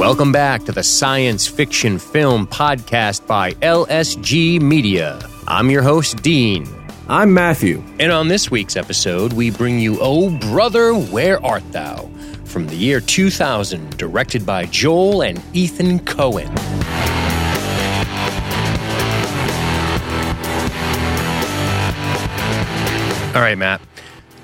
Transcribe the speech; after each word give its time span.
Welcome 0.00 0.32
back 0.32 0.64
to 0.64 0.72
the 0.72 0.82
Science 0.82 1.46
Fiction 1.46 1.98
Film 1.98 2.46
Podcast 2.46 3.26
by 3.26 3.52
LSG 3.52 4.58
Media. 4.58 5.20
I'm 5.46 5.68
your 5.68 5.82
host, 5.82 6.22
Dean. 6.22 6.66
I'm 7.06 7.34
Matthew. 7.34 7.84
And 7.98 8.10
on 8.10 8.26
this 8.26 8.50
week's 8.50 8.76
episode, 8.78 9.34
we 9.34 9.50
bring 9.50 9.78
you 9.78 9.98
Oh 10.00 10.30
Brother, 10.30 10.94
Where 10.94 11.44
Art 11.44 11.70
Thou? 11.70 12.08
from 12.46 12.66
the 12.66 12.76
year 12.76 12.98
2000, 12.98 13.98
directed 13.98 14.46
by 14.46 14.64
Joel 14.64 15.20
and 15.22 15.38
Ethan 15.52 15.98
Coen. 15.98 16.48
All 23.36 23.42
right, 23.42 23.58
Matt. 23.58 23.82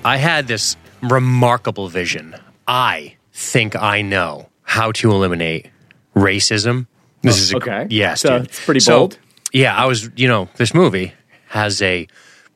I 0.05 0.17
had 0.17 0.47
this 0.47 0.77
remarkable 1.01 1.87
vision. 1.87 2.35
I 2.67 3.15
think 3.33 3.75
I 3.75 4.03
know 4.03 4.49
how 4.69 4.91
to 4.91 5.11
eliminate 5.11 5.69
racism. 6.15 6.87
This 7.21 7.39
is 7.39 7.53
a, 7.53 7.57
okay. 7.57 7.87
Yes, 7.89 8.21
So 8.21 8.37
dude. 8.39 8.47
it's 8.47 8.63
pretty 8.65 8.79
So, 8.81 8.97
bold. 8.99 9.19
yeah, 9.53 9.75
I 9.75 9.85
was. 9.85 10.09
You 10.15 10.27
know, 10.27 10.49
this 10.57 10.73
movie 10.73 11.13
has 11.47 11.81
a 11.81 12.05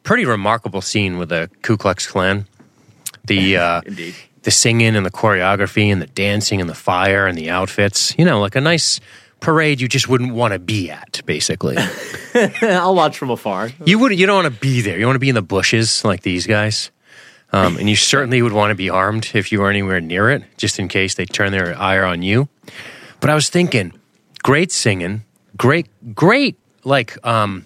pretty 0.04 0.26
remarkable 0.26 0.82
scene 0.82 1.18
with 1.18 1.30
the 1.30 1.50
Ku 1.62 1.78
Klux 1.78 2.06
Klan. 2.08 2.46
The 3.26 3.58
uh, 3.66 3.82
Indeed. 3.86 4.16
the 4.44 4.52
singing 4.52 4.96
and 4.96 5.06
the 5.06 5.12
choreography 5.12 5.88
and 5.92 6.02
the 6.02 6.08
dancing 6.08 6.60
and 6.62 6.70
the 6.70 6.76
fire 6.76 7.26
and 7.28 7.38
the 7.38 7.50
outfits. 7.50 8.14
You 8.18 8.26
know, 8.26 8.40
like 8.40 8.56
a 8.56 8.62
nice 8.62 9.00
parade 9.40 9.82
you 9.82 9.88
just 9.88 10.08
wouldn't 10.08 10.34
want 10.34 10.54
to 10.54 10.60
be 10.60 10.92
at. 10.92 11.22
Basically, 11.26 11.78
I'll 12.62 12.94
watch 12.96 13.18
from 13.18 13.30
afar. 13.32 13.72
you 13.86 13.98
wouldn't. 14.00 14.20
You 14.20 14.28
don't 14.28 14.44
want 14.44 14.54
to 14.54 14.60
be 14.62 14.82
there. 14.82 15.00
You 15.00 15.06
want 15.06 15.16
to 15.16 15.20
be 15.20 15.30
in 15.30 15.36
the 15.36 15.42
bushes 15.42 16.04
like 16.06 16.22
these 16.22 16.46
guys. 16.46 16.92
Um, 17.54 17.78
and 17.78 17.90
you 17.90 17.96
certainly 17.96 18.42
would 18.42 18.54
want 18.54 18.72
to 18.72 18.76
be 18.76 18.90
armed 18.90 19.32
if 19.34 19.52
you 19.52 19.60
were 19.60 19.70
anywhere 19.70 20.00
near 20.00 20.30
it, 20.30 20.44
just 20.58 20.80
in 20.80 20.88
case 20.88 21.16
they 21.16 21.26
turn 21.26 21.52
their 21.52 21.78
ire 21.78 22.06
on 22.06 22.22
you. 22.22 22.48
But 23.20 23.30
I 23.30 23.36
was 23.36 23.50
thinking, 23.50 23.94
great 24.42 24.72
singing, 24.72 25.26
great, 25.58 25.88
great, 26.16 26.58
like 26.84 27.24
um, 27.26 27.66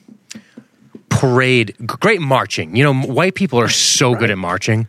parade, 1.09 1.75
great 1.86 2.22
marching. 2.22 2.75
You 2.75 2.83
know, 2.83 2.94
white 2.94 3.36
people 3.36 3.59
are 3.59 3.69
so 3.69 4.16
good 4.16 4.31
at 4.31 4.38
marching. 4.38 4.88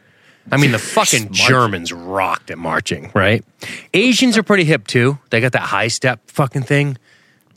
I 0.51 0.57
mean, 0.57 0.73
the 0.73 0.79
fucking 0.97 1.33
Germans 1.33 1.93
rocked 1.93 2.51
at 2.51 2.59
marching, 2.59 3.11
right? 3.15 3.45
Asians 3.93 4.39
are 4.39 4.43
pretty 4.43 4.65
hip 4.65 4.87
too. 4.87 5.19
They 5.31 5.41
got 5.41 5.53
that 5.53 5.63
high 5.63 5.89
step 5.89 6.31
fucking 6.31 6.63
thing. 6.63 6.97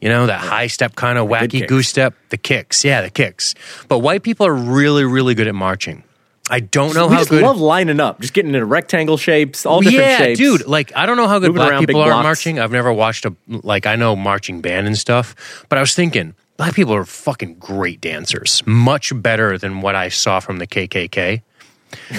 You 0.01 0.07
know, 0.07 0.27
that 0.27 0.39
high 0.39 0.67
step 0.67 0.95
kind 0.95 1.17
of 1.17 1.27
wacky 1.27 1.67
goose 1.67 1.89
step. 1.89 2.15
The 2.29 2.37
kicks. 2.37 2.85
Yeah, 2.85 3.01
the 3.01 3.09
kicks. 3.09 3.53
But 3.89 3.99
white 3.99 4.23
people 4.23 4.47
are 4.47 4.53
really, 4.53 5.03
really 5.03 5.35
good 5.35 5.47
at 5.47 5.55
marching. 5.55 6.03
I 6.49 6.59
don't 6.61 6.93
know 6.95 7.07
we 7.07 7.13
how 7.13 7.19
just 7.19 7.29
good. 7.29 7.41
love 7.43 7.59
lining 7.59 7.99
up, 7.99 8.19
just 8.21 8.33
getting 8.33 8.53
into 8.53 8.65
rectangle 8.65 9.17
shapes, 9.17 9.65
all 9.65 9.81
different 9.81 10.03
shapes. 10.05 10.09
yeah, 10.19 10.25
shapes. 10.25 10.39
dude. 10.39 10.67
Like 10.67 10.95
I 10.95 11.05
don't 11.05 11.17
know 11.17 11.27
how 11.27 11.39
good 11.39 11.53
Moving 11.53 11.67
black 11.69 11.79
people 11.79 12.01
are 12.01 12.09
blocks. 12.09 12.23
marching. 12.23 12.59
I've 12.59 12.71
never 12.71 12.91
watched 12.91 13.25
a 13.25 13.35
like 13.47 13.85
I 13.85 13.95
know 13.95 14.15
marching 14.15 14.61
band 14.61 14.87
and 14.87 14.97
stuff, 14.97 15.35
but 15.69 15.77
I 15.77 15.81
was 15.81 15.93
thinking 15.95 16.33
black 16.57 16.73
people 16.73 16.93
are 16.93 17.05
fucking 17.05 17.55
great 17.55 18.01
dancers, 18.01 18.61
much 18.65 19.11
better 19.21 19.57
than 19.57 19.81
what 19.81 19.95
I 19.95 20.09
saw 20.09 20.39
from 20.39 20.57
the 20.59 20.67
KKK. 20.67 21.41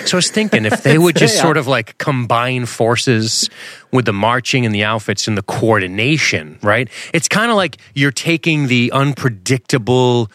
So 0.05 0.17
I 0.17 0.19
was 0.19 0.31
thinking 0.31 0.65
if 0.65 0.83
they 0.83 0.99
would 1.05 1.15
just 1.15 1.37
Yeah. 1.37 1.43
sort 1.43 1.57
of 1.57 1.69
like 1.69 1.97
combine 1.99 2.67
forces 2.67 3.49
with 3.93 4.05
the 4.05 4.13
marching 4.13 4.67
and 4.67 4.75
the 4.75 4.83
outfits 4.83 5.29
and 5.29 5.39
the 5.39 5.43
coordination, 5.43 6.59
right? 6.63 6.89
It's 7.15 7.29
kind 7.29 7.51
of 7.53 7.57
like 7.57 7.77
you're 7.95 8.11
taking 8.11 8.67
the 8.67 8.91
unpredictable 8.93 10.31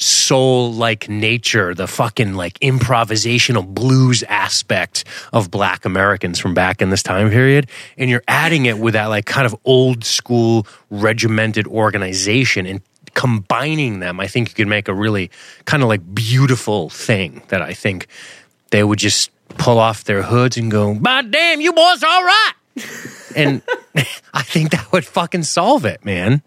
soul 0.00 0.72
like 0.72 1.08
nature, 1.08 1.74
the 1.74 1.86
fucking 1.86 2.34
like 2.34 2.58
improvisational 2.60 3.66
blues 3.66 4.22
aspect 4.24 5.04
of 5.32 5.50
black 5.50 5.84
Americans 5.84 6.38
from 6.38 6.54
back 6.54 6.80
in 6.80 6.90
this 6.90 7.02
time 7.02 7.30
period, 7.30 7.68
and 7.98 8.10
you're 8.10 8.24
adding 8.26 8.66
it 8.66 8.78
with 8.78 8.94
that 8.94 9.06
like 9.06 9.26
kind 9.26 9.46
of 9.46 9.54
old 9.64 10.04
school 10.04 10.66
regimented 10.90 11.66
organization 11.66 12.66
and 12.66 12.80
combining 13.14 14.00
them, 14.00 14.20
I 14.20 14.26
think 14.26 14.48
you 14.48 14.54
could 14.54 14.68
make 14.68 14.88
a 14.88 14.94
really 14.94 15.30
kind 15.64 15.82
of 15.82 15.88
like 15.88 16.14
beautiful 16.14 16.88
thing 16.90 17.42
that 17.48 17.60
I 17.60 17.74
think 17.74 18.06
they 18.70 18.82
would 18.82 18.98
just 18.98 19.30
pull 19.58 19.78
off 19.78 20.04
their 20.04 20.22
hoods 20.22 20.56
and 20.56 20.70
go, 20.70 20.94
"God 20.94 21.30
damn, 21.30 21.60
you 21.60 21.72
boys 21.72 22.02
are 22.02 22.10
all 22.10 22.24
right." 22.24 22.52
and 23.36 23.62
I 24.32 24.42
think 24.42 24.70
that 24.70 24.90
would 24.92 25.04
fucking 25.04 25.42
solve 25.42 25.84
it, 25.84 26.04
man. 26.04 26.42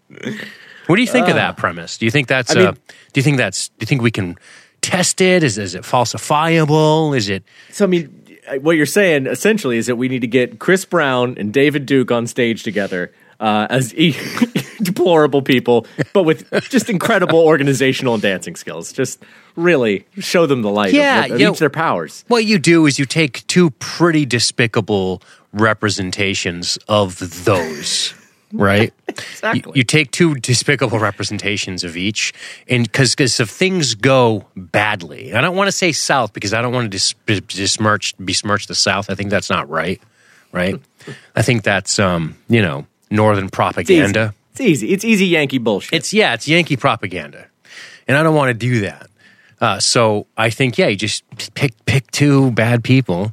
What 0.86 0.96
do 0.96 1.02
you 1.02 1.08
think 1.08 1.28
of 1.28 1.34
that 1.36 1.56
premise? 1.56 1.98
Do 1.98 2.04
you 2.04 2.10
think 2.10 2.28
that's 2.28 2.50
I 2.54 2.58
mean- 2.58 2.66
uh, 2.66 2.72
do 2.72 3.20
you 3.20 3.22
think 3.22 3.36
that's 3.38 3.68
do 3.68 3.74
you 3.80 3.86
think 3.86 4.02
we 4.02 4.10
can 4.10 4.36
test 4.80 5.20
it? 5.20 5.42
Is 5.42 5.56
is 5.58 5.74
it 5.74 5.82
falsifiable? 5.82 7.16
Is 7.16 7.28
it 7.28 7.42
So 7.70 7.84
I 7.84 7.88
mean, 7.88 8.20
what 8.60 8.72
you're 8.76 8.86
saying 8.86 9.26
essentially 9.26 9.78
is 9.78 9.86
that 9.86 9.96
we 9.96 10.08
need 10.08 10.20
to 10.20 10.26
get 10.26 10.58
Chris 10.58 10.84
Brown 10.84 11.36
and 11.38 11.52
David 11.52 11.86
Duke 11.86 12.10
on 12.10 12.26
stage 12.26 12.62
together 12.62 13.12
uh, 13.40 13.66
as 13.70 13.94
e- 13.94 14.16
deplorable 14.82 15.42
people, 15.42 15.86
but 16.12 16.22
with 16.24 16.48
just 16.70 16.88
incredible 16.90 17.38
organizational 17.52 18.14
and 18.14 18.22
dancing 18.22 18.54
skills. 18.56 18.92
Just 18.92 19.22
really 19.56 20.06
show 20.18 20.46
them 20.46 20.62
the 20.62 20.70
light. 20.70 20.92
Yeah, 20.94 21.24
of, 21.24 21.32
of 21.32 21.40
you 21.40 21.46
know- 21.46 21.52
their 21.54 21.70
powers. 21.70 22.24
what 22.28 22.44
you 22.44 22.58
do 22.58 22.86
is 22.86 22.98
you 22.98 23.06
take 23.06 23.46
two 23.46 23.70
pretty 23.70 24.24
despicable 24.26 25.22
representations 25.52 26.78
of 26.88 27.18
those, 27.44 28.14
right? 28.60 28.92
Exactly. 29.14 29.62
You, 29.66 29.72
you 29.76 29.84
take 29.84 30.10
two 30.10 30.34
despicable 30.34 30.98
representations 30.98 31.84
of 31.84 31.96
each, 31.96 32.32
and 32.68 32.90
because 32.90 33.38
if 33.38 33.48
things 33.48 33.94
go 33.94 34.44
badly, 34.56 35.32
I 35.32 35.40
don't 35.40 35.54
want 35.54 35.68
to 35.68 35.72
say 35.72 35.92
South 35.92 36.32
because 36.32 36.52
I 36.52 36.60
don't 36.62 36.72
want 36.72 36.86
to 36.86 36.88
dis, 36.88 37.12
besmirch 37.24 38.14
besmirch 38.18 38.66
the 38.66 38.74
South. 38.74 39.10
I 39.10 39.14
think 39.14 39.30
that's 39.30 39.50
not 39.50 39.68
right, 39.70 40.00
right? 40.50 40.80
I 41.36 41.42
think 41.42 41.62
that's 41.62 42.00
um, 42.00 42.36
you 42.48 42.60
know 42.60 42.86
Northern 43.10 43.44
It's 43.44 43.52
easy. 43.52 43.56
propaganda. 43.56 44.34
It's 44.50 44.60
easy. 44.60 44.92
It's 44.92 45.04
easy 45.04 45.26
Yankee 45.26 45.58
bullshit. 45.58 45.92
It's 45.92 46.12
yeah, 46.12 46.34
it's 46.34 46.48
Yankee 46.48 46.76
propaganda, 46.76 47.46
and 48.08 48.16
I 48.16 48.22
don't 48.24 48.34
want 48.34 48.48
to 48.48 48.54
do 48.54 48.80
that. 48.80 49.08
Uh, 49.60 49.78
so 49.78 50.26
I 50.36 50.50
think 50.50 50.76
yeah, 50.76 50.88
you 50.88 50.96
just 50.96 51.22
pick 51.54 51.72
pick 51.86 52.10
two 52.10 52.50
bad 52.50 52.82
people, 52.82 53.32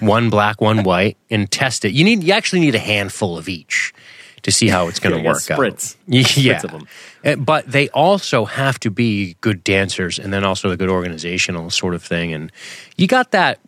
one 0.00 0.30
black, 0.30 0.60
one 0.60 0.82
white, 0.82 1.18
and 1.30 1.50
test 1.50 1.84
it. 1.84 1.92
You 1.92 2.04
need 2.04 2.22
you 2.24 2.32
actually 2.32 2.60
need 2.60 2.74
a 2.74 2.78
handful 2.80 3.36
of 3.36 3.48
each 3.48 3.92
to 4.42 4.50
see 4.52 4.68
how 4.68 4.88
it's 4.88 4.98
going 4.98 5.12
to 5.14 5.18
Yeah, 5.18 5.22
yeah, 5.24 5.30
work 5.32 5.38
spritz. 5.74 5.94
out. 5.94 6.36
Yeah, 6.36 6.58
Spritz 6.60 6.64
of 6.64 6.74
'em. 6.74 6.86
Uh, 7.24 7.36
but 7.36 7.70
they 7.70 7.88
also 7.90 8.44
have 8.44 8.78
to 8.80 8.90
be 8.90 9.36
good 9.40 9.62
dancers, 9.64 10.18
and 10.18 10.32
then 10.32 10.44
also 10.44 10.70
a 10.70 10.76
good 10.76 10.88
organizational 10.90 11.70
sort 11.70 11.94
of 11.94 12.02
thing. 12.02 12.32
And 12.32 12.50
you 12.96 13.06
got 13.06 13.30
that 13.32 13.58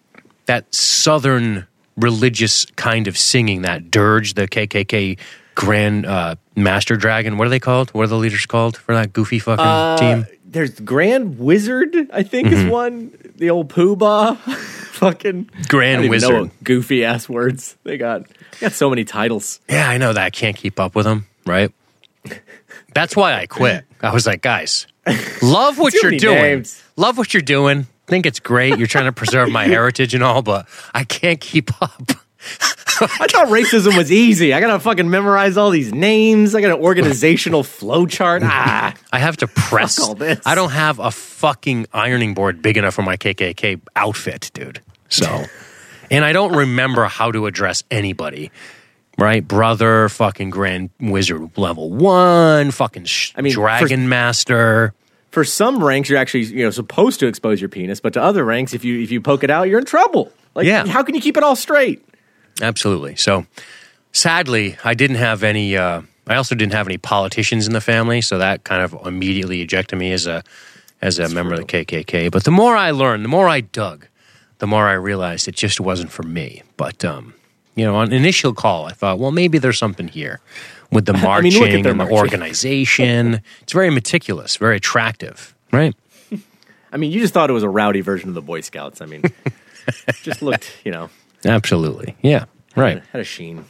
that 0.46 0.74
southern 0.74 1.66
religious 1.96 2.64
kind 2.76 3.06
of 3.06 3.16
singing, 3.16 3.62
that 3.62 3.90
dirge, 3.90 4.34
the 4.34 4.48
KKK 4.48 5.18
Grand 5.54 6.04
uh, 6.06 6.34
Master 6.56 6.96
Dragon. 6.96 7.38
What 7.38 7.46
are 7.46 7.50
they 7.50 7.60
called? 7.60 7.91
What 7.91 8.02
are 8.02 8.08
the 8.08 8.16
leaders 8.18 8.44
called 8.46 8.76
for 8.76 8.94
that 8.94 9.12
goofy 9.12 9.38
fucking 9.38 9.64
Uh, 9.64 9.96
team? 9.96 10.26
There's 10.44 10.78
Grand 10.80 11.38
Wizard, 11.38 11.96
I 12.12 12.22
think, 12.24 12.48
Mm-hmm. 12.48 12.66
is 12.66 12.70
one. 12.70 13.12
The 13.36 13.50
old 13.50 13.68
Pooh 13.68 13.96
Bah, 13.96 14.34
fucking 14.92 15.50
Grand 15.68 15.91
I 15.91 15.94
don't 15.94 16.04
even 16.04 16.10
Wizard. 16.10 16.50
goofy 16.62 17.04
ass 17.04 17.28
words. 17.28 17.76
They 17.84 17.96
got 17.96 18.26
got 18.60 18.72
so 18.72 18.91
many 18.91 19.04
titles. 19.04 19.60
Yeah, 19.69 19.88
I 19.88 19.98
know 19.98 20.12
that. 20.12 20.25
I 20.25 20.31
can't 20.31 20.56
keep 20.56 20.78
up 20.81 20.94
with 20.94 21.04
them, 21.04 21.26
right? 21.47 21.72
That's 22.94 23.16
why 23.16 23.34
I 23.34 23.47
quit. 23.47 23.84
I 24.00 24.12
was 24.12 24.26
like, 24.26 24.41
guys, 24.42 24.87
love 25.42 25.78
what 25.78 25.94
you're 26.03 26.12
doing. 26.12 26.42
names. 26.42 26.82
Love 26.97 27.19
what 27.19 27.34
you're 27.34 27.42
doing. 27.42 27.87
Think 28.06 28.26
it's 28.26 28.38
great. 28.41 28.78
You're 28.78 28.87
trying 28.87 29.06
to 29.06 29.12
preserve 29.12 29.50
my 29.50 29.65
heritage 29.65 30.15
and 30.15 30.22
all, 30.22 30.42
but 30.42 30.69
I 30.94 31.04
can't 31.04 31.41
keep 31.41 31.70
up. 31.82 32.03
I 33.00 33.26
thought 33.26 33.48
racism 33.48 33.97
was 33.97 34.12
easy. 34.12 34.53
I 34.53 34.60
gotta 34.60 34.78
fucking 34.78 35.09
memorize 35.10 35.56
all 35.56 35.71
these 35.71 35.92
names. 35.92 36.54
I 36.54 36.60
got 36.60 36.76
an 36.78 36.84
organizational 36.84 37.62
flowchart. 37.65 38.41
Ah, 38.44 38.94
I 39.12 39.19
have 39.19 39.38
to 39.38 39.48
press. 39.48 39.98
all 39.98 40.15
this. 40.15 40.41
I 40.47 40.54
don't 40.54 40.71
have 40.71 40.98
a 41.00 41.10
fucking 41.10 41.86
ironing 41.92 42.34
board 42.34 42.62
big 42.62 42.76
enough 42.76 42.94
for 42.94 43.03
my 43.03 43.16
KKK 43.16 43.81
outfit, 43.97 44.50
dude. 44.54 44.81
So, 45.09 45.44
and 46.10 46.24
I 46.24 46.33
don't 46.33 46.54
remember 46.56 47.04
how 47.06 47.30
to 47.33 47.47
address 47.47 47.83
anybody. 47.91 48.51
Right, 49.16 49.47
brother, 49.47 50.09
fucking 50.09 50.51
grand 50.51 50.91
wizard 51.01 51.56
level 51.56 51.91
one, 51.91 52.72
fucking 52.72 53.04
sh- 53.04 53.33
I 53.36 53.42
mean, 53.42 53.53
dragon 53.53 54.03
for- 54.03 54.09
master. 54.09 54.95
for 55.30 55.45
some 55.45 55.83
ranks, 55.83 56.09
you're 56.09 56.18
actually 56.18 56.45
you 56.45 56.65
know 56.65 56.71
supposed 56.71 57.21
to 57.21 57.27
expose 57.28 57.60
your 57.60 57.68
penis, 57.68 58.01
but 58.01 58.12
to 58.15 58.22
other 58.22 58.45
ranks, 58.45 58.74
if 58.74 58.84
you 58.84 59.01
if 59.01 59.12
you 59.12 59.21
poke 59.21 59.45
it 59.45 59.51
out, 59.51 59.68
you're 59.68 59.78
in 59.78 59.84
trouble. 59.84 60.33
Like, 60.56 60.66
Yeah. 60.66 60.84
how 60.86 61.03
can 61.04 61.15
you 61.15 61.21
keep 61.21 61.36
it 61.36 61.42
all 61.45 61.54
straight? 61.56 62.04
Absolutely. 62.62 63.15
So, 63.16 63.47
sadly, 64.12 64.77
I 64.84 64.95
didn't 64.95 65.16
have 65.16 65.42
any. 65.42 65.77
Uh, 65.77 66.03
I 66.27 66.36
also 66.36 66.54
didn't 66.54 66.72
have 66.72 66.86
any 66.89 66.98
politicians 66.98 67.66
in 67.66 67.72
the 67.72 67.80
family, 67.80 68.21
so 68.21 68.39
that 68.39 68.65
kind 68.65 68.83
of 68.83 68.97
immediately 69.06 69.60
ejected 69.62 69.98
me 69.98 70.12
as 70.12 70.27
a 70.27 70.42
as 71.03 71.18
a 71.18 71.28
member 71.28 71.54
of 71.54 71.60
the 71.60 71.66
KKK. 71.66 72.30
But 72.30 72.45
the 72.45 72.51
more 72.51 72.77
I 72.77 72.91
learned, 72.92 73.24
the 73.24 73.28
more 73.28 73.48
I 73.48 73.60
dug, 73.60 74.06
the 74.59 74.66
more 74.66 74.86
I 74.89 74.92
realized 74.95 75.48
it 75.48 75.54
just 75.56 75.80
wasn't 75.80 76.10
for 76.10 76.22
me. 76.22 76.62
But 76.77 77.04
um, 77.04 77.34
you 77.74 77.84
know, 77.84 77.95
on 77.97 78.12
initial 78.12 78.54
call, 78.54 78.86
I 78.86 78.92
thought, 78.92 79.18
well, 79.18 79.33
maybe 79.33 79.59
there's 79.59 79.78
something 79.78 80.09
here 80.09 80.41
with 80.91 81.06
the 81.06 81.12
marching 81.18 81.51
mean, 81.53 81.60
look 81.60 81.68
at 81.71 81.74
and 81.77 81.84
the 81.84 81.95
marching. 81.95 82.16
organization. 82.16 83.42
it's 83.62 83.72
very 83.72 83.91
meticulous, 83.91 84.56
very 84.56 84.77
attractive, 84.77 85.54
right? 85.72 85.95
I 86.92 86.97
mean, 86.97 87.10
you 87.12 87.21
just 87.21 87.34
thought 87.34 87.51
it 87.51 87.54
was 87.54 87.62
a 87.65 87.68
rowdy 87.68 88.01
version 88.01 88.28
of 88.28 88.34
the 88.34 88.42
Boy 88.42 88.60
Scouts. 88.60 89.01
I 89.01 89.06
mean, 89.06 89.22
just 90.22 90.42
looked, 90.42 90.77
you 90.84 90.92
know, 90.92 91.10
Absolutely, 91.45 92.16
yeah, 92.22 92.45
right. 92.77 93.03
had 93.12 93.21
a 93.21 93.24
sheen. 93.24 93.65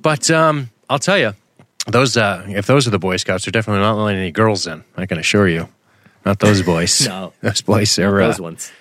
But 0.00 0.30
um, 0.30 0.70
I'll 0.88 0.98
tell 0.98 1.18
you, 1.18 1.34
those 1.86 2.16
uh, 2.16 2.44
if 2.48 2.66
those 2.66 2.86
are 2.86 2.90
the 2.90 2.98
Boy 2.98 3.16
Scouts, 3.18 3.44
they're 3.44 3.52
definitely 3.52 3.82
not 3.82 3.94
letting 3.94 4.20
any 4.20 4.30
girls 4.30 4.66
in. 4.66 4.84
I 4.96 5.06
can 5.06 5.18
assure 5.18 5.48
you, 5.48 5.68
not 6.24 6.38
those 6.38 6.62
boys. 6.62 7.06
No. 7.06 7.32
those 7.40 7.62
boys 7.62 7.98
are 7.98 8.20
uh, 8.22 8.26
Those 8.28 8.40
ones. 8.40 8.72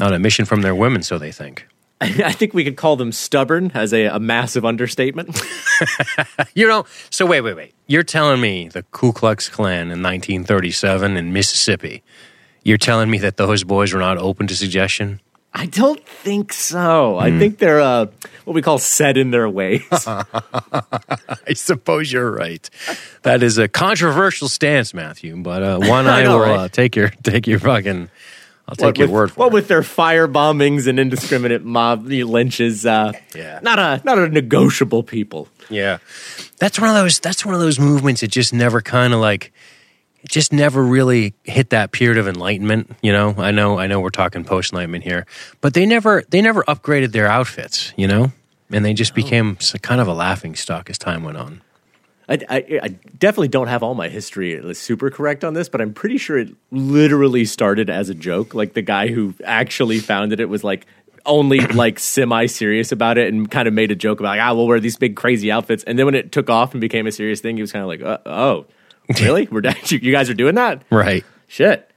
On 0.00 0.12
a 0.12 0.18
mission 0.18 0.44
from 0.44 0.62
their 0.62 0.74
women, 0.74 1.02
so 1.02 1.18
they 1.18 1.32
think. 1.32 1.66
I 2.00 2.32
think 2.32 2.52
we 2.52 2.62
could 2.64 2.76
call 2.76 2.96
them 2.96 3.10
stubborn 3.12 3.70
as 3.74 3.94
a, 3.94 4.04
a 4.06 4.20
massive 4.20 4.64
understatement. 4.64 5.40
You 6.54 6.66
know, 6.66 6.86
so 7.10 7.26
wait, 7.26 7.42
wait, 7.42 7.54
wait. 7.54 7.74
You're 7.86 8.02
telling 8.02 8.40
me 8.40 8.68
the 8.68 8.82
Ku 8.84 9.12
Klux 9.12 9.48
Klan 9.50 9.90
in 9.90 10.02
1937 10.02 11.16
in 11.16 11.32
Mississippi. 11.32 12.02
You're 12.62 12.78
telling 12.78 13.10
me 13.10 13.18
that 13.18 13.36
those 13.36 13.62
boys 13.62 13.92
were 13.92 14.00
not 14.00 14.16
open 14.16 14.46
to 14.46 14.56
suggestion? 14.56 15.20
I 15.52 15.66
don't 15.66 16.02
think 16.06 16.52
so. 16.52 17.14
Hmm. 17.14 17.24
I 17.24 17.38
think 17.38 17.58
they're 17.58 17.80
uh, 17.80 18.06
what 18.44 18.54
we 18.54 18.62
call 18.62 18.78
set 18.78 19.16
in 19.18 19.30
their 19.30 19.48
ways. 19.50 19.82
I 19.90 21.52
suppose 21.54 22.10
you're 22.10 22.30
right. 22.30 22.68
That 23.22 23.42
is 23.42 23.58
a 23.58 23.68
controversial 23.68 24.48
stance, 24.48 24.94
Matthew, 24.94 25.36
but 25.36 25.62
uh, 25.62 25.78
one 25.78 26.06
I, 26.06 26.20
I 26.20 26.22
know, 26.24 26.38
will 26.38 26.44
right? 26.44 26.58
uh, 26.60 26.68
take 26.68 26.96
your 26.96 27.08
take 27.22 27.46
your 27.46 27.58
fucking. 27.58 28.08
I'll 28.68 28.74
take 28.74 28.84
what 28.86 28.98
your 28.98 29.06
with, 29.06 29.14
word 29.14 29.30
for 29.32 29.38
what 29.40 29.46
it. 29.48 29.52
with 29.52 29.68
their 29.68 29.82
fire 29.82 30.26
bombings 30.26 30.86
and 30.88 30.98
indiscriminate 30.98 31.64
mob 31.64 32.06
lynches. 32.06 32.84
Uh, 32.84 33.12
Yeah. 33.34 33.60
not 33.62 33.78
a 33.78 34.00
not 34.04 34.18
a 34.18 34.28
negotiable 34.28 35.02
people. 35.02 35.48
Yeah, 35.70 35.98
that's 36.58 36.80
one 36.80 36.88
of 36.90 36.94
those. 36.96 37.20
That's 37.20 37.44
one 37.44 37.54
of 37.54 37.60
those 37.60 37.78
movements 37.78 38.20
that 38.22 38.28
just 38.28 38.52
never 38.52 38.80
kind 38.80 39.12
of 39.14 39.20
like, 39.20 39.52
just 40.28 40.52
never 40.52 40.82
really 40.82 41.34
hit 41.44 41.70
that 41.70 41.92
period 41.92 42.18
of 42.18 42.26
enlightenment. 42.28 42.94
You 43.02 43.12
know, 43.12 43.34
I 43.38 43.50
know, 43.52 43.78
I 43.78 43.86
know, 43.86 44.00
we're 44.00 44.10
talking 44.10 44.44
post 44.44 44.72
enlightenment 44.72 45.04
here, 45.04 45.26
but 45.60 45.74
they 45.74 45.86
never, 45.86 46.22
they 46.30 46.40
never 46.40 46.62
upgraded 46.64 47.12
their 47.12 47.26
outfits. 47.28 47.92
You 47.96 48.06
know, 48.08 48.32
and 48.70 48.84
they 48.84 48.94
just 48.94 49.14
became 49.14 49.56
kind 49.82 50.00
of 50.00 50.08
a 50.08 50.12
laughing 50.14 50.54
stock 50.56 50.88
as 50.90 50.98
time 50.98 51.22
went 51.24 51.36
on. 51.36 51.62
I, 52.28 52.38
I, 52.48 52.80
I 52.82 52.88
definitely 52.88 53.48
don't 53.48 53.68
have 53.68 53.82
all 53.82 53.94
my 53.94 54.08
history 54.08 54.74
super 54.74 55.10
correct 55.10 55.44
on 55.44 55.54
this, 55.54 55.68
but 55.68 55.80
I'm 55.80 55.94
pretty 55.94 56.18
sure 56.18 56.38
it 56.38 56.50
literally 56.70 57.44
started 57.44 57.88
as 57.88 58.08
a 58.08 58.14
joke. 58.14 58.54
Like 58.54 58.74
the 58.74 58.82
guy 58.82 59.08
who 59.08 59.34
actually 59.44 60.00
founded 60.00 60.40
it 60.40 60.48
was 60.48 60.64
like 60.64 60.86
only 61.24 61.60
like 61.74 61.98
semi 61.98 62.46
serious 62.46 62.92
about 62.92 63.18
it 63.18 63.32
and 63.32 63.50
kind 63.50 63.68
of 63.68 63.74
made 63.74 63.90
a 63.90 63.96
joke 63.96 64.20
about 64.20 64.30
like, 64.30 64.40
ah 64.40 64.54
we'll 64.54 64.66
wear 64.66 64.80
these 64.80 64.96
big 64.96 65.16
crazy 65.16 65.50
outfits. 65.50 65.84
And 65.84 65.98
then 65.98 66.06
when 66.06 66.14
it 66.14 66.32
took 66.32 66.50
off 66.50 66.72
and 66.72 66.80
became 66.80 67.06
a 67.06 67.12
serious 67.12 67.40
thing, 67.40 67.56
he 67.56 67.62
was 67.62 67.72
kind 67.72 67.82
of 67.82 67.88
like, 67.88 68.02
uh, 68.02 68.18
oh, 68.26 68.66
really? 69.20 69.46
We're 69.50 69.62
you 69.64 69.98
you 70.02 70.12
guys 70.12 70.28
are 70.28 70.34
doing 70.34 70.56
that? 70.56 70.82
Right. 70.90 71.24
Shit. 71.46 71.90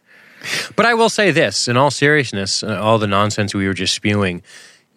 But 0.76 0.86
I 0.86 0.94
will 0.94 1.10
say 1.10 1.32
this, 1.32 1.68
in 1.68 1.76
all 1.76 1.92
seriousness, 1.92 2.64
uh, 2.64 2.80
all 2.82 2.98
the 2.98 3.08
nonsense 3.08 3.54
we 3.54 3.68
were 3.68 3.74
just 3.74 3.94
spewing, 3.94 4.42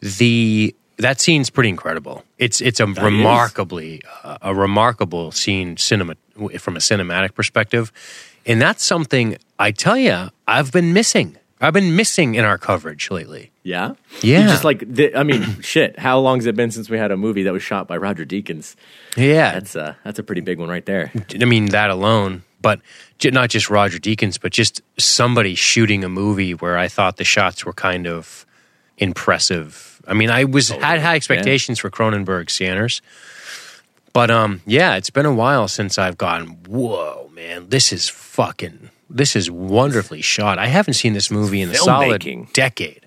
the 0.01 0.77
that 1.03 1.21
scene's 1.21 1.51
pretty 1.51 1.69
incredible. 1.69 2.25
It's 2.39 2.61
it's 2.61 2.81
a 2.81 2.87
remarkably 2.87 4.03
uh, 4.25 4.39
a 4.43 4.55
remarkable 4.55 5.31
scene 5.33 5.77
cinema 5.77 6.15
from 6.59 6.77
a 6.77 6.81
cinematic 6.81 7.35
perspective, 7.35 7.93
and 8.47 8.61
that's 8.61 8.83
something 8.85 9.37
I 9.59 9.71
tell 9.71 9.97
you 9.97 10.31
I've 10.47 10.73
been 10.73 10.93
missing. 10.93 11.37
I've 11.61 11.73
been 11.73 11.95
missing 11.95 12.35
in 12.35 12.45
our 12.45 12.59
coverage 12.59 13.09
lately. 13.09 13.53
Yeah. 13.63 13.95
Yeah. 14.21 14.41
You 14.41 14.49
just 14.49 14.65
like 14.65 14.83
the, 14.85 15.15
I 15.15 15.23
mean, 15.23 15.61
shit. 15.61 15.97
How 15.97 16.19
long 16.19 16.39
has 16.39 16.47
it 16.47 16.57
been 16.57 16.73
since 16.73 16.91
we 16.91 16.99
had 16.99 17.13
a 17.13 17.17
movie 17.17 17.45
that 17.45 17.53
was 17.53 17.63
shot 17.63 17.87
by 17.87 17.97
Roger 17.97 18.25
Deakins? 18.27 18.75
Yeah, 19.17 19.53
That's 19.53 19.77
uh 19.77 19.95
that's 20.03 20.19
a 20.19 20.25
pretty 20.25 20.41
big 20.41 20.59
one 20.59 20.69
right 20.69 20.85
there. 20.85 21.13
I 21.41 21.45
mean 21.45 21.67
that 21.67 21.91
alone, 21.91 22.43
but 22.61 22.81
not 23.25 23.51
just 23.51 23.71
Roger 23.71 23.99
Deakins, 23.99 24.41
but 24.41 24.51
just 24.51 24.83
somebody 24.99 25.55
shooting 25.55 26.03
a 26.03 26.09
movie 26.09 26.55
where 26.55 26.77
I 26.77 26.89
thought 26.89 27.17
the 27.17 27.25
shots 27.25 27.65
were 27.65 27.73
kind 27.73 28.09
of 28.09 28.45
impressive. 28.99 29.92
I 30.07 30.15
mean, 30.15 30.31
I 30.31 30.45
was 30.45 30.69
had 30.71 31.01
high 31.01 31.17
expectations 31.17 31.79
for 31.79 31.91
Cronenberg 31.91 32.51
Scanners, 32.51 33.03
but 34.13 34.31
um, 34.31 34.61
yeah, 34.67 34.97
it's 34.97 35.11
been 35.11 35.27
a 35.27 35.35
while 35.35 35.69
since 35.69 35.99
I've 35.99 36.19
gone. 36.19 36.59
Whoa, 36.69 37.31
man, 37.35 37.69
this 37.69 37.93
is 37.93 38.09
fucking. 38.09 38.91
This 39.09 39.37
is 39.37 39.51
wonderfully 39.51 40.23
shot. 40.23 40.59
I 40.59 40.67
haven't 40.67 40.95
seen 40.95 41.13
this 41.13 41.31
movie 41.31 41.61
in 41.61 41.71
a 41.71 41.75
solid 41.75 42.25
decade, 42.53 43.07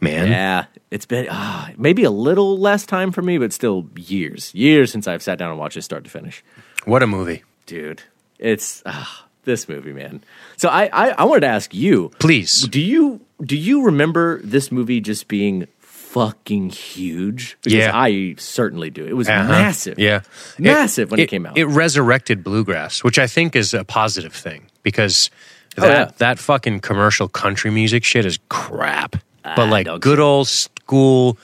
man. 0.00 0.28
Yeah, 0.28 0.66
it's 0.90 1.06
been 1.06 1.28
uh, 1.28 1.68
maybe 1.76 2.02
a 2.04 2.10
little 2.10 2.58
less 2.58 2.84
time 2.84 3.12
for 3.12 3.22
me, 3.22 3.38
but 3.38 3.52
still 3.52 3.88
years, 3.96 4.52
years 4.54 4.90
since 4.90 5.06
I've 5.06 5.22
sat 5.22 5.38
down 5.38 5.50
and 5.50 5.58
watched 5.58 5.76
it 5.76 5.82
start 5.82 6.04
to 6.04 6.10
finish. 6.10 6.42
What 6.84 7.02
a 7.02 7.06
movie! 7.06 7.44
Dude, 7.66 8.02
it's 8.38 8.82
uh, 8.84 9.04
this 9.44 9.68
movie, 9.68 9.92
man. 9.92 10.22
So 10.56 10.68
I, 10.68 10.90
I 10.92 11.10
I 11.10 11.24
wanted 11.24 11.42
to 11.42 11.48
ask 11.48 11.72
you, 11.72 12.10
Please, 12.18 12.66
do 12.68 12.80
you 12.80 13.20
do 13.42 13.56
you 13.56 13.84
remember 13.84 14.40
this 14.42 14.72
movie 14.72 15.00
just 15.00 15.28
being 15.28 15.68
fucking 16.14 16.70
huge? 16.70 17.56
Because 17.62 17.76
Yeah. 17.76 17.90
I 17.92 18.36
certainly 18.38 18.88
do. 18.90 19.04
It 19.04 19.16
was 19.16 19.28
Uh-huh. 19.28 19.48
massive. 19.48 19.98
Yeah. 19.98 20.20
Massive 20.58 21.10
when 21.10 21.18
it 21.20 21.28
came 21.28 21.44
out. 21.44 21.58
It 21.58 21.66
resurrected 21.66 22.44
bluegrass, 22.44 23.02
which 23.02 23.18
I 23.18 23.26
think 23.26 23.56
is 23.56 23.74
a 23.74 23.84
positive 23.84 24.32
thing 24.32 24.66
because 24.84 25.28
Oh, 25.76 25.80
that 25.82 25.90
yeah. 25.90 26.10
that 26.18 26.38
fucking 26.38 26.80
commercial 26.80 27.26
country 27.28 27.70
music 27.72 28.04
shit 28.04 28.24
is 28.24 28.38
crap. 28.48 29.16
but 29.56 29.68
like 29.68 29.88
good 30.00 30.20
old 30.20 30.48
school 30.48 31.36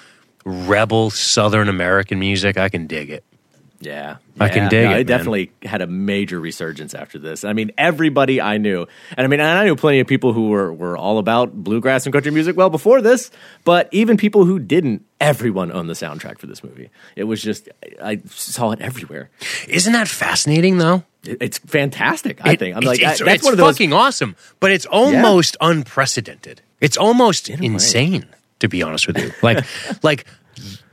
rebel 0.44 1.10
Southern 1.10 1.68
American 1.68 2.18
music, 2.20 2.56
I 2.56 2.68
can 2.68 2.86
dig 2.86 3.10
it. 3.10 3.24
Yeah, 3.82 4.18
I 4.38 4.50
can 4.50 4.68
dig 4.68 4.84
No, 4.84 4.90
it, 4.90 4.94
man. 4.96 5.06
definitely 5.06 5.52
had 5.62 5.80
a 5.80 5.86
major 5.86 6.38
resurgence 6.38 6.92
after 6.94 7.18
this. 7.18 7.44
I 7.44 7.54
mean, 7.54 7.70
everybody 7.78 8.38
I 8.38 8.58
knew, 8.58 8.86
and 9.16 9.24
I 9.24 9.26
mean, 9.26 9.40
I 9.40 9.64
knew 9.64 9.74
plenty 9.74 10.00
of 10.00 10.06
people 10.06 10.34
who 10.34 10.48
were 10.50 10.70
were 10.70 10.98
all 10.98 11.16
about 11.16 11.54
bluegrass 11.54 12.04
and 12.04 12.12
country 12.12 12.30
music 12.30 12.58
well 12.58 12.68
before 12.68 13.00
this. 13.00 13.30
But 13.64 13.88
even 13.90 14.18
people 14.18 14.44
who 14.44 14.58
didn't, 14.58 15.06
everyone 15.18 15.72
owned 15.72 15.88
the 15.88 15.94
soundtrack 15.94 16.38
for 16.38 16.46
this 16.46 16.62
movie. 16.62 16.90
It 17.16 17.24
was 17.24 17.40
just 17.42 17.70
I 18.02 18.20
saw 18.26 18.72
it 18.72 18.82
everywhere. 18.82 19.30
Isn't 19.66 19.94
that 19.94 20.08
fascinating 20.08 20.76
though? 20.76 21.04
It- 21.24 21.38
It's 21.40 21.56
fantastic. 21.58 22.38
I 22.44 22.52
It- 22.52 22.58
think 22.58 22.76
I'm 22.76 22.82
it's, 22.82 22.86
like 22.86 23.02
I- 23.02 23.10
it's, 23.12 23.20
that's 23.20 23.34
it's 23.36 23.44
one 23.44 23.54
of 23.54 23.58
those. 23.58 23.76
fucking 23.76 23.94
awesome, 23.94 24.36
but 24.60 24.72
it's 24.72 24.84
almost 24.84 25.56
unprecedented. 25.62 26.60
It's 26.82 26.98
almost 26.98 27.48
way. 27.48 27.56
insane, 27.62 28.26
to 28.58 28.68
be 28.68 28.82
honest 28.82 29.06
with 29.06 29.16
you. 29.18 29.32
Like, 29.42 29.64
like 30.02 30.26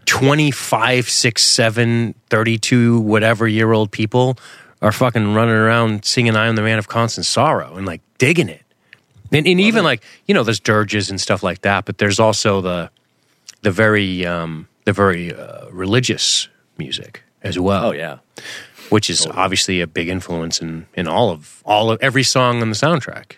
25, 0.07 1.09
6, 1.09 1.43
7, 1.43 2.15
32, 2.29 2.99
whatever 3.01 3.47
year 3.47 3.71
old 3.71 3.91
people 3.91 4.37
are 4.81 4.91
fucking 4.91 5.33
running 5.33 5.53
around 5.53 6.05
singing 6.05 6.35
I 6.35 6.47
am 6.47 6.55
the 6.55 6.61
man 6.61 6.79
of 6.79 6.87
constant 6.87 7.25
sorrow 7.25 7.75
and 7.75 7.85
like 7.85 8.01
digging 8.17 8.49
it. 8.49 8.63
And, 9.31 9.45
and 9.45 9.59
even 9.59 9.83
like, 9.83 10.03
you 10.25 10.33
know, 10.33 10.43
there's 10.43 10.61
dirges 10.61 11.09
and 11.09 11.19
stuff 11.19 11.43
like 11.43 11.61
that, 11.61 11.85
but 11.85 11.97
there's 11.97 12.19
also 12.19 12.61
the, 12.61 12.89
the 13.61 13.71
very, 13.71 14.25
um, 14.25 14.67
the 14.85 14.93
very 14.93 15.33
uh, 15.33 15.69
religious 15.69 16.47
music 16.77 17.23
as 17.43 17.59
well 17.59 17.87
Oh 17.87 17.91
yeah, 17.91 18.19
which 18.89 19.09
is 19.09 19.27
obviously 19.27 19.81
a 19.81 19.87
big 19.87 20.07
influence 20.07 20.61
in, 20.61 20.85
in 20.93 21.07
all 21.07 21.29
of 21.29 21.61
all 21.65 21.91
of 21.91 21.99
every 22.01 22.23
song 22.23 22.61
on 22.61 22.69
the 22.69 22.75
soundtrack. 22.75 23.33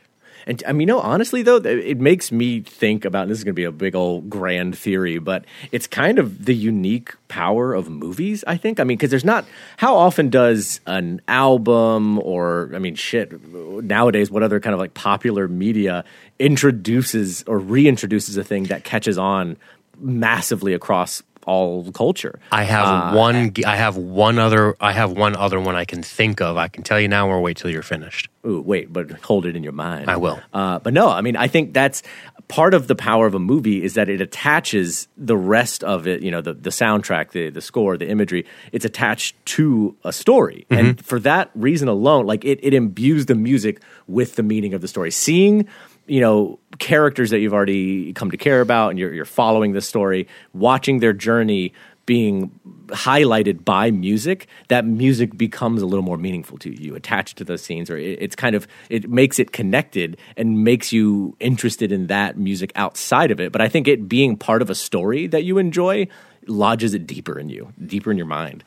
And 0.50 0.64
I 0.68 0.72
mean, 0.74 0.88
no, 0.88 1.00
honestly 1.00 1.44
though, 1.44 1.58
it 1.58 2.00
makes 2.00 2.32
me 2.32 2.62
think 2.62 3.06
about. 3.06 3.28
This 3.28 3.38
is 3.38 3.44
going 3.44 3.54
to 3.54 3.60
be 3.60 3.66
a 3.66 3.72
big 3.72 3.96
old 3.96 4.32
grand 4.32 4.76
theory, 4.76 5.20
but 5.20 5.46
it's 5.72 5.86
kind 5.86 6.18
of 6.18 6.46
the 6.46 6.56
unique 6.56 7.14
power 7.28 7.76
of 7.76 7.88
movies. 7.88 8.44
I 8.48 8.58
think. 8.58 8.80
I 8.80 8.84
mean, 8.84 8.98
because 8.98 9.12
there's 9.12 9.24
not. 9.24 9.46
How 9.78 9.96
often 9.96 10.30
does 10.30 10.82
an 10.88 11.22
album 11.28 12.18
or 12.18 12.72
I 12.74 12.80
mean, 12.80 12.96
shit 12.96 13.32
nowadays? 13.54 14.32
What 14.32 14.42
other 14.42 14.60
kind 14.60 14.74
of 14.74 14.80
like 14.80 14.96
popular 14.96 15.48
media 15.48 16.04
introduces 16.40 17.44
or 17.44 17.60
reintroduces 17.60 18.36
a 18.36 18.44
thing 18.44 18.64
that 18.64 18.84
catches 18.84 19.20
on 19.20 19.56
massively 20.00 20.74
across 20.74 21.22
all 21.46 21.92
culture? 21.92 22.40
I 22.52 22.64
have 22.64 23.14
one. 23.16 23.54
I 23.66 23.76
have 23.76 23.98
one 23.98 24.40
other. 24.40 24.76
I 24.80 24.92
have 24.92 25.12
one 25.12 25.36
other 25.36 25.60
one 25.60 25.76
I 25.76 25.86
can 25.86 26.04
think 26.04 26.42
of. 26.42 26.58
I 26.58 26.68
can 26.68 26.84
tell 26.84 27.00
you 27.00 27.08
now, 27.08 27.28
or 27.30 27.42
wait 27.42 27.58
till 27.58 27.72
you're 27.72 27.82
finished. 27.84 28.30
Ooh, 28.46 28.62
wait, 28.62 28.92
but 28.94 29.12
hold 29.24 29.46
it 29.46 29.56
in 29.56 29.64
your 29.64 29.74
mind. 29.74 30.10
I 30.10 30.18
will. 30.18 30.40
Uh, 30.54 30.80
but 30.80 30.94
no, 30.94 31.10
I 31.10 31.22
mean, 31.22 31.36
I 31.36 31.48
think 31.48 31.74
that's 31.74 32.04
part 32.48 32.74
of 32.74 32.88
the 32.88 32.96
power 32.96 33.28
of 33.28 33.36
a 33.36 33.40
movie 33.40 33.84
is 33.84 33.94
that 33.94 34.10
it 34.10 34.22
attaches 34.22 35.08
the 35.18 35.38
rest 35.38 35.84
of 35.84 36.08
it. 36.08 36.22
You 36.24 36.32
know, 36.32 36.42
the 36.42 36.54
the 36.54 36.70
soundtrack, 36.70 37.32
the 37.32 37.50
the 37.50 37.62
score, 37.62 37.98
the 37.98 38.08
imagery. 38.08 38.46
It's 38.72 38.86
attached 38.86 39.36
to 39.58 39.96
a 40.04 40.14
story, 40.14 40.66
Mm-hmm. 40.70 40.86
and 40.86 41.06
for 41.06 41.20
that 41.22 41.52
reason 41.56 41.88
alone, 41.88 42.26
like 42.26 42.46
it 42.46 42.60
it 42.64 42.74
imbues 42.74 43.26
the 43.28 43.36
music 43.36 43.82
with 44.08 44.36
the 44.36 44.44
meaning 44.44 44.74
of 44.74 44.82
the 44.82 44.88
story. 44.88 45.12
Seeing. 45.12 45.68
You 46.10 46.22
know, 46.22 46.60
characters 46.80 47.30
that 47.30 47.40
you've 47.40 47.54
already 47.54 48.14
come 48.14 48.32
to 48.32 48.38
care 48.38 48.62
about, 48.62 48.90
and 48.90 49.00
you're, 49.00 49.14
you're 49.14 49.26
following 49.26 49.74
the 49.74 49.82
story, 49.82 50.28
watching 50.54 51.00
their 51.00 51.14
journey 51.14 51.74
being 52.10 52.50
highlighted 52.88 53.64
by 53.64 53.92
music, 53.92 54.48
that 54.70 54.84
music 54.84 55.38
becomes 55.38 55.80
a 55.84 55.86
little 55.86 56.04
more 56.04 56.18
meaningful 56.18 56.58
to 56.58 56.72
you. 56.82 56.96
attached 56.96 57.38
to 57.38 57.44
those 57.44 57.62
scenes, 57.62 57.88
or 57.88 57.98
it, 57.98 58.18
it's 58.20 58.36
kind 58.36 58.56
of 58.56 58.68
it 58.90 59.08
makes 59.12 59.38
it 59.38 59.52
connected 59.52 60.18
and 60.36 60.64
makes 60.64 60.92
you 60.92 61.36
interested 61.40 61.92
in 61.92 62.08
that 62.08 62.36
music 62.36 62.72
outside 62.76 63.30
of 63.30 63.40
it. 63.40 63.52
But 63.52 63.62
I 63.62 63.70
think 63.70 63.88
it 63.88 64.10
being 64.10 64.38
part 64.38 64.64
of 64.64 64.72
a 64.72 64.76
story 64.76 65.28
that 65.28 65.44
you 65.44 65.60
enjoy 65.60 66.08
lodges 66.48 66.96
it 66.96 67.06
deeper 67.06 67.38
in 67.38 67.48
you, 67.50 67.74
deeper 67.86 68.10
in 68.10 68.18
your 68.18 68.26
mind. 68.26 68.64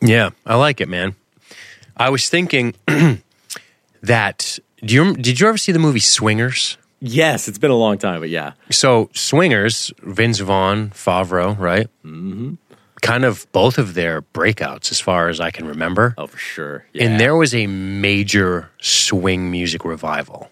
Yeah, 0.00 0.30
I 0.46 0.54
like 0.54 0.80
it, 0.80 0.88
man. 0.88 1.16
I 1.96 2.10
was 2.10 2.28
thinking 2.28 2.74
that. 4.02 4.58
Do 4.84 4.94
you 4.94 5.14
did 5.14 5.38
you 5.40 5.48
ever 5.48 5.58
see 5.58 5.72
the 5.72 5.78
movie 5.78 6.00
Swingers? 6.00 6.76
Yes, 7.00 7.48
it's 7.48 7.58
been 7.58 7.70
a 7.70 7.76
long 7.76 7.98
time, 7.98 8.20
but 8.20 8.30
yeah, 8.30 8.52
So 8.70 9.10
Swingers, 9.12 9.92
Vince 10.02 10.38
Vaughn, 10.38 10.90
Favreau, 10.90 11.58
right? 11.58 11.88
Mm-hmm. 12.04 12.54
kind 13.00 13.24
of 13.24 13.50
both 13.50 13.76
of 13.78 13.94
their 13.94 14.22
breakouts, 14.22 14.92
as 14.92 15.00
far 15.00 15.28
as 15.28 15.40
I 15.40 15.50
can 15.50 15.66
remember. 15.66 16.14
Oh, 16.16 16.28
for 16.28 16.38
sure. 16.38 16.86
And 16.94 17.18
there 17.18 17.34
was 17.34 17.54
a 17.56 17.66
major 17.66 18.70
swing 18.80 19.50
music 19.50 19.84
revival. 19.84 20.48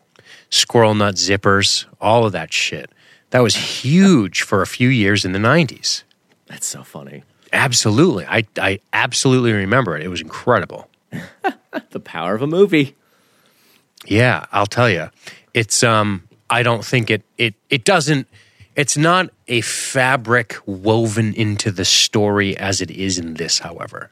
Squirrel 0.50 0.94
Nut 0.96 1.14
Zippers, 1.14 1.84
all 2.00 2.26
of 2.26 2.32
that 2.32 2.52
shit. 2.52 2.90
That 3.30 3.40
was 3.44 3.54
huge 3.54 4.42
for 4.42 4.60
a 4.60 4.66
few 4.66 4.88
years 4.88 5.24
in 5.24 5.30
the 5.30 5.38
90s. 5.38 6.02
That's 6.46 6.66
so 6.66 6.82
funny. 6.82 7.22
Absolutely. 7.52 8.26
I, 8.26 8.44
I 8.58 8.80
absolutely 8.92 9.52
remember 9.52 9.96
it. 9.96 10.02
It 10.02 10.08
was 10.08 10.20
incredible. 10.20 10.88
The 11.90 12.00
power 12.00 12.34
of 12.34 12.42
a 12.42 12.48
movie. 12.48 12.96
Yeah, 14.06 14.46
I'll 14.52 14.66
tell 14.66 14.90
you. 14.90 15.10
It's 15.54 15.82
um 15.82 16.28
I 16.48 16.62
don't 16.62 16.84
think 16.84 17.10
it 17.10 17.22
it 17.38 17.54
it 17.68 17.84
doesn't 17.84 18.26
it's 18.76 18.96
not 18.96 19.30
a 19.48 19.60
fabric 19.60 20.56
woven 20.64 21.34
into 21.34 21.70
the 21.70 21.84
story 21.84 22.56
as 22.56 22.80
it 22.80 22.90
is 22.90 23.18
in 23.18 23.34
this, 23.34 23.58
however. 23.58 24.10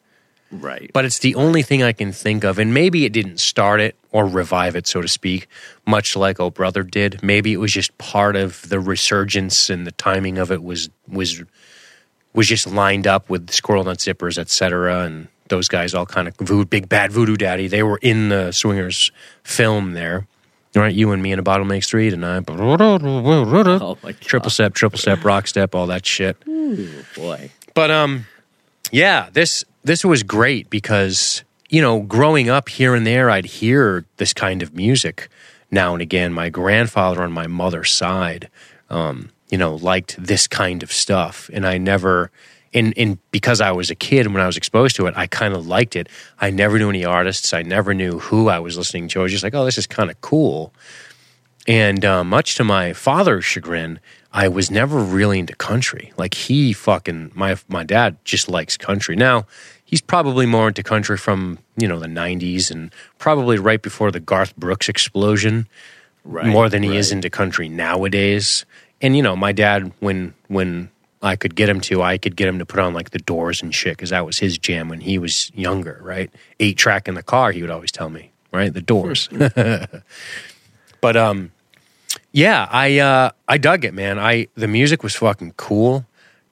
Right. 0.50 0.90
But 0.92 1.04
it's 1.04 1.18
the 1.21 1.35
only 1.35 1.62
thing 1.62 1.83
I 1.83 1.92
can 1.92 2.12
think 2.12 2.45
of 2.45 2.59
and 2.59 2.73
maybe 2.73 3.04
it 3.04 3.12
didn't 3.12 3.38
start 3.38 3.80
it 3.80 3.97
or 4.11 4.26
revive 4.26 4.76
it 4.76 4.87
so 4.87 5.00
to 5.02 5.09
speak, 5.09 5.47
much 5.87 6.16
like 6.16 6.40
Oh 6.40 6.50
Brother 6.50 6.83
did. 6.83 7.23
Maybe 7.23 7.52
it 7.52 7.59
was 7.59 7.73
just 7.73 7.97
part 7.99 8.35
of 8.37 8.68
the 8.68 8.80
resurgence 8.80 9.71
and 9.71 9.87
the 9.87 9.92
timing 9.92 10.38
of 10.38 10.50
it 10.50 10.62
was 10.62 10.88
was 11.07 11.42
was 12.35 12.47
just 12.47 12.66
lined 12.66 13.07
up 13.07 13.28
with 13.28 13.50
Squirrel 13.50 13.85
Nut 13.85 13.99
Zippers, 13.99 14.38
etc. 14.38 15.04
And 15.04 15.28
those 15.49 15.69
guys 15.69 15.95
all 15.95 16.07
kind 16.07 16.28
of 16.28 16.37
voodoo, 16.37 16.64
big 16.64 16.88
bad 16.88 17.12
voodoo 17.12 17.37
daddy. 17.37 17.69
They 17.69 17.83
were 17.83 17.99
in 18.02 18.28
the 18.28 18.52
Swingers 18.52 19.11
film 19.43 19.93
there. 19.93 20.26
Right, 20.75 20.95
you 20.95 21.11
and 21.12 21.23
me 21.23 21.33
in 21.33 21.38
a 21.38 21.43
bottle 21.43 21.64
makes 21.64 21.88
three 21.88 22.11
tonight. 22.11 22.45
Oh 23.81 23.99
my 24.02 24.12
god. 24.12 24.21
Triple 24.21 24.50
step, 24.50 24.75
triple 24.75 24.99
step, 24.99 25.25
rock 25.25 25.47
step, 25.47 25.75
all 25.75 25.87
that 25.87 26.07
shit. 26.07 26.37
Ooh, 26.47 27.05
boy. 27.17 27.50
But 27.75 27.90
um, 27.90 28.26
yeah, 28.93 29.28
this 29.33 29.64
this 29.83 30.05
was 30.05 30.23
great 30.23 30.71
because 30.71 31.43
you 31.69 31.83
know, 31.83 32.00
growing 32.00 32.49
up 32.49 32.69
here 32.69 32.95
and 32.95 33.07
there, 33.07 33.31
I'd 33.31 33.45
hear 33.47 34.05
this 34.17 34.33
kind 34.33 34.62
of 34.62 34.75
music 34.75 35.28
now 35.71 35.93
and 35.95 36.02
again. 36.02 36.33
My 36.33 36.49
grandfather 36.49 37.23
on 37.23 37.33
my 37.33 37.47
mother's 37.47 37.90
side, 37.90 38.49
um, 38.88 39.31
you 39.50 39.59
know, 39.59 39.75
liked 39.75 40.17
this 40.19 40.47
kind 40.47 40.83
of 40.83 40.93
stuff, 40.93 41.50
and 41.52 41.67
I 41.67 41.78
never. 41.78 42.31
In, 42.72 42.92
in 42.92 43.18
because 43.30 43.60
I 43.62 43.70
was 43.72 43.90
a 43.90 43.94
kid 43.94 44.26
and 44.26 44.34
when 44.34 44.42
I 44.42 44.46
was 44.46 44.58
exposed 44.58 44.94
to 44.96 45.06
it, 45.06 45.14
I 45.16 45.26
kind 45.26 45.54
of 45.54 45.66
liked 45.66 45.96
it. 45.96 46.08
I 46.38 46.50
never 46.50 46.78
knew 46.78 46.90
any 46.90 47.04
artists. 47.04 47.54
I 47.54 47.62
never 47.62 47.94
knew 47.94 48.18
who 48.18 48.48
I 48.48 48.58
was 48.58 48.76
listening 48.76 49.08
to. 49.08 49.20
I 49.20 49.22
was 49.22 49.32
just 49.32 49.42
like, 49.42 49.54
oh, 49.54 49.64
this 49.64 49.78
is 49.78 49.87
kind 49.87 50.10
of 50.10 50.20
cool. 50.20 50.72
And 51.66 52.04
uh, 52.04 52.25
much 52.25 52.56
to 52.56 52.64
my 52.64 52.92
father's 52.92 53.44
chagrin, 53.44 54.00
I 54.32 54.48
was 54.48 54.70
never 54.70 54.98
really 54.98 55.38
into 55.38 55.54
country. 55.56 56.12
Like 56.18 56.34
he 56.34 56.72
fucking 56.72 57.32
my 57.34 57.56
my 57.68 57.84
dad 57.84 58.16
just 58.25 58.48
likes 58.48 58.76
country. 58.76 59.16
Now 59.16 59.46
he's 59.84 60.00
probably 60.02 60.44
more 60.46 60.68
into 60.68 60.82
country 60.82 61.16
from 61.16 61.58
you 61.76 61.88
know 61.88 61.98
the 61.98 62.06
'90s 62.06 62.70
and 62.70 62.92
probably 63.18 63.58
right 63.58 63.80
before 63.80 64.10
the 64.10 64.20
Garth 64.20 64.54
Brooks 64.56 64.88
explosion, 64.88 65.66
Right. 66.25 66.46
more 66.46 66.68
than 66.68 66.82
he 66.82 66.96
is 66.96 67.12
into 67.12 67.30
country 67.30 67.68
nowadays. 67.70 68.66
And 69.00 69.16
you 69.16 69.22
know, 69.22 69.37
my 69.37 69.52
dad 69.52 69.92
when 70.00 70.34
when 70.48 70.90
I 71.22 71.37
could 71.37 71.54
get 71.54 71.68
him 71.68 71.80
to, 71.82 72.02
I 72.02 72.18
could 72.18 72.37
get 72.37 72.48
him 72.48 72.58
to 72.58 72.66
put 72.66 72.80
on 72.80 72.94
like 72.94 73.10
the 73.10 73.18
Doors 73.18 73.62
and 73.62 73.75
shit 73.75 73.96
because 73.96 74.10
that 74.10 74.25
was 74.25 74.38
his 74.38 74.56
jam 74.58 74.88
when 74.88 75.00
he 75.00 75.18
was 75.18 75.50
younger. 75.54 76.00
Right, 76.02 76.30
eight 76.60 76.76
track 76.76 77.08
in 77.08 77.14
the 77.14 77.22
car, 77.22 77.52
he 77.52 77.62
would 77.62 77.70
always 77.70 77.92
tell 77.92 78.10
me. 78.10 78.30
Right, 78.52 78.72
the 78.72 78.80
Doors. 78.80 79.28
but 81.00 81.16
um, 81.16 81.52
yeah, 82.32 82.68
I 82.70 82.98
uh, 82.98 83.30
I 83.46 83.58
dug 83.58 83.84
it, 83.84 83.94
man. 83.94 84.18
I 84.18 84.48
the 84.54 84.68
music 84.68 85.02
was 85.02 85.14
fucking 85.14 85.54
cool. 85.56 86.06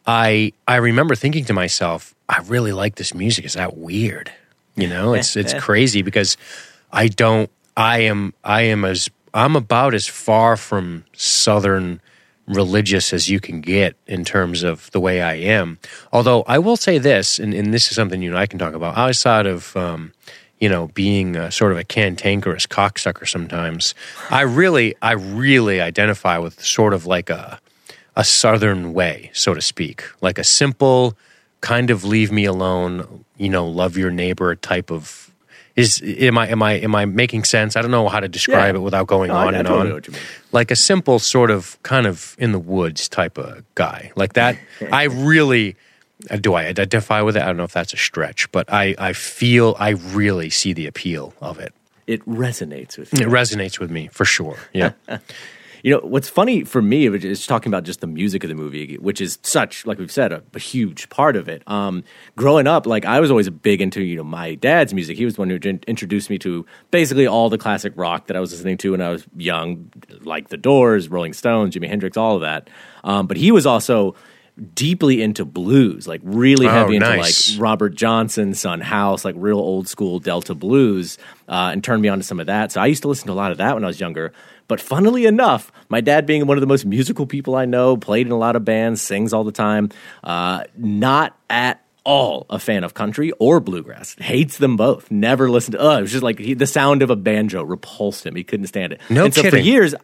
I 0.06 0.52
I 0.66 0.76
remember 0.76 1.14
thinking 1.14 1.44
to 1.46 1.52
myself, 1.52 2.14
I 2.28 2.38
really 2.40 2.73
like 2.73 2.96
this 2.96 3.14
music. 3.14 3.44
Is 3.44 3.54
that 3.54 3.76
weird? 3.76 4.32
You 4.75 4.88
know, 4.88 5.14
it's 5.14 5.37
it's 5.37 5.54
crazy 5.58 6.02
because 6.02 6.37
I 6.92 7.08
don't. 7.08 7.50
I 7.76 8.00
am 8.00 8.35
I 8.42 8.62
am 8.62 8.85
as 8.85 9.11
I'm 9.35 9.54
about 9.54 9.94
as 9.94 10.06
far 10.06 10.56
from 10.56 11.04
Southern 11.12 12.00
religious 12.47 13.12
as 13.12 13.29
you 13.29 13.41
can 13.41 13.61
get 13.61 13.97
in 14.07 14.25
terms 14.25 14.62
of 14.62 14.91
the 14.93 15.00
way 15.00 15.23
I 15.23 15.35
am. 15.35 15.79
Although 16.12 16.43
I 16.47 16.59
will 16.59 16.76
say 16.76 16.99
this, 16.99 17.38
and, 17.38 17.53
and 17.53 17.73
this 17.75 17.88
is 17.91 17.97
something 17.97 18.23
you 18.23 18.31
and 18.31 18.38
I 18.38 18.47
can 18.47 18.59
talk 18.59 18.75
about 18.75 18.97
outside 18.97 19.47
of. 19.47 19.76
Um, 19.76 20.12
you 20.59 20.71
know, 20.71 20.88
being 20.95 21.37
a, 21.37 21.53
sort 21.53 21.71
of 21.71 21.76
a 21.76 21.85
cantankerous 21.85 22.67
cocksucker 22.67 23.29
sometimes. 23.29 23.95
I 24.31 24.41
really, 24.41 24.95
I 25.03 25.12
really 25.12 25.83
identify 25.83 26.38
with 26.38 26.65
sort 26.65 26.95
of 26.95 27.05
like 27.05 27.29
a 27.29 27.61
a 28.17 28.25
southern 28.25 28.95
way, 28.95 29.31
so 29.35 29.53
to 29.53 29.61
speak, 29.61 30.03
like 30.23 30.38
a 30.38 30.45
simple 30.45 31.17
kind 31.61 31.91
of 31.91 32.05
leave 32.05 32.33
me 32.33 32.45
alone, 32.47 33.25
you 33.37 33.49
know, 33.49 33.67
love 33.67 33.97
your 33.97 34.11
neighbor 34.11 34.55
type 34.55 34.91
of. 34.91 35.25
Is 35.76 36.00
am 36.02 36.38
I 36.38 36.49
am 36.49 36.62
I 36.62 36.73
am 36.80 36.95
I 36.95 37.04
making 37.04 37.45
sense? 37.45 37.76
I 37.76 37.83
don't 37.83 37.90
know 37.90 38.09
how 38.09 38.21
to 38.21 38.28
describe 38.28 38.75
Yeah. 38.75 38.80
it 38.80 38.83
without 38.83 39.06
going 39.06 39.28
No, 39.28 39.37
on 39.37 39.54
I 39.54 39.59
and 39.59 39.66
totally 39.68 39.80
on. 39.80 39.88
know 39.88 39.95
what 39.97 40.06
you 40.06 40.14
mean. 40.14 40.23
Like 40.52 40.71
a 40.71 40.76
simple 40.76 41.18
sort 41.18 41.50
of 41.50 41.76
kind 41.83 42.06
of 42.06 42.35
in 42.38 42.52
the 42.52 42.59
woods 42.59 43.09
type 43.09 43.37
of 43.37 43.62
guy, 43.75 44.11
like 44.16 44.33
that. 44.35 44.56
I 44.90 45.04
really 45.33 45.76
uh, 46.30 46.37
do. 46.37 46.54
I 46.54 46.64
identify 46.66 47.21
with 47.21 47.37
it. 47.37 47.42
I 47.42 47.47
don't 47.47 47.59
know 47.59 47.64
if 47.64 47.73
that's 47.75 47.92
a 47.92 47.99
stretch, 47.99 48.50
but 48.52 48.73
I 48.73 48.95
I 48.99 49.12
feel 49.12 49.76
I 49.78 49.90
really 49.90 50.49
see 50.49 50.73
the 50.73 50.87
appeal 50.87 51.35
of 51.42 51.59
it. 51.61 51.75
It 52.06 52.25
resonates 52.26 52.97
with 52.97 53.12
me. 53.12 53.23
It 53.25 53.28
resonates 53.28 53.78
with 53.78 53.90
me 53.90 54.09
for 54.12 54.25
sure. 54.25 54.56
Yeah. 54.73 54.92
You 55.87 55.93
know, 55.93 56.00
what's 56.00 56.28
funny 56.28 56.64
for 56.64 56.83
me 56.83 57.07
is 57.07 57.47
talking 57.47 57.71
about 57.71 57.85
just 57.85 58.00
the 58.00 58.09
music 58.09 58.43
of 58.43 58.49
the 58.49 58.57
movie, 58.57 58.97
which 58.97 59.21
is 59.21 59.38
such, 59.43 59.87
like 59.87 60.00
we've 60.00 60.11
said, 60.11 60.33
a, 60.33 60.43
a 60.52 60.59
huge 60.59 61.09
part 61.11 61.37
of 61.37 61.49
it. 61.49 61.62
Um, 61.69 62.02
growing 62.35 62.66
up, 62.66 62.88
like 62.88 63.05
I 63.05 63.21
was 63.21 63.31
always 63.31 63.49
big 63.50 63.81
into, 63.81 64.02
you 64.02 64.16
know, 64.16 64.25
my 64.25 64.57
dad's 64.57 64.93
music. 64.93 65.16
He 65.16 65.25
was 65.25 65.37
the 65.37 65.43
one 65.43 65.49
who 65.49 65.61
introduced 65.87 66.28
me 66.28 66.38
to 66.38 66.66
basically 66.90 67.28
all 67.28 67.49
the 67.50 67.57
classic 67.57 67.93
rock 67.95 68.26
that 68.26 68.37
I 68.37 68.40
was 68.40 68.50
listening 68.50 68.78
to 68.78 68.90
when 68.90 69.00
I 69.00 69.11
was 69.11 69.28
young, 69.37 69.93
like 70.23 70.49
The 70.49 70.57
Doors, 70.57 71.09
Rolling 71.09 71.35
Stones, 71.35 71.76
Jimi 71.76 71.87
Hendrix, 71.87 72.16
all 72.16 72.35
of 72.35 72.40
that. 72.40 72.69
Um, 73.05 73.28
but 73.28 73.37
he 73.37 73.52
was 73.52 73.64
also 73.64 74.16
deeply 74.75 75.23
into 75.23 75.45
blues, 75.45 76.09
like 76.09 76.21
really 76.25 76.66
Oh, 76.66 76.71
heavy 76.71 76.97
into 76.97 77.09
like 77.16 77.35
Robert 77.59 77.95
Johnson, 77.95 78.55
Son 78.55 78.81
House, 78.81 79.25
like 79.25 79.37
real 79.38 79.59
old 79.59 79.87
school 79.87 80.19
Delta 80.19 80.57
blues, 80.57 81.16
uh, 81.49 81.71
and 81.73 81.85
turned 81.85 82.02
me 82.02 82.09
on 82.09 82.19
to 82.19 82.25
some 82.25 82.40
of 82.40 82.47
that. 82.47 82.73
So 82.73 82.81
I 82.81 82.87
used 82.87 83.02
to 83.02 83.09
listen 83.09 83.26
to 83.28 83.33
a 83.33 83.35
lot 83.35 83.52
of 83.52 83.59
that 83.59 83.75
when 83.75 83.85
I 83.85 83.87
was 83.87 84.00
younger. 84.00 84.33
But 84.68 84.80
funnily 84.80 85.26
enough, 85.26 85.70
my 85.88 86.00
dad 86.00 86.26
being 86.26 86.46
one 86.46 86.56
of 86.56 86.61
the 86.61 86.66
most 86.66 86.85
musical 86.85 87.26
people 87.26 87.54
I 87.54 87.64
know, 87.64 87.96
played 87.96 88.26
in 88.26 88.32
a 88.32 88.38
lot 88.38 88.56
of 88.56 88.64
bands, 88.64 89.00
sings 89.00 89.32
all 89.32 89.44
the 89.44 89.52
time, 89.52 89.90
uh, 90.25 90.64
not 90.76 91.37
at 91.49 91.82
all 92.06 92.46
a 92.49 92.58
fan 92.58 92.85
of 92.85 92.94
country 92.94 93.32
or 93.40 93.58
bluegrass. 93.58 94.14
Hates 94.20 94.58
them 94.58 94.76
both. 94.76 95.11
Never 95.11 95.50
listened 95.50 95.73
to. 95.73 95.85
Uh, 95.85 95.99
it 95.99 96.02
was 96.02 96.12
just 96.12 96.23
like 96.23 96.38
he, 96.38 96.54
the 96.54 96.66
sound 96.66 97.02
of 97.02 97.11
a 97.11 97.16
banjo 97.16 97.64
repulsed 97.64 98.25
him. 98.25 98.37
He 98.37 98.44
couldn't 98.44 98.68
stand 98.68 98.92
it. 98.92 99.00
No 99.11 99.25
and 99.25 99.35
so 99.35 99.50
for 99.50 99.56
years, 99.56 99.94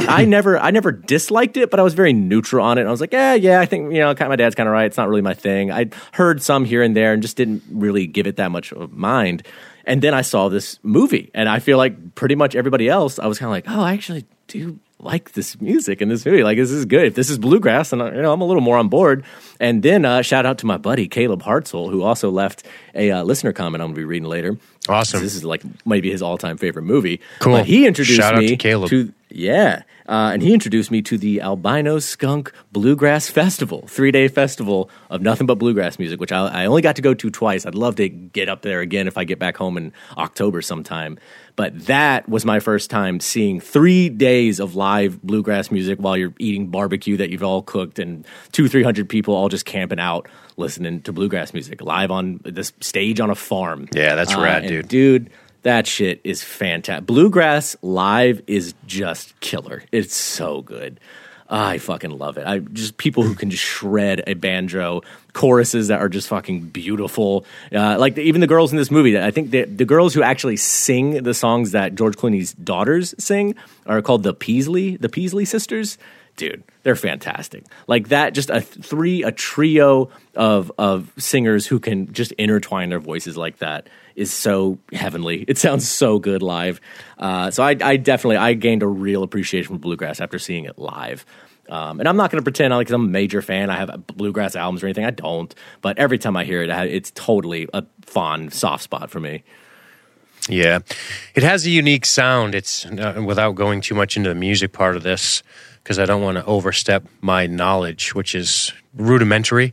I 0.00 0.24
never, 0.24 0.58
I 0.58 0.72
never 0.72 0.90
disliked 0.90 1.56
it, 1.56 1.70
but 1.70 1.78
I 1.78 1.84
was 1.84 1.94
very 1.94 2.12
neutral 2.12 2.66
on 2.66 2.78
it. 2.78 2.80
And 2.82 2.88
I 2.88 2.90
was 2.90 3.00
like, 3.00 3.12
yeah, 3.12 3.34
yeah, 3.34 3.60
I 3.60 3.66
think 3.66 3.92
you 3.92 4.00
know, 4.00 4.12
kind 4.14 4.22
of 4.22 4.30
my 4.30 4.36
dad's 4.36 4.56
kind 4.56 4.68
of 4.68 4.72
right. 4.72 4.86
It's 4.86 4.96
not 4.96 5.08
really 5.08 5.22
my 5.22 5.34
thing. 5.34 5.70
I 5.70 5.90
heard 6.12 6.42
some 6.42 6.64
here 6.64 6.82
and 6.82 6.96
there, 6.96 7.12
and 7.12 7.22
just 7.22 7.36
didn't 7.36 7.62
really 7.70 8.08
give 8.08 8.26
it 8.26 8.36
that 8.36 8.50
much 8.50 8.72
of 8.72 8.92
mind. 8.92 9.46
And 9.84 10.02
then 10.02 10.14
I 10.14 10.22
saw 10.22 10.48
this 10.48 10.78
movie, 10.82 11.30
and 11.34 11.48
I 11.48 11.58
feel 11.58 11.78
like 11.78 12.14
pretty 12.14 12.34
much 12.34 12.54
everybody 12.54 12.88
else, 12.88 13.18
I 13.18 13.26
was 13.26 13.38
kind 13.38 13.48
of 13.48 13.52
like, 13.52 13.64
oh, 13.68 13.82
I 13.82 13.94
actually 13.94 14.24
do 14.46 14.78
like 14.98 15.32
this 15.32 15.60
music 15.60 16.00
in 16.00 16.08
this 16.08 16.24
movie. 16.24 16.44
Like, 16.44 16.56
this 16.56 16.70
is 16.70 16.84
good. 16.84 17.06
If 17.06 17.14
this 17.16 17.28
is 17.28 17.38
bluegrass, 17.38 17.92
and 17.92 18.00
you 18.14 18.22
know, 18.22 18.32
I'm 18.32 18.40
a 18.40 18.44
little 18.44 18.62
more 18.62 18.78
on 18.78 18.88
board. 18.88 19.24
And 19.58 19.82
then 19.82 20.04
uh, 20.04 20.22
shout 20.22 20.46
out 20.46 20.58
to 20.58 20.66
my 20.66 20.76
buddy 20.76 21.08
Caleb 21.08 21.42
Hartzell, 21.42 21.90
who 21.90 22.02
also 22.02 22.30
left 22.30 22.64
a 22.94 23.10
uh, 23.10 23.22
listener 23.24 23.52
comment 23.52 23.82
I'm 23.82 23.88
going 23.88 23.94
to 23.96 24.00
be 24.00 24.04
reading 24.04 24.28
later. 24.28 24.56
Awesome. 24.88 25.20
This 25.20 25.34
is 25.34 25.44
like 25.44 25.62
maybe 25.84 26.10
his 26.10 26.22
all 26.22 26.38
time 26.38 26.56
favorite 26.56 26.84
movie. 26.84 27.20
Cool. 27.40 27.54
But 27.54 27.66
he 27.66 27.86
introduced 27.86 28.18
Shout 28.18 28.34
out 28.34 28.40
me 28.40 28.48
to 28.48 28.56
Caleb. 28.56 29.14
yeah, 29.28 29.82
uh, 30.06 30.30
and 30.32 30.42
he 30.42 30.52
introduced 30.52 30.90
me 30.90 31.02
to 31.02 31.18
the 31.18 31.40
Albino 31.40 31.98
Skunk 31.98 32.52
Bluegrass 32.72 33.28
Festival, 33.28 33.86
three 33.86 34.10
day 34.10 34.28
festival 34.28 34.90
of 35.10 35.22
nothing 35.22 35.46
but 35.46 35.56
bluegrass 35.56 35.98
music, 35.98 36.20
which 36.20 36.32
I, 36.32 36.46
I 36.46 36.66
only 36.66 36.82
got 36.82 36.96
to 36.96 37.02
go 37.02 37.14
to 37.14 37.30
twice. 37.30 37.66
I'd 37.66 37.74
love 37.74 37.96
to 37.96 38.08
get 38.08 38.48
up 38.48 38.62
there 38.62 38.80
again 38.80 39.06
if 39.06 39.16
I 39.16 39.24
get 39.24 39.38
back 39.38 39.56
home 39.56 39.76
in 39.76 39.92
October 40.16 40.62
sometime. 40.62 41.18
But 41.54 41.86
that 41.86 42.28
was 42.28 42.44
my 42.44 42.60
first 42.60 42.90
time 42.90 43.20
seeing 43.20 43.60
three 43.60 44.08
days 44.08 44.58
of 44.58 44.74
live 44.74 45.20
bluegrass 45.22 45.70
music 45.70 45.98
while 45.98 46.16
you're 46.16 46.34
eating 46.38 46.68
barbecue 46.68 47.18
that 47.18 47.30
you've 47.30 47.42
all 47.42 47.62
cooked 47.62 47.98
and 47.98 48.26
two, 48.52 48.68
three 48.68 48.82
hundred 48.82 49.08
people 49.08 49.34
all 49.34 49.48
just 49.48 49.66
camping 49.66 50.00
out 50.00 50.28
listening 50.56 51.02
to 51.02 51.12
bluegrass 51.12 51.52
music 51.52 51.80
live 51.82 52.10
on 52.10 52.40
this 52.44 52.72
stage 52.80 53.20
on 53.20 53.30
a 53.30 53.34
farm. 53.34 53.88
Yeah, 53.92 54.14
that's 54.14 54.34
rad, 54.34 54.66
dude. 54.66 54.88
Dude, 54.88 55.30
that 55.62 55.86
shit 55.86 56.20
is 56.24 56.42
fantastic. 56.42 57.06
Bluegrass 57.06 57.76
live 57.82 58.42
is 58.46 58.74
just 58.86 59.38
killer. 59.40 59.84
It's 59.92 60.14
so 60.14 60.62
good. 60.62 60.98
I 61.48 61.76
fucking 61.76 62.10
love 62.10 62.38
it. 62.38 62.46
I 62.46 62.60
just 62.60 62.96
people 62.96 63.24
who 63.24 63.34
can 63.34 63.50
just 63.50 63.62
shred 63.62 64.24
a 64.26 64.32
banjo, 64.32 65.02
choruses 65.34 65.88
that 65.88 66.00
are 66.00 66.08
just 66.08 66.28
fucking 66.28 66.68
beautiful. 66.68 67.44
Uh, 67.70 67.98
like 67.98 68.14
the, 68.14 68.22
even 68.22 68.40
the 68.40 68.46
girls 68.46 68.72
in 68.72 68.78
this 68.78 68.90
movie. 68.90 69.20
I 69.20 69.30
think 69.30 69.50
the 69.50 69.64
the 69.64 69.84
girls 69.84 70.14
who 70.14 70.22
actually 70.22 70.56
sing 70.56 71.22
the 71.22 71.34
songs 71.34 71.72
that 71.72 71.94
George 71.94 72.16
Clooney's 72.16 72.54
daughters 72.54 73.14
sing 73.18 73.54
are 73.84 74.00
called 74.00 74.22
the 74.22 74.32
Peasall, 74.32 74.98
the 74.98 75.10
Peasall 75.10 75.46
sisters. 75.46 75.98
dude, 76.36 76.64
they're 76.84 76.96
fantastic. 76.96 77.64
Like 77.86 78.08
that, 78.08 78.32
just 78.32 78.48
a 78.48 78.62
three, 78.62 79.22
a 79.22 79.30
trio 79.30 80.08
of 80.34 80.72
of 80.78 81.12
singers 81.18 81.66
who 81.66 81.80
can 81.80 82.14
just 82.14 82.32
intertwine 82.32 82.88
their 82.88 82.98
voices 82.98 83.36
like 83.36 83.58
that 83.58 83.88
is 84.16 84.32
so 84.32 84.78
heavenly. 84.92 85.44
It 85.48 85.58
sounds 85.58 85.88
so 85.88 86.18
good 86.18 86.42
live. 86.42 86.80
Uh, 87.18 87.50
so 87.50 87.62
I, 87.62 87.76
I 87.82 87.96
definitely 87.96 88.36
I 88.36 88.54
gained 88.54 88.82
a 88.82 88.88
real 88.88 89.22
appreciation 89.22 89.74
for 89.74 89.78
bluegrass 89.78 90.20
after 90.20 90.38
seeing 90.38 90.64
it 90.64 90.78
live. 90.78 91.24
Um, 91.68 92.00
and 92.00 92.08
I'm 92.08 92.16
not 92.16 92.30
going 92.30 92.40
to 92.40 92.44
pretend 92.44 92.74
like 92.74 92.90
I'm 92.90 93.04
a 93.04 93.08
major 93.08 93.40
fan. 93.40 93.70
I 93.70 93.76
have 93.76 94.06
bluegrass 94.08 94.56
albums 94.56 94.82
or 94.82 94.86
anything. 94.86 95.04
I 95.04 95.10
don't. 95.10 95.54
But 95.80 95.98
every 95.98 96.18
time 96.18 96.36
I 96.36 96.44
hear 96.44 96.62
it, 96.62 96.70
it's 96.70 97.12
totally 97.12 97.68
a 97.72 97.84
fond 98.02 98.52
soft 98.52 98.82
spot 98.82 99.10
for 99.10 99.20
me. 99.20 99.44
Yeah, 100.48 100.80
it 101.34 101.44
has 101.44 101.64
a 101.66 101.70
unique 101.70 102.04
sound. 102.04 102.54
It's 102.54 102.84
uh, 102.84 103.22
without 103.24 103.52
going 103.52 103.80
too 103.80 103.94
much 103.94 104.16
into 104.16 104.28
the 104.28 104.34
music 104.34 104.72
part 104.72 104.96
of 104.96 105.04
this 105.04 105.42
because 105.82 106.00
I 106.00 106.04
don't 106.04 106.20
want 106.20 106.36
to 106.36 106.44
overstep 106.44 107.06
my 107.20 107.46
knowledge, 107.46 108.14
which 108.14 108.34
is 108.34 108.72
rudimentary. 108.94 109.72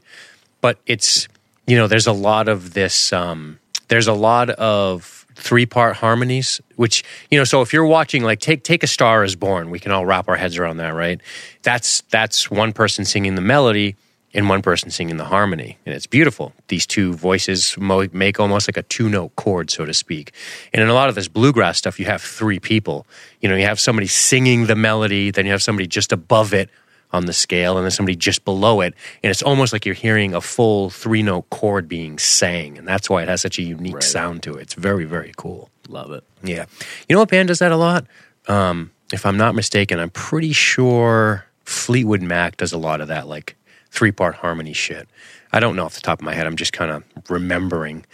But 0.62 0.78
it's 0.86 1.28
you 1.66 1.76
know, 1.78 1.88
there's 1.88 2.08
a 2.08 2.14
lot 2.14 2.48
of 2.48 2.74
this. 2.74 3.12
Um, 3.14 3.59
there's 3.90 4.08
a 4.08 4.14
lot 4.14 4.50
of 4.52 5.26
three 5.36 5.66
part 5.66 5.96
harmonies, 5.98 6.62
which, 6.76 7.04
you 7.30 7.38
know, 7.38 7.44
so 7.44 7.62
if 7.62 7.74
you're 7.74 7.86
watching, 7.86 8.24
like, 8.24 8.40
take, 8.40 8.64
take 8.64 8.84
A 8.84 8.88
Star 8.88 9.24
is 9.24 9.36
Born, 9.36 9.70
we 9.70 9.80
can 9.80 9.92
all 9.92 10.06
wrap 10.06 10.28
our 10.28 10.36
heads 10.36 10.58
around 10.58 10.78
that, 10.78 10.94
right? 10.94 11.22
That's, 11.64 12.02
that's 12.10 12.52
one 12.52 12.74
person 12.74 13.06
singing 13.06 13.36
the 13.36 13.42
melody 13.42 13.96
and 14.34 14.48
one 14.48 14.62
person 14.62 14.92
singing 14.92 15.18
the 15.18 15.26
harmony. 15.26 15.78
And 15.86 15.96
it's 15.96 16.06
beautiful. 16.06 16.54
These 16.68 16.86
two 16.86 17.14
voices 17.14 17.76
make 17.80 18.40
almost 18.40 18.68
like 18.68 18.78
a 18.78 18.84
two 18.84 19.10
note 19.10 19.36
chord, 19.36 19.72
so 19.72 19.86
to 19.86 19.94
speak. 19.94 20.34
And 20.72 20.84
in 20.84 20.90
a 20.90 20.94
lot 20.94 21.10
of 21.10 21.16
this 21.16 21.28
bluegrass 21.28 21.78
stuff, 21.78 22.00
you 22.00 22.06
have 22.06 22.22
three 22.22 22.60
people. 22.60 23.08
You 23.42 23.50
know, 23.50 23.56
you 23.56 23.66
have 23.66 23.80
somebody 23.80 24.08
singing 24.08 24.68
the 24.68 24.76
melody, 24.76 25.32
then 25.32 25.46
you 25.46 25.52
have 25.52 25.64
somebody 25.64 25.88
just 25.88 26.12
above 26.12 26.54
it 26.54 26.70
on 27.12 27.26
the 27.26 27.34
scale 27.34 27.78
and 27.78 27.86
then 27.86 27.92
somebody 27.92 28.16
just 28.16 28.46
below 28.46 28.82
it 28.82 28.94
and 29.24 29.32
it's 29.32 29.42
almost 29.42 29.74
like 29.74 29.86
you're 29.86 29.96
hearing 29.96 30.34
a 30.34 30.42
full 30.42 30.90
three 30.90 31.24
note 31.24 31.50
chord 31.50 31.88
being 31.88 32.18
sang 32.20 32.78
and 32.78 32.88
that's 32.88 33.10
why 33.10 33.24
it 33.24 33.28
has 33.28 33.42
such 33.42 33.58
a 33.58 33.64
unique 33.64 33.96
right. 33.96 34.04
sound 34.04 34.44
to 34.44 34.54
it. 34.56 34.62
It's 34.62 34.74
very 34.76 35.06
very 35.06 35.34
cool. 35.38 35.70
Love 35.88 36.12
it. 36.12 36.24
Yeah. 36.44 36.66
You 37.08 37.16
know 37.16 37.20
what 37.20 37.30
band 37.30 37.48
does 37.48 37.60
that 37.60 37.72
a 37.72 37.78
lot? 37.78 38.06
Um, 38.48 38.92
if 39.12 39.26
i'm 39.26 39.38
not 39.38 39.56
mistaken 39.56 40.00
i'm 40.00 40.12
pretty 40.12 40.54
sure 40.54 41.46
fleetwood 41.66 42.22
mac 42.22 42.58
does 42.58 42.72
a 42.72 42.78
lot 42.78 43.02
of 43.02 43.08
that 43.08 43.28
like 43.28 43.56
three 43.92 44.12
part 44.12 44.36
harmony 44.36 44.74
shit. 44.74 45.08
I 45.52 45.60
don't 45.60 45.76
know 45.76 45.86
off 45.86 45.96
the 45.96 46.02
top 46.02 46.20
of 46.20 46.26
my 46.26 46.34
head. 46.34 46.48
I'm 46.48 46.56
just 46.56 46.74
kind 46.74 46.92
of 46.92 47.04
remembering. 47.30 48.06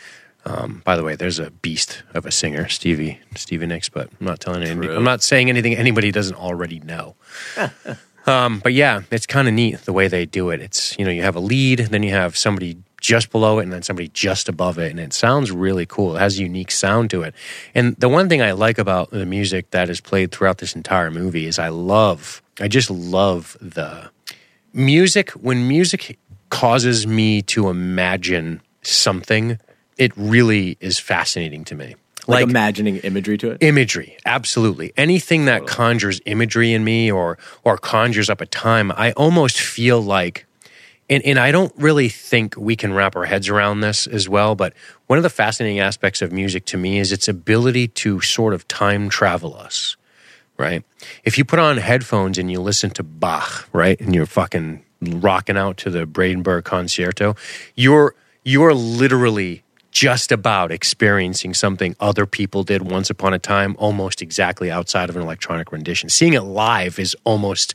Um, 0.46 0.84
by 0.86 0.96
the 0.96 1.04
way, 1.04 1.16
there's 1.16 1.40
a 1.40 1.50
beast 1.50 2.04
of 2.14 2.26
a 2.26 2.32
singer, 2.32 2.68
Stevie 2.70 3.20
Stevie 3.36 3.66
Nicks, 3.66 3.90
but 3.90 4.10
I'm 4.20 4.28
not 4.28 4.40
telling 4.40 4.64
anybody. 4.64 4.94
I'm 4.94 5.04
not 5.04 5.24
saying 5.24 5.50
anything 5.50 5.76
anybody 5.76 6.12
doesn't 6.12 6.36
already 6.36 6.80
know. 6.80 7.16
Um, 8.26 8.60
but 8.60 8.74
yeah, 8.74 9.02
it's 9.12 9.26
kind 9.26 9.48
of 9.48 9.54
neat 9.54 9.80
the 9.82 9.94
way 9.94 10.08
they 10.08 10.26
do 10.26 10.50
it. 10.50 10.62
It's 10.62 10.98
you 10.98 11.06
know 11.06 11.12
you 11.12 11.22
have 11.22 11.36
a 11.36 11.40
lead, 11.40 11.80
then 11.80 12.04
you 12.04 12.12
have 12.12 12.38
somebody 12.38 12.78
just 13.00 13.32
below 13.32 13.60
it, 13.60 13.64
and 13.64 13.74
then 13.74 13.84
somebody 13.84 14.08
just 14.10 14.50
above 14.50 14.80
it, 14.80 14.90
and 14.90 15.00
it 15.00 15.14
sounds 15.14 15.52
really 15.52 15.86
cool. 15.86 16.16
It 16.16 16.20
has 16.20 16.40
a 16.40 16.42
unique 16.42 16.72
sound 16.72 17.12
to 17.12 17.22
it. 17.22 17.36
And 17.76 17.96
the 17.98 18.10
one 18.10 18.30
thing 18.30 18.42
I 18.42 18.54
like 18.54 18.80
about 18.80 19.12
the 19.12 19.26
music 19.26 19.70
that 19.72 19.90
is 19.90 20.02
played 20.02 20.32
throughout 20.32 20.58
this 20.58 20.76
entire 20.76 21.12
movie 21.12 21.46
is 21.46 21.60
I 21.60 21.70
love, 21.70 22.42
I 22.60 22.68
just 22.68 22.90
love 22.90 23.58
the 23.62 24.10
music. 24.74 25.32
When 25.32 25.68
music 25.68 26.18
causes 26.50 27.06
me 27.06 27.44
to 27.44 27.70
imagine 27.70 28.62
something, 28.82 29.60
it 29.98 30.12
really 30.16 30.78
is 30.80 30.98
fascinating 30.98 31.64
to 31.66 31.76
me 31.76 31.96
like, 32.28 32.42
like, 32.42 32.50
imagining 32.50 32.98
imagery 32.98 33.38
to 33.38 33.52
it? 33.52 33.58
imagery 33.62 34.18
absolutely. 34.26 34.94
Anything 34.98 35.46
that 35.46 35.68
conjures 35.68 36.22
imagery 36.26 36.74
in 36.74 36.84
me 36.84 37.12
or 37.12 37.38
or 37.64 37.78
conjures 37.78 38.30
up 38.30 38.42
a 38.42 38.46
time 38.46 38.92
i 38.96 39.12
almost 39.14 39.60
feel 39.60 40.02
like 40.02 40.46
and, 41.10 41.24
and 41.24 41.38
i 41.40 41.52
don't 41.52 41.74
really 41.78 42.10
think 42.10 42.56
we 42.58 42.76
can 42.76 42.94
wrap 42.94 43.16
our 43.16 43.26
heads 43.26 43.50
around 43.50 43.82
this 43.82 44.08
as 44.08 44.28
well 44.28 44.56
but 44.56 44.74
one 45.08 45.18
of 45.18 45.24
the 45.24 45.30
fascinating 45.30 45.80
aspects 45.80 46.22
of 46.22 46.32
music 46.32 46.66
to 46.66 46.78
me 46.78 47.00
is 47.00 47.12
its 47.12 47.28
ability 47.28 47.88
to 47.88 48.22
sort 48.22 48.54
of 48.54 48.68
time 48.68 49.10
travel 49.10 49.56
us 49.56 49.96
right? 50.58 50.84
If 51.26 51.38
you 51.38 51.44
put 51.44 51.60
on 51.60 51.76
headphones 51.78 52.38
and 52.38 52.50
you 52.50 52.62
listen 52.62 52.90
to 52.92 53.04
bach 53.04 53.68
right 53.74 54.00
and 54.00 54.16
you're 54.16 54.26
fucking 54.26 54.84
rocking 55.02 55.58
out 55.58 55.78
to 55.78 55.90
the 55.90 56.06
brandenburg 56.06 56.64
concerto 56.64 57.36
you're 57.76 58.16
you're 58.44 58.74
literally 58.74 59.64
just 59.96 60.34
about 60.34 60.74
experiencing 60.74 61.54
something 61.54 61.96
other 62.02 62.26
people 62.26 62.64
did 62.64 62.82
once 62.82 63.10
upon 63.10 63.34
a 63.34 63.40
time, 63.40 63.78
almost 63.80 64.22
exactly 64.22 64.70
outside 64.70 65.10
of 65.10 65.16
an 65.16 65.22
electronic 65.22 65.72
rendition. 65.72 66.10
Seeing 66.10 66.34
it 66.34 66.42
live 66.42 67.00
is 67.00 67.16
almost, 67.24 67.74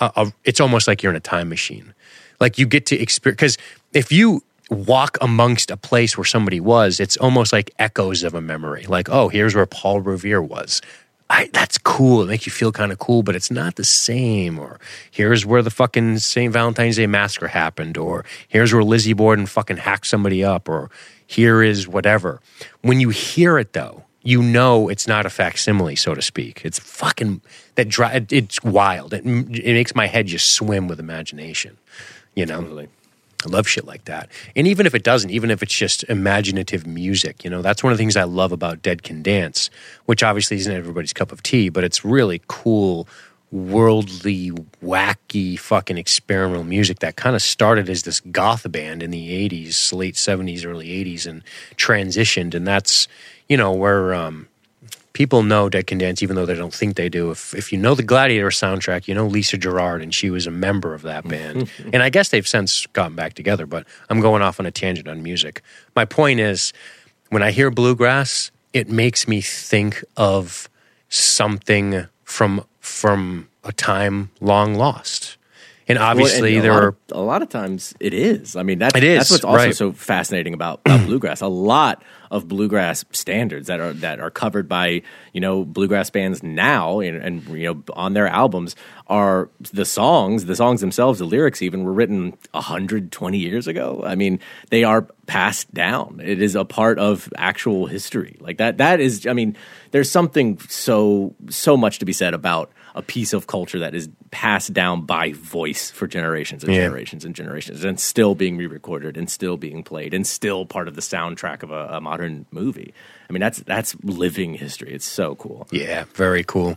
a, 0.00 0.10
a, 0.16 0.32
it's 0.44 0.60
almost 0.60 0.88
like 0.88 1.02
you're 1.02 1.12
in 1.12 1.16
a 1.16 1.20
time 1.20 1.50
machine. 1.50 1.92
Like 2.40 2.56
you 2.56 2.64
get 2.64 2.86
to 2.86 2.98
experience, 2.98 3.36
because 3.36 3.58
if 3.92 4.10
you 4.10 4.42
walk 4.70 5.18
amongst 5.20 5.70
a 5.70 5.76
place 5.76 6.16
where 6.16 6.24
somebody 6.24 6.58
was, 6.58 7.00
it's 7.00 7.18
almost 7.18 7.52
like 7.52 7.70
echoes 7.78 8.22
of 8.22 8.32
a 8.32 8.40
memory. 8.40 8.86
Like, 8.86 9.10
oh, 9.10 9.28
here's 9.28 9.54
where 9.54 9.66
Paul 9.66 10.00
Revere 10.00 10.40
was. 10.40 10.80
I, 11.30 11.50
that's 11.52 11.76
cool. 11.76 12.22
It 12.22 12.26
makes 12.26 12.46
you 12.46 12.52
feel 12.52 12.72
kind 12.72 12.90
of 12.90 12.98
cool, 12.98 13.22
but 13.22 13.36
it's 13.36 13.50
not 13.50 13.76
the 13.76 13.84
same. 13.84 14.58
Or 14.58 14.80
here's 15.10 15.44
where 15.44 15.62
the 15.62 15.70
fucking 15.70 16.18
St. 16.18 16.52
Valentine's 16.52 16.96
Day 16.96 17.06
massacre 17.06 17.48
happened. 17.48 17.98
Or 17.98 18.24
here's 18.48 18.72
where 18.72 18.82
Lizzie 18.82 19.12
Borden 19.12 19.46
fucking 19.46 19.76
hacked 19.78 20.06
somebody 20.06 20.42
up. 20.42 20.68
Or 20.68 20.90
here 21.26 21.62
is 21.62 21.86
whatever. 21.86 22.40
When 22.80 23.00
you 23.00 23.10
hear 23.10 23.58
it 23.58 23.74
though, 23.74 24.04
you 24.22 24.42
know 24.42 24.88
it's 24.88 25.06
not 25.06 25.26
a 25.26 25.30
facsimile, 25.30 25.96
so 25.96 26.14
to 26.14 26.22
speak. 26.22 26.62
It's 26.64 26.78
fucking 26.78 27.42
that 27.76 27.88
dry, 27.88 28.24
it's 28.30 28.62
wild. 28.62 29.12
It, 29.14 29.24
it 29.24 29.72
makes 29.72 29.94
my 29.94 30.06
head 30.06 30.26
just 30.26 30.52
swim 30.52 30.88
with 30.88 30.98
imagination. 30.98 31.76
You 32.34 32.46
know, 32.46 32.60
totally. 32.60 32.88
I 33.44 33.48
love 33.48 33.68
shit 33.68 33.86
like 33.86 34.04
that. 34.06 34.30
And 34.56 34.66
even 34.66 34.84
if 34.84 34.94
it 34.94 35.04
doesn't, 35.04 35.30
even 35.30 35.50
if 35.50 35.62
it's 35.62 35.74
just 35.74 36.02
imaginative 36.04 36.86
music, 36.86 37.44
you 37.44 37.50
know, 37.50 37.62
that's 37.62 37.84
one 37.84 37.92
of 37.92 37.98
the 37.98 38.02
things 38.02 38.16
I 38.16 38.24
love 38.24 38.50
about 38.50 38.82
Dead 38.82 39.04
Can 39.04 39.22
Dance, 39.22 39.70
which 40.06 40.22
obviously 40.24 40.56
isn't 40.56 40.74
everybody's 40.74 41.12
cup 41.12 41.30
of 41.30 41.42
tea, 41.42 41.68
but 41.68 41.84
it's 41.84 42.04
really 42.04 42.42
cool 42.48 43.06
worldly, 43.50 44.50
wacky, 44.84 45.58
fucking 45.58 45.96
experimental 45.96 46.64
music 46.64 46.98
that 46.98 47.16
kind 47.16 47.34
of 47.34 47.40
started 47.40 47.88
as 47.88 48.02
this 48.02 48.20
goth 48.20 48.70
band 48.70 49.02
in 49.02 49.10
the 49.10 49.48
80s, 49.48 49.92
late 49.92 50.16
70s, 50.16 50.66
early 50.66 50.88
80s, 50.88 51.26
and 51.26 51.42
transitioned. 51.76 52.54
And 52.54 52.66
that's, 52.66 53.08
you 53.48 53.56
know, 53.56 53.72
where 53.72 54.12
um, 54.14 54.47
people 55.18 55.42
know 55.42 55.68
Dead 55.68 55.88
Can 55.88 55.98
Dance, 55.98 56.22
even 56.22 56.36
though 56.36 56.46
they 56.46 56.54
don't 56.54 56.72
think 56.72 56.94
they 56.94 57.08
do. 57.08 57.32
If, 57.32 57.52
if 57.52 57.72
you 57.72 57.78
know 57.78 57.96
the 57.96 58.04
Gladiator 58.04 58.50
soundtrack, 58.50 59.08
you 59.08 59.16
know 59.16 59.26
Lisa 59.26 59.58
Gerrard, 59.58 60.00
and 60.00 60.14
she 60.14 60.30
was 60.30 60.46
a 60.46 60.50
member 60.52 60.94
of 60.94 61.02
that 61.02 61.26
band. 61.26 61.68
and 61.92 62.04
I 62.04 62.08
guess 62.08 62.28
they've 62.28 62.46
since 62.46 62.86
gotten 62.92 63.16
back 63.16 63.34
together, 63.34 63.66
but 63.66 63.84
I'm 64.08 64.20
going 64.20 64.42
off 64.42 64.60
on 64.60 64.66
a 64.66 64.70
tangent 64.70 65.08
on 65.08 65.24
music. 65.24 65.62
My 65.96 66.04
point 66.04 66.38
is, 66.38 66.72
when 67.30 67.42
I 67.42 67.50
hear 67.50 67.68
bluegrass, 67.68 68.52
it 68.72 68.88
makes 68.88 69.26
me 69.26 69.40
think 69.40 70.04
of 70.16 70.70
something 71.08 72.06
from 72.22 72.64
from 72.78 73.48
a 73.64 73.72
time 73.72 74.30
long 74.40 74.76
lost. 74.76 75.36
And 75.88 75.98
obviously, 75.98 76.52
well, 76.52 76.56
and 76.58 76.64
there 76.64 76.72
are 76.72 76.88
of, 76.88 76.96
a 77.10 77.22
lot 77.22 77.42
of 77.42 77.48
times 77.48 77.92
it 77.98 78.14
is. 78.14 78.54
I 78.54 78.62
mean, 78.62 78.78
that's 78.78 78.94
it 78.94 79.02
is, 79.02 79.18
that's 79.18 79.30
what's 79.32 79.44
also 79.44 79.56
right. 79.56 79.74
so 79.74 79.92
fascinating 79.92 80.54
about, 80.54 80.82
about 80.84 81.06
bluegrass. 81.06 81.40
A 81.40 81.48
lot 81.48 82.04
of 82.30 82.48
bluegrass 82.48 83.04
standards 83.12 83.66
that 83.68 83.80
are 83.80 83.92
that 83.94 84.20
are 84.20 84.30
covered 84.30 84.68
by 84.68 85.02
you 85.32 85.40
know 85.40 85.64
bluegrass 85.64 86.10
bands 86.10 86.42
now, 86.42 87.00
and, 87.00 87.16
and 87.16 87.48
you 87.48 87.66
know 87.66 87.82
on 87.94 88.14
their 88.14 88.28
albums 88.28 88.76
are 89.06 89.50
the 89.72 89.84
songs. 89.84 90.44
The 90.44 90.56
songs 90.56 90.80
themselves, 90.80 91.18
the 91.18 91.24
lyrics 91.24 91.62
even 91.62 91.84
were 91.84 91.92
written 91.92 92.36
120 92.52 93.38
years 93.38 93.66
ago. 93.66 94.02
I 94.04 94.14
mean, 94.14 94.40
they 94.70 94.84
are 94.84 95.02
passed 95.26 95.72
down. 95.72 96.20
It 96.22 96.40
is 96.40 96.54
a 96.54 96.64
part 96.64 96.98
of 96.98 97.32
actual 97.36 97.86
history. 97.86 98.36
Like 98.40 98.58
that. 98.58 98.78
That 98.78 99.00
is. 99.00 99.26
I 99.26 99.32
mean, 99.32 99.56
there's 99.90 100.10
something 100.10 100.58
so 100.68 101.34
so 101.48 101.76
much 101.76 101.98
to 102.00 102.04
be 102.04 102.12
said 102.12 102.34
about 102.34 102.72
a 102.98 103.02
piece 103.02 103.32
of 103.32 103.46
culture 103.46 103.78
that 103.78 103.94
is 103.94 104.08
passed 104.32 104.72
down 104.72 105.02
by 105.02 105.32
voice 105.32 105.88
for 105.88 106.08
generations 106.08 106.64
and 106.64 106.74
yeah. 106.74 106.82
generations 106.82 107.24
and 107.24 107.34
generations 107.34 107.84
and 107.84 107.98
still 108.00 108.34
being 108.34 108.56
re-recorded 108.56 109.16
and 109.16 109.30
still 109.30 109.56
being 109.56 109.84
played 109.84 110.12
and 110.12 110.26
still 110.26 110.66
part 110.66 110.88
of 110.88 110.96
the 110.96 111.00
soundtrack 111.00 111.62
of 111.62 111.70
a, 111.70 111.86
a 111.92 112.00
modern 112.00 112.44
movie. 112.50 112.92
I 113.30 113.32
mean, 113.32 113.40
that's 113.40 113.60
that's 113.60 113.94
living 114.02 114.54
history. 114.54 114.92
It's 114.92 115.06
so 115.06 115.36
cool. 115.36 115.68
Yeah, 115.70 116.04
very 116.14 116.42
cool. 116.42 116.76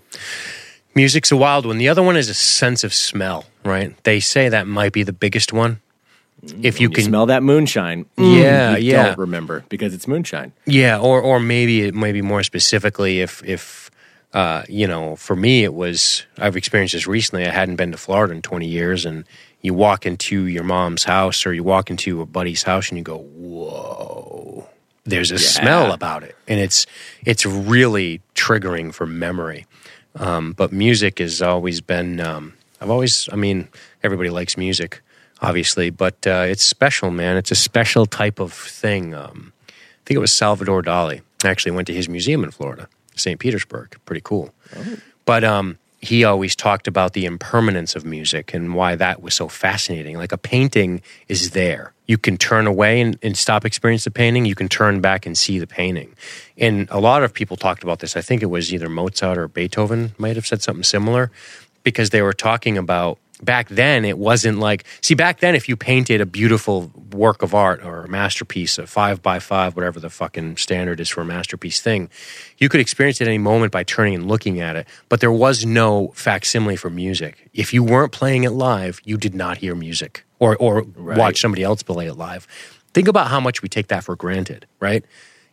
Music's 0.94 1.32
a 1.32 1.38
wild 1.38 1.66
one. 1.66 1.80
The 1.80 1.90
other 1.90 2.04
one 2.04 2.18
is 2.18 2.30
a 2.30 2.34
sense 2.34 2.84
of 2.84 2.94
smell, 2.94 3.46
right? 3.66 3.96
They 4.04 4.20
say 4.20 4.50
that 4.50 4.68
might 4.68 4.94
be 4.94 5.04
the 5.04 5.14
biggest 5.14 5.52
one. 5.52 5.82
Mm, 6.46 6.66
if 6.66 6.82
you 6.82 6.90
can 6.90 7.04
smell 7.04 7.28
that 7.28 7.44
moonshine, 7.44 8.06
mm, 8.18 8.42
yeah, 8.42 8.76
yeah, 8.76 9.08
don't 9.08 9.18
remember 9.18 9.64
because 9.70 9.94
it's 9.94 10.08
moonshine. 10.08 10.54
Yeah, 10.66 11.00
or 11.00 11.22
or 11.22 11.40
maybe 11.40 11.92
maybe 11.92 12.22
more 12.22 12.44
specifically, 12.44 13.22
if 13.22 13.44
if 13.44 13.91
uh, 14.34 14.64
you 14.70 14.88
know, 14.88 15.16
for 15.16 15.36
me, 15.36 15.64
it 15.64 15.74
was, 15.74 16.26
I've 16.38 16.56
experienced 16.56 16.94
this 16.94 17.08
recently. 17.08 17.46
I 17.46 17.52
hadn't 17.52 17.76
been 17.76 17.92
to 17.92 17.98
Florida 17.98 18.34
in 18.34 18.42
20 18.42 18.68
years. 18.68 19.06
And 19.06 19.26
you 19.62 19.74
walk 19.74 20.06
into 20.06 20.46
your 20.46 20.64
mom's 20.64 21.04
house 21.04 21.46
or 21.46 21.54
you 21.54 21.64
walk 21.64 21.90
into 21.90 22.22
a 22.22 22.26
buddy's 22.26 22.64
house 22.64 22.90
and 22.90 22.98
you 22.98 23.04
go, 23.04 23.18
whoa, 23.18 24.68
there's 25.04 25.32
a 25.32 25.36
yeah. 25.36 25.40
smell 25.40 25.92
about 25.92 26.24
it. 26.24 26.36
And 26.48 26.60
it's, 26.60 26.86
it's 27.26 27.46
really 27.46 28.22
triggering 28.36 28.94
for 28.94 29.06
memory. 29.06 29.66
Um, 30.16 30.54
but 30.54 30.72
music 30.72 31.20
has 31.20 31.42
always 31.42 31.82
been 31.82 32.20
um, 32.20 32.54
I've 32.82 32.90
always, 32.90 33.30
I 33.32 33.36
mean, 33.36 33.68
everybody 34.02 34.32
likes 34.32 34.58
music, 34.58 35.02
obviously, 35.40 35.92
but 35.92 36.26
uh, 36.26 36.46
it's 36.48 36.64
special, 36.64 37.12
man. 37.12 37.38
It's 37.38 37.52
a 37.52 37.56
special 37.56 38.08
type 38.08 38.40
of 38.40 38.52
thing. 38.52 39.14
Um, 39.14 39.54
I 39.70 40.02
think 40.06 40.16
it 40.16 40.20
was 40.20 40.34
Salvador 40.34 40.82
Dali. 40.82 41.22
I 41.44 41.50
actually 41.50 41.74
went 41.74 41.86
to 41.88 41.94
his 41.94 42.10
museum 42.10 42.44
in 42.44 42.50
Florida, 42.50 42.90
St. 43.16 43.40
Petersburg. 43.40 43.98
Pretty 44.06 44.22
cool. 44.24 44.54
But 45.26 45.44
um, 45.44 45.78
he 46.02 46.24
always 46.24 46.56
talked 46.56 46.88
about 46.88 47.14
the 47.14 47.26
impermanence 47.26 47.96
of 47.96 48.04
music 48.04 48.54
and 48.54 48.74
why 48.74 48.96
that 48.96 49.22
was 49.22 49.36
so 49.36 49.48
fascinating. 49.48 50.18
Like 50.18 50.32
a 50.32 50.38
painting 50.38 51.02
is 51.28 51.52
there. 51.52 51.94
You 52.08 52.18
can 52.18 52.38
turn 52.38 52.68
away 52.68 53.00
and, 53.00 53.18
and 53.22 53.38
stop 53.38 53.64
experiencing 53.66 54.12
the 54.12 54.18
painting. 54.18 54.46
You 54.46 54.56
can 54.56 54.68
turn 54.68 55.00
back 55.00 55.26
and 55.26 55.38
see 55.38 55.60
the 55.60 55.68
painting. 55.68 56.16
And 56.58 56.90
a 56.90 57.00
lot 57.00 57.24
of 57.24 57.34
people 57.34 57.56
talked 57.56 57.84
about 57.84 58.00
this. 58.00 58.18
I 58.18 58.22
think 58.22 58.42
it 58.42 58.48
was 58.48 58.74
either 58.74 58.90
Mozart 58.90 59.38
or 59.38 59.48
Beethoven 59.48 60.14
might 60.18 60.36
have 60.36 60.48
said 60.48 60.62
something 60.62 60.84
similar 60.84 61.32
because 61.84 62.10
they 62.10 62.22
were 62.22 62.34
talking 62.34 62.78
about 62.78 63.18
back 63.42 63.70
then 63.70 64.06
it 64.06 64.18
wasn't 64.18 64.60
like 64.60 64.86
see 65.02 65.16
back 65.16 65.40
then 65.40 65.56
if 65.56 65.68
you 65.68 65.76
painted 65.76 66.22
a 66.22 66.26
beautiful 66.26 66.92
work 67.12 67.42
of 67.42 67.54
art 67.54 67.84
or 67.84 68.04
a 68.04 68.08
masterpiece 68.08 68.78
a 68.78 68.86
five 68.86 69.22
by 69.22 69.40
five 69.40 69.76
whatever 69.76 70.00
the 70.00 70.10
fucking 70.10 70.58
standard 70.58 71.00
is 71.00 71.10
for 71.10 71.22
a 71.22 71.26
masterpiece 71.26 71.82
thing 71.82 72.10
you 72.58 72.70
could 72.70 72.80
experience 72.80 73.20
it 73.20 73.26
at 73.26 73.28
any 73.28 73.38
moment 73.38 73.72
by 73.72 73.84
turning 73.84 74.14
and 74.14 74.28
looking 74.28 74.60
at 74.60 74.76
it. 74.76 74.88
But 75.10 75.20
there 75.20 75.32
was 75.32 75.66
no 75.66 76.10
facsimile 76.10 76.76
for 76.76 76.90
music. 76.90 77.50
If 77.54 77.74
you 77.74 77.84
weren't 77.84 78.12
playing 78.12 78.44
it 78.44 78.52
live 78.52 79.02
you 79.04 79.18
did 79.18 79.34
not 79.34 79.58
hear 79.58 79.76
music 79.76 80.24
or 80.40 80.56
or 80.58 80.84
watch 80.84 81.42
somebody 81.42 81.64
else 81.64 81.84
play 81.84 82.08
it 82.08 82.16
live. 82.16 82.48
Think 82.94 83.08
about 83.08 83.28
how 83.28 83.40
much 83.40 83.62
we 83.62 83.70
take 83.70 83.88
that 83.88 84.04
for 84.04 84.16
granted 84.16 84.68
right? 84.80 85.04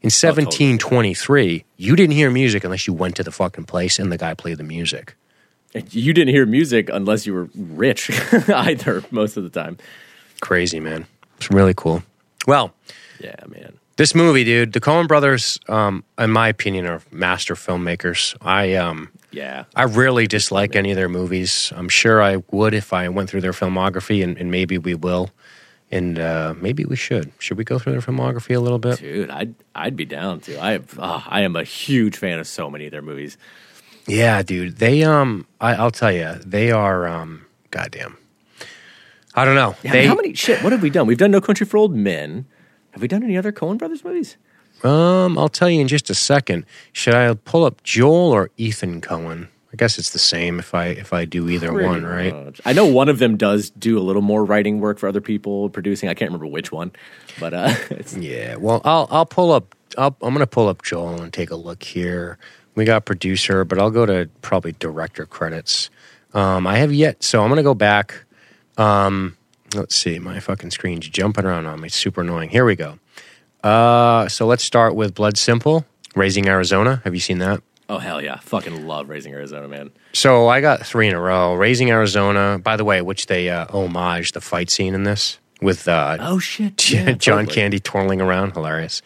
In 0.01 0.11
1723 0.11 1.65
you 1.77 1.97
didn't 1.97 2.15
hear 2.15 2.31
music 2.31 2.65
unless 2.65 2.87
you 2.87 2.93
went 2.93 3.17
to 3.17 3.25
the 3.25 3.33
fucking 3.33 3.65
place 3.65 3.99
and 3.99 4.13
the 4.13 4.19
guy 4.19 4.35
played 4.35 4.59
the 4.59 4.65
music 4.65 5.17
You 5.91 6.13
didn't 6.13 6.35
hear 6.35 6.47
music 6.47 6.89
unless 6.93 7.27
you 7.27 7.35
were 7.35 7.49
rich, 7.55 8.11
either, 8.49 9.05
most 9.11 9.37
of 9.37 9.45
the 9.45 9.51
time. 9.51 9.77
crazy 10.41 10.81
man 10.81 11.07
it's 11.37 11.51
really 11.51 11.75
cool 11.75 12.03
well 12.47 12.73
Yeah, 13.21 13.35
man. 13.49 13.75
This 13.97 14.15
movie, 14.15 14.45
dude, 14.45 14.75
the 14.75 14.81
Coen 14.81 15.09
Brothers, 15.09 15.59
um, 15.69 16.05
in 16.17 16.31
my 16.31 16.47
opinion, 16.47 16.87
are 16.87 17.03
master 17.11 17.57
filmmakers. 17.57 18.37
I 18.41 18.75
um, 18.75 19.09
Yeah. 19.33 19.65
I 19.75 19.87
rarely 19.87 20.29
dislike 20.29 20.77
any 20.77 20.93
of 20.93 20.97
their 20.97 21.09
movies. 21.09 21.73
I'm 21.75 21.89
sure 21.89 22.23
I 22.23 22.37
would 22.53 22.75
if 22.75 22.93
I 22.93 23.09
went 23.09 23.29
through 23.29 23.41
their 23.41 23.53
filmography, 23.53 24.23
and, 24.23 24.39
and 24.39 24.53
maybe 24.53 24.79
we 24.79 24.95
will, 24.95 25.31
and 25.91 26.17
uh, 26.17 26.55
maybe 26.61 26.85
we 26.85 26.95
should. 26.95 27.33
Should 27.41 27.59
we 27.59 27.65
go 27.65 27.81
through 27.81 27.91
their 27.91 28.01
filmography 28.01 28.55
a 28.55 28.61
little 28.61 28.79
bit? 28.79 29.01
Dude, 29.01 29.31
I'd 29.31 29.57
I'd 29.75 29.97
be 29.97 30.05
down 30.05 30.39
to. 30.43 30.63
I 30.63 30.73
have, 30.75 30.97
oh, 30.97 31.25
I 31.27 31.41
am 31.41 31.57
a 31.57 31.65
huge 31.65 32.17
fan 32.17 32.39
of 32.39 32.47
so 32.47 32.71
many 32.71 32.87
of 32.87 32.93
their 32.93 33.03
movies. 33.03 33.37
Yeah, 34.09 34.43
dude. 34.43 34.77
They 34.79 35.05
um, 35.05 35.47
I, 35.61 35.75
I'll 35.75 35.91
tell 35.91 36.13
you, 36.13 36.35
they 36.45 36.71
are 36.71 37.07
um, 37.07 37.47
goddamn. 37.71 38.17
I 39.35 39.45
don't 39.45 39.55
know. 39.55 39.77
Yeah, 39.83 39.93
they 39.93 40.07
how 40.07 40.15
many 40.15 40.35
shit? 40.35 40.63
What 40.65 40.73
have 40.73 40.83
we 40.83 40.91
done? 40.91 41.07
We've 41.07 41.19
done 41.19 41.31
No 41.31 41.41
Country 41.41 41.67
for 41.67 41.77
Old 41.77 41.95
Men. 41.95 42.47
Have 42.93 43.03
we 43.03 43.09
done 43.09 43.23
any 43.23 43.37
other 43.37 43.53
Coen 43.53 43.79
Brothers 43.79 44.05
movies? 44.05 44.37
um, 44.85 45.37
I'll 45.39 45.49
tell 45.49 45.69
you 45.69 45.81
in 45.81 45.89
just 45.89 46.09
a 46.11 46.15
second. 46.15 46.65
Should 46.93 47.15
I 47.15 47.35
pull 47.35 47.65
up 47.65 47.83
Joel 47.83 48.31
or 48.33 48.51
Ethan 48.57 49.01
Coen? 49.01 49.49
I 49.73 49.77
guess 49.77 49.99
it's 49.99 50.11
the 50.11 50.19
same 50.19 50.59
if 50.59 50.75
I 50.75 50.87
if 50.87 51.13
I 51.13 51.25
do 51.27 51.49
either 51.51 51.73
one, 51.73 52.05
right? 52.05 52.35
much. 52.47 52.61
I 52.65 52.73
know 52.73 52.87
one 52.87 53.09
of 53.09 53.19
them 53.19 53.37
does 53.37 53.71
do 53.71 53.99
a 53.99 54.01
little 54.01 54.23
more 54.23 54.45
writing 54.45 54.81
work 54.81 54.99
for 54.99 55.09
other 55.09 55.21
people, 55.21 55.69
producing. 55.69 56.09
I 56.09 56.15
can't 56.15 56.31
remember 56.31 56.47
which 56.47 56.73
one, 56.73 56.91
but 57.39 57.53
uh, 57.53 57.75
it's, 57.91 58.17
Yeah, 58.17 58.57
well, 58.57 58.81
I'll 58.85 59.07
I'll 59.11 59.27
pull 59.27 59.53
up. 59.53 59.75
I'll, 59.99 60.17
I'm 60.23 60.35
going 60.35 60.41
to 60.41 60.47
pull 60.47 60.69
up 60.69 60.83
Joel 60.83 61.21
and 61.21 61.33
take 61.33 61.51
a 61.51 61.57
look 61.57 61.83
here. 61.83 62.39
We 62.79 62.85
got 62.85 63.05
producer, 63.07 63.65
but 63.65 63.81
I'll 63.81 63.91
go 63.91 64.07
to 64.07 64.31
probably 64.41 64.71
director 64.71 65.27
credits. 65.27 65.91
Um, 66.33 66.65
I 66.65 66.79
have 66.79 66.93
yet, 66.93 67.25
so 67.25 67.43
I'm 67.43 67.49
going 67.49 67.57
to 67.57 67.65
go 67.65 67.75
back. 67.75 68.25
Um, 68.77 69.37
let's 69.75 69.97
see, 69.97 70.21
my 70.21 70.39
fucking 70.39 70.71
screen's 70.71 71.09
jumping 71.09 71.45
around 71.45 71.67
on 71.67 71.81
me. 71.81 71.89
It's 71.89 71.97
super 71.97 72.21
annoying. 72.21 72.51
Here 72.51 72.65
we 72.65 72.77
go. 72.77 73.01
Uh, 73.65 74.29
so 74.29 74.47
let's 74.47 74.63
start 74.63 74.95
with 74.95 75.13
Blood 75.13 75.37
Simple, 75.37 75.87
Raising 76.15 76.47
Arizona. 76.47 77.03
Have 77.03 77.15
you 77.15 77.21
seen 77.21 77.39
that? 77.39 77.65
oh 77.89 77.99
hell 77.99 78.23
yeah, 78.23 78.37
fucking 78.37 78.87
love 78.87 79.09
Raising 79.09 79.33
Arizona, 79.33 79.67
man. 79.67 79.91
So 80.13 80.47
I 80.47 80.61
got 80.61 80.87
three 80.87 81.09
in 81.09 81.15
a 81.15 81.21
row. 81.21 81.55
Raising 81.55 81.91
Arizona, 81.91 82.61
by 82.63 82.77
the 82.77 82.85
way, 82.85 83.03
which 83.03 83.27
they 83.27 83.49
uh, 83.51 83.67
homage 83.67 84.33
the 84.33 84.41
fight 84.41 84.71
scene 84.71 84.95
in 84.95 85.03
this 85.03 85.41
with 85.61 85.89
uh, 85.89 86.17
Oh 86.21 86.39
shit, 86.39 86.77
John 86.79 87.17
totally. 87.19 87.47
Candy 87.47 87.81
twirling 87.81 88.21
around, 88.21 88.53
hilarious. 88.53 89.03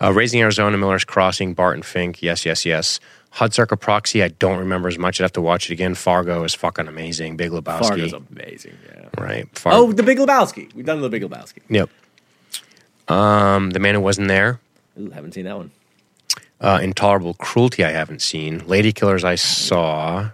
Uh, 0.00 0.12
Raising 0.12 0.40
Arizona, 0.40 0.76
Miller's 0.76 1.04
Crossing, 1.04 1.54
Barton 1.54 1.82
Fink, 1.82 2.22
yes, 2.22 2.44
yes, 2.44 2.64
yes. 2.66 2.98
Hudsucker 3.34 3.80
Proxy, 3.80 4.22
I 4.22 4.28
don't 4.28 4.58
remember 4.58 4.88
as 4.88 4.98
much. 4.98 5.20
I'd 5.20 5.24
have 5.24 5.32
to 5.34 5.40
watch 5.40 5.70
it 5.70 5.72
again. 5.72 5.94
Fargo 5.94 6.44
is 6.44 6.52
fucking 6.54 6.86
amazing. 6.86 7.36
Big 7.36 7.50
Lebowski, 7.50 7.88
Fargo's 7.88 8.12
amazing. 8.12 8.76
Yeah. 8.94 9.08
right? 9.16 9.58
Fargo. 9.58 9.78
Oh, 9.78 9.92
The 9.92 10.02
Big 10.02 10.18
Lebowski. 10.18 10.74
We've 10.74 10.84
done 10.84 11.00
The 11.00 11.08
Big 11.08 11.22
Lebowski. 11.22 11.60
yep. 11.70 11.88
Um, 13.08 13.70
the 13.70 13.80
Man 13.80 13.94
Who 13.94 14.00
Wasn't 14.00 14.28
There, 14.28 14.60
Ooh, 15.00 15.10
haven't 15.10 15.32
seen 15.32 15.44
that 15.44 15.56
one. 15.56 15.70
uh, 16.60 16.78
Intolerable 16.82 17.34
Cruelty, 17.34 17.84
I 17.84 17.90
haven't 17.90 18.22
seen. 18.22 18.66
Lady 18.66 18.92
Killers, 18.92 19.24
I 19.24 19.34
saw. 19.36 20.30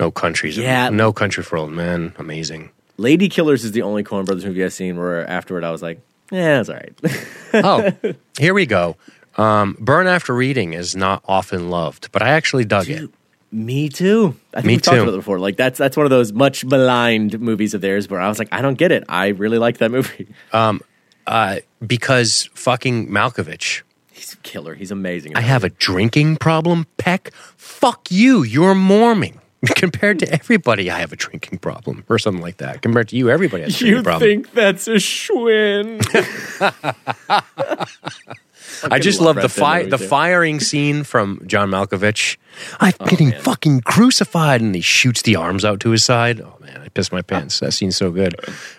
No 0.00 0.10
Countries, 0.10 0.56
Yeah. 0.58 0.88
No 0.90 1.12
Country 1.12 1.42
for 1.42 1.56
Old 1.56 1.70
Men, 1.72 2.14
amazing. 2.18 2.70
Lady 2.96 3.28
Killers 3.28 3.64
is 3.64 3.72
the 3.72 3.82
only 3.82 4.04
Coen 4.04 4.24
Brothers 4.24 4.44
movie 4.44 4.64
I've 4.64 4.72
seen 4.72 4.96
where 4.96 5.28
afterward 5.28 5.64
I 5.64 5.70
was 5.70 5.82
like, 5.82 6.00
yeah, 6.30 6.60
it's 6.60 6.68
all 6.68 6.76
right. 6.76 7.00
oh, 7.54 8.14
here 8.38 8.54
we 8.54 8.66
go. 8.66 8.96
Um, 9.36 9.76
Burn 9.80 10.06
After 10.06 10.34
Reading 10.34 10.72
is 10.74 10.94
not 10.94 11.22
often 11.26 11.70
loved, 11.70 12.10
but 12.12 12.22
I 12.22 12.30
actually 12.30 12.64
dug 12.64 12.88
it. 12.88 13.10
Me 13.50 13.88
too. 13.88 14.36
I 14.52 14.58
think 14.58 14.66
Me 14.66 14.72
we've 14.74 14.82
talked 14.82 14.96
too. 14.96 15.02
about 15.02 15.14
it 15.14 15.18
before. 15.18 15.38
Like 15.38 15.56
that's 15.56 15.78
that's 15.78 15.96
one 15.96 16.06
of 16.06 16.10
those 16.10 16.32
much 16.32 16.64
maligned 16.64 17.40
movies 17.40 17.74
of 17.74 17.80
theirs 17.80 18.08
where 18.08 18.20
I 18.20 18.28
was 18.28 18.38
like, 18.38 18.48
I 18.52 18.62
don't 18.62 18.76
get 18.78 18.90
it. 18.90 19.04
I 19.08 19.28
really 19.28 19.58
like 19.58 19.78
that 19.78 19.90
movie. 19.90 20.28
Um, 20.52 20.80
Uh, 21.26 21.60
because 21.86 22.48
fucking 22.54 23.08
Malkovich. 23.08 23.82
He's 24.12 24.32
a 24.34 24.36
killer. 24.38 24.74
He's 24.74 24.90
amazing. 24.90 25.36
I 25.36 25.40
have 25.40 25.64
a 25.64 25.70
drinking 25.70 26.36
problem, 26.36 26.86
Peck. 26.98 27.32
Fuck 27.56 28.10
you. 28.10 28.42
You're 28.42 28.74
Mormon. 28.74 29.40
Compared 29.76 30.18
to 30.20 30.32
everybody, 30.32 30.90
I 30.90 30.98
have 31.00 31.12
a 31.12 31.16
drinking 31.16 31.58
problem, 31.58 32.04
or 32.08 32.18
something 32.18 32.42
like 32.42 32.58
that. 32.58 32.82
Compared 32.82 33.08
to 33.08 33.16
you, 33.16 33.30
everybody 33.30 33.62
has 33.64 33.74
a 33.74 33.78
drinking 33.78 33.96
you 33.98 34.02
problem. 34.02 34.28
think 34.30 34.52
that's 34.52 34.86
a 34.88 34.94
Schwinn? 34.96 36.00
I 38.90 38.98
just 38.98 39.20
love 39.20 39.36
love 39.36 39.42
the 39.42 39.60
Brad 39.60 39.84
fi- 39.84 39.88
the 39.90 39.98
too. 39.98 40.06
firing 40.06 40.60
scene 40.60 41.04
from 41.04 41.40
John 41.46 41.70
Malkovich. 41.70 42.36
I'm 42.80 42.92
getting 43.06 43.28
Oh, 43.28 43.32
man. 43.32 43.40
fucking 43.42 43.80
crucified, 43.82 44.60
and 44.60 44.74
he 44.74 44.80
shoots 44.80 45.22
the 45.22 45.36
arms 45.36 45.64
out 45.64 45.80
to 45.80 45.90
his 45.90 46.04
side. 46.04 46.40
Oh 46.40 46.56
man, 46.60 46.80
I 46.82 46.88
pissed 46.88 47.12
my 47.12 47.22
pants. 47.22 47.60
That 47.60 47.72
scene's 47.72 47.96
so 47.96 48.10
good. 48.10 48.34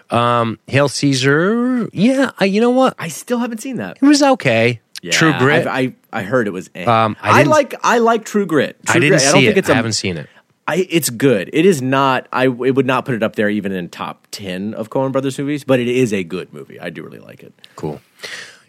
Um, 0.10 0.60
Hail 0.67 0.89
Caesar. 0.89 1.88
Yeah, 1.93 2.32
I, 2.39 2.45
you 2.45 2.62
know 2.62 2.71
what? 2.71 2.95
I 3.00 3.08
still 3.08 3.39
haven't 3.39 3.60
seen 3.60 3.78
that. 3.78 3.98
It 4.02 4.06
was 4.06 4.21
okay. 4.21 4.82
Yeah, 5.02 5.12
True 5.12 5.34
Grit. 5.38 5.67
I, 5.67 5.80
I 5.80 5.95
I 6.12 6.24
heard 6.24 6.48
it 6.48 6.52
was. 6.52 6.69
Eh. 6.74 6.84
Um, 6.86 7.15
I 7.21 7.41
I, 7.41 7.43
like 7.43 7.76
I 7.84 8.00
like 8.00 8.26
True 8.26 8.45
Grit. 8.45 8.78
True 8.86 8.95
I 8.98 9.00
didn't 9.00 9.10
Grit. 9.19 9.21
see 9.21 9.28
I 9.28 9.32
don't 9.32 9.43
it. 9.43 9.45
think 9.48 9.58
it's 9.58 9.69
I 9.69 9.74
a- 9.74 9.76
haven't 9.76 9.93
seen 9.93 10.17
it. 10.17 10.28
I, 10.67 10.88
it's 10.89 11.10
good. 11.12 11.49
It 11.54 11.65
is 11.65 11.82
not. 11.82 12.28
I 12.34 12.45
it 12.45 12.49
would 12.75 12.88
not 12.88 13.06
put 13.06 13.13
it 13.15 13.21
up 13.23 13.36
there 13.36 13.49
even 13.49 13.71
in 13.71 13.89
top 13.89 14.28
ten 14.32 14.73
of 14.73 14.89
Coen 14.89 15.12
Brothers 15.12 15.38
movies, 15.38 15.63
but 15.63 15.80
it 15.80 15.88
is 15.88 16.12
a 16.12 16.23
good 16.23 16.51
movie. 16.54 16.80
I 16.80 16.89
do 16.89 17.04
really 17.04 17.19
like 17.19 17.43
it. 17.43 17.54
Cool. 17.75 18.01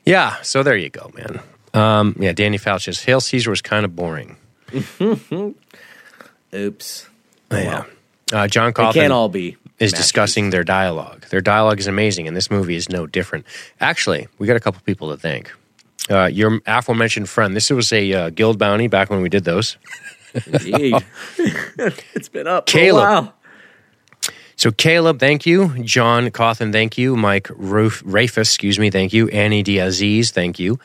Yeah, 0.04 0.40
so 0.42 0.62
there 0.62 0.76
you 0.76 0.90
go, 0.90 1.10
man. 1.14 1.40
Um, 1.74 2.16
yeah, 2.18 2.32
Danny 2.32 2.58
Fouch 2.58 2.84
says 2.84 3.02
Hail 3.02 3.20
Caesar 3.20 3.50
was 3.50 3.62
kind 3.62 3.84
of 3.84 3.96
boring. 3.96 4.36
Oops. 6.54 7.08
yeah. 7.50 7.84
Uh, 8.32 8.46
John 8.48 8.72
Cawthon 8.72 8.92
can't 8.94 9.12
all 9.12 9.28
be. 9.28 9.56
is 9.78 9.92
discussing 9.92 10.50
their 10.50 10.64
dialogue. 10.64 11.26
Their 11.28 11.40
dialogue 11.40 11.78
is 11.78 11.86
amazing, 11.86 12.26
and 12.26 12.36
this 12.36 12.50
movie 12.50 12.76
is 12.76 12.88
no 12.88 13.06
different. 13.06 13.46
Actually, 13.80 14.26
we 14.38 14.46
got 14.46 14.56
a 14.56 14.60
couple 14.60 14.80
people 14.84 15.10
to 15.10 15.16
thank. 15.16 15.52
Uh, 16.10 16.26
your 16.26 16.60
aforementioned 16.66 17.28
friend. 17.28 17.54
This 17.54 17.70
was 17.70 17.92
a 17.92 18.12
uh, 18.12 18.30
guild 18.30 18.58
bounty 18.58 18.86
back 18.88 19.10
when 19.10 19.22
we 19.22 19.28
did 19.28 19.44
those. 19.44 19.76
Indeed. 20.46 21.04
it's 22.14 22.28
been 22.28 22.46
up 22.46 22.66
Caleb. 22.66 23.02
for 23.02 23.08
a 23.08 23.20
while. 23.22 23.34
So 24.56 24.70
Caleb, 24.70 25.20
thank 25.20 25.44
you. 25.44 25.82
John 25.84 26.30
Cawthon, 26.30 26.72
thank 26.72 26.96
you. 26.96 27.14
Mike 27.14 27.48
Ruf- 27.54 28.02
Rafus, 28.04 28.38
excuse 28.38 28.78
me, 28.78 28.90
thank 28.90 29.12
you. 29.12 29.28
Annie 29.28 29.62
Diaziz, 29.62 30.30
thank 30.30 30.58
you. 30.58 30.78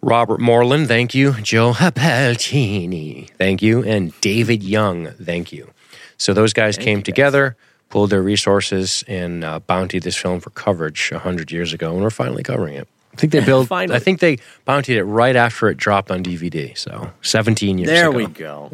Robert 0.00 0.40
Moreland, 0.40 0.88
thank 0.88 1.14
you. 1.14 1.34
Joe 1.42 1.72
Appeltini, 1.74 3.30
thank 3.38 3.62
you. 3.62 3.84
And 3.84 4.12
David 4.20 4.64
Young, 4.64 5.06
thank 5.12 5.52
you. 5.52 5.70
So 6.16 6.34
those 6.34 6.52
guys 6.52 6.76
came 6.76 6.98
you, 6.98 7.02
guys. 7.02 7.04
together, 7.04 7.56
pulled 7.88 8.10
their 8.10 8.22
resources, 8.22 9.04
and 9.06 9.44
uh, 9.44 9.60
bountied 9.60 10.02
this 10.02 10.16
film 10.16 10.40
for 10.40 10.50
coverage 10.50 11.10
100 11.12 11.52
years 11.52 11.72
ago, 11.72 11.92
and 11.94 12.02
we're 12.02 12.10
finally 12.10 12.42
covering 12.42 12.74
it. 12.74 12.88
I 13.12 13.16
think 13.16 13.32
they 13.32 13.40
built. 13.44 13.70
I 13.70 13.98
think 13.98 14.20
they 14.20 14.38
bountied 14.66 14.96
it 14.96 15.04
right 15.04 15.36
after 15.36 15.68
it 15.68 15.76
dropped 15.76 16.10
on 16.10 16.22
DVD. 16.22 16.76
So 16.76 17.10
17 17.22 17.78
years 17.78 17.88
There 17.88 18.08
ago. 18.08 18.16
we 18.16 18.26
go. 18.26 18.70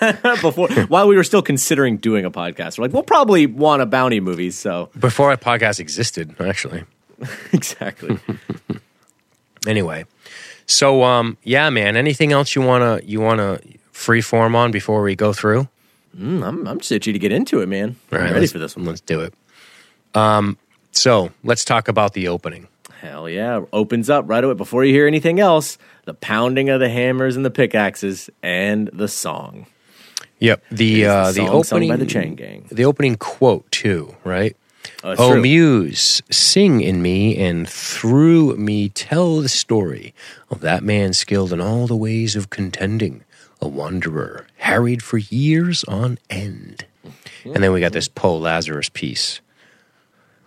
Before, 0.40 0.68
while 0.86 1.08
we 1.08 1.16
were 1.16 1.24
still 1.24 1.42
considering 1.42 1.96
doing 1.96 2.24
a 2.24 2.30
podcast, 2.30 2.78
we're 2.78 2.84
like, 2.84 2.92
we'll 2.92 3.02
probably 3.02 3.46
want 3.46 3.82
a 3.82 3.86
bounty 3.86 4.20
movie. 4.20 4.50
So 4.50 4.90
Before 4.98 5.32
a 5.32 5.36
podcast 5.36 5.80
existed, 5.80 6.34
actually. 6.40 6.84
exactly. 7.52 8.18
anyway 9.66 10.04
so 10.66 11.04
um 11.04 11.36
yeah 11.44 11.70
man 11.70 11.96
anything 11.96 12.32
else 12.32 12.56
you 12.56 12.62
want 12.62 12.82
to 12.82 13.06
you 13.08 13.20
want 13.20 13.38
to 13.38 13.60
free 13.92 14.20
form 14.20 14.56
on 14.56 14.72
before 14.72 15.02
we 15.02 15.14
go 15.14 15.32
through 15.32 15.68
Mm, 16.18 16.42
I'm, 16.46 16.66
I'm 16.68 16.78
just 16.80 16.92
itchy 16.92 17.12
to 17.14 17.18
get 17.18 17.32
into 17.32 17.60
it, 17.62 17.68
man. 17.70 17.96
All 18.12 18.18
I'm 18.18 18.24
ready 18.24 18.40
let's- 18.40 18.52
for 18.52 18.58
this 18.58 18.76
one. 18.76 18.84
Let's 18.84 19.00
do 19.00 19.20
it. 19.22 19.32
Um, 20.14 20.58
so 20.90 21.30
let's 21.42 21.64
talk 21.64 21.88
about 21.88 22.12
the 22.12 22.28
opening. 22.28 22.68
Hell 23.02 23.28
yeah. 23.28 23.64
Opens 23.72 24.08
up 24.08 24.28
right 24.28 24.44
away 24.44 24.54
before 24.54 24.84
you 24.84 24.94
hear 24.94 25.08
anything 25.08 25.40
else. 25.40 25.76
The 26.04 26.14
pounding 26.14 26.68
of 26.68 26.78
the 26.78 26.88
hammers 26.88 27.34
and 27.34 27.44
the 27.44 27.50
pickaxes 27.50 28.30
and 28.44 28.88
the 28.92 29.08
song. 29.08 29.66
Yep. 30.38 30.62
The 30.70 30.94
the 30.94 31.06
uh, 31.06 31.26
the 31.26 31.32
sung 31.32 31.48
opening 31.48 31.88
by 31.88 31.96
the 31.96 32.06
Chain 32.06 32.36
Gang. 32.36 32.66
The 32.70 32.84
opening 32.84 33.16
quote 33.16 33.68
too, 33.72 34.14
right? 34.22 34.56
Oh, 35.02 35.16
Oh 35.18 35.32
true. 35.32 35.42
muse, 35.42 36.22
sing 36.30 36.80
in 36.80 37.02
me 37.02 37.36
and 37.36 37.68
through 37.68 38.56
me 38.56 38.88
tell 38.88 39.40
the 39.40 39.48
story 39.48 40.14
of 40.48 40.60
that 40.60 40.84
man 40.84 41.12
skilled 41.12 41.52
in 41.52 41.60
all 41.60 41.88
the 41.88 41.96
ways 41.96 42.36
of 42.36 42.50
contending, 42.50 43.24
a 43.60 43.66
wanderer, 43.66 44.46
harried 44.58 45.02
for 45.02 45.18
years 45.18 45.82
on 45.84 46.18
end. 46.30 46.86
And 47.44 47.56
then 47.64 47.72
we 47.72 47.80
got 47.80 47.92
this 47.92 48.06
Po 48.06 48.36
Lazarus 48.36 48.88
piece, 48.90 49.40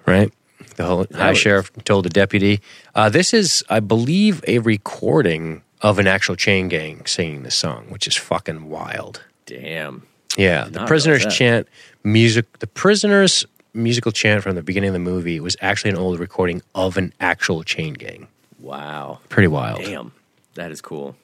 right? 0.05 0.31
The 0.75 0.85
whole 0.85 1.05
high 1.13 1.33
sheriff 1.33 1.71
told 1.85 2.05
the 2.05 2.09
deputy. 2.09 2.61
Uh, 2.93 3.09
this 3.09 3.33
is, 3.33 3.63
I 3.69 3.79
believe, 3.79 4.43
a 4.47 4.59
recording 4.59 5.61
of 5.81 5.99
an 5.99 6.07
actual 6.07 6.35
chain 6.35 6.67
gang 6.67 7.05
singing 7.05 7.43
the 7.43 7.51
song, 7.51 7.85
which 7.89 8.07
is 8.07 8.15
fucking 8.15 8.69
wild. 8.69 9.23
Damn. 9.45 10.03
Yeah, 10.37 10.65
the 10.69 10.85
prisoners 10.85 11.25
chant 11.33 11.67
music. 12.03 12.59
The 12.59 12.67
prisoners 12.67 13.45
musical 13.73 14.11
chant 14.11 14.43
from 14.43 14.55
the 14.55 14.61
beginning 14.63 14.89
of 14.89 14.93
the 14.93 14.99
movie 14.99 15.39
was 15.39 15.55
actually 15.61 15.91
an 15.91 15.97
old 15.97 16.19
recording 16.19 16.61
of 16.73 16.97
an 16.97 17.13
actual 17.19 17.63
chain 17.63 17.93
gang. 17.93 18.27
Wow. 18.59 19.19
Pretty 19.29 19.47
wild. 19.47 19.81
Damn. 19.81 20.11
That 20.55 20.71
is 20.71 20.81
cool. 20.81 21.15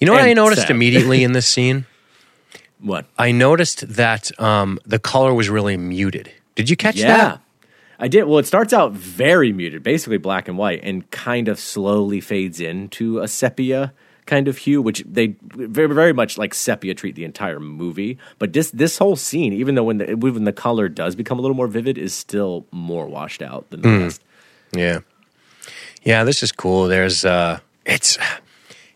You 0.00 0.06
know 0.06 0.12
what 0.12 0.22
And 0.22 0.30
I 0.30 0.32
noticed 0.34 0.62
sad. 0.62 0.70
immediately 0.70 1.22
in 1.22 1.32
this 1.32 1.46
scene? 1.54 1.86
What? 2.80 3.06
I 3.18 3.30
noticed 3.30 3.86
that 3.94 4.30
um, 4.40 4.78
the 4.84 4.98
color 4.98 5.32
was 5.34 5.48
really 5.48 5.76
muted. 5.76 6.32
Did 6.56 6.68
you 6.70 6.76
catch 6.76 6.96
Yeah. 6.96 7.16
that? 7.16 7.40
I 8.02 8.08
did. 8.08 8.24
Well, 8.24 8.38
it 8.38 8.46
starts 8.46 8.72
out 8.72 8.92
very 8.92 9.52
muted, 9.52 9.82
basically 9.84 10.18
black 10.18 10.48
and 10.48 10.58
white, 10.58 10.80
and 10.82 11.08
kind 11.12 11.46
of 11.46 11.58
slowly 11.58 12.20
fades 12.20 12.58
into 12.58 13.20
a 13.20 13.28
sepia 13.28 13.92
kind 14.26 14.48
of 14.48 14.56
hue, 14.58 14.82
which 14.82 15.04
they 15.06 15.36
very, 15.54 15.92
very 15.94 16.12
much 16.12 16.36
like 16.36 16.52
sepia 16.52 16.94
treat 16.94 17.14
the 17.14 17.24
entire 17.24 17.60
movie. 17.60 18.18
But 18.40 18.52
this 18.52 18.70
this 18.72 18.98
whole 18.98 19.14
scene, 19.14 19.52
even 19.52 19.76
though 19.76 19.84
when 19.84 19.98
the 19.98 20.14
when 20.14 20.42
the 20.44 20.52
color 20.52 20.88
does 20.88 21.14
become 21.14 21.38
a 21.38 21.42
little 21.42 21.56
more 21.56 21.68
vivid, 21.68 21.96
is 21.96 22.12
still 22.12 22.66
more 22.72 23.06
washed 23.06 23.40
out 23.40 23.70
than 23.70 23.82
the 23.82 23.88
Hmm. 23.88 24.02
rest. 24.02 24.22
Yeah. 24.74 24.98
Yeah, 26.02 26.24
this 26.24 26.42
is 26.42 26.50
cool. 26.50 26.88
There's 26.88 27.24
uh 27.24 27.60
it's 27.86 28.18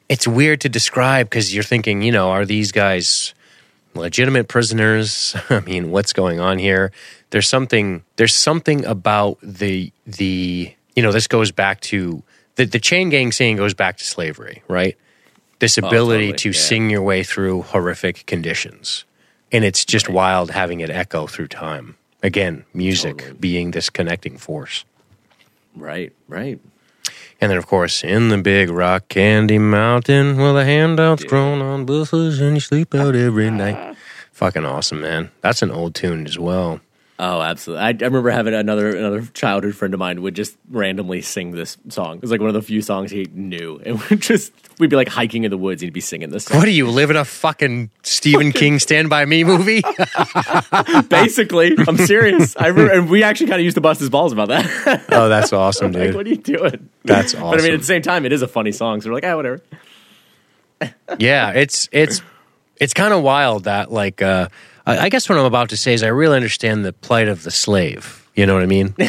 it's 0.08 0.26
weird 0.26 0.60
to 0.62 0.68
describe 0.68 1.30
because 1.30 1.54
you're 1.54 1.62
thinking, 1.64 2.02
you 2.02 2.10
know, 2.10 2.30
are 2.30 2.44
these 2.44 2.72
guys 2.72 3.34
legitimate 3.96 4.48
prisoners? 4.48 5.36
I 5.50 5.60
mean, 5.60 5.90
what's 5.90 6.12
going 6.12 6.40
on 6.40 6.58
here? 6.58 6.92
There's 7.30 7.48
something 7.48 8.02
there's 8.16 8.34
something 8.34 8.84
about 8.84 9.38
the 9.42 9.92
the 10.06 10.74
you 10.94 11.02
know, 11.02 11.12
this 11.12 11.26
goes 11.26 11.50
back 11.52 11.80
to 11.82 12.22
the, 12.54 12.64
the 12.64 12.80
chain 12.80 13.10
gang 13.10 13.32
scene 13.32 13.56
goes 13.56 13.74
back 13.74 13.98
to 13.98 14.04
slavery, 14.04 14.62
right? 14.68 14.96
This 15.58 15.78
oh, 15.78 15.86
ability 15.86 16.28
Oh, 16.28 16.32
totally, 16.32 16.38
to 16.38 16.48
yeah. 16.50 16.64
sing 16.66 16.90
your 16.90 17.02
way 17.02 17.22
through 17.22 17.62
horrific 17.62 18.26
conditions. 18.26 19.04
And 19.52 19.64
it's 19.64 19.84
just 19.84 20.08
wild 20.08 20.50
having 20.50 20.80
it 20.80 20.90
echo 20.90 21.26
through 21.26 21.48
time. 21.48 21.96
Again, 22.22 22.64
music 22.74 23.18
Totally. 23.18 23.38
being 23.38 23.70
this 23.70 23.90
connecting 23.90 24.38
force. 24.38 24.84
Right, 25.74 26.12
right. 26.28 26.58
And 27.40 27.50
then, 27.50 27.58
of 27.58 27.66
course, 27.66 28.02
in 28.02 28.28
the 28.28 28.38
big 28.38 28.70
rock 28.70 29.08
candy 29.08 29.58
mountain, 29.58 30.36
well, 30.38 30.54
the 30.54 30.64
handouts 30.64 31.24
grown 31.24 31.60
on 31.60 31.84
bushes 31.84 32.40
and 32.40 32.56
you 32.56 32.60
sleep 32.60 32.94
out 32.94 33.14
every 33.14 33.50
night. 33.50 33.76
Ah. 33.78 33.94
Fucking 34.32 34.64
awesome, 34.64 35.00
man. 35.00 35.30
That's 35.40 35.62
an 35.62 35.70
old 35.70 35.94
tune 35.94 36.26
as 36.26 36.38
well. 36.38 36.80
Oh, 37.18 37.40
absolutely. 37.40 37.82
I, 37.82 37.88
I 37.88 37.92
remember 37.92 38.30
having 38.30 38.52
another 38.52 38.94
another 38.94 39.22
childhood 39.32 39.74
friend 39.74 39.94
of 39.94 40.00
mine 40.00 40.20
would 40.20 40.34
just 40.34 40.56
randomly 40.68 41.22
sing 41.22 41.52
this 41.52 41.78
song. 41.88 42.16
It 42.16 42.22
was 42.22 42.30
like 42.30 42.40
one 42.40 42.48
of 42.48 42.54
the 42.54 42.60
few 42.60 42.82
songs 42.82 43.10
he 43.10 43.26
knew, 43.32 43.80
and 43.84 44.02
we'd 44.10 44.20
just 44.20 44.52
we'd 44.78 44.90
be 44.90 44.96
like 44.96 45.08
hiking 45.08 45.44
in 45.44 45.50
the 45.50 45.56
woods, 45.56 45.80
he'd 45.80 45.94
be 45.94 46.00
singing 46.00 46.28
this 46.28 46.44
song. 46.44 46.58
What 46.58 46.66
do 46.66 46.72
you 46.72 46.88
live 46.88 47.08
in 47.10 47.16
a 47.16 47.24
fucking 47.24 47.90
Stephen 48.02 48.52
King 48.52 48.78
Stand 48.78 49.08
By 49.08 49.24
Me 49.24 49.44
movie? 49.44 49.82
Basically, 51.08 51.74
I'm 51.88 51.96
serious. 51.96 52.54
I 52.56 52.66
remember, 52.66 52.92
and 52.92 53.08
we 53.08 53.22
actually 53.22 53.46
kind 53.46 53.60
of 53.60 53.64
used 53.64 53.76
to 53.76 53.80
bust 53.80 54.00
his 54.00 54.10
balls 54.10 54.32
about 54.32 54.48
that. 54.48 55.04
oh, 55.10 55.30
that's 55.30 55.54
awesome, 55.54 55.92
like, 55.92 56.08
dude. 56.08 56.14
what 56.16 56.26
are 56.26 56.30
you 56.30 56.36
doing? 56.36 56.90
That's 57.04 57.34
awesome. 57.34 57.50
But 57.50 57.60
I 57.60 57.62
mean, 57.62 57.72
at 57.72 57.80
the 57.80 57.86
same 57.86 58.02
time, 58.02 58.26
it 58.26 58.32
is 58.32 58.42
a 58.42 58.48
funny 58.48 58.72
song, 58.72 59.00
so 59.00 59.08
we're 59.08 59.14
like, 59.14 59.24
ah, 59.24 59.36
whatever. 59.36 59.62
yeah, 61.18 61.52
it's 61.52 61.88
it's 61.92 62.20
it's 62.78 62.92
kind 62.92 63.14
of 63.14 63.22
wild 63.22 63.64
that 63.64 63.90
like 63.90 64.20
uh, 64.20 64.48
I, 64.86 64.98
I 64.98 65.08
guess 65.08 65.28
what 65.28 65.38
I'm 65.38 65.44
about 65.44 65.70
to 65.70 65.76
say 65.76 65.92
is 65.94 66.02
I 66.02 66.08
really 66.08 66.36
understand 66.36 66.84
the 66.84 66.92
plight 66.92 67.28
of 67.28 67.42
the 67.42 67.50
slave. 67.50 68.28
You 68.34 68.46
know 68.46 68.54
what 68.54 68.62
I 68.62 68.66
mean? 68.66 68.94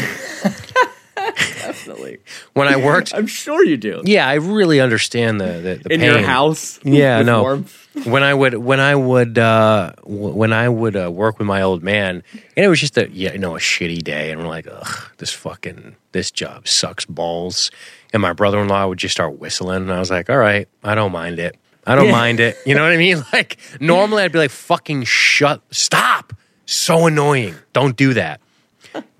Definitely. 1.16 2.20
when 2.54 2.68
I 2.68 2.78
worked, 2.78 3.14
I'm 3.14 3.28
sure 3.28 3.64
you 3.64 3.78
do. 3.78 4.02
yeah, 4.06 4.28
I 4.28 4.36
really 4.36 4.80
understand 4.80 5.40
the 5.42 5.46
the, 5.46 5.76
the 5.84 5.94
In 5.94 6.00
pain. 6.00 6.12
your 6.12 6.22
house, 6.22 6.80
Yeah, 6.84 7.22
no. 7.22 7.42
warmth. 7.42 8.06
when 8.06 8.24
I 8.24 8.34
would 8.34 8.54
when 8.56 8.80
I 8.80 8.96
would 8.96 9.38
uh, 9.38 9.92
w- 10.04 10.34
when 10.34 10.54
I 10.54 10.70
would 10.70 10.96
uh, 10.96 11.12
work 11.12 11.38
with 11.40 11.48
my 11.48 11.62
old 11.62 11.84
man, 11.84 12.24
and 12.56 12.66
it 12.66 12.68
was 12.70 12.80
just 12.80 12.98
a 12.98 13.10
yeah, 13.12 13.34
you 13.34 13.40
know 13.40 13.56
a 13.56 13.60
shitty 13.60 14.02
day, 14.04 14.32
and 14.32 14.42
we're 14.42 14.48
like, 14.48 14.68
ugh, 14.72 15.12
this 15.18 15.32
fucking 15.32 15.96
this 16.14 16.32
job 16.32 16.68
sucks 16.68 17.06
balls. 17.06 17.70
And 18.14 18.22
my 18.22 18.32
brother 18.34 18.60
in 18.62 18.70
law 18.70 18.88
would 18.88 18.98
just 19.00 19.12
start 19.14 19.38
whistling, 19.38 19.82
and 19.84 19.92
I 19.94 20.00
was 20.00 20.10
like, 20.10 20.30
all 20.30 20.38
right, 20.38 20.68
I 20.84 20.96
don't 20.96 21.12
mind 21.12 21.40
it. 21.40 21.58
I 21.88 21.96
don't 21.96 22.06
Yeah. 22.08 22.12
mind 22.12 22.40
it. 22.40 22.58
You 22.66 22.76
know 22.76 22.84
what 22.84 22.92
I 22.92 22.98
mean? 22.98 23.24
Like 23.34 23.58
normally 23.80 24.24
I'd 24.24 24.32
be 24.32 24.40
like, 24.40 24.52
fucking 24.52 25.04
shut, 25.06 25.62
stop, 25.72 26.34
so 26.66 27.08
annoying, 27.08 27.56
don't 27.74 27.96
do 27.96 28.14
that. 28.16 28.42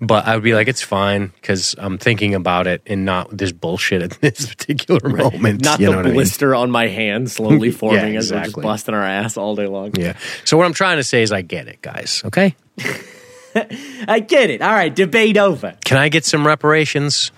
But 0.00 0.26
I 0.26 0.34
would 0.34 0.42
be 0.42 0.54
like, 0.54 0.66
it's 0.66 0.82
fine 0.82 1.28
because 1.40 1.76
I'm 1.78 1.98
thinking 1.98 2.34
about 2.34 2.66
it 2.66 2.82
and 2.86 3.04
not 3.04 3.36
this 3.36 3.52
bullshit 3.52 4.02
at 4.02 4.10
this 4.20 4.46
particular 4.46 5.08
moment. 5.08 5.62
Not 5.64 5.78
you 5.78 5.86
know 5.86 5.92
the 5.92 5.96
what 5.98 6.06
I 6.06 6.08
mean? 6.08 6.14
blister 6.14 6.54
on 6.54 6.70
my 6.72 6.88
hand 6.88 7.30
slowly 7.30 7.70
forming 7.80 8.16
as 8.16 8.30
we're 8.32 8.38
just 8.38 8.46
exactly. 8.48 8.62
busting 8.64 8.94
our 8.94 9.02
ass 9.04 9.36
all 9.36 9.54
day 9.54 9.66
long. 9.66 9.92
Yeah. 9.96 10.16
So 10.44 10.56
what 10.56 10.66
I'm 10.66 10.74
trying 10.74 10.96
to 10.96 11.04
say 11.04 11.22
is 11.22 11.30
I 11.32 11.42
get 11.42 11.68
it, 11.68 11.80
guys. 11.80 12.22
Okay. 12.24 12.56
I 14.06 14.20
get 14.26 14.50
it. 14.50 14.62
All 14.62 14.72
right, 14.72 14.94
debate 14.94 15.36
over. 15.36 15.76
Can 15.84 15.96
I 15.96 16.08
get 16.08 16.24
some 16.24 16.46
reparations? 16.46 17.30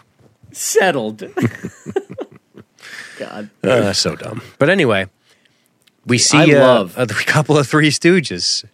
Settled. 0.53 1.23
God. 3.19 3.51
Uh, 3.63 3.93
so 3.93 4.17
dumb. 4.17 4.41
But 4.59 4.71
anyway, 4.71 5.07
we 6.07 6.19
see 6.19 6.39
I 6.55 6.59
uh, 6.59 6.67
love- 6.67 6.99
a 6.99 7.07
couple 7.27 7.59
of 7.59 7.67
Three 7.67 7.91
Stooges. 7.91 8.65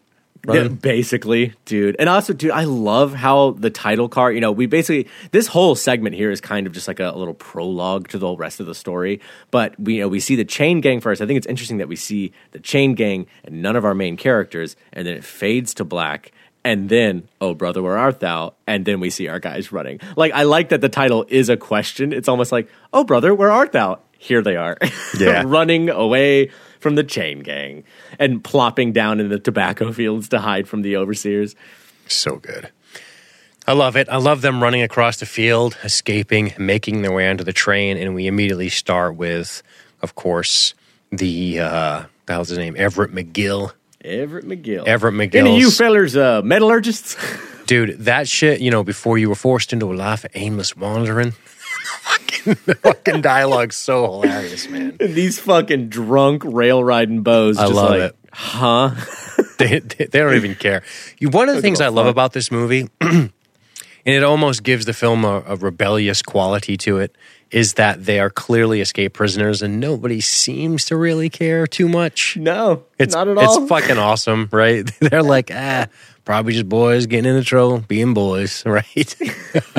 Yeah, 0.48 0.68
basically, 0.68 1.54
dude. 1.64 1.96
And 1.98 2.08
also, 2.08 2.32
dude, 2.32 2.52
I 2.52 2.64
love 2.64 3.12
how 3.14 3.50
the 3.58 3.68
title 3.68 4.08
card, 4.08 4.36
you 4.36 4.40
know, 4.40 4.52
we 4.52 4.66
basically, 4.66 5.08
this 5.32 5.48
whole 5.48 5.74
segment 5.74 6.14
here 6.14 6.30
is 6.30 6.40
kind 6.40 6.68
of 6.68 6.72
just 6.72 6.86
like 6.86 7.00
a, 7.00 7.10
a 7.10 7.16
little 7.18 7.34
prologue 7.34 8.06
to 8.10 8.18
the 8.18 8.32
rest 8.36 8.60
of 8.60 8.66
the 8.66 8.74
story. 8.74 9.20
But 9.50 9.74
we, 9.80 9.94
you 9.96 10.02
know, 10.02 10.08
we 10.08 10.20
see 10.20 10.36
the 10.36 10.44
chain 10.44 10.80
gang 10.80 11.00
first. 11.00 11.20
I 11.20 11.26
think 11.26 11.36
it's 11.38 11.48
interesting 11.48 11.78
that 11.78 11.88
we 11.88 11.96
see 11.96 12.30
the 12.52 12.60
chain 12.60 12.94
gang 12.94 13.26
and 13.42 13.60
none 13.60 13.74
of 13.74 13.84
our 13.84 13.94
main 13.94 14.16
characters, 14.16 14.76
and 14.92 15.04
then 15.04 15.16
it 15.16 15.24
fades 15.24 15.74
to 15.74 15.84
black. 15.84 16.30
And 16.64 16.88
then, 16.90 17.28
oh 17.40 17.54
brother, 17.54 17.82
where 17.82 17.98
art 17.98 18.20
thou? 18.20 18.54
And 18.68 18.84
then 18.84 19.00
we 19.00 19.10
see 19.10 19.26
our 19.26 19.40
guys 19.40 19.72
running. 19.72 19.98
Like, 20.16 20.30
I 20.32 20.44
like 20.44 20.68
that 20.68 20.80
the 20.80 20.88
title 20.88 21.26
is 21.28 21.48
a 21.48 21.56
question. 21.56 22.12
It's 22.12 22.28
almost 22.28 22.52
like, 22.52 22.68
oh 22.92 23.02
brother, 23.02 23.34
where 23.34 23.50
art 23.50 23.72
thou? 23.72 23.98
Here 24.16 24.42
they 24.42 24.54
are, 24.56 24.78
Yeah. 25.18 25.42
running 25.44 25.90
away 25.90 26.50
from 26.86 26.94
the 26.94 27.02
chain 27.02 27.40
gang 27.40 27.82
and 28.16 28.44
plopping 28.44 28.92
down 28.92 29.18
in 29.18 29.28
the 29.28 29.40
tobacco 29.40 29.90
fields 30.00 30.28
to 30.28 30.38
hide 30.38 30.68
from 30.68 30.82
the 30.82 30.96
overseers. 30.96 31.56
So 32.06 32.36
good. 32.36 32.70
I 33.66 33.72
love 33.72 33.96
it. 33.96 34.08
I 34.08 34.18
love 34.18 34.40
them 34.40 34.62
running 34.62 34.82
across 34.82 35.16
the 35.16 35.26
field, 35.26 35.76
escaping, 35.82 36.54
making 36.58 37.02
their 37.02 37.10
way 37.10 37.28
onto 37.28 37.42
the 37.42 37.52
train, 37.52 37.96
and 37.96 38.14
we 38.14 38.28
immediately 38.28 38.68
start 38.68 39.16
with, 39.16 39.64
of 40.00 40.14
course, 40.14 40.74
the 41.10 41.58
uh, 41.58 42.04
the 42.26 42.32
hell's 42.32 42.50
his 42.50 42.58
name? 42.58 42.76
Everett 42.78 43.10
McGill. 43.10 43.72
Everett 44.04 44.44
McGill. 44.44 44.86
Everett 44.86 45.14
McGill. 45.14 45.34
Any 45.34 45.54
of 45.54 45.58
you 45.58 45.72
fellers 45.72 46.16
uh, 46.16 46.42
metallurgists? 46.42 47.16
dude. 47.66 47.98
That 47.98 48.28
shit, 48.28 48.60
you 48.60 48.70
know, 48.70 48.84
before 48.84 49.18
you 49.18 49.28
were 49.28 49.34
forced 49.34 49.72
into 49.72 49.92
a 49.92 49.94
life 49.94 50.24
of 50.24 50.30
aimless 50.34 50.76
wandering. 50.76 51.34
Fucking, 51.86 52.54
fucking 52.82 53.20
dialogue's 53.20 53.76
so 53.76 54.04
hilarious, 54.04 54.68
man. 54.68 54.96
These 55.00 55.38
fucking 55.40 55.88
drunk 55.88 56.42
rail 56.44 56.82
riding 56.82 57.22
bows. 57.22 57.58
I 57.58 57.64
just 57.64 57.74
love 57.74 57.90
like, 57.90 58.00
it. 58.00 58.16
Huh? 58.32 58.90
they, 59.58 59.78
they, 59.80 60.06
they 60.06 60.18
don't 60.18 60.34
even 60.34 60.54
care. 60.54 60.82
You, 61.18 61.30
one 61.30 61.48
of 61.48 61.56
the 61.56 61.62
things 61.62 61.80
I 61.80 61.88
love 61.88 62.06
fuck. 62.06 62.12
about 62.12 62.32
this 62.32 62.50
movie, 62.50 62.88
and 63.00 63.30
it 64.04 64.22
almost 64.22 64.62
gives 64.62 64.84
the 64.84 64.92
film 64.92 65.24
a, 65.24 65.42
a 65.46 65.56
rebellious 65.56 66.22
quality 66.22 66.76
to 66.78 66.98
it, 66.98 67.16
is 67.50 67.74
that 67.74 68.04
they 68.04 68.18
are 68.18 68.30
clearly 68.30 68.80
escaped 68.80 69.14
prisoners, 69.14 69.62
and 69.62 69.78
nobody 69.80 70.20
seems 70.20 70.84
to 70.86 70.96
really 70.96 71.30
care 71.30 71.66
too 71.66 71.88
much. 71.88 72.36
No, 72.36 72.84
It's 72.98 73.14
not 73.14 73.28
at 73.28 73.38
all. 73.38 73.62
It's 73.62 73.68
fucking 73.68 73.98
awesome, 73.98 74.48
right? 74.50 74.84
They're 75.00 75.22
like, 75.22 75.50
ah, 75.54 75.86
Probably 76.26 76.52
just 76.54 76.68
boys 76.68 77.06
getting 77.06 77.30
into 77.30 77.44
trouble, 77.44 77.78
being 77.78 78.12
boys, 78.12 78.62
right? 78.66 78.84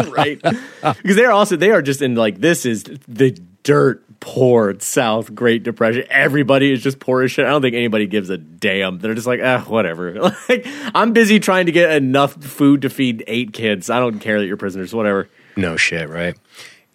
right? 0.07 0.41
because 0.41 1.15
they're 1.15 1.31
also 1.31 1.57
they 1.57 1.69
are 1.71 1.81
just 1.83 2.01
in 2.01 2.15
like 2.15 2.39
this 2.39 2.65
is 2.65 2.83
the 3.07 3.31
dirt 3.63 4.01
poor 4.21 4.73
South 4.79 5.35
Great 5.35 5.63
Depression. 5.63 6.05
Everybody 6.09 6.71
is 6.71 6.81
just 6.81 6.99
poor 6.99 7.21
as 7.23 7.31
shit. 7.31 7.45
I 7.45 7.49
don't 7.49 7.61
think 7.61 7.75
anybody 7.75 8.07
gives 8.07 8.29
a 8.29 8.37
damn. 8.37 8.97
They're 8.99 9.13
just 9.13 9.27
like, 9.27 9.41
ah, 9.43 9.63
whatever. 9.67 10.31
Like 10.49 10.65
I'm 10.95 11.11
busy 11.11 11.39
trying 11.39 11.65
to 11.65 11.73
get 11.73 11.91
enough 11.91 12.33
food 12.41 12.81
to 12.83 12.89
feed 12.89 13.25
eight 13.27 13.51
kids. 13.53 13.89
I 13.89 13.99
don't 13.99 14.19
care 14.19 14.39
that 14.39 14.47
you're 14.47 14.57
prisoners. 14.57 14.93
Whatever. 14.93 15.29
no 15.57 15.75
shit, 15.75 16.07
right? 16.09 16.35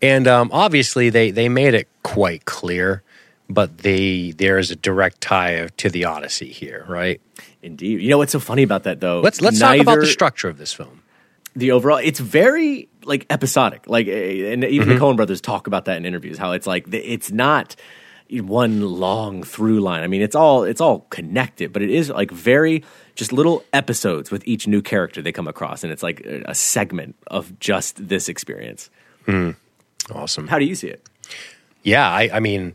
And 0.00 0.26
um, 0.26 0.48
obviously, 0.50 1.10
they 1.10 1.30
they 1.30 1.50
made 1.50 1.74
it 1.74 1.88
quite 2.02 2.46
clear, 2.46 3.02
but 3.50 3.78
they 3.78 4.30
there 4.32 4.58
is 4.58 4.70
a 4.70 4.76
direct 4.76 5.20
tie 5.20 5.68
to 5.76 5.90
the 5.90 6.06
Odyssey 6.06 6.48
here, 6.50 6.86
right? 6.88 7.20
Indeed. 7.62 8.00
You 8.02 8.10
know 8.10 8.18
what's 8.18 8.32
so 8.32 8.40
funny 8.40 8.62
about 8.62 8.82
that 8.84 9.00
though? 9.00 9.20
Let's 9.20 9.40
let's 9.40 9.58
talk 9.58 9.78
about 9.78 10.00
the 10.00 10.06
structure 10.06 10.48
of 10.48 10.58
this 10.58 10.72
film. 10.72 11.02
the 11.54 11.70
overall 11.70 11.98
it's 11.98 12.18
very 12.20 12.88
like 13.04 13.26
episodic 13.30 13.84
like 13.86 14.06
eh, 14.08 14.52
and 14.52 14.64
even 14.64 14.88
the 14.88 14.94
coen 14.94 15.16
brothers 15.16 15.40
talk 15.40 15.66
about 15.66 15.84
that 15.84 15.96
in 15.98 16.06
interviews 16.06 16.38
how 16.38 16.52
it's 16.52 16.66
like 16.66 16.86
it's 16.92 17.30
not 17.30 17.76
one 18.30 18.80
long 18.80 19.42
through 19.42 19.78
line 19.80 20.02
i 20.02 20.06
mean 20.06 20.22
it's 20.22 20.34
all 20.34 20.64
it's 20.64 20.80
all 20.80 21.00
connected 21.10 21.70
but 21.72 21.82
it 21.82 21.90
is 21.90 22.08
like 22.08 22.30
very 22.30 22.82
just 23.16 23.32
little 23.32 23.62
episodes 23.74 24.30
with 24.30 24.42
each 24.46 24.66
new 24.66 24.80
character 24.80 25.20
they 25.20 25.32
come 25.32 25.46
across 25.46 25.84
and 25.84 25.92
it's 25.92 26.02
like 26.02 26.20
a 26.24 26.54
segment 26.54 27.14
of 27.26 27.58
just 27.60 28.08
this 28.08 28.28
experience 28.30 28.88
Awesome. 30.10 30.46
how 30.48 30.58
do 30.58 30.64
you 30.64 30.74
see 30.74 30.88
it 30.88 31.06
Yeah, 31.82 32.08
I, 32.08 32.30
I 32.32 32.40
mean, 32.40 32.74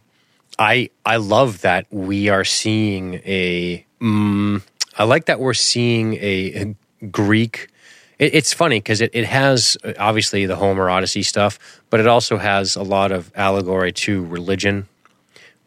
I 0.60 0.90
I 1.06 1.18
love 1.18 1.62
that 1.62 1.88
we 1.90 2.30
are 2.30 2.44
seeing 2.44 3.16
a. 3.26 3.86
Mm, 4.02 4.62
I 4.98 5.04
like 5.04 5.26
that 5.26 5.40
we're 5.40 5.54
seeing 5.54 6.16
a, 6.16 6.76
a 7.02 7.06
Greek. 7.08 7.70
It, 8.18 8.34
it's 8.34 8.54
funny 8.54 8.80
because 8.80 9.00
it, 9.00 9.12
it 9.14 9.26
has 9.26 9.78
obviously 10.00 10.46
the 10.46 10.56
Homer 10.56 10.90
Odyssey 10.90 11.24
stuff, 11.24 11.60
but 11.90 12.00
it 12.00 12.08
also 12.08 12.38
has 12.38 12.76
a 12.76 12.84
lot 12.84 13.12
of 13.12 13.32
allegory 13.36 13.92
to 13.94 14.26
religion, 14.26 14.88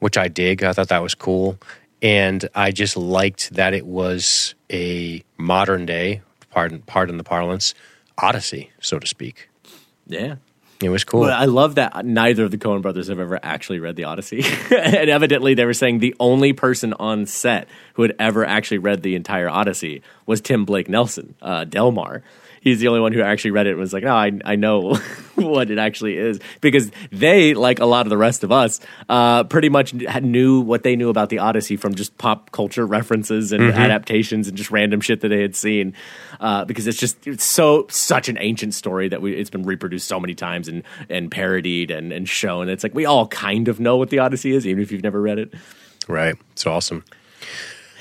which 0.00 0.18
I 0.18 0.28
dig. 0.28 0.64
I 0.64 0.72
thought 0.72 0.88
that 0.88 1.02
was 1.02 1.14
cool, 1.14 1.58
and 2.02 2.48
I 2.54 2.72
just 2.72 2.96
liked 2.96 3.54
that 3.54 3.72
it 3.72 3.86
was 3.86 4.54
a 4.70 5.22
modern 5.38 5.86
day, 5.86 6.22
pardon 6.50 6.80
pardon 6.80 7.16
the 7.16 7.24
parlance, 7.24 7.74
Odyssey, 8.18 8.70
so 8.80 8.98
to 8.98 9.06
speak. 9.06 9.48
yeah 10.06 10.36
It 10.82 10.88
was 10.88 11.04
cool. 11.04 11.20
Well, 11.20 11.38
I 11.38 11.44
love 11.44 11.74
that 11.74 12.06
neither 12.06 12.44
of 12.44 12.50
the 12.50 12.56
Coen 12.56 12.80
brothers 12.80 13.08
have 13.08 13.18
ever 13.18 13.38
actually 13.42 13.80
read 13.80 13.96
the 13.96 14.04
Odyssey. 14.04 14.42
and 14.70 15.10
evidently, 15.10 15.52
they 15.52 15.66
were 15.66 15.74
saying 15.74 15.98
the 15.98 16.14
only 16.18 16.54
person 16.54 16.94
on 16.94 17.26
set 17.26 17.68
who 17.94 18.02
had 18.02 18.16
ever 18.18 18.46
actually 18.46 18.78
read 18.78 19.02
the 19.02 19.14
entire 19.14 19.48
Odyssey 19.48 20.02
was 20.24 20.40
Tim 20.40 20.64
Blake 20.64 20.88
Nelson, 20.88 21.34
uh, 21.42 21.64
Delmar. 21.64 22.22
He's 22.60 22.78
the 22.80 22.88
only 22.88 23.00
one 23.00 23.12
who 23.12 23.22
actually 23.22 23.52
read 23.52 23.66
it 23.66 23.70
and 23.70 23.78
was 23.80 23.92
like, 23.92 24.04
no, 24.04 24.14
I, 24.14 24.32
I 24.44 24.56
know 24.56 24.94
what 25.34 25.70
it 25.70 25.78
actually 25.78 26.18
is. 26.18 26.38
Because 26.60 26.90
they, 27.10 27.54
like 27.54 27.80
a 27.80 27.86
lot 27.86 28.04
of 28.04 28.10
the 28.10 28.18
rest 28.18 28.44
of 28.44 28.52
us, 28.52 28.80
uh, 29.08 29.44
pretty 29.44 29.70
much 29.70 29.94
knew 29.94 30.60
what 30.60 30.82
they 30.82 30.94
knew 30.94 31.08
about 31.08 31.30
the 31.30 31.38
Odyssey 31.38 31.76
from 31.76 31.94
just 31.94 32.16
pop 32.18 32.52
culture 32.52 32.86
references 32.86 33.52
and 33.52 33.62
adaptations 33.64 34.46
and 34.46 34.56
just 34.58 34.70
random 34.70 35.00
shit 35.00 35.22
that 35.22 35.28
they 35.28 35.40
had 35.40 35.56
seen. 35.56 35.94
Uh, 36.38 36.66
because 36.66 36.86
it's 36.86 36.98
just 36.98 37.26
it's 37.26 37.44
so 37.44 37.86
such 37.88 38.28
an 38.28 38.36
ancient 38.38 38.74
story 38.74 39.08
that 39.08 39.22
we, 39.22 39.34
it's 39.34 39.50
been 39.50 39.62
reproduced 39.62 40.06
so 40.06 40.20
many 40.20 40.34
times 40.34 40.68
and, 40.68 40.82
and 41.08 41.30
parodied 41.30 41.90
and, 41.90 42.12
and 42.12 42.28
shown. 42.28 42.68
It's 42.68 42.82
like 42.82 42.94
we 42.94 43.06
all 43.06 43.26
kind 43.28 43.68
of 43.68 43.80
know 43.80 43.96
what 43.96 44.10
the 44.10 44.18
Odyssey 44.18 44.52
is, 44.52 44.66
even 44.66 44.82
if 44.82 44.92
you've 44.92 45.02
never 45.02 45.20
read 45.20 45.38
it. 45.38 45.54
right. 46.08 46.36
It's 46.52 46.66
awesome. 46.66 47.04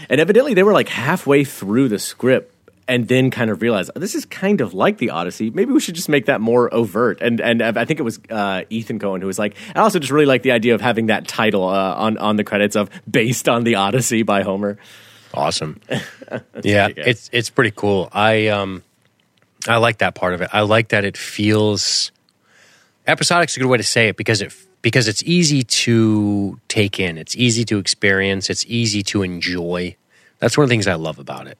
And 0.09 0.21
evidently, 0.21 0.53
they 0.53 0.63
were 0.63 0.73
like 0.73 0.89
halfway 0.89 1.43
through 1.43 1.89
the 1.89 1.99
script 1.99 2.53
and 2.89 3.07
then 3.07 3.29
kind 3.29 3.51
of 3.51 3.61
realized 3.61 3.91
this 3.95 4.15
is 4.15 4.25
kind 4.25 4.59
of 4.59 4.73
like 4.73 4.97
the 4.97 5.11
Odyssey. 5.11 5.51
Maybe 5.51 5.71
we 5.71 5.79
should 5.79 5.95
just 5.95 6.09
make 6.09 6.25
that 6.25 6.41
more 6.41 6.73
overt. 6.73 7.21
And 7.21 7.39
and 7.39 7.61
I 7.61 7.85
think 7.85 7.99
it 7.99 8.03
was 8.03 8.19
uh, 8.29 8.63
Ethan 8.69 8.99
Coen 8.99 9.21
who 9.21 9.27
was 9.27 9.39
like, 9.39 9.55
I 9.75 9.79
also 9.79 9.99
just 9.99 10.11
really 10.11 10.25
like 10.25 10.41
the 10.41 10.51
idea 10.51 10.73
of 10.73 10.81
having 10.81 11.05
that 11.05 11.27
title 11.27 11.63
uh, 11.63 11.93
on 11.95 12.17
on 12.17 12.35
the 12.35 12.43
credits 12.43 12.75
of 12.75 12.89
based 13.09 13.47
on 13.47 13.63
the 13.63 13.75
Odyssey 13.75 14.23
by 14.23 14.41
Homer. 14.41 14.77
Awesome. 15.33 15.79
yeah, 16.63 16.89
it's 16.95 17.29
it's 17.31 17.51
pretty 17.51 17.71
cool. 17.71 18.09
I 18.11 18.47
um 18.47 18.83
I 19.67 19.77
like 19.77 19.99
that 19.99 20.15
part 20.15 20.33
of 20.33 20.41
it. 20.41 20.49
I 20.51 20.61
like 20.61 20.89
that 20.89 21.05
it 21.05 21.15
feels 21.15 22.11
episodic's 23.05 23.55
a 23.55 23.59
good 23.59 23.67
way 23.67 23.77
to 23.77 23.83
say 23.83 24.07
it 24.09 24.17
because 24.17 24.41
it 24.41 24.51
because 24.81 25.07
it's 25.07 25.21
easy 25.23 25.61
to 25.63 26.59
take 26.67 26.99
in. 26.99 27.19
It's 27.19 27.35
easy 27.35 27.63
to 27.65 27.77
experience. 27.77 28.49
It's 28.49 28.65
easy 28.65 29.03
to 29.03 29.21
enjoy. 29.21 29.95
That's 30.39 30.57
one 30.57 30.63
of 30.63 30.69
the 30.69 30.73
things 30.73 30.87
I 30.87 30.95
love 30.95 31.19
about 31.19 31.45
it. 31.45 31.59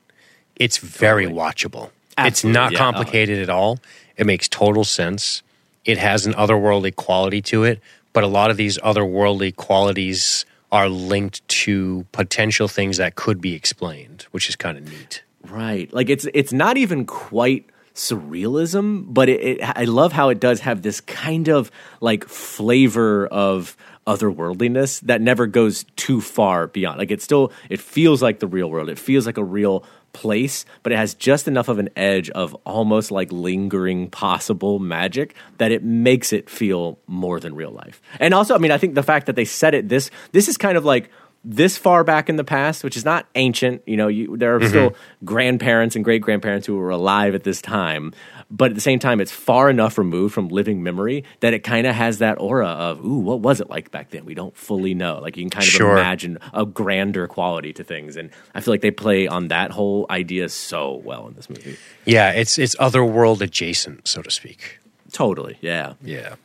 It's 0.59 0.77
very 0.77 1.25
watchable. 1.25 1.89
it's 2.17 2.43
not 2.43 2.73
yeah. 2.73 2.77
complicated 2.77 3.39
at 3.39 3.49
all. 3.49 3.79
It 4.17 4.25
makes 4.25 4.47
total 4.47 4.83
sense. 4.83 5.41
It 5.85 5.97
has 5.97 6.25
an 6.25 6.33
otherworldly 6.33 6.95
quality 6.95 7.41
to 7.43 7.63
it, 7.63 7.81
but 8.13 8.23
a 8.23 8.27
lot 8.27 8.51
of 8.51 8.57
these 8.57 8.77
otherworldly 8.79 9.55
qualities 9.55 10.45
are 10.71 10.89
linked 10.89 11.47
to 11.47 12.05
potential 12.11 12.67
things 12.67 12.97
that 12.97 13.15
could 13.15 13.41
be 13.41 13.55
explained, 13.55 14.27
which 14.31 14.49
is 14.49 14.55
kind 14.55 14.77
of 14.77 14.83
neat. 14.83 15.23
Right. 15.47 15.91
Like 15.93 16.09
it's 16.09 16.27
it's 16.33 16.53
not 16.53 16.77
even 16.77 17.05
quite 17.05 17.65
surrealism, 17.95 19.05
but 19.07 19.29
it, 19.29 19.41
it 19.41 19.77
I 19.77 19.85
love 19.85 20.11
how 20.11 20.29
it 20.29 20.39
does 20.39 20.59
have 20.61 20.81
this 20.81 21.01
kind 21.01 21.47
of 21.47 21.71
like 22.01 22.27
flavor 22.27 23.27
of 23.27 23.75
otherworldliness 24.05 25.01
that 25.01 25.21
never 25.21 25.47
goes 25.47 25.85
too 25.95 26.19
far 26.21 26.67
beyond. 26.67 26.99
Like 26.99 27.11
it 27.11 27.21
still 27.21 27.51
it 27.69 27.79
feels 27.79 28.21
like 28.21 28.39
the 28.39 28.47
real 28.47 28.69
world. 28.69 28.89
It 28.89 28.99
feels 28.99 29.25
like 29.25 29.37
a 29.37 29.43
real 29.43 29.85
place, 30.13 30.65
but 30.83 30.91
it 30.91 30.97
has 30.97 31.13
just 31.13 31.47
enough 31.47 31.67
of 31.67 31.79
an 31.79 31.89
edge 31.95 32.29
of 32.31 32.55
almost 32.65 33.11
like 33.11 33.31
lingering 33.31 34.09
possible 34.09 34.79
magic 34.79 35.35
that 35.57 35.71
it 35.71 35.83
makes 35.83 36.33
it 36.33 36.49
feel 36.49 36.99
more 37.07 37.39
than 37.39 37.55
real 37.55 37.71
life. 37.71 38.01
And 38.19 38.33
also, 38.33 38.55
I 38.55 38.57
mean, 38.57 38.71
I 38.71 38.77
think 38.77 38.95
the 38.95 39.03
fact 39.03 39.25
that 39.27 39.35
they 39.35 39.45
said 39.45 39.73
it 39.73 39.89
this 39.89 40.11
this 40.31 40.47
is 40.47 40.57
kind 40.57 40.77
of 40.77 40.85
like 40.85 41.09
this 41.43 41.77
far 41.77 42.03
back 42.03 42.29
in 42.29 42.35
the 42.35 42.43
past, 42.43 42.83
which 42.83 42.97
is 42.97 43.05
not 43.05 43.27
ancient. 43.35 43.81
You 43.85 43.97
know, 43.97 44.07
you, 44.07 44.35
there 44.35 44.55
are 44.55 44.59
mm-hmm. 44.59 44.67
still 44.67 44.95
grandparents 45.23 45.95
and 45.95 46.03
great 46.03 46.21
grandparents 46.21 46.67
who 46.67 46.75
were 46.75 46.89
alive 46.89 47.33
at 47.35 47.43
this 47.43 47.61
time, 47.61 48.13
but 48.51 48.71
at 48.71 48.75
the 48.75 48.81
same 48.81 48.99
time, 48.99 49.21
it's 49.21 49.31
far 49.31 49.69
enough 49.69 49.97
removed 49.97 50.33
from 50.33 50.47
living 50.49 50.81
memory 50.81 51.23
that 51.41 51.53
it 51.53 51.59
kind 51.63 51.85
of 51.85 51.93
has 51.95 52.17
that 52.17 52.39
aura 52.39 52.67
of, 52.67 53.05
ooh, 53.05 53.19
what 53.19 53.41
was 53.41 53.61
it 53.61 53.69
like 53.69 53.91
back 53.91 54.09
then? 54.09 54.25
We 54.25 54.33
don't 54.33 54.55
fully 54.57 54.93
know. 54.95 55.19
Like 55.21 55.37
you 55.37 55.43
can 55.43 55.49
kind 55.51 55.63
of 55.63 55.69
Sure. 55.69 55.91
imagine 55.97 56.39
a 56.53 56.65
grander 56.65 57.27
quality 57.27 57.73
to 57.73 57.83
things, 57.83 58.15
and 58.15 58.31
I 58.55 58.61
feel 58.61 58.73
like 58.73 58.81
they 58.81 58.91
play 58.91 59.27
on 59.27 59.49
that 59.49 59.71
whole 59.71 60.05
idea 60.09 60.49
so 60.49 60.95
well 61.03 61.27
in 61.27 61.35
this 61.35 61.49
movie. 61.49 61.77
Yeah, 62.05 62.31
it's 62.31 62.57
it's 62.57 62.75
otherworld 62.79 63.41
adjacent, 63.41 64.07
so 64.07 64.21
to 64.21 64.31
speak. 64.31 64.79
Totally, 65.11 65.57
yeah. 65.61 65.93
Yeah, 66.03 66.35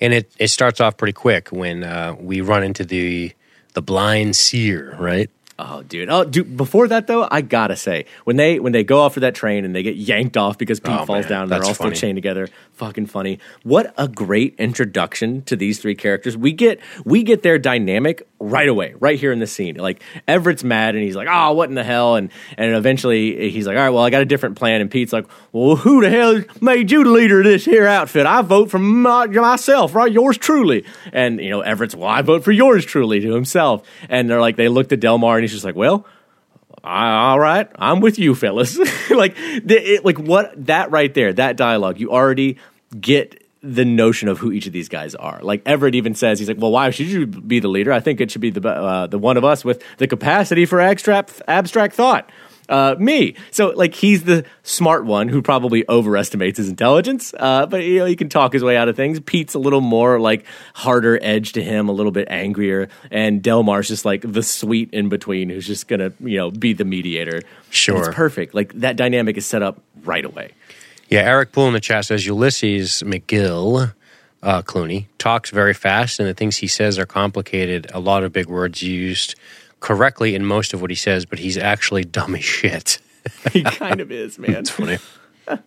and 0.00 0.12
it 0.14 0.32
it 0.38 0.48
starts 0.48 0.80
off 0.80 0.96
pretty 0.96 1.12
quick 1.14 1.48
when 1.50 1.82
uh, 1.84 2.14
we 2.18 2.40
run 2.40 2.62
into 2.62 2.84
the 2.84 3.32
the 3.74 3.82
blind 3.82 4.36
seer, 4.36 4.96
right? 4.98 5.30
Oh, 5.62 5.82
dude. 5.82 6.08
Oh, 6.08 6.24
dude. 6.24 6.56
Before 6.56 6.88
that, 6.88 7.06
though, 7.06 7.28
I 7.30 7.42
gotta 7.42 7.76
say, 7.76 8.06
when 8.24 8.36
they 8.36 8.58
when 8.58 8.72
they 8.72 8.82
go 8.82 9.00
off 9.00 9.12
for 9.14 9.20
that 9.20 9.34
train 9.34 9.64
and 9.66 9.74
they 9.74 9.82
get 9.82 9.96
yanked 9.96 10.36
off 10.38 10.56
because 10.56 10.80
Pete 10.80 10.94
Oh, 11.00 11.04
falls 11.04 11.24
man, 11.24 11.28
down, 11.30 11.42
and 11.44 11.52
they're 11.52 11.58
all 11.64 11.74
funny. 11.74 11.94
still 11.94 12.08
chained 12.08 12.16
together. 12.16 12.48
Fucking 12.72 13.06
funny. 13.06 13.38
What 13.62 13.92
a 13.98 14.08
great 14.08 14.54
introduction 14.58 15.42
to 15.42 15.56
these 15.56 15.78
three 15.78 15.94
characters. 15.94 16.36
We 16.36 16.52
get 16.52 16.80
we 17.04 17.22
get 17.22 17.42
their 17.42 17.58
dynamic 17.58 18.26
right 18.38 18.68
away, 18.70 18.94
right 18.98 19.18
here 19.20 19.32
in 19.32 19.38
the 19.38 19.46
scene. 19.46 19.76
Like 19.76 20.02
Everett's 20.26 20.64
mad 20.64 20.94
and 20.94 21.04
he's 21.04 21.14
like, 21.16 21.28
"Oh, 21.30 21.52
what 21.52 21.68
in 21.68 21.74
the 21.74 21.84
hell?" 21.84 22.16
And 22.16 22.30
and 22.56 22.74
eventually 22.74 23.50
he's 23.50 23.66
like, 23.66 23.76
"All 23.76 23.82
right, 23.82 23.90
well, 23.90 24.02
I 24.02 24.08
got 24.08 24.22
a 24.22 24.26
different 24.26 24.56
plan." 24.56 24.80
And 24.80 24.90
Pete's 24.90 25.12
like, 25.12 25.26
"Well, 25.52 25.76
who 25.76 26.00
the 26.00 26.08
hell 26.08 26.40
made 26.62 26.90
you 26.90 27.04
the 27.04 27.10
leader 27.10 27.40
of 27.40 27.44
this 27.44 27.66
here 27.66 27.86
outfit? 27.86 28.24
I 28.24 28.40
vote 28.40 28.70
for 28.70 28.78
my, 28.78 29.26
myself, 29.26 29.94
right? 29.94 30.10
Yours 30.10 30.38
truly." 30.38 30.86
And 31.12 31.38
you 31.38 31.50
know, 31.50 31.60
Everett's, 31.60 31.94
"Well, 31.94 32.08
I 32.08 32.22
vote 32.22 32.44
for 32.44 32.52
yours 32.52 32.86
truly" 32.86 33.20
to 33.20 33.34
himself. 33.34 33.82
And 34.08 34.30
they're 34.30 34.40
like, 34.40 34.56
they 34.56 34.68
looked 34.68 34.92
at 34.92 35.00
Delmar 35.00 35.36
and 35.36 35.42
he's 35.42 35.49
just 35.52 35.64
like, 35.64 35.76
"Well." 35.76 36.06
All 36.82 37.38
right, 37.38 37.68
I'm 37.76 38.00
with 38.00 38.18
you, 38.18 38.34
fellas. 38.34 38.78
like, 39.10 39.34
it, 39.36 40.02
like 40.02 40.18
what 40.18 40.66
that 40.66 40.90
right 40.90 41.12
there, 41.12 41.30
that 41.34 41.56
dialogue, 41.58 42.00
you 42.00 42.10
already 42.10 42.56
get 42.98 43.44
the 43.62 43.84
notion 43.84 44.28
of 44.28 44.38
who 44.38 44.52
each 44.52 44.66
of 44.66 44.72
these 44.72 44.88
guys 44.88 45.14
are. 45.14 45.40
Like 45.42 45.62
Everett 45.66 45.94
even 45.94 46.14
says, 46.14 46.38
he's 46.38 46.48
like, 46.48 46.58
"Well, 46.58 46.70
why 46.70 46.90
should 46.90 47.08
you 47.08 47.26
be 47.26 47.60
the 47.60 47.68
leader? 47.68 47.92
I 47.92 48.00
think 48.00 48.20
it 48.20 48.30
should 48.30 48.40
be 48.40 48.50
the 48.50 48.66
uh, 48.66 49.06
the 49.06 49.18
one 49.18 49.36
of 49.36 49.44
us 49.44 49.64
with 49.64 49.82
the 49.98 50.06
capacity 50.06 50.64
for 50.64 50.80
abstract 50.80 51.42
abstract 51.46 51.94
thought." 51.94 52.30
Uh, 52.70 52.94
me. 53.00 53.34
So 53.50 53.70
like 53.70 53.94
he's 53.94 54.22
the 54.22 54.44
smart 54.62 55.04
one 55.04 55.28
who 55.28 55.42
probably 55.42 55.84
overestimates 55.88 56.56
his 56.56 56.68
intelligence, 56.68 57.34
uh, 57.36 57.66
but 57.66 57.82
you 57.82 57.98
know 57.98 58.04
he 58.04 58.14
can 58.14 58.28
talk 58.28 58.52
his 58.52 58.62
way 58.62 58.76
out 58.76 58.88
of 58.88 58.94
things. 58.94 59.18
Pete's 59.18 59.54
a 59.54 59.58
little 59.58 59.80
more 59.80 60.20
like 60.20 60.44
harder 60.72 61.18
edge 61.20 61.52
to 61.54 61.62
him, 61.64 61.88
a 61.88 61.92
little 61.92 62.12
bit 62.12 62.28
angrier, 62.30 62.88
and 63.10 63.42
Delmar's 63.42 63.88
just 63.88 64.04
like 64.04 64.22
the 64.22 64.44
sweet 64.44 64.90
in 64.92 65.08
between, 65.08 65.50
who's 65.50 65.66
just 65.66 65.88
gonna 65.88 66.12
you 66.20 66.38
know 66.38 66.52
be 66.52 66.72
the 66.72 66.84
mediator. 66.84 67.42
Sure. 67.70 67.96
And 67.96 68.06
it's 68.06 68.14
perfect. 68.14 68.54
Like 68.54 68.72
that 68.74 68.94
dynamic 68.94 69.36
is 69.36 69.46
set 69.46 69.62
up 69.62 69.82
right 70.04 70.24
away. 70.24 70.52
Yeah, 71.08 71.22
Eric 71.22 71.50
Poole 71.50 71.66
in 71.66 71.72
the 71.72 71.80
chat 71.80 72.04
says 72.04 72.24
Ulysses 72.24 73.02
McGill, 73.02 73.92
uh, 74.44 74.62
Clooney, 74.62 75.06
talks 75.18 75.50
very 75.50 75.74
fast, 75.74 76.20
and 76.20 76.28
the 76.28 76.34
things 76.34 76.58
he 76.58 76.68
says 76.68 77.00
are 77.00 77.06
complicated. 77.06 77.90
A 77.92 77.98
lot 77.98 78.22
of 78.22 78.32
big 78.32 78.46
words 78.46 78.80
used 78.80 79.34
correctly 79.80 80.34
in 80.34 80.44
most 80.44 80.72
of 80.74 80.80
what 80.80 80.90
he 80.90 80.96
says, 80.96 81.24
but 81.26 81.38
he's 81.38 81.56
actually 81.58 82.04
dumb 82.04 82.34
as 82.34 82.44
shit. 82.44 82.98
he 83.52 83.62
kind 83.62 84.00
of 84.00 84.10
is, 84.12 84.38
man. 84.38 84.56
It's 84.56 84.70
funny. 84.70 84.98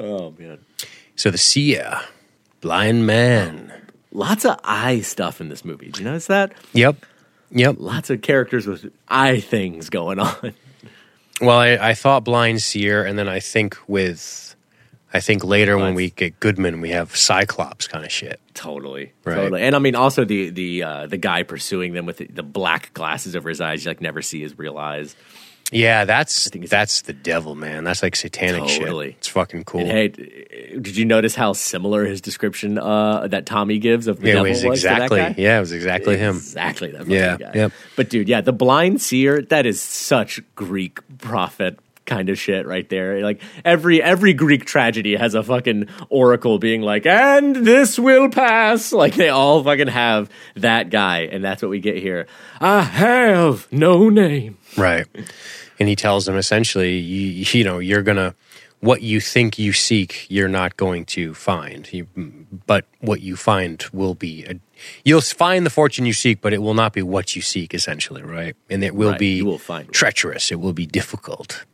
Oh 0.00 0.32
man, 0.38 0.58
So 1.16 1.30
the 1.32 1.38
seer, 1.38 2.00
blind 2.60 3.04
man. 3.06 3.72
lots 4.12 4.44
of 4.44 4.58
eye 4.62 5.00
stuff 5.00 5.40
in 5.40 5.48
this 5.48 5.64
movie. 5.64 5.86
Did 5.86 5.98
you 5.98 6.04
notice 6.04 6.28
that? 6.28 6.52
Yep. 6.72 7.04
Yep. 7.50 7.76
Lots 7.78 8.08
of 8.10 8.22
characters 8.22 8.66
with 8.68 8.92
eye 9.08 9.40
things 9.40 9.90
going 9.90 10.20
on. 10.20 10.54
Well, 11.40 11.58
I, 11.58 11.70
I 11.72 11.94
thought 11.94 12.22
blind 12.24 12.62
seer, 12.62 13.04
and 13.04 13.18
then 13.18 13.28
I 13.28 13.40
think 13.40 13.76
with, 13.88 14.47
I 15.12 15.20
think 15.20 15.42
later 15.42 15.78
when 15.78 15.94
we 15.94 16.10
get 16.10 16.38
Goodman, 16.38 16.80
we 16.82 16.90
have 16.90 17.16
Cyclops 17.16 17.86
kind 17.88 18.04
of 18.04 18.12
shit. 18.12 18.40
Totally, 18.54 19.12
Right. 19.24 19.34
totally, 19.36 19.62
and 19.62 19.74
I 19.74 19.78
mean 19.78 19.94
also 19.94 20.24
the 20.24 20.50
the 20.50 20.82
uh, 20.82 21.06
the 21.06 21.16
guy 21.16 21.42
pursuing 21.44 21.92
them 21.94 22.04
with 22.06 22.18
the, 22.18 22.26
the 22.26 22.42
black 22.42 22.92
glasses 22.92 23.34
over 23.34 23.48
his 23.48 23.60
eyes, 23.60 23.84
you 23.84 23.90
like 23.90 24.00
never 24.00 24.20
see 24.22 24.40
his 24.40 24.58
real 24.58 24.76
eyes. 24.76 25.16
Yeah, 25.70 26.06
that's 26.06 26.48
that's 26.70 27.02
the 27.02 27.12
devil, 27.12 27.54
man. 27.54 27.84
That's 27.84 28.02
like 28.02 28.16
satanic 28.16 28.62
Totally. 28.62 29.08
shit. 29.08 29.16
It's 29.18 29.28
fucking 29.28 29.64
cool. 29.64 29.80
And 29.82 29.90
hey, 29.90 30.08
did 30.08 30.96
you 30.96 31.04
notice 31.04 31.34
how 31.34 31.52
similar 31.52 32.06
his 32.06 32.22
description 32.22 32.78
uh, 32.78 33.28
that 33.28 33.44
Tommy 33.44 33.78
gives 33.78 34.06
of 34.06 34.18
the 34.20 34.28
Yeah, 34.28 34.34
devil 34.36 34.50
was 34.50 34.64
was 34.64 34.78
exactly. 34.78 35.18
Yeah, 35.36 35.58
it 35.58 35.60
was 35.60 35.72
exactly 35.72 36.16
him. 36.16 36.36
Exactly 36.36 36.90
that 36.92 37.06
Yeah, 37.06 37.36
guy. 37.36 37.50
yep. 37.54 37.72
But 37.96 38.08
dude, 38.08 38.28
yeah, 38.30 38.40
the 38.40 38.52
blind 38.54 39.02
seer, 39.02 39.42
that 39.42 39.66
is 39.66 39.78
such 39.82 40.40
Greek 40.54 41.00
prophet 41.18 41.78
kind 42.08 42.28
of 42.30 42.36
shit 42.38 42.66
right 42.66 42.88
there. 42.88 43.20
Like 43.22 43.40
every 43.64 44.02
every 44.02 44.32
Greek 44.34 44.64
tragedy 44.64 45.14
has 45.14 45.34
a 45.36 45.42
fucking 45.44 45.88
oracle 46.08 46.58
being 46.58 46.82
like, 46.82 47.06
and 47.06 47.54
this 47.54 47.96
will 47.98 48.28
pass. 48.30 48.92
Like 48.98 49.14
they 49.14 49.28
all 49.28 49.62
fucking 49.62 49.86
have 49.86 50.28
that 50.56 50.90
guy, 50.90 51.20
and 51.30 51.44
that's 51.44 51.62
what 51.62 51.68
we 51.70 51.78
get 51.78 51.98
here. 51.98 52.26
I 52.60 52.82
have 52.82 53.70
no 53.70 54.08
name. 54.08 54.58
Right. 54.76 55.06
And 55.78 55.88
he 55.88 55.94
tells 55.94 56.26
them 56.26 56.36
essentially, 56.36 56.96
you, 56.96 57.44
you 57.52 57.62
know, 57.64 57.78
you're 57.78 58.02
going 58.02 58.16
to, 58.16 58.34
what 58.80 59.02
you 59.02 59.20
think 59.20 59.58
you 59.58 59.72
seek, 59.72 60.26
you're 60.28 60.48
not 60.48 60.76
going 60.76 61.04
to 61.06 61.34
find. 61.34 61.88
You, 61.92 62.08
but 62.66 62.86
what 63.00 63.20
you 63.20 63.36
find 63.36 63.84
will 63.92 64.14
be, 64.16 64.44
a, 64.46 64.58
you'll 65.04 65.20
find 65.20 65.64
the 65.64 65.70
fortune 65.70 66.04
you 66.06 66.12
seek, 66.12 66.40
but 66.40 66.52
it 66.52 66.60
will 66.62 66.74
not 66.74 66.92
be 66.92 67.02
what 67.02 67.36
you 67.36 67.42
seek, 67.42 67.74
essentially, 67.74 68.22
right? 68.22 68.56
And 68.68 68.82
it 68.82 68.94
will 68.96 69.10
Right, 69.10 69.18
be 69.20 69.42
will 69.42 69.58
find- 69.58 69.92
treacherous. 69.92 70.50
It 70.50 70.58
will 70.60 70.72
be 70.72 70.86
difficult. 70.86 71.64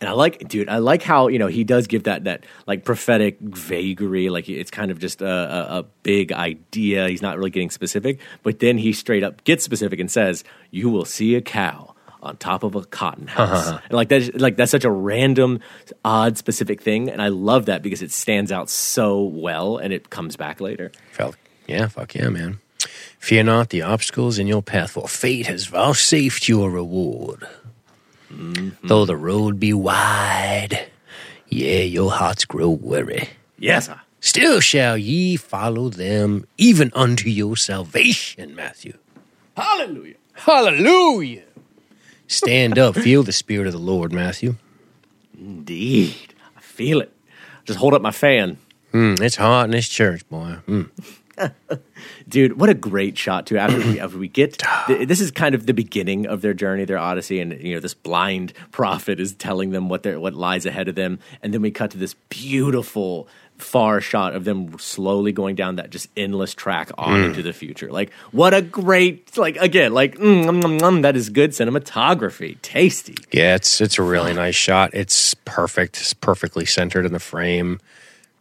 And 0.00 0.08
I 0.08 0.12
like, 0.12 0.46
dude, 0.46 0.68
I 0.68 0.78
like 0.78 1.02
how 1.02 1.26
you 1.28 1.38
know 1.38 1.48
he 1.48 1.64
does 1.64 1.88
give 1.88 2.04
that 2.04 2.24
that 2.24 2.44
like 2.66 2.84
prophetic 2.84 3.38
vagary, 3.40 4.30
like 4.30 4.48
it's 4.48 4.70
kind 4.70 4.90
of 4.90 5.00
just 5.00 5.20
a, 5.22 5.26
a, 5.26 5.78
a 5.80 5.82
big 6.02 6.32
idea. 6.32 7.08
He's 7.08 7.22
not 7.22 7.36
really 7.36 7.50
getting 7.50 7.70
specific, 7.70 8.20
but 8.42 8.60
then 8.60 8.78
he 8.78 8.92
straight 8.92 9.24
up 9.24 9.42
gets 9.44 9.64
specific 9.64 9.98
and 9.98 10.10
says, 10.10 10.44
"You 10.70 10.88
will 10.90 11.04
see 11.04 11.34
a 11.34 11.40
cow." 11.40 11.94
On 12.20 12.36
top 12.36 12.64
of 12.64 12.74
a 12.74 12.84
cotton 12.84 13.26
house, 13.28 13.68
and 13.68 13.92
like 13.92 14.08
that's 14.08 14.34
like 14.34 14.56
that's 14.56 14.72
such 14.72 14.84
a 14.84 14.90
random, 14.90 15.60
odd, 16.04 16.36
specific 16.36 16.82
thing, 16.82 17.08
and 17.08 17.22
I 17.22 17.28
love 17.28 17.66
that 17.66 17.80
because 17.80 18.02
it 18.02 18.10
stands 18.10 18.50
out 18.50 18.68
so 18.68 19.22
well, 19.22 19.76
and 19.76 19.92
it 19.92 20.10
comes 20.10 20.34
back 20.34 20.60
later. 20.60 20.90
Felt, 21.12 21.36
yeah, 21.68 21.86
fuck 21.86 22.16
yeah, 22.16 22.28
man. 22.28 22.58
Fear 23.20 23.44
not 23.44 23.70
the 23.70 23.82
obstacles 23.82 24.38
in 24.38 24.48
your 24.48 24.62
path, 24.62 24.92
for 24.92 25.08
fate 25.08 25.46
has 25.46 25.66
vouchsafed 25.66 26.48
you 26.48 26.62
a 26.62 26.68
reward. 26.68 27.46
Though 28.30 29.04
the 29.04 29.16
road 29.16 29.58
be 29.58 29.72
wide, 29.72 30.88
yeah, 31.48 31.80
your 31.80 32.10
hearts 32.12 32.44
grow 32.44 32.70
weary. 32.70 33.28
Yes, 33.58 33.86
sir. 33.86 34.00
Still 34.20 34.60
shall 34.60 34.98
ye 34.98 35.36
follow 35.36 35.88
them, 35.88 36.46
even 36.56 36.90
unto 36.94 37.28
your 37.28 37.56
salvation, 37.56 38.54
Matthew. 38.54 38.94
hallelujah. 39.56 40.16
Hallelujah. 40.34 41.42
Stand 42.26 42.78
up, 42.78 42.94
feel 42.94 43.22
the 43.22 43.32
Spirit 43.32 43.66
of 43.66 43.72
the 43.72 43.78
Lord, 43.78 44.12
Matthew. 44.12 44.56
Indeed, 45.36 46.34
I 46.56 46.60
feel 46.60 47.00
it. 47.00 47.12
Just 47.64 47.78
hold 47.78 47.94
up 47.94 48.02
my 48.02 48.10
fan. 48.10 48.58
Mm, 48.92 49.20
it's 49.20 49.36
hot 49.36 49.64
in 49.66 49.70
this 49.70 49.88
church, 49.88 50.28
boy. 50.28 50.56
Mm. 50.66 50.90
dude 52.28 52.58
what 52.60 52.68
a 52.68 52.74
great 52.74 53.16
shot 53.16 53.46
too 53.46 53.58
after 53.58 53.78
we 53.78 54.00
after 54.00 54.18
we 54.18 54.28
get 54.28 54.62
th- 54.86 55.08
this 55.08 55.20
is 55.20 55.30
kind 55.30 55.54
of 55.54 55.66
the 55.66 55.74
beginning 55.74 56.26
of 56.26 56.42
their 56.42 56.54
journey 56.54 56.84
their 56.84 56.98
odyssey 56.98 57.40
and 57.40 57.52
you 57.60 57.74
know 57.74 57.80
this 57.80 57.94
blind 57.94 58.52
prophet 58.70 59.18
is 59.18 59.32
telling 59.34 59.70
them 59.70 59.88
what 59.88 60.02
their 60.02 60.20
what 60.20 60.34
lies 60.34 60.66
ahead 60.66 60.88
of 60.88 60.94
them 60.94 61.18
and 61.42 61.54
then 61.54 61.62
we 61.62 61.70
cut 61.70 61.90
to 61.90 61.98
this 61.98 62.14
beautiful 62.28 63.28
far 63.56 64.00
shot 64.00 64.36
of 64.36 64.44
them 64.44 64.78
slowly 64.78 65.32
going 65.32 65.56
down 65.56 65.76
that 65.76 65.90
just 65.90 66.08
endless 66.16 66.54
track 66.54 66.90
on 66.96 67.24
into 67.24 67.42
the 67.42 67.52
future 67.52 67.90
like 67.90 68.12
what 68.30 68.54
a 68.54 68.62
great 68.62 69.36
like 69.36 69.56
again 69.56 69.92
like 69.92 70.14
mm, 70.16 70.44
mm, 70.44 70.62
mm, 70.62 70.78
mm, 70.78 71.02
that 71.02 71.16
is 71.16 71.28
good 71.28 71.50
cinematography 71.50 72.60
tasty 72.62 73.16
Yeah, 73.32 73.56
it's 73.56 73.80
it's 73.80 73.98
a 73.98 74.02
really 74.02 74.32
nice 74.32 74.54
shot. 74.54 74.90
It's 74.94 75.34
perfect. 75.44 75.98
It's 75.98 76.14
perfectly 76.14 76.64
centered 76.64 77.04
in 77.04 77.12
the 77.12 77.18
frame. 77.18 77.80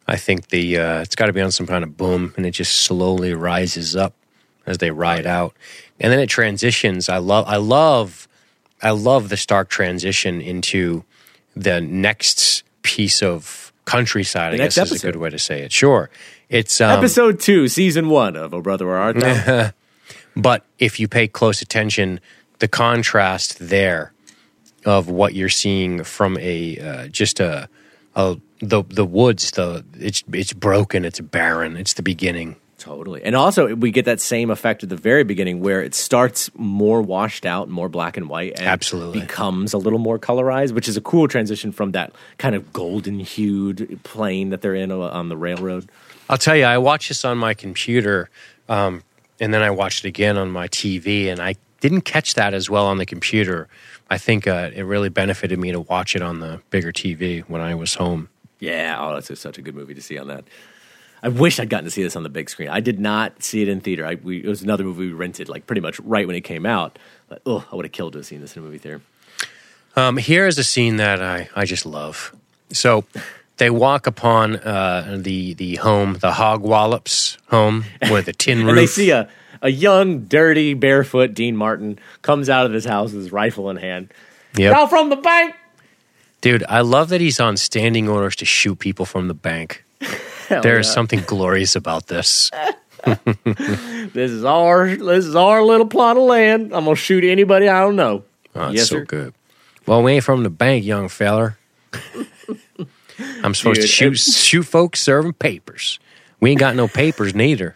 I 0.08 0.16
think 0.16 0.50
the 0.50 0.78
uh, 0.78 1.02
it's 1.02 1.16
got 1.16 1.26
to 1.26 1.34
be 1.34 1.42
on 1.42 1.52
some 1.52 1.68
kind 1.68 1.84
of 1.84 1.98
boom, 1.98 2.34
and 2.38 2.46
it 2.46 2.52
just 2.52 2.82
slowly 2.82 3.34
rises 3.34 3.96
up 3.96 4.14
as 4.66 4.78
they 4.78 4.92
ride 4.92 5.26
out, 5.26 5.54
and 6.00 6.12
then 6.12 6.20
it 6.20 6.28
transitions. 6.28 7.10
I 7.10 7.18
love, 7.18 7.46
I 7.48 7.58
love, 7.58 8.28
I 8.82 8.92
love 8.92 9.30
the 9.30 9.38
stark 9.38 9.70
transition 9.70 10.42
into 10.42 11.04
the 11.56 11.82
next 11.82 12.64
piece 12.84 13.22
of 13.22 13.74
countryside. 13.86 14.54
I 14.54 14.58
The 14.58 14.64
guess 14.64 14.78
is 14.78 15.04
a 15.04 15.08
good 15.08 15.18
way 15.18 15.30
to 15.30 15.40
say 15.40 15.62
it. 15.62 15.72
Sure, 15.72 16.10
it's 16.50 16.80
um, 16.80 16.98
episode 16.98 17.40
two 17.40 17.68
season 17.68 18.10
one 18.10 18.36
of 18.36 18.54
oh 18.54 18.62
brother 18.62 18.86
where 18.86 18.98
art 18.98 19.20
thou 19.20 19.72
But 20.38 20.64
if 20.78 21.00
you 21.00 21.08
pay 21.08 21.28
close 21.28 21.64
attention, 21.64 22.20
the 22.60 22.68
contrast 22.68 23.58
there 23.60 24.14
of 24.86 25.10
what 25.10 25.34
you're 25.34 25.50
seeing 25.50 26.04
from 26.04 26.38
a 26.40 26.78
uh, 26.78 27.08
just 27.08 27.40
a, 27.40 27.68
a 28.16 28.38
the 28.60 28.84
the 28.84 29.06
woods, 29.06 29.52
the 29.52 29.86
it's 29.94 30.24
it's 30.32 30.54
broken, 30.54 31.06
it's 31.06 31.20
barren, 31.20 31.78
it's 31.78 31.94
the 31.94 32.04
beginning. 32.04 32.56
Totally. 32.78 33.24
And 33.24 33.36
also, 33.36 33.76
we 33.76 33.90
get 33.90 34.06
that 34.06 34.22
same 34.22 34.52
effect 34.52 34.84
at 34.84 34.90
the 34.90 34.96
very 34.96 35.24
beginning 35.24 35.62
where 35.62 35.82
it 35.82 35.96
starts 35.96 36.52
more 36.56 37.02
washed 37.02 37.44
out, 37.44 37.70
more 37.70 37.90
black 37.90 38.18
and 38.18 38.30
white, 38.30 38.54
and 38.60 38.68
Absolutely. 38.68 39.22
becomes 39.22 39.74
a 39.74 39.80
little 39.80 39.98
more 39.98 40.20
colorized, 40.20 40.74
which 40.74 40.88
is 40.88 40.96
a 40.96 41.02
cool 41.02 41.28
transition 41.28 41.72
from 41.72 41.94
that 41.94 42.14
kind 42.38 42.54
of 42.54 42.72
golden 42.72 43.20
hued 43.20 44.00
plane 44.04 44.52
that 44.52 44.62
they're 44.62 44.76
in 44.76 44.92
uh, 44.92 45.00
on 45.00 45.30
the 45.30 45.36
railroad. 45.36 45.90
I'll 46.30 46.38
tell 46.38 46.56
you, 46.56 46.66
I 46.66 46.78
watched 46.78 47.08
this 47.10 47.26
on 47.26 47.40
my 47.40 47.56
computer, 47.56 48.30
um, 48.70 49.02
and 49.40 49.52
then 49.52 49.64
I 49.64 49.72
watched 49.72 50.06
it 50.06 50.10
again 50.10 50.38
on 50.38 50.52
my 50.52 50.68
TV, 50.68 51.28
and 51.32 51.42
I 51.42 51.56
didn't 51.80 52.02
catch 52.02 52.36
that 52.36 52.54
as 52.54 52.70
well 52.70 52.86
on 52.86 53.00
the 53.00 53.06
computer. 53.08 53.68
I 54.10 54.20
think 54.20 54.48
uh, 54.48 54.70
it 54.74 54.84
really 54.84 55.10
benefited 55.10 55.58
me 55.58 55.72
to 55.72 55.82
watch 55.82 56.16
it 56.16 56.22
on 56.22 56.40
the 56.40 56.62
bigger 56.70 56.92
TV 56.92 57.42
when 57.42 57.62
I 57.62 57.74
was 57.74 57.96
home. 57.96 58.30
Yeah, 58.60 58.98
oh, 59.00 59.14
that's 59.14 59.28
just 59.28 59.42
such 59.42 59.58
a 59.58 59.62
good 59.62 59.76
movie 59.76 59.94
to 59.94 60.02
see 60.02 60.18
on 60.18 60.28
that. 60.28 60.46
I 61.22 61.30
wish 61.30 61.60
I'd 61.60 61.70
gotten 61.70 61.86
to 61.86 61.92
see 61.92 62.04
this 62.04 62.16
on 62.16 62.24
the 62.24 62.30
big 62.30 62.50
screen. 62.50 62.70
I 62.70 62.80
did 62.80 63.00
not 63.00 63.42
see 63.42 63.62
it 63.62 63.68
in 63.68 63.82
theater. 63.82 64.06
I, 64.06 64.16
we, 64.16 64.44
it 64.44 64.48
was 64.48 64.62
another 64.62 64.84
movie 64.84 65.08
we 65.08 65.14
rented, 65.14 65.50
like 65.50 65.66
pretty 65.66 65.82
much 65.82 66.00
right 66.02 66.28
when 66.28 66.36
it 66.36 66.42
came 66.42 66.66
out. 66.66 67.00
But, 67.28 67.42
oh, 67.46 67.66
I 67.72 67.76
would 67.76 67.86
have 67.86 67.92
killed 67.92 68.14
to 68.14 68.20
have 68.20 68.26
seen 68.26 68.42
this 68.42 68.56
in 68.56 68.62
a 68.62 68.66
movie 68.66 68.78
theater. 68.78 69.02
Um, 69.96 70.18
here 70.18 70.46
is 70.46 70.60
a 70.60 70.64
scene 70.64 70.98
that 70.98 71.24
I, 71.24 71.50
I 71.56 71.66
just 71.66 71.86
love. 71.86 72.36
So 72.70 73.04
they 73.58 73.72
walk 73.72 74.06
upon 74.06 74.58
uh, 74.58 75.18
the 75.20 75.56
the 75.56 75.76
home, 75.78 76.14
the 76.22 76.32
Hog 76.32 76.62
Wallops 76.62 77.38
home 77.50 77.86
with 78.12 78.28
a 78.28 78.34
tin 78.34 78.60
roof. 78.60 78.68
And 78.70 78.78
they 78.78 78.86
see 78.86 79.10
a, 79.10 79.28
a 79.62 79.70
young, 79.70 80.26
dirty, 80.26 80.76
barefoot 80.76 81.34
Dean 81.34 81.56
Martin 81.56 81.98
comes 82.22 82.50
out 82.50 82.68
of 82.68 82.74
his 82.74 82.86
house 82.86 83.12
with 83.12 83.24
his 83.24 83.32
rifle 83.32 83.72
in 83.72 83.78
hand. 83.78 84.14
Yep. 84.56 84.72
Now 84.72 84.88
from 84.88 85.10
the 85.10 85.16
bank. 85.16 85.56
Dude, 86.48 86.64
I 86.70 86.80
love 86.80 87.10
that 87.10 87.20
he's 87.20 87.42
on 87.42 87.58
standing 87.58 88.08
orders 88.08 88.38
to 88.38 88.46
shoot 88.46 88.80
people 88.80 89.06
from 89.06 89.28
the 89.28 89.34
bank. 89.34 89.84
Hell 90.48 90.62
There's 90.62 90.88
yeah. 90.88 90.94
something 90.94 91.20
glorious 91.28 91.76
about 91.76 92.08
this. 92.08 92.52
This 94.14 94.32
is 94.32 94.46
our 94.46 94.96
this 94.96 95.26
is 95.26 95.36
our 95.36 95.62
little 95.62 95.86
plot 95.86 96.16
of 96.16 96.24
land. 96.24 96.74
I'm 96.74 96.86
gonna 96.86 96.96
shoot 96.96 97.26
anybody 97.26 97.68
I 97.68 97.82
don't 97.82 97.98
know. 97.98 98.24
Oh, 98.56 98.70
yes, 98.70 98.88
so 98.88 99.00
sir. 99.00 99.06
good. 99.06 99.34
Well, 99.86 100.02
we 100.04 100.14
ain't 100.14 100.24
from 100.24 100.44
the 100.44 100.50
bank, 100.50 100.86
young 100.86 101.10
feller. 101.10 101.58
I'm 103.44 103.54
supposed 103.54 103.82
to 103.82 103.88
shoot 103.88 104.18
shoot 104.18 104.64
folks 104.64 105.02
serving 105.02 105.34
papers. 105.34 106.00
We 106.40 106.52
ain't 106.52 106.60
got 106.60 106.76
no 106.76 106.88
papers 106.88 107.36
neither. 107.36 107.76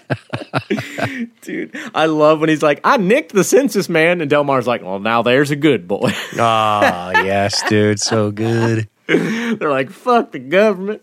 Dude, 1.42 1.76
I 1.94 2.06
love 2.06 2.40
when 2.40 2.48
he's 2.48 2.62
like, 2.62 2.80
I 2.84 2.96
nicked 2.96 3.32
the 3.32 3.44
census 3.44 3.88
man, 3.88 4.20
and 4.20 4.30
Delmar's 4.30 4.66
like, 4.66 4.82
Well, 4.82 4.98
now 4.98 5.22
there's 5.22 5.50
a 5.50 5.56
good 5.56 5.86
boy. 5.88 6.12
Ah, 6.38 7.22
yes, 7.22 7.62
dude, 7.68 8.00
so 8.00 8.30
good, 8.30 8.88
They're 9.06 9.70
like, 9.70 9.90
fuck 9.90 10.32
the 10.32 10.38
government. 10.38 11.02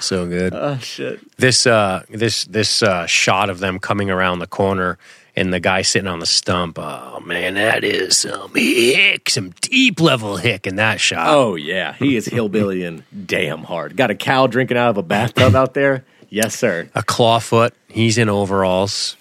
so 0.00 0.26
good. 0.26 0.54
Oh 0.54 0.78
shit. 0.78 1.20
this 1.36 1.66
uh 1.66 2.02
this 2.08 2.44
this 2.46 2.82
uh 2.82 3.04
shot 3.06 3.50
of 3.50 3.58
them 3.58 3.78
coming 3.78 4.10
around 4.10 4.38
the 4.38 4.46
corner 4.46 4.96
and 5.36 5.52
the 5.52 5.60
guy 5.60 5.82
sitting 5.82 6.08
on 6.08 6.18
the 6.18 6.24
stump 6.24 6.78
oh 6.80 7.20
man 7.20 7.52
that 7.54 7.84
is 7.84 8.16
some 8.16 8.50
hick 8.54 9.28
some 9.28 9.50
deep 9.60 10.00
level 10.00 10.38
hick 10.38 10.66
in 10.66 10.76
that 10.76 10.98
shot 10.98 11.26
Oh 11.28 11.56
yeah, 11.56 11.92
he 11.92 12.16
is 12.16 12.24
hillbilly 12.24 12.84
and 12.84 13.02
damn 13.26 13.64
hard. 13.64 13.96
Got 13.98 14.10
a 14.10 14.14
cow 14.14 14.46
drinking 14.46 14.78
out 14.78 14.88
of 14.90 14.96
a 14.96 15.02
bathtub 15.02 15.54
out 15.54 15.74
there. 15.74 16.06
Yes, 16.28 16.54
sir. 16.56 16.88
a 16.94 17.02
clawfoot 17.02 17.72
he's 17.88 18.18
in 18.18 18.28
overalls 18.28 19.16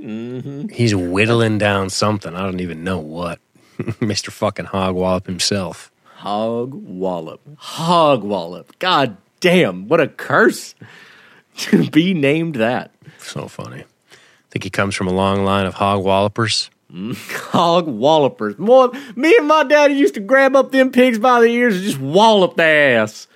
Mm-hmm. 0.00 0.68
he's 0.68 0.94
whittling 0.96 1.58
down 1.58 1.88
something 1.88 2.34
i 2.34 2.40
don't 2.42 2.60
even 2.60 2.82
know 2.82 2.98
what 2.98 3.38
Mr. 3.78 4.30
fucking 4.32 4.66
Hog 4.66 4.94
Wallop 4.96 5.26
himself. 5.26 5.90
Hog 6.16 6.72
Wallop. 6.74 7.40
Hog 7.56 8.22
Wallop. 8.22 8.78
God 8.78 9.16
damn, 9.40 9.88
what 9.88 10.00
a 10.00 10.06
curse 10.08 10.74
to 11.56 11.88
be 11.90 12.14
named 12.14 12.56
that. 12.56 12.92
So 13.18 13.48
funny. 13.48 13.80
I 13.80 14.14
Think 14.50 14.64
he 14.64 14.70
comes 14.70 14.94
from 14.94 15.06
a 15.08 15.12
long 15.12 15.44
line 15.44 15.66
of 15.66 15.74
hog 15.74 16.04
wallopers. 16.04 16.68
Hog 16.92 17.86
Wallopers. 17.88 18.58
More, 18.58 18.92
me 19.16 19.34
and 19.36 19.48
my 19.48 19.64
daddy 19.64 19.94
used 19.94 20.14
to 20.14 20.20
grab 20.20 20.54
up 20.54 20.70
them 20.70 20.92
pigs 20.92 21.18
by 21.18 21.40
the 21.40 21.46
ears 21.46 21.76
and 21.76 21.84
just 21.84 21.98
wallop 21.98 22.56
their 22.56 23.00
ass. 23.00 23.26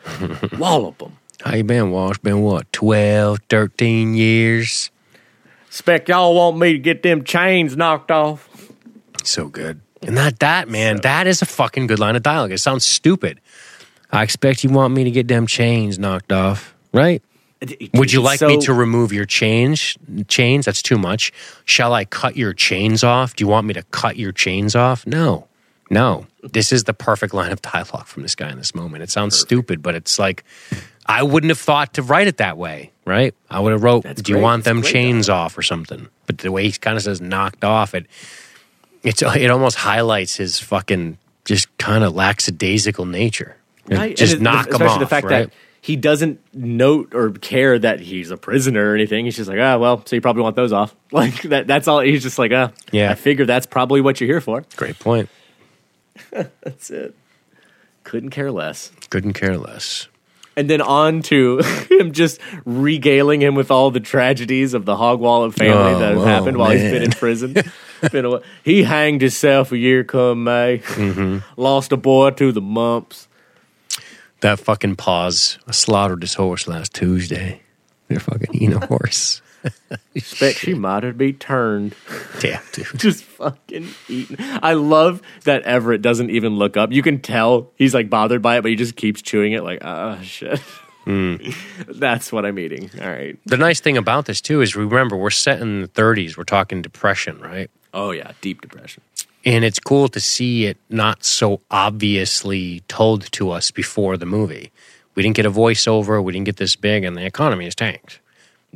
wallop 0.59 0.99
them. 0.99 1.17
How 1.43 1.55
you 1.55 1.65
been, 1.65 1.91
Wash? 1.91 2.19
Been 2.19 2.41
what, 2.43 2.73
12, 2.73 3.41
13 3.49 4.15
years? 4.15 4.91
Expect 5.67 6.09
y'all 6.09 6.35
want 6.35 6.59
me 6.59 6.73
to 6.73 6.79
get 6.79 7.03
them 7.03 7.25
chains 7.25 7.77
knocked 7.77 8.11
off. 8.11 8.49
So 9.25 9.49
good. 9.49 9.81
And 10.03 10.17
that, 10.17 10.39
that 10.41 10.69
man, 10.69 11.01
that 11.03 11.27
is 11.27 11.43
a 11.43 11.47
fucking 11.47 11.87
good 11.87 11.99
line 11.99 12.17
of 12.17 12.23
dialogue. 12.23 12.53
It 12.53 12.59
sounds 12.59 12.87
stupid. 12.87 13.41
I 14.11 14.23
expect 14.23 14.65
you 14.65 14.71
want 14.71 14.95
me 14.95 15.05
to 15.05 15.11
get 15.11 15.29
them 15.29 15.47
chains 15.47 15.99
knocked 15.99 16.33
off, 16.33 16.75
right? 16.93 17.23
Would 17.95 18.13
you 18.13 18.21
like 18.21 18.41
me 18.41 18.59
to 18.59 18.73
remove 18.73 19.13
your 19.13 19.25
chains? 19.25 19.97
Chains? 20.29 20.67
That's 20.67 20.83
too 20.83 20.99
much. 20.99 21.33
Shall 21.65 21.93
I 21.93 22.05
cut 22.05 22.37
your 22.37 22.53
chains 22.53 23.03
off? 23.03 23.35
Do 23.35 23.43
you 23.43 23.49
want 23.49 23.67
me 23.67 23.75
to 23.75 23.83
cut 23.85 24.17
your 24.17 24.33
chains 24.33 24.77
off? 24.77 25.07
No, 25.07 25.49
no. 25.91 26.27
This 26.43 26.71
is 26.71 26.85
the 26.85 26.95
perfect 26.95 27.35
line 27.35 27.53
of 27.53 27.63
dialogue 27.63 28.07
from 28.07 28.23
this 28.23 28.35
guy 28.35 28.51
in 28.51 28.59
this 28.59 28.75
moment. 28.75 29.03
It 29.03 29.11
sounds 29.11 29.39
stupid, 29.39 29.83
but 29.83 29.95
it's 29.95 30.19
like 30.19 30.45
I 31.09 31.23
wouldn't 31.23 31.51
have 31.51 31.59
thought 31.59 31.95
to 31.95 32.03
write 32.03 32.27
it 32.27 32.39
that 32.39 32.57
way, 32.57 32.93
right? 33.05 33.35
I 33.51 33.61
would 33.61 33.73
have 33.73 33.83
wrote, 33.83 34.03
That's 34.03 34.23
"Do 34.23 34.33
you 34.33 34.39
want 34.39 34.65
That's 34.65 34.75
them 34.75 34.81
great 34.83 34.93
chains 34.93 35.29
off 35.29 35.57
or 35.57 35.63
something?" 35.63 36.09
But 36.27 36.39
the 36.39 36.51
way 36.53 36.65
he 36.65 36.73
kind 36.73 36.97
of 36.97 37.03
says 37.03 37.21
"knocked 37.21 37.65
off," 37.65 37.95
it 37.95 38.07
it's 39.03 39.23
it 39.23 39.51
almost 39.51 39.77
highlights 39.77 40.37
his 40.37 40.59
fucking 40.59 41.19
just 41.45 41.77
kind 41.79 42.03
of 42.03 42.15
lackadaisical 42.15 43.05
nature. 43.07 43.57
Right? 43.89 44.17
Just 44.17 44.35
And 44.35 44.43
knock 44.43 44.65
the, 44.65 44.71
him 44.71 44.75
especially 44.75 44.95
off, 44.95 45.01
the 45.01 45.07
fact 45.07 45.27
right? 45.27 45.47
that 45.47 45.53
he 45.81 45.95
doesn't 45.95 46.41
note 46.53 47.15
or 47.15 47.31
care 47.31 47.79
that 47.79 48.01
he's 48.01 48.33
a 48.33 48.37
prisoner 48.37 48.91
or 48.91 48.95
anything. 48.97 49.27
He's 49.27 49.37
just 49.37 49.49
like, 49.49 49.61
ah, 49.61 49.79
well, 49.79 50.03
so 50.05 50.17
you 50.17 50.21
probably 50.21 50.43
want 50.43 50.57
those 50.57 50.73
off. 50.73 50.95
Like 51.13 51.43
that. 51.43 51.69
That's 51.69 51.87
all. 51.87 52.01
He's 52.01 52.25
just 52.25 52.37
like, 52.37 52.51
ah, 52.53 52.73
Yeah. 52.91 53.13
I 53.13 53.15
figure 53.15 53.47
that's 53.47 53.65
probably 53.67 54.01
what 54.01 54.21
you're 54.21 54.27
here 54.27 54.41
for. 54.41 54.65
Great 54.77 54.99
point. 54.99 55.29
That's 56.33 56.91
it. 56.91 57.15
Couldn't 58.03 58.31
care 58.31 58.51
less. 58.51 58.91
Couldn't 59.11 59.35
care 59.35 59.57
less. 59.57 60.09
And 60.57 60.71
then 60.71 60.81
on 60.81 61.23
to 61.23 61.59
him 61.91 62.13
just 62.13 62.41
regaling 62.65 63.43
him 63.43 63.55
with 63.55 63.71
all 63.71 63.91
the 63.91 64.01
tragedies 64.01 64.73
of 64.73 64.85
the 64.87 64.97
Hog 64.97 65.21
Wallop 65.21 65.55
family 65.55 65.95
Oh, 65.95 65.99
that 65.99 66.09
have 66.15 66.19
oh, 66.19 66.25
happened 66.25 66.57
while 66.57 66.71
he's 66.71 66.91
been 66.91 67.03
in 67.03 67.11
prison. 67.11 67.55
been 68.13 68.25
a, 68.25 68.41
he 68.65 68.83
hanged 68.83 69.21
himself 69.21 69.73
a 69.73 69.79
year 69.79 70.03
come 70.05 70.45
May. 70.45 70.79
Mm-hmm. 70.79 71.39
Lost 71.61 71.93
a 71.93 71.97
boy 71.97 72.31
to 72.31 72.53
the 72.53 72.61
mumps. 72.61 73.29
That 74.41 74.59
fucking 74.59 74.97
pause. 74.97 75.59
I 75.67 75.73
slaughtered 75.73 76.23
his 76.23 76.35
horse 76.35 76.69
last 76.69 76.95
Tuesday. 76.95 77.63
They're 78.09 78.21
fucking 78.21 78.55
eating 78.55 78.75
a 78.75 78.87
horse. 78.87 79.43
Expect 80.15 80.59
she 80.59 80.75
might 80.75 81.03
have 81.03 81.19
been 81.19 81.35
turned. 81.35 81.95
Yeah, 82.43 82.61
dude. 82.73 82.87
just 82.97 83.25
fucking 83.25 83.89
eating. 84.09 84.37
I 84.39 84.75
love 84.75 85.23
that 85.45 85.63
Everett 85.63 86.03
doesn't 86.03 86.31
even 86.31 86.57
look 86.57 86.77
up. 86.77 86.93
You 86.93 87.03
can 87.03 87.21
tell 87.21 87.71
he's 87.77 87.95
like 87.95 88.09
bothered 88.11 88.43
by 88.43 88.59
it, 88.59 88.63
but 88.63 88.71
he 88.71 88.77
just 88.77 88.97
keeps 88.97 89.23
chewing 89.23 89.53
it 89.53 89.63
like, 89.63 89.85
ah, 89.85 90.19
shit. 90.23 90.61
Hmm. 91.05 91.37
That's 91.89 92.33
what 92.33 92.45
I'm 92.45 92.59
eating. 92.59 92.91
All 93.01 93.09
right. 93.09 93.39
The 93.47 93.57
nice 93.57 93.81
thing 93.81 93.97
about 93.97 94.27
this 94.27 94.41
too 94.41 94.61
is 94.61 94.75
remember 94.75 95.17
we're 95.17 95.31
set 95.31 95.61
in 95.61 95.83
the 95.83 95.89
30s. 95.89 96.37
We're 96.37 96.45
talking 96.45 96.83
depression, 96.83 97.41
right? 97.41 97.71
Oh 97.95 98.11
yeah, 98.11 98.33
deep 98.41 98.61
depression. 98.61 99.03
And 99.45 99.65
it's 99.65 99.79
cool 99.79 100.09
to 100.09 100.19
see 100.19 100.67
it 100.67 100.77
not 100.91 101.25
so 101.25 101.61
obviously 101.71 102.81
told 102.89 103.31
to 103.33 103.53
us 103.53 103.71
before 103.71 104.17
the 104.17 104.27
movie. 104.27 104.73
We 105.15 105.23
didn't 105.23 105.37
get 105.37 105.47
a 105.47 105.51
voiceover. 105.51 106.23
We 106.23 106.33
didn't 106.33 106.47
get 106.47 106.57
this 106.57 106.75
big, 106.75 107.05
and 107.05 107.17
the 107.17 107.25
economy 107.25 107.67
is 107.67 107.75
tanked. 107.77 108.21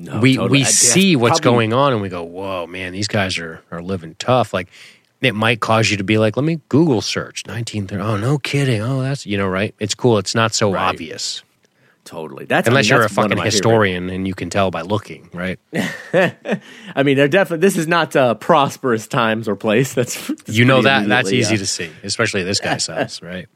No, 0.05 0.21
we 0.21 0.37
totally. 0.37 0.61
we 0.61 0.65
I- 0.65 0.69
see 0.69 1.17
what's 1.17 1.41
probably- 1.41 1.69
going 1.69 1.73
on, 1.75 1.93
and 1.93 2.01
we 2.03 2.09
go, 2.09 2.23
"Whoa, 2.23 2.67
man, 2.67 2.93
these 2.93 3.09
guys 3.09 3.39
are 3.39 3.61
are 3.71 3.83
living 3.83 4.17
tough." 4.19 4.55
Like 4.55 4.69
it 5.21 5.35
might 5.35 5.61
cause 5.61 5.91
you 5.91 5.97
to 5.99 6.05
be 6.05 6.17
like, 6.19 6.37
"Let 6.37 6.45
me 6.45 6.61
Google 6.69 7.01
search 7.03 7.45
1930." 7.47 8.03
Oh, 8.03 8.17
no 8.17 8.39
kidding. 8.39 8.81
Oh, 8.81 9.03
that's 9.03 9.27
you 9.27 9.37
know, 9.37 9.47
right? 9.49 9.75
It's 9.79 9.95
cool. 9.95 10.19
It's 10.19 10.35
not 10.35 10.55
so 10.55 10.73
Right. 10.73 10.89
obvious 10.89 11.43
Totally. 12.07 12.47
That's 12.47 12.67
I 12.67 12.71
unless 12.71 12.87
mean, 12.87 12.89
you're 12.91 12.99
a 13.01 13.03
that's 13.03 13.13
of 13.13 13.17
fucking 13.17 13.31
my 13.37 13.45
favorite- 13.45 13.53
historian 13.53 14.11
and 14.11 14.27
you 14.27 14.35
can 14.35 14.49
tell 14.51 14.71
by 14.73 14.81
looking, 14.81 15.29
right? 15.35 15.61
I 16.13 17.03
mean, 17.05 17.17
they're 17.17 17.29
definitely. 17.29 17.61
This 17.65 17.77
is 17.77 17.87
not 17.87 18.17
uh, 18.17 18.35
prosperous 18.35 19.07
times 19.07 19.47
or 19.49 19.55
place. 19.55 19.93
That's, 19.93 20.27
that's 20.27 20.49
you 20.49 20.65
know 20.65 20.83
that 20.83 21.07
that's 21.09 21.31
easy 21.31 21.57
to 21.59 21.67
see, 21.67 21.91
especially 22.03 22.43
this 22.43 22.59
guy 22.59 22.77
size, 22.89 23.21
right? 23.23 23.47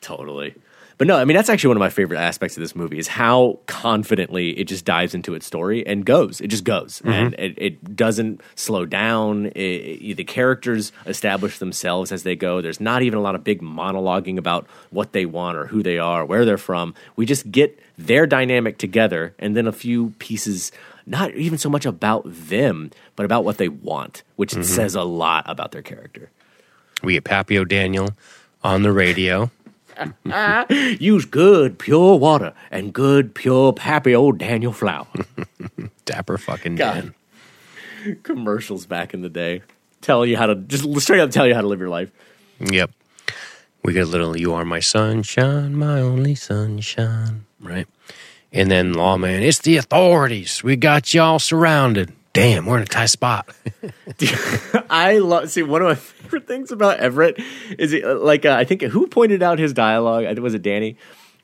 Totally. 0.00 0.54
But 0.96 1.06
no, 1.06 1.16
I 1.16 1.24
mean 1.24 1.36
that's 1.36 1.48
actually 1.48 1.68
one 1.68 1.76
of 1.76 1.80
my 1.80 1.90
favorite 1.90 2.18
aspects 2.18 2.56
of 2.56 2.60
this 2.60 2.76
movie 2.76 2.98
is 2.98 3.08
how 3.08 3.58
confidently 3.66 4.50
it 4.58 4.64
just 4.64 4.84
dives 4.84 5.14
into 5.14 5.34
its 5.34 5.46
story 5.46 5.86
and 5.86 6.04
goes. 6.04 6.40
It 6.40 6.48
just 6.48 6.64
goes, 6.64 7.00
mm-hmm. 7.00 7.10
and 7.10 7.34
it, 7.34 7.54
it 7.56 7.96
doesn't 7.96 8.40
slow 8.54 8.86
down. 8.86 9.46
It, 9.46 9.60
it- 9.60 10.14
the 10.14 10.24
characters 10.24 10.92
establish 11.06 11.58
themselves 11.58 12.12
as 12.12 12.22
they 12.22 12.36
go. 12.36 12.60
There's 12.60 12.80
not 12.80 13.02
even 13.02 13.18
a 13.18 13.22
lot 13.22 13.34
of 13.34 13.42
big 13.42 13.60
monologuing 13.60 14.38
about 14.38 14.66
what 14.90 15.12
they 15.12 15.26
want 15.26 15.58
or 15.58 15.66
who 15.66 15.82
they 15.82 15.98
are, 15.98 16.22
or 16.22 16.24
where 16.24 16.44
they're 16.44 16.56
from. 16.56 16.94
We 17.16 17.26
just 17.26 17.50
get 17.50 17.78
their 17.98 18.26
dynamic 18.26 18.78
together, 18.78 19.34
and 19.38 19.56
then 19.56 19.66
a 19.66 19.72
few 19.72 20.10
pieces. 20.18 20.70
Not 21.06 21.34
even 21.34 21.58
so 21.58 21.68
much 21.68 21.84
about 21.84 22.22
them, 22.24 22.90
but 23.14 23.26
about 23.26 23.44
what 23.44 23.58
they 23.58 23.68
want, 23.68 24.22
which 24.36 24.52
mm-hmm. 24.52 24.62
says 24.62 24.94
a 24.94 25.02
lot 25.02 25.44
about 25.46 25.72
their 25.72 25.82
character. 25.82 26.30
We 27.02 27.14
get 27.14 27.24
Pappy 27.24 27.58
O'Daniel 27.58 28.10
on 28.62 28.82
the 28.82 28.92
radio. 28.92 29.50
Use 31.00 31.24
good 31.24 31.78
pure 31.78 32.16
water 32.18 32.54
and 32.70 32.92
good 32.92 33.34
pure 33.34 33.72
Pappy 33.72 34.14
O'Daniel 34.14 34.72
flour. 34.72 35.06
Dapper 36.04 36.38
fucking 36.38 36.76
God. 36.76 37.12
Dan. 38.04 38.16
Commercials 38.22 38.86
back 38.86 39.14
in 39.14 39.22
the 39.22 39.30
day 39.30 39.62
tell 40.04 40.26
you 40.26 40.36
how 40.36 40.46
to 40.46 40.54
just 40.54 40.84
straight 41.00 41.20
up 41.20 41.30
tell 41.30 41.46
you 41.46 41.54
how 41.54 41.62
to 41.62 41.66
live 41.66 41.80
your 41.80 41.88
life. 41.88 42.10
Yep. 42.60 42.90
We 43.82 43.92
get 43.92 44.04
a 44.04 44.10
little 44.10 44.36
"You 44.36 44.54
Are 44.54 44.64
My 44.64 44.80
Sunshine, 44.80 45.74
My 45.74 46.00
Only 46.00 46.34
Sunshine," 46.34 47.46
right? 47.60 47.86
And 48.52 48.70
then 48.70 48.92
lawman, 48.92 49.42
it's 49.42 49.58
the 49.58 49.76
authorities. 49.76 50.62
We 50.62 50.76
got 50.76 51.12
y'all 51.12 51.38
surrounded. 51.38 52.12
Damn, 52.34 52.66
we're 52.66 52.78
in 52.78 52.82
a 52.82 52.86
tight 52.86 53.06
spot. 53.06 53.48
I 54.90 55.18
love 55.18 55.50
see 55.50 55.62
one 55.62 55.82
of 55.82 55.88
my 55.88 55.94
favorite 56.24 56.48
things 56.48 56.72
about 56.72 56.98
Everett 56.98 57.40
is 57.78 57.92
it, 57.92 58.04
uh, 58.04 58.18
like 58.18 58.44
uh, 58.44 58.52
I 58.52 58.64
think 58.64 58.82
who 58.82 59.06
pointed 59.06 59.40
out 59.40 59.60
his 59.60 59.72
dialogue? 59.72 60.24
I 60.24 60.34
think 60.34 60.40
was 60.40 60.54
it 60.54 60.62
Danny. 60.62 60.96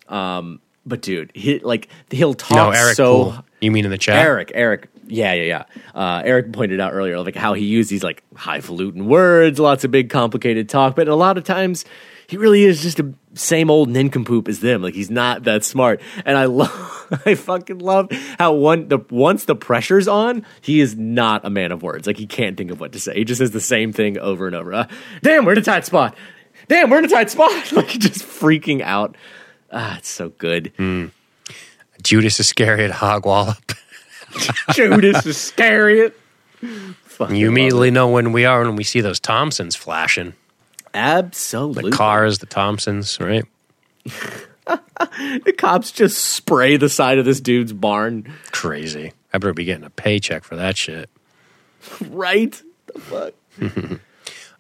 Um, 0.09 0.61
but 0.85 1.01
dude, 1.01 1.31
he 1.33 1.61
like 1.61 1.89
he'll 2.11 2.35
talk 2.35 2.57
no, 2.57 2.71
Eric. 2.71 2.97
so 2.97 3.15
Poole. 3.15 3.45
You 3.61 3.71
mean 3.71 3.85
in 3.85 3.93
the 3.93 3.99
chat? 3.99 4.17
Eric, 4.17 4.51
Eric, 4.53 4.89
yeah, 5.07 5.33
yeah, 5.33 5.43
yeah. 5.43 5.65
Uh, 5.95 6.23
Eric 6.25 6.53
pointed 6.53 6.81
out 6.81 6.93
earlier, 6.93 7.21
like 7.21 7.37
how 7.37 7.55
he 7.55 7.67
used 7.67 7.89
these 7.89 8.03
like 8.03 8.25
highfalutin 8.35 9.07
words, 9.07 9.61
lots 9.61 9.85
of 9.85 9.93
big 9.93 10.11
complicated 10.11 10.69
talk, 10.69 10.97
but 10.97 11.07
a 11.07 11.15
lot 11.15 11.39
of 11.39 11.45
times 11.45 11.85
he 12.31 12.37
really 12.37 12.63
is 12.63 12.81
just 12.81 13.01
a 13.01 13.13
same 13.35 13.71
old 13.71 13.89
nincompoop 13.89 14.47
as 14.47 14.61
them. 14.61 14.83
Like 14.83 14.95
he's 14.95 15.11
not 15.11 15.43
that 15.45 15.65
smart, 15.65 16.01
and 16.25 16.39
I 16.39 16.45
love, 16.45 17.21
I 17.27 17.35
fucking 17.35 17.81
love 17.81 18.09
how 18.39 18.53
one 18.53 18.87
the 18.87 18.99
once 19.11 19.47
the 19.47 19.57
pressure's 19.57 20.07
on, 20.07 20.47
he 20.61 20.81
is 20.81 20.97
not 20.97 21.45
a 21.45 21.51
man 21.51 21.73
of 21.73 21.83
words. 21.83 22.07
Like 22.07 22.19
he 22.19 22.29
can't 22.29 22.57
think 22.57 22.71
of 22.71 22.79
what 22.79 22.93
to 22.93 23.01
say. 23.01 23.15
He 23.15 23.25
just 23.25 23.41
says 23.41 23.51
the 23.51 23.61
same 23.61 23.93
thing 23.93 24.17
over 24.17 24.47
and 24.47 24.55
over. 24.55 24.73
Uh, 24.73 24.87
Damn, 25.23 25.45
we're 25.45 25.53
in 25.53 25.59
a 25.59 25.63
tight 25.63 25.85
spot. 25.85 26.17
Damn, 26.69 26.89
we're 26.89 26.99
in 26.99 27.07
a 27.07 27.09
tight 27.09 27.31
spot. 27.31 27.51
Like 27.73 27.89
just 27.89 28.21
freaking 28.21 28.81
out. 28.81 29.17
Ah, 29.73 29.99
it's 29.99 30.09
so 30.09 30.29
good. 30.29 30.73
Judas 32.03 32.39
Iscariot, 32.39 32.93
hog 32.93 33.27
wallop. 33.27 33.73
Judas 34.73 35.27
Iscariot. 35.27 36.17
Fucking 37.03 37.35
You 37.35 37.49
immediately 37.49 37.91
know 37.91 38.09
when 38.09 38.31
we 38.31 38.45
are 38.45 38.63
when 38.65 38.77
we 38.77 38.85
see 38.85 39.01
those 39.01 39.19
Thompsons 39.19 39.75
flashing. 39.75 40.35
Absolutely. 40.95 41.91
The 41.91 41.97
cars, 41.97 42.39
the 42.39 42.47
Thompsons, 42.47 43.19
right? 43.21 43.45
The 44.67 45.55
cops 45.57 45.91
just 45.91 46.19
spray 46.23 46.77
the 46.77 46.89
side 46.89 47.19
of 47.19 47.25
this 47.25 47.41
dude's 47.41 47.73
barn. 47.73 48.33
Crazy. 48.53 49.13
I 49.33 49.39
better 49.39 49.53
be 49.55 49.65
getting 49.65 49.85
a 49.85 49.91
paycheck 49.91 50.45
for 50.45 50.57
that 50.57 50.77
shit. 50.77 51.09
Right? 52.09 52.61
The 52.93 53.01
fuck? 53.01 53.35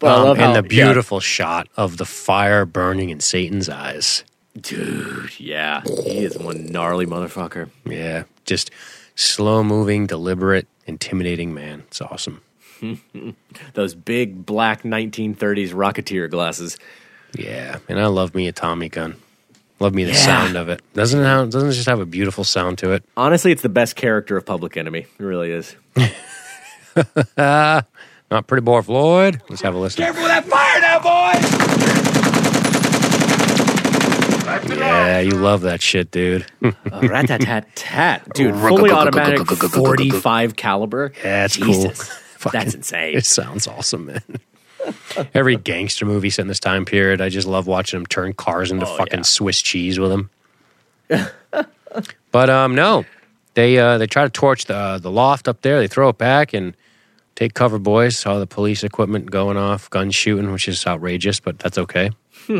Um, 0.02 0.30
and 0.30 0.40
how, 0.40 0.52
the 0.54 0.62
beautiful 0.62 1.20
shot 1.20 1.68
of 1.76 1.98
the 1.98 2.06
fire 2.06 2.64
burning 2.64 3.10
in 3.10 3.20
Satan's 3.20 3.68
eyes. 3.68 4.24
dude. 4.58 5.38
Yeah, 5.38 5.82
he 5.82 6.20
is 6.24 6.38
one 6.38 6.64
gnarly 6.64 7.04
motherfucker. 7.04 7.68
Yeah, 7.84 8.22
just 8.46 8.70
slow 9.14 9.62
moving, 9.62 10.06
deliberate, 10.06 10.66
intimidating 10.86 11.52
man. 11.52 11.82
It's 11.88 12.00
awesome. 12.00 12.40
Those 13.74 13.94
big 13.94 14.44
black 14.46 14.82
1930s 14.82 15.70
Rocketeer 15.70 16.30
glasses. 16.30 16.76
Yeah, 17.36 17.78
and 17.88 18.00
I 18.00 18.06
love 18.06 18.34
me 18.34 18.48
a 18.48 18.52
Tommy 18.52 18.88
gun. 18.88 19.16
Love 19.78 19.94
me 19.94 20.04
the 20.04 20.10
Yeah. 20.10 20.16
sound 20.16 20.56
of 20.56 20.68
it. 20.68 20.82
Doesn't 20.94 21.20
it 21.20 21.24
have, 21.24 21.50
doesn't 21.50 21.70
it 21.70 21.72
just 21.72 21.88
have 21.88 22.00
a 22.00 22.06
beautiful 22.06 22.44
sound 22.44 22.78
to 22.78 22.92
it? 22.92 23.02
Honestly, 23.16 23.50
it's 23.52 23.62
the 23.62 23.68
best 23.68 23.96
character 23.96 24.36
of 24.36 24.44
Public 24.44 24.76
Enemy. 24.76 25.06
It 25.18 25.22
really 25.22 25.50
is. 25.52 25.74
Not 27.36 28.46
pretty 28.46 28.62
boy 28.62 28.82
Floyd. 28.82 29.40
Let's 29.48 29.62
have 29.62 29.74
a 29.74 29.78
listen. 29.78 30.04
Careful 30.04 30.22
with 30.22 30.30
that 30.32 30.44
fire 30.44 30.80
now, 30.80 30.98
boy! 31.00 31.36
Yeah, 34.76 35.20
you 35.20 35.30
love 35.32 35.60
that 35.62 35.80
shit, 35.80 36.10
dude. 36.10 36.44
Oh, 36.62 36.72
rat-tat-tat-tat. 36.92 38.28
Dude, 38.34 38.54
fully 38.56 38.90
automatic 38.90 39.46
45 39.46 40.56
caliber. 40.56 41.12
Yeah, 41.24 41.44
it's 41.44 41.56
Jesus. 41.56 42.08
cool. 42.08 42.16
That's 42.52 42.74
insane. 42.74 43.16
It 43.16 43.26
sounds 43.26 43.66
awesome, 43.66 44.06
man. 44.06 44.22
Every 45.34 45.56
gangster 45.56 46.06
movie 46.06 46.30
set 46.30 46.42
in 46.42 46.48
this 46.48 46.60
time 46.60 46.84
period, 46.84 47.20
I 47.20 47.28
just 47.28 47.46
love 47.46 47.66
watching 47.66 47.98
them 48.00 48.06
turn 48.06 48.32
cars 48.32 48.70
into 48.70 48.86
Oh, 48.86 48.96
fucking 48.96 49.20
yeah. 49.20 49.24
Swiss 49.24 49.60
cheese 49.60 49.98
with 49.98 50.10
them. 50.10 50.30
but 52.32 52.50
um, 52.50 52.74
no, 52.74 53.04
they 53.54 53.78
uh, 53.78 53.98
they 53.98 54.06
try 54.06 54.24
to 54.24 54.30
torch 54.30 54.64
the 54.66 54.98
the 55.02 55.10
loft 55.10 55.48
up 55.48 55.60
there. 55.62 55.80
They 55.80 55.88
throw 55.88 56.08
it 56.08 56.18
back 56.18 56.54
and 56.54 56.74
take 57.34 57.52
cover. 57.54 57.78
Boys 57.78 58.16
saw 58.16 58.38
the 58.38 58.46
police 58.46 58.82
equipment 58.84 59.30
going 59.30 59.56
off, 59.56 59.90
gun 59.90 60.10
shooting, 60.10 60.50
which 60.52 60.68
is 60.68 60.86
outrageous, 60.86 61.40
but 61.40 61.58
that's 61.58 61.78
okay. 61.78 62.10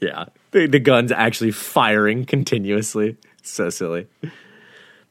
Yeah. 0.00 0.24
The, 0.50 0.66
the 0.66 0.80
gun's 0.80 1.12
actually 1.12 1.52
firing 1.52 2.24
continuously. 2.24 3.16
So 3.42 3.70
silly. 3.70 4.06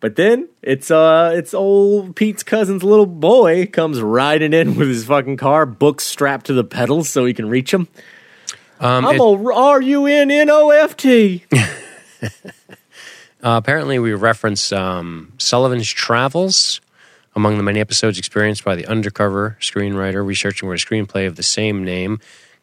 But 0.02 0.16
then 0.18 0.50
it's 0.62 0.92
uh 0.92 1.32
it's 1.36 1.54
old 1.54 2.16
Pete's 2.16 2.44
cousin's 2.44 2.84
little 2.84 3.06
boy 3.06 3.68
comes 3.68 4.02
riding 4.02 4.52
in 4.52 4.76
with 4.76 4.90
his 4.90 5.06
fucking 5.06 5.38
car, 5.38 5.66
books 5.66 6.06
strapped 6.06 6.48
to 6.48 6.54
the 6.54 6.64
pedals 6.66 7.08
so 7.08 7.24
he 7.24 7.34
can 7.34 7.48
reach 7.48 7.74
him. 7.74 7.88
Um, 8.80 9.06
I'm 9.06 9.16
it- 9.16 9.22
a 9.22 9.54
R 9.54 9.82
U 9.82 10.06
N 10.08 10.32
N 10.32 10.50
O 10.50 10.72
F 10.72 10.98
T. 10.98 11.46
Uh, 13.44 13.58
apparently, 13.58 13.98
we 13.98 14.14
reference 14.14 14.72
um, 14.72 15.34
Sullivan's 15.40 15.90
travels 15.90 16.80
among 17.36 17.58
the 17.58 17.64
many 17.64 17.80
episodes 17.80 18.20
experienced 18.20 18.64
by 18.64 18.76
the 18.76 18.86
undercover 18.86 19.58
screenwriter 19.60 20.24
researching 20.24 20.70
for 20.70 20.76
a 20.76 20.78
screenplay 20.78 21.26
of 21.26 21.38
the 21.38 21.44
same 21.44 21.84
name 21.84 22.20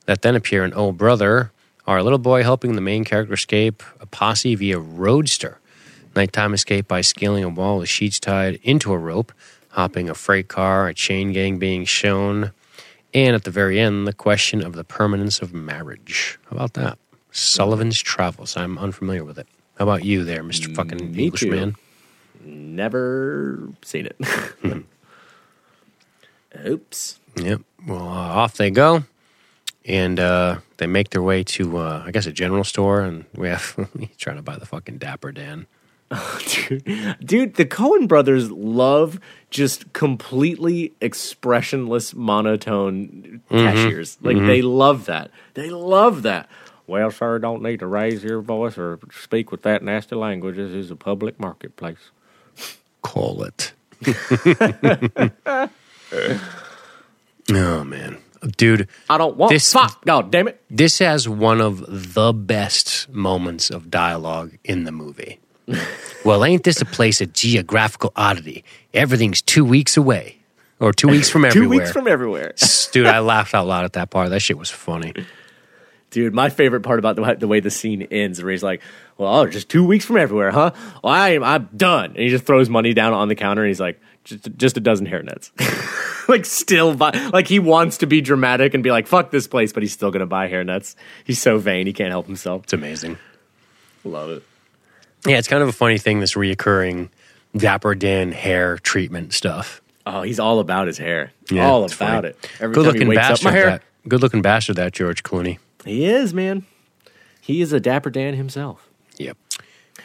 that 0.07 0.22
then 0.22 0.36
appear 0.36 0.64
in 0.64 0.72
Oh 0.76 0.93
Brother. 0.93 1.51
Our 1.84 2.01
little 2.01 2.18
boy 2.20 2.45
helping 2.45 2.74
the 2.76 2.80
main 2.80 3.05
character 3.05 3.34
escape 3.34 3.82
a 3.99 4.07
posse 4.07 4.55
via 4.55 4.78
roadster. 4.78 5.57
Nighttime 6.19 6.53
escape 6.53 6.89
by 6.89 7.01
scaling 7.01 7.45
a 7.45 7.49
wall 7.49 7.79
with 7.79 7.89
sheets 7.89 8.19
tied 8.19 8.59
into 8.64 8.93
a 8.93 8.99
rope, 8.99 9.33
hopping 9.69 10.11
a 10.11 10.14
freight 10.14 10.49
car, 10.49 10.89
a 10.89 10.95
chain 10.95 11.31
gang 11.31 11.61
being 11.61 11.85
shown, 11.85 12.51
and 13.14 13.37
at 13.37 13.45
the 13.45 13.53
very 13.53 13.79
end, 13.79 14.05
the 14.05 14.12
question 14.12 14.61
of 14.61 14.73
the 14.73 14.83
permanence 14.83 15.41
of 15.41 15.55
marriage. 15.55 16.41
How 16.51 16.57
about 16.57 16.75
that? 16.75 16.99
Sullivan's 17.31 18.01
Travels. 18.01 18.57
I'm 18.57 18.79
unfamiliar 18.79 19.23
with 19.23 19.39
it. 19.39 19.47
How 19.77 19.85
about 19.85 20.05
you 20.05 20.25
there, 20.25 20.43
Mr. 20.43 20.75
fucking 20.75 21.12
Me 21.12 21.27
Englishman? 21.27 21.77
Never 22.41 23.69
seen 23.83 24.07
it. 24.07 24.16
Oops. 26.66 27.21
Yep. 27.37 27.61
Well, 27.87 28.09
uh, 28.09 28.35
off 28.35 28.57
they 28.57 28.71
go, 28.71 29.05
and 29.85 30.19
uh, 30.19 30.57
they 30.79 30.89
make 30.89 31.11
their 31.11 31.23
way 31.23 31.45
to, 31.45 31.79
uh, 31.79 32.03
I 32.05 32.11
guess, 32.11 32.27
a 32.27 32.33
general 32.33 32.64
store, 32.64 33.03
and 33.03 33.25
we 33.37 33.47
have 33.47 33.89
he's 34.01 34.16
trying 34.16 34.35
to 34.35 34.43
buy 34.43 34.57
the 34.57 34.66
fucking 34.66 34.99
Dapper 34.99 35.31
Dan. 35.31 35.69
Dude, 36.48 37.16
dude, 37.20 37.54
the 37.54 37.66
Coen 37.66 38.09
brothers 38.09 38.50
love 38.50 39.20
just 39.50 39.92
completely 39.92 40.92
expressionless 41.00 42.14
monotone 42.14 43.42
mm-hmm. 43.50 43.56
cashiers. 43.56 44.16
Like 44.22 44.36
mm-hmm. 44.36 44.46
they 44.46 44.62
love 44.62 45.06
that. 45.06 45.30
They 45.54 45.70
love 45.70 46.22
that. 46.22 46.48
Well, 46.86 47.11
sir, 47.11 47.38
don't 47.38 47.62
need 47.62 47.80
to 47.80 47.86
raise 47.86 48.24
your 48.24 48.40
voice 48.40 48.78
or 48.78 48.98
speak 49.12 49.52
with 49.52 49.62
that 49.62 49.82
nasty 49.82 50.16
language. 50.16 50.56
This 50.56 50.72
is 50.72 50.90
a 50.90 50.96
public 50.96 51.38
marketplace. 51.38 52.11
Call 53.02 53.44
it. 53.44 53.72
oh 57.52 57.84
man, 57.84 58.18
dude, 58.56 58.88
I 59.11 59.18
don't 59.18 59.36
want 59.36 59.50
This- 59.50 59.72
fuck. 59.72 60.02
God 60.04 60.30
damn 60.30 60.48
it. 60.48 60.62
this 60.70 60.98
has 61.00 61.28
one 61.28 61.61
of 61.61 62.14
the 62.14 62.32
best 62.32 63.09
moments 63.11 63.70
of 63.70 63.90
dialogue 63.90 64.56
in 64.64 64.84
the 64.84 64.92
movie. 64.92 65.40
Well, 66.25 66.45
ain't 66.45 66.64
this 66.64 66.81
a 66.81 66.85
place 66.85 67.21
of 67.21 67.33
geographical 67.33 68.12
oddity? 68.16 68.64
Everything's 68.95 69.43
two 69.43 69.64
weeks 69.64 69.97
away, 69.97 70.39
or 70.81 70.93
two 70.93 71.09
weeks 71.09 71.29
from 71.29 71.45
everywhere. 71.45 71.69
Two 71.69 71.81
weeks 71.81 71.93
from 71.93 72.09
everywhere. 72.09 72.55
Dude, 72.93 73.07
I 73.07 73.21
laughed 73.21 73.55
out 73.55 73.66
loud 73.66 73.85
at 73.85 73.93
that 73.95 74.11
part. 74.11 74.31
That 74.31 74.41
shit 74.41 74.59
was 74.59 74.71
funny. 74.71 75.12
Dude, 76.11 76.33
my 76.33 76.49
favorite 76.49 76.81
part 76.81 76.99
about 76.99 77.16
the, 77.16 77.23
way- 77.23 77.35
the 77.35 77.49
way 77.49 77.61
the 77.61 77.71
scene 77.71 78.01
ends, 78.03 78.43
where 78.43 78.51
he's 78.51 78.62
like, 78.62 78.81
"Well, 79.19 79.41
oh, 79.41 79.47
just 79.47 79.69
two 79.69 79.85
weeks 79.87 80.07
from 80.07 80.16
everywhere, 80.16 80.51
huh? 80.51 80.71
Well, 81.05 81.12
I, 81.12 81.39
I'm 81.39 81.69
done." 81.77 82.07
And 82.12 82.16
he 82.19 82.29
just 82.31 82.45
throws 82.45 82.71
money 82.71 82.95
down 82.95 83.12
on 83.12 83.29
the 83.29 83.35
counter, 83.35 83.62
and 83.62 83.69
he's 83.69 83.81
like, 83.81 84.01
"Just, 84.25 84.57
just 84.57 84.77
a 84.79 84.81
dozen 84.81 85.07
hairnets." 85.07 85.51
like, 86.29 86.47
still, 86.47 86.95
buy, 86.95 87.11
like 87.33 87.47
he 87.47 87.59
wants 87.59 87.99
to 87.99 88.07
be 88.07 88.23
dramatic 88.23 88.73
and 88.73 88.83
be 88.83 88.91
like, 88.91 89.07
"Fuck 89.07 89.31
this 89.31 89.47
place," 89.47 89.75
but 89.75 89.83
he's 89.83 89.93
still 89.93 90.11
gonna 90.11 90.25
buy 90.25 90.49
hairnets. 90.49 90.95
He's 91.25 91.43
so 91.43 91.59
vain, 91.59 91.87
he 91.87 91.93
can't 91.93 92.11
help 92.11 92.25
himself. 92.27 92.64
It's 92.64 92.73
amazing. 92.73 93.19
Love 94.03 94.31
it. 94.31 94.43
Yeah, 95.27 95.39
it's 95.39 95.49
kind 95.49 95.62
of 95.62 95.69
a 95.69 95.73
funny 95.73 95.99
thing, 95.99 96.21
this 96.21 96.35
reoccurring 96.35 97.09
Dapper 97.57 97.95
Dan 97.95 98.33
hair 98.33 98.79
treatment 98.79 99.33
stuff. 99.33 99.81
Oh, 100.07 100.23
he's 100.23 100.39
all 100.41 100.59
about 100.61 100.87
his 100.87 100.97
hair. 100.99 101.33
Yeah, 101.51 101.66
all 101.69 101.81
about 101.85 101.93
funny. 101.93 102.29
it. 102.29 102.51
Every 102.61 102.75
Good 102.75 102.87
looking 102.87 103.09
up, 103.09 103.14
bastard. 103.14 103.45
my 103.45 103.51
hair. 103.53 103.66
That, 103.66 103.83
good 104.09 104.23
looking 104.23 104.43
bastard, 104.43 104.77
that 104.77 104.93
George 104.93 105.23
Clooney. 105.23 105.59
He 105.85 106.05
is, 106.07 106.33
man. 106.33 106.64
He 107.41 107.61
is 107.61 107.73
a 107.73 107.81
dapper 107.81 108.11
Dan 108.11 108.35
himself. 108.35 108.89
Yep. 109.19 109.37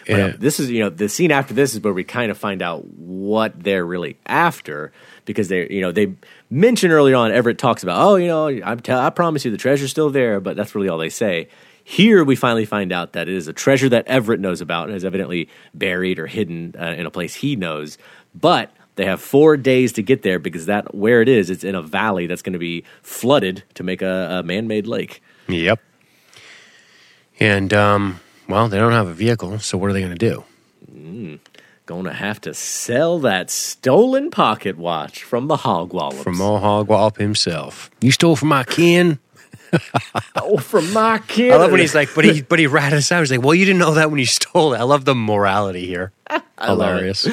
But, 0.07 0.13
uh, 0.13 0.17
Yeah. 0.17 0.33
this 0.37 0.59
is 0.59 0.69
you 0.71 0.79
know 0.81 0.89
the 0.89 1.07
scene 1.07 1.31
after 1.31 1.53
this 1.53 1.73
is 1.73 1.79
where 1.81 1.93
we 1.93 2.03
kind 2.03 2.31
of 2.31 2.37
find 2.37 2.61
out 2.61 2.83
what 2.85 3.63
they're 3.63 3.85
really 3.85 4.17
after 4.25 4.91
because 5.25 5.47
they 5.47 5.69
you 5.69 5.79
know 5.81 5.91
they 5.93 6.13
mention 6.49 6.91
earlier 6.91 7.15
on 7.15 7.31
Everett 7.31 7.57
talks 7.57 7.83
about 7.83 8.01
oh 8.01 8.15
you 8.15 8.27
know 8.27 8.47
I 8.47 8.75
tell 8.75 8.99
I 8.99 9.09
promise 9.11 9.45
you 9.45 9.51
the 9.51 9.57
treasure's 9.57 9.91
still 9.91 10.09
there 10.09 10.39
but 10.41 10.57
that's 10.57 10.75
really 10.75 10.89
all 10.89 10.97
they 10.97 11.09
say. 11.09 11.47
Here 11.83 12.23
we 12.23 12.35
finally 12.35 12.65
find 12.65 12.91
out 12.91 13.13
that 13.13 13.27
it 13.27 13.35
is 13.35 13.47
a 13.47 13.53
treasure 13.53 13.89
that 13.89 14.07
Everett 14.07 14.39
knows 14.39 14.61
about 14.61 14.87
and 14.87 14.95
is 14.95 15.03
evidently 15.03 15.49
buried 15.73 16.19
or 16.19 16.27
hidden 16.27 16.75
uh, 16.79 16.95
in 16.97 17.05
a 17.05 17.11
place 17.11 17.35
he 17.35 17.55
knows, 17.55 17.97
but 18.33 18.71
they 18.95 19.05
have 19.05 19.21
four 19.21 19.57
days 19.57 19.91
to 19.93 20.03
get 20.03 20.21
there 20.21 20.39
because 20.39 20.67
that 20.67 20.95
where 20.95 21.21
it 21.21 21.27
is 21.27 21.49
it's 21.49 21.63
in 21.63 21.75
a 21.75 21.81
valley 21.81 22.27
that's 22.27 22.41
going 22.41 22.53
to 22.53 22.59
be 22.59 22.83
flooded 23.01 23.63
to 23.73 23.83
make 23.83 24.01
a, 24.01 24.39
a 24.39 24.43
man-made 24.43 24.87
lake. 24.87 25.21
Yep. 25.47 25.79
And, 27.39 27.73
um, 27.73 28.19
well, 28.47 28.69
they 28.69 28.77
don't 28.77 28.91
have 28.91 29.07
a 29.07 29.13
vehicle, 29.13 29.59
so 29.59 29.77
what 29.77 29.89
are 29.89 29.93
they 29.93 30.01
going 30.01 30.17
to 30.17 30.29
do? 30.29 30.45
Gonna 31.85 32.13
have 32.13 32.39
to 32.41 32.53
sell 32.53 33.19
that 33.19 33.49
stolen 33.49 34.31
pocket 34.31 34.77
watch 34.77 35.21
from 35.23 35.47
the 35.47 35.57
Hogwallops. 35.57 36.23
From 36.23 36.37
Mohawk 36.37 36.87
Wallop 36.87 37.17
himself. 37.17 37.91
You 37.99 38.11
stole 38.11 38.37
from 38.37 38.47
my 38.47 38.63
kin? 38.63 39.19
Oh, 40.35 40.57
from 40.57 40.91
my 40.93 41.19
kid. 41.27 41.51
I 41.51 41.57
love 41.57 41.71
when 41.71 41.79
he's 41.81 41.95
like, 41.95 42.09
but 42.15 42.25
he 42.25 42.41
but 42.41 42.59
he 42.59 42.67
ratted 42.67 42.97
us 42.99 43.11
out. 43.11 43.19
He's 43.21 43.31
like, 43.31 43.41
well, 43.41 43.55
you 43.55 43.65
didn't 43.65 43.79
know 43.79 43.93
that 43.95 44.09
when 44.11 44.19
you 44.19 44.25
stole 44.25 44.73
it. 44.73 44.77
I 44.79 44.83
love 44.83 45.05
the 45.05 45.15
morality 45.15 45.85
here. 45.85 46.11
Hilarious. 46.61 47.27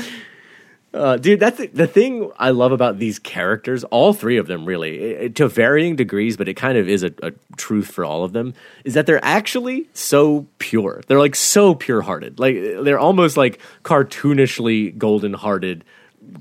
uh, 0.95 1.17
dude. 1.19 1.39
That's 1.41 1.59
the, 1.59 1.67
the 1.69 1.87
thing 1.87 2.31
I 2.39 2.51
love 2.51 2.73
about 2.73 2.99
these 2.99 3.19
characters. 3.19 3.85
All 3.85 4.13
three 4.13 4.39
of 4.39 4.47
them, 4.47 4.65
really, 4.65 5.17
i- 5.19 5.25
i- 5.25 5.29
to 5.29 5.49
varying 5.49 5.97
degrees, 5.97 6.37
but 6.37 6.49
it 6.49 6.55
kind 6.55 6.77
of 6.79 6.89
is 6.89 7.03
a, 7.05 7.13
a 7.23 7.33
truth 7.57 7.91
for 7.91 8.05
all 8.05 8.25
of 8.25 8.33
them. 8.33 8.55
Is 8.85 8.95
that 8.95 9.07
they're 9.07 9.25
actually 9.25 9.89
so 9.95 10.47
pure. 10.59 11.03
They're 11.07 11.19
like 11.21 11.37
so 11.37 11.75
pure-hearted. 11.75 12.39
Like 12.41 12.57
they're 12.83 12.99
almost 12.99 13.37
like 13.37 13.61
cartoonishly 13.85 14.97
golden-hearted. 14.99 15.85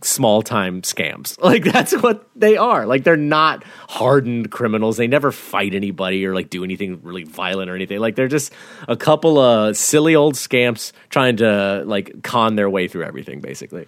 Small 0.04 0.42
time 0.42 0.82
scams. 0.82 1.38
Like 1.50 1.64
that's 1.64 1.94
what 1.94 2.28
they 2.36 2.58
are. 2.58 2.86
Like 2.86 3.04
they're 3.04 3.18
not 3.18 3.64
hardened 3.90 4.52
criminals. 4.52 4.98
They 4.98 5.08
never 5.08 5.32
fight 5.32 5.74
anybody 5.74 6.26
or 6.26 6.34
like 6.36 6.50
do 6.50 6.64
anything 6.64 7.00
really 7.02 7.24
violent 7.24 7.70
or 7.72 7.76
anything. 7.76 8.00
Like 8.00 8.16
they're 8.16 8.28
just 8.28 8.54
a 8.88 8.96
couple 8.96 9.40
of 9.40 9.76
silly 9.76 10.16
old 10.16 10.38
scamps 10.38 10.94
trying 11.10 11.38
to 11.38 11.84
like 11.86 12.24
con 12.24 12.56
their 12.56 12.70
way 12.70 12.88
through 12.88 13.04
everything 13.04 13.40
basically. 13.42 13.88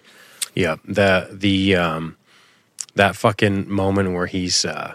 Yeah, 0.54 0.76
the 0.84 1.28
the 1.30 1.76
um 1.76 2.16
that 2.94 3.16
fucking 3.16 3.70
moment 3.70 4.12
where 4.12 4.26
he's 4.26 4.64
uh 4.64 4.94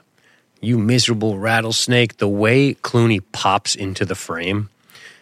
you 0.60 0.78
miserable 0.78 1.38
rattlesnake, 1.38 2.18
the 2.18 2.28
way 2.28 2.74
Clooney 2.74 3.22
pops 3.32 3.76
into 3.76 4.06
the 4.06 4.16
frame 4.16 4.70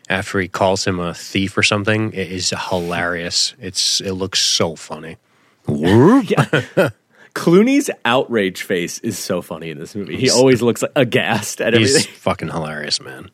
after 0.10 0.40
he 0.40 0.48
calls 0.48 0.86
him 0.86 1.00
a 1.00 1.14
thief 1.14 1.58
or 1.58 1.64
something 1.64 2.14
it 2.14 2.32
is 2.32 2.54
hilarious. 2.70 3.54
It's 3.60 4.02
it 4.02 4.14
looks 4.14 4.40
so 4.40 4.76
funny. 4.76 5.18
Clooney's 7.36 7.90
outrage 8.06 8.64
face 8.64 9.00
is 9.00 9.20
so 9.20 9.42
funny 9.42 9.70
in 9.70 9.78
this 9.78 9.94
movie. 9.94 10.16
He 10.18 10.30
always 10.30 10.62
looks 10.62 10.82
like 10.82 10.92
aghast 10.96 11.60
at 11.62 11.74
everything. 11.74 11.96
He's 11.96 12.06
fucking 12.06 12.50
hilarious, 12.50 13.02
man. 13.02 13.30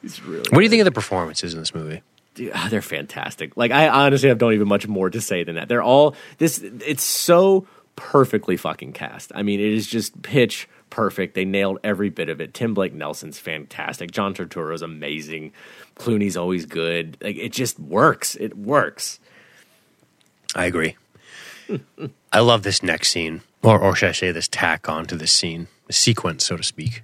He's 0.00 0.22
really 0.24 0.48
What 0.50 0.58
do 0.58 0.62
you 0.62 0.68
think 0.68 0.80
of 0.80 0.86
the 0.86 0.92
performances 0.92 1.54
in 1.54 1.60
this 1.60 1.74
movie? 1.74 2.02
Dude, 2.34 2.52
ah, 2.54 2.68
they're 2.70 2.80
fantastic. 2.80 3.56
Like 3.56 3.70
I 3.70 3.88
honestly 3.88 4.30
have 4.30 4.38
don't 4.38 4.54
even 4.54 4.68
much 4.68 4.88
more 4.88 5.10
to 5.10 5.20
say 5.20 5.44
than 5.44 5.56
that. 5.56 5.68
They're 5.68 5.82
all 5.82 6.16
this. 6.38 6.58
It's 6.58 7.04
so 7.04 7.66
perfectly 7.94 8.56
fucking 8.56 8.94
cast. 8.94 9.32
I 9.34 9.42
mean, 9.42 9.60
it 9.60 9.72
is 9.72 9.86
just 9.86 10.22
pitch 10.22 10.68
perfect. 10.88 11.34
They 11.34 11.44
nailed 11.44 11.78
every 11.84 12.08
bit 12.08 12.30
of 12.30 12.40
it. 12.40 12.54
Tim 12.54 12.72
Blake 12.74 12.94
Nelson's 12.94 13.38
fantastic. 13.38 14.10
John 14.10 14.34
Turturro's 14.34 14.82
amazing. 14.82 15.52
Clooney's 15.96 16.36
always 16.36 16.64
good. 16.64 17.18
Like 17.20 17.36
it 17.36 17.52
just 17.52 17.78
works. 17.78 18.34
It 18.36 18.56
works. 18.56 19.20
I 20.54 20.64
agree. 20.64 20.96
I 22.32 22.40
love 22.40 22.62
this 22.62 22.82
next 22.82 23.12
scene, 23.12 23.42
or 23.62 23.78
or 23.78 23.94
should 23.94 24.10
I 24.10 24.12
say 24.12 24.32
this 24.32 24.48
tack 24.48 24.88
on 24.88 25.06
to 25.06 25.16
this 25.16 25.32
scene, 25.32 25.68
the 25.86 25.92
sequence, 25.92 26.44
so 26.44 26.56
to 26.56 26.62
speak. 26.62 27.02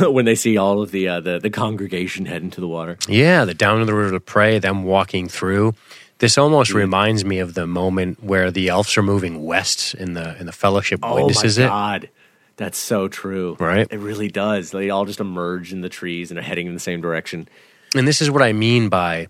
when 0.00 0.24
they 0.24 0.34
see 0.34 0.56
all 0.56 0.80
of 0.80 0.90
the 0.90 1.08
uh, 1.08 1.20
the 1.20 1.38
the 1.38 1.50
congregation 1.50 2.26
head 2.26 2.42
into 2.42 2.60
the 2.60 2.68
water. 2.68 2.96
Yeah, 3.08 3.44
the 3.44 3.54
down 3.54 3.80
to 3.80 3.84
the 3.84 3.94
river 3.94 4.12
to 4.12 4.20
pray, 4.20 4.58
them 4.58 4.84
walking 4.84 5.28
through. 5.28 5.74
This 6.18 6.38
almost 6.38 6.72
reminds 6.72 7.24
me 7.24 7.40
of 7.40 7.54
the 7.54 7.66
moment 7.66 8.22
where 8.22 8.52
the 8.52 8.68
elves 8.68 8.96
are 8.96 9.02
moving 9.02 9.44
west 9.44 9.94
in 9.94 10.14
the 10.14 10.38
in 10.38 10.46
the 10.46 10.52
fellowship 10.52 11.00
witnesses 11.02 11.58
oh 11.58 11.62
my 11.62 11.66
it. 11.66 11.68
god. 11.68 12.10
That's 12.56 12.78
so 12.78 13.08
true. 13.08 13.56
Right? 13.58 13.88
It 13.90 13.98
really 13.98 14.28
does. 14.28 14.70
They 14.70 14.90
all 14.90 15.04
just 15.04 15.20
emerge 15.20 15.72
in 15.72 15.80
the 15.80 15.88
trees 15.88 16.30
and 16.30 16.38
are 16.38 16.42
heading 16.42 16.66
in 16.66 16.74
the 16.74 16.80
same 16.80 17.00
direction. 17.00 17.48
And 17.96 18.06
this 18.06 18.22
is 18.22 18.30
what 18.30 18.42
I 18.42 18.52
mean 18.52 18.88
by 18.88 19.28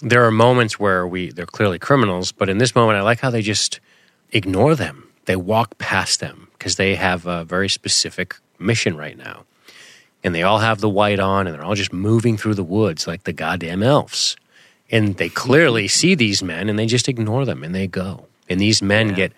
there 0.00 0.24
are 0.24 0.30
moments 0.30 0.78
where 0.78 1.06
we 1.06 1.30
they're 1.30 1.44
clearly 1.44 1.78
criminals, 1.78 2.32
but 2.32 2.48
in 2.48 2.58
this 2.58 2.74
moment 2.74 2.96
I 2.98 3.02
like 3.02 3.20
how 3.20 3.30
they 3.30 3.42
just 3.42 3.80
ignore 4.32 4.74
them. 4.74 5.08
They 5.26 5.36
walk 5.36 5.78
past 5.78 6.20
them 6.20 6.48
because 6.58 6.76
they 6.76 6.94
have 6.96 7.26
a 7.26 7.44
very 7.44 7.68
specific 7.68 8.36
mission 8.58 8.96
right 8.96 9.16
now. 9.16 9.44
And 10.24 10.34
they 10.34 10.42
all 10.42 10.58
have 10.58 10.80
the 10.80 10.88
white 10.88 11.18
on 11.20 11.46
and 11.46 11.54
they're 11.54 11.64
all 11.64 11.74
just 11.74 11.92
moving 11.92 12.36
through 12.36 12.54
the 12.54 12.62
woods 12.64 13.06
like 13.06 13.24
the 13.24 13.32
goddamn 13.32 13.82
elves. 13.82 14.36
And 14.90 15.16
they 15.16 15.28
clearly 15.28 15.88
see 15.88 16.14
these 16.14 16.42
men 16.42 16.68
and 16.68 16.78
they 16.78 16.86
just 16.86 17.08
ignore 17.08 17.44
them 17.44 17.62
and 17.64 17.74
they 17.74 17.86
go. 17.86 18.26
And 18.48 18.60
these 18.60 18.82
men 18.82 19.10
Yeah. 19.10 19.14
get 19.14 19.32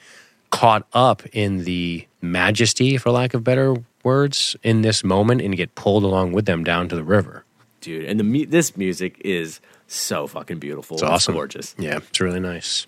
caught 0.51 0.87
up 0.93 1.23
in 1.33 1.65
the 1.65 2.07
majesty, 2.21 2.97
for 2.97 3.11
lack 3.11 3.35
of 3.35 3.43
better 3.45 3.77
words, 4.03 4.57
in 4.63 4.83
this 4.83 5.03
moment 5.03 5.41
and 5.41 5.57
get 5.57 5.75
pulled 5.75 6.05
along 6.05 6.33
with 6.33 6.45
them 6.47 6.65
down 6.65 6.89
to 6.89 6.97
the 6.97 7.05
river. 7.05 7.45
Dude, 7.81 8.05
and 8.05 8.19
the 8.21 8.45
this 8.47 8.77
music 8.77 9.21
is 9.25 9.61
so 9.87 10.27
fucking 10.27 10.59
beautiful. 10.59 10.97
It's 10.97 11.03
awesome. 11.03 11.35
gorgeous. 11.35 11.75
Yeah, 11.79 11.99
it's 11.99 12.21
really 12.21 12.41
nice. 12.41 12.87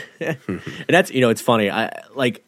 And 0.48 0.60
that's 0.88 1.10
you 1.10 1.20
know, 1.20 1.30
it's 1.30 1.40
funny. 1.40 1.70
I 1.70 1.90
like 2.14 2.44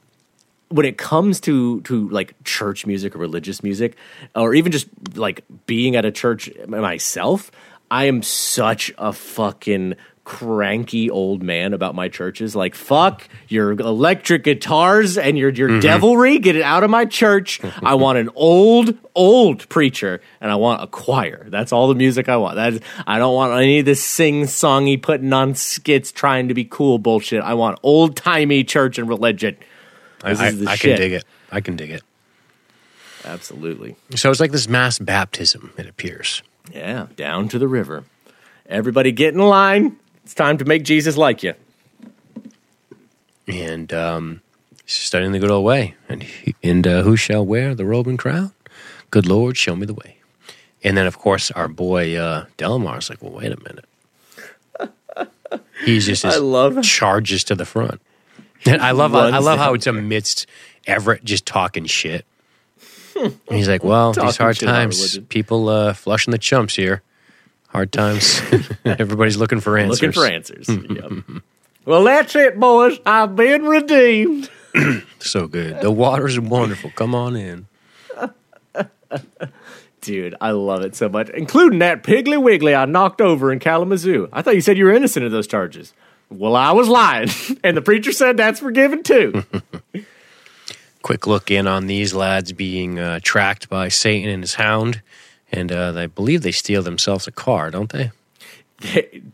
when 0.68 0.86
it 0.86 0.99
comes 0.99 1.40
to 1.40 1.80
to 1.82 2.09
like 2.09 2.34
church 2.45 2.86
music 2.86 3.14
or 3.14 3.18
religious 3.18 3.62
music, 3.62 3.97
or 4.34 4.55
even 4.55 4.72
just 4.72 4.86
like 5.16 5.45
being 5.66 5.97
at 5.97 6.05
a 6.05 6.11
church 6.11 6.51
myself. 6.66 7.51
I 7.90 8.05
am 8.05 8.22
such 8.22 8.92
a 8.99 9.12
fucking 9.12 9.95
cranky 10.24 11.10
old 11.10 11.42
man 11.42 11.72
about 11.74 11.94
my 11.94 12.08
churches. 12.08 12.56
Like 12.56 12.74
fuck 12.74 13.28
your 13.48 13.72
electric 13.72 14.44
guitars 14.44 15.16
and 15.18 15.38
your 15.38 15.50
your 15.50 15.68
mm-hmm. 15.68 15.80
devilry. 15.80 16.38
Get 16.38 16.56
it 16.56 16.62
out 16.62 16.82
of 16.82 16.90
my 16.90 17.04
church. 17.04 17.60
I 17.82 17.94
want 17.94 18.18
an 18.18 18.30
old 18.34 18.96
old 19.14 19.68
preacher 19.68 20.20
and 20.40 20.50
I 20.50 20.56
want 20.56 20.82
a 20.82 20.86
choir. 20.86 21.46
That's 21.48 21.72
all 21.72 21.88
the 21.88 21.94
music 21.94 22.28
I 22.28 22.36
want. 22.36 22.56
That 22.56 22.82
I 23.06 23.18
don't 23.18 23.34
want 23.34 23.52
any 23.52 23.80
of 23.80 23.84
this 23.84 24.02
sing 24.02 24.44
songy 24.44 25.00
putting 25.00 25.32
on 25.32 25.54
skits 25.54 26.10
trying 26.10 26.48
to 26.48 26.54
be 26.54 26.64
cool 26.64 26.98
bullshit. 26.98 27.42
I 27.42 27.54
want 27.54 27.78
old 27.82 28.16
timey 28.16 28.64
church 28.64 28.98
and 28.98 29.08
religion. 29.08 29.56
I, 30.22 30.30
This 30.30 30.40
I, 30.40 30.48
is 30.48 30.58
the 30.60 30.70
I 30.70 30.74
shit. 30.76 30.96
can 30.96 30.98
dig 30.98 31.12
it. 31.12 31.24
I 31.52 31.60
can 31.60 31.76
dig 31.76 31.90
it. 31.90 32.02
Absolutely. 33.24 33.96
So 34.16 34.30
it's 34.30 34.40
like 34.40 34.52
this 34.52 34.68
mass 34.68 34.98
baptism, 34.98 35.72
it 35.78 35.86
appears. 35.86 36.42
Yeah, 36.72 37.06
down 37.16 37.48
to 37.48 37.58
the 37.58 37.68
river. 37.68 38.04
Everybody 38.66 39.12
get 39.12 39.34
in 39.34 39.40
line. 39.40 39.96
It's 40.24 40.34
time 40.34 40.58
to 40.58 40.64
make 40.64 40.84
Jesus 40.84 41.16
like 41.16 41.42
you. 41.42 41.54
And 43.46 43.92
um, 43.92 44.40
studying 44.86 45.32
the 45.32 45.38
good 45.38 45.50
old 45.50 45.64
way. 45.64 45.94
And, 46.08 46.24
and 46.62 46.86
uh, 46.86 47.02
who 47.02 47.16
shall 47.16 47.44
wear 47.44 47.74
the 47.74 47.84
robe 47.84 48.08
and 48.08 48.18
crown? 48.18 48.52
Good 49.10 49.26
Lord, 49.26 49.56
show 49.56 49.76
me 49.76 49.86
the 49.86 49.94
way. 49.94 50.16
And 50.82 50.96
then, 50.96 51.06
of 51.06 51.18
course, 51.18 51.50
our 51.50 51.68
boy 51.68 52.16
uh, 52.16 52.46
Delmar's 52.58 53.08
like, 53.08 53.22
well, 53.22 53.32
wait 53.32 53.52
a 53.52 53.58
minute. 53.62 53.84
He's 55.84 56.06
just 56.06 56.24
I 56.24 56.36
love- 56.36 56.82
charges 56.82 57.44
to 57.44 57.54
the 57.54 57.64
front. 57.64 58.00
And 58.66 58.80
I 58.80 58.92
love 58.92 59.14
I, 59.14 59.28
I 59.28 59.38
love 59.40 59.58
how 59.58 59.74
it's 59.74 59.86
amidst 59.86 60.46
Everett 60.86 61.22
just 61.22 61.44
talking 61.44 61.84
shit. 61.84 62.24
And 63.14 63.38
he's 63.50 63.68
like, 63.68 63.84
well, 63.84 64.12
these 64.12 64.38
hard 64.38 64.58
times, 64.58 65.18
people 65.28 65.68
uh, 65.68 65.92
flushing 65.92 66.32
the 66.32 66.38
chumps 66.38 66.74
here. 66.74 67.02
Hard 67.74 67.90
times. 67.90 68.40
Everybody's 68.84 69.36
looking 69.36 69.58
for 69.58 69.76
answers. 69.76 70.00
Looking 70.00 70.12
for 70.12 70.26
answers. 70.26 70.68
Yep. 70.68 71.42
Well, 71.84 72.04
that's 72.04 72.36
it, 72.36 72.58
boys. 72.58 72.98
I've 73.04 73.34
been 73.34 73.64
redeemed. 73.64 74.50
So 75.20 75.46
good. 75.46 75.80
The 75.80 75.90
water's 75.90 76.38
wonderful. 76.38 76.90
Come 76.90 77.14
on 77.14 77.34
in. 77.34 77.66
Dude, 80.02 80.34
I 80.38 80.50
love 80.50 80.82
it 80.82 80.94
so 80.94 81.08
much, 81.08 81.30
including 81.30 81.78
that 81.78 82.02
Piggly 82.02 82.42
Wiggly 82.42 82.74
I 82.74 82.84
knocked 82.84 83.22
over 83.22 83.50
in 83.50 83.58
Kalamazoo. 83.58 84.28
I 84.34 84.42
thought 84.42 84.54
you 84.54 84.60
said 84.60 84.76
you 84.76 84.84
were 84.84 84.92
innocent 84.92 85.24
of 85.24 85.32
those 85.32 85.46
charges. 85.46 85.94
Well, 86.28 86.56
I 86.56 86.72
was 86.72 86.88
lying, 86.88 87.30
and 87.64 87.74
the 87.74 87.80
preacher 87.80 88.12
said 88.12 88.36
that's 88.36 88.60
forgiven 88.60 89.02
too. 89.02 89.44
Quick 91.02 91.26
look 91.26 91.50
in 91.50 91.66
on 91.66 91.86
these 91.86 92.12
lads 92.12 92.52
being 92.52 92.98
uh, 92.98 93.20
tracked 93.22 93.70
by 93.70 93.88
Satan 93.88 94.28
and 94.28 94.42
his 94.42 94.56
hound. 94.56 95.00
And 95.57 95.70
uh, 95.70 95.92
I 95.96 96.07
believe 96.07 96.42
they 96.42 96.50
steal 96.52 96.82
themselves 96.82 97.26
a 97.26 97.32
car, 97.32 97.70
don't 97.70 97.90
they? 97.92 98.11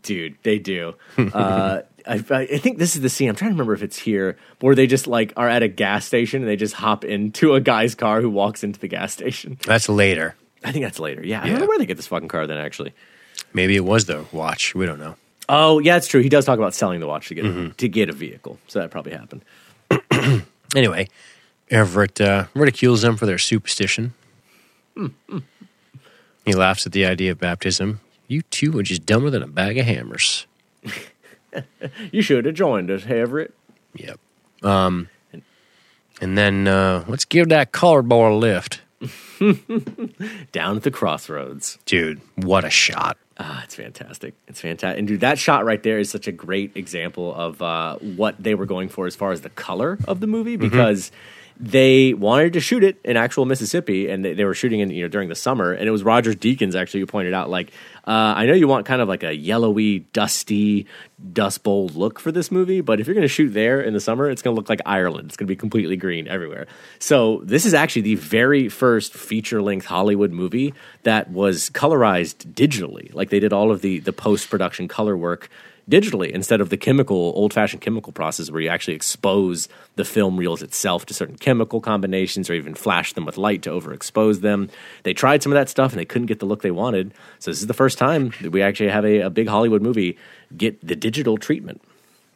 Dude, 0.03 0.35
they 0.43 0.59
do. 0.59 0.93
uh, 1.17 1.81
I, 2.07 2.13
I 2.29 2.57
think 2.57 2.77
this 2.77 2.95
is 2.95 3.01
the 3.01 3.09
scene. 3.09 3.27
I'm 3.29 3.35
trying 3.35 3.49
to 3.49 3.53
remember 3.53 3.73
if 3.73 3.81
it's 3.83 3.97
here 3.97 4.37
where 4.59 4.75
they 4.75 4.87
just 4.87 5.07
like 5.07 5.33
are 5.35 5.49
at 5.49 5.63
a 5.63 5.67
gas 5.67 6.05
station 6.05 6.41
and 6.41 6.49
they 6.49 6.55
just 6.55 6.75
hop 6.75 7.03
into 7.03 7.53
a 7.55 7.59
guy's 7.59 7.95
car 7.95 8.21
who 8.21 8.29
walks 8.29 8.63
into 8.63 8.79
the 8.79 8.87
gas 8.87 9.13
station. 9.13 9.57
That's 9.65 9.89
later. 9.89 10.35
I 10.63 10.71
think 10.71 10.85
that's 10.85 10.99
later. 10.99 11.25
Yeah, 11.25 11.41
I 11.41 11.49
don't 11.49 11.59
know 11.59 11.65
where 11.65 11.79
they 11.79 11.85
get 11.87 11.97
this 11.97 12.07
fucking 12.07 12.27
car 12.27 12.45
then. 12.45 12.59
Actually, 12.59 12.93
Maybe 13.53 13.75
it 13.75 13.83
was 13.83 14.05
the 14.05 14.25
watch. 14.31 14.75
We 14.75 14.85
don't 14.85 14.99
know. 14.99 15.15
oh 15.49 15.79
yeah, 15.79 15.97
it's 15.97 16.07
true. 16.07 16.21
He 16.21 16.29
does 16.29 16.45
talk 16.45 16.59
about 16.59 16.75
selling 16.75 16.99
the 16.99 17.07
watch 17.07 17.29
to 17.29 17.35
get 17.35 17.77
to 17.79 17.89
get 17.89 18.09
a 18.09 18.13
vehicle, 18.13 18.59
so 18.67 18.79
that 18.79 18.91
probably 18.91 19.13
happened. 19.13 19.43
Anyway, 20.73 21.09
Everett 21.69 22.21
uh, 22.21 22.45
ridicules 22.53 23.01
them 23.01 23.17
for 23.17 23.25
their 23.25 23.37
superstition. 23.37 24.13
He 26.45 26.53
laughs 26.53 26.85
at 26.85 26.91
the 26.91 27.05
idea 27.05 27.31
of 27.31 27.39
baptism. 27.39 27.99
You 28.27 28.41
two 28.43 28.77
are 28.79 28.83
just 28.83 29.05
dumber 29.05 29.29
than 29.29 29.43
a 29.43 29.47
bag 29.47 29.77
of 29.77 29.85
hammers. 29.85 30.47
You 32.11 32.21
should 32.21 32.45
have 32.45 32.55
joined 32.55 32.89
us, 32.89 33.05
Everett. 33.05 33.53
Yep. 33.95 34.19
Um, 34.63 35.09
and 36.21 36.37
then 36.37 36.67
uh, 36.67 37.03
let's 37.07 37.25
give 37.25 37.49
that 37.49 37.71
colored 37.71 38.07
boy 38.07 38.31
a 38.31 38.35
lift. 38.35 38.81
Down 40.51 40.77
at 40.77 40.83
the 40.83 40.91
crossroads. 40.91 41.79
Dude, 41.85 42.21
what 42.35 42.63
a 42.63 42.69
shot. 42.69 43.17
Ah, 43.37 43.63
it's 43.63 43.75
fantastic. 43.75 44.35
It's 44.47 44.61
fantastic. 44.61 44.99
And 44.99 45.07
dude, 45.07 45.21
that 45.21 45.39
shot 45.39 45.65
right 45.65 45.81
there 45.81 45.97
is 45.97 46.09
such 46.11 46.27
a 46.27 46.31
great 46.31 46.71
example 46.75 47.33
of 47.33 47.61
uh, 47.61 47.97
what 47.97 48.35
they 48.41 48.53
were 48.53 48.67
going 48.67 48.87
for 48.87 49.07
as 49.07 49.15
far 49.15 49.31
as 49.31 49.41
the 49.41 49.49
color 49.49 49.97
of 50.07 50.19
the 50.19 50.27
movie 50.27 50.57
because 50.57 51.11
they 51.59 52.13
wanted 52.13 52.53
to 52.53 52.59
shoot 52.59 52.83
it 52.83 52.99
in 53.03 53.17
actual 53.17 53.45
Mississippi 53.45 54.09
and 54.09 54.25
they, 54.25 54.33
they 54.33 54.45
were 54.45 54.53
shooting 54.53 54.79
in 54.79 54.89
you 54.89 55.03
know 55.03 55.07
during 55.07 55.29
the 55.29 55.35
summer 55.35 55.71
and 55.71 55.87
it 55.87 55.91
was 55.91 56.03
Roger 56.03 56.33
Deakins 56.33 56.75
actually 56.75 57.01
who 57.01 57.05
pointed 57.05 57.33
out 57.33 57.49
like 57.49 57.71
uh, 58.07 58.33
I 58.35 58.47
know 58.47 58.53
you 58.53 58.67
want 58.67 58.87
kind 58.87 59.01
of 59.01 59.07
like 59.07 59.23
a 59.23 59.35
yellowy, 59.35 59.99
dusty, 59.99 60.87
dust 61.33 61.61
bowl 61.61 61.87
look 61.89 62.19
for 62.19 62.31
this 62.31 62.51
movie, 62.51 62.81
but 62.81 62.99
if 62.99 63.05
you're 63.05 63.13
going 63.13 63.21
to 63.21 63.27
shoot 63.27 63.49
there 63.49 63.79
in 63.79 63.93
the 63.93 63.99
summer, 63.99 64.27
it's 64.27 64.41
going 64.41 64.55
to 64.55 64.59
look 64.59 64.69
like 64.69 64.81
Ireland. 64.87 65.27
It's 65.27 65.37
going 65.37 65.45
to 65.45 65.51
be 65.51 65.55
completely 65.55 65.97
green 65.97 66.27
everywhere. 66.27 66.65
So 66.97 67.41
this 67.43 67.63
is 67.63 67.75
actually 67.75 68.01
the 68.01 68.15
very 68.15 68.69
first 68.69 69.13
feature 69.13 69.61
length 69.61 69.85
Hollywood 69.85 70.31
movie 70.31 70.73
that 71.03 71.29
was 71.29 71.69
colorized 71.69 72.53
digitally. 72.53 73.13
Like 73.13 73.29
they 73.29 73.39
did 73.39 73.53
all 73.53 73.71
of 73.71 73.81
the 73.81 73.99
the 73.99 74.13
post 74.13 74.49
production 74.49 74.87
color 74.87 75.15
work 75.15 75.49
digitally 75.89 76.29
instead 76.31 76.61
of 76.61 76.69
the 76.69 76.77
chemical 76.77 77.33
old 77.35 77.53
fashioned 77.53 77.81
chemical 77.81 78.13
process 78.13 78.49
where 78.49 78.61
you 78.61 78.69
actually 78.69 78.93
expose 78.93 79.67
the 79.95 80.05
film 80.05 80.37
reels 80.37 80.61
itself 80.61 81.05
to 81.05 81.13
certain 81.13 81.37
chemical 81.37 81.81
combinations 81.81 82.49
or 82.49 82.53
even 82.53 82.73
flash 82.75 83.13
them 83.13 83.25
with 83.25 83.37
light 83.37 83.61
to 83.63 83.69
overexpose 83.69 84.41
them. 84.41 84.69
They 85.03 85.13
tried 85.13 85.43
some 85.43 85.51
of 85.51 85.55
that 85.55 85.69
stuff 85.69 85.91
and 85.91 85.99
they 85.99 86.05
couldn't 86.05 86.27
get 86.27 86.39
the 86.39 86.45
look 86.45 86.61
they 86.61 86.71
wanted. 86.71 87.13
So 87.39 87.51
this 87.51 87.61
is 87.61 87.67
the 87.67 87.73
first 87.73 87.97
time 87.97 88.33
that 88.41 88.51
we 88.51 88.61
actually 88.61 88.89
have 88.89 89.05
a, 89.05 89.21
a 89.21 89.29
big 89.29 89.47
Hollywood 89.47 89.81
movie 89.81 90.17
get 90.55 90.85
the 90.85 90.95
digital 90.95 91.37
treatment. 91.37 91.81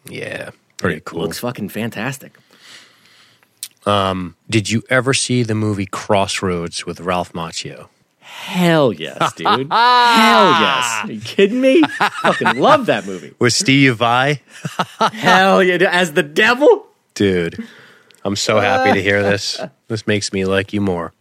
Yeah, 0.08 0.52
pretty 0.78 0.98
It 0.98 1.06
cool. 1.06 1.22
Looks 1.22 1.40
fucking 1.40 1.70
fantastic. 1.70 2.38
Um, 3.86 4.36
did 4.50 4.70
you 4.70 4.84
ever 4.90 5.14
see 5.14 5.44
the 5.44 5.56
movie 5.56 5.86
Crossroads 5.86 6.86
with 6.86 7.00
Ralph 7.02 7.34
Macchio? 7.34 7.88
Hell 8.36 8.94
yes, 8.94 9.34
dude. 9.34 9.48
Hell 9.48 9.60
yes. 9.70 11.00
Are 11.04 11.12
you 11.12 11.22
kidding 11.22 11.62
me? 11.62 11.82
fucking 11.82 12.60
love 12.60 12.86
that 12.86 13.06
movie. 13.06 13.34
With 13.40 13.54
Steve 13.54 13.98
Vai? 13.98 14.42
Hell 15.14 15.64
yeah. 15.64 15.78
As 15.90 16.14
the 16.14 16.24
devil? 16.24 16.88
Dude, 17.16 17.66
I'm 18.24 18.36
so 18.36 18.60
happy 18.60 18.94
to 18.94 19.02
hear 19.02 19.24
this. 19.24 19.60
This 19.88 20.06
makes 20.06 20.32
me 20.32 20.46
like 20.46 20.74
you 20.74 20.82
more. 20.82 21.14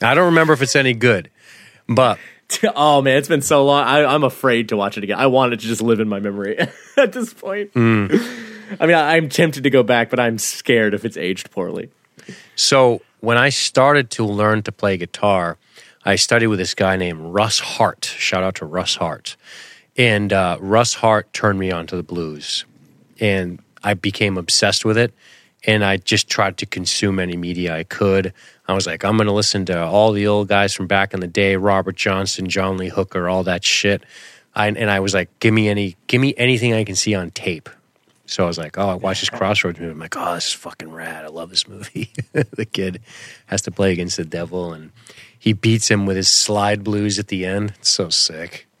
I 0.00 0.14
don't 0.14 0.26
remember 0.26 0.52
if 0.52 0.62
it's 0.62 0.74
any 0.76 0.94
good, 0.94 1.30
but 1.88 2.18
Oh 2.74 3.02
man, 3.02 3.16
it's 3.18 3.28
been 3.28 3.42
so 3.42 3.64
long. 3.64 3.84
I, 3.84 4.04
I'm 4.04 4.24
afraid 4.24 4.70
to 4.70 4.76
watch 4.76 4.98
it 4.98 5.04
again. 5.04 5.18
I 5.18 5.26
want 5.26 5.52
it 5.52 5.60
to 5.60 5.66
just 5.66 5.82
live 5.82 6.00
in 6.00 6.08
my 6.08 6.20
memory 6.20 6.58
at 6.96 7.12
this 7.12 7.32
point. 7.32 7.70
Hmm. 7.72 8.06
I 8.80 8.86
mean, 8.86 8.96
I, 8.96 9.16
I'm 9.16 9.28
tempted 9.28 9.64
to 9.64 9.70
go 9.70 9.82
back, 9.82 10.10
but 10.10 10.18
I'm 10.18 10.38
scared 10.38 10.94
if 10.94 11.04
it's 11.04 11.16
aged 11.16 11.50
poorly. 11.50 11.90
So 12.56 13.02
when 13.20 13.36
I 13.36 13.48
started 13.50 14.10
to 14.12 14.24
learn 14.24 14.62
to 14.64 14.72
play 14.72 14.96
guitar, 14.96 15.58
I 16.04 16.16
studied 16.16 16.48
with 16.48 16.58
this 16.58 16.74
guy 16.74 16.96
named 16.96 17.20
Russ 17.20 17.58
Hart. 17.60 18.04
Shout 18.04 18.42
out 18.42 18.56
to 18.56 18.66
Russ 18.66 18.96
Hart. 18.96 19.36
And 19.96 20.32
uh, 20.32 20.58
Russ 20.60 20.94
Hart 20.94 21.32
turned 21.32 21.58
me 21.58 21.70
on 21.70 21.86
to 21.88 21.96
the 21.96 22.02
blues. 22.02 22.64
And 23.20 23.60
I 23.84 23.94
became 23.94 24.36
obsessed 24.38 24.84
with 24.84 24.98
it. 24.98 25.12
and 25.64 25.84
I 25.84 25.96
just 25.96 26.28
tried 26.28 26.58
to 26.58 26.66
consume 26.66 27.18
any 27.18 27.36
media 27.36 27.76
I 27.76 27.84
could. 27.84 28.32
I 28.66 28.74
was 28.74 28.86
like, 28.86 29.04
I'm 29.04 29.16
going 29.16 29.26
to 29.26 29.32
listen 29.32 29.64
to 29.66 29.84
all 29.84 30.12
the 30.12 30.26
old 30.26 30.48
guys 30.48 30.74
from 30.74 30.86
back 30.86 31.14
in 31.14 31.20
the 31.20 31.26
day, 31.28 31.56
Robert 31.56 31.96
Johnson, 31.96 32.48
John 32.48 32.78
Lee 32.78 32.88
Hooker, 32.88 33.28
all 33.28 33.44
that 33.44 33.64
shit. 33.64 34.02
I, 34.54 34.68
and 34.68 34.90
I 34.90 35.00
was 35.00 35.14
like, 35.14 35.30
give 35.38 35.54
me 35.54 35.68
any, 35.68 35.96
give 36.08 36.20
me 36.20 36.34
anything 36.36 36.74
I 36.74 36.84
can 36.84 36.96
see 36.96 37.14
on 37.14 37.30
tape. 37.30 37.68
So 38.26 38.44
I 38.44 38.46
was 38.46 38.58
like, 38.58 38.78
oh, 38.78 38.88
I 38.88 38.94
watched 38.94 39.20
this 39.20 39.30
Crossroads 39.30 39.78
movie. 39.78 39.92
I'm 39.92 39.98
like, 39.98 40.16
oh, 40.16 40.34
this 40.34 40.48
is 40.48 40.52
fucking 40.52 40.90
rad. 40.90 41.24
I 41.24 41.28
love 41.28 41.50
this 41.50 41.68
movie. 41.68 42.12
the 42.32 42.64
kid 42.64 43.00
has 43.46 43.62
to 43.62 43.70
play 43.70 43.92
against 43.92 44.16
the 44.16 44.24
devil, 44.24 44.72
and 44.72 44.90
he 45.42 45.52
beats 45.52 45.90
him 45.90 46.06
with 46.06 46.16
his 46.16 46.28
slide 46.28 46.84
blues 46.84 47.18
at 47.18 47.26
the 47.26 47.44
end. 47.44 47.74
It's 47.80 47.88
so 47.88 48.10
sick. 48.10 48.68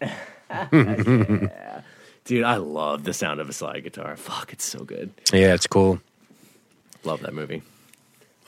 Dude, 2.24 2.44
I 2.44 2.54
love 2.54 3.02
the 3.02 3.12
sound 3.12 3.40
of 3.40 3.48
a 3.48 3.52
slide 3.52 3.82
guitar. 3.82 4.14
Fuck, 4.14 4.52
it's 4.52 4.64
so 4.64 4.84
good. 4.84 5.10
Yeah, 5.32 5.54
it's 5.54 5.66
cool. 5.66 5.98
Love 7.02 7.22
that 7.22 7.34
movie. 7.34 7.62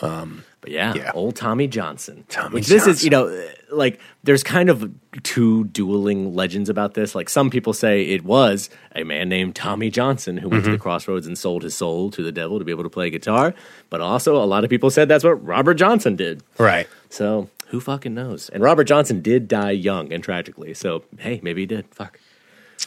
Um, 0.01 0.45
but 0.61 0.71
yeah, 0.71 0.95
yeah. 0.95 1.11
old 1.13 1.35
Tommy 1.35 1.67
Johnson. 1.67 2.25
Tommy 2.29 2.55
Which 2.55 2.69
this 2.69 2.87
is, 2.87 3.03
you 3.03 3.11
know, 3.11 3.49
like 3.73 3.99
there's 4.23 4.45
kind 4.45 4.71
of 4.71 4.93
two 5.25 5.65
dueling 5.65 6.37
legends 6.37 6.69
about 6.69 6.95
this. 6.95 7.17
Like 7.17 7.29
some 7.29 7.51
people 7.51 7.73
say 7.73 8.05
it 8.05 8.25
was 8.25 8.71
a 8.95 9.03
man 9.03 9.29
named 9.29 9.57
Tommy 9.57 9.91
Johnson 9.91 10.37
who 10.37 10.51
went 10.51 10.65
to 10.67 10.71
the 10.71 10.79
crossroads 10.79 11.27
and 11.27 11.37
sold 11.37 11.65
his 11.65 11.75
soul 11.75 12.13
to 12.13 12.23
the 12.23 12.31
devil 12.31 12.61
to 12.61 12.65
be 12.65 12.71
able 12.71 12.85
to 12.85 12.91
play 12.91 13.11
guitar. 13.11 13.55
But 13.91 14.01
also, 14.01 14.37
a 14.37 14.47
lot 14.47 14.63
of 14.63 14.71
people 14.71 14.91
said 14.91 15.09
that's 15.09 15.25
what 15.25 15.45
Robert 15.45 15.75
Johnson 15.75 16.15
did. 16.15 16.45
Right. 16.59 16.87
So 17.11 17.51
who 17.69 17.81
fucking 17.81 18.15
knows? 18.15 18.49
And 18.51 18.63
Robert 18.63 18.85
Johnson 18.85 19.21
did 19.23 19.49
die 19.49 19.71
young 19.73 20.13
and 20.13 20.23
tragically. 20.23 20.75
So 20.75 21.05
hey, 21.19 21.41
maybe 21.43 21.63
he 21.63 21.67
did. 21.67 21.87
Fuck, 21.95 22.19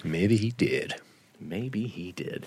Maybe 0.04 0.36
he 0.38 0.52
did. 0.52 0.96
maybe 1.40 1.88
he 1.88 2.12
did. 2.12 2.46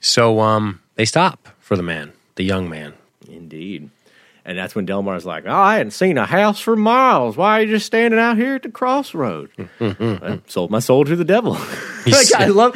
So 0.00 0.40
um, 0.40 0.80
they 0.94 1.04
stop 1.04 1.48
for 1.58 1.76
the 1.76 1.82
man, 1.82 2.12
the 2.36 2.44
young 2.44 2.68
man. 2.68 2.94
Indeed. 3.28 3.90
And 4.44 4.56
that's 4.56 4.76
when 4.76 4.86
Delmar's 4.86 5.26
like, 5.26 5.44
Oh, 5.46 5.52
I 5.52 5.78
hadn't 5.78 5.90
seen 5.90 6.16
a 6.18 6.26
house 6.26 6.60
for 6.60 6.76
miles. 6.76 7.36
Why 7.36 7.58
are 7.58 7.62
you 7.64 7.68
just 7.72 7.86
standing 7.86 8.20
out 8.20 8.36
here 8.36 8.54
at 8.54 8.62
the 8.62 8.68
crossroads? 8.70 9.52
I 9.80 10.40
sold 10.46 10.70
my 10.70 10.78
soul 10.78 11.04
to 11.04 11.16
the 11.16 11.24
devil. 11.24 11.52
like, 12.06 12.32
I 12.36 12.46
love 12.46 12.74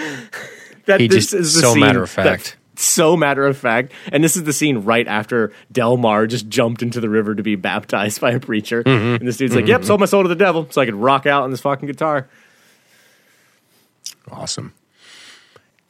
that 0.87 0.99
He 1.01 1.07
this 1.07 1.31
just- 1.31 1.35
is 1.35 1.55
the 1.55 1.61
so 1.61 1.73
scene 1.75 1.81
matter 1.81 2.03
of 2.03 2.13
that- 2.17 2.25
fact. 2.41 2.57
So 2.83 3.17
matter 3.17 3.47
of 3.47 3.57
fact. 3.57 3.93
And 4.13 4.23
this 4.25 4.37
is 4.37 4.45
the 4.45 4.53
scene 4.53 4.79
right 4.79 5.07
after 5.07 5.53
Delmar 5.73 6.27
just 6.27 6.49
jumped 6.49 6.83
into 6.83 7.01
the 7.01 7.09
river 7.09 7.35
to 7.35 7.43
be 7.43 7.57
baptized 7.57 8.21
by 8.21 8.33
a 8.33 8.41
preacher. 8.41 8.83
Mm-hmm. 8.83 9.17
And 9.17 9.29
this 9.29 9.37
dude's 9.37 9.55
like, 9.55 9.67
Yep, 9.67 9.85
sold 9.85 10.01
my 10.01 10.07
soul 10.07 10.23
to 10.23 10.29
the 10.29 10.35
devil 10.35 10.67
so 10.71 10.81
I 10.81 10.85
could 10.87 10.95
rock 10.95 11.27
out 11.27 11.43
on 11.43 11.51
this 11.51 11.61
fucking 11.61 11.87
guitar. 11.87 12.29
Awesome. 14.31 14.73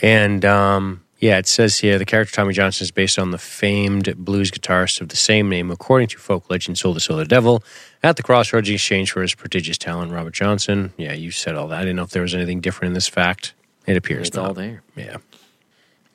And 0.00 0.44
um, 0.44 1.04
yeah, 1.18 1.36
it 1.38 1.46
says 1.46 1.78
here 1.78 1.98
the 1.98 2.06
character 2.06 2.34
Tommy 2.34 2.54
Johnson 2.54 2.84
is 2.84 2.90
based 2.90 3.18
on 3.18 3.30
the 3.32 3.38
famed 3.38 4.14
blues 4.16 4.50
guitarist 4.50 5.00
of 5.00 5.10
the 5.10 5.16
same 5.16 5.48
name, 5.50 5.70
according 5.70 6.08
to 6.08 6.18
folk 6.18 6.48
legend, 6.48 6.78
sold 6.78 6.96
the 6.96 7.00
soul 7.00 7.18
to 7.18 7.24
the 7.24 7.28
devil 7.28 7.62
at 8.02 8.16
the 8.16 8.22
crossroads 8.22 8.68
in 8.68 8.74
exchange 8.76 9.12
for 9.12 9.20
his 9.20 9.34
prodigious 9.34 9.76
talent, 9.76 10.12
Robert 10.12 10.32
Johnson. 10.32 10.92
Yeah, 10.96 11.12
you 11.12 11.30
said 11.30 11.54
all 11.54 11.68
that. 11.68 11.78
I 11.78 11.82
didn't 11.82 11.96
know 11.96 12.04
if 12.04 12.10
there 12.10 12.22
was 12.22 12.34
anything 12.34 12.60
different 12.60 12.88
in 12.90 12.94
this 12.94 13.08
fact. 13.08 13.52
It 13.86 13.96
appears 13.96 14.28
It's 14.28 14.36
not. 14.36 14.46
all 14.48 14.54
there. 14.54 14.82
Yeah. 14.96 15.18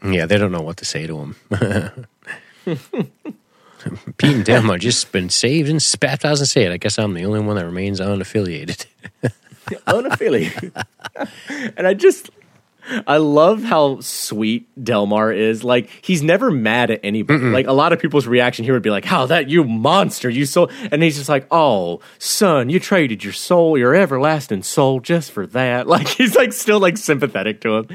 Yeah, 0.03 0.25
they 0.25 0.37
don't 0.37 0.51
know 0.51 0.61
what 0.61 0.77
to 0.77 0.85
say 0.85 1.07
to 1.07 1.17
him. 1.17 1.35
Pete 4.17 4.35
and 4.35 4.45
Delmar 4.45 4.77
just 4.77 5.11
been 5.11 5.29
saved 5.29 5.69
and 5.69 5.81
spat 5.81 6.25
out 6.25 6.39
and 6.39 6.47
saved. 6.47 6.71
I 6.71 6.77
guess 6.77 6.97
I'm 6.97 7.13
the 7.13 7.25
only 7.25 7.39
one 7.39 7.55
that 7.55 7.65
remains 7.65 7.99
unaffiliated. 7.99 8.85
unaffiliated. 9.87 10.85
and 11.77 11.87
I 11.87 11.93
just, 11.93 12.29
I 13.07 13.17
love 13.17 13.63
how 13.63 13.99
sweet 13.99 14.67
Delmar 14.81 15.31
is. 15.31 15.63
Like 15.63 15.89
he's 16.01 16.23
never 16.23 16.49
mad 16.51 16.91
at 16.91 16.99
anybody. 17.03 17.43
Like 17.45 17.67
a 17.67 17.73
lot 17.73 17.93
of 17.93 17.99
people's 17.99 18.27
reaction 18.27 18.63
here 18.65 18.73
would 18.73 18.83
be 18.83 18.91
like, 18.91 19.05
"How 19.05 19.25
that 19.27 19.49
you 19.49 19.63
monster, 19.63 20.29
you 20.29 20.45
soul," 20.45 20.69
and 20.91 21.01
he's 21.01 21.17
just 21.17 21.29
like, 21.29 21.47
"Oh, 21.51 22.01
son, 22.19 22.69
you 22.69 22.79
traded 22.79 23.23
your 23.23 23.33
soul, 23.33 23.77
your 23.77 23.95
everlasting 23.95 24.63
soul, 24.63 24.99
just 24.99 25.31
for 25.31 25.47
that." 25.47 25.87
Like 25.87 26.07
he's 26.07 26.35
like 26.35 26.53
still 26.53 26.79
like 26.79 26.97
sympathetic 26.97 27.61
to 27.61 27.77
him. 27.77 27.87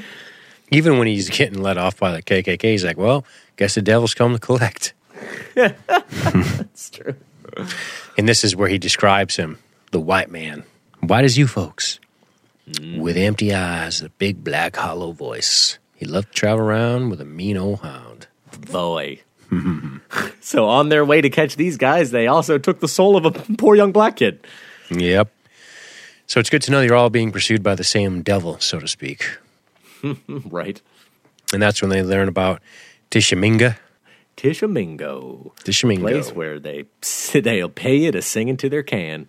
Even 0.71 0.99
when 0.99 1.07
he's 1.07 1.29
getting 1.29 1.63
let 1.63 1.79
off 1.79 1.99
by 1.99 2.13
the 2.13 2.23
KKK, 2.23 2.63
he's 2.63 2.85
like, 2.85 2.97
well, 2.97 3.25
guess 3.57 3.75
the 3.75 3.83
devil's 3.83 4.15
come 4.15 4.33
to 4.33 4.39
collect. 4.39 4.95
That's 5.55 6.91
true. 6.91 7.17
And 8.17 8.29
this 8.29 8.45
is 8.45 8.55
where 8.55 8.69
he 8.69 8.79
describes 8.79 9.37
him, 9.37 9.59
the 9.91 10.01
white 10.01 10.31
man. 10.31 10.65
White 11.01 11.25
as 11.25 11.37
you 11.39 11.47
folks, 11.47 11.99
mm. 12.69 13.01
with 13.01 13.17
empty 13.17 13.55
eyes, 13.55 14.03
a 14.03 14.11
big 14.11 14.45
black 14.45 14.77
hollow 14.77 15.13
voice. 15.13 15.79
He 15.95 16.07
loved 16.07 16.29
to 16.29 16.35
travel 16.35 16.65
around 16.65 17.11
with 17.11 17.21
a 17.21 17.25
mean 17.25 17.57
old 17.57 17.81
hound. 17.81 18.27
Boy. 18.71 19.21
so 20.41 20.67
on 20.67 20.89
their 20.89 21.05
way 21.05 21.21
to 21.21 21.31
catch 21.31 21.57
these 21.57 21.77
guys, 21.77 22.11
they 22.11 22.27
also 22.27 22.59
took 22.59 22.81
the 22.81 22.89
soul 22.89 23.17
of 23.17 23.25
a 23.25 23.31
poor 23.57 23.75
young 23.75 23.93
black 23.93 24.17
kid. 24.17 24.47
Yep. 24.91 25.33
So 26.27 26.39
it's 26.39 26.51
good 26.51 26.63
to 26.63 26.71
know 26.71 26.81
you're 26.81 26.95
all 26.95 27.11
being 27.11 27.33
pursued 27.33 27.63
by 27.63 27.75
the 27.75 27.85
same 27.85 28.23
devil, 28.23 28.61
so 28.61 28.79
to 28.79 28.87
speak. 28.87 29.39
Right. 30.29 30.81
And 31.53 31.61
that's 31.61 31.83
when 31.83 31.91
they 31.91 32.03
learn 32.03 32.29
about 32.29 32.63
Tishomingo. 33.11 33.75
Tishomingo. 34.37 35.53
Tishomingo. 35.65 36.09
place 36.09 36.33
where 36.33 36.59
they 36.59 36.85
they'll 37.33 37.69
pay 37.69 37.97
you 37.97 38.13
to 38.13 38.23
sing 38.23 38.49
into 38.49 38.69
their 38.69 38.83
can. 38.83 39.29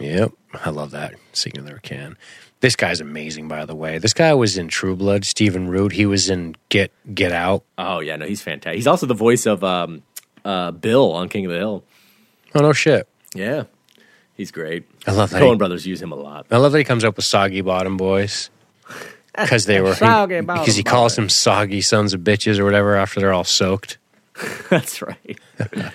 Yep. 0.00 0.32
I 0.54 0.70
love 0.70 0.90
that. 0.92 1.14
Singing 1.32 1.64
their 1.66 1.78
can. 1.78 2.16
This 2.60 2.76
guy's 2.76 3.00
amazing, 3.00 3.48
by 3.48 3.64
the 3.64 3.74
way. 3.74 3.98
This 3.98 4.12
guy 4.12 4.34
was 4.34 4.58
in 4.58 4.68
True 4.68 4.96
Blood, 4.96 5.24
Stephen 5.24 5.68
Root. 5.68 5.92
He 5.92 6.04
was 6.04 6.28
in 6.28 6.56
Get 6.68 6.92
Get 7.14 7.32
Out. 7.32 7.64
Oh 7.78 8.00
yeah, 8.00 8.16
no, 8.16 8.26
he's 8.26 8.42
fantastic. 8.42 8.76
He's 8.76 8.86
also 8.86 9.06
the 9.06 9.14
voice 9.14 9.46
of 9.46 9.64
um, 9.64 10.02
uh, 10.44 10.70
Bill 10.70 11.12
on 11.12 11.28
King 11.28 11.46
of 11.46 11.52
the 11.52 11.58
Hill. 11.58 11.84
Oh 12.54 12.60
no 12.60 12.72
shit. 12.72 13.08
Yeah, 13.34 13.64
he's 14.34 14.50
great. 14.50 14.84
I 15.06 15.12
love 15.12 15.30
that. 15.30 15.40
Coen 15.40 15.52
He, 15.52 15.56
Brothers 15.58 15.86
use 15.86 16.02
him 16.02 16.12
a 16.12 16.16
lot. 16.16 16.46
I 16.50 16.56
love 16.58 16.72
that 16.72 16.78
he 16.78 16.84
comes 16.84 17.04
up 17.04 17.16
with 17.16 17.24
Soggy 17.24 17.60
Bottom 17.60 17.96
Boys. 17.96 18.50
Because 19.40 19.66
they 19.66 19.80
were 19.80 19.94
Soggy 19.94 20.40
Bottom 20.40 20.62
because 20.64 20.76
he 20.76 20.82
calls 20.82 21.14
them 21.16 21.28
soggy 21.28 21.80
sons 21.82 22.12
of 22.14 22.20
bitches 22.22 22.58
or 22.58 22.64
whatever 22.64 22.96
after 22.96 23.20
they're 23.20 23.32
all 23.32 23.44
soaked. 23.44 23.96
That's 24.70 25.00
right. 25.02 25.38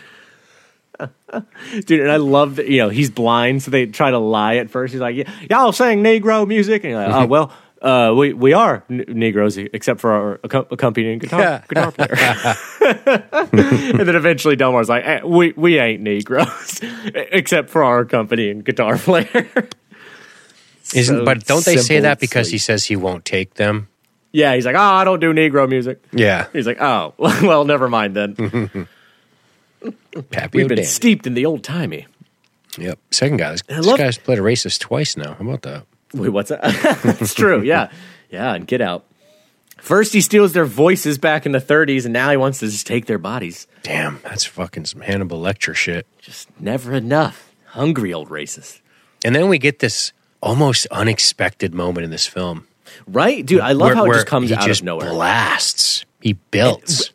Dude, 1.86 2.00
and 2.00 2.12
I 2.12 2.16
love 2.16 2.56
that, 2.56 2.70
you 2.70 2.78
know, 2.78 2.88
he's 2.90 3.10
blind, 3.10 3.62
so 3.62 3.70
they 3.72 3.86
try 3.88 4.12
to 4.12 4.18
lie 4.20 4.56
at 4.58 4.70
first. 4.70 4.94
He's 4.94 5.02
like, 5.02 5.18
"Y- 5.18 5.26
Y'all 5.50 5.74
sing 5.74 6.02
Negro 6.02 6.48
music? 6.48 6.84
And 6.86 6.92
you're 6.92 7.06
like, 7.06 7.14
Oh, 7.14 7.26
well, 7.26 7.52
uh, 7.82 8.14
we, 8.16 8.32
we 8.32 8.54
are 8.54 8.86
n- 8.90 9.04
Negroes, 9.10 9.58
except 9.58 10.00
for 10.00 10.12
our 10.14 10.38
acco- 10.38 10.72
accompanying 10.72 11.20
guitar, 11.20 11.62
guitar 11.68 11.92
player. 11.92 12.16
and 13.52 14.00
then 14.00 14.16
eventually 14.16 14.56
Delmar's 14.56 14.88
like, 14.88 15.04
eh, 15.06 15.20
we, 15.26 15.52
we 15.58 15.78
ain't 15.80 16.02
Negroes, 16.02 16.80
except 17.14 17.70
for 17.70 17.84
our 17.84 18.00
accompanying 18.00 18.60
guitar 18.62 18.98
player. 18.98 19.50
Isn't 20.94 21.20
So 21.20 21.26
but 21.26 21.46
don't 21.46 21.66
they 21.66 21.78
say 21.78 22.00
that 22.02 22.20
because 22.20 22.50
he 22.50 22.58
says 22.58 22.84
he 22.86 22.96
won't 22.96 23.26
take 23.26 23.56
them? 23.56 23.88
yeah, 24.32 24.54
he's 24.54 24.66
like, 24.66 24.76
Oh, 24.76 24.80
I 24.80 25.04
don't 25.06 25.20
do 25.20 25.34
Negro 25.34 25.68
music. 25.68 26.04
Yeah. 26.12 26.48
He's 26.54 26.68
like, 26.68 26.82
Oh, 26.82 27.14
well, 27.18 27.66
never 27.66 27.88
mind 27.90 28.16
then. 28.16 28.36
Pappy 30.32 30.58
We've 30.60 30.68
been 30.68 30.74
O'Danny. 30.80 30.84
steeped 30.84 31.28
in 31.28 31.34
the 31.34 31.46
old 31.46 31.64
timey. 31.64 32.08
Yep. 32.78 33.00
Second 33.12 33.38
guy. 33.38 33.52
This, 33.52 33.64
I 33.70 33.76
this 33.76 33.94
guy's 33.98 34.18
played 34.18 34.40
a 34.40 34.42
racist 34.42 34.80
twice 34.80 35.16
now. 35.16 35.34
How 35.36 35.46
about 35.46 35.62
that? 35.64 35.86
Wait, 36.14 36.30
what's 36.30 36.50
that? 36.50 36.60
it's 37.22 37.34
true. 37.34 37.62
Yeah. 37.62 37.90
Yeah. 38.30 38.54
And 38.54 38.68
get 38.68 38.82
out. 38.82 39.06
First, 39.78 40.14
he 40.14 40.22
steals 40.22 40.54
their 40.54 40.66
voices 40.66 41.18
back 41.18 41.46
in 41.46 41.52
the 41.52 41.60
30s, 41.60 42.06
and 42.06 42.14
now 42.14 42.32
he 42.32 42.38
wants 42.38 42.60
to 42.60 42.66
just 42.68 42.88
take 42.88 43.06
their 43.06 43.18
bodies. 43.20 43.68
Damn, 43.84 44.20
that's 44.24 44.44
fucking 44.46 44.86
some 44.86 45.02
Hannibal 45.02 45.40
Lecter 45.40 45.76
shit. 45.76 46.08
Just 46.20 46.50
never 46.60 46.94
enough. 46.94 47.52
Hungry 47.68 48.12
old 48.14 48.30
racist. 48.30 48.80
And 49.24 49.36
then 49.36 49.48
we 49.48 49.60
get 49.60 49.80
this 49.80 50.12
almost 50.46 50.88
unexpected 50.92 51.74
moment 51.74 52.06
in 52.06 52.12
this 52.12 52.28
film. 52.28 52.68
Right? 53.08 53.46
Dude, 53.46 53.60
I 53.60 53.74
love 53.74 53.88
where, 53.88 53.96
how 53.96 54.06
it 54.06 54.14
just 54.14 54.28
comes 54.28 54.52
out 54.52 54.66
just 54.66 54.82
of 54.82 54.86
nowhere. 54.86 55.12
blasts. 55.12 56.06
He 56.22 56.34
builds. 56.34 57.12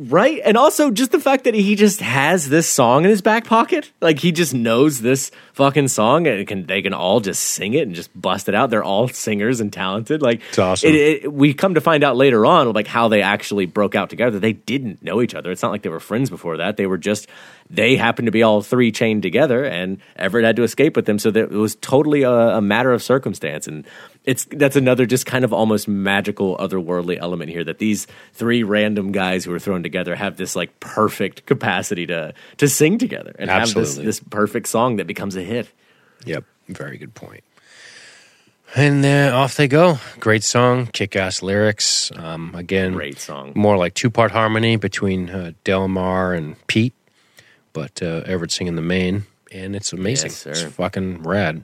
Right? 0.00 0.40
And 0.44 0.56
also 0.56 0.90
just 0.90 1.12
the 1.12 1.20
fact 1.20 1.44
that 1.44 1.54
he 1.54 1.76
just 1.76 2.00
has 2.00 2.48
this 2.48 2.68
song 2.68 3.04
in 3.04 3.10
his 3.10 3.20
back 3.20 3.44
pocket. 3.44 3.92
Like 4.00 4.18
he 4.18 4.32
just 4.32 4.52
knows 4.52 5.00
this 5.00 5.30
fucking 5.52 5.88
song 5.88 6.26
and 6.26 6.44
can 6.48 6.66
they 6.66 6.82
can 6.82 6.92
all 6.92 7.20
just 7.20 7.40
sing 7.40 7.74
it 7.74 7.86
and 7.86 7.94
just 7.94 8.10
bust 8.20 8.48
it 8.48 8.54
out. 8.54 8.70
They're 8.70 8.82
all 8.82 9.06
singers 9.06 9.60
and 9.60 9.72
talented. 9.72 10.20
Like 10.20 10.40
It's 10.48 10.58
awesome. 10.58 10.88
It, 10.88 10.94
it, 10.94 11.32
we 11.32 11.54
come 11.54 11.74
to 11.74 11.80
find 11.80 12.02
out 12.02 12.16
later 12.16 12.44
on 12.44 12.72
like 12.72 12.88
how 12.88 13.06
they 13.06 13.22
actually 13.22 13.66
broke 13.66 13.94
out 13.94 14.10
together. 14.10 14.40
They 14.40 14.54
didn't 14.54 15.04
know 15.04 15.22
each 15.22 15.36
other. 15.36 15.52
It's 15.52 15.62
not 15.62 15.70
like 15.70 15.82
they 15.82 15.88
were 15.88 16.00
friends 16.00 16.30
before 16.30 16.56
that. 16.56 16.76
They 16.76 16.86
were 16.86 16.98
just 16.98 17.28
they 17.72 17.96
happened 17.96 18.26
to 18.26 18.32
be 18.32 18.42
all 18.42 18.60
three 18.62 18.92
chained 18.92 19.22
together 19.22 19.64
and 19.64 19.98
Everett 20.16 20.44
had 20.44 20.56
to 20.56 20.62
escape 20.62 20.94
with 20.94 21.06
them. 21.06 21.18
So 21.18 21.30
that 21.30 21.44
it 21.44 21.50
was 21.50 21.74
totally 21.76 22.22
a, 22.22 22.30
a 22.30 22.60
matter 22.60 22.92
of 22.92 23.02
circumstance 23.02 23.66
and 23.66 23.86
it's 24.24 24.44
that's 24.44 24.76
another 24.76 25.06
just 25.06 25.26
kind 25.26 25.44
of 25.44 25.52
almost 25.52 25.88
magical 25.88 26.56
otherworldly 26.58 27.18
element 27.18 27.50
here 27.50 27.64
that 27.64 27.78
these 27.78 28.06
three 28.34 28.62
random 28.62 29.10
guys 29.10 29.44
who 29.44 29.52
are 29.52 29.58
thrown 29.58 29.82
together 29.82 30.14
have 30.14 30.36
this 30.36 30.54
like 30.54 30.78
perfect 30.78 31.46
capacity 31.46 32.06
to 32.06 32.32
to 32.58 32.68
sing 32.68 32.98
together 32.98 33.34
and 33.38 33.50
have 33.50 33.74
this 33.74 33.96
this 33.96 34.20
perfect 34.20 34.68
song 34.68 34.96
that 34.96 35.06
becomes 35.06 35.34
a 35.34 35.42
hit. 35.42 35.68
Yep. 36.24 36.44
Very 36.68 36.98
good 36.98 37.14
point. 37.14 37.42
And 38.74 39.04
uh, 39.04 39.36
off 39.36 39.56
they 39.56 39.68
go. 39.68 39.98
Great 40.18 40.42
song, 40.42 40.86
kick 40.86 41.14
ass 41.14 41.42
lyrics. 41.42 42.10
Um, 42.16 42.54
again, 42.54 42.94
Great 42.94 43.18
song. 43.18 43.52
more 43.54 43.76
like 43.76 43.92
two 43.92 44.08
part 44.08 44.30
harmony 44.30 44.76
between 44.76 45.28
uh, 45.28 45.52
Delmar 45.64 46.32
and 46.32 46.56
Pete, 46.68 46.94
but 47.72 48.02
uh, 48.02 48.22
Everett 48.26 48.50
singing 48.52 48.76
the 48.76 48.82
main. 48.82 49.24
And 49.52 49.76
it's 49.76 49.92
amazing. 49.92 50.30
Yes, 50.30 50.46
it's 50.46 50.62
fucking 50.62 51.24
rad. 51.24 51.62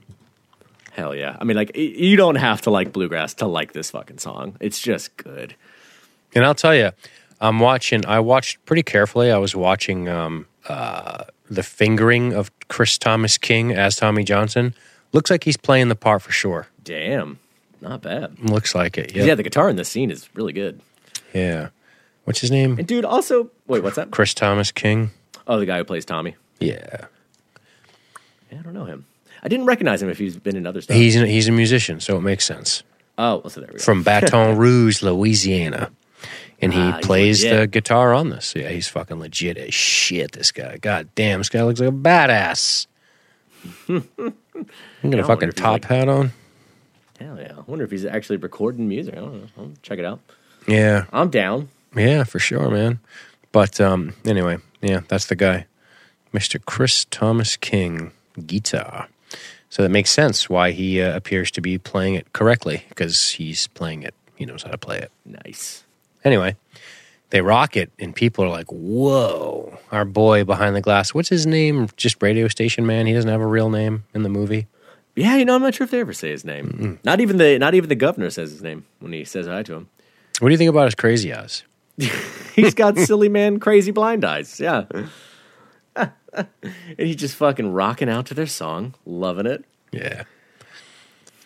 Hell 0.93 1.15
yeah. 1.15 1.37
I 1.41 1.45
mean, 1.45 1.57
like, 1.57 1.71
y- 1.75 1.81
you 1.97 2.17
don't 2.17 2.35
have 2.35 2.61
to 2.63 2.71
like 2.71 2.93
bluegrass 2.93 3.35
to 3.35 3.47
like 3.47 3.73
this 3.73 3.91
fucking 3.93 4.19
song. 4.19 4.57
It's 4.61 4.79
just 4.81 5.17
good. 5.17 5.55
And 6.35 6.45
I'll 6.45 6.55
tell 6.55 6.75
you, 6.75 6.91
I'm 7.41 7.61
watching. 7.61 8.05
I 8.05 8.21
watched 8.21 8.63
pretty 8.67 8.83
carefully. 8.83 9.31
I 9.31 9.39
was 9.39 9.57
watching 9.57 10.07
um, 10.09 10.47
uh, 10.69 11.25
the 11.49 11.63
fingering 11.63 12.35
of 12.35 12.51
Chris 12.69 12.99
Thomas 12.99 13.39
King 13.39 13.73
as 13.73 13.97
Tommy 13.97 14.23
Johnson. 14.25 14.75
Looks 15.13 15.31
like 15.31 15.45
he's 15.45 15.57
playing 15.57 15.89
the 15.89 15.97
part 15.97 16.21
for 16.21 16.33
sure. 16.33 16.67
Damn. 16.85 17.39
Not 17.81 18.03
bad. 18.03 18.39
Looks 18.41 18.75
like 18.75 18.99
it. 18.99 19.15
Yeah, 19.17 19.25
Yeah. 19.25 19.35
the 19.37 19.43
guitar 19.45 19.71
in 19.71 19.77
this 19.77 19.89
scene 19.89 20.11
is 20.11 20.29
really 20.35 20.53
good. 20.53 20.81
Yeah. 21.33 21.69
What's 22.25 22.41
his 22.41 22.51
name? 22.51 22.77
And 22.79 22.87
dude, 22.87 23.07
also, 23.07 23.51
wait, 23.67 23.83
what's 23.83 23.97
that? 23.97 24.11
Chris 24.11 24.35
Thomas 24.35 24.71
King. 24.73 25.11
Oh, 25.49 25.59
the 25.59 25.67
guy 25.67 25.79
who 25.79 25.85
plays 25.85 26.05
Tommy. 26.05 26.37
Yeah. 26.61 27.07
Yeah, 28.53 28.59
I 28.61 28.63
don't 28.63 28.75
know 28.75 28.85
him. 28.85 29.07
I 29.43 29.49
didn't 29.49 29.67
recognize 29.67 30.03
him 30.03 30.09
if 30.11 30.19
he's 30.19 30.37
been 30.37 30.57
in 30.57 30.67
other 30.67 30.81
stuff. 30.81 30.97
He's 30.97 31.15
he's 31.15 31.49
a 31.49 31.53
musician, 31.53 32.01
so 32.01 32.17
it 32.17 32.21
makes 32.23 32.45
sense. 32.45 32.83
oh, 33.19 33.39
well, 33.39 33.51
so 33.51 33.61
there 33.61 33.69
we 33.73 33.79
go. 33.79 33.83
From 33.85 34.03
Baton 34.03 34.57
Rouge, 34.59 35.03
Louisiana. 35.03 35.91
And 36.61 36.75
he 36.75 36.81
Ah, 36.81 36.99
plays 37.01 37.43
the 37.43 37.69
guitar 37.69 38.13
on 38.13 38.31
this. 38.31 38.53
Yeah, 38.57 38.69
he's 38.71 38.89
fucking 38.89 39.21
legit 39.21 39.57
as 39.59 39.73
shit, 39.73 40.33
this 40.33 40.51
guy. 40.51 40.77
God 40.79 41.09
damn, 41.15 41.39
this 41.39 41.49
guy 41.49 41.63
looks 41.63 41.79
like 41.79 41.91
a 41.91 41.93
badass. 41.93 42.89
I'm 43.89 44.03
gonna 45.03 45.25
fucking 45.25 45.53
top 45.53 45.73
like- 45.73 45.85
hat 45.85 46.09
on. 46.09 46.33
Hell 47.21 47.39
yeah. 47.39 47.53
I 47.59 47.61
wonder 47.67 47.85
if 47.85 47.91
he's 47.91 48.05
actually 48.05 48.37
recording 48.37 48.89
music. 48.89 49.15
I 49.15 49.19
don't 49.19 49.35
know. 49.35 49.49
I'll 49.59 49.73
check 49.83 49.99
it 49.99 50.05
out. 50.05 50.21
Yeah. 50.69 51.07
I'm 51.13 51.31
down. 51.31 51.69
Yeah, 51.97 52.23
for 52.25 52.39
sure, 52.39 52.71
man. 52.71 53.01
But 53.51 53.81
um, 53.81 54.15
anyway, 54.25 54.59
yeah, 54.81 55.01
that's 55.09 55.27
the 55.27 55.37
guy, 55.37 55.67
Mr. 56.33 56.63
Chris 56.65 57.05
Thomas 57.07 57.57
King, 57.57 58.13
guitar. 58.47 59.09
So 59.71 59.83
that 59.83 59.91
makes 59.91 60.11
sense 60.11 60.49
why 60.49 60.71
he 60.71 61.03
uh, 61.03 61.15
appears 61.15 61.51
to 61.53 61.61
be 61.61 61.79
playing 61.79 62.15
it 62.15 62.33
correctly 62.33 62.85
because 62.89 63.31
he's 63.31 63.67
playing 63.69 64.03
it. 64.03 64.15
He 64.37 64.47
knows 64.47 64.63
how 64.63 64.71
to 64.71 64.79
play 64.79 64.99
it. 64.99 65.11
Nice. 65.27 65.85
Anyway, 66.25 66.57
they 67.31 67.43
rock 67.43 67.77
it, 67.77 67.91
and 67.99 68.15
people 68.15 68.45
are 68.45 68.49
like, 68.49 68.71
"Whoa!" 68.71 69.79
Our 69.93 70.05
boy 70.05 70.45
behind 70.45 70.75
the 70.75 70.81
glass. 70.81 71.13
What's 71.13 71.29
his 71.29 71.47
name? 71.47 71.89
Just 71.97 72.23
radio 72.23 72.49
station 72.49 72.87
man. 72.87 73.07
He 73.07 73.13
doesn't 73.13 73.31
have 73.31 73.41
a 73.41 73.47
real 73.47 73.69
name 73.69 74.05
in 74.15 74.23
the 74.23 74.29
movie. 74.29 74.67
Yeah, 75.15 75.37
you 75.37 75.45
know, 75.45 75.57
I'm 75.57 75.63
not 75.63 75.75
sure 75.75 75.85
if 75.85 75.91
they 75.91 76.01
ever 76.01 76.13
say 76.13 76.31
his 76.31 76.45
name. 76.45 77.01
Not 77.05 77.21
even 77.21 77.39
the 77.39 77.59
not 77.59 77.75
even 77.75 77.89
the 77.89 77.97
governor 77.97 78.31
says 78.31 78.53
his 78.53 78.63
name 78.63 78.87
when 79.01 79.13
he 79.13 79.25
says 79.25 79.47
hi 79.47 79.63
to 79.65 79.75
him. 79.75 79.89
What 80.39 80.49
do 80.49 80.53
you 80.53 80.59
think 80.59 80.71
about 80.71 80.85
his 80.85 80.95
crazy 80.95 81.33
eyes? 81.35 81.65
He's 82.55 82.75
got 82.75 82.99
silly 82.99 83.29
man 83.29 83.61
crazy 83.61 83.91
blind 83.91 84.25
eyes. 84.25 84.59
Yeah. 84.59 84.85
and 86.33 86.49
he's 86.99 87.17
just 87.17 87.37
fucking 87.37 87.73
rocking 87.73 88.09
out 88.09 88.27
to 88.27 88.35
their 88.35 88.47
song, 88.47 88.95
loving 89.05 89.47
it. 89.47 89.65
Yeah. 89.93 90.25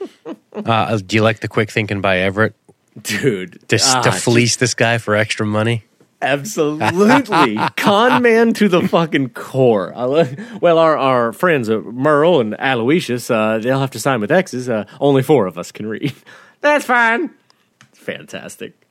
uh, 0.54 0.98
do 0.98 1.16
you 1.16 1.22
like 1.22 1.40
the 1.40 1.48
quick 1.48 1.70
thinking 1.70 2.00
by 2.00 2.18
Everett 2.18 2.54
Dude. 3.00 3.66
to, 3.68 3.78
ah, 3.80 4.02
to 4.02 4.12
fleece 4.12 4.56
this 4.56 4.74
guy 4.74 4.98
for 4.98 5.14
extra 5.14 5.46
money? 5.46 5.84
Absolutely. 6.20 7.56
Con 7.76 8.22
man 8.22 8.54
to 8.54 8.68
the 8.68 8.86
fucking 8.86 9.30
core. 9.30 9.92
I 9.94 10.04
lo- 10.04 10.28
well, 10.60 10.78
our, 10.78 10.96
our 10.96 11.32
friends, 11.32 11.68
uh, 11.68 11.78
Merle 11.80 12.40
and 12.40 12.54
Aloysius, 12.58 13.28
uh, 13.30 13.58
they'll 13.58 13.80
have 13.80 13.90
to 13.92 14.00
sign 14.00 14.20
with 14.20 14.30
X's. 14.30 14.68
Uh, 14.68 14.84
only 15.00 15.22
four 15.22 15.46
of 15.46 15.58
us 15.58 15.72
can 15.72 15.86
read. 15.86 16.14
That's 16.60 16.84
fine. 16.84 17.30
Fantastic. 17.92 18.81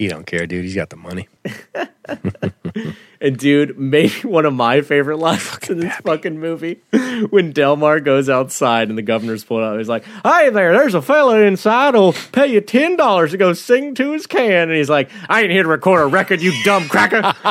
He 0.00 0.08
don't 0.08 0.24
care, 0.24 0.46
dude. 0.46 0.64
He's 0.64 0.74
got 0.74 0.88
the 0.88 0.96
money. 0.96 1.28
And 3.22 3.36
dude, 3.36 3.78
maybe 3.78 4.08
one 4.22 4.46
of 4.46 4.54
my 4.54 4.80
favorite 4.80 5.18
lines 5.18 5.58
in 5.68 5.80
this 5.80 5.94
fucking 5.96 6.40
movie 6.40 6.80
when 7.28 7.52
Delmar 7.52 8.00
goes 8.00 8.30
outside 8.30 8.88
and 8.88 8.96
the 8.96 9.02
governor's 9.02 9.44
pulled 9.44 9.62
out. 9.62 9.76
He's 9.76 9.90
like, 9.90 10.04
"Hey 10.24 10.48
there, 10.48 10.72
there's 10.72 10.94
a 10.94 11.02
fella 11.02 11.40
inside 11.40 11.92
who'll 11.92 12.14
pay 12.32 12.46
you 12.46 12.62
ten 12.62 12.96
dollars 12.96 13.32
to 13.32 13.36
go 13.36 13.52
sing 13.52 13.94
to 13.96 14.12
his 14.12 14.26
can." 14.26 14.70
And 14.70 14.72
he's 14.72 14.88
like, 14.88 15.10
"I 15.28 15.42
ain't 15.42 15.50
here 15.50 15.64
to 15.64 15.68
record 15.68 16.00
a 16.00 16.06
record, 16.06 16.40
you 16.40 16.54
dumb 16.64 16.88
cracker." 16.88 17.20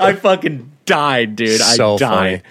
I 0.00 0.16
fucking 0.18 0.72
died, 0.86 1.36
dude. 1.36 1.60
So 1.60 1.96
I 1.96 1.98
died. 1.98 2.08
funny. 2.08 2.42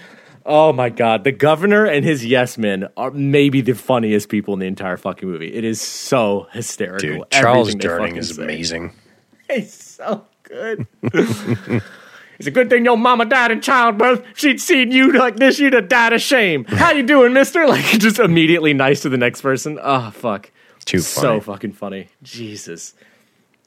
Oh 0.48 0.72
my 0.72 0.90
god, 0.90 1.24
the 1.24 1.32
governor 1.32 1.86
and 1.86 2.06
his 2.06 2.24
yes 2.24 2.56
men 2.56 2.88
are 2.96 3.10
maybe 3.10 3.62
the 3.62 3.74
funniest 3.74 4.30
people 4.30 4.54
in 4.54 4.60
the 4.60 4.68
entire 4.68 4.96
fucking 4.96 5.28
movie. 5.28 5.52
It 5.52 5.64
is 5.64 5.82
so 5.82 6.48
hysterical. 6.52 7.00
Dude, 7.00 7.32
Charles 7.32 7.74
Durning 7.74 8.16
is 8.18 8.36
say. 8.36 8.44
amazing. 8.44 8.94
He's 9.50 9.74
so 9.74 10.26
good. 10.44 10.86
it's 11.02 12.48
a 12.48 12.52
good 12.52 12.70
thing 12.70 12.86
your 12.86 12.98
mama 12.98 13.26
died 13.26 13.50
in 13.50 13.62
childbirth. 13.62 14.24
She'd 14.36 14.62
seen 14.62 14.92
you 14.92 15.14
like 15.14 15.38
this, 15.38 15.58
you'd 15.58 15.74
have 15.74 15.88
died 15.88 16.14
of 16.14 16.22
shame. 16.22 16.66
How 16.68 16.92
you 16.92 17.02
doing, 17.04 17.34
mister? 17.34 17.66
Like, 17.68 17.84
just 17.84 18.20
immediately 18.20 18.74
nice 18.74 19.02
to 19.02 19.10
the 19.10 19.18
next 19.18 19.42
person. 19.42 19.80
Oh, 19.82 20.12
fuck. 20.12 20.52
Too 20.86 21.02
funny. 21.02 21.40
So 21.40 21.42
fucking 21.42 21.74
funny. 21.74 22.10
Jesus. 22.22 22.94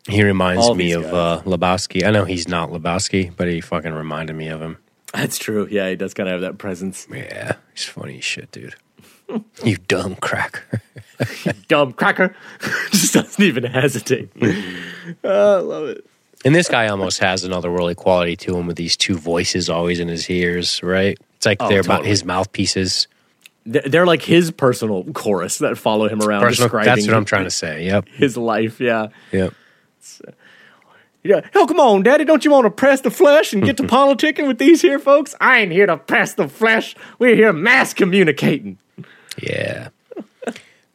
He 0.09 0.22
reminds 0.22 0.64
All 0.64 0.76
me 0.76 0.93
of 0.93 1.05
uh, 1.07 1.43
Lebowski. 1.45 2.07
I 2.07 2.11
know 2.11 2.24
he's 2.24 2.47
not 2.47 2.70
Lebowski, 2.70 3.33
but 3.37 3.49
he 3.49 3.61
fucking 3.61 3.93
reminded 3.93 4.37
me 4.37 4.47
of 4.49 4.61
him. 4.62 4.79
That's 5.13 5.39
true. 5.39 5.67
Yeah, 5.71 5.89
he 5.89 5.97
does 5.97 6.15
kind 6.15 6.29
of 6.29 6.35
have 6.35 6.41
that 6.43 6.59
presence. 6.59 7.07
Yeah, 7.11 7.57
he's 7.75 7.85
funny 7.85 8.19
as 8.19 8.25
shit, 8.25 8.51
dude. 8.53 8.75
you 9.65 9.77
dumb 9.89 10.17
cracker. 10.17 10.83
Dumb 11.69 11.93
cracker. 11.93 12.35
just 12.93 13.15
doesn't 13.15 13.45
even 13.45 13.65
hesitate. 13.65 14.31
Oh, 15.25 15.57
I 15.57 15.61
love 15.61 15.89
it. 15.89 16.07
And 16.45 16.55
this 16.55 16.69
guy 16.69 16.87
almost 16.87 17.19
has 17.19 17.43
another 17.43 17.71
worldly 17.71 17.97
quality 17.97 18.37
to 18.37 18.57
him 18.57 18.67
with 18.69 18.77
these 18.77 18.97
two 18.97 19.17
voices 19.19 19.69
always 19.69 19.99
in 19.99 20.07
his 20.07 20.31
ears, 20.31 20.81
right? 20.83 21.19
It's 21.37 21.47
like 21.47 21.59
Oh, 21.61 21.69
they're 21.69 21.81
about 21.81 22.05
his 22.07 22.25
mouthpieces. 22.25 23.09
They're 23.67 24.07
like 24.07 24.23
his 24.23 24.51
personal 24.53 25.05
chorus 25.13 25.59
that 25.59 25.77
follow 25.77 26.09
him 26.09 26.23
around 26.23 26.43
Personal, 26.43 26.69
describing 26.69 26.95
that's 26.95 27.07
what 27.09 27.17
I'm 27.17 27.25
trying 27.25 27.45
to 27.45 27.51
say. 27.51 27.85
Yep. 27.87 28.09
his 28.09 28.37
life. 28.37 28.81
Yeah. 28.81 29.09
Yep. 29.33 29.53
Uh, 30.27 30.31
Yeah. 31.25 31.41
Hell, 31.53 31.66
come 31.66 31.81
on, 31.81 32.03
Daddy. 32.03 32.25
Don't 32.25 32.45
you 32.45 32.51
want 32.51 32.64
to 32.66 32.71
press 32.71 33.01
the 33.01 33.11
flesh 33.11 33.53
and 33.53 33.62
get 33.64 33.77
to 33.79 33.83
politicking 33.85 34.47
with 34.47 34.59
these 34.59 34.81
here 34.83 34.99
folks? 34.99 35.35
I 35.41 35.59
ain't 35.59 35.73
here 35.73 35.87
to 35.87 35.97
press 35.97 36.35
the 36.35 36.49
flesh. 36.49 36.95
We're 37.19 37.35
here 37.37 37.53
mass 37.53 37.93
communicating. 37.93 38.79
Yeah. 39.43 39.89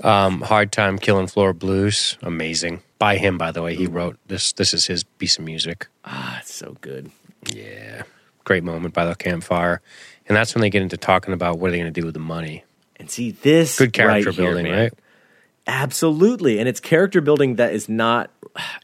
Um, 0.04 0.42
Hard 0.42 0.72
Time 0.72 0.98
Killing 0.98 1.28
Floor 1.28 1.54
Blues. 1.54 2.18
Amazing. 2.22 2.82
By 3.00 3.18
him, 3.18 3.38
by 3.38 3.52
the 3.52 3.62
way. 3.62 3.76
He 3.76 3.88
wrote 3.88 4.18
this. 4.28 4.52
This 4.54 4.74
is 4.74 4.86
his 4.88 5.04
piece 5.04 5.38
of 5.38 5.46
music. 5.46 5.88
Ah, 6.04 6.40
it's 6.40 6.54
so 6.54 6.76
good. 6.82 7.12
Yeah. 7.54 8.04
Great 8.44 8.64
moment 8.64 8.94
by 8.94 9.06
the 9.06 9.16
campfire. 9.16 9.82
And 10.28 10.36
that's 10.36 10.56
when 10.56 10.62
they 10.62 10.70
get 10.70 10.82
into 10.82 10.98
talking 10.98 11.34
about 11.34 11.60
what 11.60 11.70
are 11.70 11.72
they 11.72 11.80
going 11.80 11.94
to 11.94 12.00
do 12.02 12.06
with 12.06 12.14
the 12.14 12.20
money. 12.20 12.64
And 12.98 13.10
see 13.10 13.32
this 13.32 13.78
Good 13.78 13.94
character 13.94 14.30
right 14.30 14.36
here, 14.36 14.46
building, 14.46 14.66
man. 14.66 14.80
right? 14.80 14.94
Absolutely, 15.66 16.60
and 16.60 16.68
it's 16.68 16.80
character 16.80 17.22
building 17.22 17.56
that 17.56 17.74
is 17.74 17.88
not. 17.88 18.30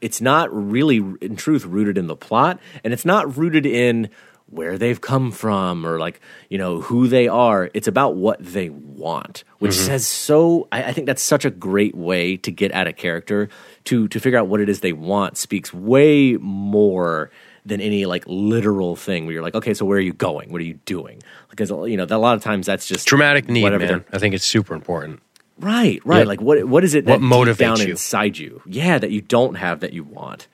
It's 0.02 0.20
not 0.22 0.50
really, 0.52 0.98
in 1.22 1.36
truth, 1.36 1.66
rooted 1.66 1.98
in 1.98 2.08
the 2.08 2.16
plot, 2.16 2.60
and 2.84 2.94
it's 2.94 3.06
not 3.06 3.38
rooted 3.38 3.66
in 3.66 4.10
where 4.48 4.80
they've 4.80 5.00
come 5.00 5.32
from 5.32 5.86
or 5.86 6.00
like 6.00 6.20
you 6.50 6.58
know 6.58 6.82
who 6.82 7.08
they 7.08 7.28
are. 7.28 7.70
It's 7.74 7.88
about 7.88 8.16
what 8.16 8.44
they 8.44 8.70
want, 8.70 9.44
which 9.60 9.74
Mm-hmm. 9.74 9.86
says 9.86 10.08
so. 10.08 10.68
I, 10.72 10.86
I 10.86 10.94
think 10.94 11.06
that's 11.06 11.22
such 11.22 11.46
a 11.46 11.52
great 11.52 11.96
way 11.96 12.38
to 12.38 12.52
get 12.52 12.72
at 12.72 12.88
a 12.88 12.94
character 12.94 13.50
to 13.86 14.08
to 14.08 14.20
figure 14.20 14.40
out 14.40 14.48
what 14.48 14.62
it 14.62 14.70
is 14.70 14.80
they 14.80 14.94
want. 14.94 15.38
Speaks 15.38 15.74
way 15.74 16.38
more 16.38 17.30
than 17.66 17.82
any 17.82 18.06
like 18.06 18.24
literal 18.26 18.96
thing 18.96 19.26
where 19.26 19.34
you're 19.34 19.44
like, 19.44 19.54
okay, 19.54 19.74
so 19.76 19.86
where 19.86 19.98
are 19.98 20.02
you 20.02 20.14
going? 20.14 20.52
What 20.52 20.62
are 20.62 20.66
you 20.66 20.80
doing? 20.86 21.22
Because 21.52 21.70
you 21.70 21.98
know, 21.98 22.06
a 22.10 22.18
lot 22.18 22.36
of 22.38 22.42
times 22.42 22.66
that's 22.66 22.88
just 22.88 23.06
Dramatic 23.06 23.48
need, 23.50 23.70
man. 23.70 24.06
I 24.12 24.18
think 24.18 24.34
it's 24.34 24.46
super 24.46 24.74
important. 24.74 25.22
Right, 25.60 26.02
right. 26.06 26.20
Yep. 26.20 26.28
Like 26.28 26.42
what 26.42 26.64
what 26.66 26.84
is 26.84 26.94
it 26.96 27.06
that 27.06 27.22
What 27.22 27.46
deep 27.46 27.58
down 27.58 27.80
you? 27.80 27.88
inside 27.92 28.38
you? 28.38 28.62
Yeah, 28.66 28.98
that 28.98 29.12
you 29.12 29.22
don't 29.22 29.56
have 29.56 29.82
that 29.82 29.94
you 29.94 30.04
want. 30.04 30.48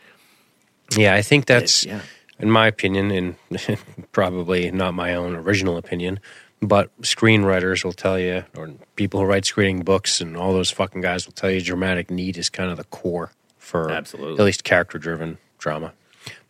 Yeah, 0.96 1.16
I 1.16 1.22
think 1.22 1.46
that's, 1.46 1.84
yeah. 1.86 2.02
in 2.40 2.52
my 2.52 2.68
opinion, 2.68 3.10
and 3.12 3.36
probably 4.12 4.70
not 4.72 4.94
my 4.94 5.16
own 5.16 5.36
original 5.36 5.78
opinion, 5.78 6.20
but 6.62 6.90
screenwriters 7.02 7.84
will 7.84 7.94
tell 7.94 8.20
you, 8.20 8.46
or 8.56 8.72
people 8.96 9.20
who 9.20 9.26
write 9.26 9.46
screening 9.46 9.82
books 9.84 10.22
and 10.22 10.38
all 10.38 10.54
those 10.54 10.70
fucking 10.72 11.02
guys 11.02 11.26
will 11.26 11.34
tell 11.34 11.50
you 11.50 11.62
dramatic 11.62 12.12
need 12.12 12.38
is 12.38 12.50
kind 12.50 12.70
of 12.70 12.78
the 12.78 12.84
core 12.86 13.32
for 13.58 13.90
Absolutely. 13.92 14.40
at 14.40 14.46
least 14.46 14.64
character 14.64 15.00
driven 15.00 15.38
drama. 15.58 15.94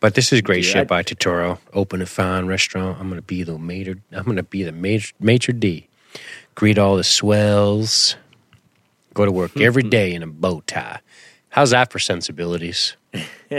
But 0.01 0.16
this 0.16 0.32
is 0.34 0.41
great 0.41 0.64
shit 0.64 0.82
I- 0.82 0.84
by 0.84 1.03
Turturro. 1.03 1.60
Open 1.74 2.01
a 2.01 2.06
fine 2.06 2.45
restaurant. 2.45 2.99
I'm 2.99 3.08
gonna 3.10 3.22
be 3.22 3.43
the 3.43 3.58
major. 3.58 3.97
I'm 4.12 4.26
gonna 4.26 4.43
be 4.43 4.64
the 4.64 4.72
major, 4.74 5.14
major 5.20 5.51
D. 5.53 5.88
Greet 6.56 6.78
all 6.78 6.95
the 6.97 7.03
swells. 7.03 8.16
Go 9.16 9.26
to 9.26 9.32
work 9.32 9.59
every 9.59 9.84
day 9.97 10.13
in 10.13 10.22
a 10.22 10.28
bow 10.28 10.61
tie. 10.68 10.99
How's 11.49 11.72
that 11.72 11.91
for 11.91 11.99
sensibilities? 11.99 12.97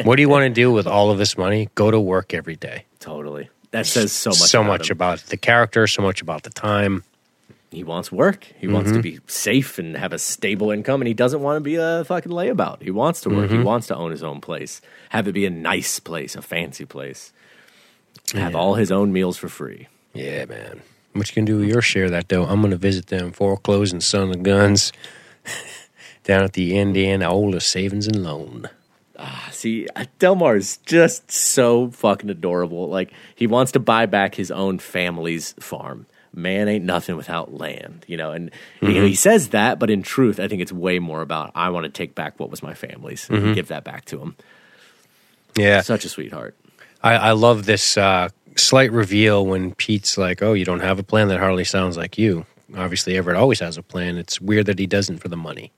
what 0.04 0.16
do 0.16 0.22
you 0.22 0.28
want 0.28 0.44
to 0.44 0.50
do 0.50 0.70
with 0.70 0.86
all 0.86 1.10
of 1.10 1.16
this 1.16 1.36
money? 1.36 1.70
Go 1.74 1.90
to 1.90 1.98
work 1.98 2.34
every 2.34 2.54
day. 2.54 2.84
Totally. 3.00 3.48
That 3.70 3.86
says 3.86 4.12
so 4.12 4.30
much. 4.30 4.38
so 4.38 4.60
about 4.60 4.68
much 4.68 4.90
him. 4.90 4.96
about 4.96 5.18
the 5.20 5.38
character, 5.38 5.86
so 5.86 6.02
much 6.02 6.20
about 6.20 6.42
the 6.42 6.50
time. 6.50 7.04
he 7.70 7.82
wants 7.82 8.12
work. 8.12 8.44
He 8.44 8.66
mm-hmm. 8.66 8.74
wants 8.74 8.92
to 8.92 9.00
be 9.00 9.18
safe 9.26 9.78
and 9.78 9.96
have 9.96 10.12
a 10.12 10.18
stable 10.18 10.70
income, 10.70 11.00
and 11.00 11.08
he 11.08 11.14
doesn't 11.14 11.40
want 11.40 11.56
to 11.56 11.60
be 11.62 11.76
a 11.76 12.04
fucking 12.04 12.30
layabout. 12.30 12.82
He 12.82 12.90
wants 12.90 13.22
to 13.22 13.30
work. 13.30 13.48
He 13.48 13.56
mm-hmm. 13.56 13.64
wants 13.64 13.86
to 13.86 13.96
own 13.96 14.10
his 14.10 14.22
own 14.22 14.42
place, 14.42 14.82
have 15.08 15.26
it 15.26 15.32
be 15.32 15.46
a 15.46 15.50
nice 15.50 15.98
place, 15.98 16.36
a 16.36 16.42
fancy 16.42 16.84
place, 16.84 17.32
have 18.34 18.54
all 18.54 18.74
his 18.74 18.92
own 18.92 19.10
meals 19.10 19.38
for 19.38 19.48
free. 19.48 19.88
Yeah, 20.12 20.44
man. 20.44 20.82
What 21.14 21.28
you 21.28 21.34
can 21.34 21.46
do 21.46 21.60
with 21.60 21.68
your 21.68 21.80
share 21.80 22.04
of 22.04 22.10
that 22.10 22.28
though? 22.28 22.44
I'm 22.44 22.60
gonna 22.60 22.76
visit 22.76 23.06
them 23.06 23.32
foreclosed 23.32 23.94
and 23.94 24.04
son 24.04 24.30
of 24.30 24.42
guns 24.42 24.92
down 26.24 26.42
at 26.44 26.52
the 26.54 26.76
Indianola 26.78 27.60
Savings 27.60 28.06
and 28.06 28.22
Loan. 28.22 28.68
Ah, 29.18 29.48
See, 29.50 29.86
Delmar 30.18 30.56
is 30.56 30.76
just 30.78 31.30
so 31.30 31.90
fucking 31.90 32.28
adorable. 32.28 32.88
Like 32.88 33.12
he 33.34 33.46
wants 33.46 33.72
to 33.72 33.80
buy 33.80 34.06
back 34.06 34.34
his 34.34 34.50
own 34.50 34.78
family's 34.78 35.54
farm. 35.58 36.06
Man 36.34 36.68
ain't 36.68 36.84
nothing 36.84 37.16
without 37.16 37.54
land, 37.54 38.04
you 38.06 38.18
know. 38.18 38.32
And 38.32 38.50
you 38.82 38.92
know, 38.92 39.06
he 39.06 39.14
says 39.14 39.48
that, 39.50 39.78
but 39.78 39.88
in 39.88 40.02
truth, 40.02 40.38
I 40.38 40.48
think 40.48 40.60
it's 40.60 40.72
way 40.72 40.98
more 40.98 41.22
about 41.22 41.50
I 41.54 41.70
want 41.70 41.84
to 41.84 41.90
take 41.90 42.14
back 42.14 42.38
what 42.38 42.50
was 42.50 42.62
my 42.62 42.74
family's 42.74 43.30
and 43.30 43.54
give 43.54 43.68
that 43.68 43.84
back 43.84 44.04
to 44.06 44.20
him. 44.20 44.36
Yeah, 45.56 45.80
Such 45.80 46.04
a 46.04 46.10
sweetheart. 46.10 46.54
I, 47.02 47.14
I 47.14 47.30
love 47.32 47.64
this 47.64 47.96
uh, 47.96 48.28
slight 48.56 48.92
reveal 48.92 49.46
when 49.46 49.74
Pete's 49.74 50.18
like, 50.18 50.42
"Oh, 50.42 50.52
you 50.52 50.66
don't 50.66 50.80
have 50.80 50.98
a 50.98 51.02
plan 51.02 51.28
that 51.28 51.38
hardly 51.38 51.64
sounds 51.64 51.96
like 51.96 52.18
you." 52.18 52.44
Obviously, 52.74 53.16
Everett 53.16 53.36
always 53.36 53.60
has 53.60 53.76
a 53.76 53.82
plan. 53.82 54.16
It's 54.16 54.40
weird 54.40 54.66
that 54.66 54.78
he 54.78 54.86
doesn't 54.86 55.18
for 55.18 55.28
the 55.28 55.36
money. 55.36 55.70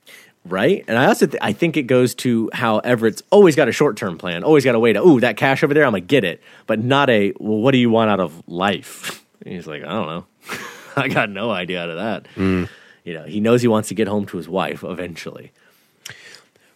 right? 0.45 0.84
And 0.89 0.97
I 0.97 1.07
also 1.07 1.26
th- 1.26 1.39
I 1.43 1.53
think 1.53 1.76
it 1.76 1.82
goes 1.82 2.14
to 2.16 2.49
how 2.55 2.78
Everett's 2.78 3.22
always 3.30 3.55
got 3.57 3.68
a 3.68 3.72
short 3.72 3.97
term 3.99 4.16
plan, 4.16 4.43
always 4.45 4.64
got 4.64 4.74
a 4.74 4.78
way 4.78 4.93
to 4.95 5.01
ooh 5.03 5.20
that 5.20 5.36
cash 5.36 5.62
over 5.62 5.74
there, 5.74 5.84
I'm 5.84 5.93
gonna 5.93 6.01
get 6.01 6.24
it, 6.24 6.41
but 6.66 6.78
not 6.82 7.11
a 7.11 7.32
well, 7.39 7.59
what 7.59 7.72
do 7.72 7.78
you 7.78 7.91
want 7.91 8.11
out 8.11 8.20
of 8.20 8.43
life? 8.49 9.22
And 9.45 9.53
he's 9.55 9.66
like, 9.66 9.82
I 9.82 9.89
don't 9.89 10.07
know, 10.07 10.26
I 10.97 11.09
got 11.09 11.28
no 11.28 11.51
idea 11.51 11.82
out 11.82 11.91
of 11.91 11.97
that. 11.97 12.26
Hmm. 12.34 12.64
You 13.05 13.14
know, 13.14 13.24
he 13.24 13.41
knows 13.41 13.61
he 13.62 13.68
wants 13.68 13.89
to 13.89 13.95
get 13.95 14.09
home 14.09 14.24
to 14.26 14.36
his 14.39 14.49
wife 14.49 14.82
eventually. 14.82 15.53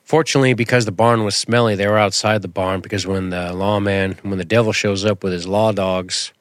Fortunately, 0.05 0.53
because 0.53 0.85
the 0.85 0.93
barn 0.93 1.25
was 1.25 1.35
smelly, 1.35 1.75
they 1.75 1.87
were 1.87 1.99
outside 1.99 2.43
the 2.43 2.49
barn 2.49 2.81
because 2.81 3.07
when 3.07 3.31
the 3.31 3.53
lawman, 3.55 4.19
when 4.23 4.39
the 4.39 4.45
devil 4.45 4.73
shows 4.73 5.05
up 5.05 5.23
with 5.25 5.33
his 5.33 5.47
law 5.47 5.73
dogs, 5.73 6.33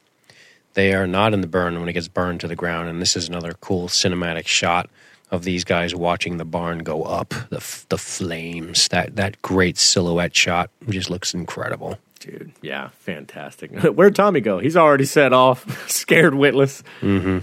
they 0.74 0.94
are 0.94 1.08
not 1.08 1.34
in 1.34 1.42
the 1.42 1.48
burn 1.48 1.80
when 1.80 1.90
it 1.90 1.94
gets 1.94 2.08
burned 2.08 2.40
to 2.42 2.48
the 2.48 2.56
ground. 2.56 2.90
And 2.90 3.02
this 3.02 3.16
is 3.16 3.28
another 3.30 3.54
cool 3.62 3.88
cinematic 3.88 4.48
shot 4.48 4.90
of 5.30 5.44
these 5.44 5.64
guys 5.64 5.96
watching 5.96 6.38
the 6.38 6.46
barn 6.46 6.80
go 6.80 7.04
up, 7.04 7.30
the 7.50 7.58
f- 7.58 7.86
the 7.90 7.98
flames. 7.98 8.88
That 8.90 9.16
that 9.16 9.42
great 9.42 9.78
silhouette 9.78 10.36
shot 10.36 10.70
just 10.90 11.10
looks 11.10 11.34
incredible. 11.34 11.98
Dude, 12.20 12.52
yeah, 12.62 12.90
fantastic. 13.00 13.72
Where'd 13.82 14.16
Tommy 14.16 14.42
go? 14.42 14.60
He's 14.60 14.78
already 14.78 15.06
set 15.06 15.34
off, 15.34 15.90
scared 15.90 16.36
witless. 16.36 16.84
Mm-hmm. 17.02 17.40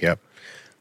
Yep, 0.00 0.18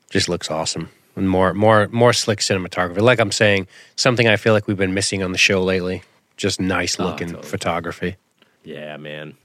just 0.10 0.30
looks 0.30 0.50
awesome. 0.50 0.90
And 1.16 1.30
more 1.30 1.54
more 1.54 1.88
more 1.90 2.14
slick 2.14 2.40
cinematography. 2.40 3.02
Like 3.02 3.20
I'm 3.20 3.32
saying, 3.32 3.68
something 3.96 4.28
I 4.28 4.36
feel 4.38 4.54
like 4.54 4.68
we've 4.68 4.78
been 4.78 4.94
missing 4.94 5.24
on 5.24 5.32
the 5.32 5.38
show 5.38 5.64
lately. 5.64 6.04
Just 6.38 6.62
nice 6.62 7.00
looking 7.00 7.30
totally. 7.30 7.48
photography. 7.48 8.16
Yeah, 8.64 8.96
man. 8.98 9.36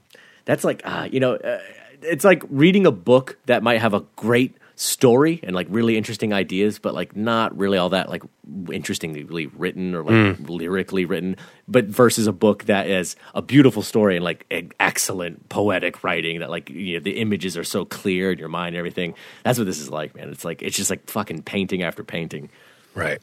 That's 0.45 0.63
like, 0.63 0.81
uh, 0.85 1.07
you 1.11 1.19
know, 1.19 1.35
uh, 1.35 1.59
it's 2.03 2.23
like 2.23 2.43
reading 2.49 2.85
a 2.85 2.91
book 2.91 3.37
that 3.45 3.63
might 3.63 3.81
have 3.81 3.93
a 3.93 4.01
great 4.15 4.57
story 4.75 5.39
and 5.43 5.55
like 5.55 5.67
really 5.69 5.97
interesting 5.97 6.33
ideas, 6.33 6.79
but 6.79 6.93
like 6.93 7.15
not 7.15 7.55
really 7.57 7.77
all 7.77 7.89
that 7.89 8.09
like 8.09 8.23
interestingly 8.71 9.47
written 9.47 9.93
or 9.93 10.03
like 10.03 10.13
mm. 10.13 10.49
lyrically 10.49 11.05
written, 11.05 11.35
but 11.67 11.85
versus 11.85 12.27
a 12.27 12.31
book 12.31 12.65
that 12.65 12.87
is 12.87 13.15
a 13.35 13.41
beautiful 13.41 13.81
story 13.81 14.15
and 14.15 14.23
like 14.23 14.45
e- 14.51 14.69
excellent 14.79 15.47
poetic 15.49 16.03
writing 16.03 16.39
that 16.39 16.49
like, 16.49 16.69
you 16.69 16.95
know, 16.95 16.99
the 16.99 17.19
images 17.19 17.57
are 17.57 17.63
so 17.63 17.85
clear 17.85 18.31
in 18.31 18.39
your 18.39 18.49
mind 18.49 18.75
and 18.75 18.77
everything. 18.77 19.13
That's 19.43 19.57
what 19.57 19.65
this 19.65 19.79
is 19.79 19.89
like, 19.89 20.15
man. 20.15 20.29
It's 20.29 20.45
like, 20.45 20.61
it's 20.61 20.75
just 20.75 20.89
like 20.89 21.09
fucking 21.09 21.43
painting 21.43 21.83
after 21.83 22.03
painting. 22.03 22.49
Right. 22.95 23.19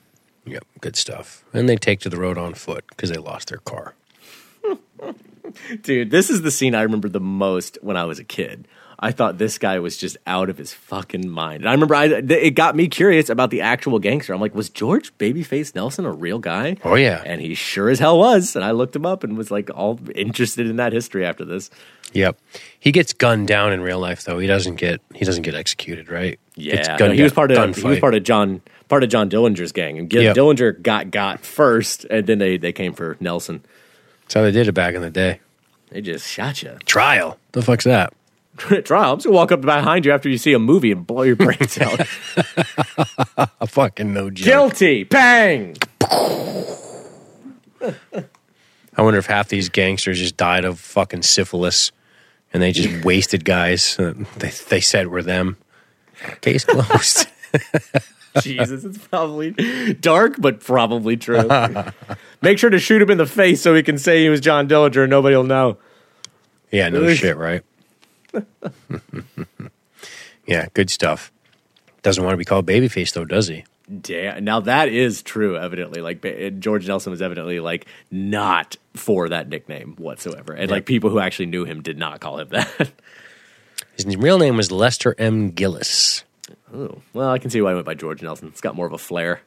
Yep. 0.47 0.65
Good 0.81 0.97
stuff. 0.97 1.45
And 1.53 1.69
they 1.69 1.77
take 1.77 2.01
to 2.01 2.09
the 2.09 2.17
road 2.17 2.39
on 2.39 2.55
foot 2.55 2.85
because 2.89 3.11
they 3.11 3.19
lost 3.19 3.49
their 3.49 3.59
car. 3.59 3.95
Dude, 5.83 6.11
this 6.11 6.31
is 6.31 6.43
the 6.43 6.51
scene 6.51 6.75
I 6.75 6.83
remember 6.83 7.09
the 7.09 7.21
most 7.21 7.79
when 7.83 7.97
I 7.97 8.05
was 8.05 8.19
a 8.19 8.25
kid. 8.25 8.67
I 9.03 9.13
thought 9.13 9.39
this 9.39 9.57
guy 9.57 9.79
was 9.79 9.97
just 9.97 10.19
out 10.27 10.51
of 10.51 10.59
his 10.59 10.75
fucking 10.75 11.27
mind. 11.27 11.63
And 11.63 11.71
I 11.71 11.73
remember 11.73 11.95
I, 11.95 12.05
it 12.05 12.51
got 12.51 12.77
me 12.77 12.87
curious 12.87 13.31
about 13.31 13.49
the 13.49 13.63
actual 13.63 13.99
gangster. 13.99 14.35
I'm 14.35 14.43
like, 14.43 14.55
was 14.55 14.69
George 14.69 15.17
Babyface 15.17 15.75
Nelson 15.75 16.05
a 16.05 16.13
real 16.13 16.39
guy? 16.39 16.77
Oh, 16.85 16.97
yeah. 16.97 17.23
And 17.25 17.41
he 17.41 17.55
sure 17.55 17.89
as 17.89 17.99
hell 17.99 18.19
was. 18.19 18.55
And 18.55 18.63
I 18.63 18.73
looked 18.73 18.95
him 18.95 19.07
up 19.07 19.25
and 19.25 19.39
was 19.39 19.51
like 19.51 19.71
all 19.75 19.99
interested 20.15 20.67
in 20.67 20.77
that 20.77 20.93
history 20.93 21.25
after 21.25 21.47
this. 21.47 21.71
Yep. 22.13 22.39
He 22.79 22.93
gets 22.93 23.15
gunned 23.15 23.49
down 23.49 23.73
in 23.73 23.81
real 23.81 24.01
life 24.01 24.25
though. 24.25 24.39
He 24.39 24.47
doesn't 24.47 24.75
get 24.77 25.01
he 25.15 25.25
doesn't 25.25 25.43
get 25.43 25.55
executed, 25.55 26.11
right? 26.11 26.39
Yeah, 26.57 26.97
no, 26.99 27.11
he 27.13 27.23
was 27.23 27.33
part 27.33 27.51
of 27.53 27.77
he 27.77 27.87
was 27.87 28.01
part 28.01 28.15
of 28.15 28.23
John 28.25 28.61
part 28.89 29.05
of 29.05 29.11
John 29.11 29.31
Dillinger's 29.31 29.73
gang, 29.73 29.97
and 29.97 30.13
Yep. 30.13 30.37
Dillinger 30.37 30.83
got 30.83 31.11
got 31.11 31.41
first, 31.41 32.05
and 32.11 32.27
then 32.27 32.39
they 32.39 32.57
they 32.57 32.73
came 32.73 32.93
for 32.93 33.17
Nelson. 33.21 33.65
That's 34.31 34.37
how 34.37 34.43
they 34.43 34.53
did 34.53 34.69
it 34.69 34.73
back 34.75 34.95
in 34.95 35.03
the 35.03 35.11
day. 35.11 35.41
They 35.89 36.01
just 36.01 36.25
shot 36.25 36.63
you. 36.63 36.79
Trial. 36.85 37.37
The 37.51 37.63
fuck's 37.63 37.83
that? 37.83 38.15
Trial. 38.85 39.15
I'm 39.15 39.17
just 39.17 39.27
gonna 39.27 39.35
walk 39.35 39.51
up 39.51 39.61
behind 39.61 40.07
you 40.07 40.13
after 40.13 40.29
you 40.29 40.39
see 40.39 40.53
a 40.53 40.59
movie 40.61 40.93
and 40.93 41.05
blow 41.05 41.23
your 41.23 41.35
brains 41.35 41.77
out. 41.81 41.99
A 43.61 43.67
fucking 43.67 44.15
no 44.15 44.31
joke. 44.31 44.45
Guilty. 44.45 45.03
Bang. 45.03 45.79
I 47.81 49.03
wonder 49.03 49.19
if 49.19 49.27
half 49.27 49.49
these 49.49 49.69
gangsters 49.69 50.21
just 50.21 50.37
died 50.37 50.65
of 50.65 50.79
fucking 50.79 51.23
syphilis 51.23 51.91
and 52.53 52.63
they 52.63 52.71
just 52.71 53.05
wasted 53.05 53.45
guys 53.45 53.97
they, 54.37 54.51
they 54.69 54.81
said 54.81 55.09
were 55.09 55.25
them. 55.25 55.57
Case 56.41 56.65
closed. 56.65 57.27
Jesus, 58.43 58.85
it's 58.85 58.99
probably 58.99 59.95
dark, 59.95 60.37
but 60.39 60.61
probably 60.61 61.17
true. 61.17 61.49
Make 62.43 62.59
sure 62.59 62.71
to 62.71 62.79
shoot 62.79 63.03
him 63.03 63.11
in 63.11 63.19
the 63.19 63.27
face 63.27 63.61
so 63.61 63.75
he 63.75 63.83
can 63.83 63.99
say 63.99 64.23
he 64.23 64.29
was 64.29 64.41
John 64.41 64.69
Dillinger 64.69 65.03
and 65.03 65.11
nobody 65.11 65.37
will 65.37 65.45
know. 65.45 65.79
yeah, 66.71 66.89
no 66.89 67.13
shit, 67.15 67.37
right? 67.37 67.63
yeah, 70.47 70.69
good 70.75 70.91
stuff. 70.91 71.33
Doesn't 72.03 72.23
want 72.23 72.35
to 72.35 72.39
be 72.39 72.45
called 72.45 72.67
babyface 72.67 73.13
though, 73.13 73.25
does 73.25 73.49
he? 73.49 73.65
Damn. 74.01 74.45
Now 74.45 74.61
that 74.61 74.89
is 74.89 75.23
true, 75.23 75.59
evidently. 75.59 76.01
Like 76.01 76.25
eh, 76.25 76.51
George 76.51 76.87
Nelson 76.87 77.11
was 77.11 77.21
evidently 77.21 77.59
like 77.59 77.87
not 78.11 78.77
for 78.95 79.29
that 79.29 79.49
nickname 79.49 79.97
whatsoever. 79.97 80.53
And 80.53 80.71
like 80.71 80.87
people 80.87 81.11
who 81.11 81.19
actually 81.19 81.47
knew 81.47 81.65
him 81.65 81.83
did 81.83 81.99
not 81.99 82.21
call 82.21 82.39
him 82.39 82.49
that. 82.51 82.93
His 83.97 84.17
real 84.17 84.39
name 84.39 84.57
was 84.57 84.71
Lester 84.71 85.15
M. 85.19 85.51
Gillis. 85.51 86.25
Oh, 86.75 86.99
well, 87.13 87.31
I 87.31 87.39
can 87.39 87.51
see 87.51 87.61
why 87.61 87.73
I 87.73 87.75
went 87.75 87.87
by 87.87 87.95
George 87.95 88.23
Nelson. 88.23 88.49
It's 88.49 88.61
got 88.61 88.75
more 88.77 88.87
of 88.87 88.93
a 88.93 88.99
flair. 88.99 89.41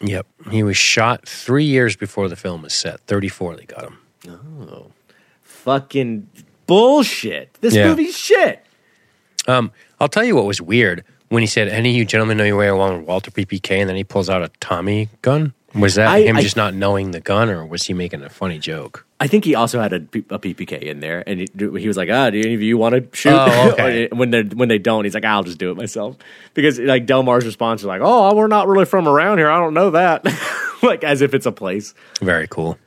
Yep. 0.00 0.26
He 0.50 0.62
was 0.62 0.76
shot 0.76 1.26
three 1.28 1.64
years 1.64 1.96
before 1.96 2.28
the 2.28 2.36
film 2.36 2.62
was 2.62 2.74
set. 2.74 3.00
34, 3.06 3.56
they 3.56 3.64
got 3.64 3.84
him. 3.84 3.98
Oh. 4.28 4.90
Fucking 5.42 6.28
bullshit. 6.66 7.54
This 7.60 7.74
Yeah. 7.74 7.88
movie's 7.88 8.16
shit. 8.16 8.64
Um, 9.48 9.70
I'll 10.00 10.08
tell 10.08 10.24
you 10.24 10.34
what 10.36 10.44
was 10.46 10.60
weird 10.60 11.04
when 11.28 11.42
he 11.42 11.46
said, 11.46 11.68
"Any 11.68 11.90
of 11.90 11.96
you 11.96 12.04
gentlemen 12.04 12.36
know 12.36 12.44
your 12.44 12.56
way 12.56 12.66
along 12.68 12.98
with 12.98 13.06
Walther 13.08 13.30
PPK," 13.30 13.80
and 13.80 13.88
then 13.88 13.96
he 13.96 14.04
pulls 14.04 14.28
out 14.28 14.42
a 14.42 14.50
Tommy 14.60 15.08
gun. 15.22 15.54
Was 15.76 15.94
that 15.96 16.08
I- 16.08 16.22
him 16.22 16.36
I- 16.36 16.42
just 16.42 16.56
not 16.56 16.74
knowing 16.74 17.10
the 17.10 17.20
gun, 17.20 17.50
or 17.50 17.64
was 17.66 17.84
he 17.84 17.92
making 17.94 18.22
a 18.22 18.28
funny 18.30 18.58
joke? 18.58 19.04
I 19.18 19.26
think 19.28 19.44
he 19.46 19.54
also 19.54 19.80
had 19.80 19.92
a, 19.94 19.96
a 19.96 20.38
PPK 20.38 20.80
in 20.82 21.00
there, 21.00 21.24
and 21.26 21.40
he, 21.40 21.48
he 21.58 21.88
was 21.88 21.96
like, 21.96 22.10
"Ah, 22.10 22.28
do 22.30 22.38
any 22.38 22.52
of 22.54 22.60
you 22.62 22.76
want 22.76 22.94
to 22.94 23.16
shoot?" 23.16 23.32
Oh, 23.32 23.70
okay. 23.72 24.08
when 24.12 24.30
they 24.30 24.42
when 24.42 24.68
they 24.68 24.78
don't, 24.78 25.04
he's 25.04 25.14
like, 25.14 25.24
"I'll 25.24 25.42
just 25.42 25.56
do 25.58 25.70
it 25.70 25.76
myself," 25.76 26.16
because 26.54 26.78
like 26.78 27.06
Delmar's 27.06 27.46
response 27.46 27.80
is 27.80 27.86
like, 27.86 28.02
"Oh, 28.04 28.34
we're 28.34 28.46
not 28.46 28.68
really 28.68 28.84
from 28.84 29.08
around 29.08 29.38
here. 29.38 29.48
I 29.50 29.58
don't 29.58 29.72
know 29.74 29.90
that," 29.92 30.26
like 30.82 31.02
as 31.02 31.22
if 31.22 31.32
it's 31.32 31.46
a 31.46 31.52
place. 31.52 31.94
Very 32.20 32.46
cool. 32.46 32.78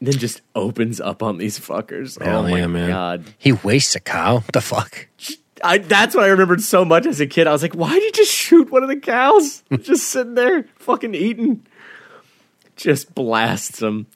then 0.00 0.14
just 0.14 0.42
opens 0.56 1.00
up 1.00 1.22
on 1.22 1.38
these 1.38 1.58
fuckers. 1.60 2.20
Hell 2.22 2.40
oh 2.40 2.42
my 2.42 2.58
yeah, 2.58 2.66
man! 2.66 2.90
god! 2.90 3.24
He 3.38 3.52
wastes 3.52 3.94
a 3.94 4.00
cow. 4.00 4.36
What 4.40 4.52
the 4.52 4.60
fuck? 4.60 5.06
I, 5.64 5.78
that's 5.78 6.14
what 6.14 6.24
I 6.24 6.28
remembered 6.28 6.60
so 6.60 6.84
much 6.84 7.06
as 7.06 7.18
a 7.20 7.26
kid. 7.26 7.46
I 7.46 7.52
was 7.52 7.62
like, 7.62 7.74
"Why 7.74 7.92
did 7.94 8.02
you 8.02 8.12
just 8.12 8.32
shoot 8.32 8.70
one 8.70 8.82
of 8.82 8.88
the 8.88 8.96
cows? 9.00 9.62
just 9.80 10.08
sitting 10.08 10.34
there, 10.34 10.64
fucking 10.76 11.14
eating." 11.14 11.64
Just 12.76 13.14
blasts 13.14 13.78
them. 13.80 14.06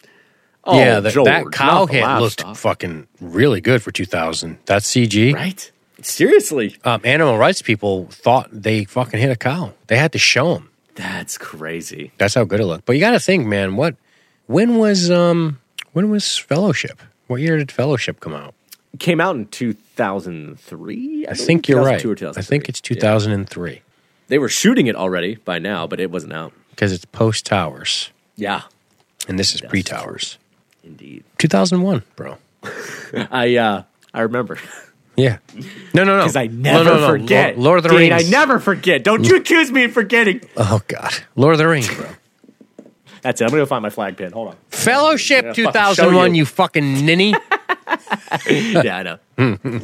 Oh, 0.65 0.79
yeah, 0.79 1.01
that, 1.01 1.13
George, 1.15 1.25
that 1.27 1.51
cow 1.53 1.87
hit 1.87 2.07
looked 2.21 2.45
fucking 2.57 3.07
really 3.21 3.61
good 3.63 3.83
for 3.83 3.91
2000. 3.91 4.59
That's 4.67 4.87
CG. 4.91 5.33
right. 5.35 5.71
Seriously, 6.03 6.77
Um, 6.85 7.01
animal 7.05 7.37
rights 7.39 7.63
people 7.63 8.07
thought 8.11 8.49
they 8.53 8.85
fucking 8.85 9.19
hit 9.21 9.31
a 9.31 9.37
cow. 9.37 9.73
They 9.87 9.97
had 9.97 10.13
to 10.13 10.19
show 10.19 10.55
them. 10.55 10.71
that's 10.95 11.39
crazy. 11.39 12.13
That's 12.19 12.35
how 12.35 12.45
good 12.45 12.61
it 12.61 12.67
looked. 12.67 12.85
But 12.85 12.95
you 12.95 13.01
got 13.01 13.13
to 13.13 13.21
think, 13.21 13.47
man. 13.47 13.77
What? 13.77 13.97
When 14.47 14.77
was 14.77 15.11
um? 15.11 15.59
When 15.93 16.11
was 16.11 16.37
Fellowship? 16.39 17.01
What 17.27 17.41
year 17.41 17.57
did 17.59 17.71
Fellowship 17.73 18.21
come 18.21 18.35
out? 18.35 18.55
Came 18.99 19.21
out 19.21 19.37
in 19.37 19.47
two 19.47 19.73
thousand 19.73 20.59
three. 20.61 21.27
I 21.29 21.35
think 21.35 21.69
you're 21.69 21.83
right. 21.83 22.05
I 22.05 22.43
think 22.43 22.69
it's 22.69 22.81
Yeah. 22.85 22.95
2003 22.97 23.83
They 24.29 24.39
were 24.39 24.49
shooting 24.49 24.87
it 24.89 24.97
already 24.97 25.37
by 25.37 25.59
now, 25.59 25.87
but 25.87 26.01
it 26.01 26.11
wasn't 26.11 26.33
out. 26.33 26.53
because 26.71 26.93
it's 26.93 27.05
post 27.05 27.47
Towers, 27.47 28.11
Yeah, 28.41 28.63
and 29.29 29.39
this 29.39 29.55
is 29.55 29.61
pre 29.61 29.83
Towers. 29.83 30.39
indeed. 30.83 31.25
2001, 31.39 32.03
bro. 32.17 32.39
I 33.31 33.57
uh, 33.57 33.83
I 34.15 34.21
remember. 34.23 34.59
Yeah. 35.17 35.39
No, 35.93 36.05
no, 36.05 36.17
no. 36.17 36.23
Because 36.23 36.37
I 36.37 36.47
never 36.47 36.85
no, 36.85 37.01
no. 37.01 37.09
forget. 37.09 37.59
Lord, 37.59 37.65
Lord 37.65 37.79
of 37.79 37.83
the 37.85 37.89
Dean, 37.91 38.11
Rings. 38.11 38.27
I 38.27 38.31
never 38.31 38.59
forget. 38.59 39.05
Don't 39.05 39.25
you 39.27 39.37
accuse 39.37 39.71
me 39.71 39.85
of 39.85 39.93
forgetting. 39.93 40.41
Oh 40.57 40.81
God, 40.89 41.13
Lord 41.37 41.53
of 41.53 41.59
the 41.59 41.69
Rings, 41.69 41.95
bro. 41.95 42.07
That's 43.23 43.41
it. 43.41 43.45
I'm 43.45 43.51
gonna 43.51 43.63
go 43.63 43.67
find 43.67 43.83
my 43.83 43.91
flag 43.91 44.17
pin. 44.17 44.33
Hold 44.33 44.49
on. 44.49 44.57
Fellowship 44.71 45.45
fucking 45.45 45.67
2001. 45.67 46.35
you. 46.35 46.39
You 46.39 46.47
fucking 46.47 47.05
ninny. 47.05 47.35
yeah, 48.49 48.97
I 48.97 49.03
know. 49.03 49.81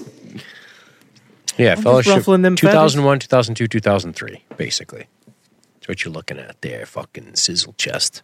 Yeah, 1.59 1.75
Fellowship 1.75 2.17
ruffling 2.17 2.43
them 2.43 2.57
2001, 2.57 3.19
2002, 3.21 3.67
2003, 3.67 4.45
basically. 4.57 5.07
That's 5.75 5.89
what 5.89 6.05
you're 6.05 6.13
looking 6.13 6.39
at 6.39 6.61
there, 6.61 6.85
fucking 6.87 7.37
sizzle 7.37 7.75
chest. 7.79 8.23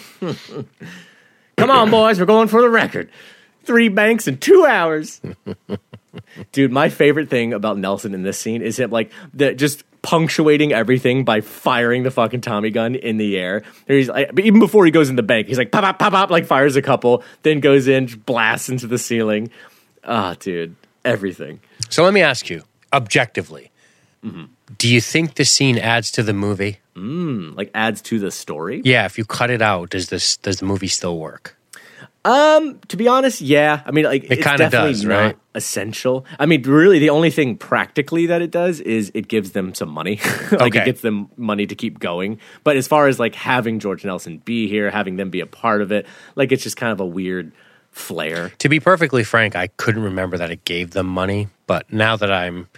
Come 1.56 1.70
on, 1.70 1.90
boys. 1.90 2.18
We're 2.18 2.26
going 2.26 2.48
for 2.48 2.60
the 2.62 2.68
record. 2.70 3.10
Three 3.64 3.88
banks 3.88 4.26
in 4.26 4.38
two 4.38 4.64
hours. 4.66 5.20
Dude, 6.52 6.72
my 6.72 6.88
favorite 6.88 7.30
thing 7.30 7.52
about 7.52 7.78
Nelson 7.78 8.14
in 8.14 8.22
this 8.22 8.38
scene 8.38 8.62
is 8.62 8.78
him 8.78 8.90
like 8.90 9.12
the 9.32 9.54
just 9.54 9.84
punctuating 10.02 10.72
everything 10.72 11.24
by 11.24 11.40
firing 11.40 12.02
the 12.02 12.10
fucking 12.10 12.40
Tommy 12.40 12.70
gun 12.70 12.96
in 12.96 13.18
the 13.18 13.38
air. 13.38 13.62
He's 13.86 14.08
like, 14.08 14.36
even 14.40 14.58
before 14.58 14.84
he 14.84 14.90
goes 14.90 15.08
in 15.08 15.16
the 15.16 15.22
bank, 15.22 15.46
he's 15.46 15.58
like 15.58 15.70
pop 15.70 15.84
pop 15.84 15.98
pop 15.98 16.12
pop, 16.12 16.30
like 16.30 16.44
fires 16.44 16.74
a 16.74 16.82
couple, 16.82 17.22
then 17.42 17.60
goes 17.60 17.86
in, 17.86 18.06
blasts 18.26 18.68
into 18.68 18.88
the 18.88 18.98
ceiling. 18.98 19.50
Ah, 20.04 20.34
dude, 20.40 20.74
everything. 21.04 21.60
So 21.88 22.02
let 22.02 22.12
me 22.12 22.20
ask 22.22 22.50
you, 22.50 22.62
objectively, 22.92 23.68
Mm-hmm. 24.24 24.44
do 24.78 24.88
you 24.88 25.00
think 25.00 25.34
the 25.34 25.44
scene 25.44 25.76
adds 25.78 26.12
to 26.12 26.22
the 26.22 26.32
movie? 26.32 26.78
Like 26.94 27.70
adds 27.74 28.02
to 28.02 28.18
the 28.18 28.30
story. 28.30 28.82
Yeah, 28.84 29.06
if 29.06 29.18
you 29.18 29.24
cut 29.24 29.50
it 29.50 29.62
out, 29.62 29.90
does 29.90 30.08
this 30.08 30.36
does 30.38 30.56
the 30.58 30.66
movie 30.66 30.88
still 30.88 31.18
work? 31.18 31.56
Um, 32.24 32.78
to 32.86 32.96
be 32.96 33.08
honest, 33.08 33.40
yeah. 33.40 33.82
I 33.84 33.90
mean, 33.90 34.04
like 34.04 34.24
it 34.24 34.42
kinda 34.42 34.58
definitely 34.58 34.92
does, 34.92 35.04
not 35.04 35.16
right? 35.18 35.36
essential. 35.56 36.24
I 36.38 36.46
mean, 36.46 36.62
really, 36.62 37.00
the 37.00 37.10
only 37.10 37.30
thing 37.32 37.56
practically 37.56 38.26
that 38.26 38.42
it 38.42 38.52
does 38.52 38.78
is 38.78 39.10
it 39.12 39.26
gives 39.26 39.52
them 39.52 39.74
some 39.74 39.88
money. 39.88 40.20
like 40.52 40.60
Okay. 40.62 40.82
it 40.82 40.84
gets 40.84 41.00
them 41.00 41.30
money 41.36 41.66
to 41.66 41.74
keep 41.74 41.98
going. 41.98 42.38
But 42.62 42.76
as 42.76 42.86
far 42.86 43.08
as 43.08 43.18
like 43.18 43.34
having 43.34 43.80
George 43.80 44.04
Nelson 44.04 44.38
be 44.38 44.68
here, 44.68 44.88
having 44.90 45.16
them 45.16 45.30
be 45.30 45.40
a 45.40 45.46
part 45.46 45.82
of 45.82 45.90
it, 45.90 46.06
like 46.36 46.52
it's 46.52 46.62
just 46.62 46.76
kind 46.76 46.92
of 46.92 47.00
a 47.00 47.06
weird 47.06 47.50
flair. 47.90 48.50
To 48.60 48.68
be 48.68 48.78
perfectly 48.78 49.24
frank, 49.24 49.56
I 49.56 49.66
couldn't 49.66 50.02
remember 50.04 50.38
that 50.38 50.50
it 50.52 50.64
gave 50.64 50.92
them 50.92 51.06
money, 51.08 51.48
but 51.66 51.92
now 51.92 52.16
that 52.16 52.30
I'm, 52.30 52.68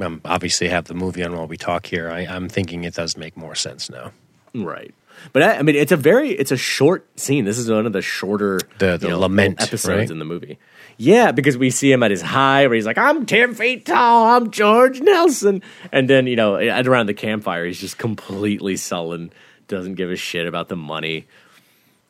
um, 0.00 0.20
obviously 0.24 0.68
have 0.68 0.84
the 0.86 0.94
movie 0.94 1.22
on 1.22 1.36
while 1.36 1.46
we 1.46 1.56
talk 1.56 1.86
here. 1.86 2.10
I, 2.10 2.20
I'm 2.20 2.48
thinking 2.48 2.84
it 2.84 2.94
does 2.94 3.16
make 3.16 3.36
more 3.36 3.54
sense 3.54 3.88
now. 3.90 4.12
Right. 4.54 4.94
But 5.32 5.42
I, 5.42 5.56
I 5.58 5.62
mean, 5.62 5.76
it's 5.76 5.92
a 5.92 5.96
very 5.96 6.30
it's 6.30 6.50
a 6.50 6.56
short 6.56 7.06
scene. 7.18 7.44
This 7.44 7.58
is 7.58 7.70
one 7.70 7.86
of 7.86 7.92
the 7.92 8.02
shorter 8.02 8.58
The- 8.78 8.96
the 8.96 9.06
you 9.06 9.12
know, 9.12 9.20
lament, 9.20 9.60
episodes 9.62 9.88
right? 9.98 10.10
in 10.10 10.18
the 10.18 10.24
movie. 10.24 10.58
Yeah, 10.96 11.32
because 11.32 11.56
we 11.58 11.70
see 11.70 11.90
him 11.90 12.02
at 12.04 12.10
his 12.12 12.22
high 12.22 12.66
where 12.66 12.74
he's 12.76 12.86
like, 12.86 12.98
"I'm 12.98 13.26
ten 13.26 13.54
feet 13.54 13.86
tall. 13.86 14.26
I'm 14.26 14.50
George 14.52 15.00
Nelson," 15.00 15.62
and 15.90 16.08
then 16.10 16.26
you 16.28 16.36
know, 16.36 16.56
at 16.56 16.86
around 16.86 17.06
the 17.06 17.14
campfire, 17.14 17.64
he's 17.66 17.80
just 17.80 17.98
completely 17.98 18.76
sullen, 18.76 19.32
doesn't 19.66 19.94
give 19.94 20.10
a 20.10 20.16
shit 20.16 20.46
about 20.46 20.68
the 20.68 20.76
money. 20.76 21.26